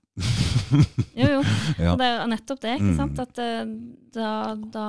Jo, 1.17 1.29
jo. 1.29 1.41
Ja. 1.83 1.95
Det 1.97 2.07
er 2.07 2.19
jo 2.21 2.27
nettopp 2.33 2.61
det, 2.63 2.75
ikke 2.79 2.91
Mm. 2.93 2.99
sant. 2.99 3.19
At 3.23 3.39
eh, 3.43 3.65
da, 4.15 4.29
da 4.73 4.87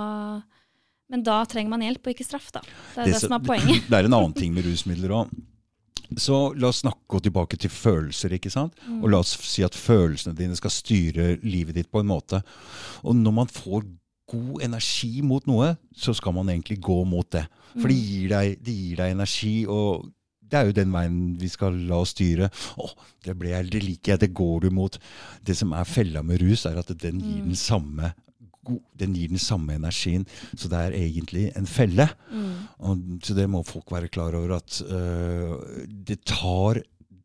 Men 1.14 1.24
da 1.24 1.44
trenger 1.46 1.70
man 1.70 1.82
hjelp, 1.86 2.08
og 2.08 2.14
ikke 2.16 2.26
straff, 2.26 2.52
da. 2.56 2.62
Det 2.64 3.02
er 3.02 3.06
det, 3.06 3.14
det 3.14 3.22
som 3.22 3.34
er 3.36 3.44
poenget. 3.46 3.84
Det 3.90 3.98
er 4.00 4.08
en 4.08 4.14
annen 4.18 4.34
ting 4.34 4.54
med 4.56 4.66
rusmidler 4.66 5.12
òg. 5.14 5.34
Så 6.18 6.54
la 6.60 6.68
oss 6.70 6.82
snakke 6.84 7.06
gå 7.10 7.20
tilbake 7.26 7.58
til 7.58 7.70
følelser. 7.74 8.34
ikke 8.38 8.50
sant? 8.54 8.74
Mm. 8.88 9.02
Og 9.04 9.10
la 9.12 9.20
oss 9.24 9.34
si 9.46 9.64
at 9.66 9.76
følelsene 9.78 10.36
dine 10.38 10.56
skal 10.58 10.72
styre 10.74 11.38
livet 11.44 11.76
ditt 11.76 11.92
på 11.92 12.02
en 12.02 12.10
måte. 12.10 12.42
Og 13.04 13.16
når 13.18 13.34
man 13.34 13.48
får 13.52 13.86
god 14.34 14.62
energi 14.66 15.22
mot 15.26 15.46
noe, 15.50 15.76
så 15.96 16.14
skal 16.18 16.34
man 16.34 16.50
egentlig 16.50 16.80
gå 16.82 17.00
mot 17.06 17.30
det. 17.34 17.46
For 17.76 17.90
det 17.90 17.98
gir 17.98 18.30
deg, 18.34 18.58
det 18.64 18.74
gir 18.78 19.00
deg 19.02 19.12
energi, 19.16 19.56
og 19.68 20.08
det 20.54 20.60
er 20.60 20.70
jo 20.70 20.76
den 20.78 20.92
veien 20.94 21.16
vi 21.42 21.50
skal 21.50 21.78
la 21.90 21.98
oss 22.04 22.14
styre. 22.14 22.50
Å, 22.78 22.90
det, 23.26 23.34
ble 23.40 23.56
det 23.74 23.82
liker 23.82 24.14
jeg, 24.14 24.22
det 24.28 24.34
går 24.38 24.68
du 24.68 24.70
mot. 24.78 25.00
Det 25.42 25.56
som 25.58 25.74
er 25.74 25.90
fella 25.90 26.22
med 26.26 26.44
rus, 26.44 26.68
er 26.70 26.78
at 26.78 26.94
den 27.02 27.24
gir 27.24 27.42
den 27.48 27.58
samme 27.58 28.14
den 28.96 29.12
gir 29.18 29.28
den 29.28 29.42
samme 29.44 29.76
energien. 29.76 30.22
Så 30.56 30.70
det 30.72 30.80
er 30.80 30.94
egentlig 30.96 31.50
en 31.60 31.66
felle. 31.68 32.06
Og, 32.80 33.02
så 33.26 33.36
det 33.36 33.50
må 33.52 33.60
folk 33.68 33.92
være 33.92 34.08
klar 34.14 34.38
over 34.40 34.54
at 34.62 34.78
uh, 34.88 35.58
det 36.08 36.22
tar 36.30 36.80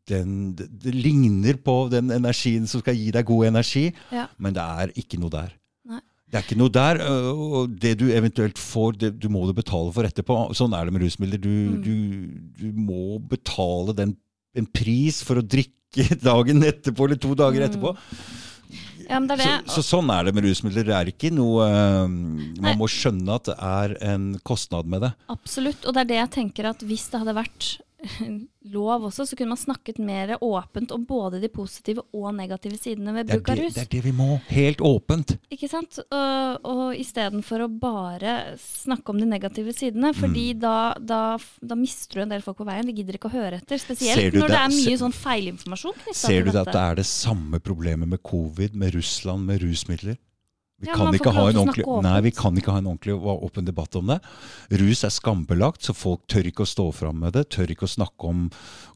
den 0.09 0.55
det, 0.57 0.67
det 0.83 0.91
ligner 0.97 1.59
på 1.63 1.83
den 1.93 2.11
energien 2.11 2.65
som 2.67 2.81
skal 2.83 2.97
gi 2.97 3.11
deg 3.15 3.27
god 3.29 3.51
energi, 3.53 3.85
Ja. 4.11 4.25
men 4.41 4.57
det 4.57 4.65
er 4.83 4.91
ikke 4.99 5.19
noe 5.21 5.31
der. 5.31 5.53
Det 6.29 6.37
er 6.37 6.43
ikke 6.45 6.57
noe 6.61 6.69
der, 6.69 6.99
øh, 7.01 7.29
og 7.59 7.71
det 7.81 7.95
du 7.97 8.05
eventuelt 8.13 8.59
får, 8.61 8.97
det, 9.01 9.09
du 9.19 9.29
må 9.33 9.47
du 9.49 9.53
betale 9.57 9.89
for 9.95 10.05
etterpå. 10.05 10.35
Sånn 10.53 10.75
er 10.77 10.85
det 10.85 10.93
med 10.93 11.01
rusmidler. 11.01 11.41
Du, 11.41 11.49
Mm. 11.49 11.81
du, 11.81 11.95
du 12.59 12.67
må 12.77 13.17
betale 13.31 13.95
den, 13.97 14.15
en 14.55 14.65
pris 14.69 15.23
for 15.25 15.41
å 15.41 15.45
drikke 15.45 16.05
dagen 16.29 16.61
etterpå, 16.63 17.07
eller 17.07 17.17
to 17.17 17.33
dager 17.33 17.63
Mm. 17.65 17.69
etterpå. 17.71 17.95
Ja, 19.09 19.17
men 19.17 19.25
det 19.31 19.39
er 19.39 19.41
det. 19.41 19.71
Så, 19.73 19.81
så 19.81 19.97
sånn 19.97 20.09
er 20.13 20.27
det 20.27 20.35
med 20.37 20.45
rusmidler. 20.45 20.85
Det 20.85 20.93
er 20.93 21.09
ikke 21.09 21.31
noe 21.33 21.65
Nei. 22.05 22.61
Man 22.61 22.77
må 22.77 22.85
skjønne 22.85 23.39
at 23.39 23.47
det 23.49 23.55
er 23.57 23.95
en 24.13 24.27
kostnad 24.45 24.85
med 24.85 25.01
det. 25.07 25.09
Absolutt. 25.33 25.81
Og 25.89 25.95
det 25.97 26.03
er 26.03 26.09
det 26.11 26.19
jeg 26.19 26.29
tenker 26.35 26.69
at 26.69 26.83
hvis 26.85 27.07
det 27.09 27.23
hadde 27.23 27.33
vært 27.39 27.71
lov 28.75 29.05
også, 29.09 29.25
så 29.27 29.35
kunne 29.37 29.53
man 29.53 29.59
snakket 29.59 29.99
mer 30.03 30.35
åpent 30.43 30.91
om 30.95 31.03
både 31.07 31.39
de 31.41 31.49
positive 31.51 32.03
og 32.15 32.29
negative 32.37 32.77
sidene 32.79 33.13
ved 33.15 33.27
bruk 33.31 33.49
av 33.51 33.59
rus. 33.59 33.73
det 33.75 33.83
er 33.85 33.91
det 33.91 34.01
vi 34.05 34.13
må. 34.15 34.27
Helt 34.51 34.81
åpent. 34.85 35.35
Ikke 35.51 35.69
sant? 35.71 35.99
Og, 36.05 36.65
og 36.69 36.83
istedenfor 36.99 37.65
å 37.65 37.69
bare 37.81 38.35
snakke 38.61 39.13
om 39.13 39.19
de 39.21 39.27
negative 39.29 39.73
sidene, 39.75 40.13
fordi 40.17 40.49
Mm. 40.53 40.59
da, 40.61 40.75
da, 40.99 41.21
da 41.61 41.75
mister 41.75 42.19
du 42.19 42.21
en 42.23 42.29
del 42.31 42.41
folk 42.45 42.57
på 42.61 42.65
veien. 42.67 42.85
De 42.87 42.93
gidder 42.95 43.17
ikke 43.19 43.29
å 43.29 43.35
høre 43.35 43.59
etter. 43.59 43.79
Spesielt 43.81 44.33
når 44.33 44.47
det 44.53 44.59
er 44.61 44.73
mye 44.75 44.97
sånn 45.01 45.15
feilinformasjon 45.15 45.99
Ser 46.15 46.43
du 46.45 46.51
det 46.53 46.61
at 46.63 46.71
det 46.73 46.81
er 46.85 46.95
det 47.01 47.05
samme 47.09 47.59
problemet 47.59 48.07
med 48.07 48.23
covid, 48.23 48.75
med 48.75 48.93
Russland, 48.95 49.45
med 49.45 49.61
rusmidler? 49.63 50.17
Vi 50.79 50.87
Ja, 50.87 50.95
kan 50.95 51.11
ikke 51.13 51.33
ha 51.35 51.49
en 51.49 51.57
ordentlig, 51.59 51.83
nei, 52.03 52.21
vi 52.23 52.31
kan 52.31 52.55
ikke 52.55 52.71
ha 52.71 52.77
en 52.79 52.85
ordentlig 52.87 53.15
åpen 53.19 53.65
debatt 53.67 53.95
om 53.99 54.07
det. 54.07 54.19
Rus 54.79 55.03
er 55.03 55.11
skambelagt, 55.11 55.81
så 55.83 55.91
folk 55.93 56.21
tør 56.31 56.47
ikke 56.47 56.63
å 56.63 56.69
stå 56.71 56.85
fram 56.95 57.19
med 57.19 57.33
det. 57.35 57.49
Tør 57.51 57.67
ikke 57.73 57.83
å 57.83 57.91
snakke 57.91 58.29
om 58.29 58.45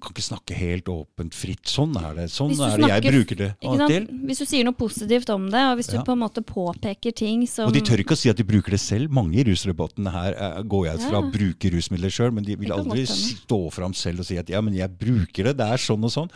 Kan 0.04 0.12
ikke 0.12 0.24
snakke 0.24 0.56
helt 0.56 0.86
åpent, 0.92 1.34
fritt. 1.34 1.64
Sånn 1.72 1.96
er 1.96 2.14
det. 2.16 2.26
Sånn 2.32 2.52
er 2.60 2.78
det 2.78 2.88
jeg 2.90 3.04
bruker 3.14 3.36
det 3.40 3.50
Ikke 3.62 3.70
av 3.76 3.82
og 3.82 3.92
til. 3.92 4.08
Hvis 4.28 4.40
du 4.40 4.46
sier 4.46 4.64
noe 4.68 4.76
positivt 4.76 5.30
om 5.36 5.46
det, 5.52 5.62
og 5.72 5.78
hvis 5.80 5.88
du 5.92 5.96
Ja. 5.98 6.04
på 6.04 6.12
en 6.16 6.20
måte 6.20 6.44
påpeker 6.44 7.16
ting 7.16 7.46
som 7.48 7.68
Og 7.68 7.74
de 7.74 7.82
tør 7.82 8.00
ikke 8.04 8.16
å 8.16 8.18
si 8.20 8.30
at 8.30 8.36
de 8.38 8.44
bruker 8.44 8.72
det 8.72 8.80
selv. 8.80 9.10
Mange 9.12 9.36
i 9.40 9.44
rusdebatten 9.44 10.10
her 10.12 10.34
eh, 10.34 10.62
går 10.64 10.86
jeg 10.88 10.96
ut 10.96 11.02
fra 11.10 11.22
Ja. 11.22 11.30
bruker 11.32 11.72
rusmidler 11.72 12.12
sjøl, 12.12 12.32
men 12.34 12.44
de 12.44 12.56
vil 12.56 12.72
aldri 12.72 13.04
stå 13.08 13.72
fram 13.72 13.94
selv 13.94 14.20
og 14.20 14.26
si 14.26 14.38
at 14.38 14.48
ja, 14.50 14.60
men 14.62 14.74
jeg 14.74 14.90
bruker 14.98 15.44
det, 15.52 15.58
det 15.58 15.68
er 15.68 15.78
sånn 15.78 16.04
og 16.04 16.12
sånn. 16.12 16.30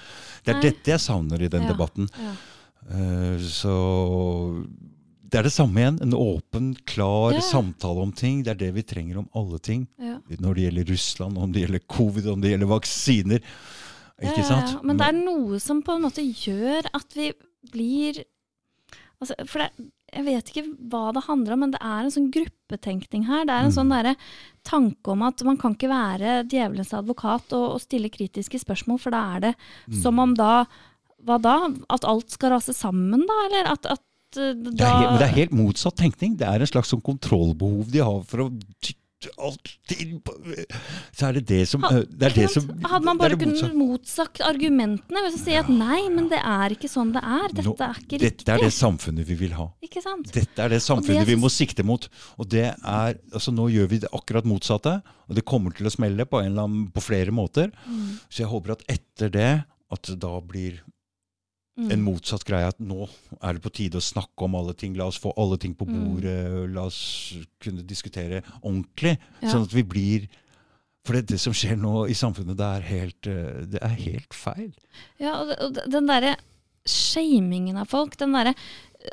Det 0.44 0.52
er 0.56 0.60
Nei. 0.60 0.61
dette 0.72 0.91
jeg 0.91 0.99
savner 0.99 1.41
i 1.41 1.48
den 1.48 1.68
debatten. 1.68 2.10
Eh, 2.90 3.38
så 3.44 4.65
det 5.29 5.39
er 5.39 5.43
det 5.43 5.51
samme 5.51 5.75
igjen. 5.81 6.01
En 6.01 6.13
åpen, 6.13 6.69
klar 6.85 7.33
Ja. 7.33 7.41
samtale 7.41 7.99
om 8.01 8.11
ting. 8.11 8.43
Det 8.43 8.51
er 8.51 8.59
det 8.65 8.73
vi 8.75 8.83
trenger 8.83 9.17
om 9.19 9.29
alle 9.35 9.59
ting. 9.59 9.87
Ja. 9.99 10.19
Når 10.29 10.55
det 10.55 10.63
gjelder 10.71 10.85
Russland, 10.93 11.37
om 11.37 11.51
det 11.51 11.65
gjelder 11.67 11.83
covid, 11.87 12.27
om 12.31 12.41
det 12.41 12.51
gjelder 12.53 12.67
vaksiner. 12.71 13.41
Ikke 14.21 14.37
Ja, 14.41 14.43
sant? 14.43 14.83
Men 14.83 14.97
det 14.97 15.07
er 15.07 15.17
noe 15.25 15.59
som 15.59 15.83
på 15.83 15.95
en 15.95 16.01
måte 16.07 16.23
gjør 16.23 16.85
at 16.93 17.13
vi 17.13 17.33
blir 17.71 18.23
altså, 19.21 19.33
For 19.47 19.59
det, 19.59 19.71
jeg 20.13 20.23
vet 20.25 20.49
ikke 20.53 20.77
hva 20.89 21.11
det 21.13 21.23
handler 21.27 21.53
om, 21.53 21.59
men 21.59 21.71
det 21.71 21.81
er 21.81 22.05
en 22.05 22.11
sånn 22.13 22.31
gruppetenkning 22.31 23.25
her. 23.27 23.45
Det 23.45 23.53
er 23.53 23.65
en 23.65 23.71
Mm. 23.71 23.77
sånn 23.77 23.89
der, 24.03 24.15
tanke 24.63 25.07
om 25.11 25.21
at 25.23 25.43
man 25.43 25.57
kan 25.57 25.75
ikke 25.75 25.89
være 25.89 26.47
djevelens 26.47 26.93
advokat 26.93 27.51
og, 27.51 27.73
og 27.75 27.81
stille 27.81 28.09
kritiske 28.09 28.59
spørsmål, 28.63 28.99
for 28.99 29.11
da 29.11 29.35
er 29.35 29.39
det 29.41 29.55
Mm. 29.89 30.01
som 30.01 30.19
om 30.19 30.33
da 30.33 30.65
Hva 31.25 31.41
da? 31.41 31.67
At 31.89 32.05
alt 32.05 32.29
skal 32.29 32.51
rase 32.51 32.73
sammen, 32.73 33.25
da? 33.27 33.33
Eller 33.47 33.71
at, 33.71 33.85
at 33.87 33.99
da 34.35 34.53
det, 34.53 34.81
er 34.83 34.97
helt, 35.01 35.19
det 35.19 35.27
er 35.27 35.35
helt 35.37 35.55
motsatt 35.55 35.97
tenkning. 35.97 36.37
Det 36.37 36.47
er 36.47 36.59
en 36.63 36.67
slags 36.69 36.91
sånn 36.93 37.03
kontrollbehov 37.03 37.91
de 37.91 38.03
har 38.03 38.23
for 38.27 38.47
å 38.47 38.51
på 39.17 40.33
Så 41.17 41.27
er 41.27 41.33
det 41.39 41.45
det 41.47 41.67
som 41.67 41.81
Ha- 41.81 41.89
eh, 41.97 42.03
Det 42.05 42.27
er 42.27 42.33
det 42.35 42.49
som 42.51 42.67
Hadde 42.83 43.05
man 43.05 43.17
bare 43.17 43.35
kunnet 43.35 43.73
motsagt 43.73 44.41
argumentene 44.45 45.23
ved 45.23 45.33
å 45.33 45.39
si 45.39 45.55
at 45.55 45.69
nei, 45.69 46.07
men 46.09 46.29
det 46.29 46.37
er 46.37 46.69
ikke 46.75 46.87
sånn 46.89 47.11
det 47.13 47.23
er. 47.23 47.47
Dette 47.49 47.65
Nå- 47.65 47.75
er 47.79 47.95
ikke 47.95 48.19
riktig. 48.19 48.37
Dette 48.37 48.49
er 48.53 48.59
det 48.59 48.73
samfunnet 48.73 49.25
vi 49.25 49.35
vil 49.35 49.53
ha. 49.53 49.71
Ikke 49.81 50.03
sant? 50.03 50.31
Dette 50.31 50.59
er 50.59 50.69
det 50.69 50.81
samfunnet 50.81 51.25
det 51.25 51.35
vi 51.35 51.41
må 51.41 51.49
sikte 51.49 51.83
mot. 51.83 52.07
Og 52.37 52.47
det 52.47 52.75
er, 52.77 53.17
altså 53.33 53.51
Nå 53.51 53.69
gjør 53.71 53.89
vi 53.89 53.97
det 53.99 54.09
akkurat 54.13 54.45
motsatte, 54.45 55.01
og 55.27 55.35
det 55.35 55.45
kommer 55.45 55.73
til 55.75 55.87
å 55.87 55.91
smelle 55.91 56.25
på, 56.25 56.39
en 56.39 56.51
eller 56.51 56.63
annen, 56.67 56.91
på 56.91 57.01
flere 57.01 57.31
måter. 57.31 57.71
Mm. 57.87 58.19
Så 58.29 58.43
jeg 58.45 58.47
håper 58.53 58.71
at 58.73 58.83
etter 58.87 59.29
det 59.31 59.65
at 59.89 60.19
da 60.19 60.39
blir 60.41 60.81
Mm. 61.77 61.91
en 61.93 62.01
motsatt 62.01 62.43
greie. 62.43 62.67
At 62.67 62.79
nå 62.81 63.07
er 63.41 63.53
det 63.53 63.61
på 63.61 63.69
tide 63.69 63.99
å 63.99 64.01
snakke 64.01 64.47
om 64.47 64.55
alle 64.57 64.73
ting. 64.73 64.95
La 64.97 65.05
oss 65.05 65.19
få 65.21 65.31
alle 65.37 65.59
ting 65.61 65.75
på 65.77 65.85
Mm. 65.85 65.99
bordet. 66.15 66.73
La 66.73 66.85
oss 66.85 67.35
kunne 67.61 67.83
diskutere 67.85 68.41
ordentlig. 68.63 69.17
Ja. 69.41 69.51
Sånn 69.51 69.63
at 69.63 69.73
vi 69.73 69.83
blir 69.83 70.27
For 71.05 71.13
det, 71.13 71.27
det 71.27 71.39
som 71.39 71.53
skjer 71.53 71.77
nå 71.79 72.09
i 72.09 72.13
samfunnet, 72.13 72.57
det 72.57 72.65
er 72.65 72.81
helt, 72.81 73.27
eh, 73.27 73.65
det 73.65 73.79
er 73.81 73.93
helt 73.95 74.33
feil. 74.33 74.73
Ja, 75.17 75.37
og, 75.41 75.77
den 75.89 76.05
derre 76.05 76.35
shamingen 76.85 77.77
av 77.77 77.87
folk, 77.87 78.17
den 78.17 78.33
derre 78.33 78.53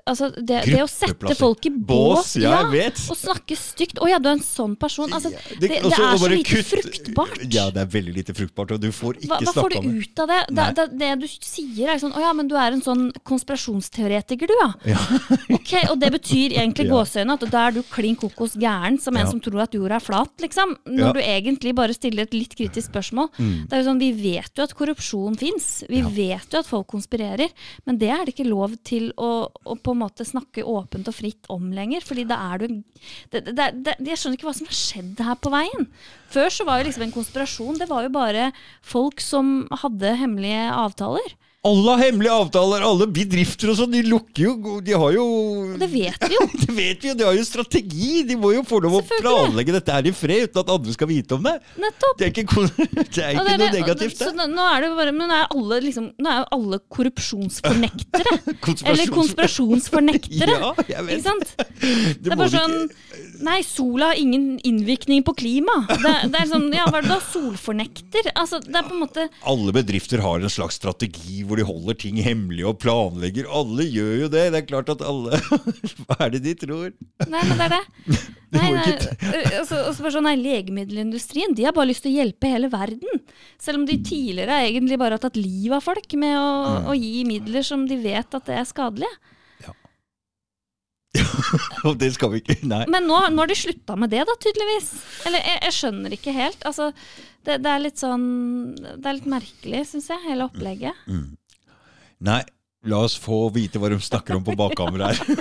Altså, 0.06 0.30
det, 0.36 0.64
det 0.66 0.80
å 0.82 0.88
sette 0.90 1.34
folk 1.38 1.64
i 1.66 1.70
bås, 1.70 2.34
ja, 2.36 2.62
jeg 2.72 2.92
og 3.10 3.16
snakke 3.16 3.56
stygt 3.56 3.98
'Å 4.00 4.08
ja, 4.08 4.18
du 4.18 4.28
er 4.28 4.32
en 4.38 4.40
sånn 4.44 4.76
person'. 4.76 5.12
Altså, 5.12 5.30
det, 5.60 5.68
det, 5.68 5.82
også 5.84 6.02
er 6.02 6.18
så 6.18 6.28
lite 6.30 6.50
kutt- 6.50 6.70
fruktbart. 6.72 7.38
Ja, 7.52 7.70
det 7.70 7.80
er 7.82 7.86
veldig 7.86 8.14
lite 8.14 8.34
fruktbart, 8.34 8.72
og 8.72 8.80
du 8.80 8.90
får 8.92 9.20
ikke 9.22 9.28
Hva, 9.28 9.38
hva 9.44 9.52
får 9.62 9.70
du 9.70 9.88
ut 10.00 10.18
av 10.24 10.28
det? 10.28 10.40
Det, 10.50 10.66
det? 10.76 10.86
det 10.98 11.10
du 11.20 11.26
sier, 11.28 11.88
er 11.94 11.98
sånn 12.02 12.12
'Å 12.12 12.20
ja, 12.20 12.32
men 12.32 12.48
du 12.48 12.56
er 12.56 12.72
en 12.72 12.82
sånn 12.82 13.12
konspirasjonsteoretiker, 13.24 14.46
du, 14.50 14.54
ja'. 14.60 14.74
Ja. 14.94 14.98
Ok, 15.54 15.72
Og 15.90 15.98
det 16.00 16.10
betyr 16.12 16.52
egentlig 16.58 16.86
Ja. 16.90 16.92
gåseøyne 16.98 17.32
at 17.38 17.44
da 17.50 17.66
er 17.68 17.72
du 17.78 17.82
klin 17.82 18.16
kokos 18.16 18.56
gæren 18.60 18.98
som 19.00 19.16
en 19.16 19.24
Ja. 19.24 19.30
som 19.30 19.40
tror 19.40 19.62
at 19.62 19.72
jorda 19.72 19.96
er 19.96 20.00
flat, 20.04 20.30
liksom. 20.40 20.76
Når 20.86 21.06
Ja. 21.06 21.12
du 21.12 21.20
egentlig 21.20 21.74
bare 21.74 21.94
stiller 21.94 22.22
et 22.24 22.34
litt 22.34 22.54
kritisk 22.56 22.90
spørsmål. 22.92 23.30
Mm. 23.38 23.68
Det 23.68 23.72
er 23.72 23.82
jo 23.82 23.88
sånn, 23.90 24.00
Vi 24.04 24.12
vet 24.12 24.50
jo 24.56 24.62
at 24.64 24.74
korrupsjon 24.74 25.36
fins, 25.38 25.84
vi 25.88 26.00
Ja. 26.02 26.08
vet 26.08 26.50
jo 26.52 26.58
at 26.58 26.66
folk 26.66 26.86
konspirerer. 26.88 27.48
Men 27.86 27.96
det 27.98 28.10
er 28.10 28.24
det 28.26 28.34
ikke 28.36 28.48
lov 28.48 28.76
til 28.84 29.12
å, 29.16 29.48
å 29.64 29.76
på 29.84 29.94
en 29.94 30.00
måte 30.00 30.26
snakke 30.26 30.64
åpent 30.64 31.08
og 31.10 31.16
fritt 31.16 31.48
om 31.52 31.70
lenger. 31.74 32.04
fordi 32.04 32.24
da 32.28 32.40
er 32.54 32.64
du 32.64 32.66
det, 33.30 33.44
det, 33.52 33.68
det, 33.84 33.96
Jeg 34.00 34.18
skjønner 34.18 34.38
ikke 34.38 34.48
hva 34.48 34.56
som 34.56 34.70
har 34.70 34.78
skjedd 34.80 35.24
her 35.28 35.38
på 35.38 35.52
veien. 35.54 35.88
Før 36.32 36.50
så 36.50 36.66
var 36.66 36.80
jo 36.80 36.88
liksom 36.88 37.06
en 37.06 37.14
konspirasjon 37.14 37.80
det 37.80 37.90
var 37.90 38.06
jo 38.06 38.14
bare 38.14 38.50
folk 38.82 39.20
som 39.22 39.66
hadde 39.84 40.16
hemmelige 40.20 40.68
avtaler. 40.72 41.34
Alle 41.64 41.94
har 41.94 42.02
hemmelige 42.04 42.32
avtaler, 42.34 42.82
alle 42.84 43.06
bedrifter 43.08 43.70
og 43.72 43.78
sånn, 43.78 43.92
de 43.94 44.02
lukker 44.04 44.42
jo 44.44 44.80
De 44.84 44.92
har 45.00 45.14
jo 45.16 45.24
det 45.80 45.88
vet 45.88 46.26
vi 46.28 46.36
jo. 46.36 46.42
Det 46.64 46.74
vet 46.76 47.00
vi 47.04 47.08
jo, 47.08 47.14
de 47.16 47.24
har 47.24 47.36
jo 47.38 47.44
strategi! 47.48 48.22
De 48.28 48.36
må 48.36 48.50
jo 48.54 48.62
få 48.68 48.80
lov 48.84 48.98
å 48.98 49.02
planlegge 49.08 49.72
dette 49.72 49.94
her 49.94 50.06
i 50.08 50.12
fred 50.14 50.48
uten 50.50 50.60
at 50.60 50.72
andre 50.74 50.92
skal 50.94 51.08
vite 51.08 51.36
om 51.38 51.42
det. 51.46 51.54
Nettopp. 51.80 52.18
Det 52.20 52.26
er 52.26 52.32
ikke, 52.34 52.44
det 52.68 53.24
er 53.24 53.32
ikke 53.34 53.46
det- 53.48 53.56
noe 53.62 53.70
negativt, 53.78 54.18
det- 54.20 54.28
Så 54.28 54.48
nå 54.50 54.66
er 54.74 54.84
det 54.84 54.90
bare, 54.98 55.14
men 55.16 55.30
nå 55.32 55.38
er 55.40 55.48
alle, 55.56 55.80
liksom, 55.86 56.10
nå 56.20 56.34
er 56.34 56.44
alle 56.54 56.78
korrupsjonsfornektere. 56.94 58.36
Eller 58.90 59.12
konspirasjonsfornektere. 59.14 60.54
Ja, 60.60 60.72
jeg 60.88 61.06
vet. 61.08 61.18
Ikke 61.18 61.26
sant? 61.28 61.54
Det 61.80 62.22
Det 62.24 62.32
er 62.32 62.36
bare 62.40 62.52
sånn 62.52 62.76
ikke- 62.84 63.22
Nei, 63.44 63.58
sola 63.66 64.12
har 64.12 64.16
ingen 64.20 64.58
innvirkning 64.64 65.24
på 65.26 65.34
klima. 65.36 65.74
Det, 65.90 66.12
det 66.32 66.38
er 66.38 66.46
sånn, 66.48 66.68
ja, 66.72 66.84
hva 66.86 67.00
er 67.00 67.06
det 67.08 67.10
da? 67.10 67.18
Solfornekter? 67.32 68.28
Altså, 68.38 68.60
det 68.62 68.76
er 68.78 68.86
på 68.86 68.94
en 68.94 69.02
måte 69.02 69.24
Alle 69.50 69.72
bedrifter 69.74 70.22
har 70.22 70.38
en 70.44 70.52
slags 70.52 70.78
strategi 70.78 71.42
hvor 71.44 71.53
de 71.60 71.64
holder 71.68 71.96
ting 72.00 72.16
hemmelig 72.24 72.64
og 72.70 72.78
planlegger. 72.82 73.46
Alle 73.50 73.84
gjør 73.88 74.14
jo 74.24 74.28
det. 74.32 74.44
Det 74.54 74.60
er 74.62 74.66
klart 74.68 74.92
at 74.94 75.02
alle 75.04 75.38
Hva 76.04 76.16
er 76.26 76.32
det 76.34 76.40
de 76.46 76.54
tror? 76.62 76.88
Nei, 77.26 77.42
men 77.48 77.58
det 77.60 77.66
er 77.68 77.74
det. 77.76 77.84
Nei, 78.54 78.68
nei, 78.70 78.90
altså, 79.58 79.80
altså 79.88 80.04
bare 80.04 80.12
sånn, 80.14 80.28
nei, 80.28 80.36
Legemiddelindustrien 80.38 81.56
de 81.58 81.64
har 81.66 81.74
bare 81.74 81.88
lyst 81.90 82.04
til 82.04 82.12
å 82.12 82.20
hjelpe 82.20 82.46
hele 82.52 82.68
verden. 82.70 83.22
Selv 83.58 83.80
om 83.80 83.86
de 83.88 83.96
tidligere 84.06 84.60
egentlig 84.68 84.98
bare 85.00 85.16
har 85.18 85.24
tatt 85.24 85.34
livet 85.40 85.74
av 85.80 85.82
folk 85.82 86.14
med 86.22 86.36
å, 86.38 86.50
Mm. 86.64 86.86
å 86.92 86.94
gi 86.94 87.24
midler 87.26 87.66
som 87.66 87.82
de 87.90 87.98
vet 87.98 88.36
at 88.38 88.46
det 88.46 88.54
er 88.60 88.68
skadelige. 88.70 89.10
Ja 89.64 89.74
det 92.00 92.08
skal 92.16 92.32
vi 92.32 92.40
ikke 92.42 92.56
Nei. 92.66 92.82
Men 92.90 93.06
nå, 93.06 93.18
nå 93.34 93.42
har 93.44 93.50
de 93.50 93.56
slutta 93.58 93.94
med 93.98 94.10
det, 94.14 94.24
da, 94.26 94.34
tydeligvis. 94.42 94.88
Eller 95.28 95.42
jeg, 95.46 95.60
jeg 95.68 95.76
skjønner 95.76 96.16
ikke 96.16 96.34
helt. 96.34 96.64
Altså, 96.66 96.88
det, 97.46 97.58
det 97.62 97.70
er 97.70 97.82
litt 97.84 98.00
sånn 98.00 98.24
Det 98.78 99.04
er 99.10 99.18
litt 99.18 99.28
merkelig, 99.30 99.82
syns 99.90 100.08
jeg, 100.10 100.22
hele 100.26 100.46
opplegget. 100.48 101.04
Nei. 102.20 102.42
La 102.84 102.98
oss 103.00 103.14
få 103.16 103.46
vite 103.48 103.80
hva 103.80 103.88
de 103.88 103.96
snakker 104.04 104.36
om 104.36 104.42
på 104.44 104.52
bakkamera 104.60 105.06
her. 105.08 105.16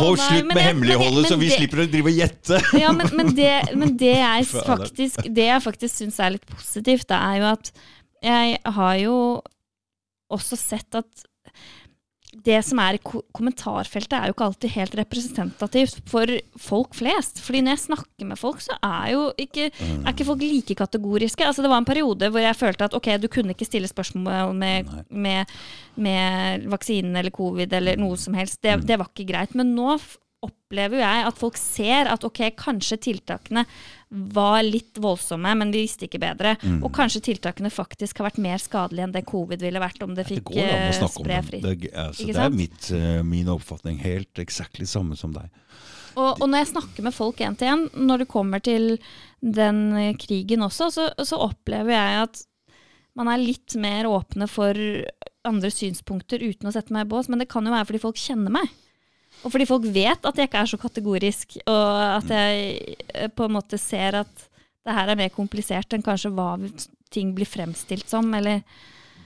Hold 0.00 0.16
slutt 0.22 0.48
med 0.48 0.62
hemmeligholdet, 0.64 1.26
så 1.28 1.36
vi 1.36 1.50
det- 1.50 1.58
slipper 1.58 1.82
å 1.84 1.86
drive 1.92 2.08
og 2.08 2.16
gjette. 2.22 2.56
Ja, 2.82 2.88
men, 2.96 3.10
men, 3.18 3.34
det, 3.36 3.50
men 3.76 3.92
det 4.00 4.14
jeg 4.22 4.46
faktisk 4.48 5.20
Det 5.28 5.44
jeg 5.50 5.60
faktisk 5.66 5.92
syns 6.00 6.16
er 6.24 6.32
litt 6.38 6.46
positivt, 6.48 7.04
det 7.12 7.18
er 7.18 7.36
jo 7.42 7.46
at 7.50 7.68
jeg 8.22 8.56
har 8.78 8.94
jo 9.02 9.16
også 10.32 10.56
sett 10.56 10.94
at 10.96 11.26
det 12.46 12.58
som 12.66 12.80
er 12.82 12.96
i 12.96 13.02
kommentarfeltet, 13.02 14.14
er 14.16 14.30
jo 14.30 14.34
ikke 14.34 14.46
alltid 14.48 14.74
helt 14.74 14.96
representativt 14.98 16.00
for 16.10 16.32
folk 16.60 16.96
flest. 16.98 17.40
Fordi 17.44 17.62
når 17.62 17.76
jeg 17.76 17.84
snakker 17.84 18.28
med 18.28 18.40
folk, 18.40 18.62
så 18.64 18.76
er 18.82 19.12
jo 19.14 19.28
ikke, 19.40 19.68
er 19.70 20.10
ikke 20.12 20.26
folk 20.28 20.42
like 20.44 20.76
kategoriske. 20.78 21.46
Altså 21.46 21.62
Det 21.62 21.70
var 21.72 21.82
en 21.82 21.88
periode 21.88 22.30
hvor 22.32 22.42
jeg 22.42 22.58
følte 22.58 22.88
at 22.88 22.96
ok, 22.98 23.12
du 23.22 23.28
kunne 23.32 23.54
ikke 23.54 23.68
stille 23.68 23.90
spørsmål 23.90 24.54
med, 24.58 24.90
med, 25.10 25.54
med 25.96 26.66
vaksinen 26.72 27.16
eller 27.16 27.34
covid 27.34 27.78
eller 27.78 28.00
noe 28.00 28.18
som 28.20 28.34
helst. 28.38 28.62
Det, 28.62 28.80
det 28.88 28.98
var 28.98 29.12
ikke 29.12 29.30
greit. 29.32 29.56
Men 29.58 29.74
nå 29.76 29.96
opplever 30.42 30.98
jo 30.98 31.04
jeg 31.04 31.26
at 31.28 31.38
folk 31.38 31.58
ser 31.60 32.10
at 32.10 32.24
ok, 32.26 32.40
kanskje 32.58 32.98
tiltakene 33.10 33.62
var 34.12 34.62
litt 34.62 34.98
voldsomme, 35.00 35.54
men 35.56 35.70
vi 35.72 35.86
visste 35.86 36.04
ikke 36.06 36.20
bedre. 36.20 36.54
Mm. 36.60 36.82
Og 36.84 36.92
kanskje 36.94 37.22
tiltakene 37.30 37.70
faktisk 37.72 38.20
har 38.20 38.28
vært 38.28 38.42
mer 38.44 38.60
skadelige 38.60 39.08
enn 39.08 39.14
det 39.14 39.24
covid 39.28 39.64
ville 39.64 39.80
vært 39.80 40.04
om 40.04 40.12
det 40.16 40.26
fikk 40.28 40.42
det 40.42 40.48
går 40.50 40.68
an 40.68 40.84
å 40.92 41.06
eh, 41.06 41.14
spre 41.16 41.40
fritt. 41.46 41.64
Det, 41.64 41.92
altså, 42.04 42.28
det, 42.28 42.36
er 42.44 42.54
mitt, 42.54 42.90
uh, 42.92 43.22
min 43.24 43.48
oppfatning. 43.52 43.98
Helt 44.04 44.42
eksakt 44.42 44.82
samme 44.88 45.16
som 45.16 45.32
deg. 45.34 45.48
Og, 46.12 46.42
og, 46.42 46.44
når 46.44 46.60
jeg 46.60 46.72
snakker 46.74 47.06
med 47.06 47.16
folk 47.16 47.40
én 47.40 47.56
til 47.56 47.72
én, 47.72 47.86
når 47.96 48.24
det 48.24 48.30
kommer 48.32 48.60
til 48.60 48.98
den 49.40 49.84
eh, 49.96 50.14
krigen 50.20 50.64
også, 50.66 50.90
så, 50.92 51.08
så 51.24 51.40
opplever 51.40 51.94
jeg 51.96 52.26
at 52.26 52.44
man 53.16 53.28
er 53.32 53.40
litt 53.40 53.76
mer 53.80 54.08
åpne 54.08 54.48
for 54.48 54.76
andre 55.48 55.72
synspunkter 55.72 56.42
uten 56.44 56.68
å 56.68 56.74
sette 56.74 56.92
meg 56.94 57.06
i 57.06 57.12
bås. 57.12 57.32
Men 57.32 57.40
det 57.40 57.48
kan 57.52 57.64
jo 57.64 57.72
være 57.72 57.88
fordi 57.88 58.04
folk 58.04 58.20
kjenner 58.20 58.52
meg. 58.60 58.68
Og 59.42 59.50
fordi 59.50 59.66
folk 59.68 59.86
vet 59.90 60.24
at 60.28 60.38
jeg 60.38 60.48
ikke 60.48 60.62
er 60.62 60.70
så 60.70 60.78
kategorisk, 60.80 61.58
og 61.66 62.00
at 62.06 62.30
jeg 62.30 62.96
eh, 63.10 63.28
på 63.28 63.48
en 63.48 63.56
måte 63.58 63.78
ser 63.80 64.22
at 64.22 64.48
det 64.82 64.96
her 64.96 65.12
er 65.12 65.18
mer 65.18 65.30
komplisert 65.34 65.94
enn 65.94 66.02
kanskje 66.02 66.32
hva 66.34 66.56
ting 67.12 67.34
blir 67.36 67.46
fremstilt 67.46 68.08
som, 68.10 68.30
eller 68.34 68.62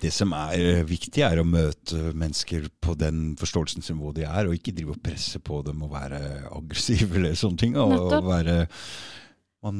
det 0.02 0.12
som 0.12 0.32
er 0.36 0.60
eh, 0.60 0.86
viktig, 0.86 1.22
er 1.24 1.40
å 1.40 1.46
møte 1.48 2.10
mennesker 2.12 2.68
på 2.84 2.96
den 3.00 3.30
forståelsen 3.40 3.84
som 3.84 4.00
hvor 4.02 4.14
de 4.16 4.26
er, 4.28 4.48
og 4.48 4.56
ikke 4.56 4.74
drive 4.76 4.96
og 4.96 5.02
presse 5.04 5.40
på 5.40 5.62
dem 5.66 5.84
og 5.86 5.94
være 5.94 6.20
aggressiv 6.50 7.16
eller 7.16 7.36
sånne 7.38 7.62
ting. 7.62 7.78
Og, 7.80 7.94
og 8.10 8.26
være, 8.28 8.58
man 9.64 9.78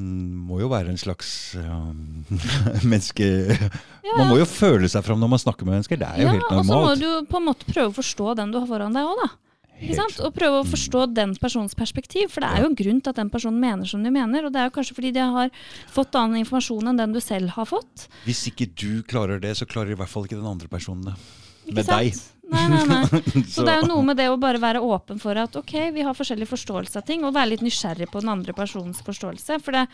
må 0.48 0.62
jo 0.62 0.70
være 0.72 0.94
en 0.94 1.00
slags 1.00 1.30
um, 1.60 2.24
menneske 2.90 3.26
ja. 3.26 4.14
Man 4.16 4.30
må 4.30 4.38
jo 4.40 4.46
føle 4.48 4.88
seg 4.88 5.04
fram 5.04 5.20
når 5.20 5.34
man 5.34 5.42
snakker 5.42 5.68
med 5.68 5.76
mennesker. 5.76 6.00
Det 6.00 6.08
er 6.08 6.22
jo 6.22 6.30
ja, 6.30 6.36
helt 6.38 6.48
normalt. 6.48 6.70
Og 6.70 6.70
så 6.70 6.84
må 6.86 7.24
du 7.26 7.28
på 7.28 7.42
en 7.42 7.50
måte 7.50 7.68
prøve 7.68 7.92
å 7.92 7.98
forstå 7.98 8.38
den 8.40 8.54
du 8.54 8.62
har 8.62 8.70
foran 8.70 8.96
deg 8.96 9.10
òg, 9.10 9.20
da. 9.20 9.34
Og 9.76 10.32
prøve 10.34 10.60
å 10.62 10.66
forstå 10.66 11.06
den 11.12 11.34
personens 11.40 11.76
perspektiv. 11.76 12.30
For 12.32 12.44
det 12.44 12.48
er 12.48 12.64
jo 12.64 12.70
en 12.70 12.78
grunn 12.78 13.00
til 13.02 13.12
at 13.12 13.18
den 13.20 13.32
personen 13.32 13.60
mener 13.60 13.88
som 13.88 14.04
de 14.04 14.12
mener. 14.12 14.46
Og 14.46 14.54
det 14.54 14.62
er 14.62 14.70
jo 14.70 14.76
kanskje 14.78 14.96
fordi 14.96 15.12
de 15.16 15.24
har 15.36 15.50
fått 15.92 16.16
annen 16.16 16.40
informasjon 16.40 16.92
enn 16.92 17.02
den 17.02 17.16
du 17.16 17.20
selv 17.20 17.52
har 17.56 17.68
fått. 17.68 18.06
Hvis 18.24 18.46
ikke 18.50 18.70
du 18.72 19.02
klarer 19.08 19.42
det, 19.42 19.56
så 19.58 19.68
klarer 19.68 19.92
i 19.92 19.98
hvert 20.00 20.12
fall 20.12 20.24
ikke 20.28 20.38
den 20.38 20.48
andre 20.48 20.70
personen 20.72 21.10
det. 21.10 21.18
Med 21.66 21.88
deg. 21.88 22.16
Nei, 22.46 22.62
nei, 22.70 22.82
nei. 22.86 23.20
Så 23.52 23.64
det 23.66 23.72
er 23.72 23.80
jo 23.82 23.88
noe 23.90 24.04
med 24.06 24.20
det 24.20 24.28
å 24.30 24.38
bare 24.38 24.60
være 24.62 24.78
åpen 24.86 25.18
for 25.18 25.34
at 25.40 25.56
ok, 25.58 25.72
vi 25.96 26.04
har 26.06 26.14
forskjellig 26.14 26.46
forståelse 26.46 27.00
av 27.00 27.06
ting, 27.08 27.24
og 27.26 27.34
være 27.34 27.56
litt 27.56 27.64
nysgjerrig 27.66 28.06
på 28.12 28.22
den 28.22 28.30
andre 28.30 28.54
personens 28.54 29.02
forståelse. 29.06 29.58
For 29.66 29.74
det, 29.74 29.86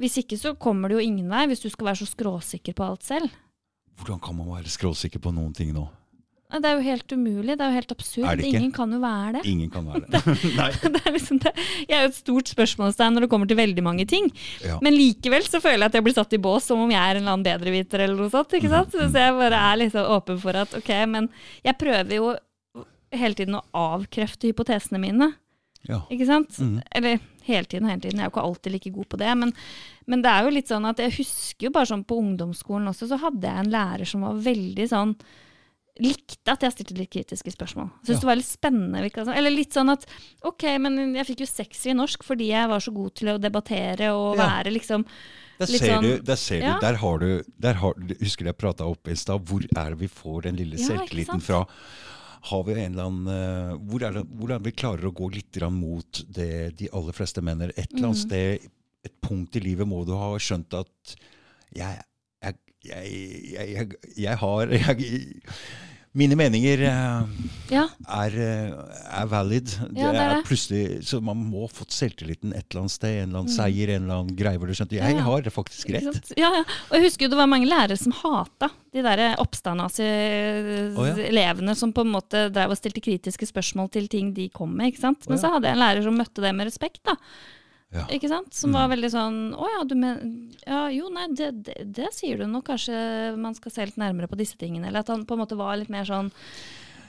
hvis 0.00 0.16
ikke 0.22 0.40
så 0.40 0.54
kommer 0.56 0.88
det 0.88 0.96
jo 0.96 1.04
ingen 1.04 1.28
vei, 1.28 1.44
hvis 1.50 1.60
du 1.64 1.68
skal 1.68 1.90
være 1.90 2.00
så 2.00 2.08
skråsikker 2.08 2.76
på 2.78 2.86
alt 2.86 3.04
selv. 3.04 3.34
Hvordan 4.00 4.22
kan 4.24 4.38
man 4.38 4.54
være 4.54 4.72
skråsikker 4.72 5.20
på 5.20 5.34
noen 5.36 5.52
ting 5.56 5.74
nå? 5.76 5.84
Det 6.52 6.68
er 6.68 6.76
jo 6.76 6.84
helt 6.84 7.14
umulig. 7.14 7.56
Det 7.56 7.64
er 7.64 7.70
jo 7.70 7.78
helt 7.78 7.94
absurd. 7.94 8.42
Ingen 8.44 8.72
kan 8.76 8.92
jo 8.92 9.00
være 9.02 9.38
det. 9.38 9.42
Ingen 9.48 9.70
kan 9.72 9.86
være 9.88 10.02
det. 10.12 10.92
det, 10.96 11.00
er 11.00 11.16
liksom 11.16 11.40
det. 11.40 11.52
Jeg 11.88 11.96
er 11.96 12.04
jo 12.04 12.10
et 12.10 12.18
stort 12.18 12.52
spørsmålstegn 12.52 13.16
når 13.16 13.26
det 13.26 13.30
kommer 13.32 13.50
til 13.50 13.60
veldig 13.60 13.84
mange 13.86 14.06
ting. 14.10 14.28
Ja. 14.64 14.78
Men 14.84 14.96
likevel 14.96 15.46
så 15.48 15.62
føler 15.64 15.86
jeg 15.86 15.92
at 15.92 15.98
jeg 15.98 16.06
blir 16.08 16.16
satt 16.18 16.36
i 16.36 16.42
bås 16.42 16.68
som 16.68 16.82
om 16.84 16.92
jeg 16.92 17.00
er 17.00 17.16
en 17.16 17.24
eller 17.24 17.36
annen 17.36 17.46
bedreviter 17.46 18.04
eller 18.04 18.20
noe 18.20 18.32
sånt. 18.32 18.52
ikke 18.58 18.68
mhm. 18.68 18.78
sant? 18.78 18.96
Så 18.98 19.24
jeg 19.24 19.36
bare 19.40 19.66
er 19.72 19.82
liksom 19.84 20.14
åpen 20.16 20.40
for 20.42 20.62
at 20.64 20.78
ok, 20.78 20.90
men 21.14 21.30
jeg 21.64 21.78
prøver 21.80 22.18
jo 22.18 22.32
hele 23.12 23.36
tiden 23.36 23.58
å 23.58 23.64
avkrefte 23.76 24.50
hypotesene 24.50 25.00
mine. 25.00 25.32
Ja. 25.88 26.02
Ikke 26.14 26.28
sant? 26.28 26.56
Mm. 26.62 26.80
Eller 26.94 27.22
hele 27.46 27.66
tiden 27.66 27.86
og 27.86 27.92
hele 27.92 28.02
tiden. 28.04 28.20
Jeg 28.20 28.26
er 28.26 28.30
jo 28.30 28.34
ikke 28.34 28.46
alltid 28.46 28.74
like 28.76 28.92
god 28.94 29.08
på 29.10 29.20
det. 29.20 29.30
Men, 29.38 29.54
men, 30.06 30.24
det 30.24 30.32
er 30.32 30.46
jo 30.46 30.54
litt 30.54 30.70
sånn 30.70 30.88
at 30.88 31.02
jeg 31.02 31.16
husker 31.18 31.68
jo 31.68 31.72
bare 31.74 31.90
sånn 31.90 32.04
på 32.06 32.18
ungdomsskolen 32.22 32.90
også, 32.92 33.10
så 33.10 33.18
hadde 33.22 33.48
jeg 33.48 33.64
en 33.64 33.72
lærer 33.72 34.08
som 34.08 34.26
var 34.26 34.44
veldig 34.44 34.88
sånn 34.90 35.16
likte 36.00 36.54
at 36.54 36.62
jeg 36.64 36.72
stilte 36.72 36.96
litt 36.96 37.12
kritiske 37.12 37.52
spørsmål. 37.52 37.90
Syntes 38.00 38.16
ja. 38.16 38.20
det 38.22 38.28
var 38.30 38.38
litt 38.38 38.48
spennende. 38.48 39.32
Eller 39.34 39.52
litt 39.52 39.76
sånn 39.76 39.92
at 39.92 40.06
OK, 40.48 40.64
men 40.80 41.16
jeg 41.18 41.28
fikk 41.28 41.42
jo 41.44 41.48
sekser 41.50 41.92
i 41.92 41.96
norsk 41.98 42.24
fordi 42.24 42.48
jeg 42.48 42.70
var 42.70 42.84
så 42.84 42.94
god 42.96 43.16
til 43.20 43.32
å 43.34 43.38
debattere 43.42 44.12
og 44.16 44.40
ja. 44.40 44.46
være 44.46 44.72
liksom 44.72 45.04
der 45.60 45.68
ser, 45.68 45.92
sånn, 45.92 46.06
du, 46.06 46.24
der 46.26 46.40
ser 46.40 46.62
ja. 46.64 46.72
du, 46.72 46.86
der 46.86 46.96
har 47.02 47.20
du, 47.22 47.28
der 47.66 47.76
har, 47.82 48.00
Husker 48.22 48.46
du 48.46 48.50
jeg 48.50 48.58
prata 48.58 48.88
opp 48.88 49.10
i 49.10 49.18
stad? 49.18 49.44
Hvor 49.46 49.62
er 49.68 49.92
det 49.92 50.00
vi 50.00 50.08
får 50.10 50.48
den 50.48 50.58
lille 50.58 50.80
selvtilliten 50.80 51.44
fra? 51.44 51.60
Har 52.48 52.64
vi 52.66 52.74
en 52.74 52.96
eller 52.96 53.10
annen, 53.10 53.28
uh, 53.28 53.74
hvor 53.86 54.02
er 54.02 54.16
det, 54.16 54.24
Hvordan 54.32 54.64
vi 54.64 54.72
klarer 54.74 55.06
å 55.06 55.14
gå 55.14 55.28
litt 55.36 55.60
mot 55.70 56.22
det 56.26 56.72
de 56.80 56.88
aller 56.90 57.14
fleste 57.14 57.44
mener? 57.44 57.70
Et 57.76 57.84
eller 57.92 58.08
annet 58.08 58.24
mm. 58.24 58.24
sted, 58.24 58.72
et 59.06 59.14
punkt 59.22 59.60
i 59.60 59.62
livet 59.62 59.86
må 59.86 60.02
du 60.08 60.16
ha 60.18 60.32
skjønt 60.42 60.74
at 60.80 61.14
jeg 61.76 62.02
jeg, 62.84 63.14
jeg, 63.54 63.88
jeg 64.18 64.36
har 64.42 64.76
Mine 66.12 66.36
meninger 66.36 66.82
uh, 66.84 67.24
ja. 67.72 67.86
er, 68.04 68.34
uh, 68.36 68.84
er, 69.16 69.24
valid. 69.30 69.70
Ja, 69.96 70.10
det 70.12 70.20
er, 70.20 70.42
plutselig, 70.44 71.00
så 71.08 71.22
Man 71.24 71.40
må 71.48 71.62
ha 71.64 71.70
fått 71.72 71.88
selvtilliten 71.96 72.52
et 72.52 72.66
eller 72.66 72.82
annet 72.82 72.92
sted. 72.92 73.16
En 73.16 73.30
eller 73.30 73.40
annen 73.40 73.48
mm. 73.48 73.56
seier, 73.56 73.88
en 73.94 74.04
eller 74.04 74.16
annen 74.18 74.36
greie 74.36 74.58
hvor 74.60 74.68
du 74.68 74.74
skjønte 74.76 74.92
jeg 74.98 75.16
ja, 75.16 75.22
har 75.24 75.40
faktisk 75.54 75.88
rett. 75.96 76.20
Ja, 76.36 76.52
ja. 76.58 76.64
Og 76.90 76.94
jeg 76.98 77.04
husker 77.06 77.24
jo 77.24 77.32
det 77.32 77.40
var 77.40 77.48
mange 77.48 77.70
lærere 77.70 77.96
som 77.96 78.12
hata 78.18 78.68
de 78.92 79.00
der 79.06 79.40
oppstandasi-elevene 79.40 81.72
oh, 81.72 81.78
som 81.80 81.96
på 81.96 82.04
en 82.04 82.12
måte 82.12 82.52
drev 82.52 82.68
og 82.74 82.76
stilte 82.76 83.00
kritiske 83.08 83.48
spørsmål 83.48 83.88
til 83.96 84.04
ting 84.12 84.36
de 84.36 84.52
kom 84.52 84.68
med. 84.76 84.92
ikke 84.92 85.04
sant? 85.06 85.24
Men 85.32 85.40
så 85.40 85.48
hadde 85.54 85.66
jeg 85.70 85.76
en 85.78 85.84
lærer 85.86 86.04
som 86.04 86.12
møtte 86.20 86.44
det 86.44 86.52
med 86.58 86.68
respekt. 86.68 87.00
da. 87.08 87.16
Ja. 87.92 88.06
Ikke 88.14 88.30
sant? 88.30 88.54
Som 88.56 88.72
var 88.72 88.86
mm. 88.86 88.92
veldig 88.94 89.08
sånn 89.12 89.34
Å 89.52 89.66
ja, 89.68 89.80
du 89.84 89.92
men, 90.00 90.20
ja 90.64 90.86
Jo, 90.88 91.10
nei, 91.12 91.26
det, 91.36 91.50
det, 91.66 91.74
det, 91.92 92.06
sier 92.16 92.40
du 92.40 92.46
nå. 92.48 92.62
Kanskje 92.64 92.94
man 93.36 93.56
skal 93.58 93.74
se 93.74 93.88
litt 93.90 93.98
nærmere 94.00 94.30
på 94.30 94.38
disse 94.40 94.56
tingene. 94.60 94.88
Eller 94.88 95.04
at 95.04 95.12
han 95.12 95.26
på 95.28 95.36
en 95.36 95.42
måte 95.44 95.58
var 95.58 95.76
litt 95.80 95.92
mer 95.92 96.08
sånn 96.08 96.32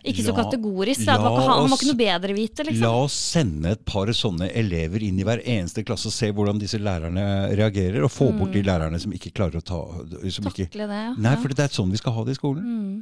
ikke 0.04 0.24
så 0.26 0.34
kategorisk. 0.36 1.06
La, 1.08 1.16
var, 1.16 1.38
han 1.48 1.70
var 1.72 1.78
ikke 1.78 1.88
noe 1.88 2.00
bedre 2.00 2.34
vite. 2.36 2.66
Liksom. 2.68 2.84
La 2.84 2.92
oss 3.06 3.16
sende 3.16 3.72
et 3.72 3.86
par 3.88 4.10
sånne 4.12 4.50
elever 4.52 5.06
inn 5.08 5.22
i 5.22 5.24
hver 5.24 5.40
eneste 5.40 5.86
klasse 5.88 6.10
og 6.10 6.16
se 6.16 6.28
hvordan 6.36 6.60
disse 6.60 6.80
lærerne 6.82 7.24
reagerer. 7.56 8.04
Og 8.04 8.12
få 8.12 8.28
mm. 8.34 8.42
bort 8.42 8.58
de 8.58 8.66
lærerne 8.68 9.00
som 9.00 9.16
ikke 9.16 9.32
klarer 9.32 9.62
å 9.62 9.64
ta 9.64 9.80
Takle 10.04 10.68
ikke, 10.68 10.84
det. 10.84 11.02
Ja. 11.06 11.16
Nei, 11.16 11.38
for 11.40 11.56
det 11.56 11.64
er 11.64 11.76
sånn 11.80 11.94
vi 11.94 12.04
skal 12.04 12.18
ha 12.18 12.28
det 12.28 12.36
i 12.36 12.40
skolen. 12.42 12.68
Mm. 12.68 12.98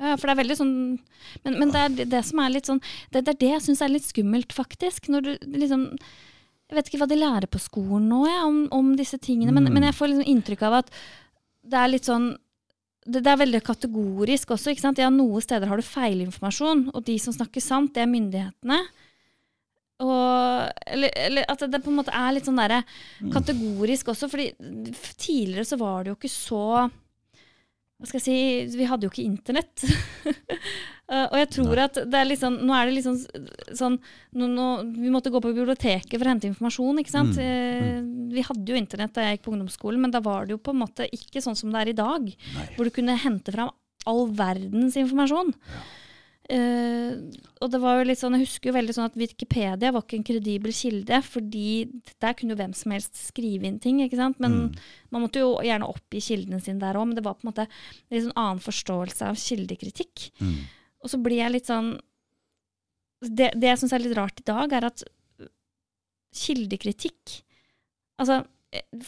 Ja, 0.00 0.16
for 0.16 0.28
det 0.28 0.32
er 0.32 0.40
veldig 0.40 0.54
sånn 0.56 0.74
Men, 1.44 1.56
men 1.60 1.72
det 1.74 1.80
er 1.80 2.06
det 2.08 2.20
som 2.24 2.38
er 2.40 2.52
litt 2.54 2.68
sånn 2.70 2.78
Det, 3.12 3.20
det 3.20 3.34
er 3.34 3.40
det 3.42 3.50
jeg 3.50 3.64
syns 3.66 3.82
er 3.84 3.90
litt 3.92 4.06
skummelt, 4.06 4.54
faktisk. 4.56 5.10
Når 5.12 5.26
du 5.26 5.32
liksom 5.60 5.90
jeg 6.70 6.78
vet 6.78 6.88
ikke 6.90 7.00
hva 7.02 7.10
de 7.10 7.18
lærer 7.18 7.50
på 7.50 7.58
skolen 7.58 8.06
nå 8.06 8.20
jeg, 8.28 8.44
om, 8.46 8.60
om, 8.76 8.92
disse 8.98 9.18
tingene, 9.18 9.50
men, 9.50 9.66
mm. 9.66 9.74
men, 9.74 9.88
jeg 9.88 9.96
får 9.98 10.12
liksom 10.12 10.30
inntrykk 10.30 10.62
av 10.68 10.78
at 10.84 10.94
det 11.70 11.80
er 11.80 11.90
litt 11.90 12.06
sånn 12.06 12.30
det, 13.10 13.22
det 13.24 13.30
er 13.32 13.40
veldig 13.40 13.60
kategorisk 13.64 14.52
også. 14.54 14.70
ikke 14.70 14.84
sant? 14.84 15.00
Ja, 15.00 15.08
Noen 15.10 15.42
steder 15.42 15.70
har 15.70 15.80
du 15.80 15.86
feilinformasjon, 15.86 16.90
og 16.92 17.04
de 17.06 17.16
som 17.18 17.34
snakker 17.34 17.64
sant, 17.64 17.94
det 17.96 18.04
er 18.04 18.10
myndighetene. 18.12 18.76
Og, 20.00 20.70
eller, 20.86 21.12
eller, 21.26 21.48
at 21.50 21.64
det 21.68 21.80
på 21.84 21.90
en 21.90 21.98
måte 21.98 22.14
er 22.14 22.36
litt 22.36 22.46
sånn 22.48 22.60
der 22.60 22.78
mm. 22.78 23.32
kategorisk 23.34 24.12
også. 24.12 24.30
fordi 24.32 24.52
tidligere 25.20 25.66
så 25.68 25.80
var 25.80 26.04
det 26.04 26.12
jo 26.12 26.18
ikke 26.20 26.32
så 26.32 26.64
Hva 28.00 28.08
skal 28.08 28.16
jeg 28.16 28.24
si 28.24 28.78
Vi 28.78 28.86
hadde 28.88 29.04
jo 29.08 29.12
ikke 29.12 29.26
internett. 29.26 29.84
Uh, 31.10 31.26
og 31.26 31.36
jeg 31.40 31.48
tror 31.56 31.72
Nei. 31.74 31.84
at 31.88 31.96
det 32.06 32.18
er 32.20 32.26
liksom, 32.28 32.56
Nå 32.62 32.74
er 32.76 32.86
det 32.86 32.92
liksom 32.94 33.16
sånn 33.74 33.96
nå, 34.38 34.46
nå, 34.46 34.66
Vi 34.94 35.10
måtte 35.10 35.32
gå 35.34 35.40
på 35.42 35.50
biblioteket 35.50 36.12
for 36.14 36.22
å 36.22 36.30
hente 36.30 36.46
informasjon. 36.46 37.00
ikke 37.02 37.10
sant? 37.10 37.34
Mm. 37.34 37.96
Mm. 37.98 38.10
vi 38.30 38.44
hadde 38.46 38.70
jo 38.70 38.78
internett 38.78 39.16
da 39.16 39.24
jeg 39.26 39.38
gikk 39.38 39.48
på 39.48 39.54
ungdomsskolen, 39.56 40.04
men 40.04 40.14
da 40.14 40.20
var 40.22 40.46
det 40.46 40.54
jo 40.54 40.62
på 40.62 40.70
en 40.70 40.84
måte 40.84 41.08
ikke 41.10 41.42
sånn 41.42 41.58
som 41.58 41.74
det 41.74 41.82
er 41.82 41.90
i 41.90 41.98
dag. 41.98 42.28
Nei. 42.30 42.68
Hvor 42.76 42.86
du 42.86 42.94
kunne 42.94 43.18
hente 43.18 43.54
fram 43.56 43.74
all 44.08 44.30
verdens 44.38 44.96
informasjon. 45.00 45.50
Ja. 45.74 45.82
Uh, 46.50 47.30
og 47.62 47.70
det 47.70 47.78
var 47.78 48.00
jo 48.00 48.06
litt 48.08 48.18
sånn, 48.18 48.34
Jeg 48.34 48.48
husker 48.48 48.70
jo 48.70 48.74
veldig 48.74 48.94
sånn 48.96 49.06
at 49.06 49.18
Wikipedia 49.18 49.92
var 49.94 50.02
ikke 50.02 50.16
en 50.18 50.26
kredibel 50.26 50.72
kilde, 50.74 51.20
fordi 51.22 51.68
der 52.18 52.34
kunne 52.34 52.56
jo 52.56 52.58
hvem 52.58 52.72
som 52.74 52.94
helst 52.94 53.20
skrive 53.28 53.68
inn 53.68 53.78
ting. 53.82 54.00
ikke 54.02 54.18
sant? 54.18 54.40
Men 54.42 54.56
mm. 54.56 54.80
Man 55.14 55.24
måtte 55.26 55.44
jo 55.44 55.52
gjerne 55.62 55.86
oppgi 55.90 56.22
kildene 56.22 56.58
sine 56.62 56.82
der 56.82 56.98
òg, 56.98 57.06
men 57.10 57.18
det 57.18 57.24
var 57.26 57.36
på 57.38 57.46
en 57.46 57.52
måte 57.52 57.66
en 57.66 58.14
litt 58.14 58.26
sånn 58.26 58.38
annen 58.38 58.62
forståelse 58.62 59.30
av 59.30 59.38
kildekritikk. 59.38 60.30
Mm. 60.42 60.58
Og 61.00 61.12
så 61.12 61.20
blir 61.22 61.40
jeg 61.40 61.54
litt 61.54 61.68
sånn 61.70 61.94
Det, 63.24 63.50
det 63.56 63.68
jeg 63.70 63.80
syns 63.80 63.94
er 63.96 64.02
litt 64.04 64.16
rart 64.16 64.40
i 64.40 64.46
dag, 64.48 64.72
er 64.72 64.88
at 64.90 65.04
kildekritikk 66.36 67.40
Altså, 68.20 68.42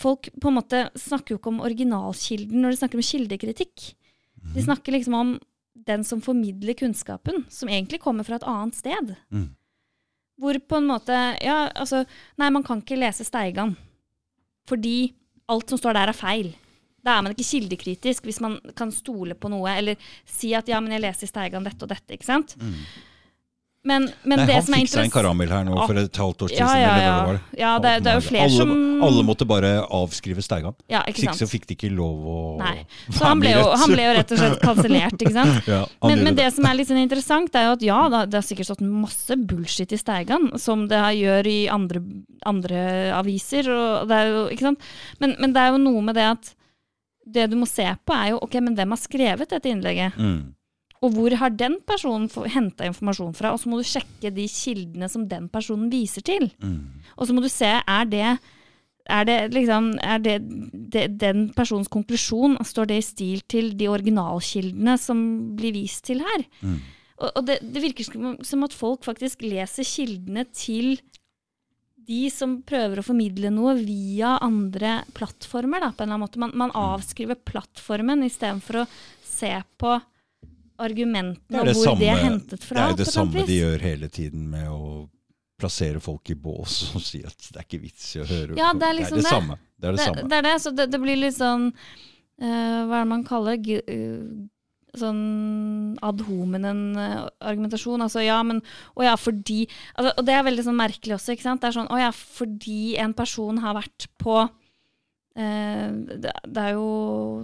folk 0.01 0.31
på 0.41 0.49
en 0.49 0.57
måte 0.57 0.87
snakker 0.97 1.35
jo 1.35 1.39
ikke 1.41 1.51
om 1.53 1.65
originalkilden 1.67 2.63
når 2.65 2.73
de 2.73 2.79
snakker 2.81 2.97
om 2.97 3.05
kildekritikk. 3.05 3.91
De 4.41 4.57
mhm. 4.57 4.65
snakker 4.65 4.97
liksom 4.97 5.17
om 5.19 5.35
den 5.87 6.05
som 6.05 6.23
formidler 6.25 6.77
kunnskapen, 6.79 7.45
som 7.53 7.69
egentlig 7.69 8.01
kommer 8.01 8.25
fra 8.25 8.39
et 8.39 8.47
annet 8.49 8.79
sted. 8.79 9.13
Mm. 9.29 9.51
Hvor 10.41 10.59
på 10.65 10.79
en 10.81 10.89
måte 10.89 11.17
Ja, 11.45 11.69
altså 11.69 12.05
Nei, 12.41 12.49
man 12.51 12.65
kan 12.67 12.81
ikke 12.83 12.99
lese 12.99 13.27
Steigan. 13.27 13.77
Fordi 14.69 15.13
alt 15.53 15.69
som 15.69 15.81
står 15.81 15.99
der, 15.99 16.13
er 16.13 16.17
feil. 16.17 16.53
Da 17.03 17.17
er 17.19 17.23
man 17.27 17.33
ikke 17.35 17.49
kildekritisk 17.49 18.29
hvis 18.29 18.41
man 18.45 18.59
kan 18.79 18.93
stole 18.95 19.35
på 19.35 19.51
noe, 19.51 19.73
eller 19.75 19.97
si 20.29 20.53
at 20.55 20.69
ja, 20.71 20.79
men 20.81 20.93
jeg 20.95 21.03
leser 21.03 21.27
i 21.27 21.33
Steigan 21.33 21.65
dette 21.67 21.83
og 21.83 21.91
dette, 21.91 22.15
ikke 22.15 22.29
sant. 22.29 22.55
Men, 23.83 24.05
men 24.23 24.39
Nei, 24.39 24.45
det 24.47 24.55
han 24.55 24.63
som 24.63 24.75
er 24.77 24.83
fikk 24.85 24.91
seg 24.93 25.07
en 25.09 25.11
karamell 25.11 25.51
her 25.51 25.65
nå 25.67 25.75
for 25.75 25.99
et 25.99 26.19
halvt 26.23 26.43
års 26.47 26.53
tid 26.53 26.61
siden. 26.61 26.83
ja, 26.85 26.91
ja, 26.95 26.99
ja. 27.03 27.15
det. 27.27 27.41
Ja, 27.59 27.71
det, 27.83 27.95
det 28.05 28.13
er 28.13 28.21
jo 28.21 28.23
flere 28.29 28.45
alle, 28.47 28.59
som 28.61 29.03
Alle 29.09 29.25
måtte 29.27 29.47
bare 29.51 29.73
avskrive 29.99 30.45
Steigan. 30.47 30.77
Ja, 30.87 31.01
ikke 31.11 31.25
ikke 31.25 31.35
så 31.41 31.49
fikk 31.51 31.67
de 31.67 31.75
ikke 31.75 31.91
lov 31.91 32.21
å 32.31 32.37
Nei. 32.61 32.85
Så 33.17 33.25
han 33.27 33.43
ble, 33.43 33.57
jo, 33.57 33.65
han 33.83 33.91
ble 33.97 34.05
jo 34.07 34.13
rett 34.21 34.37
og 34.37 34.39
slett 34.45 34.63
kansellert, 34.63 35.19
ikke 35.19 35.35
sant. 35.35 35.67
Ja, 35.73 35.81
Men, 36.07 36.23
men 36.29 36.39
det 36.39 36.47
som 36.55 36.71
er 36.71 36.79
litt 36.79 36.93
sånn 36.93 37.03
interessant, 37.03 37.59
er 37.59 37.67
jo 37.67 37.75
at 37.75 37.83
ja, 37.89 37.99
det 38.23 38.39
har 38.39 38.47
sikkert 38.47 38.71
stått 38.71 38.87
masse 38.87 39.41
bullshit 39.51 39.91
i 39.91 39.99
Steigan, 39.99 40.53
som 40.63 40.87
det 40.87 41.03
har- 41.03 41.19
gjør 41.19 41.51
i 41.51 41.59
andre, 41.75 42.07
andre 42.47 42.87
aviser. 43.19 43.67
Og 43.67 44.07
det 44.15 44.23
er 44.23 44.31
jo, 44.31 44.47
ikke 44.55 44.69
sant? 44.71 44.91
Men, 45.19 45.35
men 45.43 45.59
det 45.59 45.67
er 45.67 45.75
jo 45.75 45.83
noe 45.83 46.07
med 46.07 46.23
det 46.23 46.31
at 46.37 46.55
det 47.25 47.47
du 47.53 47.57
må 47.61 47.69
se 47.71 47.87
på, 48.07 48.17
er 48.17 48.33
jo 48.33 48.43
ok, 48.43 48.59
men 48.65 48.77
hvem 48.79 48.95
har 48.95 49.01
skrevet 49.01 49.53
dette 49.53 49.71
innlegget? 49.71 50.19
Mm. 50.19 50.55
Og 51.03 51.15
hvor 51.17 51.35
har 51.35 51.55
den 51.59 51.81
personen 51.87 52.29
henta 52.51 52.87
informasjon 52.87 53.35
fra? 53.35 53.51
Og 53.55 53.61
så 53.63 53.71
må 53.71 53.81
du 53.81 53.87
sjekke 53.87 54.31
de 54.35 54.47
kildene 54.51 55.09
som 55.11 55.27
den 55.29 55.49
personen 55.51 55.91
viser 55.91 56.23
til. 56.27 56.47
Mm. 56.63 57.03
Og 57.17 57.27
så 57.27 57.35
må 57.35 57.43
du 57.43 57.51
se, 57.51 57.71
er 57.81 58.11
det 58.11 58.27
er 59.11 59.25
det 59.27 59.37
liksom, 59.51 59.89
er 59.99 60.21
det, 60.23 60.37
det 60.93 61.09
den 61.19 61.49
personens 61.57 61.91
konklusjon, 61.91 62.55
står 62.63 62.91
det 62.91 62.99
i 63.01 63.07
stil 63.07 63.41
til 63.51 63.73
de 63.75 63.89
originalkildene 63.91 64.95
som 65.01 65.23
blir 65.59 65.75
vist 65.75 66.05
til 66.07 66.23
her? 66.23 66.45
Mm. 66.61 66.77
Og, 67.19 67.29
og 67.35 67.47
det, 67.49 67.59
det 67.63 67.83
virker 67.83 68.07
som, 68.07 68.37
som 68.47 68.63
at 68.67 68.77
folk 68.77 69.03
faktisk 69.07 69.43
leser 69.43 69.87
kildene 69.87 70.47
til 70.55 71.01
de 72.07 72.23
som 72.33 72.59
prøver 72.67 73.01
å 73.01 73.05
formidle 73.07 73.51
noe 73.55 73.75
via 73.79 74.37
andre 74.43 75.01
plattformer, 75.17 75.83
da, 75.85 75.93
på 75.93 76.03
en 76.03 76.09
eller 76.09 76.17
annen 76.17 76.25
måte. 76.25 76.43
Man, 76.43 76.55
man 76.59 76.75
avskriver 76.77 77.39
plattformen 77.39 78.25
istedenfor 78.27 78.83
å 78.83 78.87
se 79.27 79.55
på 79.81 79.97
argumentene 80.83 81.63
og 81.63 81.77
hvor 81.77 81.99
de 82.01 82.09
er 82.11 82.23
hentet 82.25 82.65
fra. 82.65 82.79
det 82.79 82.85
er 82.85 82.95
jo 82.95 83.01
det 83.03 83.13
samme 83.13 83.45
de 83.47 83.59
gjør 83.59 83.85
hele 83.85 84.09
tiden 84.13 84.47
med 84.51 84.71
å 84.73 85.05
plassere 85.61 86.01
folk 86.03 86.33
i 86.33 86.37
bås 86.39 86.79
og 86.97 87.05
si 87.05 87.23
at 87.27 87.51
det 87.51 87.61
er 87.61 87.67
ikke 87.69 87.83
vits 87.85 88.09
i 88.17 88.23
å 88.23 88.27
høre 88.29 88.57
Ja, 88.59 88.73
det 88.75 88.89
er 88.89 88.99
liksom 88.99 89.21
det, 89.21 89.27
det. 89.27 89.35
samme. 89.37 89.59
Det 89.77 89.91
er 89.91 89.93
det, 89.93 89.99
det, 89.99 90.09
samme. 90.09 90.25
det 90.29 90.39
er 90.39 90.49
det, 90.49 90.57
så 90.65 90.75
det, 90.79 90.89
det 90.93 91.03
blir 91.03 91.21
litt 91.21 91.37
sånn 91.37 91.69
uh, 91.71 92.81
Hva 92.89 92.97
er 92.97 93.05
det 93.05 93.11
man 93.13 93.25
kaller 93.29 93.61
det? 93.61 93.79
Eh, 94.93 94.99
Sånn 95.01 95.97
ad 96.05 96.21
hominen-argumentasjon. 96.27 98.03
Altså 98.05 98.21
ja, 98.25 98.43
men 98.45 98.61
Å 98.97 99.07
ja, 99.07 99.17
fordi 99.17 99.65
altså, 99.97 100.13
Og 100.19 100.27
det 100.27 100.35
er 100.37 100.45
veldig 100.45 100.65
sånn 100.67 100.77
merkelig 100.77 101.17
også, 101.17 101.33
ikke 101.33 101.49
sant. 101.49 101.63
Det 101.63 101.71
er 101.71 101.79
sånn 101.79 101.93
å 101.93 102.01
ja, 102.01 102.11
fordi 102.13 102.97
en 103.01 103.15
person 103.17 103.59
har 103.65 103.79
vært 103.79 104.09
på 104.21 104.37
eh, 105.37 105.89
det, 105.93 106.33
det 106.45 106.63
er 106.67 106.77
jo 106.77 106.89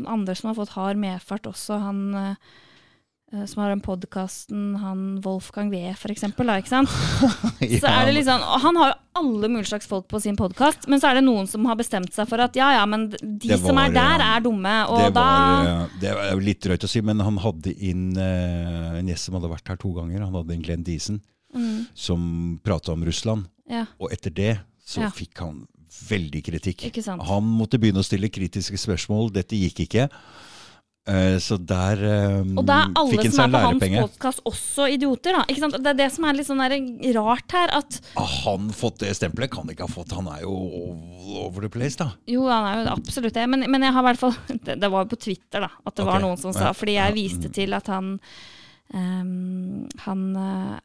andre 0.06 0.36
som 0.36 0.50
har 0.50 0.58
fått 0.60 0.76
hard 0.76 1.00
medfart 1.00 1.48
også. 1.48 1.80
Han 1.80 2.02
eh, 2.14 2.30
eh, 2.30 2.67
som 3.28 3.60
har 3.60 3.68
den 3.74 3.82
podkasten, 3.84 4.76
han 4.80 5.00
Wolfgang 5.24 5.68
Wee, 5.68 5.90
for 6.00 6.08
eksempel. 6.08 6.48
Da, 6.48 6.54
ikke 6.62 6.70
sant? 6.70 6.92
Så 7.82 7.90
er 7.90 8.08
det 8.08 8.22
og 8.32 8.54
Han 8.62 8.78
har 8.80 8.94
jo 8.94 8.96
alle 9.20 9.50
mulige 9.52 9.68
slags 9.68 9.88
folk 9.90 10.06
på 10.08 10.20
sin 10.22 10.36
podkast, 10.38 10.86
men 10.88 11.00
så 11.02 11.10
er 11.10 11.18
det 11.18 11.24
noen 11.26 11.48
som 11.50 11.66
har 11.68 11.76
bestemt 11.76 12.14
seg 12.14 12.28
for 12.30 12.40
at 12.40 12.56
ja, 12.56 12.70
ja, 12.78 12.84
men 12.88 13.08
de 13.10 13.50
var, 13.50 13.60
som 13.60 13.80
er 13.82 13.92
der, 13.92 14.22
eh, 14.22 14.34
er 14.36 14.44
dumme. 14.46 14.74
Og 14.94 15.00
det, 15.02 15.08
da 15.16 15.24
var, 15.26 15.70
eh, 15.72 15.96
det 16.00 16.12
er 16.14 16.42
litt 16.46 16.62
drøyt 16.64 16.86
å 16.86 16.90
si, 16.90 17.02
men 17.04 17.20
han 17.26 17.40
hadde 17.42 17.74
inn 17.74 18.12
eh, 18.16 19.00
en 19.00 19.10
gjest 19.10 19.28
som 19.28 19.36
hadde 19.36 19.50
vært 19.52 19.72
her 19.74 19.80
to 19.82 19.92
ganger. 19.96 20.22
Han 20.24 20.38
hadde 20.38 20.54
inn 20.56 20.64
Glenn 20.64 20.86
Diesen, 20.86 21.20
mm, 21.56 21.88
som 21.98 22.22
prata 22.64 22.94
om 22.94 23.04
Russland. 23.04 23.50
Ja, 23.68 23.84
Og 23.98 24.14
etter 24.14 24.32
det 24.32 24.54
så 24.80 25.02
Ja. 25.04 25.10
fikk 25.12 25.42
han 25.44 25.66
veldig 26.08 26.44
kritikk. 26.44 26.86
Han 27.26 27.44
måtte 27.58 27.80
begynne 27.80 28.00
å 28.00 28.06
stille 28.06 28.30
kritiske 28.32 28.78
spørsmål. 28.80 29.32
Dette 29.34 29.56
gikk 29.58 29.84
ikke. 29.88 30.08
Eh, 31.08 31.38
så 31.40 31.56
der 31.56 32.00
um, 32.42 32.58
Og 32.60 32.66
da 32.68 32.82
er 32.82 32.90
alle 33.00 33.30
som 33.32 33.46
er 33.46 33.52
på 33.54 33.60
hans 33.64 33.84
podkast 33.94 34.42
også 34.48 34.88
idioter, 34.92 35.38
da. 35.38 35.44
Ikke 35.48 35.62
sant? 35.62 35.78
Det 35.80 35.92
er 35.94 36.00
det 36.02 36.08
som 36.12 36.26
er 36.28 36.36
litt 36.36 36.48
sånn 36.48 36.60
rart 37.16 37.54
her, 37.56 37.72
at 37.78 38.00
han 38.42 38.68
fått 38.76 39.00
det 39.00 39.14
stempelet? 39.16 39.50
Kan 39.54 39.72
ikke 39.72 39.86
ha 39.86 39.92
fått. 39.92 40.12
Han 40.18 40.28
er 40.28 40.42
jo 40.44 40.52
over 41.46 41.64
the 41.64 41.72
place, 41.72 41.96
da. 42.00 42.10
Jo, 42.28 42.44
han 42.50 42.68
er 42.68 42.82
jo 42.82 42.98
absolutt 42.98 43.38
det, 43.38 43.46
men, 43.48 43.64
men 43.72 43.88
jeg 43.88 43.96
har 43.96 44.04
i 44.04 44.08
hvert 44.10 44.20
fall 44.20 44.36
Det, 44.66 44.76
det 44.82 44.92
var 44.92 45.06
jo 45.06 45.12
på 45.14 45.20
Twitter, 45.28 45.64
da, 45.64 45.70
at 45.88 45.96
det 45.96 46.06
var 46.08 46.20
noen 46.24 46.40
som 46.40 46.52
sa 46.56 46.74
Fordi 46.76 46.98
jeg 46.98 47.16
viste 47.16 47.48
mm. 47.48 47.54
til 47.56 47.76
at 47.76 47.88
han 47.92 48.14
um, 48.92 49.88
Han 50.04 50.22
eh, 50.42 50.76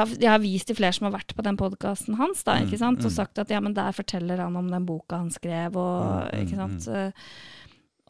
Jeg 0.00 0.30
har 0.30 0.40
vist 0.40 0.70
til 0.70 0.78
flere 0.78 0.96
som 0.96 1.08
har 1.10 1.16
vært 1.18 1.34
på 1.36 1.44
den 1.44 1.58
podkasten 1.60 2.16
hans, 2.20 2.44
da, 2.48 2.60
ikke 2.62 2.78
Mm, 2.78 2.84
sant? 2.84 3.04
og 3.04 3.12
mm. 3.12 3.16
sagt 3.16 3.40
at 3.42 3.52
ja, 3.52 3.60
men 3.60 3.76
der 3.76 3.92
forteller 3.96 4.40
han 4.40 4.56
om 4.56 4.72
den 4.72 4.88
boka 4.88 5.20
han 5.20 5.32
skrev, 5.34 5.76
og 5.76 6.30
ikke 6.38 6.60
sant. 6.60 6.86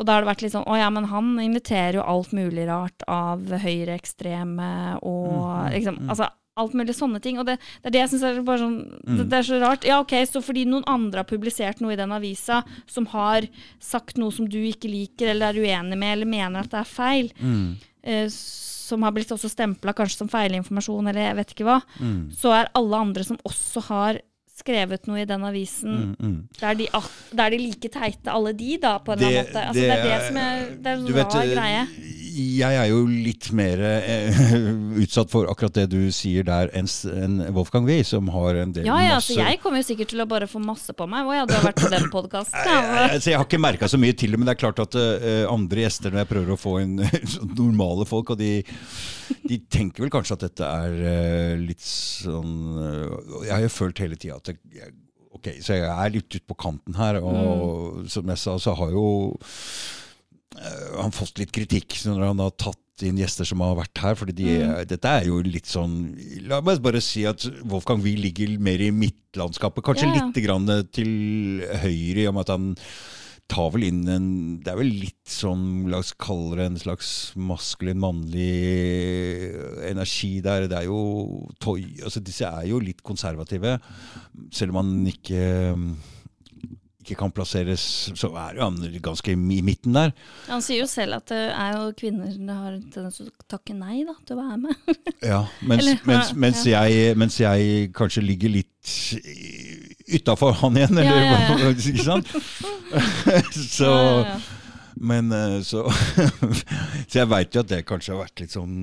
Og 0.01 0.07
da 0.09 0.15
har 0.17 0.25
det 0.25 0.31
vært 0.31 0.43
litt 0.47 0.55
sånn 0.55 0.65
Å 0.67 0.79
ja, 0.81 0.89
men 0.91 1.05
han 1.13 1.35
inviterer 1.45 1.99
jo 2.01 2.05
alt 2.09 2.31
mulig 2.33 2.65
rart 2.71 3.05
av 3.07 3.43
høyreekstreme 3.61 4.69
og 5.05 5.71
liksom. 5.75 5.99
Altså 6.09 6.31
alt 6.61 6.75
mulig 6.77 6.93
sånne 6.97 7.21
ting. 7.25 7.39
Og 7.41 7.47
det, 7.49 7.55
det 7.81 7.89
er 7.89 7.95
det 7.95 8.01
jeg 8.03 8.11
syns 8.15 8.25
er 8.27 8.41
bare 8.45 8.61
sånn 8.61 8.79
det, 8.91 8.99
Mm. 9.11 9.29
det 9.31 9.37
er 9.39 9.47
så 9.49 9.61
rart. 9.63 9.85
Ja, 9.89 10.01
ok, 10.03 10.13
så 10.29 10.43
fordi 10.45 10.65
noen 10.69 10.85
andre 10.91 11.23
har 11.23 11.29
publisert 11.31 11.81
noe 11.81 11.95
i 11.95 11.97
den 12.01 12.13
avisa 12.13 12.63
som 12.91 13.07
har 13.15 13.47
sagt 13.81 14.19
noe 14.21 14.33
som 14.35 14.49
du 14.51 14.59
ikke 14.59 14.91
liker 14.91 15.31
eller 15.33 15.55
er 15.55 15.61
uenig 15.63 15.97
med 16.01 16.13
eller 16.19 16.29
mener 16.29 16.61
at 16.67 16.71
det 16.75 16.81
er 16.83 16.91
feil, 16.91 17.31
Mm, 17.41 17.77
eh, 18.03 18.27
som 18.91 19.03
har 19.07 19.13
blitt 19.15 19.31
også 19.31 19.49
stempla 19.49 19.95
kanskje 19.95 20.19
som 20.19 20.29
feilinformasjon 20.29 21.09
eller 21.09 21.29
jeg 21.29 21.37
vet 21.39 21.53
ikke 21.55 21.65
hva, 21.69 21.79
mm, 22.01 22.33
så 22.35 22.53
er 22.59 22.71
alle 22.75 22.97
andre 23.07 23.25
som 23.25 23.39
også 23.47 23.83
har 23.87 24.21
skrevet 24.61 25.09
noe 25.11 25.23
i 25.23 25.27
den 25.29 25.45
avisen, 25.49 25.91
mm, 25.91 26.15
mm. 26.21 26.39
da 26.61 26.71
er 26.73 26.79
de, 26.81 26.89
ah, 26.97 27.09
da 27.33 27.49
er 27.49 27.57
de 27.57 27.61
like 27.63 27.91
teite, 27.93 28.31
alle 28.33 28.55
de, 28.57 28.77
da, 28.83 28.97
på 29.03 29.15
en 29.15 29.21
eller 29.21 29.31
annen 29.31 29.49
måte. 29.49 29.65
Altså, 29.71 29.83
det, 29.83 29.97
er 29.97 30.07
det 30.07 30.19
som 30.29 30.41
er, 30.45 30.65
det 30.77 30.93
er 30.93 30.99
en 31.01 31.09
rar 31.09 31.21
vet, 31.21 31.39
eh, 31.41 31.53
greie. 31.55 31.85
Jeg 32.41 32.77
er 32.79 32.89
jo 32.91 33.03
litt 33.09 33.51
mer 33.57 33.81
eh, 33.85 34.39
utsatt 35.03 35.31
for 35.33 35.49
akkurat 35.51 35.77
det 35.77 35.87
du 35.93 36.11
sier 36.15 36.47
der, 36.47 36.71
enn 36.77 37.41
Wolfgang 37.57 37.87
Wie, 37.89 38.05
som 38.07 38.31
har 38.35 38.59
en 38.63 38.75
del 38.77 38.89
Ja, 38.89 38.99
ja, 39.03 39.17
masse 39.19 39.35
altså, 39.35 39.39
jeg 39.41 39.61
kommer 39.63 39.83
jo 39.83 39.89
sikkert 39.91 40.13
til 40.13 40.25
å 40.25 40.29
bare 40.31 40.49
få 40.51 40.63
masse 40.63 40.95
på 40.97 41.09
meg. 41.11 41.29
Å 41.29 41.37
ja, 41.41 41.45
du 41.49 41.55
har 41.57 41.67
vært 41.69 41.83
på 41.83 41.91
den 41.93 42.09
podkasten, 42.13 42.71
ja. 42.71 43.11
jeg, 43.17 43.37
har 43.37 43.47
ikke 43.47 43.61
merka 43.63 43.91
så 43.91 44.01
mye 44.01 44.17
til 44.17 44.35
det, 44.35 44.41
men 44.41 44.49
det 44.49 44.57
er 44.57 44.63
klart 44.63 44.83
at 44.83 44.97
uh, 44.97 45.45
andre 45.51 45.85
gjester, 45.85 46.15
når 46.15 46.25
jeg 46.25 46.31
prøver 46.33 46.55
å 46.55 46.61
få 46.61 46.75
inn 46.85 46.97
sånn 47.35 47.55
normale 47.59 48.09
folk, 48.09 48.35
og 48.35 48.41
de, 48.41 48.53
de 49.45 49.61
tenker 49.71 50.07
vel 50.07 50.15
kanskje 50.15 50.39
at 50.39 50.49
dette 50.49 50.73
er 50.81 50.99
uh, 51.05 51.55
litt 51.61 51.85
sånn 51.85 52.59
uh, 52.81 53.47
Jeg 53.47 53.55
har 53.55 53.65
jo 53.67 53.73
følt 53.75 54.03
hele 54.03 54.19
tida 54.21 54.41
at 54.41 54.53
jeg, 54.53 54.61
jeg, 54.81 54.97
Ok, 55.31 55.47
så 55.63 55.77
jeg 55.79 55.87
er 55.87 56.11
litt 56.13 56.27
ute 56.27 56.43
på 56.51 56.57
kanten 56.59 56.97
her, 56.99 57.21
og 57.23 58.03
som 58.11 58.29
jeg 58.29 58.41
sa, 58.43 58.57
så 58.61 58.75
har 58.77 58.91
jo 58.93 59.05
han 60.59 61.15
fått 61.15 61.39
litt 61.39 61.53
kritikk 61.55 61.95
når 62.09 62.25
han 62.27 62.43
har 62.43 62.55
tatt 62.59 63.05
inn 63.07 63.21
gjester 63.21 63.49
som 63.49 63.63
har 63.65 63.79
vært 63.79 64.03
her. 64.03 64.17
fordi 64.19 64.35
de, 64.43 64.57
dette 64.89 65.13
er 65.21 65.29
jo 65.31 65.39
litt 65.45 65.69
sånn 65.71 66.19
La 66.49 66.61
meg 66.65 66.83
bare 66.85 67.01
si 67.05 67.25
at 67.29 67.47
Wolfgang 67.71 68.03
Wie 68.05 68.19
ligger 68.19 68.59
mer 68.61 68.83
i 68.83 68.91
midtlandskapet. 68.93 69.85
Kanskje 69.87 70.11
ja. 70.11 70.19
litt 70.19 70.43
grann 70.45 70.69
til 70.93 71.63
høyre, 71.85 72.27
i 72.27 72.29
og 72.29 72.37
med 72.37 72.47
at 72.47 72.55
han 72.57 72.69
tar 73.51 73.73
vel 73.75 73.89
inn 73.89 74.05
en 74.11 74.29
Det 74.63 74.71
er 74.71 74.79
vel 74.79 74.93
litt 75.01 75.31
sånn 75.31 75.89
La 75.91 75.99
oss 76.03 76.13
kalle 76.19 76.59
det 76.61 76.69
en 76.69 76.79
slags 76.83 77.11
maskulin, 77.39 78.01
mannlig 78.03 78.51
energi 79.89 80.37
der. 80.45 80.69
Det 80.71 80.83
er 80.83 80.91
jo 80.91 81.49
toy 81.63 81.83
altså 82.05 82.23
Disse 82.25 82.49
er 82.49 82.69
jo 82.71 82.83
litt 82.83 83.03
konservative. 83.07 83.79
Selv 84.55 84.75
om 84.75 84.83
han 84.83 84.95
ikke 85.11 85.45
ikke 87.11 87.21
kan 87.25 87.33
plasseres, 87.35 87.83
så 88.15 88.31
er 88.39 88.59
jo 88.59 88.67
han 88.69 88.79
ganske 89.03 89.35
i 89.35 89.61
midten 89.67 89.97
der. 89.97 90.15
Han 90.49 90.63
sier 90.65 90.85
jo 90.85 90.89
selv 90.91 91.19
at 91.19 91.29
det 91.33 91.41
er 91.51 91.77
jo 91.77 91.91
kvinner 91.99 92.31
som 92.33 92.53
har 92.55 92.77
en 92.77 92.85
tendens 92.95 93.19
til 93.19 93.29
å 93.29 93.49
takke 93.51 93.77
nei 93.77 94.05
da, 94.09 94.15
til 94.27 94.39
å 94.39 94.45
være 94.45 94.61
med. 94.67 94.95
Ja, 95.31 95.43
mens, 95.61 95.85
Eller, 95.85 96.31
mens, 96.41 96.63
ja, 96.65 96.85
jeg, 96.89 97.17
mens 97.21 97.37
jeg 97.41 97.91
kanskje 97.97 98.23
ligger 98.25 98.55
litt 98.55 98.95
utafor 100.15 100.55
han 100.63 100.79
igjen, 100.79 100.97
eller 101.03 101.21
Ja, 101.21 101.27
ja, 101.27 101.59
ja. 101.61 101.75
ikke 101.77 102.07
sant? 102.07 102.33
så. 103.77 103.93
Men 105.01 105.33
eh, 105.33 105.61
så 105.65 105.87
Så 107.09 107.21
jeg 107.21 107.29
veit 107.31 107.55
jo 107.55 107.63
at 107.63 107.71
det 107.71 107.85
kanskje 107.89 108.15
har 108.15 108.25
vært 108.27 108.43
litt 108.43 108.53
sånn 108.57 108.75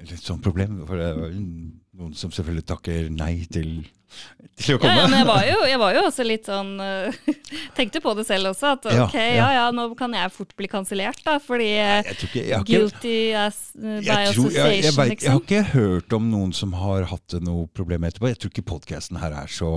Litt 0.00 0.24
sånn 0.24 0.40
problem. 0.40 0.78
For 0.88 0.96
det 0.96 1.08
er 1.10 1.34
noen 1.36 2.14
som 2.16 2.32
selvfølgelig 2.32 2.64
takker 2.70 3.10
nei 3.12 3.44
til, 3.52 3.82
til 4.60 4.76
å 4.76 4.80
komme. 4.82 4.94
ja, 4.96 5.06
men 5.08 5.18
jeg 5.20 5.28
var, 5.28 5.44
jo, 5.48 5.58
jeg 5.70 5.80
var 5.82 5.96
jo 5.96 6.02
også 6.08 6.26
litt 6.26 6.50
sånn 6.50 6.72
øh, 6.84 7.20
Tenkte 7.78 8.02
på 8.04 8.14
det 8.18 8.26
selv 8.28 8.52
også, 8.52 8.74
at 8.76 8.88
ok, 8.90 9.16
ja 9.16 9.30
ja. 9.36 9.48
ja, 9.58 9.66
nå 9.74 9.88
kan 9.98 10.14
jeg 10.16 10.32
fort 10.34 10.52
bli 10.58 10.68
kansellert, 10.70 11.20
da, 11.26 11.38
fordi 11.42 11.70
ikke, 12.12 12.60
guilty 12.68 13.16
as, 13.38 13.60
uh, 13.78 13.98
by 14.00 14.06
jeg, 14.06 14.34
tror, 14.34 14.50
jeg, 14.50 14.58
jeg, 14.58 14.74
association, 14.74 14.84
jeg 14.84 14.96
har 14.98 15.12
liksom. 15.14 15.40
ikke 15.44 15.62
hørt 15.74 16.16
om 16.16 16.28
noen 16.32 16.52
som 16.56 16.74
har 16.78 17.08
hatt 17.10 17.38
noe 17.44 17.68
problem 17.76 18.06
etterpå. 18.08 18.30
Jeg 18.32 18.40
tror 18.42 18.54
ikke 18.54 18.68
podkasten 18.74 19.20
her 19.22 19.34
er 19.42 19.50
så 19.50 19.70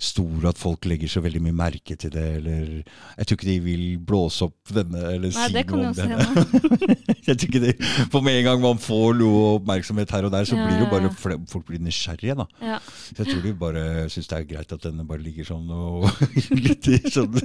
stor 0.00 0.46
at 0.48 0.58
folk 0.58 0.86
legger 0.88 1.10
så 1.12 1.20
veldig 1.20 1.42
mye 1.44 1.56
merke 1.56 1.96
til 2.00 2.12
det. 2.14 2.26
Eller 2.40 2.68
jeg 2.80 3.26
tror 3.28 3.36
ikke 3.36 3.48
de 3.50 3.56
vil 3.64 3.84
blåse 4.06 4.46
opp 4.48 4.72
denne 4.72 5.02
eller 5.12 5.28
Nei, 5.28 5.46
si 5.50 5.56
det 5.56 5.64
kan 5.68 5.82
noe 5.82 5.90
om 5.92 5.98
denne. 5.98 6.46
jeg 7.28 7.34
tror 7.34 7.48
ikke 7.50 7.62
de, 7.66 7.74
For 8.12 8.24
med 8.24 8.40
en 8.40 8.46
gang 8.48 8.62
man 8.64 8.80
får 8.80 9.18
noe 9.20 9.42
oppmerksomhet 9.58 10.14
her 10.16 10.28
og 10.28 10.34
der, 10.34 10.48
så 10.48 10.56
Ja, 10.56 10.66
blir 10.66 10.78
det 10.78 10.86
jo 10.86 10.90
bare 10.92 11.10
ja. 11.10 11.40
folk 11.52 11.68
blir 11.68 11.82
nysgjerrige. 11.84 12.38
da. 12.40 12.48
Ja. 12.64 12.80
Så 12.80 13.20
jeg 13.20 13.34
tror 13.34 13.49
vi 13.50 13.56
bare 13.60 13.82
syns 14.12 14.30
det 14.30 14.38
er 14.38 14.46
greit 14.48 14.72
at 14.74 14.84
denne 14.86 15.04
bare 15.08 15.22
ligger 15.24 15.46
sånn 15.50 15.68
og 15.74 16.06
litt 16.66 16.88
i, 16.90 16.98
sånn, 17.10 17.36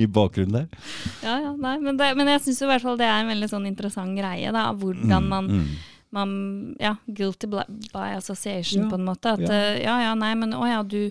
i 0.00 0.06
bakgrunnen 0.06 0.60
der. 0.62 0.84
Ja, 1.24 1.34
ja, 1.48 1.52
nei, 1.56 1.74
men, 1.82 1.98
det, 2.00 2.12
men 2.18 2.30
jeg 2.34 2.44
syns 2.46 2.62
i 2.64 2.70
hvert 2.70 2.84
fall 2.84 3.00
det 3.00 3.08
er 3.08 3.24
en 3.24 3.32
veldig 3.32 3.50
sånn 3.50 3.66
interessant 3.70 4.16
greie. 4.18 4.52
da, 4.54 4.68
Hvordan 4.78 5.28
man, 5.30 5.50
Mm, 5.54 5.60
mm. 5.64 5.74
man 6.14 6.34
Ja, 6.80 6.94
guilty 7.06 7.48
by 7.50 8.08
association, 8.16 8.84
Ja, 8.84 8.90
på 8.90 8.98
en 9.00 9.08
måte. 9.08 9.34
At 9.34 9.42
ja. 9.44 9.52
ja, 9.52 9.78
ja, 9.82 9.96
ja 10.08 10.14
nei, 10.18 10.34
men 10.38 10.54
å 10.56 10.66
ja, 10.68 10.82
du, 10.82 11.10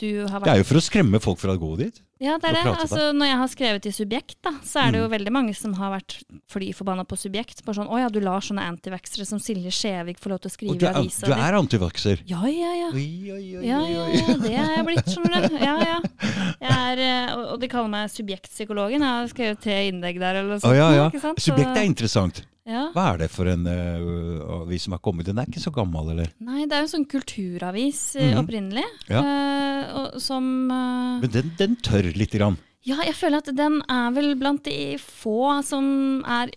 du 0.00 0.08
har 0.26 0.40
Det 0.46 0.54
er 0.54 0.62
jo 0.62 0.68
for 0.70 0.80
å 0.80 0.84
skremme 0.84 1.20
folk 1.22 1.38
fra 1.42 1.54
å 1.54 1.60
gå 1.60 1.74
dit. 1.82 2.00
Ja, 2.20 2.34
det 2.36 2.50
er 2.50 2.52
det. 2.58 2.62
Altså, 2.76 3.12
når 3.16 3.26
jeg 3.30 3.36
har 3.40 3.48
skrevet 3.48 3.86
i 3.88 3.90
Subjekt, 3.96 4.34
da, 4.44 4.50
så 4.62 4.82
er 4.82 4.90
det 4.92 4.98
jo 5.00 5.06
Mm. 5.08 5.12
veldig 5.14 5.32
mange 5.32 5.54
som 5.56 5.72
har 5.78 5.94
vært 5.98 6.18
fly 6.52 6.66
forbanna 6.76 7.04
på 7.08 7.16
Subjekt. 7.16 7.64
Bare 7.64 7.76
sånn 7.78 7.88
å 7.88 7.96
ja, 7.98 8.08
du 8.12 8.20
lar 8.20 8.40
sånne 8.44 8.60
antivaxere 8.60 9.24
som 9.26 9.38
Silje 9.40 9.72
Skjevik 9.72 10.18
få 10.20 10.28
lov 10.28 10.40
til 10.44 10.50
å 10.50 10.52
skrive 10.52 10.76
i 10.76 10.92
avisa 11.00 11.24
du 11.26 11.32
di. 11.32 11.40
er 11.40 11.56
antivaxer? 11.56 12.20
Ja, 12.28 12.42
ja, 12.44 12.74
ja. 12.76 12.90
Oi, 12.92 13.30
oi, 13.32 13.56
oi, 13.56 13.64
Ja, 13.66 13.78
oi, 13.80 13.88
ja, 13.94 14.04
ja, 14.12 14.36
det 14.36 14.52
er 14.52 14.76
jeg 14.76 14.84
blitt, 14.90 15.08
skjønner 15.08 15.48
du. 15.48 15.56
Ja, 15.56 15.78
ja. 15.80 16.00
Er, 16.60 16.98
eh, 16.98 17.34
og- 17.36 17.58
de 17.60 17.68
kaller 17.68 17.88
meg 17.88 18.10
subjektpsykologen. 18.10 19.00
Jeg 19.00 19.08
har 19.08 19.26
skrevet 19.28 19.60
tre 19.64 19.78
innlegg 19.90 20.18
der 20.20 20.34
eller 20.36 20.50
noe 20.50 20.60
sånt. 20.60 20.76
ja, 20.76 20.90
ja. 20.92 21.08
Ikke 21.10 21.20
sant? 21.22 21.38
Subjekt 21.40 21.72
er 21.72 21.84
Så- 21.84 21.86
interessant. 21.88 22.42
Ja. 22.68 22.86
Hva 22.94 23.06
er 23.12 23.22
det 23.22 23.30
for 23.32 23.48
en 23.50 23.66
uh, 23.66 24.60
avis 24.60 24.84
som 24.86 24.94
har 24.96 25.02
kommet? 25.04 25.26
Den 25.28 25.40
er 25.40 25.48
ikke 25.48 25.62
så 25.62 25.72
gammel, 25.74 26.12
eller? 26.12 26.32
Nei, 26.44 26.66
det 26.68 26.76
er 26.76 26.82
jo 26.82 26.88
en 26.88 26.94
sånn 26.94 27.08
kulturavis 27.10 28.02
mm 28.16 28.26
-hmm. 28.26 28.40
opprinnelig. 28.42 28.86
Ja. 29.08 29.22
Uh, 29.22 30.18
som 30.18 30.44
uh, 30.70 31.20
Men 31.20 31.30
den, 31.30 31.52
den 31.58 31.76
tør 31.76 32.02
lite 32.14 32.38
grann. 32.38 32.58
Ja, 32.82 32.96
jeg 33.04 33.14
føler 33.14 33.38
at 33.38 33.50
den 33.56 33.82
er 33.88 34.10
vel 34.16 34.36
blant 34.40 34.64
de 34.64 34.96
få 34.98 35.62
som 35.62 36.24
er 36.24 36.50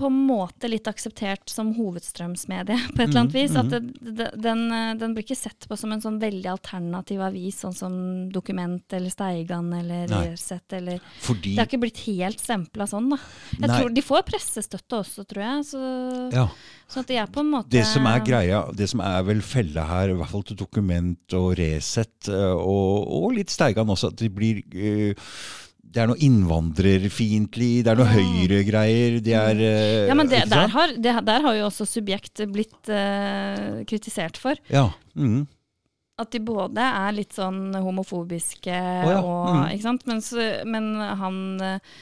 på 0.00 0.08
en 0.08 0.16
måte 0.26 0.68
litt 0.70 0.88
akseptert 0.88 1.50
som 1.52 1.74
hovedstrømsmedie, 1.76 2.76
på 2.94 3.02
et 3.02 3.08
eller 3.10 3.20
annet 3.20 3.34
Mhm, 3.34 3.36
vis. 3.36 3.56
At 3.60 3.68
det, 3.70 3.80
det, 4.16 4.28
den, 4.40 4.62
eh, 4.72 4.94
den 5.00 5.14
blir 5.14 5.26
ikke 5.26 5.36
sett 5.38 5.66
på 5.68 5.76
som 5.78 5.92
en 5.92 6.00
sånn 6.02 6.18
veldig 6.22 6.48
alternativ 6.54 7.20
avis, 7.26 7.60
sånn 7.64 7.76
som 7.76 7.94
Dokument 8.32 8.96
eller 8.96 9.12
Steigan 9.12 9.72
eller. 9.76 10.08
Resett 10.10 10.72
eller 10.76 10.98
Fordi 11.20 11.54
Det 11.54 11.60
har 11.62 11.68
ikke 11.68 11.82
blitt 11.84 12.02
helt 12.06 12.40
stempla 12.40 12.86
sånn, 12.90 13.10
da. 13.12 13.18
Jeg 13.58 13.68
Nei. 13.68 13.78
tror 13.80 13.94
De 13.94 14.02
får 14.02 14.26
pressestøtte 14.28 15.00
også, 15.02 15.24
tror 15.28 15.44
jeg. 15.44 15.64
Så, 15.70 15.84
ja, 16.34 16.46
så 16.90 17.00
at 17.04 17.06
de 17.12 17.16
er 17.20 17.26
på 17.30 17.40
en 17.44 17.50
måte 17.52 17.70
Det 17.70 17.84
som 17.86 18.06
er 18.10 18.20
greia, 18.26 18.64
det 18.74 18.88
som 18.90 19.00
er 19.04 19.22
vel 19.28 19.40
fella 19.44 19.84
her, 19.86 20.10
i 20.10 20.18
hvert 20.18 20.30
fall 20.32 20.42
til 20.48 20.56
Dokument 20.60 21.36
og 21.38 21.52
Resett, 21.60 22.28
eh, 22.28 22.54
og, 22.56 23.10
og 23.20 23.34
litt 23.36 23.50
Steigan 23.52 23.90
også, 23.92 24.10
at 24.14 24.20
de 24.22 24.28
blir 24.32 24.62
eh, 24.74 25.14
det 25.90 26.02
er 26.04 26.06
noe 26.10 26.20
innvandrerfiendtlig, 26.22 27.70
det 27.84 27.90
er 27.92 27.98
noe 27.98 28.10
høyregreier, 28.12 29.16
det 29.24 29.34
er 29.34 29.62
eh, 29.64 30.08
Ja, 30.10 30.14
men 30.18 30.28
det, 30.30 30.44
der, 30.50 30.68
har, 30.70 30.92
det, 30.94 31.14
der 31.26 31.46
har 31.46 31.56
jo 31.58 31.64
også 31.66 31.86
Subjekt 31.88 32.42
blitt 32.52 32.90
uh, 32.92 33.80
kritisert 33.90 34.38
for. 34.40 34.58
Ja. 34.70 34.86
Mm. 35.18 35.48
At 36.20 36.30
de 36.34 36.42
både 36.44 36.84
er 36.84 37.16
litt 37.16 37.34
sånn 37.34 37.74
homofobiske 37.74 38.70
ja. 38.76 39.18
og 39.18 39.50
Mm. 39.50 39.66
Ikke 39.74 39.86
sant? 39.88 40.06
Mens, 40.06 40.30
men 40.68 40.90
han 41.00 41.36
eh, 41.64 41.92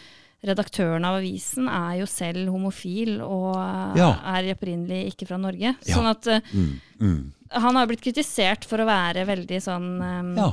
redaktøren 0.48 1.06
av 1.06 1.16
avisen 1.20 1.68
er 1.70 2.00
jo 2.00 2.06
selv 2.10 2.50
homofil 2.52 3.20
og 3.24 3.56
Ja. 3.98 4.12
er 4.36 4.52
opprinnelig 4.54 5.14
ikke 5.14 5.28
fra 5.30 5.38
Norge. 5.40 5.76
Sånn 5.86 6.10
at 6.10 6.28
Mm, 6.52 6.72
mm. 7.00 7.20
han 7.62 7.78
har 7.78 7.86
blitt 7.90 8.02
kritisert 8.04 8.66
for 8.68 8.82
å 8.82 8.86
være 8.90 9.24
veldig 9.26 9.60
sånn 9.64 9.88
um, 10.02 10.34
Ja. 10.36 10.50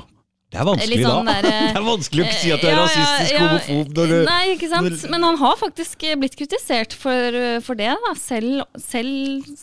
Det 0.56 0.62
er 0.64 0.68
vanskelig, 0.70 1.00
sånn 1.04 1.28
da. 1.28 1.36
der, 1.36 1.48
eh, 1.52 1.68
det 1.68 1.82
er 1.82 1.88
vanskelig 1.90 2.24
å 2.24 2.28
ikke 2.30 2.40
si 2.42 2.52
at 2.56 2.62
du 2.64 2.68
er 2.70 2.76
ja, 2.76 2.82
rasistisk 2.86 3.36
ja, 3.36 3.46
homofob 3.46 3.96
når 4.00 4.14
Nei, 4.30 4.42
ikke 4.56 4.72
sant. 4.72 4.88
når- 4.88 5.12
Men 5.16 5.28
han 5.28 5.40
har 5.44 5.56
faktisk 5.60 6.06
eh, 6.08 6.18
blitt 6.22 6.38
kritisert 6.40 6.96
for, 6.96 7.40
for 7.68 7.80
det, 7.80 7.92
da. 8.08 8.14
Selv, 8.20 8.64
selv 8.80 9.58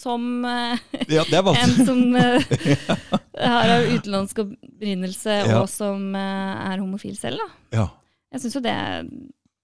som 0.00 0.44
eh, 0.48 0.78
Ja, 1.12 1.24
en 1.28 1.74
som 1.84 2.16
eh, 2.16 2.40
har 3.52 3.86
utenlandsk 3.90 4.42
opprinnelse, 4.46 5.36
og 5.58 5.68
som 5.72 6.14
eh, 6.16 6.70
er 6.72 6.80
homofil 6.80 7.16
selv, 7.20 7.42
da. 7.42 7.50
Ja. 7.82 7.86
Jeg 8.30 8.44
syns 8.44 8.56
jo 8.56 8.64
det 8.64 8.78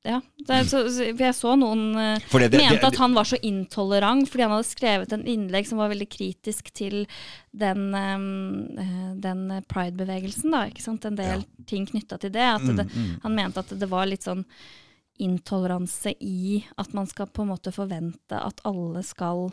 Ja. 0.07 0.21
Er 0.47 0.69
så, 0.69 0.85
jeg 1.03 1.35
så 1.35 1.57
noen 1.59 1.97
eh, 1.99 2.23
det, 2.31 2.49
det, 2.55 2.61
mente 2.63 2.87
at 2.87 2.99
han 3.01 3.17
var 3.17 3.27
så 3.27 3.39
intolerant 3.43 4.29
fordi 4.31 4.45
han 4.47 4.55
hadde 4.55 4.69
skrevet 4.69 5.15
en 5.17 5.27
innlegg 5.27 5.67
som 5.67 5.81
var 5.83 5.91
veldig 5.91 6.07
kritisk 6.13 6.71
til 6.77 7.03
den, 7.51 7.89
eh, 7.99 9.13
den 9.27 9.45
pride-bevegelsen. 9.67 10.55
En 10.55 11.19
del 11.19 11.45
ting 11.67 11.89
knytta 11.91 12.21
til 12.23 12.35
det. 12.35 12.47
At 12.55 12.65
mm, 12.65 12.75
det, 12.79 12.89
mm. 12.93 13.13
han 13.27 13.39
mente 13.43 13.65
at 13.65 13.75
det 13.75 13.91
var 13.91 14.07
litt 14.07 14.27
sånn 14.27 14.47
intoleranse 15.19 16.13
i 16.21 16.61
at 16.77 16.93
man 16.95 17.09
skal 17.09 17.31
på 17.33 17.43
en 17.43 17.55
måte 17.55 17.73
forvente 17.75 18.37
at 18.37 18.61
alle 18.69 19.05
skal 19.07 19.49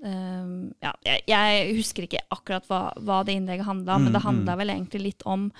Um, 0.00 0.70
ja, 0.80 0.94
jeg, 1.04 1.20
jeg 1.28 1.72
husker 1.76 2.06
ikke 2.06 2.22
akkurat 2.32 2.64
hva, 2.70 2.78
hva 3.04 3.18
det 3.28 3.34
innlegget 3.36 3.66
handla 3.66 3.98
om, 3.98 4.06
men 4.06 4.14
det 4.14 4.22
Mm, 4.24 4.60
vel 4.62 4.72
egentlig 4.72 5.00
litt 5.02 5.24
om 5.28 5.50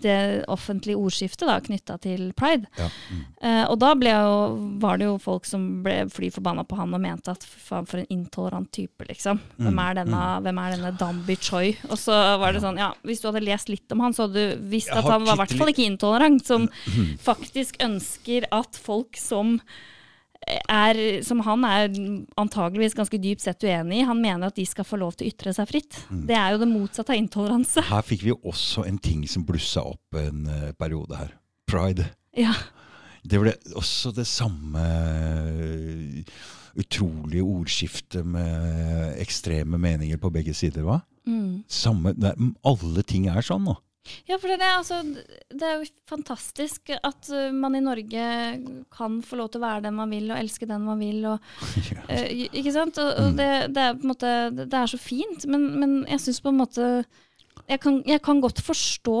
det 0.00 0.44
offentlige 0.48 0.96
ordskiftet 0.96 1.46
da, 1.50 1.58
knytta 1.60 1.98
til 2.00 2.32
pride. 2.32 2.66
Ja. 2.80 2.86
Mm. 3.12 3.20
Eh, 3.44 3.64
og 3.70 3.78
da 3.82 3.90
jo, 3.94 4.36
var 4.80 4.98
det 4.98 5.06
jo 5.10 5.18
folk 5.20 5.44
som 5.48 5.82
ble 5.84 6.08
fly 6.12 6.30
forbanna 6.32 6.64
på 6.64 6.78
han 6.78 6.94
og 6.96 7.00
mente 7.04 7.30
at 7.34 7.44
faen 7.44 7.86
for 7.86 8.00
en 8.00 8.08
intolerant 8.14 8.70
type, 8.72 9.04
liksom. 9.08 9.40
Hvem 9.58 9.74
Mm, 9.74 9.82
er 9.84 9.94
denne, 10.00 10.22
hvem 10.46 10.58
er 10.64 10.76
denne 10.76 10.94
Dambi 10.98 11.36
Choi? 11.36 11.74
Og 11.90 11.98
så 12.00 12.16
var 12.40 12.52
det 12.56 12.62
sånn, 12.64 12.78
ja, 12.80 12.92
hvis 13.04 13.20
du 13.20 13.28
hadde 13.28 13.44
lest 13.44 13.68
litt 13.68 13.92
om 13.92 14.00
han, 14.00 14.12
så 14.16 14.26
hadde 14.28 14.34
du 14.56 14.68
visst 14.70 14.90
at 14.94 15.04
han 15.04 15.24
var 15.26 15.34
i 15.34 15.42
hvert 15.44 15.58
fall 15.58 15.72
ikke 15.74 15.88
intolerant. 15.90 16.44
Som 16.46 16.68
Mm. 16.68 17.18
faktisk 17.20 17.76
ønsker 17.84 18.44
at 18.52 18.76
folk 18.76 19.16
som 19.16 19.60
er, 20.44 21.00
som 21.24 21.40
han 21.46 21.64
er 21.68 21.88
antageligvis 22.40 22.96
ganske 22.96 23.18
dypt 23.20 23.44
sett 23.44 23.64
uenig 23.64 24.02
i, 24.02 24.06
han 24.08 24.20
mener 24.20 24.50
at 24.50 24.58
de 24.58 24.66
skal 24.68 24.86
få 24.86 24.98
lov 25.00 25.16
til 25.16 25.28
å 25.28 25.32
ytre 25.32 25.54
seg 25.56 25.70
fritt. 25.70 25.98
Mm. 26.10 26.24
Det 26.28 26.36
er 26.38 26.54
jo 26.54 26.60
det 26.62 26.70
motsatte 26.70 27.14
av 27.14 27.20
intoleranse. 27.20 27.84
Her 27.88 28.04
fikk 28.06 28.26
vi 28.26 28.32
jo 28.32 28.40
også 28.52 28.86
en 28.88 29.00
ting 29.02 29.24
som 29.30 29.46
blussa 29.46 29.84
opp 29.94 30.20
en 30.20 30.44
uh, 30.50 30.70
periode 30.78 31.18
her. 31.18 31.32
Pride. 31.70 32.10
Ja. 32.36 32.52
Det 33.24 33.40
ble 33.40 33.54
også 33.78 34.12
det 34.12 34.26
samme 34.28 34.82
eh, 34.84 36.34
utrolige 36.76 37.46
ordskiftet 37.46 38.26
med 38.28 39.14
ekstreme 39.22 39.80
meninger 39.80 40.20
på 40.20 40.28
begge 40.34 40.52
sider, 40.56 40.84
hva? 40.84 40.98
Mm. 41.24 41.62
Samme, 41.70 42.12
det, 42.18 42.34
alle 42.68 43.04
ting 43.08 43.30
er 43.32 43.46
sånn 43.46 43.64
nå. 43.64 43.78
Ja, 44.28 44.36
for 44.36 44.52
det 44.52 44.58
er, 44.60 44.76
altså, 44.76 44.98
det 45.50 45.64
er 45.64 45.78
jo 45.80 45.88
fantastisk 46.10 46.92
at 46.96 47.30
uh, 47.32 47.48
man 47.56 47.76
i 47.78 47.82
Norge 47.84 48.26
kan 48.92 49.18
få 49.24 49.38
lov 49.40 49.48
til 49.52 49.62
å 49.62 49.64
være 49.64 49.86
den 49.86 49.96
man 49.96 50.12
vil, 50.12 50.28
og 50.30 50.38
elske 50.38 50.68
den 50.68 50.84
man 50.84 51.00
vil. 51.00 51.24
Og, 51.32 51.52
uh, 52.12 52.26
ikke 52.30 52.74
sant? 52.74 53.00
Og, 53.00 53.10
og 53.10 53.30
Mm. 53.34 53.38
det, 53.40 53.50
det, 53.74 53.82
er 53.82 53.96
på 53.96 54.04
en 54.04 54.12
måte, 54.12 54.32
det 54.52 54.68
det 54.70 54.80
er 54.80 54.90
så 54.92 55.00
fint, 55.00 55.46
men, 55.50 55.68
men 55.80 55.94
jeg 56.10 56.20
syns 56.20 56.42
på 56.44 56.52
en 56.52 56.60
måte 56.60 56.88
jeg 57.68 57.80
kan, 57.80 58.02
jeg 58.04 58.20
kan 58.20 58.40
godt 58.44 58.60
forstå 58.60 59.18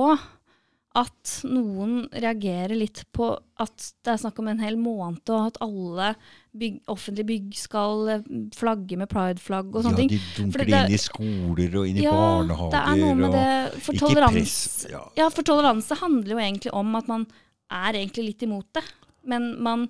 at 0.94 1.30
noen 1.50 2.04
reagerer 2.12 2.76
litt 2.78 3.00
på 3.12 3.32
at 3.58 3.86
det 4.06 4.12
er 4.12 4.20
snakk 4.22 4.38
om 4.38 4.46
en 4.52 4.60
hel 4.62 4.76
måned, 4.78 5.22
og 5.34 5.48
at 5.48 5.56
alle 5.64 6.12
bygg, 6.54 6.76
offentlige 6.92 7.26
bygg 7.26 7.48
skal 7.58 8.08
eh, 8.12 8.28
flagge 8.54 8.98
med 9.00 9.10
prideflagg 9.10 9.74
og 9.74 9.82
sånne 9.82 9.96
ting. 10.04 10.12
ja, 10.14 10.18
de 10.18 10.42
dunker 10.44 10.64
det- 10.64 10.84
inn 10.84 10.94
i 10.94 11.00
skoler 11.02 11.76
og 11.80 11.88
inn 11.90 11.98
i 11.98 12.04
Ja, 12.06 12.12
barnehager. 12.14 12.70
det 12.70 12.82
er 12.84 13.00
noe 13.02 13.14
med 13.14 13.32
det. 13.32 13.82
For 13.82 13.92
press. 14.14 14.86
Ja. 14.90 15.02
Ja, 15.16 15.28
for 15.34 15.42
toleranse 15.42 15.98
handler 15.98 16.36
jo 16.36 16.38
egentlig 16.38 16.72
om 16.72 16.94
at 16.94 17.08
man 17.08 17.26
er 17.70 17.92
egentlig 17.92 18.26
litt 18.30 18.42
imot 18.46 18.66
det. 18.74 18.84
Men 19.26 19.60
man 19.60 19.88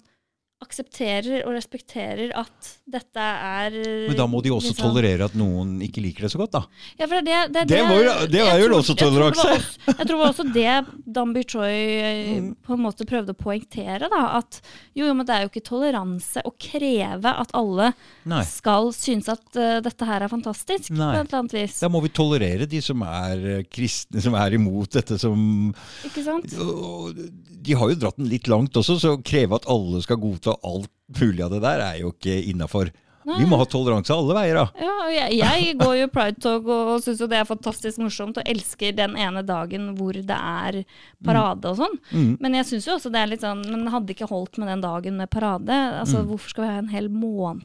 aksepterer 0.62 1.43
og 1.44 1.52
respekterer 1.56 2.31
at 2.39 2.68
dette 2.89 3.20
er 3.20 3.74
Men 4.09 4.16
da 4.16 4.26
må 4.31 4.40
de 4.43 4.51
også 4.55 4.70
liksom- 4.72 4.93
tolerere 4.94 5.24
at 5.26 5.35
noen 5.36 5.81
ikke 5.85 6.01
liker 6.02 6.22
det 6.24 6.31
så 6.32 6.39
godt, 6.40 6.52
da. 6.52 6.62
Ja, 6.98 7.06
for 7.06 7.20
det, 7.20 7.24
det, 7.52 7.52
det, 7.52 7.68
Det 7.68 7.82
var, 7.82 8.01
jo- 8.02 8.26
det 8.32 8.40
jo 8.40 8.78
også 8.78 8.97
toleranse. 8.97 9.76
Jeg 9.86 10.06
tror 10.06 10.14
det 10.14 10.20
var 10.22 10.32
også 10.32 10.47
det 10.55 10.74
Dambi 11.12 11.43
Choi 11.44 11.72
eh, 11.74 12.40
Mm. 12.40 12.56
på 12.64 12.72
en 12.74 12.81
måte 12.81 13.05
prøvde 13.06 13.35
å 13.35 13.36
poengtere. 13.36 14.09
da, 14.09 14.39
At 14.39 14.60
jo, 14.94 15.05
jo, 15.06 15.14
men 15.14 15.26
det 15.26 15.35
er 15.35 15.43
jo 15.44 15.51
ikke 15.52 15.64
toleranse 15.68 16.40
å 16.44 16.52
kreve 16.59 17.26
at 17.28 17.51
alle 17.55 17.93
Nei. 18.24 18.43
skal 18.44 18.90
synes 18.93 19.28
at 19.28 19.44
uh, 19.56 19.81
dette 19.81 20.05
her 20.05 20.22
er 20.22 20.28
fantastisk. 20.28 20.90
Nei. 20.90 21.12
på 21.14 21.20
et 21.20 21.28
eller 21.28 21.39
annet 21.43 21.52
vis. 21.52 21.81
Da 21.81 21.89
må 21.89 22.01
vi 22.02 22.09
tolerere 22.09 22.66
de 22.68 22.81
som 22.81 23.02
er 23.02 23.59
eh, 23.59 23.62
kristne, 23.68 24.20
som 24.22 24.35
er 24.35 24.55
imot 24.56 24.90
dette, 24.90 25.18
som 25.20 25.74
Ikke 26.05 26.24
sant? 26.24 26.48
De 27.64 27.72
har 27.72 27.89
jo 27.89 27.94
dratt 27.97 28.16
den 28.18 28.28
litt 28.28 28.47
langt 28.48 28.72
også, 28.76 28.98
så 29.01 29.14
å 29.16 29.22
kreve 29.24 29.55
at 29.56 29.64
alle 29.72 30.02
skal 30.05 30.16
godta 30.20 30.43
alt 30.52 30.90
mulig 31.20 31.42
av 31.44 31.50
det 31.50 31.62
der, 31.64 31.80
er 31.80 31.96
jo 32.02 32.12
ikke 32.12 32.36
innafor. 32.50 32.90
Vi 33.24 33.46
må 33.48 33.56
ha 33.56 33.64
toleranse 33.64 34.12
alle 34.12 34.34
veier, 34.36 34.58
da. 34.58 34.64
Ja, 34.84 34.94
jeg, 35.08 35.38
jeg 35.38 35.76
går 35.80 35.94
jo 35.96 36.08
Pride-tog 36.12 36.66
og, 36.68 36.88
og 36.92 36.98
syns 37.06 37.22
jo 37.22 37.28
det 37.32 37.38
er 37.38 37.46
fantastisk 37.48 37.96
morsomt, 38.02 38.36
og 38.36 38.44
elsker 38.52 38.92
den 38.92 39.14
ene 39.16 39.40
dagen 39.48 39.94
hvor 39.96 40.12
det 40.12 40.36
er 40.36 40.82
parade 41.24 41.70
og 41.70 41.78
sånn. 41.78 41.96
Mm. 42.12 42.34
Men 42.44 42.58
jeg 42.58 42.68
syns 42.68 42.88
jo 42.90 42.96
også 42.98 43.08
det 43.14 43.22
er 43.22 43.30
litt 43.32 43.40
sånn 43.40 43.62
Men 43.64 43.88
hadde 43.94 44.12
ikke 44.12 44.28
holdt 44.28 44.58
med 44.60 44.68
den 44.68 44.84
dagen 44.84 45.16
med 45.16 45.30
parade. 45.32 45.72
Altså, 46.02 46.20
Mm. 46.20 46.28
Hvorfor 46.28 46.52
skal 46.52 46.64
vi 46.66 46.68
ha 46.74 46.82
en 46.82 46.92
hel 46.92 47.08
måned? 47.08 47.64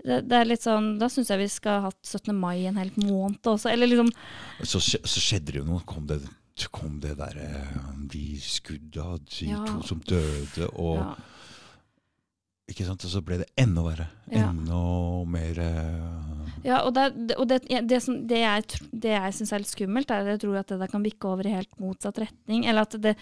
Det, 0.00 0.20
det 0.30 0.38
er 0.38 0.46
litt 0.48 0.62
sånn, 0.62 0.86
Da 1.02 1.10
syns 1.12 1.28
jeg 1.34 1.42
vi 1.42 1.48
skal 1.50 1.80
ha 1.80 1.90
hatt 1.90 1.98
17. 2.06 2.30
mai 2.38 2.62
en 2.70 2.78
hel 2.78 2.92
måned 3.02 3.42
også. 3.50 3.72
Eller 3.74 3.90
liksom 3.90 4.12
Så, 4.62 4.78
så 4.80 5.18
skjedde 5.20 5.50
det 5.50 5.64
jo 5.64 5.66
noe. 5.66 5.82
Kom 5.84 6.06
det, 6.06 6.20
kom 6.70 7.00
det 7.02 7.16
der 7.18 7.36
eh, 7.42 7.74
De 8.14 8.38
skudda, 8.38 9.18
de 9.34 9.50
Ja. 9.50 9.64
to 9.66 9.82
som 9.82 9.98
døde, 10.06 10.70
og 10.78 11.02
ja. 11.02 11.10
Ikke 12.70 12.86
sant? 12.86 13.02
Og 13.04 13.10
så 13.10 13.20
ble 13.26 13.40
det 13.42 13.48
enda 13.58 13.82
verre. 13.82 14.06
Ja. 14.30 14.48
Enda 14.52 14.80
mer 15.26 15.58
uh... 15.58 16.38
Ja, 16.62 16.82
og, 16.84 16.92
det, 16.94 17.34
og 17.40 17.46
det, 17.48 17.62
det, 17.88 17.98
som, 18.04 18.18
det 18.28 18.42
jeg, 18.42 18.64
det 18.92 19.14
jeg 19.14 19.34
syns 19.38 19.52
er 19.56 19.62
litt 19.62 19.70
skummelt, 19.72 20.10
er 20.12 20.26
at 20.26 20.34
jeg 20.34 20.42
tror 20.42 20.58
at 20.60 20.68
det 20.74 20.76
der 20.82 20.90
kan 20.92 21.02
bikke 21.04 21.30
over 21.30 21.46
i 21.48 21.54
helt 21.56 21.72
motsatt 21.80 22.18
retning. 22.20 22.66
Eller 22.68 22.84
at 22.84 22.96
det, 23.00 23.14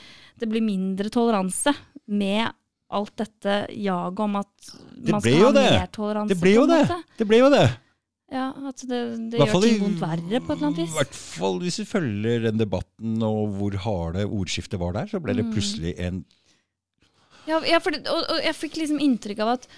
det 0.43 0.49
blir 0.51 0.65
mindre 0.66 1.11
toleranse 1.15 1.73
med 2.11 2.49
alt 2.89 3.12
dette 3.20 3.55
jaget 3.77 4.23
om 4.25 4.39
at 4.41 4.70
Det 4.97 5.12
man 5.15 5.20
skal 5.23 5.43
ha 5.45 5.53
det. 5.55 5.66
mer 5.77 5.91
toleranse. 5.93 6.33
Det 6.35 6.41
ble 6.43 6.55
jo 6.57 6.65
det! 6.70 6.81
Det 7.20 7.29
ble 7.31 7.41
jo 7.45 7.51
det! 7.55 7.66
Ja, 8.29 8.47
at 8.69 8.83
det, 8.85 8.99
det 9.33 9.39
gjør 9.41 9.62
ting 9.65 9.79
vondt 9.81 10.01
verre 10.03 10.41
på 10.45 10.51
et 10.53 10.59
eller 10.59 10.66
annet 10.69 10.81
vis. 10.83 10.91
I 10.93 10.99
hvert 10.99 11.15
fall 11.16 11.55
hvis 11.62 11.79
vi 11.81 11.87
følger 11.89 12.43
den 12.45 12.59
debatten 12.61 13.23
og 13.25 13.55
hvor 13.57 13.77
harde 13.87 14.27
ordskiftet 14.27 14.81
var 14.83 14.93
der, 14.99 15.09
så 15.09 15.20
ble 15.25 15.33
det 15.39 15.47
Mm. 15.47 15.53
plutselig 15.55 15.95
en 16.05 16.19
Ja, 17.49 17.61
ja 17.66 17.79
for 17.83 17.97
og, 17.99 18.19
og 18.35 18.43
jeg 18.45 18.57
fikk 18.59 18.77
liksom 18.83 19.01
inntrykk 19.03 19.41
av 19.45 19.55
at 19.57 19.69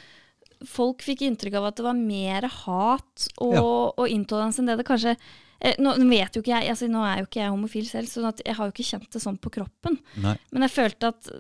folk 0.69 1.01
fikk 1.07 1.23
inntrykk 1.25 1.55
av 1.61 1.71
at 1.71 1.79
det 1.79 1.85
var 1.87 1.97
mer 1.97 2.45
hat 2.65 3.29
og, 3.41 3.55
Ja. 3.55 3.63
og 3.65 4.11
intoleranse 4.13 4.61
enn 4.61 4.69
det 4.69 4.77
det 4.81 4.85
kanskje 4.89 5.15
eh, 5.17 5.79
nå 5.81 5.95
vet 6.11 6.37
jo 6.37 6.43
ikke 6.43 6.53
jeg, 6.53 6.69
altså 6.75 6.89
Nå 6.91 7.05
er 7.07 7.23
jo 7.23 7.29
ikke 7.31 7.41
jeg 7.41 7.55
homofil 7.55 7.87
selv, 7.89 8.11
så 8.13 8.33
jeg 8.45 8.57
har 8.59 8.69
jo 8.69 8.75
ikke 8.75 8.89
kjent 8.91 9.09
det 9.15 9.23
sånn 9.25 9.39
på 9.41 9.53
kroppen. 9.55 9.97
Nei. 10.21 10.35
Men 10.53 10.67
jeg 10.67 10.75
følte 10.77 11.13
at 11.15 11.31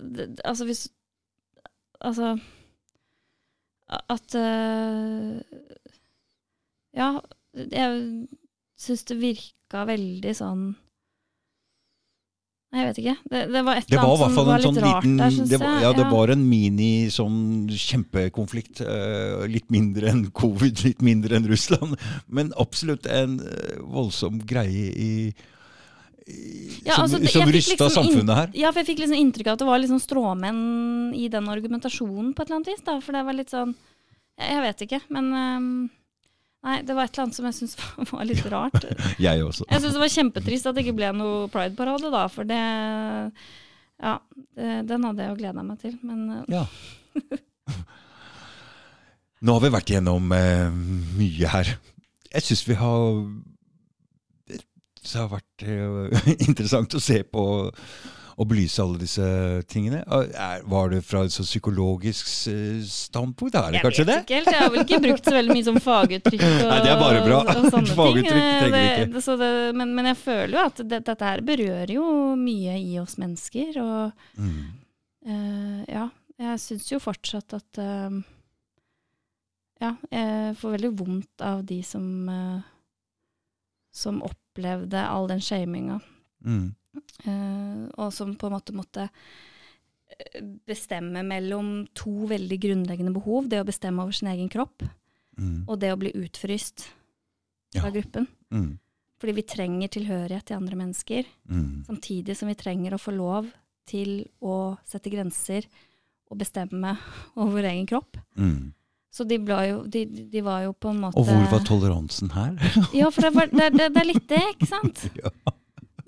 Altså, 0.44 0.64
hvis 0.68 0.86
Altså 2.00 2.38
At 3.90 4.36
uh, 4.38 5.40
Ja, 6.96 7.10
jeg 7.52 8.28
syns 8.80 9.04
det 9.10 9.18
virka 9.20 9.84
veldig 9.88 10.32
sånn 10.38 10.62
jeg 12.72 12.86
vet 12.86 12.98
ikke. 13.02 13.14
Det, 13.30 13.40
det 13.52 13.60
var 13.66 13.76
et 13.80 13.88
eller 13.90 14.02
annet 14.06 14.34
som 14.36 14.46
var 14.46 14.58
litt 14.60 14.66
sånn 14.68 14.76
rart 14.84 15.02
liten 15.04 15.16
der, 15.18 15.30
syns 15.34 15.50
jeg. 15.50 15.58
var- 15.62 15.80
Ja, 15.82 15.92
det 15.96 16.04
var 16.12 16.28
en 16.34 16.44
mini 16.48 16.90
sånn 17.10 17.38
kjempekonflikt. 17.74 18.80
Uh, 18.86 19.46
litt 19.50 19.66
mindre 19.74 20.10
enn 20.12 20.26
covid, 20.30 20.82
litt 20.86 21.02
mindre 21.02 21.36
enn 21.40 21.48
Russland. 21.50 21.96
Men 22.28 22.52
absolutt 22.56 23.06
en 23.10 23.40
uh, 23.40 23.80
voldsom 23.82 24.38
greie 24.46 24.86
i, 24.94 25.10
i 26.30 26.78
Ja, 26.86 26.94
som, 26.94 27.04
altså, 27.08 27.18
det- 27.18 27.32
som 27.34 27.48
rysta 27.50 27.88
liksom 27.88 27.90
samfunnet 28.04 28.36
her. 28.36 28.50
Ja, 28.54 28.70
for 28.70 28.84
jeg 28.84 28.92
fikk 28.92 29.02
liksom 29.02 29.18
inntrykk 29.18 29.48
av 29.50 29.56
at 29.58 29.62
det 29.64 29.70
var 29.72 29.86
sånn 29.90 30.04
stråmenn 30.06 30.60
i 31.18 31.26
den 31.32 31.48
argumentasjonen 31.50 32.34
på 32.34 32.42
et 32.44 32.48
eller 32.52 32.60
annet 32.60 32.70
vis. 32.74 32.84
Da, 32.86 33.00
for 33.02 33.12
det 33.18 33.24
var 33.26 33.34
litt 33.34 33.50
sånn 33.50 33.74
Jeg, 34.40 34.60
vet 34.64 34.86
ikke, 34.86 35.00
men 35.12 35.26
øhm, 35.36 35.72
Nei, 36.60 36.80
det 36.84 36.92
var 36.92 37.08
et 37.08 37.14
eller 37.14 37.24
annet 37.24 37.36
som 37.38 37.46
jeg 37.48 37.56
syntes 37.56 37.76
var, 37.80 38.08
var 38.12 38.26
litt 38.28 38.46
rart. 38.52 38.86
Jeg 39.26 39.44
også. 39.44 39.64
Jeg 39.70 39.80
syns 39.82 39.96
det 39.96 40.02
var 40.02 40.12
kjempetrist 40.16 40.68
at 40.68 40.76
det 40.76 40.84
ikke 40.84 40.98
ble 40.98 41.12
noe 41.16 41.46
Pride-parade, 41.52 42.10
da, 42.12 42.24
for 42.32 42.48
det 42.48 42.60
Ja, 44.00 44.16
det, 44.56 44.68
den 44.88 45.06
hadde 45.08 45.24
jeg 45.24 45.32
jo 45.32 45.38
gleda 45.40 45.64
meg 45.64 45.80
til, 45.82 45.96
men 46.04 46.20
øh, 46.40 46.44
Ja. 46.52 46.64
Nå 49.40 49.56
har 49.56 49.62
vi 49.64 49.72
vært 49.72 49.90
igjennom 49.92 50.32
eh, 50.36 50.68
mye 51.16 51.50
her. 51.52 51.70
Jeg 52.30 52.44
syns 52.44 52.62
vi 52.68 52.76
har 52.76 53.06
Det 54.50 54.60
har 55.16 55.30
vært 55.32 55.64
eh, 55.64 56.32
interessant 56.48 56.96
å 56.96 57.00
se 57.00 57.22
på 57.24 57.44
og 58.36 58.48
belyse 58.50 58.82
alle 58.82 58.98
disse 59.00 59.24
tingene. 59.68 60.02
Er, 60.06 60.62
var 60.70 60.90
det 60.92 61.00
fra 61.04 61.24
et 61.26 61.32
så 61.34 61.42
psykologisk 61.46 62.28
eh, 62.52 62.80
standpunkt? 62.86 63.54
Er 63.58 63.70
det 63.72 63.80
jeg 63.80 63.86
kanskje 63.88 64.06
vet 64.08 64.22
ikke 64.24 64.38
helt. 64.40 64.50
Jeg 64.54 64.60
har 64.62 64.70
vel 64.74 64.84
ikke 64.84 65.00
brukt 65.06 65.24
så 65.30 65.34
veldig 65.36 65.56
mye 65.56 65.66
som 65.70 65.80
faguttrykk 65.84 66.44
og, 66.48 66.64
Nei, 66.70 66.80
det 66.84 66.90
er 66.94 67.00
bare 67.02 67.22
bra. 67.26 67.40
og 67.54 67.68
sånne 67.74 67.96
Faguttrykk 68.00 68.48
ting. 68.64 68.72
vi 68.74 68.82
Det- 68.86 69.08
det- 69.14 69.24
så 69.24 69.36
det, 69.40 69.50
men, 69.76 69.94
men 69.94 70.10
jeg 70.12 70.16
føler 70.22 70.54
jo 70.58 70.64
at 70.66 70.82
det, 70.88 71.02
dette 71.06 71.24
her 71.32 71.40
berører 71.46 71.94
jo 71.96 72.04
mye 72.40 72.76
i 72.80 72.98
oss 73.02 73.16
mennesker. 73.20 73.80
Og 73.82 74.12
Mm. 74.40 74.60
uh, 75.28 75.80
ja, 75.88 76.08
jeg 76.40 76.60
syns 76.62 76.90
jo 76.92 76.98
fortsatt 77.02 77.52
at 77.58 77.78
uh, 77.82 78.20
Ja, 79.80 79.94
jeg 80.12 80.56
får 80.60 80.74
veldig 80.76 80.90
vondt 80.98 81.40
av 81.44 81.62
de 81.64 81.78
som 81.82 82.04
eh, 82.28 82.60
som 83.96 84.18
opplevde 84.22 85.00
all 85.02 85.24
den 85.30 85.40
shaminga. 85.42 85.96
Mm. 86.44 86.74
Eh, 87.24 87.84
og 87.98 88.12
som 88.12 88.34
på 88.36 88.48
en 88.48 88.54
måte 88.56 88.74
måtte 88.74 89.04
eh, 90.10 90.40
bestemme 90.66 91.22
mellom 91.26 91.86
to 91.94 92.26
veldig 92.30 92.58
grunnleggende 92.60 93.12
behov. 93.14 93.48
Det 93.48 93.60
å 93.62 93.66
bestemme 93.68 94.02
over 94.02 94.12
sin 94.16 94.28
egen 94.32 94.48
kropp, 94.52 94.82
Mm. 95.40 95.64
og 95.68 95.78
det 95.80 95.92
å 95.92 95.96
bli 95.96 96.10
utfryst 96.12 96.88
Ja. 97.72 97.88
gruppen. 97.90 98.26
Mm. 98.52 98.78
Fordi 99.20 99.32
vi 99.34 99.42
trenger 99.42 99.88
tilhørighet 99.88 100.44
til 100.44 100.56
andre 100.56 100.76
mennesker, 100.76 101.24
Mm. 101.48 101.84
samtidig 101.86 102.36
som 102.36 102.48
vi 102.48 102.54
trenger 102.54 102.92
å 102.92 102.98
få 103.00 103.14
lov 103.16 103.46
til 103.86 104.26
å 104.42 104.76
sette 104.84 105.08
grenser 105.10 105.64
og 106.30 106.38
bestemme 106.38 106.98
over 107.36 107.52
vår 107.62 107.70
egen 107.70 107.86
kropp. 107.86 108.16
Mm. 108.36 108.72
Så 109.12 109.26
de, 109.26 109.38
jo, 109.38 109.82
de, 109.86 110.04
de 110.30 110.40
var 110.40 110.62
jo 110.64 110.72
på 110.72 110.90
en 110.90 111.00
måte 111.00 111.16
Og 111.16 111.26
hvor 111.26 111.50
var 111.50 111.64
toleransen 111.66 112.30
her? 112.30 112.52
Ja, 112.94 113.08
for 113.10 113.22
det, 113.22 113.32
var, 113.34 113.46
det, 113.46 113.72
det, 113.78 113.88
det 113.94 114.02
er 114.02 114.06
litt 114.12 114.28
det, 114.28 114.42
ikke 114.54 114.68
sant? 114.68 115.10
Ja. 115.24 115.30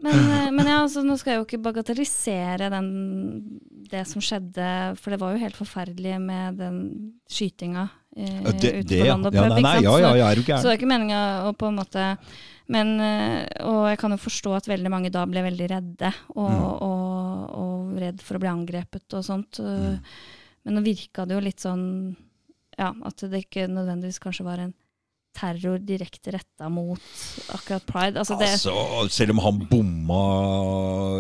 Men, 0.02 0.18
eh, 0.18 0.50
men 0.50 0.66
ja, 0.66 0.80
altså, 0.82 1.04
nå 1.06 1.14
skal 1.20 1.34
jeg 1.36 1.40
jo 1.40 1.46
ikke 1.46 1.62
bagatellisere 1.62 2.70
den, 2.72 2.86
det 3.90 4.02
som 4.10 4.22
skjedde, 4.24 4.68
for 4.98 5.14
det 5.14 5.20
var 5.22 5.34
jo 5.34 5.42
helt 5.44 5.58
forferdelig 5.58 6.16
med 6.22 6.58
den 6.58 6.78
skytinga 7.30 7.84
eh, 8.16 8.40
det, 8.58 8.72
ute 8.82 8.98
på 8.98 9.06
ja. 9.06 9.14
pub. 9.20 9.36
Nei, 9.36 9.60
nei, 9.62 9.76
ja, 9.84 9.94
ja, 10.02 10.10
Så- 10.10 10.16
ja, 10.18 10.30
er 10.30 10.34
du 10.34 10.42
Så 10.42 10.62
det 10.66 10.72
er 10.72 10.80
ikke 10.80 10.90
meninga 10.90 11.22
å 11.46 11.54
på 11.54 11.70
en 11.70 11.78
måte 11.78 12.08
men, 12.72 12.92
eh, 13.00 13.46
Og 13.66 13.88
jeg 13.90 13.98
kan 13.98 14.10
jo 14.14 14.16
forstå 14.22 14.56
at 14.56 14.68
veldig 14.70 14.90
mange 14.90 15.10
da 15.12 15.24
ble 15.26 15.42
veldig 15.44 15.66
redde, 15.70 16.12
og, 16.34 16.50
Mm. 16.50 16.62
og, 16.82 17.50
og 17.62 17.98
redd 18.00 18.22
for 18.22 18.38
å 18.38 18.40
bli 18.40 18.48
angrepet 18.48 19.14
og 19.18 19.24
sånt. 19.26 19.58
Mm. 19.60 19.98
Men 20.64 20.74
nå 20.74 20.82
virka 20.82 21.26
det 21.26 21.34
jo 21.34 21.40
litt 21.42 21.60
sånn 21.60 22.16
ja, 22.78 22.92
at 23.04 23.16
det 23.28 23.44
ikke 23.44 23.68
nødvendigvis 23.68 24.20
kanskje 24.22 24.44
var 24.46 24.58
en 24.58 24.74
terror 25.36 25.80
direkte 25.82 26.34
retta 26.34 26.68
mot 26.72 27.00
akkurat 27.56 27.86
pride. 27.88 28.22
Altså 28.22 28.36
det, 28.40 28.50
Altså, 28.52 29.08
selv 29.12 29.34
om 29.34 29.42
han 29.44 29.60
bomma 29.70 30.22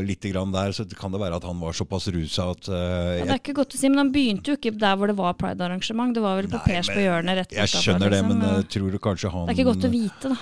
litt 0.06 0.24
grann 0.28 0.52
der, 0.54 0.74
så 0.76 0.86
kan 0.98 1.14
det 1.14 1.20
være 1.22 1.40
at 1.40 1.46
han 1.48 1.60
var 1.62 1.76
såpass 1.76 2.08
rusa 2.12 2.50
at 2.52 2.68
uh, 2.68 2.76
ja, 2.76 3.24
det 3.24 3.36
er 3.36 3.40
ikke 3.40 3.56
godt 3.62 3.76
å 3.76 3.80
si, 3.80 3.90
men 3.90 4.04
han 4.04 4.12
begynte 4.14 4.52
jo 4.52 4.58
ikke 4.60 4.74
der 4.78 4.98
hvor 5.00 5.10
det 5.10 5.16
var 5.18 5.38
pride-arrangement. 5.40 6.14
Det 6.16 6.24
var 6.24 6.40
vel 6.40 6.50
på 6.52 6.60
Pers 6.66 6.90
på 6.92 7.00
hjørnet 7.02 7.40
rett 7.42 7.56
jeg 7.56 7.68
utenfor, 7.68 7.86
skjønner 7.88 8.12
det, 8.12 8.20
liksom. 8.20 8.42
men 8.42 8.58
jeg 8.60 8.68
tror 8.76 8.98
kanskje 9.08 9.32
han 9.36 9.48
Det 9.48 9.54
er 9.54 9.60
ikke 9.60 9.70
godt 9.72 9.88
å 9.88 9.92
vite, 9.96 10.34
da. 10.34 10.40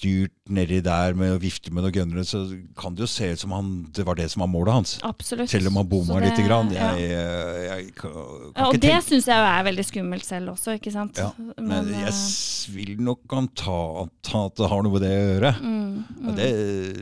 Halvstyrt 0.00 0.32
nedi 0.50 0.80
der 0.82 1.14
med 1.14 1.34
å 1.34 1.40
vifte 1.40 1.70
med 1.72 1.84
noen 1.84 1.92
gunnere, 1.92 2.24
så 2.24 2.40
kan 2.78 2.94
det 2.94 3.02
jo 3.04 3.06
se 3.10 3.32
ut 3.32 3.38
som 3.40 3.52
han, 3.52 3.86
det 3.92 4.04
var 4.06 4.14
det 4.16 4.28
som 4.32 4.40
var 4.40 4.48
målet 4.48 4.72
hans. 4.72 4.98
Absolutt. 5.02 5.50
Selv 5.50 5.68
om 5.68 5.76
han 5.76 5.88
bomma 5.88 6.18
litt 6.20 6.32
lite 6.36 6.46
grann. 6.48 6.70
ja. 6.72 6.92
Jeg, 6.96 7.10
jeg, 7.10 7.66
jeg 7.68 7.94
kan, 7.96 8.12
kan 8.12 8.54
Ja, 8.56 8.68
og 8.70 8.80
det 8.80 8.94
syns 9.06 9.26
jeg 9.28 9.36
er 9.50 9.64
veldig 9.68 9.84
skummelt 9.86 10.24
selv 10.26 10.54
også, 10.54 10.76
ikke 10.78 10.92
sant. 10.94 11.18
Ja, 11.20 11.30
Men 11.58 11.88
jeg 11.92 12.08
eh, 12.08 12.74
vil 12.74 12.96
nok 13.00 13.36
anta, 13.36 13.76
anta 14.06 14.46
at 14.48 14.56
det 14.58 14.70
har 14.72 14.82
noe 14.86 14.92
med 14.96 15.04
det 15.06 15.12
å 15.14 15.28
gjøre. 15.34 15.52
mm, 15.60 15.94
mm. 16.20 16.34
det, 16.36 16.50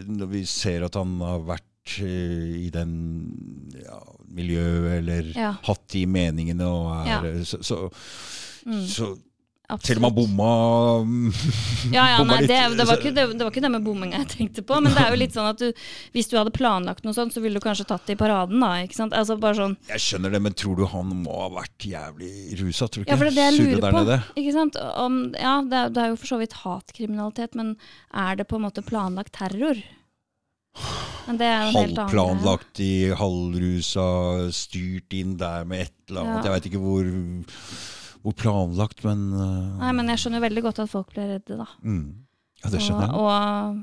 når 0.09 0.33
vi 0.35 0.45
ser 0.49 0.87
at 0.89 0.99
han 0.99 1.19
har 1.25 1.45
vært 1.55 1.99
eh, 2.03 2.67
i 2.67 2.71
den 2.75 2.93
ja, 3.85 4.01
miljøet, 4.29 4.99
eller 5.01 5.33
Ja. 5.37 5.55
hatt 5.65 5.87
de 5.95 6.05
meningene, 6.07 6.67
og 6.67 6.93
er, 7.07 7.31
Ja. 7.39 7.45
så, 7.45 7.63
så, 7.63 7.85
Mm, 8.69 8.83
så 8.85 9.07
absolutt. 9.69 9.87
selv 9.87 10.01
om 10.01 10.07
han 10.09 10.15
bomma 10.17 10.51
mm, 11.05 11.33
Ja, 11.97 12.05
ja, 12.11 12.19
bomma 12.19 12.39
nei, 12.39 12.49
det, 12.51 12.59
det, 12.79 12.87
var 12.89 13.01
ikke, 13.01 13.13
det, 13.17 13.27
det 13.39 13.47
var 13.47 13.53
ikke 13.53 13.65
det 13.65 13.71
med 13.75 13.85
bomminga 13.87 14.23
jeg 14.23 14.31
tenkte 14.33 14.65
på. 14.67 14.79
Men 14.85 14.97
det 14.97 15.05
er 15.05 15.15
jo 15.15 15.21
litt 15.21 15.37
sånn 15.37 15.51
at 15.51 15.61
du, 15.63 15.85
hvis 16.17 16.31
du 16.31 16.37
hadde 16.39 16.55
planlagt 16.55 17.07
noe 17.07 17.17
sånt, 17.17 17.37
så 17.37 17.43
ville 17.45 17.61
du 17.61 17.65
kanskje 17.65 17.89
tatt 17.91 18.09
det 18.09 18.17
i 18.17 18.21
paraden, 18.21 18.63
da. 18.65 18.73
ikke 18.85 18.99
sant? 18.99 19.17
Altså 19.17 19.39
bare 19.41 19.59
sånn, 19.61 19.77
Jeg 19.91 20.05
skjønner 20.05 20.35
det, 20.35 20.43
men 20.49 20.57
tror 20.59 20.81
du 20.81 20.87
han 20.89 21.13
må 21.27 21.37
ha 21.43 21.51
vært 21.61 21.89
jævlig 21.91 22.33
rusa? 22.63 22.89
Tror 22.89 23.05
du 23.05 23.07
ikke? 23.07 23.13
Ja, 23.15 23.21
for 23.21 23.29
det 23.29 23.35
er 23.35 23.39
det 23.39 23.47
jeg 23.49 23.59
lurer 23.61 23.85
på. 23.87 24.03
nede? 24.03 24.19
Ikke 24.41 24.57
sant? 24.57 24.81
Om, 25.05 25.21
ja, 25.37 25.59
det 25.69 25.85
er, 25.85 25.95
det 25.95 26.05
er 26.05 26.13
jo 26.15 26.19
for 26.23 26.33
så 26.33 26.41
vidt 26.41 26.59
hatkriminalitet, 26.65 27.59
men 27.59 27.77
er 28.15 28.41
det 28.41 28.49
på 28.49 28.59
en 28.59 28.67
måte 28.69 28.85
planlagt 28.87 29.37
terror? 29.37 29.79
Er. 29.79 29.95
Halvplanlagt 31.29 32.81
i 32.81 33.11
halvrusa, 33.13 34.49
styrt 34.55 35.13
inn 35.13 35.37
der 35.41 35.67
med 35.69 35.85
et 35.85 35.95
eller 36.09 36.25
annet. 36.25 36.39
Ja. 36.39 36.45
Jeg 36.47 36.55
veit 36.55 36.69
ikke 36.71 36.81
hvor, 36.81 37.11
hvor 38.23 38.35
planlagt, 38.39 39.05
men 39.07 39.21
uh, 39.35 39.79
Nei, 39.83 39.93
men 39.97 40.09
jeg 40.13 40.19
skjønner 40.23 40.41
jo 40.43 40.47
veldig 40.49 40.63
godt 40.69 40.79
at 40.85 40.91
folk 40.91 41.13
blir 41.15 41.29
redde, 41.37 41.57
da. 41.61 41.67
mm. 41.85 42.09
Ja, 42.65 42.71
det 42.75 42.81
skjønner 42.83 43.07
jeg. 43.07 43.15
Og, 43.15 43.29
og, 43.31 43.77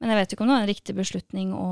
men 0.00 0.12
jeg 0.14 0.16
vet 0.22 0.32
ikke 0.32 0.44
om 0.44 0.48
det 0.48 0.54
var 0.56 0.62
en 0.64 0.70
riktig 0.70 0.94
beslutning 0.96 1.50
å 1.52 1.66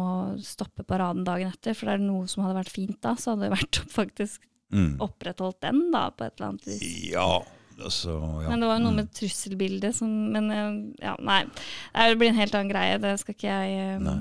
stoppe 0.44 0.85
paraden 0.85 1.23
dagen 1.24 1.48
etter, 1.55 1.73
for 1.78 1.89
det 1.89 1.94
er 1.97 2.02
noe 2.05 2.27
som 2.28 2.43
hadde 2.44 2.59
vært 2.59 2.73
fint 2.74 2.98
da, 3.01 3.15
så 3.16 3.32
hadde 3.32 3.47
det 3.48 3.55
vært 3.56 3.82
faktisk 3.98 4.44
Mm. 4.69 4.98
opprettholdt 5.01 5.62
den, 5.65 5.78
da, 5.94 6.10
på 6.12 6.27
et 6.27 6.35
eller 6.36 6.51
annet 6.51 6.66
vis. 6.69 6.82
Ja, 7.09 7.39
altså 7.81 8.19
ja. 8.43 8.51
Men 8.51 8.60
det 8.60 8.66
var 8.69 8.77
jo 8.77 8.82
noe 8.85 8.90
Mm. 8.93 8.98
med 9.01 9.15
trusselbildet 9.16 9.94
som 9.97 10.10
Men 10.35 10.51
eh, 10.52 11.06
ja, 11.06 11.15
nei. 11.24 11.39
Det 11.97 12.19
blir 12.20 12.28
en 12.28 12.36
helt 12.36 12.52
annen 12.59 12.69
greie. 12.74 12.98
Det 13.01 13.15
skal 13.23 13.32
ikke 13.32 13.48
jeg 13.48 13.78
eh, 13.81 14.02
Nei. 14.05 14.19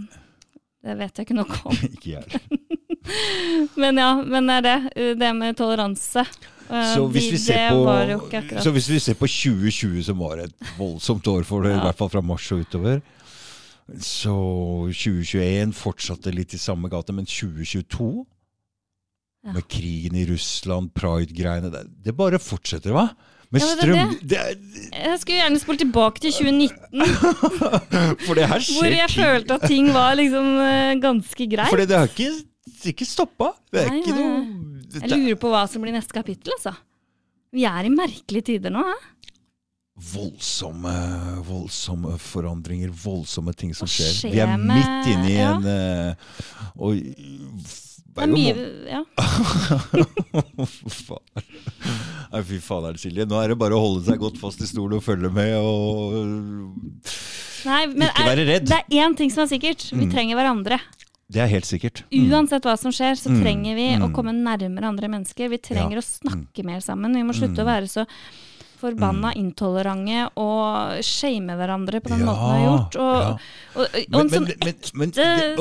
Det 0.87 0.95
vet 1.01 1.19
jeg 1.19 1.27
ikke 1.27 1.35
noe 1.35 1.59
om. 1.67 1.75
Ikke 1.91 2.13
jeg. 2.15 2.39
Men 3.83 3.99
ja, 3.99 4.13
men 4.23 4.47
det 4.47 4.55
er 4.55 4.63
det. 4.69 4.77
Det 5.19 5.33
med 5.35 5.57
toleranse. 5.59 6.23
Eh, 6.69 6.93
Så 6.93 7.05
hvis, 7.11 7.29
vi 7.31 7.37
ser 7.39 7.69
på, 7.71 8.61
så 8.63 8.71
hvis 8.75 8.89
vi 8.91 8.99
ser 8.99 9.15
på 9.19 9.27
2020, 9.27 10.01
som 10.03 10.19
var 10.19 10.43
et 10.43 10.53
voldsomt 10.77 11.27
år 11.31 11.45
for 11.47 11.63
det, 11.63 11.75
i 11.77 11.83
hvert 11.85 11.97
fall 11.99 12.09
fra 12.11 12.21
mars 12.21 12.47
og 12.51 12.65
utover, 12.65 13.01
så 14.03 14.33
2021 14.91 15.71
fortsatte 15.77 16.33
litt 16.35 16.53
i 16.57 16.59
samme 16.59 16.89
gate, 16.91 17.13
men 17.15 17.25
2022 17.29 18.25
Ja. 19.47 19.53
Med 19.53 19.63
krigen 19.71 20.15
i 20.17 20.25
Russland, 20.27 20.89
pride-greiene. 20.97 21.69
Det, 21.71 21.85
det 22.03 22.13
bare 22.17 22.39
fortsetter, 22.41 22.91
hva? 22.91 23.05
Med 23.53 23.61
Ja, 23.63 23.67
strøm... 23.77 24.09
det 24.19 24.27
det. 24.27 24.39
Det 24.57 24.89
Jeg 24.91 25.19
skulle 25.21 25.37
gjerne 25.37 25.59
spole 25.61 25.77
tilbake 25.79 26.19
til 26.19 26.33
2019, 26.35 27.05
for 28.25 28.35
det 28.35 28.47
her 28.49 28.59
skjer 28.65 28.81
hvor 28.81 28.95
jeg 28.97 29.13
følte 29.13 29.55
at 29.55 29.67
ting 29.71 29.87
var 29.95 30.17
liksom 30.19 30.49
eh, 30.65 30.97
ganske 30.99 31.47
greit. 31.53 31.69
For 31.71 31.79
det 31.79 31.95
har 31.95 32.09
ikke, 32.11 32.27
ikke 32.93 33.05
stoppa. 33.07 33.51
Det 33.71 33.83
er 33.85 33.89
Nei, 33.91 33.99
ikke 34.01 34.15
nei, 34.15 34.23
noe 34.23 35.01
Jeg 35.01 35.03
er 35.03 35.13
lurer 35.17 35.39
på 35.41 35.49
hva 35.51 35.63
som 35.69 35.81
blir 35.83 35.93
neste 35.95 36.13
kapittel, 36.15 36.53
altså. 36.57 36.73
Vi 37.55 37.63
er 37.67 37.87
i 37.87 37.89
merkelige 37.93 38.43
tider 38.53 38.73
nå. 38.75 38.83
hæ? 38.87 38.97
voldsomme, 39.97 40.91
voldsomme 41.47 42.19
forandringer, 42.21 42.91
voldsomme 42.93 43.49
ting 43.57 43.71
som 43.73 43.87
skjer. 43.89 44.11
skjer 44.13 44.31
Vi 44.35 44.39
er 44.43 44.51
midt 44.61 45.07
inne 45.09 45.31
i 45.31 45.37
ja. 45.39 45.55
en 45.55 45.65
uh, 45.65 46.13
Og 46.77 46.99
Det 47.01 48.21
er 48.21 48.29
mye 48.29 48.53
ja. 48.91 49.01
Nei, 52.31 52.41
fy 52.45 52.59
fader, 52.61 52.97
Silje. 53.01 53.25
Nå 53.29 53.39
er 53.41 53.53
det 53.53 53.57
bare 53.59 53.77
å 53.77 53.81
holde 53.81 54.03
seg 54.09 54.19
godt 54.21 54.37
fast 54.41 54.61
i 54.61 54.67
stolen 54.69 54.99
og 54.99 55.03
følge 55.05 55.31
med 55.33 55.55
og 55.57 56.13
Nei, 57.67 57.81
men 57.89 58.07
Ikke 58.11 58.27
være 58.29 58.45
redd. 58.47 58.67
det 58.69 58.77
er 58.83 59.01
én 59.01 59.15
ting 59.17 59.31
som 59.33 59.43
er 59.47 59.49
sikkert. 59.51 59.81
Vi 59.91 60.05
Mm. 60.05 60.11
trenger 60.13 60.37
hverandre. 60.39 60.77
Det 61.29 61.41
er 61.43 61.47
helt 61.51 61.65
sikkert. 61.67 62.03
Mm. 62.11 62.29
Uansett 62.31 62.63
hva 62.63 62.77
som 62.79 62.91
skjer, 62.91 63.15
så 63.19 63.29
Mm. 63.29 63.41
trenger 63.43 63.75
vi 63.75 63.87
å 63.97 64.07
Mm. 64.07 64.13
komme 64.13 64.31
nærmere 64.33 64.85
andre 64.87 65.07
mennesker. 65.09 65.49
Vi 65.49 65.57
trenger 65.57 65.91
Ja. 65.91 65.99
å 65.99 66.03
snakke 66.03 66.63
mer 66.63 66.79
sammen. 66.79 67.13
Vi 67.13 67.21
må 67.23 67.33
slutte 67.35 67.57
Mm. 67.59 67.65
å 67.65 67.65
være 67.65 67.87
så 67.89 68.05
forbanna 68.77 69.33
intolerante 69.35 70.29
og 70.37 71.01
shame 71.03 71.49
hverandre 71.57 71.99
på 71.99 72.09
den 72.13 72.19
måten 72.27 72.53
vi 72.53 72.61
har 72.61 72.77
gjort. 72.77 72.95
Og, 72.95 73.21
ja. 73.21 73.29
og, 73.75 73.81
og, 73.81 74.09
Men, 74.09 74.19
en 74.21 74.29
sånn 74.29 74.47
men, 74.47 74.73
men, 74.93 75.09
ekte 75.09 75.17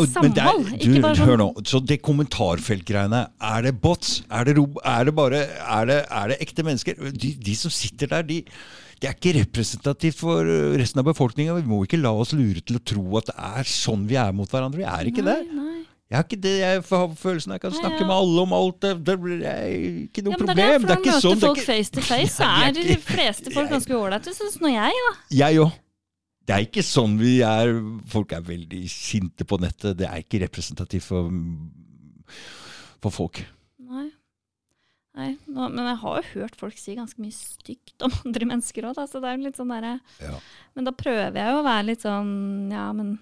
samhold. 0.07 0.23
men 0.23 0.33
det 0.33 0.45
er- 0.45 0.53
du, 0.63 0.77
ikke 0.77 1.03
bare 1.03 1.15
sånn- 1.17 1.27
Hør 1.27 1.37
nå. 1.39 1.55
Så 1.65 1.81
det 1.87 2.03
kommentarfeltgreiene, 2.03 3.29
er 3.41 3.63
det 3.63 3.81
bots? 3.81 4.23
Er 4.31 4.45
det, 4.45 4.57
er 4.85 5.05
det 5.05 5.15
bare 5.15 5.49
er 5.49 5.87
det, 5.87 6.07
er 6.11 6.29
det 6.29 6.39
ekte 6.41 6.63
mennesker? 6.63 6.95
De, 7.19 7.33
de 7.35 7.55
som 7.55 7.71
sitter 7.71 8.07
der, 8.07 8.23
de 8.23 8.45
det 9.01 9.11
er 9.11 9.17
ikke 9.17 9.35
representativt 9.43 10.21
for 10.23 10.49
resten 10.81 11.03
av 11.03 11.09
befolkninga. 11.11 11.59
Vi 11.61 11.69
må 11.69 11.83
ikke 11.85 12.01
la 12.01 12.15
oss 12.17 12.33
lure 12.37 12.63
til 12.65 12.79
å 12.79 12.85
tro 12.93 13.05
at 13.21 13.29
det 13.29 13.37
er 13.37 13.69
sånn 13.69 14.07
vi 14.09 14.17
er 14.21 14.33
mot 14.37 14.49
hverandre. 14.49 14.81
Vi 14.81 14.87
er 14.89 15.11
ikke 15.11 15.25
nei, 15.27 15.35
det. 15.43 15.57
Nei. 15.57 15.75
Jeg 16.07 16.17
har 16.17 16.25
ikke 16.29 16.39
det, 16.39 16.53
jeg 16.61 16.83
har 16.87 17.15
følelsen 17.19 17.53
jeg 17.57 17.63
kan 17.65 17.73
Nei, 17.75 17.79
snakke 17.81 17.99
ja. 17.99 18.07
med 18.07 18.15
alle 18.15 18.43
om 18.45 18.53
alt. 18.55 18.77
Det, 18.85 18.93
det 19.09 19.17
er 19.51 19.73
ikke 20.07 20.23
noe 20.23 20.37
Ja, 20.37 20.39
problem. 20.39 20.61
det 20.61 20.67
er 20.67 20.79
det, 20.79 20.95
er 20.95 21.01
ikke 21.01 21.17
møte 21.17 21.25
sånn. 21.25 21.41
Folk 21.43 21.59
ikke, 21.59 21.67
face 21.67 21.95
to 21.97 22.05
face, 22.13 22.35
så 22.37 22.51
er 22.63 22.77
de 22.77 22.97
fleste 23.03 23.53
folk 23.57 23.73
ganske 23.75 23.99
ålreite. 23.99 24.35
Syns 24.37 24.61
nå 24.63 24.71
jeg, 24.71 25.03
da. 25.09 25.13
jeg 25.41 25.61
òg. 25.65 25.75
Det 26.47 26.55
er 26.55 26.63
ikke 26.69 26.85
sånn 26.87 27.17
vi 27.19 27.33
er. 27.43 27.73
Folk 28.13 28.37
er 28.37 28.45
veldig 28.47 28.85
sinte 28.93 29.45
på 29.51 29.59
nettet. 29.59 29.99
Det 29.99 30.07
er 30.07 30.23
ikke 30.23 30.45
representativt 30.45 31.09
for, 31.09 31.29
for 33.03 33.19
folk. 33.19 33.43
Nei. 35.17 35.31
Nå, 35.49 35.71
men 35.73 35.87
jeg 35.89 35.97
har 36.03 36.17
jo 36.21 36.43
hørt 36.43 36.57
folk 36.61 36.77
si 36.77 36.93
ganske 36.99 37.23
mye 37.25 37.33
stygt 37.33 38.05
om 38.05 38.13
andre 38.27 38.49
mennesker 38.51 38.85
òg, 38.91 38.99
så 39.09 39.21
det 39.23 39.31
er 39.31 39.39
jo 39.39 39.47
litt 39.47 39.61
sånn 39.61 39.73
derre 39.73 39.95
Ja. 40.21 40.35
Men 40.77 40.89
da 40.89 40.93
prøver 40.93 41.39
jeg 41.41 41.55
jo 41.55 41.61
å 41.63 41.65
være 41.65 41.87
litt 41.89 42.05
sånn 42.05 42.35
Ja, 42.75 42.91
men 42.97 43.15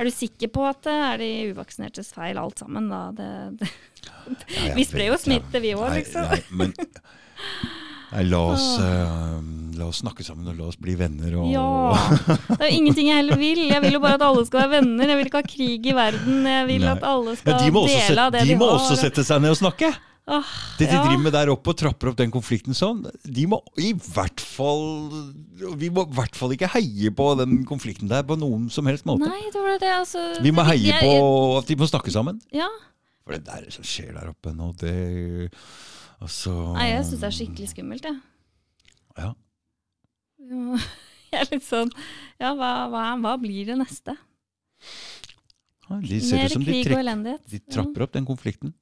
er 0.00 0.08
du 0.08 0.14
sikker 0.14 0.50
på 0.50 0.64
at 0.66 0.82
det 0.86 0.96
er 0.96 1.22
de 1.22 1.30
uvaksinertes 1.52 2.10
feil 2.16 2.40
alt 2.40 2.62
sammen, 2.62 2.88
da? 2.90 3.02
Det, 3.14 3.30
det. 3.60 3.70
Ja, 4.56 4.72
Vi 4.74 4.86
sprer 4.88 5.10
jo 5.10 5.18
smitte, 5.20 5.60
vi 5.62 5.74
òg, 5.76 5.92
liksom. 6.00 6.26
Nei, 6.30 6.40
men 6.56 6.74
nei, 8.14 8.24
la, 8.26 8.40
oss, 8.54 8.66
uh, 8.80 9.38
la 9.78 9.86
oss 9.90 10.00
snakke 10.02 10.24
sammen 10.26 10.48
og 10.50 10.58
la 10.58 10.68
oss 10.70 10.78
bli 10.80 10.96
venner. 10.98 11.36
Og, 11.42 11.50
Ja. 11.52 11.94
Det 12.56 12.58
er 12.58 12.70
jo 12.70 12.78
ingenting 12.80 13.10
jeg 13.12 13.20
heller 13.22 13.38
vil. 13.40 13.64
Jeg 13.70 13.84
vil 13.84 13.98
jo 13.98 14.02
bare 14.02 14.18
at 14.18 14.26
alle 14.26 14.46
skal 14.48 14.64
være 14.64 14.80
venner. 14.80 15.12
Jeg 15.12 15.20
vil 15.20 15.30
ikke 15.30 15.42
ha 15.44 15.50
krig 15.54 15.90
i 15.92 15.96
verden. 15.96 16.40
Jeg 16.54 16.68
vil 16.70 16.86
Nei. 16.86 16.94
at 16.96 17.06
alle 17.12 17.36
skal 17.38 17.60
de 17.60 17.70
dele 17.94 18.24
av 18.26 18.34
det 18.34 18.46
de 18.46 18.54
de, 18.54 18.60
må 18.62 18.70
også 18.78 18.98
sette 19.04 19.26
seg 19.26 19.44
ned 19.44 19.54
og 19.54 19.60
snakke. 19.60 19.92
Åh, 20.30 20.50
Det 20.78 20.86
de 20.86 20.94
ja. 20.94 21.00
driver 21.02 21.22
med 21.24 21.32
der 21.34 21.50
oppe 21.50 21.72
og 21.72 21.78
trapper 21.80 22.10
opp 22.12 22.18
den 22.20 22.30
konflikten 22.30 22.76
sånn, 22.76 23.00
de 23.24 23.46
må 23.50 23.58
i 23.82 23.88
hvert 23.98 24.38
fall 24.38 25.10
Vi 25.80 25.88
må 25.90 26.04
i 26.06 26.14
hvert 26.14 26.36
fall 26.38 26.54
ikke 26.54 26.68
heie 26.76 27.10
på 27.10 27.26
den 27.40 27.64
konflikten 27.66 28.08
der 28.12 28.22
på 28.28 28.36
noen 28.38 28.68
som 28.70 28.86
helst 28.86 29.04
måte. 29.08 29.26
Nei, 29.26 29.42
det 29.50 29.62
var 29.64 29.80
det, 29.82 29.90
altså. 29.96 30.22
Vi 30.44 30.52
må 30.54 30.62
heie 30.68 30.92
jeg- 30.92 31.02
på 31.02 31.58
at 31.58 31.66
de 31.66 31.76
må 31.80 31.88
snakke 31.90 32.12
sammen. 32.14 32.38
Ja. 32.54 32.68
For 33.24 33.34
det 33.36 33.44
der 33.44 33.66
som 33.74 33.84
skjer 33.84 34.14
der 34.14 34.30
oppe 34.30 34.54
nå, 34.54 34.70
det 34.78 35.52
Altså 36.20 36.52
Nei, 36.76 36.90
jeg 36.92 37.04
syns 37.08 37.20
det 37.20 37.28
er 37.30 37.36
skikkelig 37.36 37.68
skummelt, 37.74 38.04
jeg. 38.04 38.20
Ja. 39.18 39.32
Ja. 40.40 40.78
Jeg 41.30 41.44
er 41.44 41.50
litt 41.52 41.62
sånn 41.62 41.90
Ja, 42.40 42.54
hva, 42.58 42.88
hva, 42.90 43.02
hva 43.22 43.36
blir 43.38 43.64
det 43.68 43.76
neste? 43.78 44.16
Ja, 45.90 45.98
De 46.02 46.18
ser 46.22 46.36
Mer 46.40 46.48
ut 46.48 46.54
som 46.56 46.64
de, 46.64 46.78
trekk, 46.86 47.50
de 47.50 47.60
trapper 47.70 48.02
opp 48.06 48.12
den 48.14 48.26
konflikten. 48.26 48.72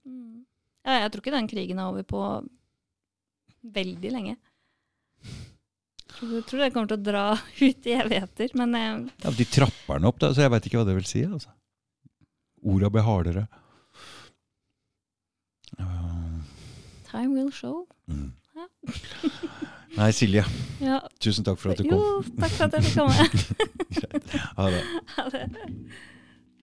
Ja. 0.88 0.98
Jeg 1.04 1.10
tror 1.12 1.20
ikke 1.24 1.34
den 1.36 1.48
krigen 1.50 1.78
er 1.82 1.90
over 1.92 2.04
på 2.08 2.22
veldig 3.78 4.12
lenge. 4.14 4.36
Jeg 6.18 6.42
tror 6.48 6.62
det 6.64 6.70
kommer 6.74 6.88
til 6.90 6.96
å 6.98 7.04
dra 7.04 7.24
ut 7.68 7.86
i 7.86 7.94
evigheter, 8.00 8.54
men 8.58 8.74
eh, 8.74 8.94
Ja, 9.26 9.30
de 9.36 9.44
trapper 9.52 10.00
den 10.00 10.08
opp, 10.08 10.18
da, 10.22 10.32
så 10.34 10.46
jeg 10.46 10.50
veit 10.56 10.66
ikke 10.70 10.80
hva 10.80 10.88
det 10.88 10.96
vil 10.98 11.06
si. 11.10 11.22
altså. 11.28 11.52
Orda 12.66 12.88
blir 12.90 13.04
hardere. 13.06 13.44
Uh, 15.78 16.40
time 17.10 17.34
will 17.36 17.50
show. 17.52 17.86
mm. 18.10 18.32
Ja. 18.56 18.66
Nei, 19.98 20.10
Silje, 20.12 20.42
Ja. 20.82 20.98
tusen 21.22 21.44
takk 21.46 21.58
for 21.60 21.72
at 21.72 21.78
du 21.80 21.86
Jo, 21.88 21.96
kom. 21.98 22.32
takk 22.42 22.52
for 22.56 22.64
at 22.66 22.74
jeg 22.76 22.84
fikk 22.88 22.96
komme. 22.98 23.14
Ha 24.58 24.66
det. 24.74 24.82
Ha 25.16 25.24
det. 25.32 25.44